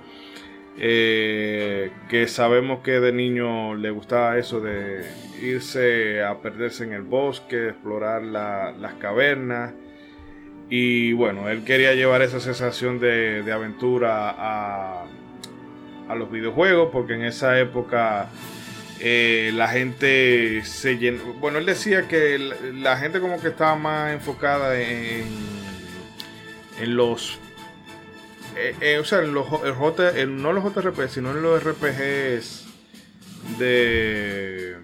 eh, 0.79 1.91
que 2.09 2.27
sabemos 2.27 2.79
que 2.79 2.99
de 2.99 3.11
niño 3.13 3.75
le 3.75 3.91
gustaba 3.91 4.39
eso 4.39 4.59
de 4.59 5.05
irse 5.39 6.23
a 6.23 6.39
perderse 6.41 6.83
en 6.83 6.93
el 6.93 7.03
bosque, 7.03 7.67
explorar 7.69 8.23
la- 8.23 8.71
las 8.71 8.95
cavernas. 8.95 9.75
Y 10.67 11.13
bueno, 11.13 11.47
él 11.47 11.63
quería 11.63 11.93
llevar 11.93 12.23
esa 12.23 12.39
sensación 12.39 12.99
de, 12.99 13.43
de 13.43 13.51
aventura 13.53 14.31
a, 14.35 15.05
a 16.09 16.15
los 16.15 16.31
videojuegos, 16.31 16.89
porque 16.91 17.13
en 17.13 17.21
esa 17.25 17.59
época 17.59 18.29
eh, 18.99 19.51
la 19.53 19.67
gente 19.67 20.63
se 20.65 20.97
llenó. 20.97 21.33
Bueno, 21.33 21.57
él 21.57 21.65
decía 21.65 22.07
que 22.07 22.37
la, 22.73 22.97
gente 22.97 23.19
como 23.19 23.41
que 23.41 23.49
estaba 23.49 23.75
más 23.75 24.13
enfocada 24.13 24.79
en, 24.79 25.25
en 26.79 26.95
los. 26.95 27.37
eh, 28.55 28.75
eh, 28.81 28.97
o 28.99 29.03
sea, 29.03 29.19
en 29.19 29.33
los, 29.33 29.47
el 29.63 30.17
en- 30.17 30.41
no 30.41 30.53
los 30.53 30.63
JRPG, 30.63 31.09
sino 31.09 31.31
en 31.31 31.41
los 31.41 31.61
RPGs 31.61 32.65
de 33.59 34.75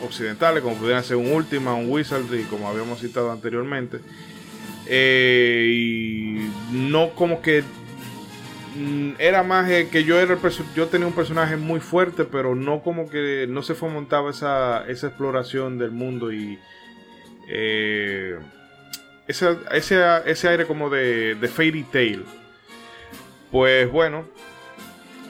mm, 0.00 0.04
occidentales, 0.04 0.62
como 0.62 0.76
pudieran 0.76 1.02
ser 1.02 1.16
un 1.16 1.32
Ultima, 1.32 1.74
un 1.74 1.90
Wizardry, 1.90 2.44
como 2.44 2.68
habíamos 2.68 3.00
citado 3.00 3.32
anteriormente. 3.32 4.00
Y 4.92 6.50
no 6.72 7.10
como 7.14 7.40
que 7.42 7.62
era 9.18 9.42
más 9.42 9.68
eh, 9.70 9.88
que 9.90 10.04
yo 10.04 10.20
era 10.20 10.38
yo 10.74 10.86
tenía 10.88 11.06
un 11.06 11.12
personaje 11.12 11.56
muy 11.56 11.80
fuerte 11.80 12.24
pero 12.24 12.54
no 12.54 12.82
como 12.82 13.08
que 13.10 13.46
no 13.48 13.62
se 13.62 13.74
fomentaba 13.74 14.30
esa, 14.30 14.86
esa 14.88 15.08
exploración 15.08 15.78
del 15.78 15.90
mundo 15.90 16.32
y 16.32 16.58
eh, 17.48 18.38
ese, 19.26 19.56
ese, 19.72 20.02
ese 20.26 20.48
aire 20.48 20.66
como 20.66 20.90
de, 20.90 21.34
de 21.34 21.48
fairy 21.48 21.82
tale. 21.84 22.22
Pues 23.50 23.90
bueno 23.90 24.24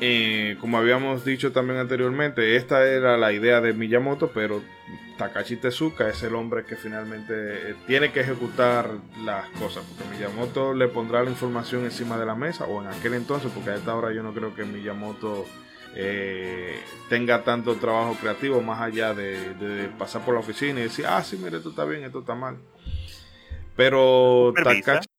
eh, 0.00 0.56
como 0.60 0.78
habíamos 0.78 1.24
dicho 1.24 1.52
también 1.52 1.78
anteriormente 1.78 2.56
esta 2.56 2.86
era 2.86 3.16
la 3.16 3.32
idea 3.32 3.60
de 3.60 3.72
Miyamoto 3.72 4.30
pero 4.32 4.62
Takashi 5.20 5.56
Tezuka 5.56 6.08
es 6.08 6.22
el 6.22 6.34
hombre 6.34 6.64
que 6.64 6.76
finalmente 6.76 7.34
eh, 7.34 7.74
tiene 7.86 8.10
que 8.10 8.20
ejecutar 8.20 8.88
las 9.22 9.46
cosas, 9.50 9.84
porque 9.84 10.14
Miyamoto 10.14 10.72
le 10.72 10.88
pondrá 10.88 11.22
la 11.22 11.28
información 11.28 11.84
encima 11.84 12.16
de 12.16 12.24
la 12.24 12.34
mesa, 12.34 12.64
o 12.64 12.80
en 12.80 12.88
aquel 12.88 13.12
entonces, 13.12 13.52
porque 13.54 13.68
a 13.68 13.74
esta 13.74 13.94
hora 13.94 14.14
yo 14.14 14.22
no 14.22 14.32
creo 14.32 14.54
que 14.54 14.64
Miyamoto 14.64 15.44
eh, 15.94 16.80
tenga 17.10 17.44
tanto 17.44 17.74
trabajo 17.74 18.16
creativo 18.18 18.62
más 18.62 18.80
allá 18.80 19.12
de, 19.12 19.52
de 19.56 19.88
pasar 19.88 20.24
por 20.24 20.32
la 20.32 20.40
oficina 20.40 20.80
y 20.80 20.84
decir, 20.84 21.04
ah, 21.06 21.22
sí, 21.22 21.36
mire, 21.36 21.58
esto 21.58 21.68
está 21.68 21.84
bien, 21.84 22.02
esto 22.02 22.20
está 22.20 22.34
mal. 22.34 22.56
Pero. 23.76 24.54
Takashi 24.56 25.09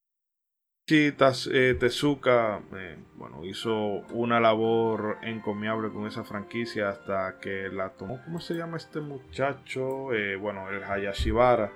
Tezuka 0.84 2.60
eh, 2.76 2.98
bueno, 3.14 3.44
hizo 3.44 3.74
una 4.10 4.40
labor 4.40 5.18
encomiable 5.22 5.90
con 5.90 6.06
esa 6.06 6.24
franquicia 6.24 6.88
hasta 6.88 7.38
que 7.40 7.68
la 7.68 7.90
tomó. 7.90 8.20
¿Cómo 8.24 8.40
se 8.40 8.54
llama 8.54 8.76
este 8.76 9.00
muchacho? 9.00 10.12
Eh, 10.12 10.36
bueno, 10.36 10.68
el 10.70 10.82
Hayashibara, 10.82 11.72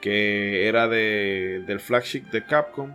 que 0.00 0.68
era 0.68 0.86
de, 0.88 1.64
del 1.66 1.80
flagship 1.80 2.30
de 2.30 2.44
Capcom, 2.44 2.92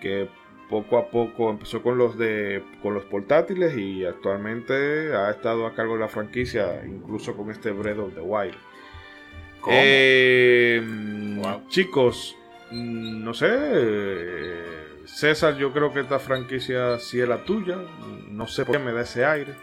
que 0.00 0.28
poco 0.70 0.96
a 0.96 1.10
poco 1.10 1.50
empezó 1.50 1.82
con 1.82 1.98
los 1.98 2.16
de 2.16 2.64
con 2.80 2.94
los 2.94 3.04
portátiles 3.04 3.76
y 3.76 4.06
actualmente 4.06 5.14
ha 5.14 5.30
estado 5.30 5.66
a 5.66 5.74
cargo 5.74 5.94
de 5.94 6.00
la 6.00 6.08
franquicia, 6.08 6.82
incluso 6.86 7.36
con 7.36 7.50
este 7.50 7.70
Breath 7.70 7.98
of 7.98 8.14
the 8.14 8.20
Wild. 8.22 8.56
Eh, 9.68 10.80
Wow. 11.42 11.68
Chicos, 11.68 12.36
no 12.72 13.34
sé. 13.34 13.48
eh, 13.50 14.64
César, 15.04 15.56
yo 15.58 15.72
creo 15.72 15.92
que 15.92 16.00
esta 16.00 16.18
franquicia 16.18 16.98
sí 16.98 17.20
es 17.20 17.28
la 17.28 17.44
tuya. 17.44 17.76
No 18.30 18.46
sé 18.46 18.64
por 18.64 18.76
qué 18.76 18.82
me 18.82 18.92
da 18.92 19.02
ese 19.02 19.24
aire. 19.24 19.54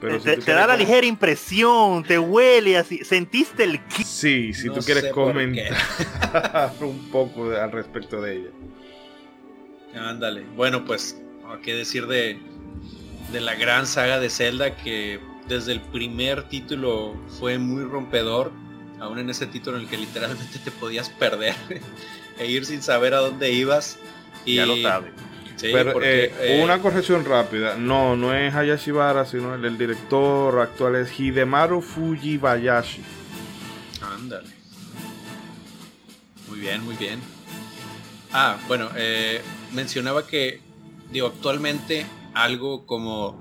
Pero 0.00 0.18
te, 0.20 0.36
si 0.36 0.42
te- 0.42 0.52
da 0.52 0.66
la 0.66 0.76
ligera 0.76 1.06
impresión, 1.06 2.04
te 2.04 2.18
huele 2.18 2.76
así, 2.78 3.04
sentiste 3.04 3.64
el 3.64 3.80
ki- 3.84 4.04
Sí, 4.04 4.52
si 4.54 4.68
No 4.68 4.74
tú 4.74 4.80
quieres 4.80 5.06
comentar 5.12 6.72
un 6.80 7.10
poco 7.10 7.50
de- 7.50 7.60
al 7.60 7.72
respecto 7.72 8.20
de 8.22 8.36
ella. 8.36 8.50
Ándale. 9.96 10.44
Bueno, 10.56 10.84
pues, 10.84 11.20
¿a 11.48 11.58
qué 11.60 11.74
decir 11.74 12.06
de, 12.06 12.38
de 13.32 13.40
la 13.40 13.54
gran 13.56 13.86
saga 13.86 14.20
de 14.20 14.30
Zelda 14.30 14.76
que 14.76 15.20
desde 15.48 15.72
el 15.72 15.80
primer 15.80 16.48
título 16.48 17.14
fue 17.38 17.58
muy 17.58 17.82
rompedor, 17.84 18.52
aún 19.00 19.18
en 19.18 19.30
ese 19.30 19.46
título 19.46 19.76
en 19.78 19.84
el 19.84 19.88
que 19.88 19.96
literalmente 19.96 20.58
te 20.62 20.70
podías 20.70 21.08
perder 21.10 21.54
e 22.38 22.46
ir 22.46 22.64
sin 22.64 22.82
saber 22.82 23.14
a 23.14 23.18
dónde 23.18 23.50
ibas. 23.52 23.98
Y, 24.44 24.56
ya 24.56 24.66
lo 24.66 24.76
sabes. 24.80 25.12
Sí, 25.56 25.70
Pero 25.72 25.92
porque, 25.92 26.24
eh, 26.24 26.32
eh, 26.40 26.60
una 26.62 26.80
corrección 26.80 27.24
rápida. 27.24 27.76
No, 27.76 28.16
no 28.16 28.32
es 28.32 28.54
Hayashibara, 28.54 29.26
sino 29.26 29.54
el, 29.54 29.64
el 29.64 29.76
director 29.76 30.60
actual 30.60 30.94
es 30.96 31.18
Hidemaru 31.18 31.82
Fujibayashi. 31.82 33.02
Ándale. 34.00 34.48
Muy 36.48 36.60
bien, 36.60 36.84
muy 36.84 36.94
bien. 36.94 37.20
Ah, 38.32 38.56
bueno, 38.68 38.88
eh, 38.96 39.42
mencionaba 39.72 40.26
que, 40.26 40.60
digo, 41.10 41.28
actualmente 41.28 42.06
algo 42.34 42.86
como 42.86 43.38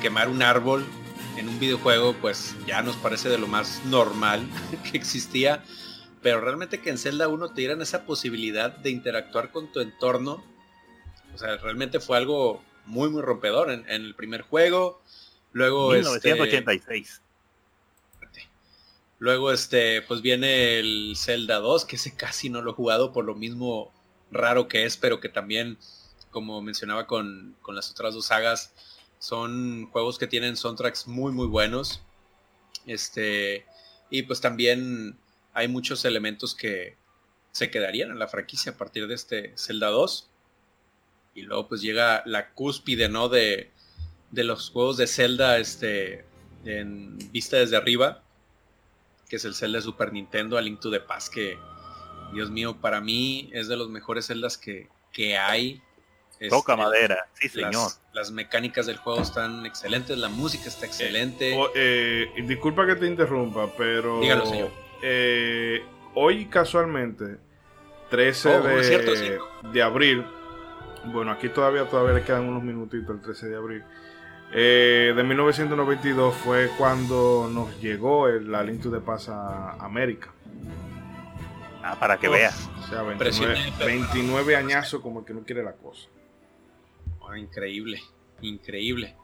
quemar 0.00 0.28
un 0.28 0.42
árbol 0.42 0.84
en 1.36 1.48
un 1.48 1.58
videojuego, 1.58 2.14
pues 2.14 2.56
ya 2.66 2.82
nos 2.82 2.96
parece 2.96 3.28
de 3.28 3.38
lo 3.38 3.46
más 3.46 3.80
normal 3.86 4.46
que 4.90 4.96
existía. 4.96 5.62
Pero 6.22 6.40
realmente 6.40 6.80
que 6.80 6.90
en 6.90 6.98
Zelda 6.98 7.28
1 7.28 7.48
te 7.50 7.60
dieran 7.60 7.80
esa 7.80 8.04
posibilidad 8.04 8.70
de 8.70 8.90
interactuar 8.90 9.50
con 9.50 9.72
tu 9.72 9.80
entorno, 9.80 10.44
o 11.34 11.38
sea, 11.38 11.56
realmente 11.56 12.00
fue 12.00 12.16
algo 12.16 12.62
muy, 12.86 13.08
muy 13.08 13.22
rompedor 13.22 13.70
en, 13.70 13.88
en 13.88 14.02
el 14.02 14.14
primer 14.14 14.42
juego. 14.42 15.00
Luego, 15.52 15.94
este, 15.94 16.32
1986. 16.32 17.22
Luego, 19.18 19.52
este, 19.52 20.00
pues 20.02 20.22
viene 20.22 20.78
el 20.78 21.14
Zelda 21.14 21.58
2, 21.58 21.84
que 21.84 21.96
ese 21.96 22.16
casi 22.16 22.48
no 22.48 22.62
lo 22.62 22.70
he 22.70 22.74
jugado 22.74 23.12
por 23.12 23.26
lo 23.26 23.34
mismo 23.34 23.92
raro 24.30 24.66
que 24.66 24.86
es, 24.86 24.96
pero 24.96 25.20
que 25.20 25.28
también, 25.28 25.76
como 26.30 26.62
mencionaba 26.62 27.06
con, 27.06 27.54
con 27.60 27.74
las 27.74 27.90
otras 27.90 28.14
dos 28.14 28.26
sagas, 28.26 28.72
son 29.18 29.90
juegos 29.90 30.18
que 30.18 30.26
tienen 30.26 30.56
soundtracks 30.56 31.06
muy, 31.06 31.32
muy 31.32 31.46
buenos. 31.46 32.00
Este, 32.86 33.66
y 34.08 34.22
pues 34.22 34.40
también 34.40 35.18
hay 35.52 35.68
muchos 35.68 36.04
elementos 36.04 36.54
que 36.54 36.96
se 37.52 37.70
quedarían 37.70 38.10
en 38.10 38.18
la 38.18 38.28
franquicia 38.28 38.72
a 38.72 38.76
partir 38.76 39.06
de 39.08 39.14
este 39.14 39.52
Zelda 39.56 39.88
2. 39.88 40.28
Y 41.34 41.42
luego 41.42 41.68
pues 41.68 41.80
llega 41.82 42.22
la 42.26 42.50
cúspide, 42.50 43.08
¿no? 43.08 43.28
De, 43.28 43.70
de 44.30 44.44
los 44.44 44.70
juegos 44.70 44.96
de 44.96 45.06
Zelda, 45.06 45.58
este, 45.58 46.24
en 46.64 47.18
vista 47.32 47.56
desde 47.56 47.76
arriba 47.76 48.22
que 49.28 49.36
es 49.36 49.44
el 49.44 49.54
Zelda 49.54 49.78
de 49.78 49.82
Super 49.82 50.12
Nintendo, 50.12 50.58
A 50.58 50.60
Link 50.60 50.80
to 50.80 50.90
the 50.90 50.98
Past, 50.98 51.32
que, 51.32 51.56
Dios 52.32 52.50
mío, 52.50 52.76
para 52.80 53.00
mí 53.00 53.48
es 53.52 53.68
de 53.68 53.76
los 53.76 53.88
mejores 53.88 54.26
Zeldas 54.26 54.58
que, 54.58 54.88
que 55.12 55.38
hay. 55.38 55.80
Toca 56.48 56.72
Este, 56.72 56.82
madera, 56.82 57.28
sí 57.34 57.48
señor. 57.48 57.92
las 58.12 58.32
mecánicas 58.32 58.86
del 58.86 58.96
juego 58.96 59.20
están 59.22 59.64
excelentes, 59.66 60.18
la 60.18 60.30
música 60.30 60.64
está 60.66 60.84
excelente. 60.86 61.54
O- 61.56 61.70
eh, 61.76 62.26
disculpa 62.44 62.84
que 62.86 62.96
te 62.96 63.06
interrumpa, 63.06 63.70
pero 63.76 64.18
Dígalo, 64.20 64.46
señor. 64.46 64.72
Eh, 65.02 65.82
hoy 66.14 66.46
casualmente, 66.46 67.38
13 68.10 68.48
Oh, 68.56 68.62
de, 68.62 68.80
es 68.80 68.86
cierto, 68.88 69.16
sí. 69.16 69.30
de 69.72 69.82
abril, 69.82 70.24
bueno, 71.06 71.30
aquí 71.32 71.48
todavía, 71.48 71.84
todavía 71.88 72.14
le 72.14 72.22
quedan 72.24 72.44
unos 72.48 72.62
minutitos, 72.62 73.14
el 73.14 73.22
13 73.22 73.48
de 73.48 73.56
abril, 73.56 73.82
eh, 74.52 75.12
de 75.14 75.22
1992 75.22 76.34
fue 76.34 76.70
cuando 76.76 77.48
nos 77.52 77.80
llegó 77.80 78.28
el, 78.28 78.50
la 78.50 78.62
Link 78.64 78.82
to 78.82 78.90
the 78.90 78.98
Past 79.00 79.28
a 79.28 79.72
América. 79.74 80.32
Ah, 81.82 81.96
para 81.98 82.18
que 82.18 82.28
Uf. 82.28 82.34
veas. 82.34 82.68
O 82.78 82.86
sea, 82.88 83.02
29, 83.02 83.12
Impresionante. 83.12 83.84
29 83.86 84.56
añazos 84.56 85.00
como 85.00 85.20
el 85.20 85.24
que 85.26 85.32
no 85.32 85.44
quiere 85.44 85.62
la 85.62 85.72
cosa. 85.72 86.08
Oh, 87.20 87.34
increíble, 87.36 88.02
increíble. 88.42 89.14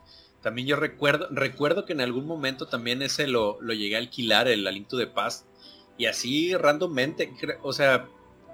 También 0.42 0.68
yo 0.68 0.76
recuerdo, 0.76 1.26
recuerdo 1.32 1.84
que 1.84 1.92
en 1.92 2.00
algún 2.00 2.26
momento 2.26 2.68
también 2.68 3.02
ese 3.02 3.26
lo, 3.26 3.60
lo 3.60 3.74
llegué 3.74 3.96
a 3.96 3.98
alquilar, 3.98 4.46
el 4.48 4.66
Alinto 4.66 4.96
de 4.96 5.08
Paz. 5.08 5.44
Y 5.98 6.06
así 6.06 6.54
randommente, 6.54 7.32
o 7.62 7.72
sea, 7.72 8.08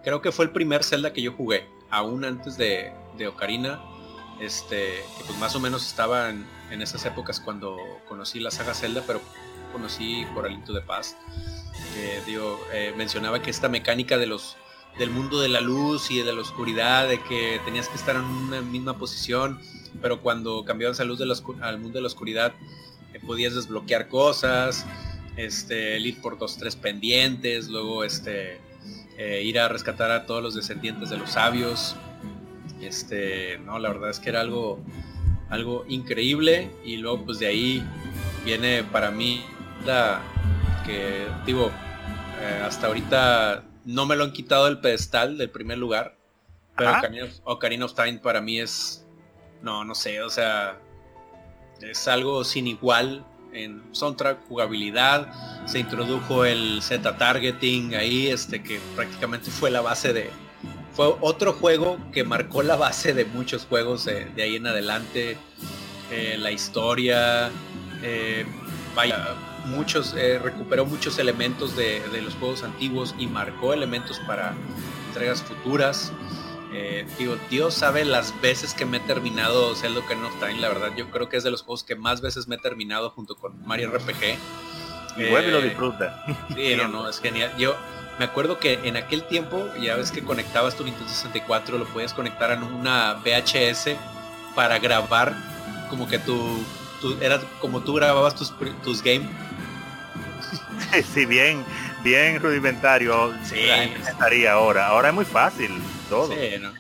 creo 0.05 0.23
que 0.23 0.33
fue 0.33 0.45
el 0.45 0.53
primer 0.53 0.85
Zelda 0.85 1.12
que 1.12 1.23
yo 1.23 1.33
jugué, 1.33 1.67
aún 1.91 2.25
antes 2.25 2.57
de, 2.57 2.93
de 3.17 3.29
Ocarina. 3.29 3.81
Este, 4.41 5.05
que 5.19 5.25
pues 5.25 5.39
más 5.39 5.55
o 5.55 5.61
menos 5.61 5.87
estaba 5.87 6.31
en, 6.31 6.47
esas 6.83 7.05
épocas 7.05 7.39
cuando 7.39 7.77
conocí 8.09 8.41
la 8.41 8.51
saga 8.51 8.75
Zelda, 8.75 9.05
pero 9.07 9.21
conocí 9.73 10.27
por 10.35 10.47
Alinto 10.47 10.73
de 10.73 10.81
Paz. 10.81 11.17
Que 11.95 12.21
digo, 12.27 12.59
eh, 12.73 12.93
mencionaba 12.97 13.43
que 13.43 13.51
esta 13.51 13.69
mecánica 13.69 14.19
de 14.19 14.27
los 14.27 14.57
del 14.99 15.11
mundo 15.11 15.41
de 15.41 15.49
la 15.49 15.61
luz 15.61 16.11
y 16.11 16.23
de 16.23 16.33
la 16.33 16.41
oscuridad, 16.41 17.09
de 17.09 17.23
que 17.23 17.61
tenías 17.65 17.89
que 17.89 17.97
estar 17.97 18.17
en 18.17 18.23
una 18.23 18.61
misma 18.61 18.99
posición, 18.99 19.61
pero 20.01 20.21
cuando 20.21 20.65
cambiabas 20.65 21.01
a 21.01 21.05
luz 21.05 21.19
de 21.19 21.27
la 21.27 21.35
al 21.61 21.79
mundo 21.79 21.99
de 21.99 22.03
la 22.03 22.09
oscuridad 22.09 22.53
eh, 23.12 23.21
podías 23.21 23.55
desbloquear 23.55 24.09
cosas, 24.09 24.87
este, 25.36 25.97
el 25.97 26.07
ir 26.07 26.20
por 26.20 26.39
dos, 26.39 26.59
tres 26.59 26.77
pendientes, 26.77 27.69
luego 27.69 28.05
este, 28.05 28.61
eh, 29.19 29.43
ir 29.44 29.59
a 29.59 29.69
rescatar 29.69 30.11
a 30.11 30.27
todos 30.27 30.43
los 30.43 30.55
descendientes 30.55 31.11
de 31.11 31.19
los 31.19 31.31
sabios. 31.31 31.97
Este, 32.81 33.59
no, 33.59 33.78
la 33.78 33.91
verdad 33.91 34.11
es 34.11 34.19
que 34.19 34.31
era 34.31 34.41
algo, 34.41 34.81
algo 35.49 35.85
increíble 35.89 36.70
y 36.85 36.97
luego 36.97 37.25
pues 37.25 37.39
de 37.39 37.47
ahí 37.47 37.85
viene 38.44 38.83
para 38.83 39.11
mí 39.11 39.44
la 39.86 40.20
que 40.85 41.27
digo, 41.47 41.70
eh, 42.41 42.62
hasta 42.65 42.89
ahorita 42.89 43.65
no 43.85 44.07
me 44.07 44.17
lo 44.17 44.25
han 44.25 44.33
quitado 44.33 44.65
del 44.67 44.81
pedestal 44.81 45.39
del 45.39 45.51
primer 45.51 45.78
lugar. 45.78 46.17
Pero 46.77 46.91
Ajá. 46.91 46.99
Ocarina 46.99 47.25
of, 47.25 47.41
Ocarina 47.44 47.85
of 47.85 47.94
Time 47.94 48.19
para 48.19 48.41
mí 48.41 48.59
es, 48.59 49.07
no, 49.62 49.85
no 49.85 49.94
sé, 49.94 50.23
o 50.23 50.31
sea, 50.31 50.81
es 51.81 52.09
algo 52.09 52.44
sin 52.44 52.67
igual 52.67 53.25
en 53.53 53.83
soundtrack, 53.93 54.47
jugabilidad. 54.49 55.33
Se 55.67 55.79
introdujo 55.79 56.45
el 56.45 56.81
Z 56.83 57.17
targeting 57.17 57.95
ahí, 57.95 58.29
este 58.29 58.63
que 58.63 58.81
prácticamente 58.95 59.51
fue 59.51 59.71
la 59.71 59.81
base 59.81 60.13
de, 60.13 60.31
fue 60.95 61.15
otro 61.21 61.55
juego 61.55 61.99
que 62.13 62.23
marcó 62.25 62.63
la 62.63 62.77
base 62.77 63.15
de 63.15 63.25
muchos 63.25 63.67
juegos 63.67 64.05
de, 64.05 64.31
ahí 64.43 64.57
en 64.57 64.67
adelante. 64.67 65.37
Eh, 66.11 66.37
la 66.39 66.51
historia, 66.51 67.51
eh, 68.03 68.45
vaya, 68.95 69.35
muchos, 69.65 70.15
eh, 70.15 70.39
recuperó 70.39 70.85
muchos 70.85 71.19
elementos 71.19 71.75
de, 71.75 72.01
de 72.13 72.21
los 72.21 72.35
juegos 72.35 72.63
antiguos 72.63 73.15
y 73.19 73.27
marcó 73.27 73.73
elementos 73.73 74.21
para 74.27 74.55
entregas 75.09 75.43
futuras. 75.43 76.13
Eh, 76.75 77.07
digo, 77.18 77.36
Dios 77.51 77.75
sabe 77.75 78.05
las 78.05 78.41
veces 78.41 78.73
que 78.75 78.84
me 78.86 78.97
he 78.97 79.01
terminado 79.01 79.75
Zelda 79.76 80.01
Ocarina 80.01 80.28
of 80.28 80.34
Time, 80.41 80.55
la 80.60 80.68
verdad, 80.68 80.91
yo 80.97 81.10
creo 81.10 81.28
que 81.28 81.36
es 81.36 81.44
de 81.44 81.51
los 81.51 81.62
juegos 81.62 81.84
que 81.84 81.97
más 81.97 82.20
veces 82.20 82.49
me 82.49 82.57
he 82.57 82.59
terminado 82.59 83.10
junto 83.10 83.36
con 83.36 83.65
Mario 83.67 83.91
RPG. 83.91 84.39
Y 85.18 85.28
vuelve 85.28 85.49
y 85.49 85.51
lo 85.52 85.59
Eh, 85.59 85.65
disfruta. 85.65 86.25
Sí, 86.55 86.75
no, 86.76 86.89
no, 86.89 87.09
es 87.09 87.20
genial. 87.20 87.52
Yo 87.59 87.76
me 88.18 88.25
acuerdo 88.25 88.59
que 88.59 88.81
en 88.84 88.97
aquel 88.97 89.25
tiempo, 89.25 89.68
ya 89.81 89.97
ves 89.97 90.10
que 90.10 90.23
conectabas 90.23 90.75
tu 90.75 90.84
Nintendo 90.84 91.09
64, 91.10 91.76
lo 91.76 91.84
podías 91.86 92.15
conectar 92.15 92.51
a 92.51 92.57
una 92.57 93.15
VHS 93.23 93.97
para 94.55 94.78
grabar 94.78 95.34
como 95.91 96.09
que 96.09 96.18
tu, 96.18 96.65
tu- 97.02 97.18
era 97.20 97.39
como 97.60 97.81
tú 97.81 97.92
grababas 97.94 98.34
tus, 98.34 98.55
tus 98.83 99.02
games. 99.02 99.28
sí, 101.15 101.26
bien, 101.26 101.62
bien 102.02 102.41
rudimentario. 102.41 103.34
Sí. 103.44 103.67
La 103.67 103.76
gente 103.76 104.01
pensaría 104.01 104.52
ahora. 104.52 104.86
Ahora 104.89 105.09
es 105.09 105.15
muy 105.15 105.25
fácil 105.25 105.70
Sí, 106.28 106.58
¿no? 106.60 106.73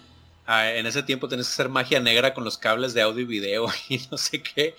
Ah, 0.46 0.72
en 0.72 0.86
ese 0.86 1.02
tiempo 1.02 1.28
tenés 1.28 1.46
que 1.46 1.52
hacer 1.52 1.68
magia 1.68 2.00
negra 2.00 2.34
con 2.34 2.44
los 2.44 2.58
cables 2.58 2.94
de 2.94 3.02
audio 3.02 3.22
y 3.22 3.26
video 3.26 3.66
y 3.88 3.98
no 4.10 4.18
sé 4.18 4.42
qué. 4.42 4.74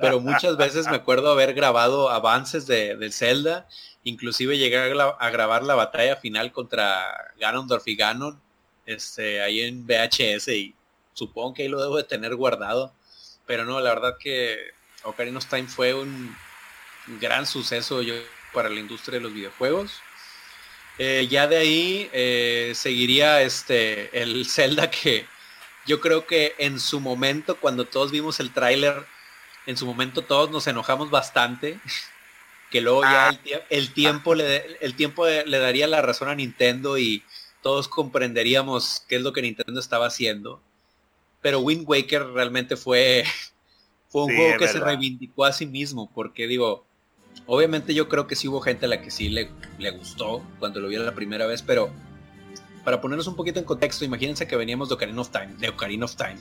Pero 0.00 0.20
muchas 0.20 0.56
veces 0.56 0.86
me 0.86 0.94
acuerdo 0.94 1.32
haber 1.32 1.54
grabado 1.54 2.08
avances 2.08 2.68
de, 2.68 2.96
de 2.96 3.10
Zelda. 3.10 3.66
Inclusive 4.04 4.56
llegué 4.56 4.78
a, 4.78 5.08
a 5.08 5.30
grabar 5.30 5.64
la 5.64 5.74
batalla 5.74 6.14
final 6.16 6.52
contra 6.52 7.32
Ganondorf 7.40 7.86
y 7.88 7.96
Ganon. 7.96 8.40
Este, 8.86 9.42
ahí 9.42 9.60
en 9.60 9.86
VHS 9.86 10.48
y 10.48 10.74
supongo 11.14 11.54
que 11.54 11.64
ahí 11.64 11.68
lo 11.68 11.82
debo 11.82 11.96
de 11.96 12.04
tener 12.04 12.36
guardado. 12.36 12.92
Pero 13.44 13.64
no, 13.64 13.80
la 13.80 13.90
verdad 13.90 14.16
que 14.20 14.56
Ocarina 15.02 15.38
of 15.38 15.46
Time 15.46 15.66
fue 15.66 15.94
un 15.94 16.34
gran 17.20 17.44
suceso 17.44 18.02
yo, 18.02 18.14
para 18.52 18.68
la 18.68 18.78
industria 18.78 19.18
de 19.18 19.24
los 19.24 19.34
videojuegos. 19.34 20.00
Eh, 20.98 21.28
ya 21.30 21.46
de 21.46 21.56
ahí 21.56 22.10
eh, 22.12 22.72
seguiría 22.74 23.42
este 23.42 24.20
el 24.20 24.46
Zelda 24.50 24.90
que 24.90 25.26
yo 25.86 26.00
creo 26.00 26.26
que 26.26 26.54
en 26.58 26.80
su 26.80 27.00
momento, 27.00 27.56
cuando 27.60 27.86
todos 27.86 28.10
vimos 28.10 28.40
el 28.40 28.52
tráiler, 28.52 29.06
en 29.66 29.76
su 29.76 29.86
momento 29.86 30.22
todos 30.22 30.50
nos 30.50 30.66
enojamos 30.66 31.10
bastante. 31.10 31.78
Que 32.70 32.82
luego 32.82 33.02
ya 33.02 33.28
Ah. 33.28 33.30
el, 33.30 33.42
tie- 33.42 33.62
el 33.70 33.94
tiempo 33.94 34.34
le, 34.34 34.76
el 34.82 34.94
tiempo 34.94 35.26
le 35.26 35.58
daría 35.58 35.86
la 35.86 36.02
razón 36.02 36.28
a 36.28 36.34
Nintendo 36.34 36.98
y 36.98 37.22
todos 37.62 37.88
comprenderíamos 37.88 39.04
qué 39.08 39.16
es 39.16 39.22
lo 39.22 39.32
que 39.32 39.40
Nintendo 39.42 39.80
estaba 39.80 40.06
haciendo. 40.08 40.62
Pero 41.40 41.60
Wind 41.60 41.84
Waker 41.88 42.26
realmente 42.26 42.76
fue, 42.76 43.24
fue 44.10 44.24
un 44.24 44.30
Sí, 44.30 44.36
juego 44.36 44.58
que 44.58 44.68
se 44.68 44.80
reivindicó 44.80 45.46
a 45.46 45.52
sí 45.54 45.64
mismo. 45.66 46.10
Porque 46.14 46.46
digo, 46.46 46.84
obviamente 47.48 47.92
yo 47.94 48.08
creo 48.08 48.26
que 48.28 48.36
sí 48.36 48.46
hubo 48.46 48.60
gente 48.60 48.86
a 48.86 48.88
la 48.88 49.02
que 49.02 49.10
sí 49.10 49.28
le, 49.30 49.50
le 49.78 49.90
gustó 49.90 50.44
cuando 50.60 50.78
lo 50.80 50.86
vieron 50.88 51.04
la 51.06 51.14
primera 51.14 51.46
vez, 51.46 51.62
pero 51.62 51.90
para 52.84 53.00
ponernos 53.00 53.26
un 53.26 53.34
poquito 53.34 53.58
en 53.58 53.64
contexto, 53.64 54.04
imagínense 54.04 54.46
que 54.46 54.54
veníamos 54.54 54.88
de 54.88 54.94
Ocarina 54.94 55.20
of 55.20 55.30
Time, 55.30 55.54
de 55.58 55.68
Ocarina 55.70 56.04
of 56.04 56.14
Time. 56.14 56.36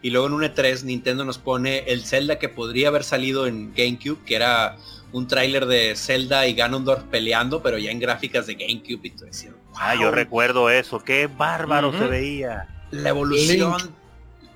Y 0.00 0.10
luego 0.10 0.26
en 0.26 0.32
un 0.34 0.42
E3 0.42 0.82
Nintendo 0.84 1.24
nos 1.24 1.38
pone 1.38 1.78
el 1.86 2.04
Zelda 2.04 2.38
que 2.38 2.48
podría 2.48 2.88
haber 2.88 3.04
salido 3.04 3.46
en 3.46 3.72
GameCube, 3.74 4.18
que 4.24 4.36
era 4.36 4.76
un 5.12 5.26
tráiler 5.28 5.66
de 5.66 5.94
Zelda 5.96 6.46
y 6.46 6.54
Ganondorf 6.54 7.04
peleando, 7.04 7.62
pero 7.62 7.78
ya 7.78 7.90
en 7.90 8.00
gráficas 8.00 8.46
de 8.46 8.54
GameCube 8.54 9.00
y 9.04 9.10
tú 9.10 9.24
decías, 9.24 9.54
Ah, 9.76 9.94
"Wow, 9.94 10.02
yo 10.02 10.10
recuerdo 10.10 10.68
eso. 10.70 10.98
Qué 11.02 11.26
bárbaro 11.26 11.92
se 11.96 12.06
veía. 12.06 12.68
la 12.90 13.08
evolución. 13.08 13.94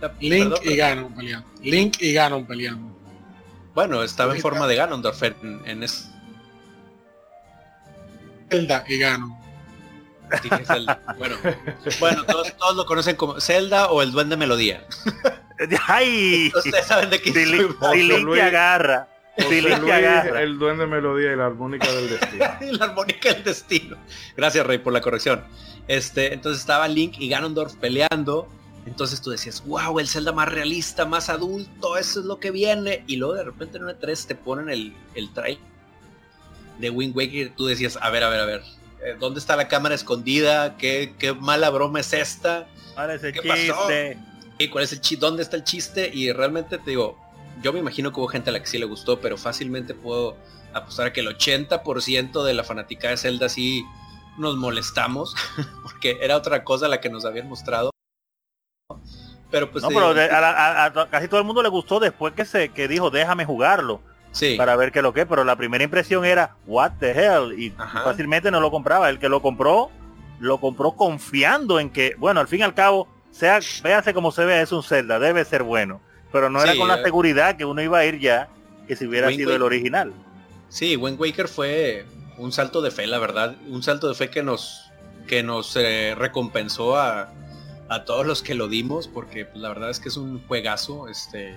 La- 0.00 0.12
Link 0.20 0.48
perdón, 0.50 0.58
y 0.64 0.76
Ganon 0.76 1.14
peleando. 1.14 1.48
Link 1.62 1.96
y 2.00 2.12
Ganon 2.12 2.46
peleando. 2.46 2.97
Bueno, 3.78 4.02
estaba 4.02 4.34
en 4.34 4.40
forma 4.40 4.66
de 4.66 4.74
Ganondorf 4.74 5.22
en, 5.22 5.62
en 5.64 5.84
ese 5.84 6.06
Zelda 8.50 8.84
y 8.88 8.98
Ganon. 8.98 9.38
Zelda. 10.64 11.00
Bueno, 11.16 11.36
bueno 12.00 12.24
todos, 12.24 12.56
todos 12.56 12.74
lo 12.74 12.86
conocen 12.86 13.14
como 13.14 13.40
Zelda 13.40 13.86
o 13.90 14.02
el 14.02 14.10
Duende 14.10 14.36
Melodía. 14.36 14.84
¡Ay! 15.86 16.50
Ustedes 16.56 16.86
saben 16.86 17.08
de 17.10 17.22
qué 17.22 17.30
Luis. 17.46 18.40
agarra. 18.42 19.06
Luis, 19.48 19.72
agarra. 19.72 20.42
el 20.42 20.58
duende 20.58 20.84
melodía 20.88 21.32
y 21.32 21.36
la 21.36 21.46
armónica 21.46 21.86
del 21.92 22.10
destino. 22.10 22.46
la 22.72 22.84
armónica 22.84 23.32
del 23.32 23.44
destino. 23.44 23.96
Gracias, 24.36 24.66
Rey, 24.66 24.78
por 24.78 24.92
la 24.92 25.00
corrección. 25.00 25.44
Este, 25.86 26.34
entonces 26.34 26.62
estaba 26.62 26.88
Link 26.88 27.14
y 27.20 27.28
Ganondorf 27.28 27.76
peleando. 27.76 28.48
Entonces 28.88 29.20
tú 29.20 29.30
decías, 29.30 29.64
wow, 29.66 29.98
el 29.98 30.08
Zelda 30.08 30.32
más 30.32 30.48
realista, 30.48 31.04
más 31.04 31.28
adulto, 31.28 31.96
eso 31.96 32.20
es 32.20 32.26
lo 32.26 32.40
que 32.40 32.50
viene. 32.50 33.04
Y 33.06 33.16
luego 33.16 33.34
de 33.34 33.44
repente 33.44 33.76
en 33.76 33.84
una 33.84 33.98
3 33.98 34.26
te 34.26 34.34
ponen 34.34 34.68
el, 34.68 34.96
el 35.14 35.32
trailer 35.32 35.78
de 36.78 36.90
Wind 36.90 37.16
Waker 37.16 37.52
tú 37.56 37.66
decías, 37.66 37.98
a 38.00 38.10
ver, 38.10 38.24
a 38.24 38.28
ver, 38.28 38.40
a 38.40 38.44
ver, 38.46 38.62
eh, 39.04 39.16
¿dónde 39.18 39.40
está 39.40 39.56
la 39.56 39.68
cámara 39.68 39.94
escondida? 39.94 40.76
¿Qué, 40.76 41.14
qué 41.18 41.32
mala 41.32 41.70
broma 41.70 42.00
es 42.00 42.12
esta? 42.12 42.68
¿Cuál 42.94 43.10
es 43.10 43.22
el 43.22 43.32
¿Qué 43.32 43.42
pasó? 43.42 43.88
¿Y 44.58 44.68
cuál 44.68 44.84
es 44.84 44.92
el 44.92 45.00
chiste? 45.00 45.24
¿Dónde 45.24 45.42
está 45.42 45.56
el 45.56 45.64
chiste? 45.64 46.10
Y 46.12 46.32
realmente 46.32 46.78
te 46.78 46.90
digo, 46.90 47.16
yo 47.62 47.72
me 47.72 47.78
imagino 47.78 48.12
que 48.12 48.20
hubo 48.20 48.28
gente 48.28 48.50
a 48.50 48.52
la 48.52 48.60
que 48.60 48.66
sí 48.66 48.78
le 48.78 48.86
gustó, 48.86 49.20
pero 49.20 49.36
fácilmente 49.36 49.94
puedo 49.94 50.36
apostar 50.72 51.06
a 51.06 51.12
que 51.12 51.20
el 51.20 51.28
80% 51.28 52.44
de 52.44 52.54
la 52.54 52.64
fanática 52.64 53.08
de 53.08 53.16
Zelda 53.16 53.48
sí 53.48 53.84
nos 54.36 54.56
molestamos, 54.56 55.34
porque 55.82 56.18
era 56.20 56.36
otra 56.36 56.64
cosa 56.64 56.88
la 56.88 57.00
que 57.00 57.08
nos 57.08 57.24
habían 57.24 57.48
mostrado. 57.48 57.90
Pero 59.50 59.70
pues 59.70 59.82
No, 59.82 59.88
pero 59.88 60.00
digo, 60.12 60.14
de- 60.14 60.30
a, 60.30 60.40
la- 60.40 60.50
a- 60.50 60.84
a 60.86 61.08
casi 61.10 61.28
todo 61.28 61.40
el 61.40 61.46
mundo 61.46 61.62
le 61.62 61.68
gustó 61.68 62.00
después 62.00 62.34
que 62.34 62.44
se 62.44 62.68
que 62.70 62.86
dijo 62.88 63.10
déjame 63.10 63.44
jugarlo 63.46 64.00
sí, 64.32 64.56
para 64.56 64.76
ver 64.76 64.92
qué 64.92 65.00
lo 65.00 65.12
que 65.14 65.24
pero 65.24 65.42
la 65.44 65.56
primera 65.56 65.82
impresión 65.84 66.24
era 66.26 66.54
what 66.66 66.92
the 67.00 67.10
hell 67.12 67.58
y 67.58 67.72
Ajá. 67.78 68.02
fácilmente 68.04 68.50
no 68.50 68.60
lo 68.60 68.70
compraba. 68.70 69.08
El 69.08 69.18
que 69.18 69.28
lo 69.30 69.40
compró, 69.40 69.90
lo 70.38 70.58
compró 70.58 70.92
confiando 70.92 71.80
en 71.80 71.90
que, 71.90 72.14
bueno, 72.18 72.40
al 72.40 72.48
fin 72.48 72.60
y 72.60 72.62
al 72.62 72.74
cabo, 72.74 73.08
sea, 73.30 73.60
véase 73.82 74.12
como 74.14 74.32
se 74.32 74.44
ve, 74.44 74.60
es 74.60 74.70
un 74.72 74.82
Zelda, 74.82 75.18
debe 75.18 75.44
ser 75.44 75.62
bueno. 75.62 76.00
Pero 76.30 76.50
no 76.50 76.62
era 76.62 76.76
con 76.76 76.88
la 76.88 76.96
eh. 76.98 77.02
seguridad 77.04 77.56
que 77.56 77.64
uno 77.64 77.80
iba 77.80 77.98
a 77.98 78.04
ir 78.04 78.18
ya 78.18 78.48
que 78.86 78.96
si 78.96 79.06
hubiera 79.06 79.28
Wind 79.28 79.38
sido 79.40 79.56
el 79.56 79.62
original. 79.62 80.12
sí, 80.68 80.96
Wind 80.96 81.18
Waker 81.18 81.48
fue 81.48 82.04
un 82.36 82.52
salto 82.52 82.82
de 82.82 82.90
fe, 82.90 83.06
la 83.06 83.18
verdad, 83.18 83.56
un 83.68 83.82
salto 83.82 84.08
de 84.08 84.14
fe 84.14 84.28
que 84.30 84.42
nos, 84.42 84.90
que 85.26 85.42
nos 85.42 85.74
eh, 85.76 86.14
recompensó 86.16 86.96
a, 86.98 87.30
a 87.88 88.04
todos 88.04 88.26
los 88.26 88.42
que 88.42 88.54
lo 88.54 88.68
dimos, 88.68 89.08
porque 89.08 89.44
pues, 89.44 89.58
la 89.58 89.68
verdad 89.68 89.90
es 89.90 90.00
que 90.00 90.08
es 90.08 90.16
un 90.16 90.46
juegazo, 90.46 91.08
este, 91.08 91.54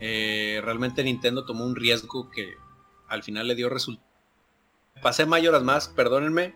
eh, 0.00 0.60
realmente 0.64 1.02
Nintendo 1.02 1.44
tomó 1.44 1.64
un 1.64 1.76
riesgo 1.76 2.30
que 2.30 2.54
al 3.08 3.22
final 3.22 3.48
le 3.48 3.54
dio 3.54 3.68
resultado. 3.68 4.06
Pasé 5.02 5.26
Mayoras 5.26 5.62
más, 5.62 5.88
perdónenme, 5.88 6.54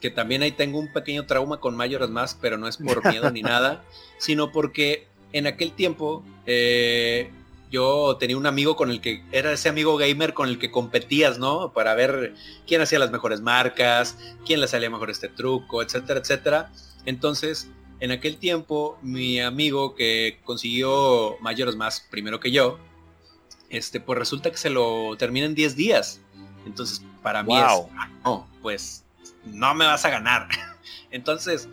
que 0.00 0.10
también 0.10 0.42
ahí 0.42 0.52
tengo 0.52 0.78
un 0.78 0.92
pequeño 0.92 1.26
trauma 1.26 1.60
con 1.60 1.76
Mayoras 1.76 2.10
más, 2.10 2.36
pero 2.40 2.58
no 2.58 2.68
es 2.68 2.76
por 2.76 3.04
miedo 3.10 3.30
ni 3.30 3.42
nada, 3.42 3.84
sino 4.18 4.52
porque 4.52 5.06
en 5.32 5.46
aquel 5.46 5.72
tiempo 5.72 6.24
eh, 6.46 7.30
yo 7.70 8.16
tenía 8.18 8.36
un 8.36 8.46
amigo 8.46 8.76
con 8.76 8.90
el 8.90 9.00
que 9.00 9.24
era 9.32 9.52
ese 9.52 9.68
amigo 9.68 9.96
gamer 9.96 10.32
con 10.32 10.48
el 10.48 10.58
que 10.58 10.70
competías, 10.70 11.38
¿no? 11.38 11.72
Para 11.72 11.94
ver 11.94 12.34
quién 12.66 12.80
hacía 12.80 13.00
las 13.00 13.10
mejores 13.10 13.40
marcas, 13.40 14.16
quién 14.46 14.60
le 14.60 14.68
salía 14.68 14.90
mejor 14.90 15.10
este 15.10 15.28
truco, 15.28 15.82
etcétera, 15.82 16.20
etcétera. 16.20 16.70
Entonces, 17.04 17.68
en 18.00 18.10
aquel 18.10 18.36
tiempo, 18.36 18.98
mi 19.02 19.40
amigo 19.40 19.94
que 19.94 20.40
consiguió 20.44 21.36
mayores 21.40 21.76
más 21.76 22.00
primero 22.10 22.40
que 22.40 22.50
yo, 22.50 22.78
este, 23.70 24.00
pues 24.00 24.18
resulta 24.18 24.50
que 24.50 24.56
se 24.56 24.70
lo 24.70 25.16
termina 25.16 25.46
en 25.46 25.54
10 25.54 25.76
días. 25.76 26.20
Entonces, 26.66 27.02
para 27.22 27.42
mí 27.42 27.56
es, 27.56 27.62
"Ah, 27.96 28.10
no, 28.24 28.48
pues 28.62 29.04
no 29.44 29.74
me 29.74 29.86
vas 29.86 30.04
a 30.04 30.10
ganar. 30.10 30.48
Entonces, 31.10 31.68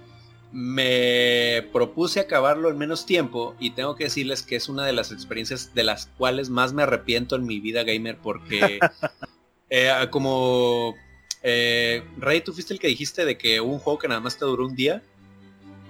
me 0.52 1.66
propuse 1.72 2.20
acabarlo 2.20 2.70
en 2.70 2.78
menos 2.78 3.06
tiempo 3.06 3.56
y 3.60 3.72
tengo 3.72 3.96
que 3.96 4.06
decirles 4.06 4.44
que 4.44 4.58
es 4.58 4.68
una 4.68 4.86
de 4.86 4.92
las 4.92 5.12
experiencias 5.12 5.74
de 5.74 5.84
las 5.84 6.08
cuales 6.18 6.50
más 6.50 6.74
me 6.74 6.84
arrepiento 6.84 7.38
en 7.38 7.46
mi 7.46 7.60
vida 7.62 7.84
gamer 7.84 8.18
porque 8.18 8.80
eh, 9.70 9.92
como 10.10 10.96
eh, 11.42 12.04
Rey, 12.18 12.42
tú 12.42 12.54
fuiste 12.54 12.74
el 12.74 12.80
que 12.80 12.88
dijiste 12.88 13.24
de 13.26 13.38
que 13.38 13.62
un 13.62 13.80
juego 13.80 13.98
que 14.00 14.08
nada 14.08 14.20
más 14.20 14.38
te 14.38 14.46
duró 14.46 14.66
un 14.66 14.76
día. 14.76 15.02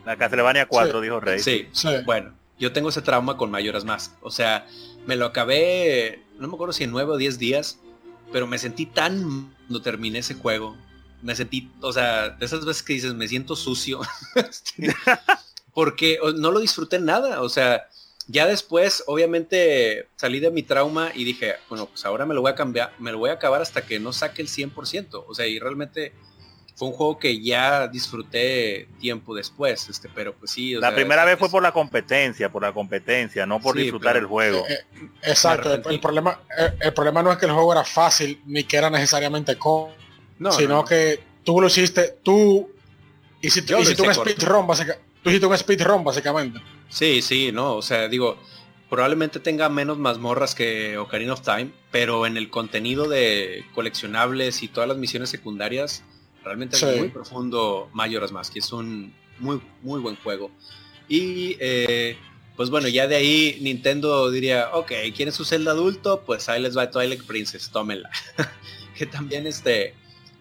La 0.06 0.18
Castlevania 0.18 0.66
4, 0.68 1.02
dijo 1.02 1.20
Rey. 1.20 1.40
Sí, 1.40 1.68
Sí. 1.72 1.90
bueno, 2.06 2.34
yo 2.60 2.72
tengo 2.74 2.90
ese 2.90 3.02
trauma 3.02 3.38
con 3.38 3.52
Mayoras 3.52 3.86
más. 3.86 4.14
O 4.22 4.32
sea, 4.32 4.66
me 5.06 5.16
lo 5.16 5.26
acabé, 5.26 6.24
no 6.40 6.48
me 6.48 6.54
acuerdo 6.56 6.74
si 6.74 6.84
en 6.84 6.92
nueve 6.92 7.12
o 7.12 7.18
diez 7.18 7.38
días, 7.40 7.80
pero 8.32 8.48
me 8.48 8.58
sentí 8.58 8.86
tan 8.86 9.54
cuando 9.68 9.82
terminé 9.82 10.20
ese 10.20 10.36
juego. 10.36 10.76
me 11.22 11.36
sentí, 11.36 11.70
o 11.82 11.94
sea, 11.94 12.30
de 12.30 12.44
esas 12.46 12.66
veces 12.66 12.82
que 12.82 12.94
dices, 12.94 13.14
me 13.14 13.28
siento 13.28 13.56
sucio. 13.56 14.02
Este, 14.36 14.94
porque 15.74 16.18
no 16.38 16.52
lo 16.52 16.60
disfruté 16.60 17.00
nada, 17.00 17.42
o 17.42 17.50
sea, 17.50 17.88
ya 18.28 18.48
después, 18.48 19.04
obviamente, 19.08 20.08
salí 20.16 20.40
de 20.40 20.50
mi 20.52 20.64
trauma 20.64 21.12
y 21.14 21.24
dije, 21.24 21.56
bueno, 21.70 21.86
pues 21.86 22.06
ahora 22.06 22.26
me 22.26 22.34
lo 22.34 22.42
voy 22.42 22.52
a 22.52 22.56
cambiar, 22.56 22.94
me 23.00 23.12
lo 23.12 23.20
voy 23.20 23.30
a 23.30 23.34
acabar 23.34 23.62
hasta 23.62 23.84
que 23.86 24.00
no 24.00 24.14
saque 24.14 24.42
el 24.42 24.48
100%. 24.48 25.26
O 25.28 25.34
sea, 25.36 25.48
y 25.48 25.60
realmente 25.60 26.14
fue 26.82 26.88
un 26.88 26.96
juego 26.96 27.20
que 27.20 27.40
ya 27.40 27.88
disfruté 27.88 28.88
tiempo 29.00 29.36
después, 29.36 29.88
este, 29.88 30.10
pero 30.10 30.34
pues 30.34 30.50
sí. 30.50 30.74
la 30.74 30.96
primera 30.96 31.24
vez 31.24 31.38
fue 31.38 31.48
por 31.48 31.62
la 31.62 31.72
competencia, 31.72 32.52
por 32.52 32.64
la 32.64 32.74
competencia, 32.74 33.46
no 33.46 33.60
por 33.60 33.76
disfrutar 33.76 34.18
el 34.18 34.26
juego. 34.26 34.66
Eh, 34.68 34.80
eh, 34.96 35.10
exacto, 35.22 35.72
el, 35.72 36.00
problema, 36.00 36.40
eh, 36.58 36.72
el, 36.80 36.92
problema 36.92 37.22
no 37.22 37.32
es 37.32 37.38
que 37.38 37.46
el 37.46 37.52
juego 37.52 37.72
era 37.72 37.84
fácil 37.84 38.42
ni 38.48 38.64
que 38.64 38.78
era 38.78 38.90
necesariamente 38.90 39.60
con, 39.60 39.92
sino 40.50 40.84
que 40.84 41.20
tú 41.44 41.62
lo 41.62 41.68
hiciste, 41.68 42.18
tú 42.24 42.72
hiciste, 43.42 43.80
hiciste 43.80 44.02
un 44.02 44.16
speedrun, 44.16 44.66
básicamente. 44.66 45.06
Tú 45.22 45.30
hiciste 45.30 45.46
un 45.46 45.58
speedrun, 45.60 46.04
básicamente. 46.04 46.60
Sí, 46.90 47.22
sí, 47.22 47.52
no, 47.52 47.76
o 47.76 47.84
sea, 47.84 48.08
digo, 48.08 48.40
probablemente 48.90 49.40
tenga 49.40 49.70
menos 49.70 50.00
mazmorras 50.00 50.56
que 50.56 50.98
Ocarina 50.98 51.34
of 51.34 51.42
Time, 51.42 51.70
pero 51.92 52.26
en 52.26 52.38
el 52.38 52.50
contenido 52.50 53.08
de 53.08 53.66
coleccionables 53.76 54.64
y 54.64 54.68
todas 54.68 54.90
las 54.90 54.98
misiones 54.98 55.30
secundarias, 55.30 56.04
realmente 56.44 56.78
es 56.78 56.98
muy 56.98 57.10
profundo 57.10 57.90
Majora's 57.94 58.32
Mask, 58.32 58.54
que 58.54 58.60
es 58.60 58.72
un 58.72 59.14
muy, 59.40 59.62
muy 59.82 60.00
buen 60.00 60.16
juego. 60.18 60.52
Y 61.08 61.58
eh, 61.60 62.18
pues 62.56 62.70
bueno, 62.70 62.88
ya 62.88 63.08
de 63.08 63.16
ahí 63.16 63.58
Nintendo 63.62 64.30
diría, 64.32 64.70
ok, 64.74 64.92
¿quieren 65.16 65.34
su 65.34 65.46
Zelda 65.46 65.72
adulto? 65.72 66.24
Pues 66.26 66.48
ahí 66.50 66.62
les 66.62 66.78
va 66.78 66.92
Twilight 66.92 67.24
Princess, 67.24 67.70
tómenla. 67.72 68.10
que 68.98 69.06
también 69.06 69.48
este, 69.48 69.96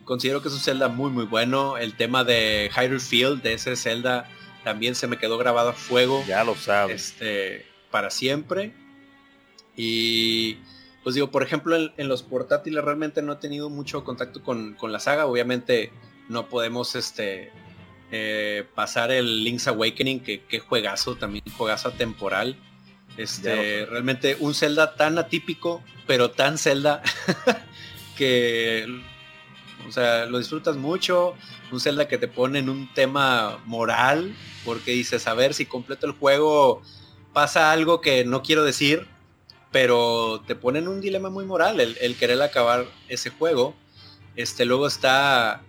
considero 0.05 0.43
que 0.43 0.49
es 0.49 0.55
un 0.55 0.61
Zelda 0.61 0.89
muy 0.89 1.11
muy 1.11 1.25
bueno. 1.25 1.79
El 1.79 1.95
tema 1.95 2.25
de 2.25 2.71
Hyrule 2.75 3.01
Field, 3.01 3.43
de 3.43 3.55
ese 3.55 3.77
Zelda, 3.77 4.29
también 4.65 4.95
se 4.95 5.07
me 5.07 5.19
quedó 5.19 5.39
grabado 5.39 5.71
a 5.71 5.73
fuego. 5.73 6.25
Ya 6.27 6.45
lo 6.45 6.55
sabes. 6.55 7.13
Este, 7.13 7.67
para 7.91 8.11
siempre. 8.11 8.75
Y 9.77 10.59
pues 11.03 11.15
digo, 11.15 11.31
por 11.31 11.43
ejemplo, 11.43 11.77
en, 11.77 12.09
los 12.09 12.23
portátiles 12.23 12.85
realmente 12.85 13.23
no 13.23 13.35
he 13.35 13.37
tenido 13.37 13.71
mucho 13.71 14.05
contacto 14.05 14.43
con, 14.43 14.77
la 14.81 15.01
saga. 15.01 15.27
Obviamente 15.27 15.93
no 16.29 16.49
podemos 16.49 16.95
este, 16.95 17.51
eh, 18.11 18.65
pasar 18.75 19.11
el 19.11 19.45
Link's 19.45 19.67
Awakening, 19.67 20.21
que, 20.21 20.45
que 20.45 20.59
juegazo, 20.61 21.17
también 21.17 21.45
juegazo 21.57 21.93
temporal. 21.93 22.57
Este, 23.17 23.87
realmente 23.87 24.37
un 24.41 24.55
Zelda 24.55 24.95
tan 24.95 25.19
atípico, 25.19 25.83
pero 26.07 26.31
tan 26.31 26.59
Zelda 26.59 27.03
que 28.17 28.87
o 29.89 29.93
sea, 29.93 30.27
lo 30.27 30.39
disfrutas 30.39 30.77
mucho. 30.77 31.35
Un 31.73 31.81
Zelda 31.81 32.09
que 32.09 32.19
te 32.19 32.29
pone 32.29 32.59
en 32.59 32.69
un 32.69 32.93
tema 32.95 33.59
moral, 33.67 34.35
porque 34.65 34.93
dices, 34.93 35.27
a 35.27 35.35
ver 35.35 35.55
si 35.55 35.67
completo 35.67 36.07
el 36.07 36.13
juego 36.13 36.83
pasa 37.33 37.73
algo 37.73 38.01
que 38.01 38.25
no 38.25 38.43
quiero 38.43 38.65
decir, 38.65 39.07
pero 39.73 40.43
te 40.47 40.55
pone 40.55 40.81
en 40.81 40.89
un 40.89 41.01
dilema 41.01 41.31
muy 41.31 41.45
moral 41.45 41.81
el, 41.81 42.17
querer 42.17 42.41
acabar 42.43 42.87
ese 43.09 43.31
juego. 43.31 43.75
Este, 44.37 44.65
luego 44.65 44.87
está 44.87 45.63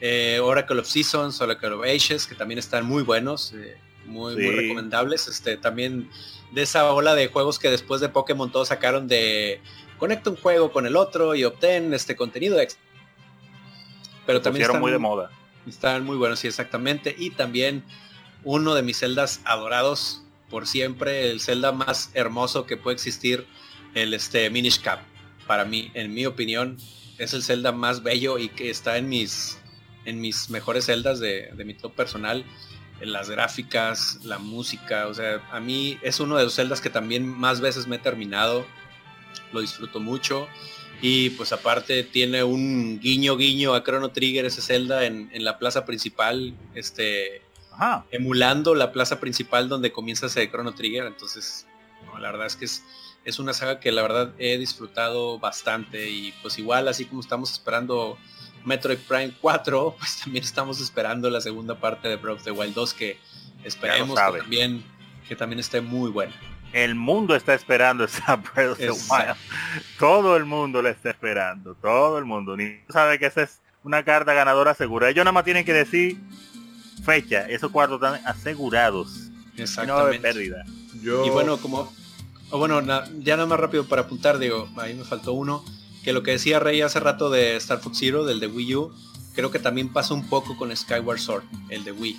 eh, 0.00 0.40
Oracle 0.42 0.80
of 0.80 0.86
Seasons, 0.86 1.40
Oracle 1.40 1.70
of 1.70 1.84
Ages, 1.84 2.26
que 2.26 2.34
también 2.34 2.58
están 2.58 2.84
muy 2.84 3.02
buenos, 3.02 3.52
eh, 3.54 3.76
muy, 4.06 4.34
muy 4.34 4.50
recomendables. 4.50 5.28
Este, 5.28 5.56
también 5.56 6.08
de 6.52 6.62
esa 6.62 6.92
ola 6.92 7.14
de 7.14 7.28
juegos 7.28 7.58
que 7.58 7.70
después 7.70 8.00
de 8.00 8.08
Pokémon 8.08 8.50
todos 8.50 8.68
sacaron 8.68 9.08
de 9.08 9.60
conecta 9.98 10.30
un 10.30 10.36
juego 10.36 10.70
con 10.70 10.86
el 10.86 10.96
otro 10.96 11.34
y 11.34 11.44
obtén 11.44 11.92
este 11.92 12.14
contenido 12.14 12.60
extra 12.60 12.88
pero 14.28 14.42
también 14.42 14.66
están 14.66 14.82
muy 14.82 14.92
de 14.92 14.98
moda. 14.98 15.30
Están 15.66 16.04
muy 16.04 16.18
buenos, 16.18 16.40
sí, 16.40 16.48
exactamente. 16.48 17.16
Y 17.16 17.30
también 17.30 17.82
uno 18.44 18.74
de 18.74 18.82
mis 18.82 18.98
celdas 18.98 19.40
adorados 19.46 20.22
por 20.50 20.66
siempre, 20.66 21.30
el 21.30 21.40
celda 21.40 21.72
más 21.72 22.10
hermoso 22.14 22.66
que 22.66 22.76
puede 22.76 22.94
existir, 22.94 23.46
el 23.94 24.14
este 24.14 24.50
Minish 24.50 24.80
Cap. 24.80 25.00
Para 25.46 25.64
mí, 25.64 25.90
en 25.94 26.12
mi 26.14 26.26
opinión, 26.26 26.76
es 27.18 27.34
el 27.34 27.42
celda 27.42 27.72
más 27.72 28.02
bello 28.02 28.38
y 28.38 28.48
que 28.48 28.70
está 28.70 28.98
en 28.98 29.08
mis 29.08 29.58
en 30.04 30.20
mis 30.20 30.48
mejores 30.48 30.86
celdas 30.86 31.20
de, 31.20 31.50
de 31.54 31.64
mi 31.64 31.74
top 31.74 31.94
personal. 31.94 32.44
En 33.00 33.12
las 33.12 33.30
gráficas, 33.30 34.18
la 34.24 34.38
música, 34.38 35.06
o 35.06 35.14
sea, 35.14 35.46
a 35.52 35.60
mí 35.60 35.98
es 36.02 36.18
uno 36.18 36.36
de 36.36 36.44
los 36.44 36.54
celdas 36.54 36.80
que 36.80 36.90
también 36.90 37.28
más 37.28 37.60
veces 37.60 37.86
me 37.86 37.96
he 37.96 37.98
terminado. 37.98 38.66
Lo 39.52 39.60
disfruto 39.60 40.00
mucho. 40.00 40.48
Y 41.00 41.30
pues 41.30 41.52
aparte 41.52 42.02
tiene 42.02 42.42
un 42.42 42.98
guiño 42.98 43.36
guiño 43.36 43.74
a 43.74 43.84
Chrono 43.84 44.10
Trigger 44.10 44.46
ese 44.46 44.62
Zelda 44.62 45.04
en, 45.04 45.30
la 45.32 45.58
plaza 45.58 45.84
principal, 45.84 46.54
este 46.74 47.42
emulando 48.10 48.74
la 48.74 48.92
plaza 48.92 49.20
principal 49.20 49.68
donde 49.68 49.92
comienza 49.92 50.26
ese 50.26 50.48
Chrono 50.50 50.74
Trigger. 50.74 51.06
Entonces, 51.06 51.66
la 52.18 52.30
verdad 52.30 52.46
es 52.46 52.56
que 52.56 52.64
es, 52.64 52.84
es 53.24 53.38
una 53.38 53.52
saga 53.52 53.80
que 53.80 53.92
la 53.92 54.02
verdad 54.02 54.32
he 54.38 54.58
disfrutado 54.58 55.38
bastante. 55.38 56.10
Y 56.10 56.32
pues 56.42 56.58
igual, 56.58 56.88
así 56.88 57.04
como 57.04 57.20
estamos 57.20 57.52
esperando 57.52 58.18
Metroid 58.64 58.98
Prime 58.98 59.32
4, 59.40 59.96
pues 59.98 60.20
también 60.22 60.44
estamos 60.44 60.80
esperando 60.80 61.30
la 61.30 61.40
segunda 61.40 61.78
parte 61.78 62.08
de 62.08 62.16
Breath 62.16 62.38
of 62.38 62.44
the 62.44 62.50
Wild 62.50 62.74
2 62.74 62.94
que 62.94 63.18
esperemos 63.64 64.14
también, 64.14 64.84
que 65.28 65.36
también 65.36 65.60
esté 65.60 65.80
muy 65.80 66.10
buena. 66.10 66.34
El 66.72 66.94
mundo 66.94 67.34
está 67.34 67.54
esperando 67.54 68.04
esa 68.04 68.36
Breath 68.54 68.78
Todo 69.98 70.36
el 70.36 70.44
mundo 70.44 70.82
la 70.82 70.90
está 70.90 71.10
esperando. 71.10 71.74
Todo 71.76 72.18
el 72.18 72.24
mundo. 72.24 72.56
Ni 72.56 72.80
sabe 72.90 73.18
que 73.18 73.26
esa 73.26 73.42
es 73.42 73.60
una 73.84 74.04
carta 74.04 74.34
ganadora 74.34 74.74
segura. 74.74 75.08
Ellos 75.08 75.24
nada 75.24 75.32
más 75.32 75.44
tienen 75.44 75.64
que 75.64 75.72
decir 75.72 76.18
fecha. 77.02 77.48
Esos 77.48 77.70
cuartos 77.70 78.02
están 78.02 78.20
asegurados. 78.26 79.30
Exactamente. 79.56 80.18
No 80.18 80.22
pérdida. 80.22 80.64
Y 81.02 81.30
bueno, 81.30 81.58
como... 81.58 81.92
bueno, 82.50 82.80
ya 82.80 83.36
nada 83.36 83.46
más 83.46 83.60
rápido 83.60 83.84
para 83.84 84.02
apuntar, 84.02 84.38
digo, 84.38 84.68
ahí 84.76 84.94
me 84.94 85.04
faltó 85.04 85.32
uno. 85.32 85.64
Que 86.02 86.12
lo 86.12 86.22
que 86.22 86.32
decía 86.32 86.58
Rey 86.58 86.80
hace 86.80 87.00
rato 87.00 87.30
de 87.30 87.56
Star 87.56 87.80
Fox 87.80 87.98
Zero, 87.98 88.24
del 88.24 88.40
de 88.40 88.46
Wii 88.46 88.74
U, 88.76 88.92
creo 89.34 89.50
que 89.50 89.58
también 89.58 89.92
pasa 89.92 90.14
un 90.14 90.28
poco 90.28 90.56
con 90.56 90.74
Skyward 90.74 91.18
Sword, 91.18 91.44
el 91.68 91.84
de 91.84 91.92
Wii 91.92 92.16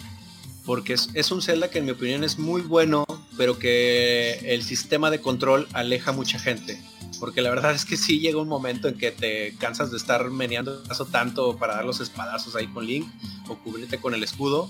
porque 0.70 0.94
es, 0.94 1.32
un 1.32 1.42
Zelda 1.42 1.72
que 1.72 1.80
en 1.80 1.86
mi 1.86 1.92
opinión 1.94 2.24
es 2.24 2.38
muy 2.38 2.62
bueno, 2.62 3.04
pero 3.36 3.58
que 3.58 4.54
el 4.54 4.62
sistema 4.62 5.10
de 5.10 5.20
control 5.20 5.68
aleja 5.74 6.12
mucha 6.12 6.38
gente. 6.38 6.80
Porque 7.20 7.42
la 7.42 7.50
verdad 7.50 7.74
es 7.74 7.86
que 7.86 7.98
sí 7.98 8.20
llega 8.20 8.42
un 8.42 8.48
momento 8.48 8.88
en 8.88 8.98
que 8.98 9.12
te 9.12 9.56
cansas 9.58 9.92
de 9.92 9.98
estar 9.98 10.30
meneando 10.30 10.82
el 10.82 10.88
paso 10.88 11.06
tanto 11.06 11.58
para 11.58 11.76
dar 11.76 11.86
los 11.86 12.00
espadazos 12.00 12.56
ahí 12.56 12.68
con 12.68 12.86
Link 12.86 13.08
o 13.48 13.58
cubrirte 13.58 14.00
con 14.00 14.14
el 14.14 14.24
escudo. 14.24 14.70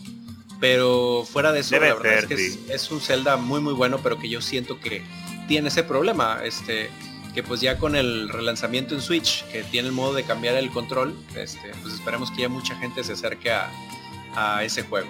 Pero 0.59 1.25
fuera 1.29 1.51
de 1.51 1.61
eso, 1.61 1.79
la 1.79 1.93
verdad 1.93 2.19
es 2.19 2.25
que 2.25 2.73
es, 2.73 2.91
un 2.91 2.99
Zelda 2.99 3.37
muy 3.37 3.61
muy 3.61 3.73
bueno, 3.73 3.99
pero 4.03 4.19
que 4.19 4.27
yo 4.27 4.41
siento 4.41 4.79
que 4.79 5.01
tiene 5.47 5.69
ese 5.69 5.83
problema. 5.83 6.41
Este, 6.43 6.89
que 7.33 7.43
pues 7.43 7.61
ya 7.61 7.77
con 7.77 7.95
el 7.95 8.29
relanzamiento 8.29 8.95
en 8.95 9.01
Switch, 9.01 9.45
que 9.51 9.63
tiene 9.63 9.87
el 9.87 9.93
modo 9.93 10.13
de 10.13 10.23
cambiar 10.23 10.55
el 10.55 10.71
control, 10.71 11.15
este, 11.35 11.71
pues 11.81 11.93
esperemos 11.93 12.31
que 12.31 12.41
ya 12.41 12.49
mucha 12.49 12.75
gente 12.75 13.03
se 13.03 13.13
acerque 13.13 13.51
a 13.51 14.63
ese 14.63 14.83
juego. 14.83 15.09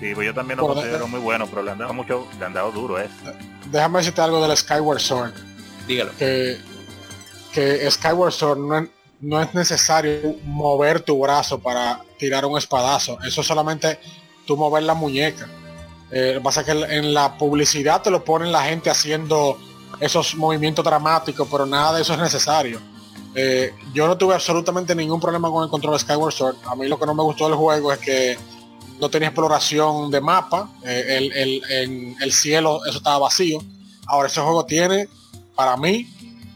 Sí, 0.00 0.14
pues 0.14 0.26
yo 0.26 0.34
también 0.34 0.58
lo 0.58 0.66
considero 0.66 1.08
muy 1.08 1.20
bueno, 1.20 1.46
pero 1.46 1.62
le 1.62 1.70
han 1.70 1.78
dado 1.78 1.94
mucho, 1.94 2.28
le 2.38 2.44
han 2.44 2.52
dado 2.52 2.70
duro 2.70 3.00
¿eh? 3.00 3.08
Déjame 3.70 3.98
decirte 3.98 4.20
algo 4.20 4.46
del 4.46 4.56
Skyward 4.56 5.00
Sword. 5.00 5.32
Dígalo. 5.86 6.12
Que, 6.18 6.58
que 7.52 7.90
Skyward 7.90 8.32
Sword 8.32 8.58
no 9.20 9.40
es, 9.40 9.54
necesario 9.54 10.36
mover 10.44 11.00
tu 11.00 11.18
brazo 11.20 11.58
para 11.58 12.02
tirar 12.18 12.44
un 12.44 12.58
espadazo. 12.58 13.18
Eso 13.24 13.40
es 13.40 13.46
solamente 13.46 13.98
tú 14.46 14.56
mover 14.56 14.82
la 14.82 14.94
muñeca. 14.94 15.48
Eh, 16.10 16.32
lo 16.34 16.40
que 16.40 16.44
pasa 16.44 16.60
es 16.60 16.66
que 16.66 16.72
en 16.72 17.14
la 17.14 17.36
publicidad 17.36 18.02
te 18.02 18.10
lo 18.10 18.24
ponen 18.24 18.52
la 18.52 18.64
gente 18.64 18.90
haciendo 18.90 19.58
esos 20.00 20.34
movimientos 20.34 20.84
dramáticos, 20.84 21.48
pero 21.50 21.66
nada 21.66 21.94
de 21.94 22.02
eso 22.02 22.12
es 22.12 22.20
necesario. 22.20 22.80
Eh, 23.34 23.74
yo 23.92 24.06
no 24.06 24.16
tuve 24.16 24.34
absolutamente 24.34 24.94
ningún 24.94 25.20
problema 25.20 25.50
con 25.50 25.64
el 25.64 25.70
control 25.70 25.94
de 25.94 25.98
Skyward 26.00 26.32
Sword. 26.32 26.56
A 26.66 26.74
mí 26.74 26.88
lo 26.88 26.98
que 26.98 27.06
no 27.06 27.14
me 27.14 27.22
gustó 27.22 27.46
del 27.46 27.56
juego 27.56 27.92
es 27.92 27.98
que 27.98 28.38
no 29.00 29.10
tenía 29.10 29.28
exploración 29.28 30.10
de 30.10 30.20
mapa, 30.20 30.70
eh, 30.84 31.30
el, 31.34 31.62
en 31.70 32.16
el 32.20 32.32
cielo 32.32 32.80
eso 32.86 32.98
estaba 32.98 33.18
vacío. 33.18 33.62
Ahora 34.06 34.28
ese 34.28 34.40
juego 34.40 34.64
tiene, 34.64 35.08
para 35.56 35.76
mí, 35.76 36.08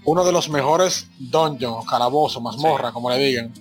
uno 0.05 0.25
de 0.25 0.31
los 0.31 0.49
mejores 0.49 1.09
dungeons, 1.19 1.85
calabozos, 1.89 2.41
mazmorra, 2.41 2.93
como 2.93 3.11
le 3.11 3.19
digan. 3.19 3.53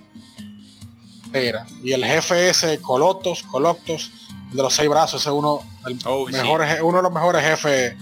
Era. 1.34 1.66
Y 1.84 1.94
el 1.94 2.06
jefe 2.06 2.50
ese, 2.50 2.80
Colotos, 2.80 3.44
Coloctos, 3.44 4.12
de 4.52 4.62
los 4.62 4.74
seis 4.74 4.90
brazos, 4.90 5.22
es 5.26 5.32
uno, 5.32 5.62
el 5.88 5.98
oh, 6.06 6.28
uno 6.84 6.98
de 6.98 7.04
los 7.04 7.12
mejores 7.12 7.44
jefes. 7.44 7.96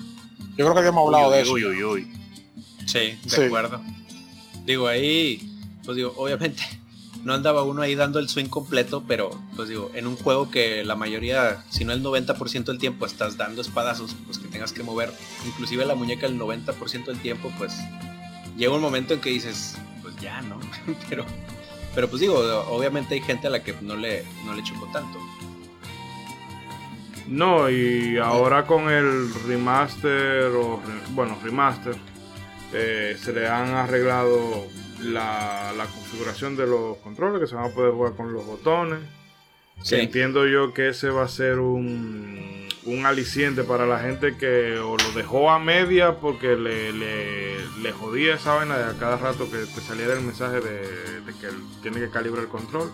Yo 0.57 0.65
creo 0.65 0.73
que 0.73 0.79
habíamos 0.79 1.05
hablado 1.05 1.31
de 1.31 1.41
eso. 1.41 1.53
Sí, 2.85 3.19
de 3.23 3.45
acuerdo. 3.45 3.81
Digo, 4.65 4.87
ahí, 4.87 5.49
pues 5.85 5.95
digo, 5.95 6.13
obviamente 6.17 6.63
no 7.27 7.33
andaba 7.33 7.63
uno 7.63 7.81
ahí 7.81 7.93
dando 7.93 8.19
el 8.19 8.29
swing 8.29 8.45
completo, 8.45 9.03
pero 9.05 9.29
pues 9.57 9.67
digo, 9.67 9.91
en 9.93 10.07
un 10.07 10.15
juego 10.15 10.49
que 10.49 10.85
la 10.85 10.95
mayoría, 10.95 11.61
si 11.69 11.83
no 11.83 11.91
el 11.91 12.01
90% 12.01 12.63
del 12.63 12.77
tiempo 12.77 13.05
estás 13.05 13.35
dando 13.35 13.61
espadazos, 13.61 14.15
pues 14.25 14.39
que 14.39 14.47
tengas 14.47 14.71
que 14.71 14.81
mover 14.81 15.11
inclusive 15.45 15.85
la 15.85 15.93
muñeca 15.93 16.25
el 16.25 16.39
90% 16.39 17.05
del 17.05 17.19
tiempo, 17.19 17.51
pues 17.57 17.73
llega 18.55 18.73
un 18.73 18.81
momento 18.81 19.13
en 19.13 19.19
que 19.19 19.29
dices, 19.29 19.77
pues 20.01 20.15
ya, 20.21 20.41
¿no? 20.41 20.57
pero 21.09 21.25
Pero 21.93 22.07
pues 22.09 22.21
digo, 22.21 22.37
obviamente 22.69 23.15
hay 23.15 23.21
gente 23.21 23.47
a 23.47 23.49
la 23.49 23.61
que 23.61 23.75
no 23.81 23.97
le, 23.97 24.23
no 24.45 24.53
le 24.53 24.63
chocó 24.63 24.85
tanto. 24.93 25.19
No, 27.27 27.69
y 27.69 28.17
ahora 28.19 28.65
con 28.65 28.89
el 28.89 29.33
remaster, 29.45 30.49
bueno, 31.09 31.37
remaster, 31.43 31.97
eh, 32.71 33.17
se 33.21 33.33
le 33.33 33.49
han 33.49 33.71
arreglado 33.71 34.67
la, 34.99 35.73
la, 35.75 35.85
configuración 35.85 36.55
de 36.55 36.67
los 36.67 36.97
controles, 36.97 37.41
que 37.41 37.47
se 37.47 37.55
van 37.55 37.71
a 37.71 37.73
poder 37.73 37.91
jugar 37.91 38.13
con 38.13 38.33
los 38.33 38.45
botones. 38.45 38.99
entiendo 39.91 40.47
yo 40.47 40.73
que 40.73 40.89
ese 40.89 41.09
va 41.09 41.23
a 41.23 41.27
ser 41.27 41.59
un, 41.59 42.67
un 42.85 43.05
aliciente 43.05 43.63
para 43.63 43.85
la 43.85 43.99
gente 43.99 44.37
que 44.37 44.79
o 44.79 44.97
lo 44.97 45.11
dejó 45.13 45.51
a 45.51 45.59
media 45.59 46.17
porque 46.17 46.55
le, 46.55 46.93
le, 46.93 47.91
jodía 47.91 48.35
esa 48.35 48.53
vaina 48.53 48.77
de 48.77 48.83
a 48.83 48.99
cada 48.99 49.17
rato 49.17 49.49
que 49.49 49.57
te 49.57 49.81
saliera 49.81 50.13
el 50.13 50.21
mensaje 50.21 50.59
de, 50.59 51.21
de 51.21 51.33
que 51.39 51.47
tiene 51.81 51.99
que 51.99 52.09
calibrar 52.09 52.43
el 52.43 52.49
control 52.49 52.91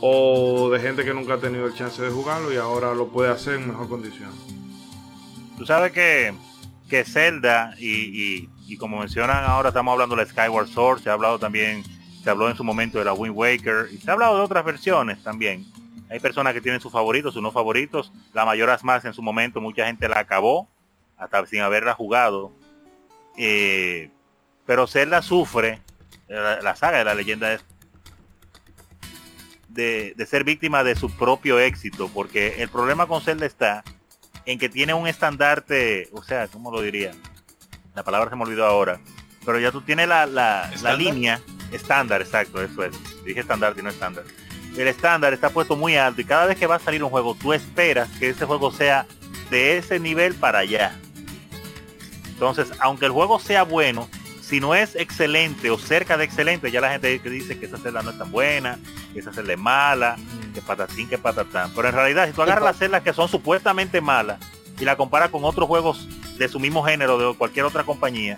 o 0.00 0.70
de 0.70 0.80
gente 0.80 1.04
que 1.04 1.12
nunca 1.12 1.34
ha 1.34 1.38
tenido 1.38 1.66
el 1.66 1.74
chance 1.74 2.00
de 2.00 2.10
jugarlo 2.10 2.52
y 2.52 2.56
ahora 2.56 2.94
lo 2.94 3.08
puede 3.08 3.30
hacer 3.30 3.54
en 3.54 3.68
mejor 3.68 3.88
condición. 3.88 4.30
Tú 5.58 5.66
sabes 5.66 5.92
que, 5.92 6.32
que 6.88 7.04
Zelda 7.04 7.74
y, 7.78 8.48
como 8.76 8.98
mencionan 8.98 9.44
ahora 9.44 9.68
estamos 9.68 9.92
hablando 9.92 10.16
de 10.16 10.26
Skyward 10.26 10.68
Sword, 10.68 11.02
se 11.02 11.10
ha 11.10 11.14
hablado 11.14 11.38
también, 11.38 11.82
se 12.22 12.30
habló 12.30 12.48
en 12.48 12.56
su 12.56 12.64
momento 12.64 12.98
de 12.98 13.04
la 13.04 13.12
Wind 13.12 13.36
Waker 13.36 13.88
y 13.92 13.98
se 13.98 14.10
ha 14.10 14.14
hablado 14.14 14.36
de 14.36 14.42
otras 14.42 14.64
versiones 14.64 15.22
también. 15.22 15.64
Hay 16.10 16.18
personas 16.18 16.54
que 16.54 16.60
tienen 16.60 16.80
sus 16.80 16.92
favoritos, 16.92 17.34
sus 17.34 17.42
no 17.42 17.52
favoritos. 17.52 18.12
La 18.32 18.44
mayoras 18.44 18.82
más 18.82 19.04
en 19.04 19.12
su 19.12 19.22
momento, 19.22 19.60
mucha 19.60 19.86
gente 19.86 20.08
la 20.08 20.18
acabó 20.18 20.68
hasta 21.16 21.46
sin 21.46 21.60
haberla 21.60 21.94
jugado. 21.94 22.52
Eh, 23.36 24.10
pero 24.66 24.86
Zelda 24.88 25.22
sufre, 25.22 25.80
la, 26.28 26.60
la, 26.60 26.74
saga 26.74 26.98
de 26.98 27.04
la 27.04 27.14
leyenda 27.14 27.48
de 27.48 27.60
de, 29.70 30.26
ser 30.26 30.44
víctima 30.44 30.84
de 30.84 30.96
su 30.96 31.10
propio 31.10 31.58
éxito, 31.58 32.10
porque 32.12 32.62
el 32.62 32.68
problema 32.68 33.06
con 33.06 33.22
Zelda 33.22 33.46
está 33.46 33.84
en 34.46 34.58
que 34.58 34.68
tiene 34.68 34.94
un 34.94 35.06
estandarte, 35.06 36.08
o 36.12 36.22
sea, 36.22 36.48
¿cómo 36.48 36.70
lo 36.70 36.82
diría? 36.82 37.12
La 37.94 38.04
palabra 38.04 38.30
se 38.30 38.36
me 38.36 38.42
olvidó 38.42 38.66
ahora, 38.66 39.00
pero 39.44 39.58
ya 39.58 39.72
tú 39.72 39.80
tienes 39.80 40.08
la, 40.08 40.26
la, 40.26 40.70
línea 40.96 41.40
estándar, 41.72 42.20
exacto, 42.20 42.62
eso 42.62 42.84
es. 42.84 43.24
Dije 43.24 43.40
estándar 43.40 43.74
y 43.76 43.82
no 43.82 43.90
estándar. 43.90 44.24
El 44.76 44.86
estándar 44.86 45.32
está 45.32 45.50
puesto 45.50 45.76
muy 45.76 45.96
alto 45.96 46.20
y 46.20 46.24
cada 46.24 46.46
vez 46.46 46.58
que 46.58 46.66
va 46.66 46.76
a 46.76 46.80
salir 46.80 47.02
un 47.02 47.10
juego, 47.10 47.34
tú 47.34 47.52
esperas 47.52 48.08
que 48.18 48.30
ese 48.30 48.46
juego 48.46 48.70
sea 48.70 49.06
de 49.50 49.78
ese 49.78 49.98
nivel 49.98 50.34
para 50.34 50.60
allá. 50.60 50.94
Entonces, 52.28 52.72
aunque 52.78 53.06
el 53.06 53.12
juego 53.12 53.40
sea 53.40 53.64
bueno, 53.64 54.08
si 54.40 54.60
no 54.60 54.74
es 54.74 54.94
excelente 54.94 55.70
o 55.70 55.78
cerca 55.78 56.16
de 56.16 56.24
excelente, 56.24 56.70
ya 56.70 56.80
la 56.80 56.90
gente 56.90 57.18
dice 57.18 57.58
que 57.58 57.66
esa 57.66 57.78
celda 57.78 58.02
no 58.02 58.10
es 58.10 58.18
tan 58.18 58.30
buena, 58.30 58.78
que 59.12 59.18
esa 59.20 59.32
celda 59.32 59.52
es 59.52 59.58
mala, 59.58 60.16
que 60.54 60.62
patatín, 60.62 61.08
que 61.08 61.18
patatán. 61.18 61.72
Pero 61.74 61.88
en 61.88 61.94
realidad, 61.94 62.26
si 62.26 62.32
tú 62.32 62.42
agarras 62.42 62.64
las 62.64 62.78
celdas 62.78 63.02
que 63.02 63.12
son 63.12 63.28
supuestamente 63.28 64.00
malas 64.00 64.38
y 64.80 64.84
la 64.84 64.96
comparas 64.96 65.30
con 65.30 65.44
otros 65.44 65.68
juegos 65.68 66.08
de 66.38 66.48
su 66.48 66.58
mismo 66.58 66.82
género 66.82 67.18
de 67.18 67.36
cualquier 67.36 67.66
otra 67.66 67.84
compañía, 67.84 68.36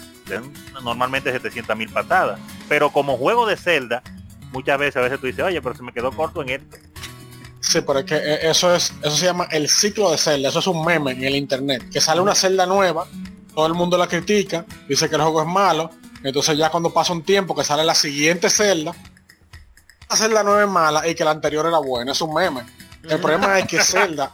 normalmente 0.83 1.31
700 1.31 1.77
mil 1.77 1.89
patadas. 1.89 2.41
Pero 2.69 2.91
como 2.91 3.17
juego 3.17 3.47
de 3.47 3.57
celda, 3.57 4.03
muchas 4.53 4.79
veces 4.79 4.97
a 4.97 5.01
veces 5.03 5.21
tú 5.21 5.27
dices, 5.27 5.45
oye, 5.45 5.63
pero 5.63 5.75
se 5.77 5.83
me 5.83 5.93
quedó 5.93 6.11
corto 6.11 6.43
en 6.43 6.51
esto. 6.51 6.77
Sí, 7.61 7.81
pero 7.87 8.01
es 8.01 8.05
que 8.05 8.17
eh, 8.17 8.51
eso 8.51 8.75
es, 8.75 8.93
eso 9.03 9.17
se 9.17 9.25
llama 9.25 9.47
el 9.53 9.69
ciclo 9.69 10.11
de 10.11 10.19
celda, 10.19 10.49
eso 10.49 10.59
es 10.59 10.67
un 10.67 10.85
meme 10.85 11.13
en 11.13 11.23
el 11.23 11.37
internet, 11.37 11.89
que 11.91 12.01
sale 12.01 12.21
una 12.21 12.35
celda 12.35 12.67
nueva, 12.67 13.07
todo 13.55 13.67
el 13.67 13.75
mundo 13.75 13.97
la 13.97 14.09
critica, 14.09 14.67
dice 14.89 15.09
que 15.09 15.15
el 15.15 15.23
juego 15.23 15.43
es 15.43 15.49
malo, 15.49 15.91
entonces 16.25 16.59
ya 16.59 16.71
cuando 16.71 16.93
pasa 16.93 17.13
un 17.13 17.23
tiempo 17.23 17.55
que 17.55 17.63
sale 17.63 17.85
la 17.85 17.95
siguiente 17.95 18.51
celda, 18.51 18.93
la 20.11 20.17
celda 20.17 20.43
no 20.43 20.61
es 20.61 20.69
mala 20.69 21.07
y 21.07 21.15
que 21.15 21.25
la 21.25 21.31
anterior 21.31 21.65
era 21.65 21.79
buena, 21.79 22.11
es 22.11 22.21
un 22.21 22.35
meme. 22.35 22.63
El 23.05 23.21
problema 23.21 23.59
es 23.59 23.67
que 23.67 23.81
Zelda, 23.83 24.33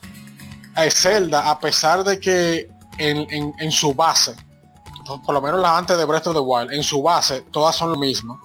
es 0.87 0.95
Zelda, 0.95 1.51
a 1.51 1.59
pesar 1.59 2.05
de 2.05 2.19
que 2.21 2.69
en, 2.99 3.73
su 3.73 3.95
base, 3.95 4.35
por, 5.25 5.35
lo 5.35 5.41
menos 5.41 5.61
la 5.61 5.77
antes 5.77 5.97
de 5.97 6.05
Breath 6.05 6.29
of 6.29 6.35
the 6.35 6.41
Wild, 6.41 6.73
en 6.73 6.83
su 6.83 7.03
base 7.03 7.43
todas 7.51 7.75
son 7.77 7.93
lo 7.93 7.99
mismo. 7.99 8.41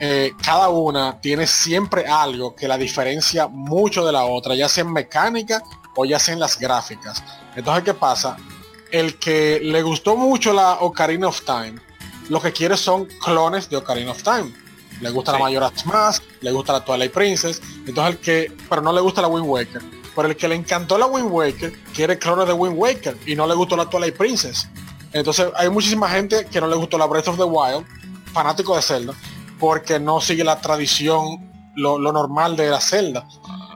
Eh, 0.00 0.32
cada 0.42 0.68
una 0.68 1.20
tiene 1.20 1.46
siempre 1.46 2.06
algo 2.06 2.54
que 2.54 2.66
la 2.66 2.76
diferencia 2.76 3.46
mucho 3.46 4.04
de 4.04 4.12
la 4.12 4.24
otra, 4.24 4.54
ya 4.54 4.68
sea 4.68 4.82
en 4.82 4.92
mecánica 4.92 5.62
o 5.96 6.04
ya 6.04 6.18
sea 6.18 6.34
en 6.34 6.40
las 6.40 6.58
gráficas. 6.58 7.22
Entonces, 7.54 7.84
¿qué 7.84 7.94
pasa? 7.94 8.36
El 8.90 9.18
que 9.18 9.60
le 9.62 9.82
gustó 9.82 10.16
mucho 10.16 10.52
la 10.52 10.74
Ocarina 10.80 11.28
of 11.28 11.42
Time, 11.44 11.76
lo 12.28 12.40
que 12.40 12.52
quiere 12.52 12.76
son 12.76 13.06
clones 13.24 13.68
de 13.68 13.76
Ocarina 13.76 14.10
of 14.10 14.22
Time. 14.22 14.52
Le 15.00 15.10
gusta 15.10 15.32
la 15.32 15.38
Majora's 15.38 15.86
Mask, 15.86 16.22
le 16.40 16.52
gusta 16.52 16.72
la 16.72 16.84
Twilight 16.84 17.12
Princess, 17.12 17.60
entonces 17.86 18.14
el 18.14 18.18
que, 18.20 18.56
pero 18.68 18.80
no 18.80 18.92
le 18.92 19.00
gusta 19.00 19.22
la 19.22 19.28
Wind 19.28 19.46
Waker. 19.46 20.03
Pero 20.14 20.28
el 20.28 20.36
que 20.36 20.48
le 20.48 20.54
encantó 20.54 20.96
la 20.96 21.06
Wind 21.06 21.30
Waker 21.30 21.72
quiere 21.94 22.18
clones 22.18 22.46
de 22.46 22.52
Wind 22.52 22.76
Waker 22.78 23.16
y 23.26 23.34
no 23.34 23.46
le 23.46 23.54
gustó 23.54 23.76
la 23.76 23.88
Twilight 23.88 24.16
Princess. 24.16 24.68
Entonces 25.12 25.48
hay 25.56 25.68
muchísima 25.68 26.08
gente 26.08 26.46
que 26.46 26.60
no 26.60 26.66
le 26.66 26.76
gustó 26.76 26.98
la 26.98 27.06
Breath 27.06 27.28
of 27.28 27.36
the 27.36 27.44
Wild, 27.44 27.84
fanático 28.32 28.74
de 28.76 28.82
Zelda, 28.82 29.14
porque 29.58 29.98
no 29.98 30.20
sigue 30.20 30.44
la 30.44 30.60
tradición, 30.60 31.50
lo, 31.74 31.98
normal 31.98 32.56
de 32.56 32.70
la 32.70 32.80
Zelda. 32.80 33.26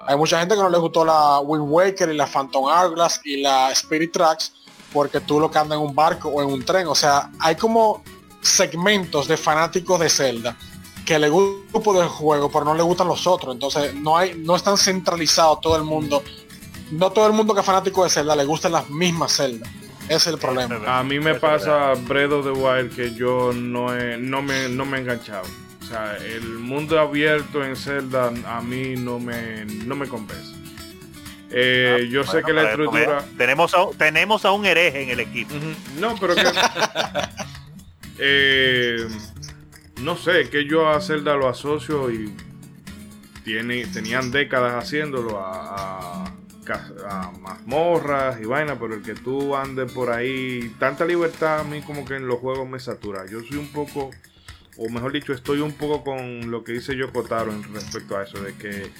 Hay 0.07 0.17
mucha 0.17 0.39
gente 0.41 0.55
que 0.55 0.62
no 0.62 0.70
le 0.70 0.78
gustó 0.78 1.05
la 1.05 1.41
Wind 1.41 1.67
Waker 1.68 2.08
y 2.08 2.17
la 2.17 2.26
Phantom 2.26 2.65
Hourglass 2.65 3.20
y 3.25 3.41
la 3.42 3.70
Spirit 3.73 4.12
Tracks 4.12 4.52
porque 4.92 5.20
tú 5.20 5.39
lo 5.39 5.50
que 5.50 5.58
andas 5.58 5.78
en 5.78 5.84
un 5.84 5.94
barco 5.94 6.28
o 6.28 6.42
en 6.42 6.49
un 6.49 6.65
tren. 6.65 6.86
O 6.86 6.94
sea, 6.94 7.31
hay 7.41 7.57
como 7.57 8.02
segmentos 8.41 9.28
de 9.28 9.36
fanáticos 9.36 10.00
de 10.00 10.08
Zelda 10.08 10.57
que 11.09 11.19
le 11.19 11.31
gusta 11.31 11.65
el 11.65 11.73
grupo 11.73 11.99
del 11.99 12.09
juego, 12.09 12.51
pero 12.53 12.67
no 12.67 12.75
le 12.75 12.83
gustan 12.83 13.09
los 13.09 13.27
otros. 13.27 13.55
Entonces 13.55 13.95
no 13.95 14.19
hay, 14.19 14.35
no 14.37 14.55
están 14.55 14.77
centralizados 14.77 15.62
todo 15.62 15.75
el 15.77 15.83
mundo. 15.83 16.23
No 16.91 17.11
todo 17.11 17.27
el 17.27 17.33
mundo 17.33 17.55
que 17.55 17.61
es 17.61 17.67
fanático 17.67 18.05
de 18.05 18.11
Zelda 18.11 18.37
le 18.37 18.45
gustan 18.45 18.73
las 18.73 18.91
mismas 18.91 19.35
Zelda. 19.35 19.67
Ese 20.05 20.17
es 20.17 20.27
el 20.27 20.39
problema. 20.39 20.99
A 20.99 21.03
mí 21.03 21.19
me 21.19 21.35
pasa 21.35 21.93
of 21.93 22.05
the 22.07 22.51
Wild 22.51 22.95
que 22.95 23.15
yo 23.15 23.55
no, 23.55 23.95
no, 24.19 24.43
me, 24.43 24.69
no 24.69 24.85
me 24.85 24.99
he 24.99 25.01
enganchado. 25.01 25.45
O 25.81 25.87
sea, 25.87 26.15
el 26.19 26.47
mundo 26.59 27.01
abierto 27.01 27.65
en 27.65 27.75
Zelda 27.75 28.31
a 28.47 28.61
mí 28.61 28.95
no 28.97 29.19
me, 29.19 29.65
no 29.65 29.97
me 29.97 30.07
convence. 30.09 30.53
Eh, 31.51 32.01
ah, 32.03 32.05
yo 32.11 32.23
sé 32.25 32.43
que 32.43 32.53
la 32.53 32.65
estructura... 32.65 33.25
Tenemos 33.39 33.73
a, 33.73 33.87
tenemos 33.97 34.45
a 34.45 34.53
un 34.53 34.67
hereje 34.67 35.05
en 35.05 35.09
el 35.09 35.20
equipo. 35.20 35.55
No, 35.99 36.15
pero 36.20 36.35
que... 36.35 36.45
Eh, 38.20 39.07
no 40.02 40.17
sé, 40.17 40.49
que 40.51 40.65
yo 40.67 40.89
a 40.89 41.01
Zelda 41.01 41.36
lo 41.36 41.49
asocio 41.49 42.10
y 42.10 42.33
tiene, 43.44 43.86
tenían 43.86 44.31
décadas 44.31 44.75
haciéndolo 44.75 45.41
a, 45.41 46.35
mazmorras 47.41 48.39
y 48.43 48.44
vaina, 48.44 48.78
pero 48.78 48.94
el 48.94 49.02
que 49.02 49.15
tú 49.15 49.57
andes 49.57 49.91
por 49.91 50.10
ahí, 50.10 50.75
tanta 50.78 51.07
libertad 51.07 51.60
a 51.60 51.65
mí 51.65 51.81
como 51.81 52.05
que 52.05 52.17
en 52.17 52.27
los 52.27 52.41
juegos 52.41 52.68
me 52.68 52.78
satura. 52.78 53.25
Yo 53.25 53.41
soy 53.41 53.57
un 53.57 53.68
poco, 53.68 54.10
o 54.77 54.89
mejor 54.91 55.12
dicho, 55.12 55.33
estoy 55.33 55.60
un 55.60 55.73
poco 55.73 56.05
con 56.05 56.51
lo 56.51 56.65
que 56.65 56.73
dice 56.73 56.94
yo 56.94 57.10
Kotaro 57.10 57.52
en 57.52 57.62
respecto 57.73 58.18
a 58.18 58.25
eso, 58.25 58.43
de 58.43 58.52
que 58.52 58.91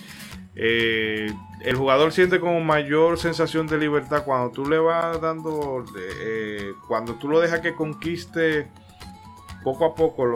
eh, 0.57 1.31
el 1.61 1.77
jugador 1.77 2.11
siente 2.13 2.41
como 2.41 2.59
mayor 2.61 3.19
sensación 3.19 3.67
de 3.67 3.77
libertad 3.77 4.25
cuando 4.25 4.51
tú 4.51 4.65
le 4.67 4.79
vas 4.79 5.21
dando, 5.21 5.85
eh, 5.99 6.73
cuando 6.89 7.17
tú 7.17 7.29
lo 7.29 7.39
dejas 7.39 7.61
que 7.61 7.75
conquiste 7.75 8.67
poco 9.63 9.85
a 9.85 9.95
poco 9.95 10.27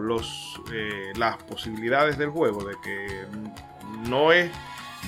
los, 0.00 0.60
eh, 0.72 1.12
las 1.16 1.36
posibilidades 1.42 2.18
del 2.18 2.30
juego, 2.30 2.64
de 2.64 2.74
que 2.82 3.26
no 4.08 4.32
es, 4.32 4.50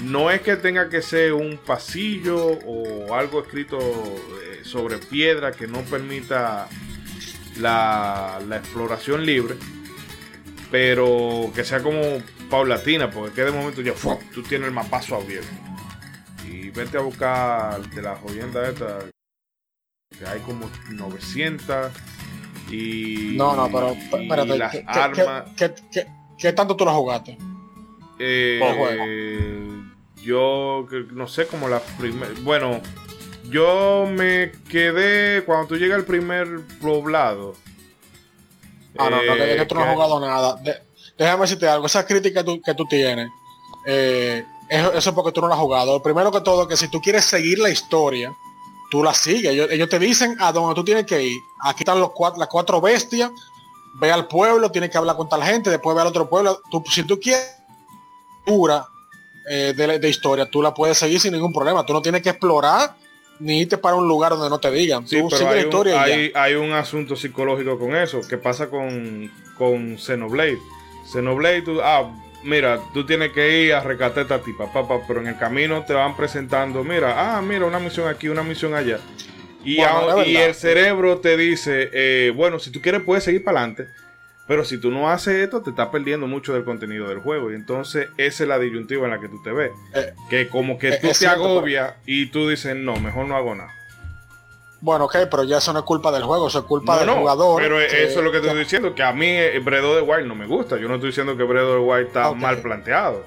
no 0.03 0.31
es 0.31 0.41
que 0.43 0.57
tenga 0.57 0.89
que 0.89 1.03
ser 1.03 1.33
un 1.33 1.59
pasillo 1.59 2.47
o 2.67 3.15
algo 3.15 3.41
escrito 3.43 3.79
eh, 3.79 4.61
sobre 4.65 4.99
piedra 4.99 5.53
que 5.53 5.67
no 5.67 5.81
permita 5.83 6.69
la, 7.61 8.41
exploración 8.57 9.25
libre, 9.25 9.57
pero 10.71 11.51
que 11.55 11.65
sea 11.65 11.83
como 11.83 12.01
paulatina, 12.51 13.11
porque 13.11 13.35
que 13.35 13.45
de 13.45 13.53
momento 13.53 13.81
ya 13.83 13.95
tú 14.33 14.43
tienes 14.43 14.69
el 14.69 14.75
mapazo 14.75 15.17
abierto. 15.17 15.49
Y 16.49 16.71
vete 16.71 16.99
a 16.99 17.01
buscar 17.01 17.81
de 17.91 18.03
la 18.03 18.17
jodienda 18.17 18.69
esta, 18.69 18.99
que 20.17 20.27
hay 20.27 20.41
como 20.41 20.71
900 20.91 21.93
y 22.75 23.37
no, 23.37 23.55
no, 23.55 23.71
pero 23.71 23.91
espérate, 23.91 24.59
las 24.59 24.73
¿qué, 24.73 24.85
armas. 24.87 25.45
¿qué, 26.39 26.53
tanto 26.53 26.77
tú 26.77 26.85
la 26.85 26.93
jugaste? 26.93 27.39
Eh, 28.19 28.61
yo 30.23 30.87
no 31.13 31.27
sé, 31.29 31.47
como 31.47 31.69
la 31.69 31.81
primera. 31.81 32.33
Bueno, 32.43 32.81
yo 33.49 34.07
me 34.11 34.53
quedé 34.69 35.45
cuando 35.45 35.69
tú 35.69 35.77
llegas 35.77 35.99
al 35.99 36.05
primer 36.05 36.63
poblado. 36.81 37.55
Ah, 38.97 39.11
no, 39.11 39.17
no, 39.23 39.35
que, 39.35 39.67
tú 39.67 39.75
no 39.75 39.83
has 39.83 39.91
eh, 39.91 39.95
jugado 39.95 40.21
nada. 40.21 40.57
déjame 41.19 41.43
decirte 41.43 41.69
algo, 41.69 41.87
esa 41.87 42.07
crítica 42.07 42.45
que 42.45 42.75
tú, 42.75 42.87
tienes, 42.87 43.29
eh, 43.87 44.45
eso, 44.69 44.93
eso, 44.93 45.11
es 45.11 45.15
porque 45.15 45.33
tú 45.33 45.41
no 45.41 45.49
la 45.49 45.55
has 45.55 45.61
jugado. 45.61 46.01
Primero 46.03 46.31
que 46.31 46.41
todo, 46.41 46.69
que 46.69 46.77
si 46.77 46.89
tú 46.89 47.01
quieres 47.01 47.25
seguir 47.25 47.59
la 47.59 47.71
historia, 47.71 48.33
tú 48.95 49.03
la 49.03 49.13
sigues. 49.13 49.51
Ellos, 49.51 49.89
te 49.89 49.99
dicen 49.99 50.37
a 50.39 50.53
dónde 50.53 50.73
tú 50.77 50.85
tienes 50.85 51.05
que 51.05 51.21
ir. 51.21 51.37
Aquí 51.65 51.81
están 51.81 51.99
los 51.99 52.13
cuatro, 52.13 52.39
las 52.39 52.47
cuatro 52.47 52.81
bestias 52.81 53.29
ve 53.95 54.13
al 54.13 54.29
pueblo, 54.29 54.71
tienes 54.71 54.89
que 54.89 54.99
hablar 54.99 55.17
con 55.17 55.29
tal 55.29 55.43
gente, 55.43 55.69
después 55.69 55.97
ve 55.97 56.03
al 56.03 56.07
otro 56.07 56.31
pueblo. 56.31 56.61
Tú, 56.71 56.81
si 56.89 57.03
tú 57.03 57.19
quieres 57.19 57.57
pura 58.47 58.87
eh, 59.51 59.75
de, 59.77 59.99
de 59.99 60.09
historia, 60.09 60.49
tú 60.49 60.63
la 60.63 60.73
puedes 60.73 60.97
seguir 60.97 61.19
sin 61.19 61.33
ningún 61.33 61.53
problema. 61.53 61.85
Tú 61.85 61.93
no 61.93 62.01
tienes 62.01 62.23
que 62.23 62.29
explorar 62.29 62.95
ni 63.41 63.63
irte 63.63 63.79
para 63.79 63.97
un 63.97 64.07
lugar 64.07 64.31
donde 64.31 64.49
no 64.49 64.61
te 64.61 64.71
digan. 64.71 65.09
Sí, 65.09 65.19
tú 65.21 65.27
pero 65.29 65.39
sigue 65.39 65.51
hay 65.51 65.57
la 65.57 65.61
un, 65.63 65.67
historia 65.67 66.03
hay, 66.03 66.33
hay 66.33 66.55
un 66.55 66.73
asunto 66.73 67.17
psicológico 67.17 67.77
con 67.77 67.97
eso. 67.97 68.21
que 68.21 68.39
pasa 68.39 68.71
con, 68.71 69.29
con 69.59 69.99
Xenoblade? 69.99 70.61
Xenoblade, 71.13 71.63
tú, 71.63 71.81
ah, 71.83 72.09
mira, 72.45 72.79
tú 72.93 73.05
tienes 73.05 73.33
que 73.33 73.63
ir 73.65 73.75
a 73.75 73.81
rescatar 73.81 74.19
a 74.21 74.23
esta 74.23 74.39
tipa, 74.43 74.73
papá, 74.73 75.01
pero 75.07 75.21
en 75.21 75.27
el 75.29 75.37
camino 75.39 75.85
te 75.85 75.93
van 75.95 76.17
presentando, 76.17 76.85
mira, 76.85 77.37
ah, 77.37 77.43
mira, 77.43 77.65
una 77.67 77.79
misión 77.79 78.09
aquí, 78.09 78.29
una 78.29 78.43
misión 78.43 78.75
allá. 78.75 78.99
Y, 79.65 79.77
Bueno, 79.79 80.11
a- 80.19 80.27
y 80.27 80.37
el 80.37 80.55
cerebro 80.55 81.19
te 81.19 81.37
dice, 81.37 81.91
eh, 81.93 82.33
bueno, 82.37 82.59
si 82.59 82.71
tú 82.71 82.81
quieres 82.83 83.03
puedes 83.03 83.25
seguir 83.25 83.43
para 83.43 83.59
adelante. 83.61 83.87
Pero 84.47 84.63
si 84.63 84.77
tú 84.77 84.91
no 84.91 85.09
haces 85.09 85.37
esto, 85.37 85.63
te 85.63 85.71
estás 85.71 85.89
perdiendo 85.89 86.27
mucho 86.27 86.53
del 86.53 86.65
contenido 86.65 87.09
del 87.09 87.19
juego. 87.21 87.51
Y 87.51 87.55
entonces 87.55 88.09
esa 88.19 88.43
es 88.43 88.49
la 88.49 88.59
disyuntiva 88.59 89.07
en 89.07 89.13
la 89.13 89.19
que 89.19 89.29
tú 89.31 89.43
te 89.43 89.51
ves. 89.53 89.71
Eh, 89.95 90.13
que 90.29 90.49
como 90.49 90.79
que 90.79 90.91
eh, 90.91 90.99
tú 91.01 91.09
te 91.19 91.27
agobias 91.27 91.95
y 92.05 92.27
tú 92.27 92.47
dices, 92.51 92.77
no, 92.77 92.95
mejor 92.97 93.27
no 93.27 93.37
hago 93.37 93.55
nada. 93.55 93.73
Bueno, 94.85 95.07
ok, 95.07 95.17
pero 95.31 95.45
ya 95.45 95.57
eso 95.57 95.73
no 95.73 95.79
es 95.79 95.85
culpa 95.87 96.13
del 96.13 96.25
juego, 96.25 96.47
eso 96.49 96.59
es 96.59 96.65
culpa 96.67 96.93
No, 96.93 96.99
del 96.99 97.07
no, 97.09 97.15
jugador. 97.17 97.63
pero 97.63 97.79
que- 97.79 98.05
eso 98.05 98.19
es 98.19 98.25
lo 98.25 98.31
que 98.31 98.37
estoy 98.37 98.55
diciendo, 98.59 98.95
que 98.95 99.03
a 99.03 99.13
mí 99.15 99.25
eh, 99.27 99.57
of 99.59 99.65
the 99.65 100.03
Wild 100.03 100.27
no 100.27 100.35
me 100.35 100.47
gusta. 100.47 100.77
Yo 100.77 100.89
no 100.89 100.97
estoy 100.97 101.09
diciendo 101.09 101.35
que 101.39 101.43
of 101.43 101.49
the 101.51 101.77
Wild 101.79 102.09
está 102.09 102.31
mal 102.33 102.59
planteado. 102.59 103.25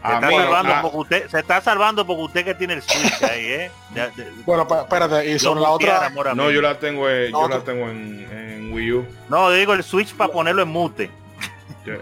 Se 0.00 0.14
está, 0.14 0.28
mí, 0.28 0.34
salvando 0.36 0.72
a- 0.74 0.80
porque 0.80 0.96
usted, 0.96 1.28
se 1.28 1.38
está 1.40 1.60
salvando 1.60 2.06
porque 2.06 2.22
usted 2.22 2.44
que 2.46 2.54
tiene 2.54 2.72
el 2.74 2.82
switch 2.82 3.22
ahí, 3.22 3.44
¿eh? 3.48 3.70
De- 3.90 4.10
de- 4.12 4.32
Bueno, 4.46 4.66
espérate, 4.66 5.30
y 5.30 5.38
sobre 5.38 5.60
la 5.60 5.70
otra, 5.72 6.08
no, 6.34 6.50
yo 6.50 6.62
la 6.62 6.78
tengo, 6.78 7.06
eh, 7.06 7.30
yo 7.30 7.48
la 7.48 7.60
tengo 7.60 7.86
en, 7.90 8.26
en 8.32 8.72
Wii 8.72 8.92
U. 8.92 9.06
No, 9.28 9.50
digo 9.50 9.74
el 9.74 9.84
switch 9.84 10.14
para 10.14 10.32
ponerlo 10.32 10.62
en 10.62 10.68
mute. 10.68 11.10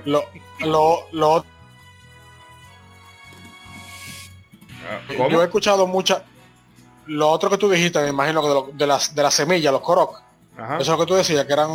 Lo, 0.05 0.23
lo, 0.60 1.08
lo- 1.10 1.44
Ah, 4.89 5.00
yo 5.08 5.15
he 5.15 5.16
¿Cómo? 5.16 5.42
escuchado 5.42 5.86
muchas. 5.89 6.23
Lo 7.06 7.28
otro 7.30 7.48
que 7.50 7.58
tú 7.58 7.68
dijiste, 7.70 8.00
me 8.02 8.08
imagino 8.08 8.42
que 8.42 8.48
de, 8.48 8.54
lo- 8.54 8.70
de 8.72 8.86
las 8.86 9.14
de 9.14 9.22
las 9.22 9.34
semillas, 9.34 9.72
los 9.72 9.80
korok. 9.82 10.20
Ajá. 10.56 10.74
Eso 10.78 10.82
es 10.92 10.98
lo 10.98 11.04
que 11.04 11.08
tú 11.08 11.14
decías, 11.14 11.44
que 11.44 11.52
eran. 11.52 11.68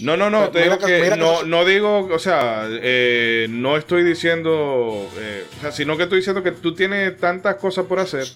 No, 0.00 0.16
no, 0.16 0.28
no, 0.28 0.50
te 0.50 0.62
digo 0.62 0.78
que- 0.78 1.16
no, 1.46 1.64
digo, 1.64 2.08
o 2.12 2.18
sea, 2.18 2.64
eh, 2.68 3.46
no 3.48 3.76
estoy 3.78 4.02
diciendo, 4.02 5.08
eh, 5.16 5.46
o 5.56 5.60
sea, 5.62 5.72
sino 5.72 5.96
que 5.96 6.02
estoy 6.02 6.18
diciendo 6.18 6.42
que 6.42 6.52
tú 6.52 6.74
tienes 6.74 7.18
tantas 7.18 7.54
cosas 7.56 7.86
por 7.86 7.98
hacer 7.98 8.26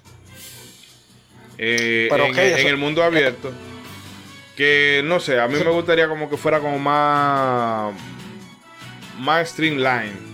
eh, 1.59 2.07
Pero 2.11 2.25
en, 2.27 2.39
en 2.39 2.59
eso- 2.59 2.69
el 2.69 2.77
mundo 2.79 3.03
abierto 3.05 3.51
que, 4.57 5.03
no 5.05 5.21
sé, 5.21 5.39
a 5.41 5.49
mí 5.49 5.55
me 5.63 5.71
gustaría 5.71 6.09
como 6.09 6.29
que 6.31 6.37
fuera 6.37 6.61
como 6.61 6.79
más, 6.79 7.95
más 9.19 9.49
streamline. 9.51 10.29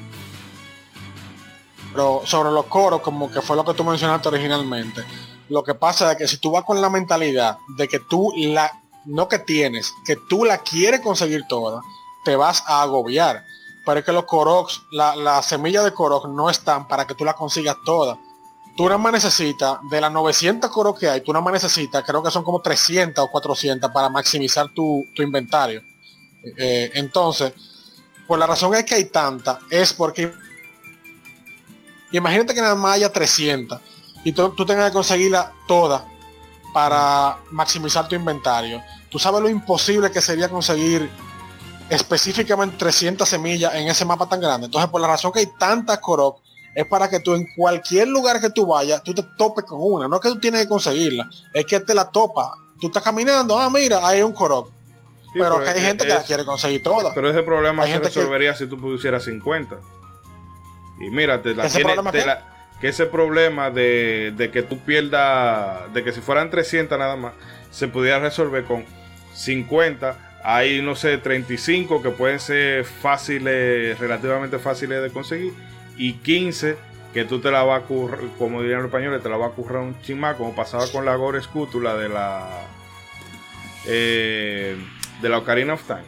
Pero 1.92 2.22
sobre 2.24 2.50
los 2.50 2.66
coros, 2.66 3.00
como 3.00 3.30
que 3.30 3.40
fue 3.40 3.56
lo 3.56 3.64
que 3.64 3.74
tú 3.74 3.84
mencionaste 3.84 4.28
originalmente. 4.28 5.02
Lo 5.48 5.62
que 5.62 5.74
pasa 5.74 6.12
es 6.12 6.18
que 6.18 6.28
si 6.28 6.38
tú 6.38 6.50
vas 6.50 6.64
con 6.64 6.80
la 6.80 6.90
mentalidad 6.90 7.58
de 7.76 7.88
que 7.88 8.00
tú 8.00 8.32
la, 8.36 8.70
no 9.04 9.28
que 9.28 9.38
tienes, 9.38 9.92
que 10.04 10.16
tú 10.28 10.44
la 10.44 10.58
quieres 10.58 11.00
conseguir 11.00 11.44
toda, 11.48 11.80
te 12.24 12.36
vas 12.36 12.64
a 12.66 12.82
agobiar. 12.82 13.44
Pero 13.84 14.00
es 14.00 14.04
que 14.04 14.12
los 14.12 14.24
Koroks, 14.24 14.82
la, 14.90 15.14
la 15.14 15.42
semilla 15.42 15.82
de 15.82 15.92
Korok 15.92 16.26
no 16.28 16.50
están 16.50 16.88
para 16.88 17.06
que 17.06 17.14
tú 17.14 17.24
la 17.24 17.34
consigas 17.34 17.76
toda. 17.84 18.18
Tú 18.76 18.84
nada 18.84 18.98
más 18.98 19.12
necesitas, 19.12 19.78
de 19.90 20.00
las 20.00 20.12
900 20.12 20.70
Korok 20.70 20.98
que 20.98 21.08
hay, 21.08 21.20
tú 21.20 21.32
nada 21.32 21.44
más 21.44 21.52
necesitas, 21.54 22.04
creo 22.04 22.22
que 22.22 22.30
son 22.30 22.42
como 22.42 22.60
300 22.60 23.24
o 23.24 23.30
400 23.30 23.90
para 23.90 24.08
maximizar 24.08 24.68
tu, 24.74 25.06
tu 25.14 25.22
inventario. 25.22 25.82
Eh, 26.58 26.90
entonces, 26.94 27.52
por 28.26 28.38
la 28.38 28.46
razón 28.46 28.74
es 28.74 28.84
que 28.84 28.96
hay 28.96 29.04
tanta, 29.06 29.60
es 29.70 29.92
porque 29.92 30.32
Imagínate 32.12 32.54
que 32.54 32.60
nada 32.60 32.74
más 32.74 32.94
haya 32.94 33.12
300 33.12 33.80
y 34.26 34.32
tú, 34.32 34.48
tú 34.50 34.66
tengas 34.66 34.90
que 34.90 34.94
conseguirla 34.94 35.52
toda 35.68 36.04
para 36.74 37.38
maximizar 37.52 38.08
tu 38.08 38.14
inventario. 38.16 38.82
Tú 39.08 39.18
sabes 39.18 39.40
lo 39.40 39.48
imposible 39.48 40.10
que 40.10 40.20
sería 40.20 40.48
conseguir 40.48 41.08
específicamente 41.88 42.76
300 42.76 43.28
semillas 43.28 43.74
en 43.74 43.88
ese 43.88 44.04
mapa 44.04 44.28
tan 44.28 44.40
grande. 44.40 44.66
Entonces, 44.66 44.90
por 44.90 45.00
la 45.00 45.06
razón 45.06 45.32
que 45.32 45.40
hay 45.40 45.48
tantas 45.58 45.98
Korok, 45.98 46.40
es 46.74 46.84
para 46.86 47.08
que 47.08 47.20
tú 47.20 47.34
en 47.34 47.46
cualquier 47.56 48.08
lugar 48.08 48.40
que 48.40 48.50
tú 48.50 48.66
vayas, 48.66 49.02
tú 49.02 49.14
te 49.14 49.22
topes 49.38 49.64
con 49.64 49.78
una. 49.80 50.08
No 50.08 50.16
es 50.16 50.22
que 50.22 50.28
tú 50.28 50.38
tienes 50.40 50.62
que 50.62 50.68
conseguirla, 50.68 51.28
es 51.54 51.64
que 51.64 51.80
te 51.80 51.94
la 51.94 52.10
topa. 52.10 52.52
Tú 52.80 52.88
estás 52.88 53.02
caminando, 53.02 53.58
ah, 53.58 53.70
mira, 53.70 54.06
hay 54.06 54.20
un 54.22 54.32
Korok. 54.32 54.68
Sí, 55.32 55.38
pero 55.38 55.62
que 55.62 55.70
hay 55.70 55.78
es- 55.78 55.84
gente 55.84 56.04
que 56.06 56.14
la 56.14 56.22
quiere 56.22 56.44
conseguir 56.44 56.82
toda. 56.82 57.14
Pero 57.14 57.30
ese 57.30 57.42
problema 57.42 57.84
Hay 57.84 57.88
se 57.90 57.92
gente 57.94 58.10
que- 58.10 58.18
resolvería 58.18 58.54
si 58.54 58.66
tú 58.66 58.78
pusieras 58.78 59.22
50. 59.24 59.76
Y 61.00 61.10
mira, 61.10 61.40
te 61.40 61.54
la 61.54 61.66
¿Ese 61.66 61.82
tiene- 61.82 61.94
te 62.10 62.26
la- 62.26 62.55
que 62.80 62.88
ese 62.88 63.06
problema 63.06 63.70
de, 63.70 64.32
de 64.36 64.50
que 64.50 64.62
tú 64.62 64.78
pierdas, 64.78 65.92
de 65.94 66.04
que 66.04 66.12
si 66.12 66.20
fueran 66.20 66.50
300 66.50 66.98
nada 66.98 67.16
más, 67.16 67.32
se 67.70 67.88
pudiera 67.88 68.18
resolver 68.18 68.64
con 68.64 68.84
50. 69.34 70.16
Hay, 70.42 70.80
no 70.82 70.94
sé, 70.94 71.18
35 71.18 72.02
que 72.02 72.10
pueden 72.10 72.38
ser 72.38 72.84
fáciles, 72.84 73.98
relativamente 73.98 74.58
fáciles 74.58 75.02
de 75.02 75.10
conseguir. 75.10 75.52
Y 75.96 76.14
15 76.14 76.76
que 77.12 77.24
tú 77.24 77.40
te 77.40 77.50
la 77.50 77.62
vas 77.62 77.82
a 77.82 77.86
currar, 77.86 78.20
como 78.38 78.60
dirían 78.60 78.80
los 78.80 78.88
españoles, 78.88 79.22
te 79.22 79.28
la 79.28 79.36
vas 79.36 79.52
a 79.52 79.54
currar 79.54 79.82
un 79.82 80.00
chin 80.02 80.20
más, 80.20 80.36
como 80.36 80.54
pasaba 80.54 80.86
con 80.92 81.04
la 81.04 81.16
Gore 81.16 81.40
Scutula 81.42 81.96
de 81.96 82.08
la 82.10 82.46
eh, 83.86 84.76
de 85.22 85.28
la 85.28 85.38
Ocarina 85.38 85.74
of 85.74 85.86
Time. 85.86 86.04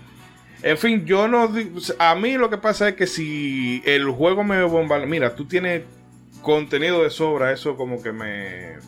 En 0.63 0.77
fin, 0.77 1.07
yo 1.07 1.29
no. 1.29 1.51
A 1.99 2.15
mí 2.15 2.37
lo 2.37 2.51
que 2.51 2.59
pasa 2.59 2.89
es 2.89 2.95
que 2.95 3.07
si 3.07 3.83
el 3.87 4.11
juego 4.11 4.45
me 4.45 4.63
bombardea. 4.65 5.07
Mira, 5.07 5.35
tú 5.35 5.47
tienes 5.47 5.83
contenido 6.49 7.03
de 7.03 7.11
sobra, 7.11 7.53
eso 7.53 7.77
como 7.77 8.03
que 8.03 8.11
me, 8.11 8.79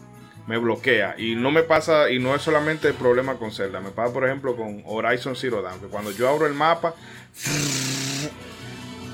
me 0.47 0.56
bloquea. 0.56 1.14
Y 1.18 1.34
no 1.34 1.50
me 1.50 1.62
pasa, 1.62 2.10
y 2.10 2.18
no 2.18 2.34
es 2.34 2.40
solamente 2.40 2.89
el 2.89 2.94
problema 2.94 3.34
con 3.34 3.52
Zelda. 3.52 3.80
Me 3.80 3.90
pasa, 3.90 4.14
por 4.14 4.24
ejemplo, 4.24 4.56
con 4.56 4.82
Horizon 4.86 5.36
Zero 5.36 5.60
Dawn. 5.60 5.78
Que 5.78 5.86
cuando 5.89 6.10
yo 6.10 6.26
abro 6.26 6.47
el 6.47 6.55
mapa, 6.55 6.94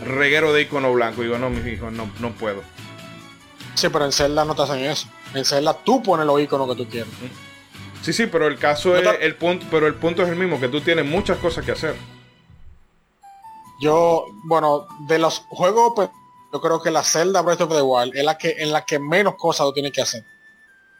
reguero 0.04 0.52
de 0.52 0.62
icono 0.62 0.92
blanco. 0.92 1.22
Digo, 1.22 1.38
no, 1.38 1.50
mis 1.50 1.66
hijos, 1.66 1.92
no, 1.92 2.08
no 2.20 2.30
puedo. 2.34 2.62
Sí, 3.74 3.88
pero 3.88 4.04
en 4.04 4.12
Zelda 4.12 4.44
no 4.44 4.54
te 4.54 4.62
hacen 4.62 4.78
eso. 4.78 5.08
En 5.34 5.44
Zelda 5.44 5.74
tú 5.74 6.00
pones 6.00 6.24
los 6.24 6.40
iconos 6.40 6.68
que 6.68 6.76
tú 6.76 6.88
quieres. 6.88 7.12
Sí, 8.02 8.12
sí, 8.12 8.26
pero 8.26 8.46
el 8.46 8.58
caso 8.58 8.90
No 8.90 9.10
es 9.10 9.18
el 9.22 9.34
punto, 9.34 9.66
pero 9.72 9.88
el 9.88 9.94
punto 9.94 10.22
es 10.22 10.28
el 10.28 10.36
mismo, 10.36 10.60
que 10.60 10.68
tú 10.68 10.80
tienes 10.80 11.04
muchas 11.04 11.38
cosas 11.38 11.64
que 11.64 11.72
hacer. 11.72 11.96
Yo, 13.80 14.26
bueno, 14.44 14.86
de 15.08 15.18
los 15.18 15.40
juegos, 15.48 15.94
pues, 15.96 16.08
yo 16.56 16.60
creo 16.62 16.80
que 16.82 16.90
la 16.90 17.02
Zelda 17.02 17.42
Breath 17.42 17.60
of 17.60 17.74
the 17.74 17.82
Wild 17.82 18.16
es 18.16 18.24
la 18.24 18.38
que 18.38 18.56
en 18.58 18.72
la 18.72 18.84
que 18.84 18.98
menos 18.98 19.34
cosas 19.36 19.66
tú 19.66 19.72
tienes 19.74 19.92
que 19.92 20.00
hacer. 20.02 20.24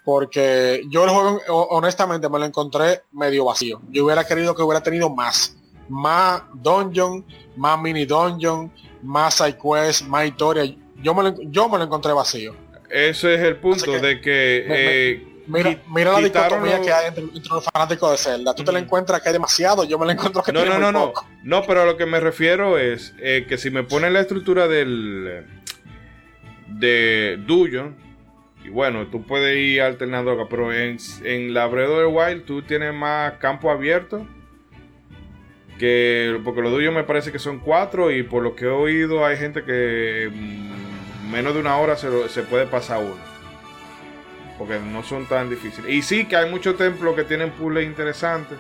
Porque 0.05 0.83
yo 0.89 1.05
el 1.05 1.11
juego, 1.11 1.41
ho- 1.49 1.69
honestamente, 1.71 2.29
me 2.29 2.39
lo 2.39 2.45
encontré 2.45 3.03
medio 3.13 3.45
vacío. 3.47 3.81
Yo 3.91 4.05
hubiera 4.05 4.25
querido 4.25 4.55
que 4.55 4.63
hubiera 4.63 4.83
tenido 4.83 5.11
más. 5.11 5.57
Más 5.89 6.43
dungeon, 6.55 7.25
más 7.57 7.81
mini 7.81 8.05
dungeon, 8.05 8.71
más 9.03 9.35
side 9.35 9.57
quest, 9.59 10.03
más 10.03 10.27
historia. 10.27 10.65
Yo 11.03 11.15
me 11.15 11.23
lo, 11.25 11.35
yo 11.51 11.69
me 11.69 11.79
lo 11.79 11.85
encontré 11.85 12.13
vacío. 12.13 12.55
Ese 12.89 13.35
es 13.35 13.41
el 13.41 13.57
punto 13.57 13.85
que 13.85 13.99
de 13.99 14.21
que 14.21 14.65
me- 14.69 14.75
me- 14.75 14.85
eh, 15.11 15.36
Mira, 15.47 15.79
mira 15.95 16.13
la 16.13 16.19
dicotomía 16.21 16.81
que 16.81 16.93
hay 16.93 17.07
entre, 17.09 17.23
entre 17.25 17.49
los 17.51 17.65
fanáticos 17.65 18.11
de 18.11 18.17
Zelda. 18.19 18.55
Tú 18.55 18.65
te 18.65 18.73
la 18.73 18.79
encuentras 18.81 19.21
que 19.23 19.29
hay 19.29 19.33
demasiado, 19.35 19.85
yo 19.85 19.99
me 19.99 20.07
la 20.07 20.13
encuentro 20.13 20.43
que 20.43 20.53
No, 20.53 20.61
tiene 20.63 20.79
no, 20.79 20.83
muy 20.85 20.93
no, 20.93 20.99
no. 20.99 21.07
poco. 21.13 21.27
No, 21.45 21.63
pero 21.67 21.83
a 21.83 21.85
lo 21.87 21.97
que 21.97 22.07
me 22.07 22.19
refiero 22.21 22.79
es 22.79 23.15
eh, 23.21 23.47
que 23.49 23.57
si 23.59 23.71
me 23.71 23.83
ponen 23.85 24.13
la 24.13 24.21
estructura 24.21 24.67
del 24.69 25.45
de 26.69 27.39
Dungeon, 27.47 27.95
y 28.65 28.69
bueno, 28.71 29.07
tú 29.07 29.25
puedes 29.25 29.57
ir 29.57 29.81
alternando 29.83 30.49
pero 30.51 30.73
en, 30.73 30.99
en 31.23 31.55
la 31.55 31.67
Breath 31.67 31.89
of 31.91 31.99
the 31.99 32.07
Wild 32.07 32.45
tú 32.45 32.63
tienes 32.63 32.93
más 32.93 33.35
campo 33.35 33.71
abierto. 33.71 34.27
Que, 35.79 36.41
porque 36.43 36.63
los 36.63 36.73
Dungeon 36.73 36.95
me 36.95 37.05
parece 37.05 37.31
que 37.31 37.39
son 37.39 37.61
cuatro 37.61 38.11
y 38.11 38.23
por 38.23 38.43
lo 38.43 38.57
que 38.57 38.65
he 38.65 38.69
oído 38.69 39.27
hay 39.27 39.37
gente 39.37 39.63
que 39.63 40.31
mm, 40.33 41.31
menos 41.31 41.53
de 41.53 41.61
una 41.61 41.77
hora 41.77 41.97
se, 41.97 42.09
lo- 42.09 42.29
se 42.31 42.43
puede 42.45 42.67
pasar 42.67 43.03
uno. 43.05 43.36
Porque 44.59 44.79
no 44.79 45.03
son 45.03 45.27
tan 45.27 45.51
difíciles. 45.51 45.93
Y 45.93 46.03
sí 46.03 46.27
que 46.27 46.37
hay 46.37 46.51
muchos 46.51 46.77
templos 46.77 47.15
que 47.15 47.25
tienen 47.25 47.51
puzzles 47.51 47.87
interesantes. 47.87 48.59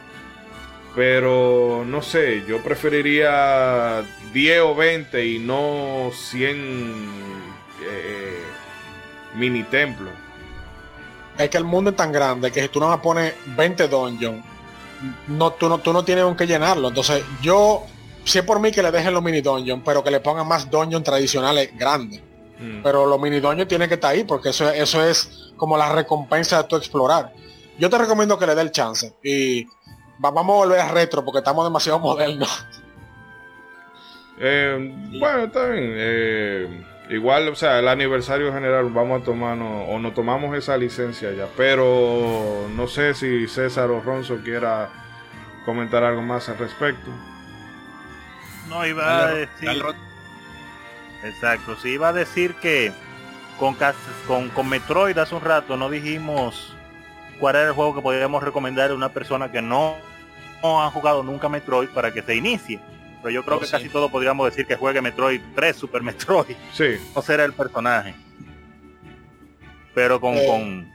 Pero 0.94 1.84
no 1.86 2.00
sé, 2.00 2.44
yo 2.49 2.62
preferiría 2.62 4.02
10 4.33 4.60
o 4.60 4.75
20 4.75 5.26
y 5.26 5.39
no 5.39 6.10
100 6.12 6.57
eh, 7.83 8.42
mini 9.34 9.62
templos. 9.65 10.12
Es 11.39 11.50
que 11.50 11.58
el 11.58 11.65
mundo 11.65 11.91
es 11.91 11.97
tan 11.97 12.12
grande 12.12 12.50
que 12.50 12.62
si 12.62 12.68
tú 12.68 12.81
no 12.81 12.89
me 12.89 12.97
pones 12.99 13.34
20 13.57 13.89
dungeons, 13.89 14.42
no, 15.28 15.52
tú, 15.52 15.68
no, 15.68 15.78
tú 15.78 15.92
no 15.92 16.05
tienes 16.05 16.25
con 16.25 16.36
qué 16.36 16.47
llenarlo. 16.47 16.89
Entonces, 16.89 17.23
yo, 17.42 17.84
si 18.25 18.39
es 18.39 18.44
por 18.44 18.58
mí 18.58 18.70
que 18.70 18.83
le 18.83 18.91
dejen 18.91 19.12
los 19.12 19.23
mini 19.23 19.42
dungeons, 19.42 19.83
pero 19.84 20.02
que 20.02 20.10
le 20.10 20.20
pongan 20.20 20.49
más 20.49 20.70
dungeons 20.70 21.05
tradicionales 21.05 21.76
grandes. 21.76 22.23
Mm. 22.59 22.83
Pero 22.83 23.07
los 23.07 23.20
mini 23.20 23.41
dungeons 23.41 23.68
tienen 23.68 23.89
que 23.89 23.94
estar 23.94 24.12
ahí 24.12 24.25
porque 24.25 24.49
eso, 24.51 24.68
eso 24.70 25.02
es 25.05 25.52
como 25.57 25.76
la 25.76 25.93
recompensa 25.93 26.62
de 26.62 26.68
tu 26.68 26.76
explorar. 26.76 27.33
Yo 27.78 27.91
te 27.91 27.99
recomiendo 27.99 28.39
que 28.39 28.47
le 28.47 28.55
dé 28.55 28.62
el 28.62 28.70
chance. 28.73 29.15
Y 29.23 29.65
va- 30.25 30.31
vamos 30.31 30.55
a 30.55 30.59
volver 30.65 30.81
a 30.81 30.89
retro 30.89 31.25
porque 31.25 31.39
estamos 31.39 31.65
demasiado 31.65 31.99
modernos. 32.01 32.67
Eh, 34.39 34.94
bueno, 35.18 35.44
está 35.44 35.67
bien. 35.68 35.93
Eh, 35.97 36.85
igual, 37.10 37.49
o 37.49 37.55
sea, 37.55 37.78
el 37.78 37.89
aniversario 37.89 38.52
general 38.52 38.91
vamos 38.91 39.23
a 39.23 39.25
tomarnos 39.25 39.86
o 39.89 39.99
nos 39.99 40.15
tomamos 40.15 40.57
esa 40.57 40.76
licencia 40.76 41.33
ya. 41.33 41.47
Pero 41.57 42.67
no 42.75 42.86
sé 42.86 43.15
si 43.15 43.47
César 43.49 43.91
o 43.91 44.01
Ronzo 44.01 44.39
quiera 44.44 44.91
comentar 45.65 46.05
algo 46.05 46.23
más 46.23 46.49
al 46.49 46.59
respecto. 46.59 47.10
No, 48.68 48.85
iba 48.86 49.25
a 49.26 49.35
decir... 49.35 49.68
Exacto, 51.25 51.77
sí, 51.81 51.91
iba 51.91 52.09
a 52.09 52.12
decir 52.12 52.55
que 52.55 52.93
con, 53.59 53.77
con, 54.27 54.49
con 54.51 54.69
Metroid 54.69 55.17
hace 55.19 55.35
un 55.35 55.41
rato 55.41 55.77
no 55.77 55.89
dijimos 55.91 56.75
cuál 57.41 57.57
era 57.57 57.67
el 57.69 57.73
juego 57.73 57.95
que 57.95 58.01
podríamos 58.03 58.43
recomendar 58.43 58.91
a 58.91 58.95
una 58.95 59.09
persona 59.09 59.51
que 59.51 59.61
no, 59.62 59.97
no 60.62 60.83
ha 60.83 60.91
jugado 60.91 61.23
nunca 61.23 61.49
Metroid 61.49 61.89
para 61.89 62.12
que 62.12 62.23
se 62.23 62.35
inicie. 62.36 62.81
Pero 63.23 63.31
yo 63.35 63.45
creo 63.45 63.57
Oh, 63.57 63.61
que 63.61 63.67
sí. 63.67 63.73
casi 63.73 63.89
todos 63.89 64.11
podríamos 64.11 64.47
decir 64.49 64.67
que 64.67 64.77
juegue 64.77 65.01
Metroid 65.03 65.41
3, 65.55 65.75
Super 65.77 66.03
Metroid. 66.03 66.55
Sí, 66.73 66.97
No 67.15 67.23
será 67.23 67.45
el 67.45 67.55
personaje. 67.55 68.15
Pero 69.95 70.20
con, 70.20 70.35
Eh, 70.35 70.47
con 70.47 70.93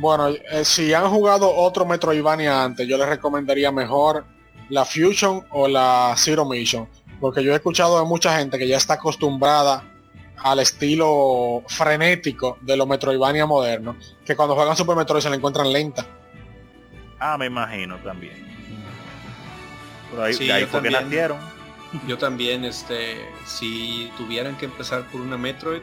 Bueno, 0.00 0.28
eh, 0.28 0.64
si 0.64 0.94
han 0.94 1.10
jugado 1.10 1.52
otro 1.54 1.84
Metroidvania 1.84 2.62
antes, 2.64 2.86
yo 2.88 2.96
les 2.96 3.08
recomendaría 3.08 3.70
mejor 3.72 4.24
la 4.70 4.84
Fusion 4.84 5.44
o 5.50 5.68
la 5.68 6.14
Zero 6.16 6.44
Mission. 6.44 6.88
Porque 7.20 7.42
yo 7.42 7.52
he 7.52 7.56
escuchado 7.56 7.98
de 8.00 8.06
mucha 8.06 8.36
gente 8.38 8.58
que 8.58 8.66
ya 8.68 8.76
está 8.76 8.94
acostumbrada 8.94 9.84
al 10.38 10.58
estilo 10.58 11.62
frenético 11.68 12.58
de 12.60 12.76
los 12.76 12.86
Metroidvania 12.86 13.46
modernos, 13.46 14.16
que 14.26 14.36
cuando 14.36 14.54
juegan 14.54 14.76
Super 14.76 14.96
Metroid 14.96 15.22
se 15.22 15.30
la 15.30 15.36
encuentran 15.36 15.72
lenta. 15.72 16.06
Ah, 17.18 17.38
me 17.38 17.46
imagino 17.46 17.96
también. 17.98 18.44
Por 20.10 20.20
ahí, 20.20 20.34
Sí, 20.34 20.46
de 20.46 20.52
ahí 20.52 20.60
yo 20.62 20.66
fue 20.68 20.82
que 20.82 20.90
también. 20.90 21.04
nacieron. 21.04 21.38
Yo 22.08 22.18
también, 22.18 22.64
este, 22.64 23.24
si 23.46 24.10
tuvieran 24.16 24.56
que 24.56 24.64
empezar 24.66 25.04
por 25.10 25.20
una 25.20 25.38
Metroid, 25.38 25.80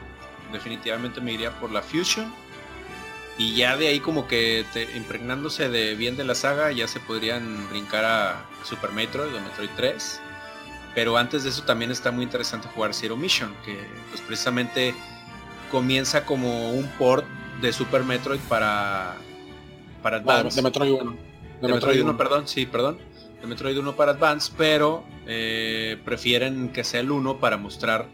definitivamente 0.52 1.22
me 1.22 1.32
iría 1.32 1.52
por 1.60 1.72
la 1.72 1.82
Fusion. 1.82 2.32
Y 3.38 3.56
ya 3.56 3.78
de 3.78 3.88
ahí 3.88 4.00
como 4.02 4.28
que 4.28 4.66
te- 4.74 4.96
impregnándose 4.98 5.70
de 5.70 5.96
bien 5.96 6.18
de 6.18 6.26
la 6.26 6.36
saga, 6.36 6.72
ya 6.72 6.88
se 6.88 7.00
podrían 7.00 7.68
brincar 7.70 8.04
a 8.06 8.46
Super 8.64 8.92
Metroid 8.92 9.34
o 9.34 9.40
Metroid 9.40 9.70
3. 9.78 10.22
Pero 10.94 11.18
antes 11.18 11.44
de 11.44 11.50
eso 11.50 11.64
también 11.64 11.92
está 11.92 12.12
muy 12.12 12.24
interesante 12.24 12.68
jugar 12.74 12.94
Zero 12.94 13.16
Mission, 13.16 13.54
que 13.66 13.80
pues 14.10 14.22
precisamente 14.22 14.94
comienza 15.72 16.26
como 16.26 16.72
un 16.72 16.86
port 16.98 17.26
de 17.62 17.72
Super 17.72 18.04
Metroid 18.04 18.42
para, 18.50 19.16
para 20.04 20.18
Advance. 20.18 20.56
de 20.58 20.62
Metroid 20.62 20.92
1. 20.92 21.18
De 21.62 21.68
Metroid 21.68 22.04
1, 22.04 22.18
perdón, 22.18 22.48
sí, 22.48 22.66
perdón. 22.66 22.98
De 23.40 23.48
Metroid 23.48 23.78
1 23.78 23.96
para 23.96 24.12
Advance, 24.12 24.52
pero 24.58 25.04
eh, 25.26 26.00
prefieren 26.04 26.70
que 26.70 26.84
sea 26.84 27.00
el 27.00 27.12
1 27.12 27.40
para 27.40 27.58
mostrar. 27.58 28.08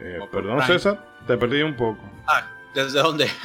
Eh, 0.00 0.20
perdón, 0.30 0.58
Prime. 0.58 0.66
César, 0.66 1.04
te 1.26 1.36
perdí 1.36 1.62
un 1.62 1.76
poco. 1.76 2.00
Ah, 2.26 2.48
¿desde 2.74 3.00
dónde? 3.00 3.28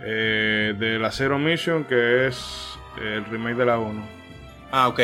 Eh, 0.00 0.76
de 0.78 0.96
la 0.96 1.10
Zero 1.10 1.40
Mission, 1.40 1.82
que 1.82 2.28
es 2.28 2.78
el 3.02 3.24
remake 3.24 3.56
de 3.56 3.66
la 3.66 3.80
1. 3.80 4.17
Ah, 4.72 4.88
ok. 4.88 5.00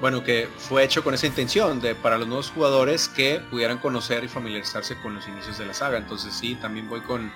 Bueno, 0.00 0.24
que 0.24 0.48
fue 0.56 0.82
hecho 0.82 1.04
con 1.04 1.12
esa 1.12 1.26
intención 1.26 1.80
de 1.80 1.94
para 1.94 2.16
los 2.16 2.26
nuevos 2.26 2.50
jugadores 2.50 3.08
que 3.08 3.40
pudieran 3.50 3.78
conocer 3.78 4.24
y 4.24 4.28
familiarizarse 4.28 4.96
con 4.96 5.14
los 5.14 5.28
inicios 5.28 5.58
de 5.58 5.66
la 5.66 5.74
saga. 5.74 5.98
Entonces 5.98 6.32
sí, 6.32 6.54
también 6.54 6.88
voy 6.88 7.02
con 7.02 7.30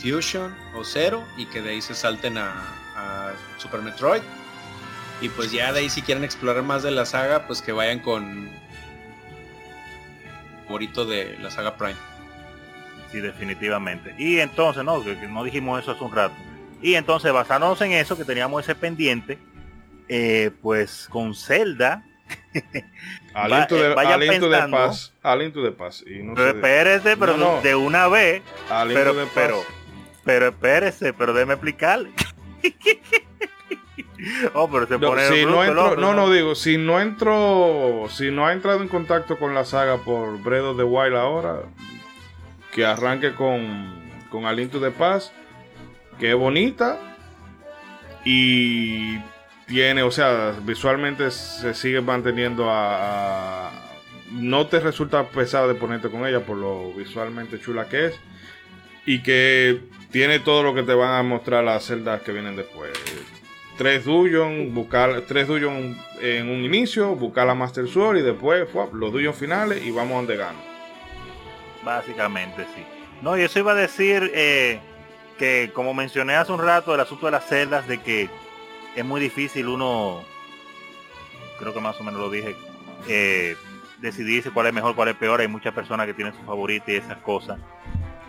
Fusion 0.00 0.54
o 0.76 0.84
Zero 0.84 1.24
y 1.36 1.46
que 1.46 1.60
de 1.60 1.70
ahí 1.70 1.82
se 1.82 1.94
salten 1.94 2.38
a, 2.38 2.74
Super 3.58 3.82
Metroid. 3.82 4.22
Y 5.20 5.28
pues 5.28 5.50
ya 5.50 5.72
de 5.72 5.80
ahí 5.80 5.90
si 5.90 6.02
quieren 6.02 6.22
explorar 6.22 6.62
más 6.62 6.84
de 6.84 6.92
la 6.92 7.04
saga, 7.04 7.46
pues 7.46 7.62
que 7.62 7.72
vayan 7.72 7.98
con 7.98 8.48
favorito 10.64 11.04
de 11.04 11.36
la 11.40 11.50
saga 11.50 11.76
Prime. 11.76 11.96
Sí, 13.10 13.20
definitivamente. 13.20 14.14
Y 14.18 14.38
entonces, 14.38 14.84
no, 14.84 15.02
no 15.02 15.44
dijimos 15.44 15.80
eso 15.82 15.92
hace 15.92 16.04
un 16.04 16.12
rato. 16.12 16.34
Y 16.82 16.94
entonces, 16.94 17.32
basándonos 17.32 17.80
en 17.80 17.92
eso, 17.92 18.16
que 18.16 18.24
teníamos 18.24 18.62
ese 18.62 18.74
pendiente, 18.74 19.38
eh, 20.08 20.50
pues 20.62 21.08
con 21.10 21.34
Zelda, 21.34 22.04
A 23.34 23.48
Va- 23.48 23.58
Link 23.58 23.68
to 23.68 23.76
eh, 23.76 23.88
the- 23.88 23.94
vayan 23.94 24.12
a 24.12 24.16
Link 24.18 24.32
to 24.40 24.46
the 24.48 24.50
pensando. 24.50 24.76
Past. 24.76 25.12
A 25.22 25.36
Link 25.36 25.54
to 25.54 25.62
the 25.62 25.72
Past. 25.72 26.06
Y 26.06 26.22
no 26.22 26.34
pero 26.34 26.48
espérese, 26.50 27.16
pero 27.16 27.36
No, 27.36 27.56
no. 27.56 27.62
de 27.62 27.74
una 27.74 28.08
vez, 28.08 28.42
pero, 28.68 29.14
pero, 29.34 29.62
pero 30.24 30.48
espérese, 30.48 31.12
pero 31.12 31.32
déjeme 31.32 31.54
explicarle. 31.54 32.10
oh, 34.54 34.68
pero 34.70 34.86
se 34.86 34.98
No, 34.98 35.08
pone 35.08 35.28
si 35.28 35.44
no, 35.46 35.64
entro, 35.64 35.96
no, 35.96 36.14
no 36.14 36.30
digo, 36.30 36.54
si 36.54 36.76
no 36.76 37.00
entro, 37.00 38.06
si 38.10 38.30
no 38.30 38.46
ha 38.46 38.52
entrado 38.52 38.82
en 38.82 38.88
contacto 38.88 39.38
con 39.38 39.54
la 39.54 39.64
saga 39.64 39.98
por 39.98 40.34
of 40.34 40.76
the 40.76 40.82
Wild 40.84 41.16
ahora, 41.16 41.62
que 42.72 42.84
arranque 42.84 43.34
con, 43.34 44.10
con 44.30 44.46
A 44.46 44.52
Link 44.52 44.70
to 44.72 44.80
the 44.80 44.90
Past, 44.90 45.32
que 46.18 46.30
es 46.30 46.36
bonita 46.36 46.98
y 48.24 49.18
tiene, 49.68 50.02
o 50.02 50.10
sea, 50.10 50.54
visualmente 50.62 51.30
se 51.30 51.74
sigue 51.74 52.00
manteniendo 52.00 52.66
a, 52.68 53.70
no 54.32 54.66
te 54.66 54.80
resulta 54.80 55.28
pesado 55.28 55.68
de 55.68 55.74
ponerte 55.74 56.08
con 56.08 56.26
ella 56.26 56.40
por 56.40 56.56
lo 56.56 56.92
visualmente 56.92 57.60
chula 57.60 57.88
que 57.88 58.06
es 58.06 58.20
y 59.06 59.22
que 59.22 59.80
tiene 60.10 60.40
todo 60.40 60.62
lo 60.62 60.74
que 60.74 60.82
te 60.82 60.94
van 60.94 61.14
a 61.14 61.22
mostrar 61.22 61.64
las 61.64 61.84
celdas 61.84 62.22
que 62.22 62.32
vienen 62.32 62.56
después 62.56 62.90
tres 63.78 64.04
dungeons, 64.04 64.74
buscar 64.74 65.22
tres 65.22 65.46
dungeons 65.46 65.96
en 66.20 66.50
un 66.50 66.64
inicio, 66.64 67.14
buscar 67.14 67.46
la 67.46 67.54
Master 67.54 67.86
Sword 67.86 68.18
y 68.18 68.22
después 68.22 68.68
fuap, 68.68 68.92
los 68.92 69.12
dungeons 69.12 69.38
finales 69.38 69.82
y 69.86 69.92
vamos 69.92 70.16
donde 70.16 70.36
gano. 70.36 70.58
Básicamente, 71.84 72.66
sí. 72.74 72.84
No, 73.22 73.38
y 73.38 73.42
eso 73.42 73.60
iba 73.60 73.72
a 73.72 73.76
decir 73.76 74.32
eh, 74.34 74.80
que, 75.38 75.70
como 75.72 75.94
mencioné 75.94 76.34
hace 76.34 76.52
un 76.52 76.60
rato, 76.60 76.92
el 76.92 77.00
asunto 77.00 77.26
de 77.26 77.32
las 77.32 77.46
celdas, 77.46 77.86
de 77.86 77.98
que 77.98 78.28
es 78.98 79.04
muy 79.04 79.20
difícil 79.20 79.68
uno, 79.68 80.22
creo 81.58 81.72
que 81.74 81.80
más 81.80 82.00
o 82.00 82.04
menos 82.04 82.20
lo 82.20 82.30
dije, 82.30 82.56
eh, 83.08 83.56
decidirse 84.00 84.50
cuál 84.50 84.66
es 84.68 84.72
mejor, 84.74 84.94
cuál 84.94 85.08
es 85.08 85.16
peor. 85.16 85.40
Hay 85.40 85.48
muchas 85.48 85.74
personas 85.74 86.06
que 86.06 86.14
tienen 86.14 86.34
su 86.34 86.42
favorita 86.44 86.90
y 86.92 86.96
esas 86.96 87.18
cosas. 87.18 87.58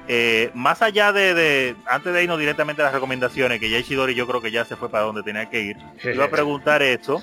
Eh, 0.08 0.50
más 0.56 0.82
allá 0.82 1.12
de, 1.12 1.34
de- 1.36 1.76
antes 1.86 2.12
de 2.14 2.24
irnos 2.24 2.40
directamente 2.40 2.82
a 2.82 2.86
las 2.86 2.94
recomendaciones, 2.94 3.60
que 3.60 3.70
ya 3.70 3.78
Ishidori 3.78 4.16
yo 4.16 4.26
creo 4.28 4.42
que 4.42 4.50
ya 4.52 4.66
se 4.66 4.76
fue 4.76 4.90
para 4.90 5.04
donde 5.04 5.22
tenía 5.22 5.50
que 5.50 5.62
ir, 5.62 5.78
iba 6.16 6.26
a 6.26 6.28
preguntar 6.32 6.82
eso, 6.82 7.22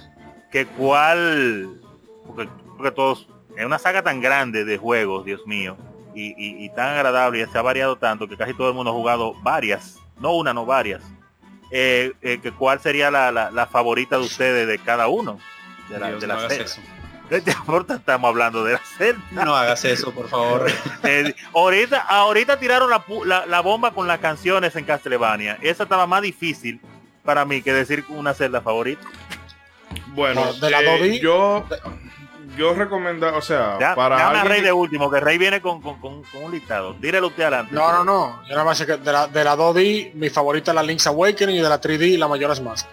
que 0.52 0.66
cuál, 0.66 1.80
porque, 2.26 2.48
porque 2.76 2.92
todos, 2.92 3.28
es 3.56 3.64
una 3.66 3.80
saga 3.80 4.02
tan 4.02 4.20
grande 4.20 4.64
de 4.64 4.78
juegos, 4.78 5.24
Dios 5.24 5.44
mío, 5.46 5.76
y, 6.14 6.26
y- 6.36 6.64
y 6.64 6.68
tan 6.70 6.94
agradable 6.94 7.40
y 7.42 7.46
se 7.46 7.58
ha 7.58 7.62
variado 7.62 7.96
tanto 7.96 8.28
que 8.28 8.36
casi 8.36 8.54
todo 8.54 8.68
el 8.68 8.74
mundo 8.74 8.92
ha 8.92 8.94
jugado 8.94 9.34
varias, 9.42 9.98
no 10.20 10.36
una, 10.36 10.54
no 10.54 10.64
varias. 10.64 11.02
Eh, 11.70 12.12
eh, 12.22 12.38
que 12.42 12.52
cuál 12.52 12.80
sería 12.80 13.10
la, 13.10 13.32
la- 13.32 13.50
la 13.50 13.66
favorita 13.66 14.16
de 14.18 14.22
ustedes 14.24 14.68
de 14.68 14.78
cada 14.78 15.08
uno 15.08 15.38
de 15.88 15.98
la, 15.98 16.08
Dios, 16.08 16.20
de 16.20 16.26
no 16.28 16.34
la 16.34 16.38
hagas 16.40 16.52
celda. 16.52 16.64
eso. 16.64 16.80
¿Qué 17.28 17.40
te 17.40 17.50
importa? 17.50 17.96
Estamos 17.96 18.28
hablando 18.28 18.62
de 18.62 18.74
la 18.74 18.80
celda. 18.96 19.20
No 19.44 19.56
hagas 19.56 19.84
eso, 19.84 20.12
por 20.14 20.28
favor. 20.28 20.66
Eh, 21.02 21.34
ahorita, 21.54 22.00
ahorita 22.02 22.58
tiraron 22.58 22.88
la, 22.90 23.04
pu- 23.04 23.24
la- 23.24 23.46
la 23.46 23.60
bomba 23.60 23.90
con 23.92 24.06
las 24.06 24.20
canciones 24.20 24.76
en 24.76 24.84
Castlevania. 24.84 25.58
Esa 25.60 25.82
estaba 25.84 26.06
más 26.06 26.22
difícil 26.22 26.80
para 27.24 27.44
mí 27.44 27.62
que 27.62 27.72
decir 27.72 28.04
una 28.10 28.32
celda 28.34 28.60
favorita. 28.60 29.02
Bueno, 30.08 30.44
No, 30.44 30.52
de 30.54 30.70
la 30.70 30.80
eh, 30.82 31.00
2D. 31.00 31.20
yo 31.20 31.66
yo 32.56 32.74
recomiendo, 32.74 33.34
o 33.36 33.40
sea, 33.42 33.76
Ya, 33.78 33.94
para 33.94 34.16
llama 34.18 34.28
a 34.28 34.30
alguien 34.42 34.48
Rey 34.52 34.60
de 34.62 34.72
último, 34.72 35.10
que 35.10 35.20
Rey 35.20 35.38
viene 35.38 35.60
con, 35.60 35.80
con- 35.80 36.00
con- 36.00 36.22
con 36.24 36.44
un 36.44 36.50
listado. 36.52 36.94
Dírelo 36.94 37.28
usted 37.28 37.44
adelante. 37.44 37.74
No, 37.74 37.92
no, 37.92 38.04
no. 38.04 38.42
Yo 38.44 38.52
nada 38.52 38.64
más 38.64 38.78
sé 38.78 38.86
que 38.86 38.96
de 38.96 39.12
la, 39.12 39.26
de 39.28 39.44
la 39.44 39.56
2D, 39.56 40.12
mi 40.14 40.30
favorita 40.30 40.70
es 40.70 40.74
la 40.74 40.82
Link's 40.82 41.06
Awakening 41.06 41.56
y 41.56 41.60
de 41.60 41.68
la 41.68 41.80
3D, 41.80 42.18
la 42.18 42.26
Majora's 42.28 42.60
Mask. 42.60 42.86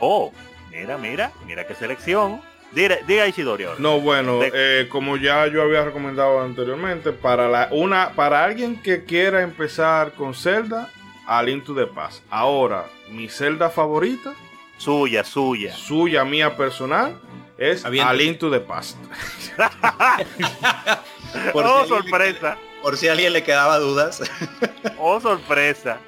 Oh, 0.00 0.32
mira, 0.70 0.98
mira, 0.98 1.32
mira 1.46 1.66
qué 1.66 1.74
selección. 1.74 2.40
Diga, 2.72 2.96
diga 3.06 3.26
Ishidori 3.28 3.64
ahora. 3.64 3.76
No, 3.78 4.00
bueno, 4.00 4.38
De- 4.40 4.50
eh, 4.52 4.88
como 4.88 5.16
ya 5.16 5.46
yo 5.46 5.62
había 5.62 5.84
recomendado 5.84 6.42
anteriormente, 6.42 7.12
para 7.12 7.48
la 7.48 7.68
una 7.70 8.10
para 8.10 8.42
alguien 8.44 8.82
que 8.82 9.04
quiera 9.04 9.42
empezar 9.42 10.12
con 10.12 10.34
Zelda, 10.34 10.90
a 11.26 11.42
Link 11.42 11.64
to 11.64 11.74
the 11.74 11.86
Past. 11.86 12.22
Ahora, 12.30 12.86
mi 13.10 13.28
Zelda 13.28 13.70
favorita, 13.70 14.34
Suya, 14.76 15.22
suya. 15.22 15.72
suya 15.72 16.24
mía 16.24 16.56
personal, 16.56 17.16
es 17.58 17.84
Avienta. 17.84 18.10
A 18.10 18.14
Link 18.14 18.38
to 18.38 18.50
the 18.50 18.60
Past. 18.60 18.96
Por 21.52 21.64
oh, 21.64 21.84
si 21.86 21.92
alguien- 21.92 22.10
sorpresa. 22.10 22.58
Por 22.82 22.96
si 22.96 23.08
a 23.08 23.12
alguien 23.12 23.32
le 23.32 23.42
quedaba 23.42 23.78
dudas, 23.78 24.22
Oh, 24.98 25.18
sorpresa. 25.20 25.98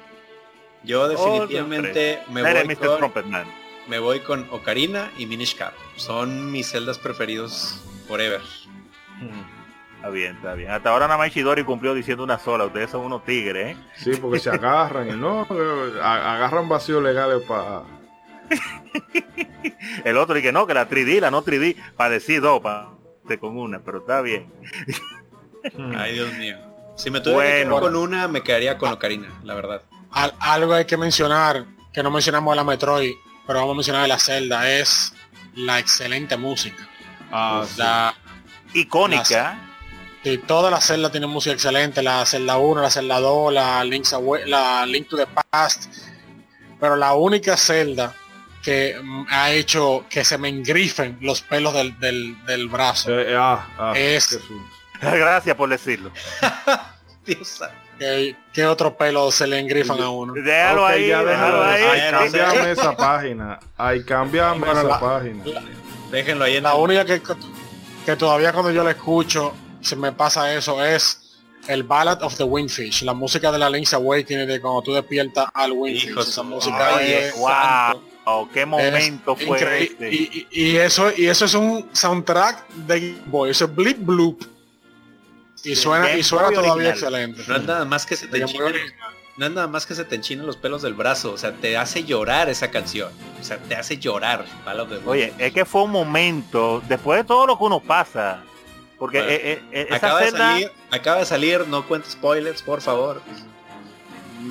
yo 0.83 1.07
definitivamente 1.07 2.21
me 2.29 2.41
Eres 2.41 2.65
voy, 2.65 2.75
Mr. 2.75 2.87
con, 2.87 2.97
Trumpetman. 2.99 3.47
me 3.87 3.97
voy 3.99 4.19
con 4.19 4.47
Ocarina 4.51 5.11
y 5.17 5.25
Minish 5.25 5.55
Cap. 5.57 5.73
Son 5.95 6.51
mis 6.51 6.69
celdas 6.69 6.99
preferidos 6.99 7.81
forever. 8.07 8.41
Está 9.95 10.09
bien, 10.09 10.35
está 10.35 10.53
bien. 10.53 10.69
Hasta 10.69 10.91
ahora 10.91 11.07
nada 11.07 11.17
más 11.17 11.29
Ishidori 11.29 11.63
cumplió 11.63 11.95
diciendo 11.95 12.23
una 12.23 12.37
sola. 12.37 12.65
Ustedes 12.65 12.91
son 12.91 13.01
unos 13.01 13.25
tigres, 13.25 13.75
¿eh? 13.75 13.77
Sí, 13.95 14.11
porque 14.21 14.37
se 14.39 14.49
agarran 14.51 15.09
y 15.09 15.13
no, 15.13 15.47
eh, 15.49 15.99
agarran 16.01 16.69
vacíos 16.69 17.01
legales 17.01 17.41
para 17.47 17.81
El 20.03 20.17
otro 20.17 20.35
dice 20.35 20.47
que 20.47 20.51
no, 20.51 20.67
que 20.67 20.73
la 20.73 20.89
3D, 20.89 21.19
la 21.19 21.31
no 21.31 21.43
3D, 21.43 21.75
para 21.95 22.11
decir 22.11 22.41
dos, 22.41 22.61
para 22.61 22.89
con 23.39 23.57
una, 23.57 23.79
pero 23.79 23.99
está 23.99 24.21
bien. 24.21 24.51
Ay, 25.97 26.13
Dios 26.13 26.33
mío. 26.35 26.57
Si 26.95 27.11
me 27.11 27.19
tuviera 27.19 27.43
que 27.43 27.49
Bueno. 27.65 27.69
quedar 27.79 27.91
con 27.91 27.95
una, 27.97 28.27
me 28.27 28.41
quedaría 28.41 28.77
con 28.77 28.91
Ocarina, 28.91 29.27
la 29.43 29.53
verdad. 29.53 29.81
Al- 30.11 30.33
algo 30.39 30.73
hay 30.73 30.85
que 30.85 30.95
mencionar, 30.97 31.65
que 31.93 32.01
no 32.01 32.09
mencionamos 32.09 32.53
de 32.53 32.55
la 32.55 32.63
Metroid, 32.63 33.13
pero 33.45 33.59
vamos 33.59 33.73
a 33.73 33.75
mencionar 33.77 34.01
de 34.03 34.07
la 34.07 34.17
Zelda, 34.19 34.69
es 34.71 35.13
la 35.55 35.77
excelente 35.79 36.37
música. 36.37 36.87
Ah, 37.31 37.65
sí. 37.67 37.75
La, 37.77 38.15
Icónica. 38.73 39.59
y 40.23 40.37
todas 40.39 40.71
las 40.71 40.85
celdas 40.85 41.11
tienen 41.11 41.29
música 41.29 41.53
excelente, 41.53 42.01
la 42.01 42.25
Zelda 42.25 42.57
1, 42.57 42.81
la 42.81 42.89
Zelda 42.89 43.19
2, 43.19 43.53
la 43.53 43.83
Link's 43.83 44.13
Awa- 44.13 44.45
la 44.45 44.85
Link 44.85 45.07
to 45.09 45.17
the 45.17 45.27
Past, 45.27 45.93
pero 46.79 46.95
la 46.95 47.13
única 47.13 47.57
celda 47.57 48.13
que 48.67 48.99
mm, 49.01 49.27
ha 49.29 49.51
hecho 49.51 50.03
que 50.09 50.25
se 50.25 50.37
me 50.37 50.49
engrifen 50.49 51.17
los 51.21 51.41
pelos 51.41 51.73
del, 51.73 51.97
del- 52.01 52.35
del 52.45 52.67
brazo. 52.67 53.17
Eh, 53.17 53.31
eh, 53.31 53.35
ah, 53.39 53.65
ah, 53.79 53.93
Es-. 53.95 54.37
Gracias 55.01 55.55
por 55.55 55.69
decirlo. 55.69 56.11
Dios. 57.25 57.61
¿Qué, 57.97 58.35
qué 58.53 58.65
otro 58.65 58.95
pelo 58.97 59.31
se 59.31 59.47
le 59.47 59.57
engrifan 59.59 60.01
a 60.01 60.09
uno? 60.09 60.33
Déjalo 60.33 60.83
Ok, 60.83 60.89
ahí, 60.89 61.07
ya 61.07 61.23
déjalo 61.23 61.63
déjalo. 61.63 61.91
ahí. 61.91 62.01
Ay, 62.01 62.11
cámbiame 62.11 62.71
esa 62.71 62.95
página. 62.97 63.59
Ay, 63.77 64.03
cámbiame 64.03 64.59
Bueno, 64.59 64.79
esa 64.81 64.89
la- 64.89 64.99
página. 64.99 65.43
Déjenlo 66.11 66.43
ahí 66.43 66.57
en 66.57 66.63
La 66.63 66.73
el- 66.73 66.77
única 66.81 67.05
que, 67.05 67.21
que 68.05 68.15
todavía 68.17 68.51
cuando 68.51 68.71
yo 68.71 68.83
la 68.83 68.91
escucho 68.91 69.53
se 69.81 69.95
me 69.95 70.11
pasa 70.11 70.53
eso 70.53 70.83
es 70.83 71.21
el 71.69 71.83
Ballad 71.83 72.21
of 72.21 72.35
the 72.35 72.43
Windfish, 72.43 73.03
la 73.03 73.13
música 73.13 73.49
de 73.51 73.59
la 73.59 73.69
Link's 73.69 73.93
Awakening 73.93 74.45
de 74.47 74.59
cuando 74.59 74.81
tú 74.81 74.93
despiertas 74.93 75.47
al 75.53 75.71
Windfish. 75.71 76.09
Hijo 76.11 76.19
esa 76.21 76.43
música 76.43 76.97
Ay, 76.97 77.13
es 77.13 77.35
Wow, 77.37 78.01
oh, 78.27 78.47
qué 78.53 78.65
momento 78.65 79.35
es 79.39 79.45
fue 79.45 79.83
este. 79.83 80.13
Y, 80.13 80.47
y- 80.51 80.61
y 80.71 80.77
eso 80.77 81.11
y 81.15 81.27
eso 81.27 81.45
es 81.45 81.53
un 81.55 81.89
soundtrack 81.93 82.67
de 82.69 82.99
Game 82.99 83.21
Boy, 83.25 83.49
eso 83.51 83.65
es 83.65 83.75
Blip 83.75 83.97
Bloop. 83.99 84.43
Y 85.63 85.75
suena, 85.75 86.13
y 86.13 86.23
suena 86.23 86.49
todavía 86.49 86.89
original. 86.91 86.91
excelente. 87.25 87.43
No 87.47 87.55
es 87.55 87.63
nada 87.63 87.85
más 87.85 88.05
que 88.05 88.15
se 88.15 88.27
te 88.27 88.37
enchinen, 88.37 88.73
no 89.37 89.45
es 89.47 89.51
nada 89.51 89.67
más 89.67 89.85
que 89.85 89.95
se 89.95 90.05
te 90.05 90.15
enchinen 90.15 90.45
los 90.45 90.55
pelos 90.55 90.81
del 90.81 90.93
brazo, 90.93 91.33
o 91.33 91.37
sea, 91.37 91.51
te 91.53 91.75
hace 91.77 92.03
llorar 92.03 92.47
esa 92.47 92.69
canción. 92.71 93.11
O 93.41 93.43
sea, 93.43 93.57
te 93.57 93.75
hace 93.75 93.97
llorar. 93.97 94.45
Oye, 95.05 95.33
es 95.37 95.51
que 95.53 95.65
fue 95.65 95.81
un 95.83 95.91
momento, 95.91 96.81
después 96.87 97.19
de 97.19 97.23
todo 97.23 97.47
lo 97.47 97.57
que 97.57 97.63
uno 97.65 97.79
pasa, 97.79 98.43
porque 98.99 99.17
Bueno, 99.19 99.31
eh, 99.33 99.41
eh, 99.43 99.63
eh, 99.71 99.85
esa 99.89 99.95
acaba 99.97 100.19
de 100.21 100.25
celda, 100.29 100.51
salir, 100.51 100.71
acaba 100.91 101.17
de 101.19 101.25
salir, 101.25 101.67
no 101.67 101.87
cuentes 101.87 102.11
spoilers, 102.13 102.61
por 102.61 102.81
favor. 102.81 103.21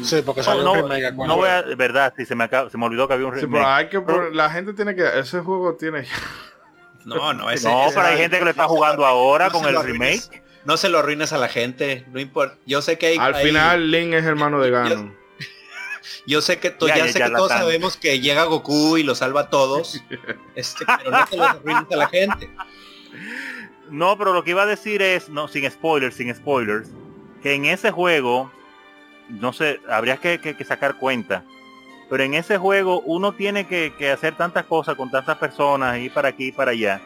Sí, 0.05 0.23
porque 0.25 0.41
no, 0.41 0.45
salió 0.45 0.63
no, 0.65 0.73
un 0.73 0.79
remake, 0.91 1.15
no 1.15 1.25
acuérdate. 1.33 1.65
voy 1.65 1.73
a, 1.73 1.77
verdad, 1.77 2.15
sí, 2.17 2.27
se 2.27 2.35
me, 2.35 2.45
acaba- 2.45 2.71
se 2.71 2.77
me 2.79 2.85
olvidó 2.87 3.07
que 3.09 3.15
había 3.15 3.27
un 3.27 3.35
Sí, 3.35 3.41
remake. 3.43 3.61
pero 3.63 3.73
hay 3.75 3.89
que 3.89 4.01
por- 4.01 4.35
la 4.35 4.51
gente 4.51 4.73
tiene 4.75 4.95
que 4.95 5.19
ese 5.19 5.41
juego 5.41 5.75
tiene 5.77 6.07
No, 7.05 7.33
no, 7.33 7.51
ese, 7.51 7.69
no, 7.69 7.87
ese- 7.87 7.95
pero 7.95 8.07
hay 8.09 8.17
gente 8.19 8.39
que 8.39 8.45
lo 8.45 8.51
está 8.51 8.65
jugando 8.67 9.07
ahora 9.07 9.47
no 9.47 9.53
con 9.53 9.63
se 9.63 9.69
el 9.69 9.75
lo 9.75 9.81
arruines. 9.81 10.29
remake. 10.29 10.43
No 10.65 10.77
se 10.77 10.89
lo 10.89 10.99
arruines 10.99 11.33
a 11.33 11.39
la 11.39 11.49
gente, 11.49 12.05
no 12.11 12.19
importa. 12.19 12.57
Yo 12.67 12.83
sé 12.83 12.99
que 12.99 13.07
hay, 13.07 13.17
al 13.19 13.35
hay- 13.35 13.47
final 13.47 13.91
Link 13.93 14.13
es 14.15 14.25
hermano 14.25 14.61
de 14.61 14.71
Ganon. 14.73 15.17
yo 16.27 16.41
sé 16.41 16.59
que, 16.59 16.71
to- 16.71 16.89
Ya, 16.89 16.97
ya, 16.99 17.07
ya, 17.07 17.13
sé 17.13 17.19
que 17.23 17.31
todos 17.31 17.49
tan- 17.49 17.59
sabemos 17.61 17.97
que 17.97 18.19
llega 18.21 18.43
Goku 18.45 18.97
y 18.97 19.05
lo 19.05 19.15
salva 19.15 19.43
a 19.43 19.51
todos, 19.51 20.03
este, 20.57 20.85
pero 20.99 21.11
no 21.13 21.27
te 21.27 21.37
los 21.37 21.47
arruines 21.49 21.85
a 21.93 21.97
la 21.97 22.09
gente. 22.09 22.51
No, 23.91 24.19
pero 24.19 24.33
lo 24.33 24.43
que 24.43 24.51
iba 24.51 24.65
a 24.65 24.67
decir 24.67 25.01
es, 25.03 25.29
no, 25.29 25.47
sin 25.47 25.71
spoilers, 25.71 26.17
sin 26.17 26.35
spoilers, 26.35 26.89
que 27.43 27.55
en 27.55 27.67
ese 27.67 27.93
juego, 27.93 28.51
no 29.29 29.53
sé, 29.53 29.81
habría 29.89 30.17
que, 30.19 30.39
que- 30.39 30.57
que 30.57 30.65
sacar 30.65 30.97
cuenta, 30.99 31.45
pero 32.09 32.23
en 32.23 32.35
ese 32.35 32.59
juego 32.59 33.01
uno 33.01 33.33
tiene 33.33 33.67
que, 33.67 33.93
que 33.99 34.11
hacer 34.11 34.37
tantas 34.37 34.65
cosas 34.65 34.95
con 34.95 35.11
tantas 35.11 35.37
personas, 35.39 35.99
ir 35.99 36.13
para 36.13 36.29
aquí 36.29 36.49
y 36.49 36.53
para 36.53 36.71
allá, 36.71 37.01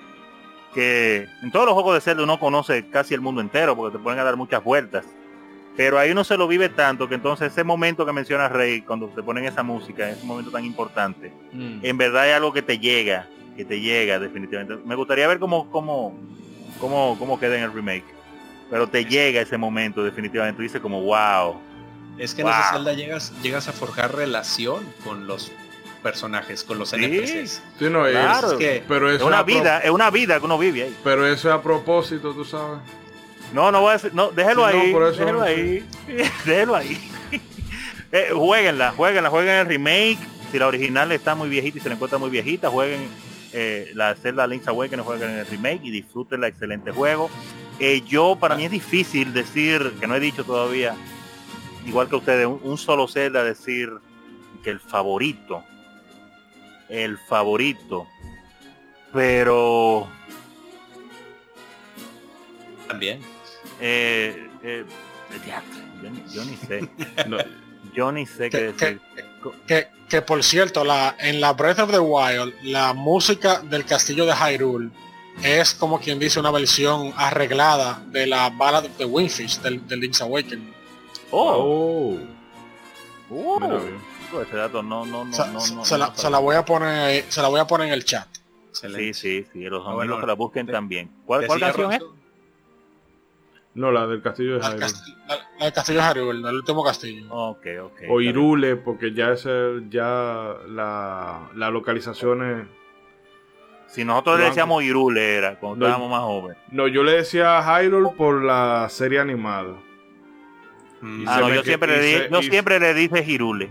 que 0.74 1.26
en 1.42 1.50
todos 1.50 1.65
los 1.66 1.74
juegos 1.74 1.94
de 1.94 2.00
Zelda 2.00 2.23
uno 2.23 2.39
conoce 2.39 2.89
casi 2.90 3.15
el 3.15 3.20
mundo 3.20 3.40
entero, 3.40 3.74
porque 3.76 3.97
te 3.97 4.02
ponen 4.02 4.20
a 4.20 4.24
dar 4.24 4.36
muchas 4.36 4.62
vueltas. 4.62 5.05
Pero 5.76 5.99
ahí 5.99 6.10
uno 6.10 6.24
se 6.24 6.36
lo 6.36 6.47
vive 6.47 6.68
tanto 6.68 7.08
que 7.08 7.15
entonces 7.15 7.52
ese 7.52 7.65
momento 7.65 8.05
que 8.05 8.12
menciona 8.12 8.49
Rey, 8.49 8.82
cuando 8.82 9.08
te 9.08 9.23
ponen 9.23 9.44
esa 9.47 9.62
música, 9.62 10.10
ese 10.10 10.24
momento 10.24 10.50
tan 10.50 10.65
importante, 10.65 11.32
en 11.82 11.97
verdad 11.97 12.24
hay 12.24 12.32
algo 12.32 12.52
que 12.52 12.60
te 12.62 12.78
llega, 12.78 13.26
que 13.57 13.65
te 13.65 13.81
llega 13.81 14.18
definitivamente. 14.18 14.76
Me 14.84 14.94
gustaría 14.94 15.26
ver 15.26 15.39
cómo, 15.39 15.70
cómo, 15.70 16.15
cómo, 16.78 17.16
cómo 17.18 17.39
queda 17.40 17.57
en 17.57 17.62
el 17.65 17.73
remake. 17.73 18.05
Pero 18.68 18.86
te 18.89 19.05
llega 19.05 19.40
ese 19.40 19.57
momento 19.57 20.05
definitivamente. 20.05 20.57
Tú 20.57 20.62
dices 20.62 20.81
como, 20.81 21.00
wow. 21.02 21.60
Es 22.20 22.34
que 22.34 22.42
en 22.42 22.49
Wow. 22.49 22.57
esa 22.57 22.73
celda 22.74 22.92
llegas, 22.92 23.32
llegas 23.42 23.66
a 23.68 23.73
forjar 23.73 24.15
relación 24.15 24.84
con 25.05 25.26
los 25.26 25.50
personajes, 26.02 26.65
con 26.65 26.78
los 26.78 26.90
Sí. 26.90 26.97
NPCs. 26.97 27.62
Sí, 27.78 27.84
no, 27.90 28.07
es- 28.07 28.12
Claro. 28.12 28.52
Es 28.52 28.58
que 28.58 28.82
pero 28.86 29.10
Es 29.10 29.23
una 29.23 29.42
vida, 29.42 29.78
es 29.81 29.90
una 29.90 30.10
vida 30.10 30.39
que 30.39 30.44
uno 30.44 30.58
vive 30.58 30.82
ahí. 30.84 30.97
pero 31.02 31.26
eso 31.26 31.49
es 31.49 31.55
a 31.55 31.62
propósito, 31.62 32.32
tú 32.34 32.44
sabes. 32.44 32.78
No, 33.52 33.73
no 33.73 33.81
voy 33.81 33.90
a 33.90 33.92
decir, 33.94 34.15
no, 34.15 34.31
déjelo 34.31 34.68
Sí, 34.68 34.76
no, 34.76 34.82
ahí, 34.82 34.92
por 34.92 35.02
eso 35.08 35.18
déjelo 35.20 35.39
no, 35.39 35.44
ahí, 35.44 35.84
déjelo 36.44 36.76
ahí. 36.76 37.10
Eh, 38.12 38.31
jueguenla, 38.34 38.92
jueguenla, 38.97 39.31
jueguen 39.31 39.55
el 39.55 39.66
remake. 39.66 40.18
Si 40.50 40.58
la 40.58 40.66
original 40.66 41.12
está 41.12 41.36
muy 41.36 41.49
viejita 41.49 41.78
y 41.78 41.81
se 41.81 41.89
la 41.89 41.94
encuentra 41.94 42.18
muy 42.18 42.28
viejita, 42.28 42.68
jueguen 42.68 43.08
eh, 43.52 43.92
la 43.94 44.16
Zelda 44.16 44.47
Link's 44.49 44.66
Awakening, 44.66 45.05
jueguen 45.05 45.31
el 45.31 45.47
remake 45.47 45.81
y 45.84 45.90
disfruten 45.92 46.42
el 46.42 46.49
excelente 46.50 46.90
juego. 46.90 47.31
Eh, 47.78 48.02
yo, 48.08 48.36
para 48.40 48.57
mí 48.57 48.65
es 48.65 48.70
difícil 48.73 49.32
decir, 49.32 49.92
que 50.00 50.08
no 50.08 50.16
he 50.16 50.20
dicho 50.20 50.42
todavía, 50.44 50.97
igual 51.86 52.09
que 52.09 52.17
ustedes, 52.17 52.47
un, 52.47 52.60
un 52.62 52.78
solo 52.78 53.07
Zelda 53.09 53.42
decir 53.44 53.91
que 54.62 54.70
el 54.70 54.81
favorito, 54.81 55.65
el 56.89 57.18
favorito, 57.18 58.07
pero 59.12 60.09
también. 62.89 63.20
eh, 63.81 64.49
eh, 64.62 64.84
yo, 66.02 66.10
ni- 66.10 66.25
yo 66.34 66.44
ni 66.44 66.57
sé. 66.57 66.89
No, 67.28 67.39
Yo 67.94 68.12
ni 68.12 68.26
sé 68.26 68.50
qué 68.50 68.59
Que- 68.59 68.73
decir. 68.73 69.00
Que, 69.67 69.89
que 70.09 70.20
por 70.23 70.42
cierto, 70.44 70.84
la, 70.84 71.17
en 71.18 71.41
la 71.41 71.52
Breath 71.55 71.78
of 71.78 71.91
the 71.91 71.99
Wild, 71.99 72.52
la 72.62 72.92
música 72.92 73.60
del 73.62 73.86
castillo 73.86 74.26
de 74.26 74.34
Hyrule 74.34 74.91
es 75.42 75.73
como 75.73 75.99
quien 75.99 76.18
dice 76.18 76.39
una 76.41 76.50
versión 76.50 77.15
arreglada 77.17 78.02
de 78.09 78.26
la 78.26 78.50
Ballad 78.50 78.84
of 78.84 78.97
the 78.99 79.07
Windfish 79.07 79.60
del, 79.60 79.86
del 79.89 80.00
Link's 80.00 80.20
Awakening. 80.20 80.75
Oh, 81.33 82.17
oh, 83.31 83.36
oh, 83.57 83.60
mira 83.60 83.81
ese 84.42 84.57
dato 84.57 84.83
no, 84.83 85.05
no, 85.07 85.25
no, 85.25 85.33
Se, 85.33 85.47
no, 85.47 85.52
no, 85.76 85.84
se 85.84 85.99
la, 85.99 86.15
se 86.15 86.31
la 86.31 86.39
voy 86.39 86.57
a 86.57 86.65
poner 86.65 87.25
se 87.28 87.42
la 87.42 87.49
voy 87.49 87.60
a 87.60 87.67
poner 87.67 87.89
en 87.89 87.94
el 87.94 88.05
chat. 88.05 88.26
Sí, 88.73 88.86
Excelente. 88.86 89.15
sí, 89.15 89.47
sí, 89.52 89.60
los 89.65 89.81
amigos 89.84 89.94
bueno, 89.97 90.20
que 90.20 90.26
la 90.26 90.34
busquen 90.34 90.67
también. 90.67 91.10
¿Cuál, 91.26 91.47
cuál 91.47 91.60
canción 91.60 91.92
es? 91.92 92.02
No, 93.75 93.91
la 93.92 94.07
del 94.07 94.20
castillo 94.23 94.59
de 94.59 94.60
Hyrule. 94.67 94.81
la- 95.28 95.36
la 95.59 95.65
del 95.65 95.73
castillo 95.75 96.00
de 96.02 96.07
Hyrule, 96.09 96.49
el 96.49 96.55
último 96.57 96.83
castillo. 96.84 97.26
Ok, 97.33 97.67
ok. 97.83 98.00
O 98.09 98.20
Irule, 98.20 98.76
porque 98.76 99.12
ya 99.12 99.31
es 99.33 99.47
el- 99.47 99.89
ya 99.91 100.55
la, 100.68 101.49
la 101.55 101.70
localización 101.70 102.42
es... 102.60 102.67
Si 103.89 104.05
nosotros 104.05 104.39
le 104.39 104.44
decíamos 104.47 104.83
Irule 104.84 105.34
era, 105.36 105.59
cuando 105.59 105.78
No. 105.81 105.86
estábamos 105.86 106.10
más 106.10 106.23
jóvenes. 106.23 106.59
No, 106.70 106.86
yo 106.89 107.02
le 107.05 107.12
decía 107.12 107.60
Hyrule 107.62 108.10
por 108.17 108.42
la 108.42 108.89
serie 108.89 109.18
animada. 109.20 109.75
Ah, 111.26 111.38
no, 111.40 111.48
yo 111.54 111.62
que- 111.62 111.68
siempre, 111.68 111.96
le, 111.96 112.18
se- 112.24 112.28
yo 112.30 112.42
siempre 112.42 112.78
le 112.80 112.94
dije 112.94 113.24
Irule. 113.26 113.70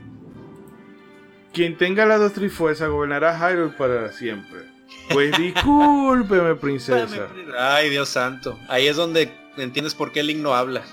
Quien 1.53 1.77
tenga 1.77 2.05
las 2.05 2.19
dos 2.19 2.33
trifuerzas 2.33 2.89
gobernará 2.89 3.37
Hyrule 3.37 3.73
para 3.77 4.11
siempre. 4.11 4.61
Pues 5.11 5.35
discúlpeme, 5.37 6.55
princesa. 6.61 7.27
Ay, 7.57 7.89
Dios 7.89 8.09
santo. 8.09 8.57
Ahí 8.67 8.87
es 8.87 8.95
donde 8.95 9.31
entiendes 9.57 9.93
por 9.95 10.11
qué 10.11 10.23
Link 10.23 10.39
no 10.39 10.53
habla. 10.55 10.83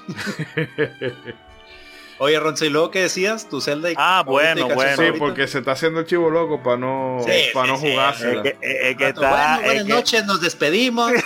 Oye, 2.18 2.40
Ronzo, 2.40 2.64
¿y 2.64 2.70
luego 2.70 2.90
qué 2.90 3.00
decías? 3.02 3.46
¿Tu 3.48 3.60
celda 3.60 3.90
y 3.90 3.94
Ah, 3.98 4.22
bueno, 4.26 4.70
y 4.70 4.72
bueno. 4.74 4.96
Sí, 4.96 5.18
porque 5.18 5.46
se 5.46 5.58
está 5.58 5.72
haciendo 5.72 6.00
el 6.00 6.06
chivo 6.06 6.30
loco 6.30 6.62
para 6.62 6.78
no, 6.78 7.18
Sí, 7.26 7.30
para 7.52 7.66
sí, 7.66 7.94
no 7.94 8.12
sí. 8.14 8.24
Es 8.26 8.40
que, 8.42 8.56
es- 8.62 8.96
que 8.96 9.08
está, 9.08 9.28
bueno, 9.30 9.54
es 9.56 9.64
buenas 9.64 9.84
que- 9.84 9.92
noches, 9.92 10.24
nos 10.26 10.40
despedimos. 10.40 11.12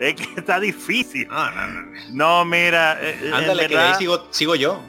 es 0.00 0.14
que 0.14 0.28
está 0.36 0.60
difícil. 0.60 1.26
No, 1.28 1.50
no, 1.50 1.66
no. 1.66 1.82
No, 2.10 2.44
mira, 2.44 2.98
eh, 3.00 3.18
en 3.24 3.34
Ándale, 3.34 3.68
que 3.68 3.78
ahí 3.78 3.94
sigo, 3.94 4.26
sigo 4.30 4.54
yo. 4.54 4.80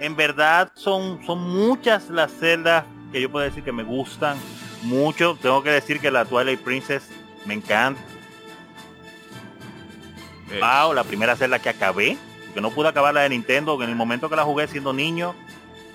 en 0.00 0.16
verdad 0.16 0.70
son, 0.74 1.20
son 1.24 1.40
muchas 1.40 2.08
las 2.10 2.32
celdas 2.32 2.84
que 3.12 3.20
yo 3.20 3.30
puedo 3.30 3.44
decir 3.44 3.62
que 3.64 3.72
me 3.72 3.82
gustan 3.84 4.36
mucho. 4.82 5.36
Tengo 5.40 5.62
que 5.62 5.70
decir 5.70 6.00
que 6.00 6.10
la 6.10 6.24
Twilight 6.24 6.60
Princess 6.60 7.08
me 7.46 7.54
encanta. 7.54 8.00
Eh, 10.50 10.60
Wow, 10.60 10.94
la 10.94 11.04
primera 11.04 11.36
celda 11.36 11.58
que 11.58 11.68
acabé, 11.68 12.16
que 12.54 12.60
no 12.60 12.70
pude 12.70 12.88
acabar 12.88 13.12
la 13.14 13.20
de 13.22 13.28
Nintendo, 13.30 13.76
que 13.78 13.84
en 13.84 13.90
el 13.90 13.96
momento 13.96 14.28
que 14.30 14.36
la 14.36 14.44
jugué 14.44 14.66
siendo 14.66 14.92
niño, 14.92 15.34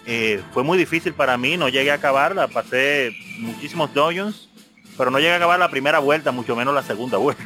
eh, 0.05 0.41
fue 0.53 0.63
muy 0.63 0.77
difícil 0.77 1.13
para 1.13 1.37
mí, 1.37 1.57
no 1.57 1.69
llegué 1.69 1.91
a 1.91 1.95
acabarla, 1.95 2.47
pasé 2.47 3.15
muchísimos 3.39 3.93
dungeons, 3.93 4.49
pero 4.97 5.09
no 5.09 5.17
llegué 5.17 5.33
a 5.33 5.37
acabar 5.37 5.57
la 5.59 5.69
primera 5.69 5.99
vuelta, 5.99 6.31
mucho 6.31 6.55
menos 6.55 6.73
la 6.73 6.83
segunda 6.83 7.17
vuelta. 7.17 7.43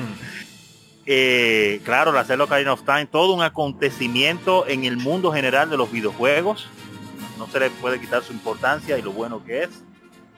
Eh, 1.12 1.80
claro, 1.82 2.12
la 2.12 2.24
Zelda 2.24 2.44
Ocarina 2.44 2.72
of 2.72 2.84
Time, 2.84 3.06
todo 3.06 3.34
un 3.34 3.42
acontecimiento 3.42 4.68
en 4.68 4.84
el 4.84 4.96
mundo 4.96 5.32
general 5.32 5.68
de 5.68 5.76
los 5.76 5.90
videojuegos. 5.90 6.68
no 7.36 7.48
se 7.48 7.58
le 7.58 7.70
puede 7.70 7.98
quitar 7.98 8.22
su 8.22 8.32
importancia 8.32 8.96
y 8.96 9.02
lo 9.02 9.10
bueno 9.10 9.42
que 9.44 9.64
es. 9.64 9.70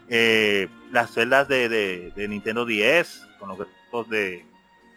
Eh, 0.09 0.69
las 0.91 1.11
celdas 1.11 1.49
de, 1.49 2.13
Nintendo 2.17 2.65
10 2.65 3.29
con 3.39 3.51
los 3.51 4.09
de, 4.09 4.47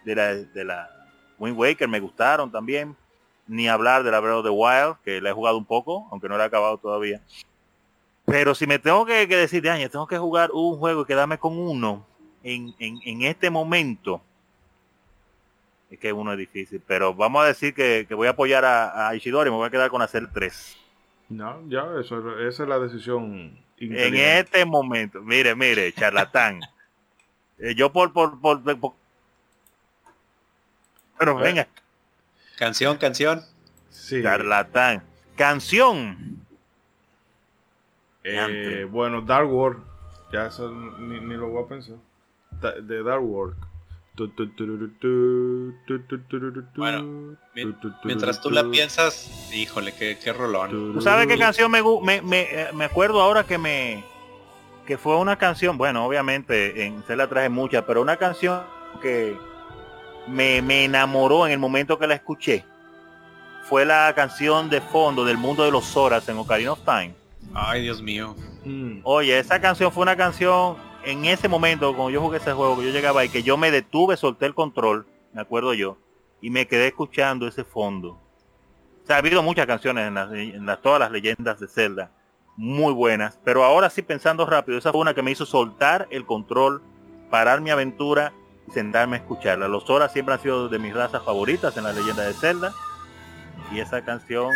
la, 0.05 0.35
de 0.35 0.63
la 0.63 0.89
Wind 1.39 1.57
Waker 1.57 1.87
me 1.87 1.99
gustaron 1.99 2.51
también. 2.51 2.95
Ni 3.47 3.67
hablar 3.67 4.03
de 4.03 4.11
la 4.11 4.19
Breath 4.19 4.37
of 4.37 4.45
the 4.45 4.49
Wild, 4.49 4.95
que 5.03 5.21
la 5.21 5.29
he 5.29 5.33
jugado 5.33 5.57
un 5.57 5.65
poco, 5.65 6.07
aunque 6.11 6.29
no 6.29 6.37
la 6.37 6.45
he 6.45 6.47
acabado 6.47 6.77
todavía. 6.77 7.21
Pero 8.25 8.55
si 8.55 8.65
me 8.65 8.79
tengo 8.79 9.05
que, 9.05 9.27
decir 9.27 9.61
de 9.61 9.69
año, 9.69 9.89
tengo 9.89 10.07
que 10.07 10.17
jugar 10.17 10.49
un 10.51 10.77
juego 10.77 11.03
y 11.03 11.05
quedarme 11.05 11.37
con 11.37 11.57
uno 11.57 12.05
en, 12.43 13.21
este 13.21 13.51
momento, 13.51 14.21
es 15.95 15.99
que 15.99 16.13
uno 16.13 16.31
es 16.33 16.37
difícil. 16.37 16.81
Pero 16.85 17.13
vamos 17.13 17.43
a 17.43 17.47
decir 17.47 17.73
que, 17.73 18.05
que 18.07 18.13
voy 18.13 18.27
a 18.27 18.31
apoyar 18.31 18.63
a, 18.63 19.09
a, 19.09 19.15
Ishidori, 19.15 19.49
me 19.49 19.57
voy 19.57 19.67
a 19.67 19.71
quedar 19.71 19.89
con 19.89 20.01
hacer 20.01 20.29
3. 20.31 20.77
No, 21.29 21.61
ya, 21.67 21.85
eso, 21.99 22.39
esa 22.39 22.63
es 22.63 22.69
la 22.69 22.79
decisión. 22.79 23.57
En 23.77 24.15
este 24.15 24.63
momento, 24.63 25.21
mire, 25.21 25.55
mire, 25.55 25.91
charlatán. 25.91 26.61
eh, 27.59 27.75
yo 27.75 27.91
por, 27.91 28.13
por, 28.13 28.39
por, 28.39 28.61
por 28.79 28.93
pero 31.17 31.35
venga. 31.37 31.67
Canción, 32.57 32.97
canción. 32.97 33.41
Sí. 33.89 34.21
Charlatán. 34.21 35.03
Canción. 35.35 36.45
Eh, 38.23 38.87
bueno, 38.89 39.21
Dark 39.21 39.51
World. 39.51 39.83
Ya 40.31 40.47
eso 40.47 40.71
ni, 40.71 41.19
ni, 41.19 41.35
lo 41.35 41.49
voy 41.49 41.63
a 41.63 41.67
pensar. 41.67 41.95
De 42.81 43.03
Dark 43.03 43.23
World. 43.23 43.55
Bueno, 46.75 47.37
mientras 48.03 48.41
tú 48.41 48.49
la 48.49 48.69
piensas, 48.69 49.51
híjole, 49.53 49.93
qué, 49.93 50.17
qué 50.23 50.33
rolón. 50.33 50.93
¿Tú 50.93 51.01
sabes 51.01 51.27
qué 51.27 51.37
canción 51.37 51.71
me, 51.71 51.81
me, 52.03 52.21
me, 52.21 52.47
me 52.73 52.85
acuerdo 52.85 53.21
ahora 53.21 53.45
que 53.45 53.57
me 53.57 54.03
que 54.85 54.97
fue 54.97 55.17
una 55.17 55.37
canción, 55.37 55.77
bueno, 55.77 56.05
obviamente 56.05 56.85
en 56.85 57.03
se 57.07 57.15
la 57.15 57.27
traje 57.27 57.49
muchas, 57.49 57.83
pero 57.85 58.01
una 58.01 58.17
canción 58.17 58.61
que 59.01 59.35
me, 60.27 60.61
me 60.61 60.85
enamoró 60.85 61.45
en 61.45 61.53
el 61.53 61.59
momento 61.59 61.97
que 61.97 62.07
la 62.07 62.15
escuché 62.15 62.63
fue 63.63 63.83
la 63.83 64.13
canción 64.15 64.69
de 64.69 64.79
fondo 64.79 65.25
del 65.25 65.37
mundo 65.37 65.65
de 65.65 65.71
los 65.71 65.85
Zoras 65.85 66.29
en 66.29 66.37
Ocarina 66.37 66.73
of 66.73 66.81
Time. 66.85 67.13
Ay, 67.53 67.81
Dios 67.81 68.01
mío. 68.01 68.35
Mm. 68.63 68.99
Oye, 69.03 69.39
esa 69.39 69.59
canción 69.59 69.91
fue 69.91 70.03
una 70.03 70.15
canción 70.15 70.77
en 71.05 71.25
ese 71.25 71.47
momento, 71.47 71.95
cuando 71.95 72.09
yo 72.09 72.21
jugué 72.21 72.37
ese 72.37 72.53
juego, 72.53 72.77
que 72.77 72.85
yo 72.85 72.91
llegaba 72.91 73.23
y 73.23 73.29
que 73.29 73.43
yo 73.43 73.57
me 73.57 73.71
detuve, 73.71 74.17
solté 74.17 74.47
el 74.47 74.55
control, 74.55 75.05
me 75.33 75.41
acuerdo 75.41 75.73
yo, 75.73 75.97
y 76.41 76.49
me 76.49 76.67
quedé 76.67 76.87
escuchando 76.87 77.47
ese 77.47 77.63
fondo. 77.63 78.19
O 79.03 79.07
sea, 79.07 79.17
ha 79.17 79.19
habido 79.19 79.43
muchas 79.43 79.67
canciones 79.67 80.07
en, 80.07 80.15
las, 80.15 80.31
en 80.31 80.65
las, 80.65 80.81
todas 80.81 80.99
las 80.99 81.11
leyendas 81.11 81.59
de 81.59 81.67
Zelda, 81.67 82.11
muy 82.57 82.93
buenas, 82.93 83.39
pero 83.43 83.63
ahora 83.63 83.89
sí 83.89 84.01
pensando 84.01 84.45
rápido, 84.45 84.77
esa 84.77 84.91
fue 84.91 85.01
una 85.01 85.13
que 85.13 85.21
me 85.21 85.31
hizo 85.31 85.45
soltar 85.45 86.07
el 86.09 86.25
control, 86.25 86.81
parar 87.29 87.61
mi 87.61 87.69
aventura 87.69 88.33
y 88.67 88.71
sentarme 88.71 89.17
a 89.17 89.19
escucharla. 89.19 89.67
Los 89.67 89.85
Zoras 89.85 90.11
siempre 90.11 90.33
han 90.33 90.41
sido 90.41 90.69
de 90.69 90.79
mis 90.79 90.93
razas 90.93 91.23
favoritas 91.23 91.77
en 91.77 91.83
la 91.83 91.93
leyenda 91.93 92.23
de 92.23 92.33
Zelda, 92.33 92.73
y 93.71 93.79
esa 93.79 94.03
canción 94.03 94.51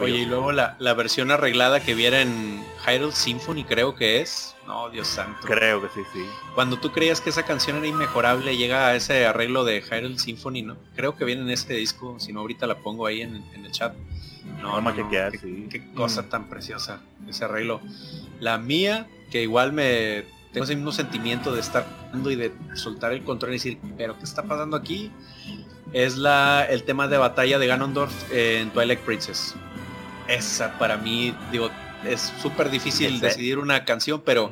Oye, 0.00 0.18
y 0.18 0.26
luego 0.26 0.50
la, 0.52 0.76
la, 0.80 0.94
versión 0.94 1.30
arreglada 1.30 1.80
que 1.80 1.94
viera 1.94 2.20
en 2.20 2.64
Hyrule 2.84 3.12
Symphony 3.12 3.64
creo 3.64 3.94
que 3.94 4.20
es. 4.20 4.56
No, 4.66 4.90
Dios 4.90 5.06
santo. 5.06 5.46
Creo 5.46 5.80
que 5.80 5.88
sí, 5.88 6.00
sí. 6.12 6.26
Cuando 6.54 6.78
tú 6.78 6.90
creías 6.90 7.20
que 7.20 7.30
esa 7.30 7.44
canción 7.44 7.76
era 7.76 7.86
inmejorable, 7.86 8.56
llega 8.56 8.88
a 8.88 8.96
ese 8.96 9.26
arreglo 9.26 9.64
de 9.64 9.80
Hyrule 9.82 10.18
Symphony, 10.18 10.62
¿no? 10.62 10.76
Creo 10.96 11.16
que 11.16 11.24
viene 11.24 11.42
en 11.42 11.50
este 11.50 11.74
disco, 11.74 12.18
si 12.18 12.32
no 12.32 12.40
ahorita 12.40 12.66
la 12.66 12.78
pongo 12.78 13.06
ahí 13.06 13.22
en, 13.22 13.36
en 13.54 13.64
el 13.64 13.70
chat. 13.70 13.94
No, 14.60 14.80
no, 14.80 14.94
qué, 14.94 15.30
sí. 15.40 15.68
qué, 15.70 15.92
cosa 15.92 16.22
mm. 16.22 16.28
tan 16.30 16.48
preciosa 16.48 17.00
ese 17.28 17.44
arreglo. 17.44 17.80
La 18.40 18.58
mía, 18.58 19.06
que 19.30 19.42
igual 19.42 19.72
me 19.72 20.24
tengo 20.52 20.64
ese 20.64 20.74
mismo 20.74 20.92
sentimiento 20.92 21.52
de 21.52 21.60
estar 21.60 21.86
y 22.24 22.34
de 22.34 22.52
soltar 22.74 23.12
el 23.12 23.22
control 23.22 23.52
y 23.52 23.56
decir, 23.56 23.78
pero 23.96 24.16
¿qué 24.18 24.24
está 24.24 24.42
pasando 24.42 24.76
aquí? 24.76 25.12
Es 25.92 26.16
la, 26.16 26.64
el 26.68 26.82
tema 26.82 27.06
de 27.08 27.18
batalla 27.18 27.58
de 27.58 27.66
Ganondorf 27.66 28.32
en 28.32 28.70
Twilight 28.70 29.00
Princess 29.00 29.54
esa 30.28 30.78
para 30.78 30.96
mí, 30.96 31.34
digo, 31.50 31.70
es 32.04 32.32
súper 32.40 32.70
difícil 32.70 33.14
¿Sí? 33.14 33.20
decidir 33.20 33.58
una 33.58 33.84
canción, 33.84 34.22
pero 34.24 34.50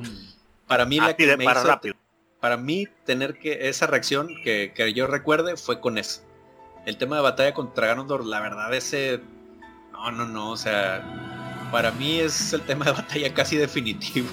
para 0.67 0.85
mí 0.87 0.99
la 0.99 1.15
que 1.15 1.37
me 1.37 1.45
para 1.45 1.61
hizo, 1.61 1.69
rápido. 1.69 1.95
para 2.41 2.57
mí 2.57 2.89
tener 3.05 3.39
que 3.39 3.69
esa 3.69 3.87
reacción 3.87 4.29
que, 4.43 4.73
que, 4.75 4.93
yo 4.93 5.07
recuerde 5.07 5.57
fue 5.57 5.81
con 5.81 5.99
esa. 5.99 6.23
El 6.87 6.97
tema 6.99 7.17
de 7.17 7.23
batalla 7.23 7.55
contra 7.55 7.87
Ganondorf, 7.87 8.27
la 8.27 8.41
verdad 8.41 8.75
ese 8.75 9.21
no, 9.93 10.11
no, 10.11 10.27
no, 10.27 10.51
o 10.51 10.57
sea, 10.57 11.03
para 11.71 11.91
mí 11.93 12.21
es 12.21 12.53
el 12.53 12.61
tema 12.63 12.85
de 12.85 12.93
batalla 12.93 13.33
casi 13.33 13.57
definitivo. 13.57 14.29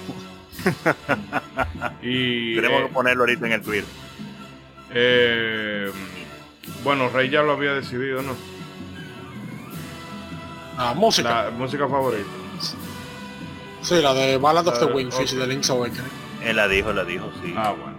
y 2.02 2.54
tenemos 2.56 2.82
eh, 2.82 2.86
que 2.86 2.92
ponerlo 2.92 3.22
ahorita 3.22 3.46
en 3.46 3.52
el 3.52 3.62
Twitter. 3.62 3.84
Eh, 4.94 5.90
bueno, 6.84 7.08
Rey 7.08 7.30
ya 7.30 7.42
lo 7.42 7.52
había 7.52 7.72
decidido, 7.72 8.22
¿no? 8.22 8.36
La 10.76 10.94
música. 10.94 11.44
La 11.44 11.50
música 11.50 11.88
favorita. 11.88 12.28
Sí, 13.82 14.00
la 14.00 14.14
de 14.14 14.36
Ballad 14.38 14.66
of 14.68 14.78
the 14.78 14.86
Wingfish 14.86 15.34
okay. 15.34 15.38
de 15.38 15.46
Link's 15.46 15.70
Awakening. 15.70 16.10
Él 16.44 16.56
la 16.56 16.68
dijo, 16.68 16.92
la 16.92 17.04
dijo, 17.04 17.30
sí. 17.42 17.54
Ah, 17.56 17.74
bueno. 17.76 17.96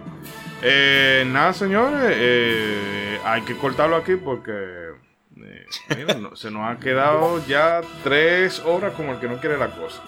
Eh, 0.62 1.24
nada, 1.26 1.52
señores, 1.52 2.00
eh, 2.16 3.20
hay 3.24 3.42
que 3.42 3.56
cortarlo 3.56 3.96
aquí 3.96 4.16
porque 4.16 4.92
eh, 5.36 5.66
mira, 5.96 6.14
no, 6.14 6.34
se 6.36 6.50
nos 6.50 6.70
ha 6.70 6.78
quedado 6.78 7.44
ya 7.46 7.82
tres 8.02 8.60
horas 8.60 8.94
como 8.94 9.12
el 9.12 9.18
que 9.18 9.28
no 9.28 9.36
quiere 9.36 9.58
la 9.58 9.68
cosa. 9.68 10.00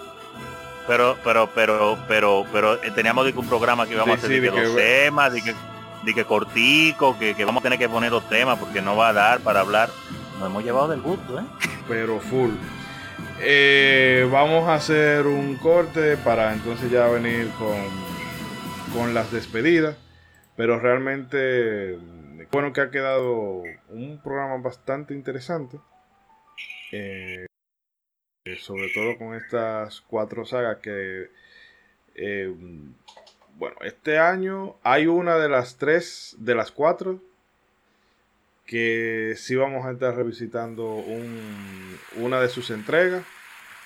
Pero, 0.86 1.18
pero, 1.22 1.50
pero, 1.54 1.98
pero, 2.08 2.46
pero 2.52 2.82
eh, 2.82 2.90
teníamos 2.94 3.30
un 3.34 3.46
programa 3.46 3.86
que 3.86 3.94
íbamos 3.94 4.20
sí, 4.20 4.24
a 4.24 4.26
hacer 4.26 4.30
sí, 4.30 4.40
de, 4.40 4.50
de 4.50 4.56
que 4.56 4.62
dos 4.62 4.76
que... 4.76 4.82
temas, 4.82 5.32
de 5.32 5.42
que, 5.42 5.54
de 6.04 6.14
que 6.14 6.24
cortico, 6.24 7.18
que, 7.18 7.34
que 7.34 7.44
vamos 7.44 7.60
a 7.60 7.64
tener 7.64 7.78
que 7.78 7.88
poner 7.88 8.10
dos 8.10 8.26
temas 8.28 8.58
porque 8.58 8.80
no 8.80 8.96
va 8.96 9.08
a 9.08 9.12
dar 9.12 9.40
para 9.40 9.60
hablar. 9.60 9.90
Nos 10.38 10.50
hemos 10.50 10.64
llevado 10.64 10.88
del 10.88 11.00
gusto, 11.00 11.40
¿eh? 11.40 11.44
Pero 11.88 12.20
full. 12.20 12.50
Eh, 13.40 14.28
vamos 14.30 14.68
a 14.68 14.74
hacer 14.74 15.26
un 15.26 15.56
corte 15.56 16.18
para 16.18 16.52
entonces 16.52 16.90
ya 16.90 17.08
venir 17.08 17.48
con, 17.58 17.76
con 18.92 19.14
las 19.14 19.32
despedidas. 19.32 19.96
Pero 20.56 20.78
realmente, 20.78 21.98
bueno 22.50 22.72
que 22.72 22.82
ha 22.82 22.90
quedado 22.90 23.62
un 23.88 24.20
programa 24.22 24.58
bastante 24.58 25.14
interesante. 25.14 25.78
Eh, 26.92 27.46
sobre 28.58 28.88
todo 28.94 29.16
con 29.18 29.34
estas 29.34 30.02
cuatro 30.02 30.44
sagas 30.44 30.78
que, 30.78 31.30
eh, 32.14 32.54
bueno, 33.54 33.76
este 33.80 34.18
año 34.18 34.76
hay 34.82 35.06
una 35.06 35.36
de 35.36 35.48
las 35.48 35.78
tres, 35.78 36.36
de 36.38 36.54
las 36.54 36.70
cuatro 36.72 37.20
que 38.66 39.34
sí 39.36 39.54
vamos 39.54 39.86
a 39.86 39.92
estar 39.92 40.14
revisitando 40.14 40.86
un, 40.94 41.98
una 42.16 42.40
de 42.40 42.48
sus 42.48 42.70
entregas, 42.70 43.24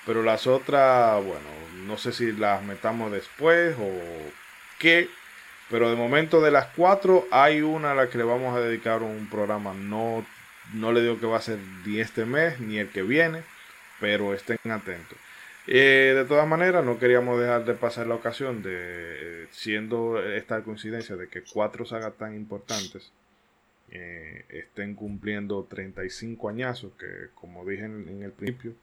pero 0.05 0.23
las 0.23 0.47
otras, 0.47 1.23
bueno, 1.23 1.45
no 1.85 1.97
sé 1.97 2.11
si 2.11 2.31
las 2.31 2.63
metamos 2.63 3.11
después 3.11 3.75
o 3.79 3.91
qué, 4.79 5.07
pero 5.69 5.89
de 5.89 5.95
momento 5.95 6.41
de 6.41 6.51
las 6.51 6.67
cuatro 6.75 7.27
hay 7.31 7.61
una 7.61 7.91
a 7.91 7.95
la 7.95 8.09
que 8.09 8.17
le 8.17 8.23
vamos 8.23 8.55
a 8.55 8.59
dedicar 8.59 9.03
un 9.03 9.27
programa, 9.29 9.73
no, 9.73 10.25
no 10.73 10.91
le 10.91 11.01
digo 11.01 11.19
que 11.19 11.27
va 11.27 11.37
a 11.37 11.41
ser 11.41 11.59
ni 11.85 11.99
este 11.99 12.25
mes 12.25 12.59
ni 12.59 12.79
el 12.79 12.89
que 12.89 13.03
viene, 13.03 13.43
pero 13.99 14.33
estén 14.33 14.57
atentos. 14.71 15.17
Eh, 15.67 16.13
de 16.15 16.25
todas 16.25 16.47
maneras, 16.47 16.83
no 16.83 16.97
queríamos 16.97 17.39
dejar 17.39 17.65
de 17.65 17.75
pasar 17.75 18.07
la 18.07 18.15
ocasión 18.15 18.63
de, 18.63 18.73
eh, 18.73 19.47
siendo 19.51 20.19
esta 20.19 20.63
coincidencia 20.63 21.15
de 21.15 21.27
que 21.27 21.43
cuatro 21.43 21.85
sagas 21.85 22.17
tan 22.17 22.35
importantes 22.35 23.11
eh, 23.93 24.45
estén 24.49 24.95
cumpliendo 24.95 25.65
35 25.69 26.47
añazos, 26.47 26.93
que 26.97 27.05
como 27.35 27.65
dije 27.65 27.83
en, 27.83 28.07
en, 28.07 28.23
el 28.23 28.31
principio, 28.31 28.73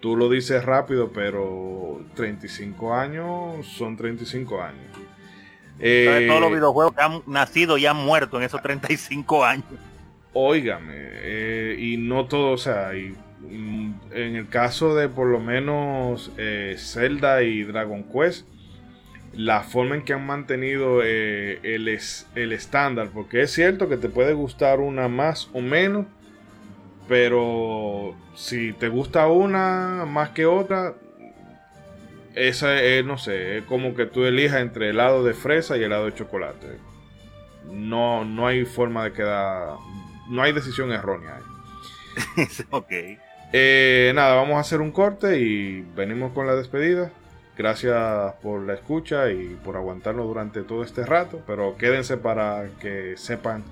tú 0.00 0.16
lo 0.16 0.28
dices 0.28 0.62
rápido, 0.64 1.12
pero 1.12 2.04
35 2.14 2.94
años 2.94 3.66
son 3.66 3.96
35 3.96 4.62
años. 4.62 4.84
Eh, 5.80 6.26
todos 6.28 6.42
los 6.42 6.52
videojuegos 6.52 6.94
que 6.94 7.00
han 7.00 7.22
nacido 7.26 7.78
y 7.78 7.86
han 7.86 7.96
muerto 7.96 8.36
en 8.36 8.44
esos 8.44 8.60
35 8.60 9.44
años. 9.44 9.64
Óigame, 10.34 10.92
eh, 10.94 11.76
y 11.78 11.96
no 11.96 12.26
todo, 12.26 12.52
o 12.52 12.58
sea, 12.58 12.94
y, 12.94 13.16
mm, 13.40 13.94
en 14.12 14.36
el 14.36 14.48
caso 14.50 14.94
de 14.94 15.08
por 15.08 15.26
lo 15.28 15.40
menos 15.40 16.32
Zelda 16.76 17.42
y 17.42 17.62
Dragon 17.62 18.04
Quest, 18.04 18.46
la 19.36 19.62
forma 19.62 19.96
en 19.96 20.04
que 20.04 20.12
han 20.12 20.26
mantenido 20.26 21.00
eh, 21.02 21.58
el, 21.62 21.88
es, 21.88 22.26
el 22.34 22.52
estándar, 22.52 23.10
porque 23.12 23.42
es 23.42 23.52
cierto 23.52 23.88
que 23.88 23.96
te 23.96 24.08
puede 24.08 24.32
gustar 24.32 24.80
una 24.80 25.08
más 25.08 25.50
o 25.52 25.60
menos, 25.60 26.06
pero 27.08 28.14
si 28.34 28.72
te 28.72 28.88
gusta 28.88 29.26
una 29.26 30.04
más 30.06 30.30
que 30.30 30.46
otra, 30.46 30.94
esa 32.34 32.80
es, 32.82 33.04
no 33.04 33.18
sé, 33.18 33.58
es 33.58 33.64
como 33.64 33.94
que 33.94 34.06
tú 34.06 34.24
elijas 34.24 34.60
entre 34.60 34.90
helado 34.90 35.24
de 35.24 35.34
fresa 35.34 35.76
y 35.76 35.82
helado 35.82 36.06
de 36.06 36.14
chocolate. 36.14 36.78
No, 37.70 38.24
no 38.24 38.46
hay 38.46 38.64
forma 38.64 39.04
de 39.04 39.12
quedar, 39.12 39.76
no 40.28 40.42
hay 40.42 40.52
decisión 40.52 40.92
errónea. 40.92 41.40
ok. 42.70 42.92
Eh, 43.52 44.12
nada, 44.14 44.34
vamos 44.34 44.56
a 44.56 44.60
hacer 44.60 44.80
un 44.80 44.90
corte 44.90 45.38
y 45.38 45.82
venimos 45.94 46.32
con 46.32 46.46
la 46.46 46.54
despedida. 46.54 47.12
Gracias 47.56 48.34
por 48.42 48.62
la 48.62 48.74
escucha 48.74 49.30
y 49.30 49.56
por 49.64 49.76
aguantarnos 49.76 50.26
durante 50.26 50.62
todo 50.62 50.82
este 50.82 51.06
rato, 51.06 51.40
pero 51.46 51.76
quédense 51.76 52.16
para 52.16 52.68
que 52.80 53.16
sepan 53.16 53.62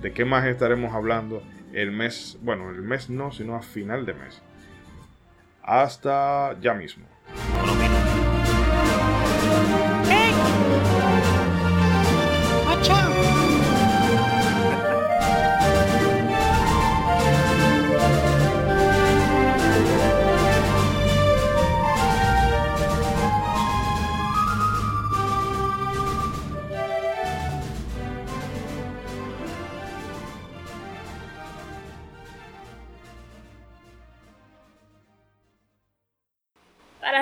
de 0.00 0.12
qué 0.12 0.24
más 0.24 0.44
estaremos 0.46 0.94
hablando 0.94 1.42
el 1.72 1.92
mes, 1.92 2.38
bueno, 2.42 2.70
el 2.70 2.82
mes 2.82 3.10
no, 3.10 3.30
sino 3.30 3.54
a 3.54 3.62
final 3.62 4.06
de 4.06 4.14
mes. 4.14 4.42
Hasta 5.62 6.58
ya 6.60 6.74
mismo. 6.74 7.06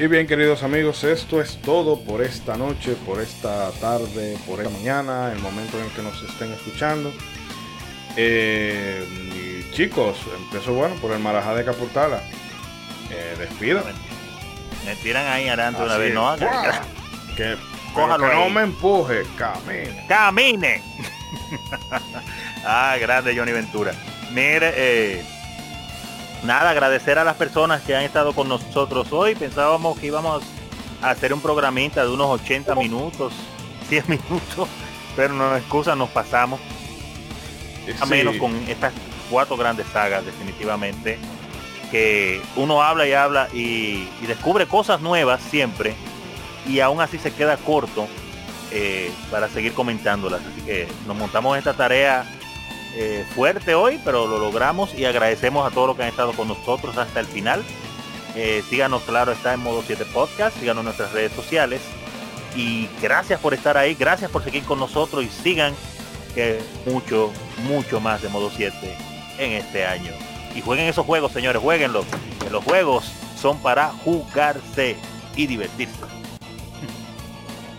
Y 0.00 0.06
bien, 0.06 0.26
queridos 0.26 0.62
amigos, 0.62 1.04
esto 1.04 1.42
es 1.42 1.60
todo 1.60 2.00
por 2.00 2.22
esta 2.22 2.56
noche, 2.56 2.96
por 3.04 3.20
esta 3.20 3.70
tarde, 3.82 4.34
por 4.46 4.58
esta 4.58 4.70
mañana, 4.70 5.30
el 5.30 5.40
momento 5.40 5.78
en 5.78 5.84
el 5.84 5.90
que 5.90 6.00
nos 6.00 6.22
estén 6.22 6.50
escuchando. 6.52 7.12
Eh, 8.16 9.06
y 9.10 9.70
chicos, 9.74 10.16
empiezo 10.38 10.72
bueno 10.72 10.94
por 11.02 11.12
el 11.12 11.18
Marajá 11.18 11.54
de 11.54 11.66
Capurtala. 11.66 12.22
Eh, 13.10 13.36
despida. 13.40 13.84
Me 14.86 14.96
tiran 14.96 15.26
ahí 15.26 15.48
adelante 15.48 15.82
una 15.82 15.98
vez, 15.98 16.14
no 16.14 16.34
Que, 17.36 17.58
Cójalo 17.92 18.26
que 18.26 18.34
no 18.34 18.44
ahí. 18.44 18.52
me 18.52 18.62
empuje, 18.62 19.24
camine. 19.36 20.06
¡Camine! 20.08 20.82
ah, 22.64 22.96
grande 22.98 23.36
Johnny 23.36 23.52
Ventura. 23.52 23.92
Mire, 24.30 24.72
eh, 24.76 25.39
nada, 26.44 26.70
agradecer 26.70 27.18
a 27.18 27.24
las 27.24 27.36
personas 27.36 27.82
que 27.82 27.94
han 27.96 28.02
estado 28.02 28.32
con 28.32 28.48
nosotros 28.48 29.08
hoy. 29.12 29.34
Pensábamos 29.34 29.98
que 29.98 30.06
íbamos 30.06 30.42
a 31.02 31.10
hacer 31.10 31.32
un 31.32 31.40
programita 31.40 32.04
de 32.04 32.10
unos 32.10 32.40
80 32.40 32.74
minutos, 32.74 33.32
100 33.88 34.04
minutos, 34.08 34.68
pero 35.16 35.34
no 35.34 35.56
excusa, 35.56 35.94
nos 35.96 36.10
pasamos. 36.10 36.60
A 38.00 38.04
Sí. 38.04 38.10
menos 38.10 38.36
con 38.36 38.54
estas 38.68 38.92
cuatro 39.30 39.56
grandes 39.56 39.86
sagas, 39.92 40.24
definitivamente. 40.24 41.18
Que 41.90 42.40
uno 42.54 42.82
habla 42.82 43.06
y 43.06 43.12
habla 43.14 43.48
y, 43.52 44.08
y 44.22 44.26
descubre 44.28 44.66
cosas 44.66 45.00
nuevas 45.00 45.40
siempre 45.50 45.94
y 46.68 46.78
aún 46.78 47.00
así 47.00 47.18
se 47.18 47.32
queda 47.32 47.56
corto 47.56 48.06
eh, 48.70 49.10
para 49.30 49.48
seguir 49.48 49.72
comentándolas. 49.72 50.40
Así 50.40 50.60
que 50.62 50.86
nos 51.08 51.16
montamos 51.16 51.58
esta 51.58 51.72
tarea 51.74 52.24
eh, 52.94 53.24
fuerte 53.34 53.74
hoy, 53.74 54.00
pero 54.04 54.26
lo 54.26 54.38
logramos 54.38 54.94
y 54.94 55.04
agradecemos 55.04 55.66
a 55.66 55.74
todos 55.74 55.88
los 55.88 55.96
que 55.96 56.02
han 56.02 56.08
estado 56.08 56.32
con 56.32 56.48
nosotros 56.48 56.96
hasta 56.96 57.20
el 57.20 57.26
final. 57.26 57.62
Eh, 58.34 58.62
síganos, 58.68 59.02
claro, 59.02 59.32
está 59.32 59.54
en 59.54 59.60
modo 59.60 59.82
7 59.86 60.04
podcast, 60.12 60.56
síganos 60.58 60.82
en 60.82 60.86
nuestras 60.86 61.12
redes 61.12 61.32
sociales. 61.32 61.80
Y 62.56 62.88
gracias 63.00 63.40
por 63.40 63.54
estar 63.54 63.76
ahí, 63.76 63.94
gracias 63.94 64.30
por 64.30 64.42
seguir 64.42 64.64
con 64.64 64.78
nosotros 64.78 65.24
y 65.24 65.28
sigan 65.28 65.74
que 66.34 66.60
mucho, 66.86 67.32
mucho 67.64 68.00
más 68.00 68.22
de 68.22 68.28
modo 68.28 68.50
7 68.54 68.74
en 69.38 69.52
este 69.52 69.84
año. 69.84 70.12
Y 70.54 70.60
jueguen 70.60 70.86
esos 70.86 71.06
juegos, 71.06 71.32
señores, 71.32 71.62
jueguenlos. 71.62 72.06
Los 72.50 72.64
juegos 72.64 73.10
son 73.40 73.58
para 73.62 73.88
jugarse 74.04 74.96
y 75.36 75.46
divertirse. 75.46 75.94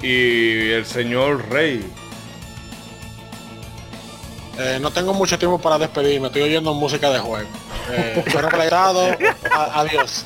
Y 0.02 0.72
el 0.72 0.86
señor 0.86 1.50
Rey. 1.50 1.86
Eh, 4.58 4.80
no 4.82 4.92
tengo 4.92 5.14
mucho 5.14 5.40
tiempo 5.40 5.60
para 5.60 5.78
despedirme, 5.78 6.28
estoy 6.28 6.44
oyendo 6.44 6.74
música 6.74 7.10
de 7.10 7.20
juego. 7.20 7.48
Eh, 7.92 8.24
adiós. 9.74 10.26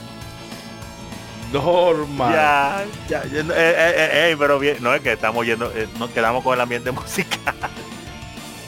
Normal. 1.54 2.34
Ya, 2.34 2.86
ya, 3.08 3.24
ya, 3.32 3.40
eh, 3.40 3.46
eh, 3.50 3.94
eh, 3.96 4.32
eh, 4.32 4.36
pero 4.38 4.60
bien, 4.60 4.78
no 4.82 4.94
es 4.94 5.02
que 5.02 5.14
estamos 5.14 5.46
yendo, 5.46 5.72
eh, 5.74 5.88
nos 6.00 6.10
quedamos 6.10 6.44
con 6.44 6.54
el 6.54 6.62
ambiente 6.62 6.92
musical. 6.92 7.56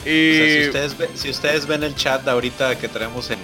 Y 0.06 0.30
O 0.32 0.36
sea, 0.36 0.46
si, 0.62 0.66
ustedes 0.68 0.96
ve- 0.98 1.10
si 1.14 1.30
ustedes 1.30 1.66
ven 1.66 1.82
el 1.82 1.94
chat 1.94 2.26
ahorita 2.26 2.78
que 2.78 2.88
tenemos 2.88 3.30
en, 3.30 3.38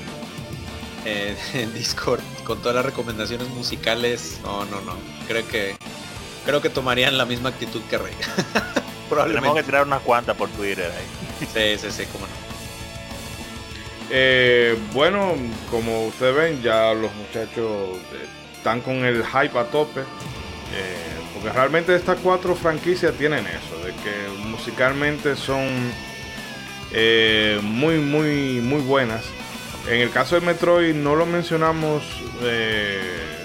en, 1.05 1.37
en 1.61 1.75
Discord 1.75 2.21
con 2.45 2.59
todas 2.61 2.77
las 2.77 2.85
recomendaciones 2.87 3.49
musicales, 3.49 4.39
no, 4.45 4.65
no, 4.67 4.81
no. 4.83 4.95
Creo 5.27 5.47
que 5.49 5.77
creo 6.47 6.63
que 6.63 6.71
tomarían 6.71 7.19
la 7.19 7.25
misma 7.25 7.49
actitud 7.51 7.83
que 7.91 7.99
Rey. 7.99 8.15
Tenemos 8.15 8.73
que 8.75 9.09
Probablemente. 9.09 9.63
tirar 9.65 9.87
unas 9.87 10.01
cuantas 10.03 10.37
por 10.37 10.49
Twitter 10.51 10.91
ahí. 10.91 11.05
Sí, 11.39 11.77
sí, 11.79 11.91
sí, 11.91 12.05
cómo 12.13 12.27
no. 12.27 12.33
Eh, 14.11 14.79
bueno, 14.93 15.35
como 15.71 16.07
ustedes 16.07 16.35
ven, 16.37 16.63
ya 16.63 16.93
los 16.95 17.13
muchachos 17.15 17.97
eh, 18.13 18.27
están 18.57 18.81
con 18.81 19.05
el 19.05 19.25
hype 19.25 19.59
a 19.59 19.65
tope. 19.65 20.01
eh, 20.01 20.05
porque 21.35 21.51
realmente 21.51 21.95
estas 21.95 22.19
cuatro 22.23 22.55
franquicias 22.55 23.15
tienen 23.15 23.45
eso, 23.47 23.85
de 23.85 23.93
que 23.93 24.47
musicalmente 24.49 25.37
son 25.37 25.69
muy, 27.63 27.99
muy, 27.99 28.61
muy 28.61 28.81
buenas. 28.83 29.25
En 29.89 30.01
el 30.01 30.11
caso 30.11 30.37
de 30.37 30.43
Metroid 30.43 30.95
no 30.95 31.17
lo 31.17 31.27
mencionamos, 31.27 32.05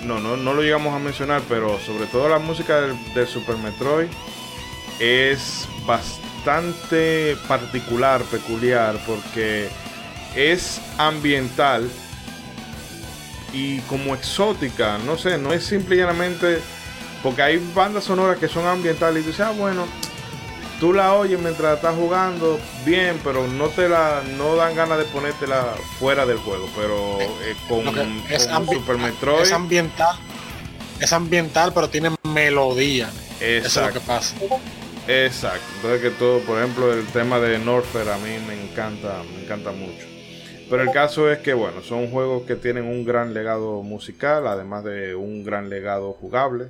no, 0.04 0.20
no, 0.20 0.38
no 0.38 0.54
lo 0.54 0.62
llegamos 0.62 0.96
a 0.96 1.00
mencionar, 1.00 1.42
pero 1.50 1.80
sobre 1.80 2.06
todo 2.06 2.30
la 2.30 2.38
música 2.38 2.80
del 2.80 3.28
Super 3.28 3.58
Metroid 3.58 4.08
es 5.00 5.68
bastante 5.86 6.29
particular, 7.48 8.22
peculiar, 8.24 9.00
porque 9.06 9.70
es 10.36 10.80
ambiental 10.98 11.90
y 13.54 13.80
como 13.82 14.14
exótica, 14.14 14.98
no 15.00 15.18
sé, 15.18 15.38
no 15.38 15.54
es 15.54 15.64
simple 15.66 15.96
y 15.96 16.00
llanamente 16.00 16.60
porque 17.24 17.42
hay 17.42 17.58
bandas 17.74 18.06
sonoras 18.06 18.38
que 18.38 18.48
son 18.48 18.66
ambientales 18.66 19.22
y 19.22 19.24
tú 19.24 19.30
dices, 19.32 19.46
ah, 19.46 19.52
bueno, 19.52 19.86
tú 20.80 20.94
la 20.94 21.14
oyes 21.14 21.40
mientras 21.40 21.76
estás 21.76 21.96
jugando 21.96 22.60
bien, 22.86 23.20
pero 23.24 23.48
no 23.48 23.68
te 23.68 23.90
la 23.90 24.22
no 24.38 24.56
dan 24.56 24.76
ganas 24.76 24.98
de 24.98 25.06
ponértela 25.06 25.76
fuera 26.00 26.26
del 26.26 26.38
juego, 26.38 26.70
pero 26.76 27.20
eh, 27.22 27.56
con, 27.68 28.24
es, 28.30 28.48
con 28.48 28.68
Super 28.68 28.98
Metroid 28.98 29.44
es 29.44 29.52
ambiental. 29.52 30.18
Es 31.00 31.14
ambiental, 31.14 31.74
pero 31.74 31.90
tiene 31.90 32.12
melodía. 32.24 33.10
Eso 33.40 33.82
es 33.82 33.88
lo 33.88 33.94
que 33.94 34.00
pasa. 34.02 34.36
Exacto. 35.08 35.66
Entonces 35.78 36.02
que 36.02 36.10
todo, 36.12 36.40
por 36.42 36.60
ejemplo, 36.60 36.94
el 36.94 37.06
tema 37.08 37.40
de 37.40 37.60
Norfair 37.60 38.10
a 38.10 38.18
mí 38.18 38.38
me 38.48 38.62
encanta, 38.62 39.24
me 39.36 39.44
encanta 39.44 39.72
mucho. 39.72 40.08
Pero 40.70 40.84
el 40.84 40.92
caso 40.92 41.32
es 41.32 41.40
que, 41.40 41.54
bueno, 41.54 41.82
son 41.82 42.12
juegos 42.12 42.44
que 42.44 42.56
tienen 42.56 42.86
un 42.86 43.04
gran 43.04 43.34
legado 43.34 43.82
musical, 43.82 44.48
además 44.48 44.84
de 44.84 45.16
un 45.16 45.44
gran 45.44 45.70
legado 45.70 46.14
jugable. 46.14 46.68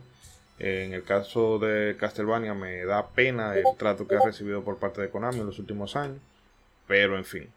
En 0.57 0.93
el 0.93 1.03
caso 1.03 1.59
de 1.59 1.95
Castlevania 1.97 2.53
me 2.53 2.85
da 2.85 3.07
pena 3.07 3.55
el 3.57 3.65
trato 3.77 4.07
que 4.07 4.15
ha 4.15 4.25
recibido 4.25 4.63
por 4.63 4.77
parte 4.77 5.01
de 5.01 5.09
Konami 5.09 5.39
en 5.39 5.47
los 5.47 5.59
últimos 5.59 5.95
años. 5.95 6.17
Pero 6.87 7.17
en 7.17 7.25
fin. 7.25 7.49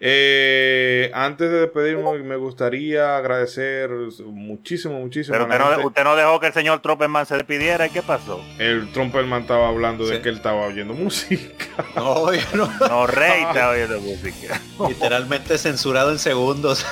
Eh, 0.00 1.10
antes 1.12 1.50
de 1.50 1.60
despedirnos, 1.62 2.20
me 2.20 2.36
gustaría 2.36 3.16
agradecer 3.16 3.90
muchísimo, 4.26 5.00
muchísimo. 5.00 5.32
Pero 5.36 5.44
a 5.46 5.48
la 5.48 5.54
usted 5.54 5.64
no, 5.64 5.70
gente. 5.72 5.86
usted 5.88 6.04
no 6.04 6.16
dejó 6.16 6.38
que 6.40 6.46
el 6.46 6.52
señor 6.52 6.80
Tropperman 6.80 7.26
se 7.26 7.34
despidiera. 7.34 7.86
¿Y 7.86 7.90
qué 7.90 8.02
pasó? 8.02 8.40
El 8.58 8.92
Trumperman 8.92 9.42
estaba 9.42 9.68
hablando 9.68 10.06
de 10.06 10.22
que 10.22 10.28
él 10.28 10.36
estaba 10.36 10.66
oyendo 10.66 10.94
música. 10.94 11.66
No, 11.94 12.12
oiga, 12.12 12.44
no. 12.54 12.70
No, 12.88 13.06
Rey 13.06 13.42
está 13.42 13.70
oyendo 13.70 14.00
música. 14.00 14.60
Literalmente 14.88 15.58
censurado 15.58 16.12
en 16.12 16.18
segundos. 16.18 16.86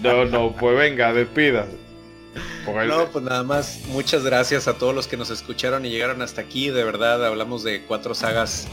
No, 0.00 0.24
no, 0.26 0.52
pues 0.52 0.76
venga. 0.76 1.12
Porque 1.12 2.86
No, 2.86 3.06
pues 3.06 3.24
nada 3.24 3.42
más, 3.42 3.82
muchas 3.88 4.24
gracias 4.24 4.68
a 4.68 4.74
todos 4.74 4.94
los 4.94 5.06
que 5.06 5.16
nos 5.16 5.30
escucharon 5.30 5.84
y 5.86 5.90
llegaron 5.90 6.20
hasta 6.22 6.42
aquí. 6.42 6.70
De 6.70 6.84
verdad, 6.84 7.24
hablamos 7.24 7.62
de 7.62 7.82
cuatro 7.82 8.14
sagas 8.14 8.68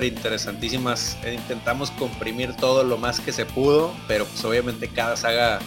interesantísimas. 0.00 1.16
Eh, 1.24 1.34
intentamos 1.34 1.90
comprimir 1.92 2.54
todo 2.56 2.84
lo 2.84 2.98
más 2.98 3.20
que 3.20 3.32
se 3.32 3.46
pudo, 3.46 3.94
pero 4.08 4.24
pues 4.24 4.44
obviamente 4.44 4.88
cada 4.88 5.16
saga 5.16 5.58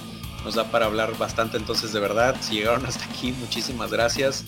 nos 0.44 0.56
da 0.56 0.66
para 0.66 0.86
hablar 0.86 1.18
bastante. 1.18 1.58
Entonces, 1.58 1.94
de 1.94 2.00
verdad, 2.00 2.36
si 2.42 2.56
llegaron 2.56 2.86
hasta 2.86 3.06
aquí, 3.06 3.32
muchísimas 3.34 3.92
gracias. 3.92 4.44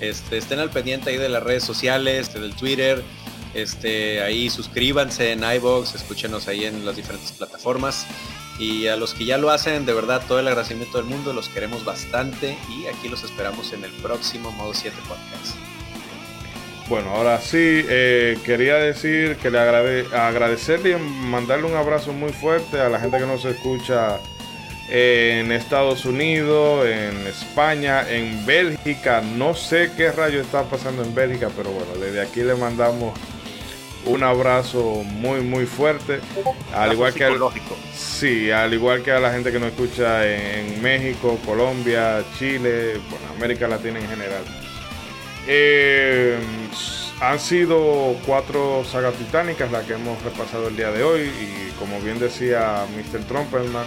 Este, 0.00 0.38
estén 0.38 0.58
al 0.58 0.70
pendiente 0.70 1.10
ahí 1.10 1.16
de 1.16 1.28
las 1.28 1.42
redes 1.42 1.64
sociales, 1.64 2.32
del 2.32 2.54
Twitter. 2.54 3.02
Este, 3.54 4.22
ahí 4.22 4.48
suscríbanse 4.48 5.32
en 5.32 5.42
iBox, 5.42 5.94
escúchenos 5.94 6.48
ahí 6.48 6.64
en 6.64 6.84
las 6.86 6.96
diferentes 6.96 7.32
plataformas. 7.32 8.06
Y 8.58 8.88
a 8.88 8.96
los 8.96 9.14
que 9.14 9.24
ya 9.24 9.38
lo 9.38 9.50
hacen, 9.50 9.86
de 9.86 9.94
verdad, 9.94 10.22
todo 10.28 10.38
el 10.38 10.46
agradecimiento 10.46 10.98
del 10.98 11.06
mundo, 11.06 11.32
los 11.32 11.48
queremos 11.48 11.84
bastante 11.84 12.58
y 12.68 12.86
aquí 12.86 13.08
los 13.08 13.24
esperamos 13.24 13.72
en 13.72 13.84
el 13.84 13.90
próximo 13.92 14.52
Modo 14.52 14.74
7 14.74 14.96
Podcast. 15.08 15.79
Bueno, 16.90 17.10
ahora 17.10 17.40
sí, 17.40 17.56
eh, 17.88 18.36
quería 18.44 18.74
decir 18.74 19.36
que 19.36 19.48
le 19.48 19.58
agrade- 19.60 20.12
agradecerle 20.12 20.90
y 20.90 20.96
mandarle 20.96 21.66
un 21.66 21.76
abrazo 21.76 22.12
muy 22.12 22.32
fuerte 22.32 22.80
a 22.80 22.88
la 22.88 22.98
gente 22.98 23.16
que 23.18 23.26
nos 23.26 23.44
escucha 23.44 24.18
en 24.88 25.52
Estados 25.52 26.04
Unidos, 26.04 26.84
en 26.88 27.28
España, 27.28 28.04
en 28.10 28.44
Bélgica. 28.44 29.20
No 29.22 29.54
sé 29.54 29.92
qué 29.96 30.10
rayo 30.10 30.40
está 30.40 30.64
pasando 30.64 31.04
en 31.04 31.14
Bélgica, 31.14 31.48
pero 31.56 31.70
bueno, 31.70 31.92
desde 32.04 32.22
aquí 32.22 32.40
le 32.40 32.56
mandamos 32.56 33.16
un 34.06 34.24
abrazo 34.24 35.04
muy, 35.04 35.42
muy 35.42 35.66
fuerte. 35.66 36.18
Al 36.74 36.92
igual 36.94 37.14
que 37.14 37.24
al. 37.24 37.38
Sí, 37.94 38.50
al 38.50 38.74
igual 38.74 39.02
que 39.04 39.12
a 39.12 39.20
la 39.20 39.30
gente 39.30 39.52
que 39.52 39.60
nos 39.60 39.68
escucha 39.68 40.26
en, 40.26 40.74
en 40.74 40.82
México, 40.82 41.38
Colombia, 41.46 42.24
Chile, 42.36 42.94
bueno, 43.08 43.26
América 43.36 43.68
Latina 43.68 44.00
en 44.00 44.08
general. 44.08 44.42
Eh, 45.46 46.38
han 47.20 47.38
sido 47.38 48.16
cuatro 48.26 48.84
sagas 48.84 49.14
titánicas 49.14 49.70
las 49.70 49.84
que 49.84 49.94
hemos 49.94 50.22
repasado 50.22 50.68
el 50.68 50.76
día 50.76 50.90
de 50.90 51.02
hoy 51.02 51.20
y 51.20 51.70
como 51.78 52.00
bien 52.00 52.18
decía 52.18 52.86
Mr. 52.96 53.24
Trumperman, 53.24 53.86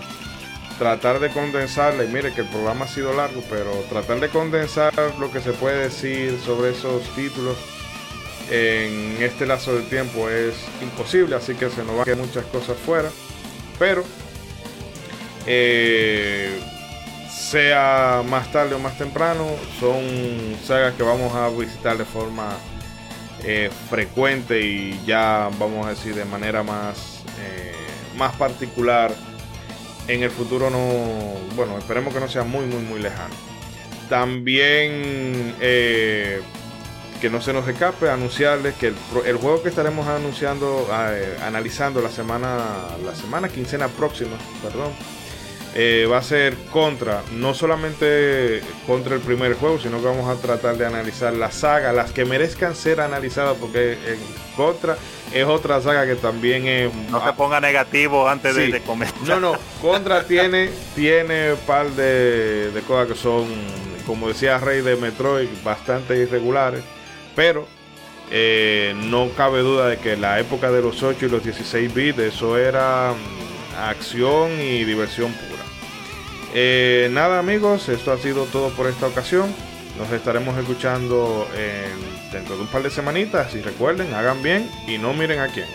tratar 0.78 1.20
de 1.20 1.30
condensarla, 1.30 2.04
y 2.04 2.08
mire 2.08 2.34
que 2.34 2.42
el 2.42 2.48
programa 2.48 2.86
ha 2.86 2.88
sido 2.88 3.14
largo, 3.14 3.44
pero 3.50 3.72
tratar 3.90 4.20
de 4.20 4.30
condensar 4.30 4.94
lo 5.20 5.32
que 5.32 5.40
se 5.40 5.52
puede 5.54 5.84
decir 5.84 6.40
sobre 6.44 6.72
esos 6.72 7.04
títulos 7.16 7.56
en 8.52 9.22
este 9.22 9.46
lazo 9.46 9.76
de 9.76 9.84
tiempo 9.84 10.30
es 10.30 10.56
imposible, 10.82 11.36
así 11.36 11.56
que 11.56 11.70
se 11.70 11.84
nos 11.84 11.94
van 11.94 12.02
a 12.02 12.04
quedar 12.04 12.18
muchas 12.18 12.46
cosas 12.46 12.78
fuera. 12.78 13.10
Pero, 13.80 14.04
eh, 15.46 16.60
sea 17.50 18.24
más 18.28 18.52
tarde 18.52 18.74
o 18.76 18.80
más 18.80 18.98
temprano, 18.98 19.46
son 19.80 20.02
sagas 20.64 20.94
que 20.96 21.04
vamos 21.04 21.36
a 21.36 21.50
visitar 21.50 21.98
de 21.98 22.06
forma 22.06 22.56
eh, 23.44 23.70
frecuente 23.90 24.62
y 24.62 25.02
ya 25.06 25.50
vamos 25.60 25.86
a 25.86 25.90
decir 25.90 26.16
de 26.16 26.26
manera 26.26 26.64
más, 26.64 27.24
eh, 27.42 27.74
más 28.18 28.36
particular. 28.36 29.14
En 30.08 30.24
el 30.24 30.32
futuro 30.32 30.70
no, 30.70 30.80
bueno, 31.56 31.78
esperemos 31.78 32.14
que 32.14 32.20
no 32.20 32.28
sea 32.28 32.44
muy, 32.44 32.66
muy, 32.66 32.82
muy 32.82 33.00
lejano. 33.00 33.34
También 34.10 35.56
eh, 35.62 36.42
que 37.22 37.30
no 37.30 37.42
se 37.42 37.54
nos 37.54 37.68
escape 37.68 38.10
anunciarles 38.10 38.76
que 38.76 38.88
el, 38.88 38.96
el 39.26 39.38
juego 39.38 39.62
que 39.64 39.70
estaremos 39.70 40.08
anunciando, 40.08 40.90
analizando 41.42 42.02
la 42.02 42.10
semana, 42.10 42.58
la 43.06 43.16
semana 43.16 43.48
quincena 43.48 43.88
próxima, 43.88 44.38
perdón, 44.62 44.92
eh, 45.76 46.08
va 46.12 46.18
a 46.20 46.24
ser 46.24 46.56
contra, 46.72 47.24
no 47.34 47.54
solamente 47.54 48.62
contra 48.86 49.16
el 49.16 49.22
primer 49.22 49.56
juego, 49.56 49.80
sino 49.80 50.00
que 50.00 50.06
vamos 50.06 50.30
a 50.30 50.40
tratar 50.40 50.78
de 50.78 50.86
analizar 50.86 51.34
la 51.34 51.52
saga, 51.52 51.92
las 51.94 52.12
que 52.12 52.26
merezcan 52.26 52.76
ser 52.76 53.02
analizadas, 53.02 53.58
porque 53.60 53.94
en 53.94 54.20
contra 54.56 54.98
es 55.34 55.46
otra 55.46 55.82
saga 55.82 56.06
que 56.06 56.16
también 56.16 56.68
es 56.68 56.94
No 57.10 57.26
se 57.26 57.34
ponga 57.34 57.60
negativo 57.60 58.28
antes 58.30 58.56
de, 58.56 58.66
Sí. 58.68 58.72
de 58.72 58.82
comenzar. 58.82 59.18
no, 59.28 59.40
no, 59.40 59.54
Contra 59.82 60.24
tiene, 60.26 60.70
tiene 60.96 61.56
par 61.66 61.90
de, 61.92 62.70
de 62.72 62.82
cosas 62.82 63.08
que 63.08 63.16
son, 63.16 63.46
como 64.06 64.28
decía 64.28 64.60
Rey 64.60 64.82
de 64.82 64.96
Metroid, 64.96 65.48
bastante 65.64 66.16
irregulares, 66.18 66.84
pero 67.36 67.68
eh, 68.30 68.94
no 68.96 69.30
cabe 69.36 69.62
duda 69.62 69.88
de 69.88 69.98
que 69.98 70.16
la 70.18 70.40
época 70.40 70.72
de 70.72 70.84
los 70.84 71.02
8 71.02 71.26
y 71.26 71.30
los 71.30 71.44
16 71.44 71.94
bits, 71.94 72.20
eso 72.20 72.58
era 72.60 73.14
mm, 73.14 73.90
acción 73.90 74.52
y 74.62 74.84
diversión 74.84 75.34
pura. 75.34 75.53
Eh, 76.54 77.10
nada 77.12 77.40
amigos, 77.40 77.90
esto 77.90 78.12
ha 78.12 78.18
sido 78.18 78.46
todo 78.46 78.70
por 78.70 78.88
esta 78.88 79.08
ocasión. 79.08 79.54
Nos 79.98 80.12
estaremos 80.12 80.58
escuchando 80.58 81.48
en- 81.56 82.32
dentro 82.32 82.56
de 82.56 82.62
un 82.64 82.68
par 82.68 82.84
de 82.84 82.90
semanitas. 82.90 83.54
Y 83.56 83.62
recuerden, 83.62 84.14
hagan 84.14 84.42
bien 84.42 84.70
y 84.88 84.98
no 84.98 85.14
miren 85.14 85.40
a 85.40 85.48
quién. 85.48 85.68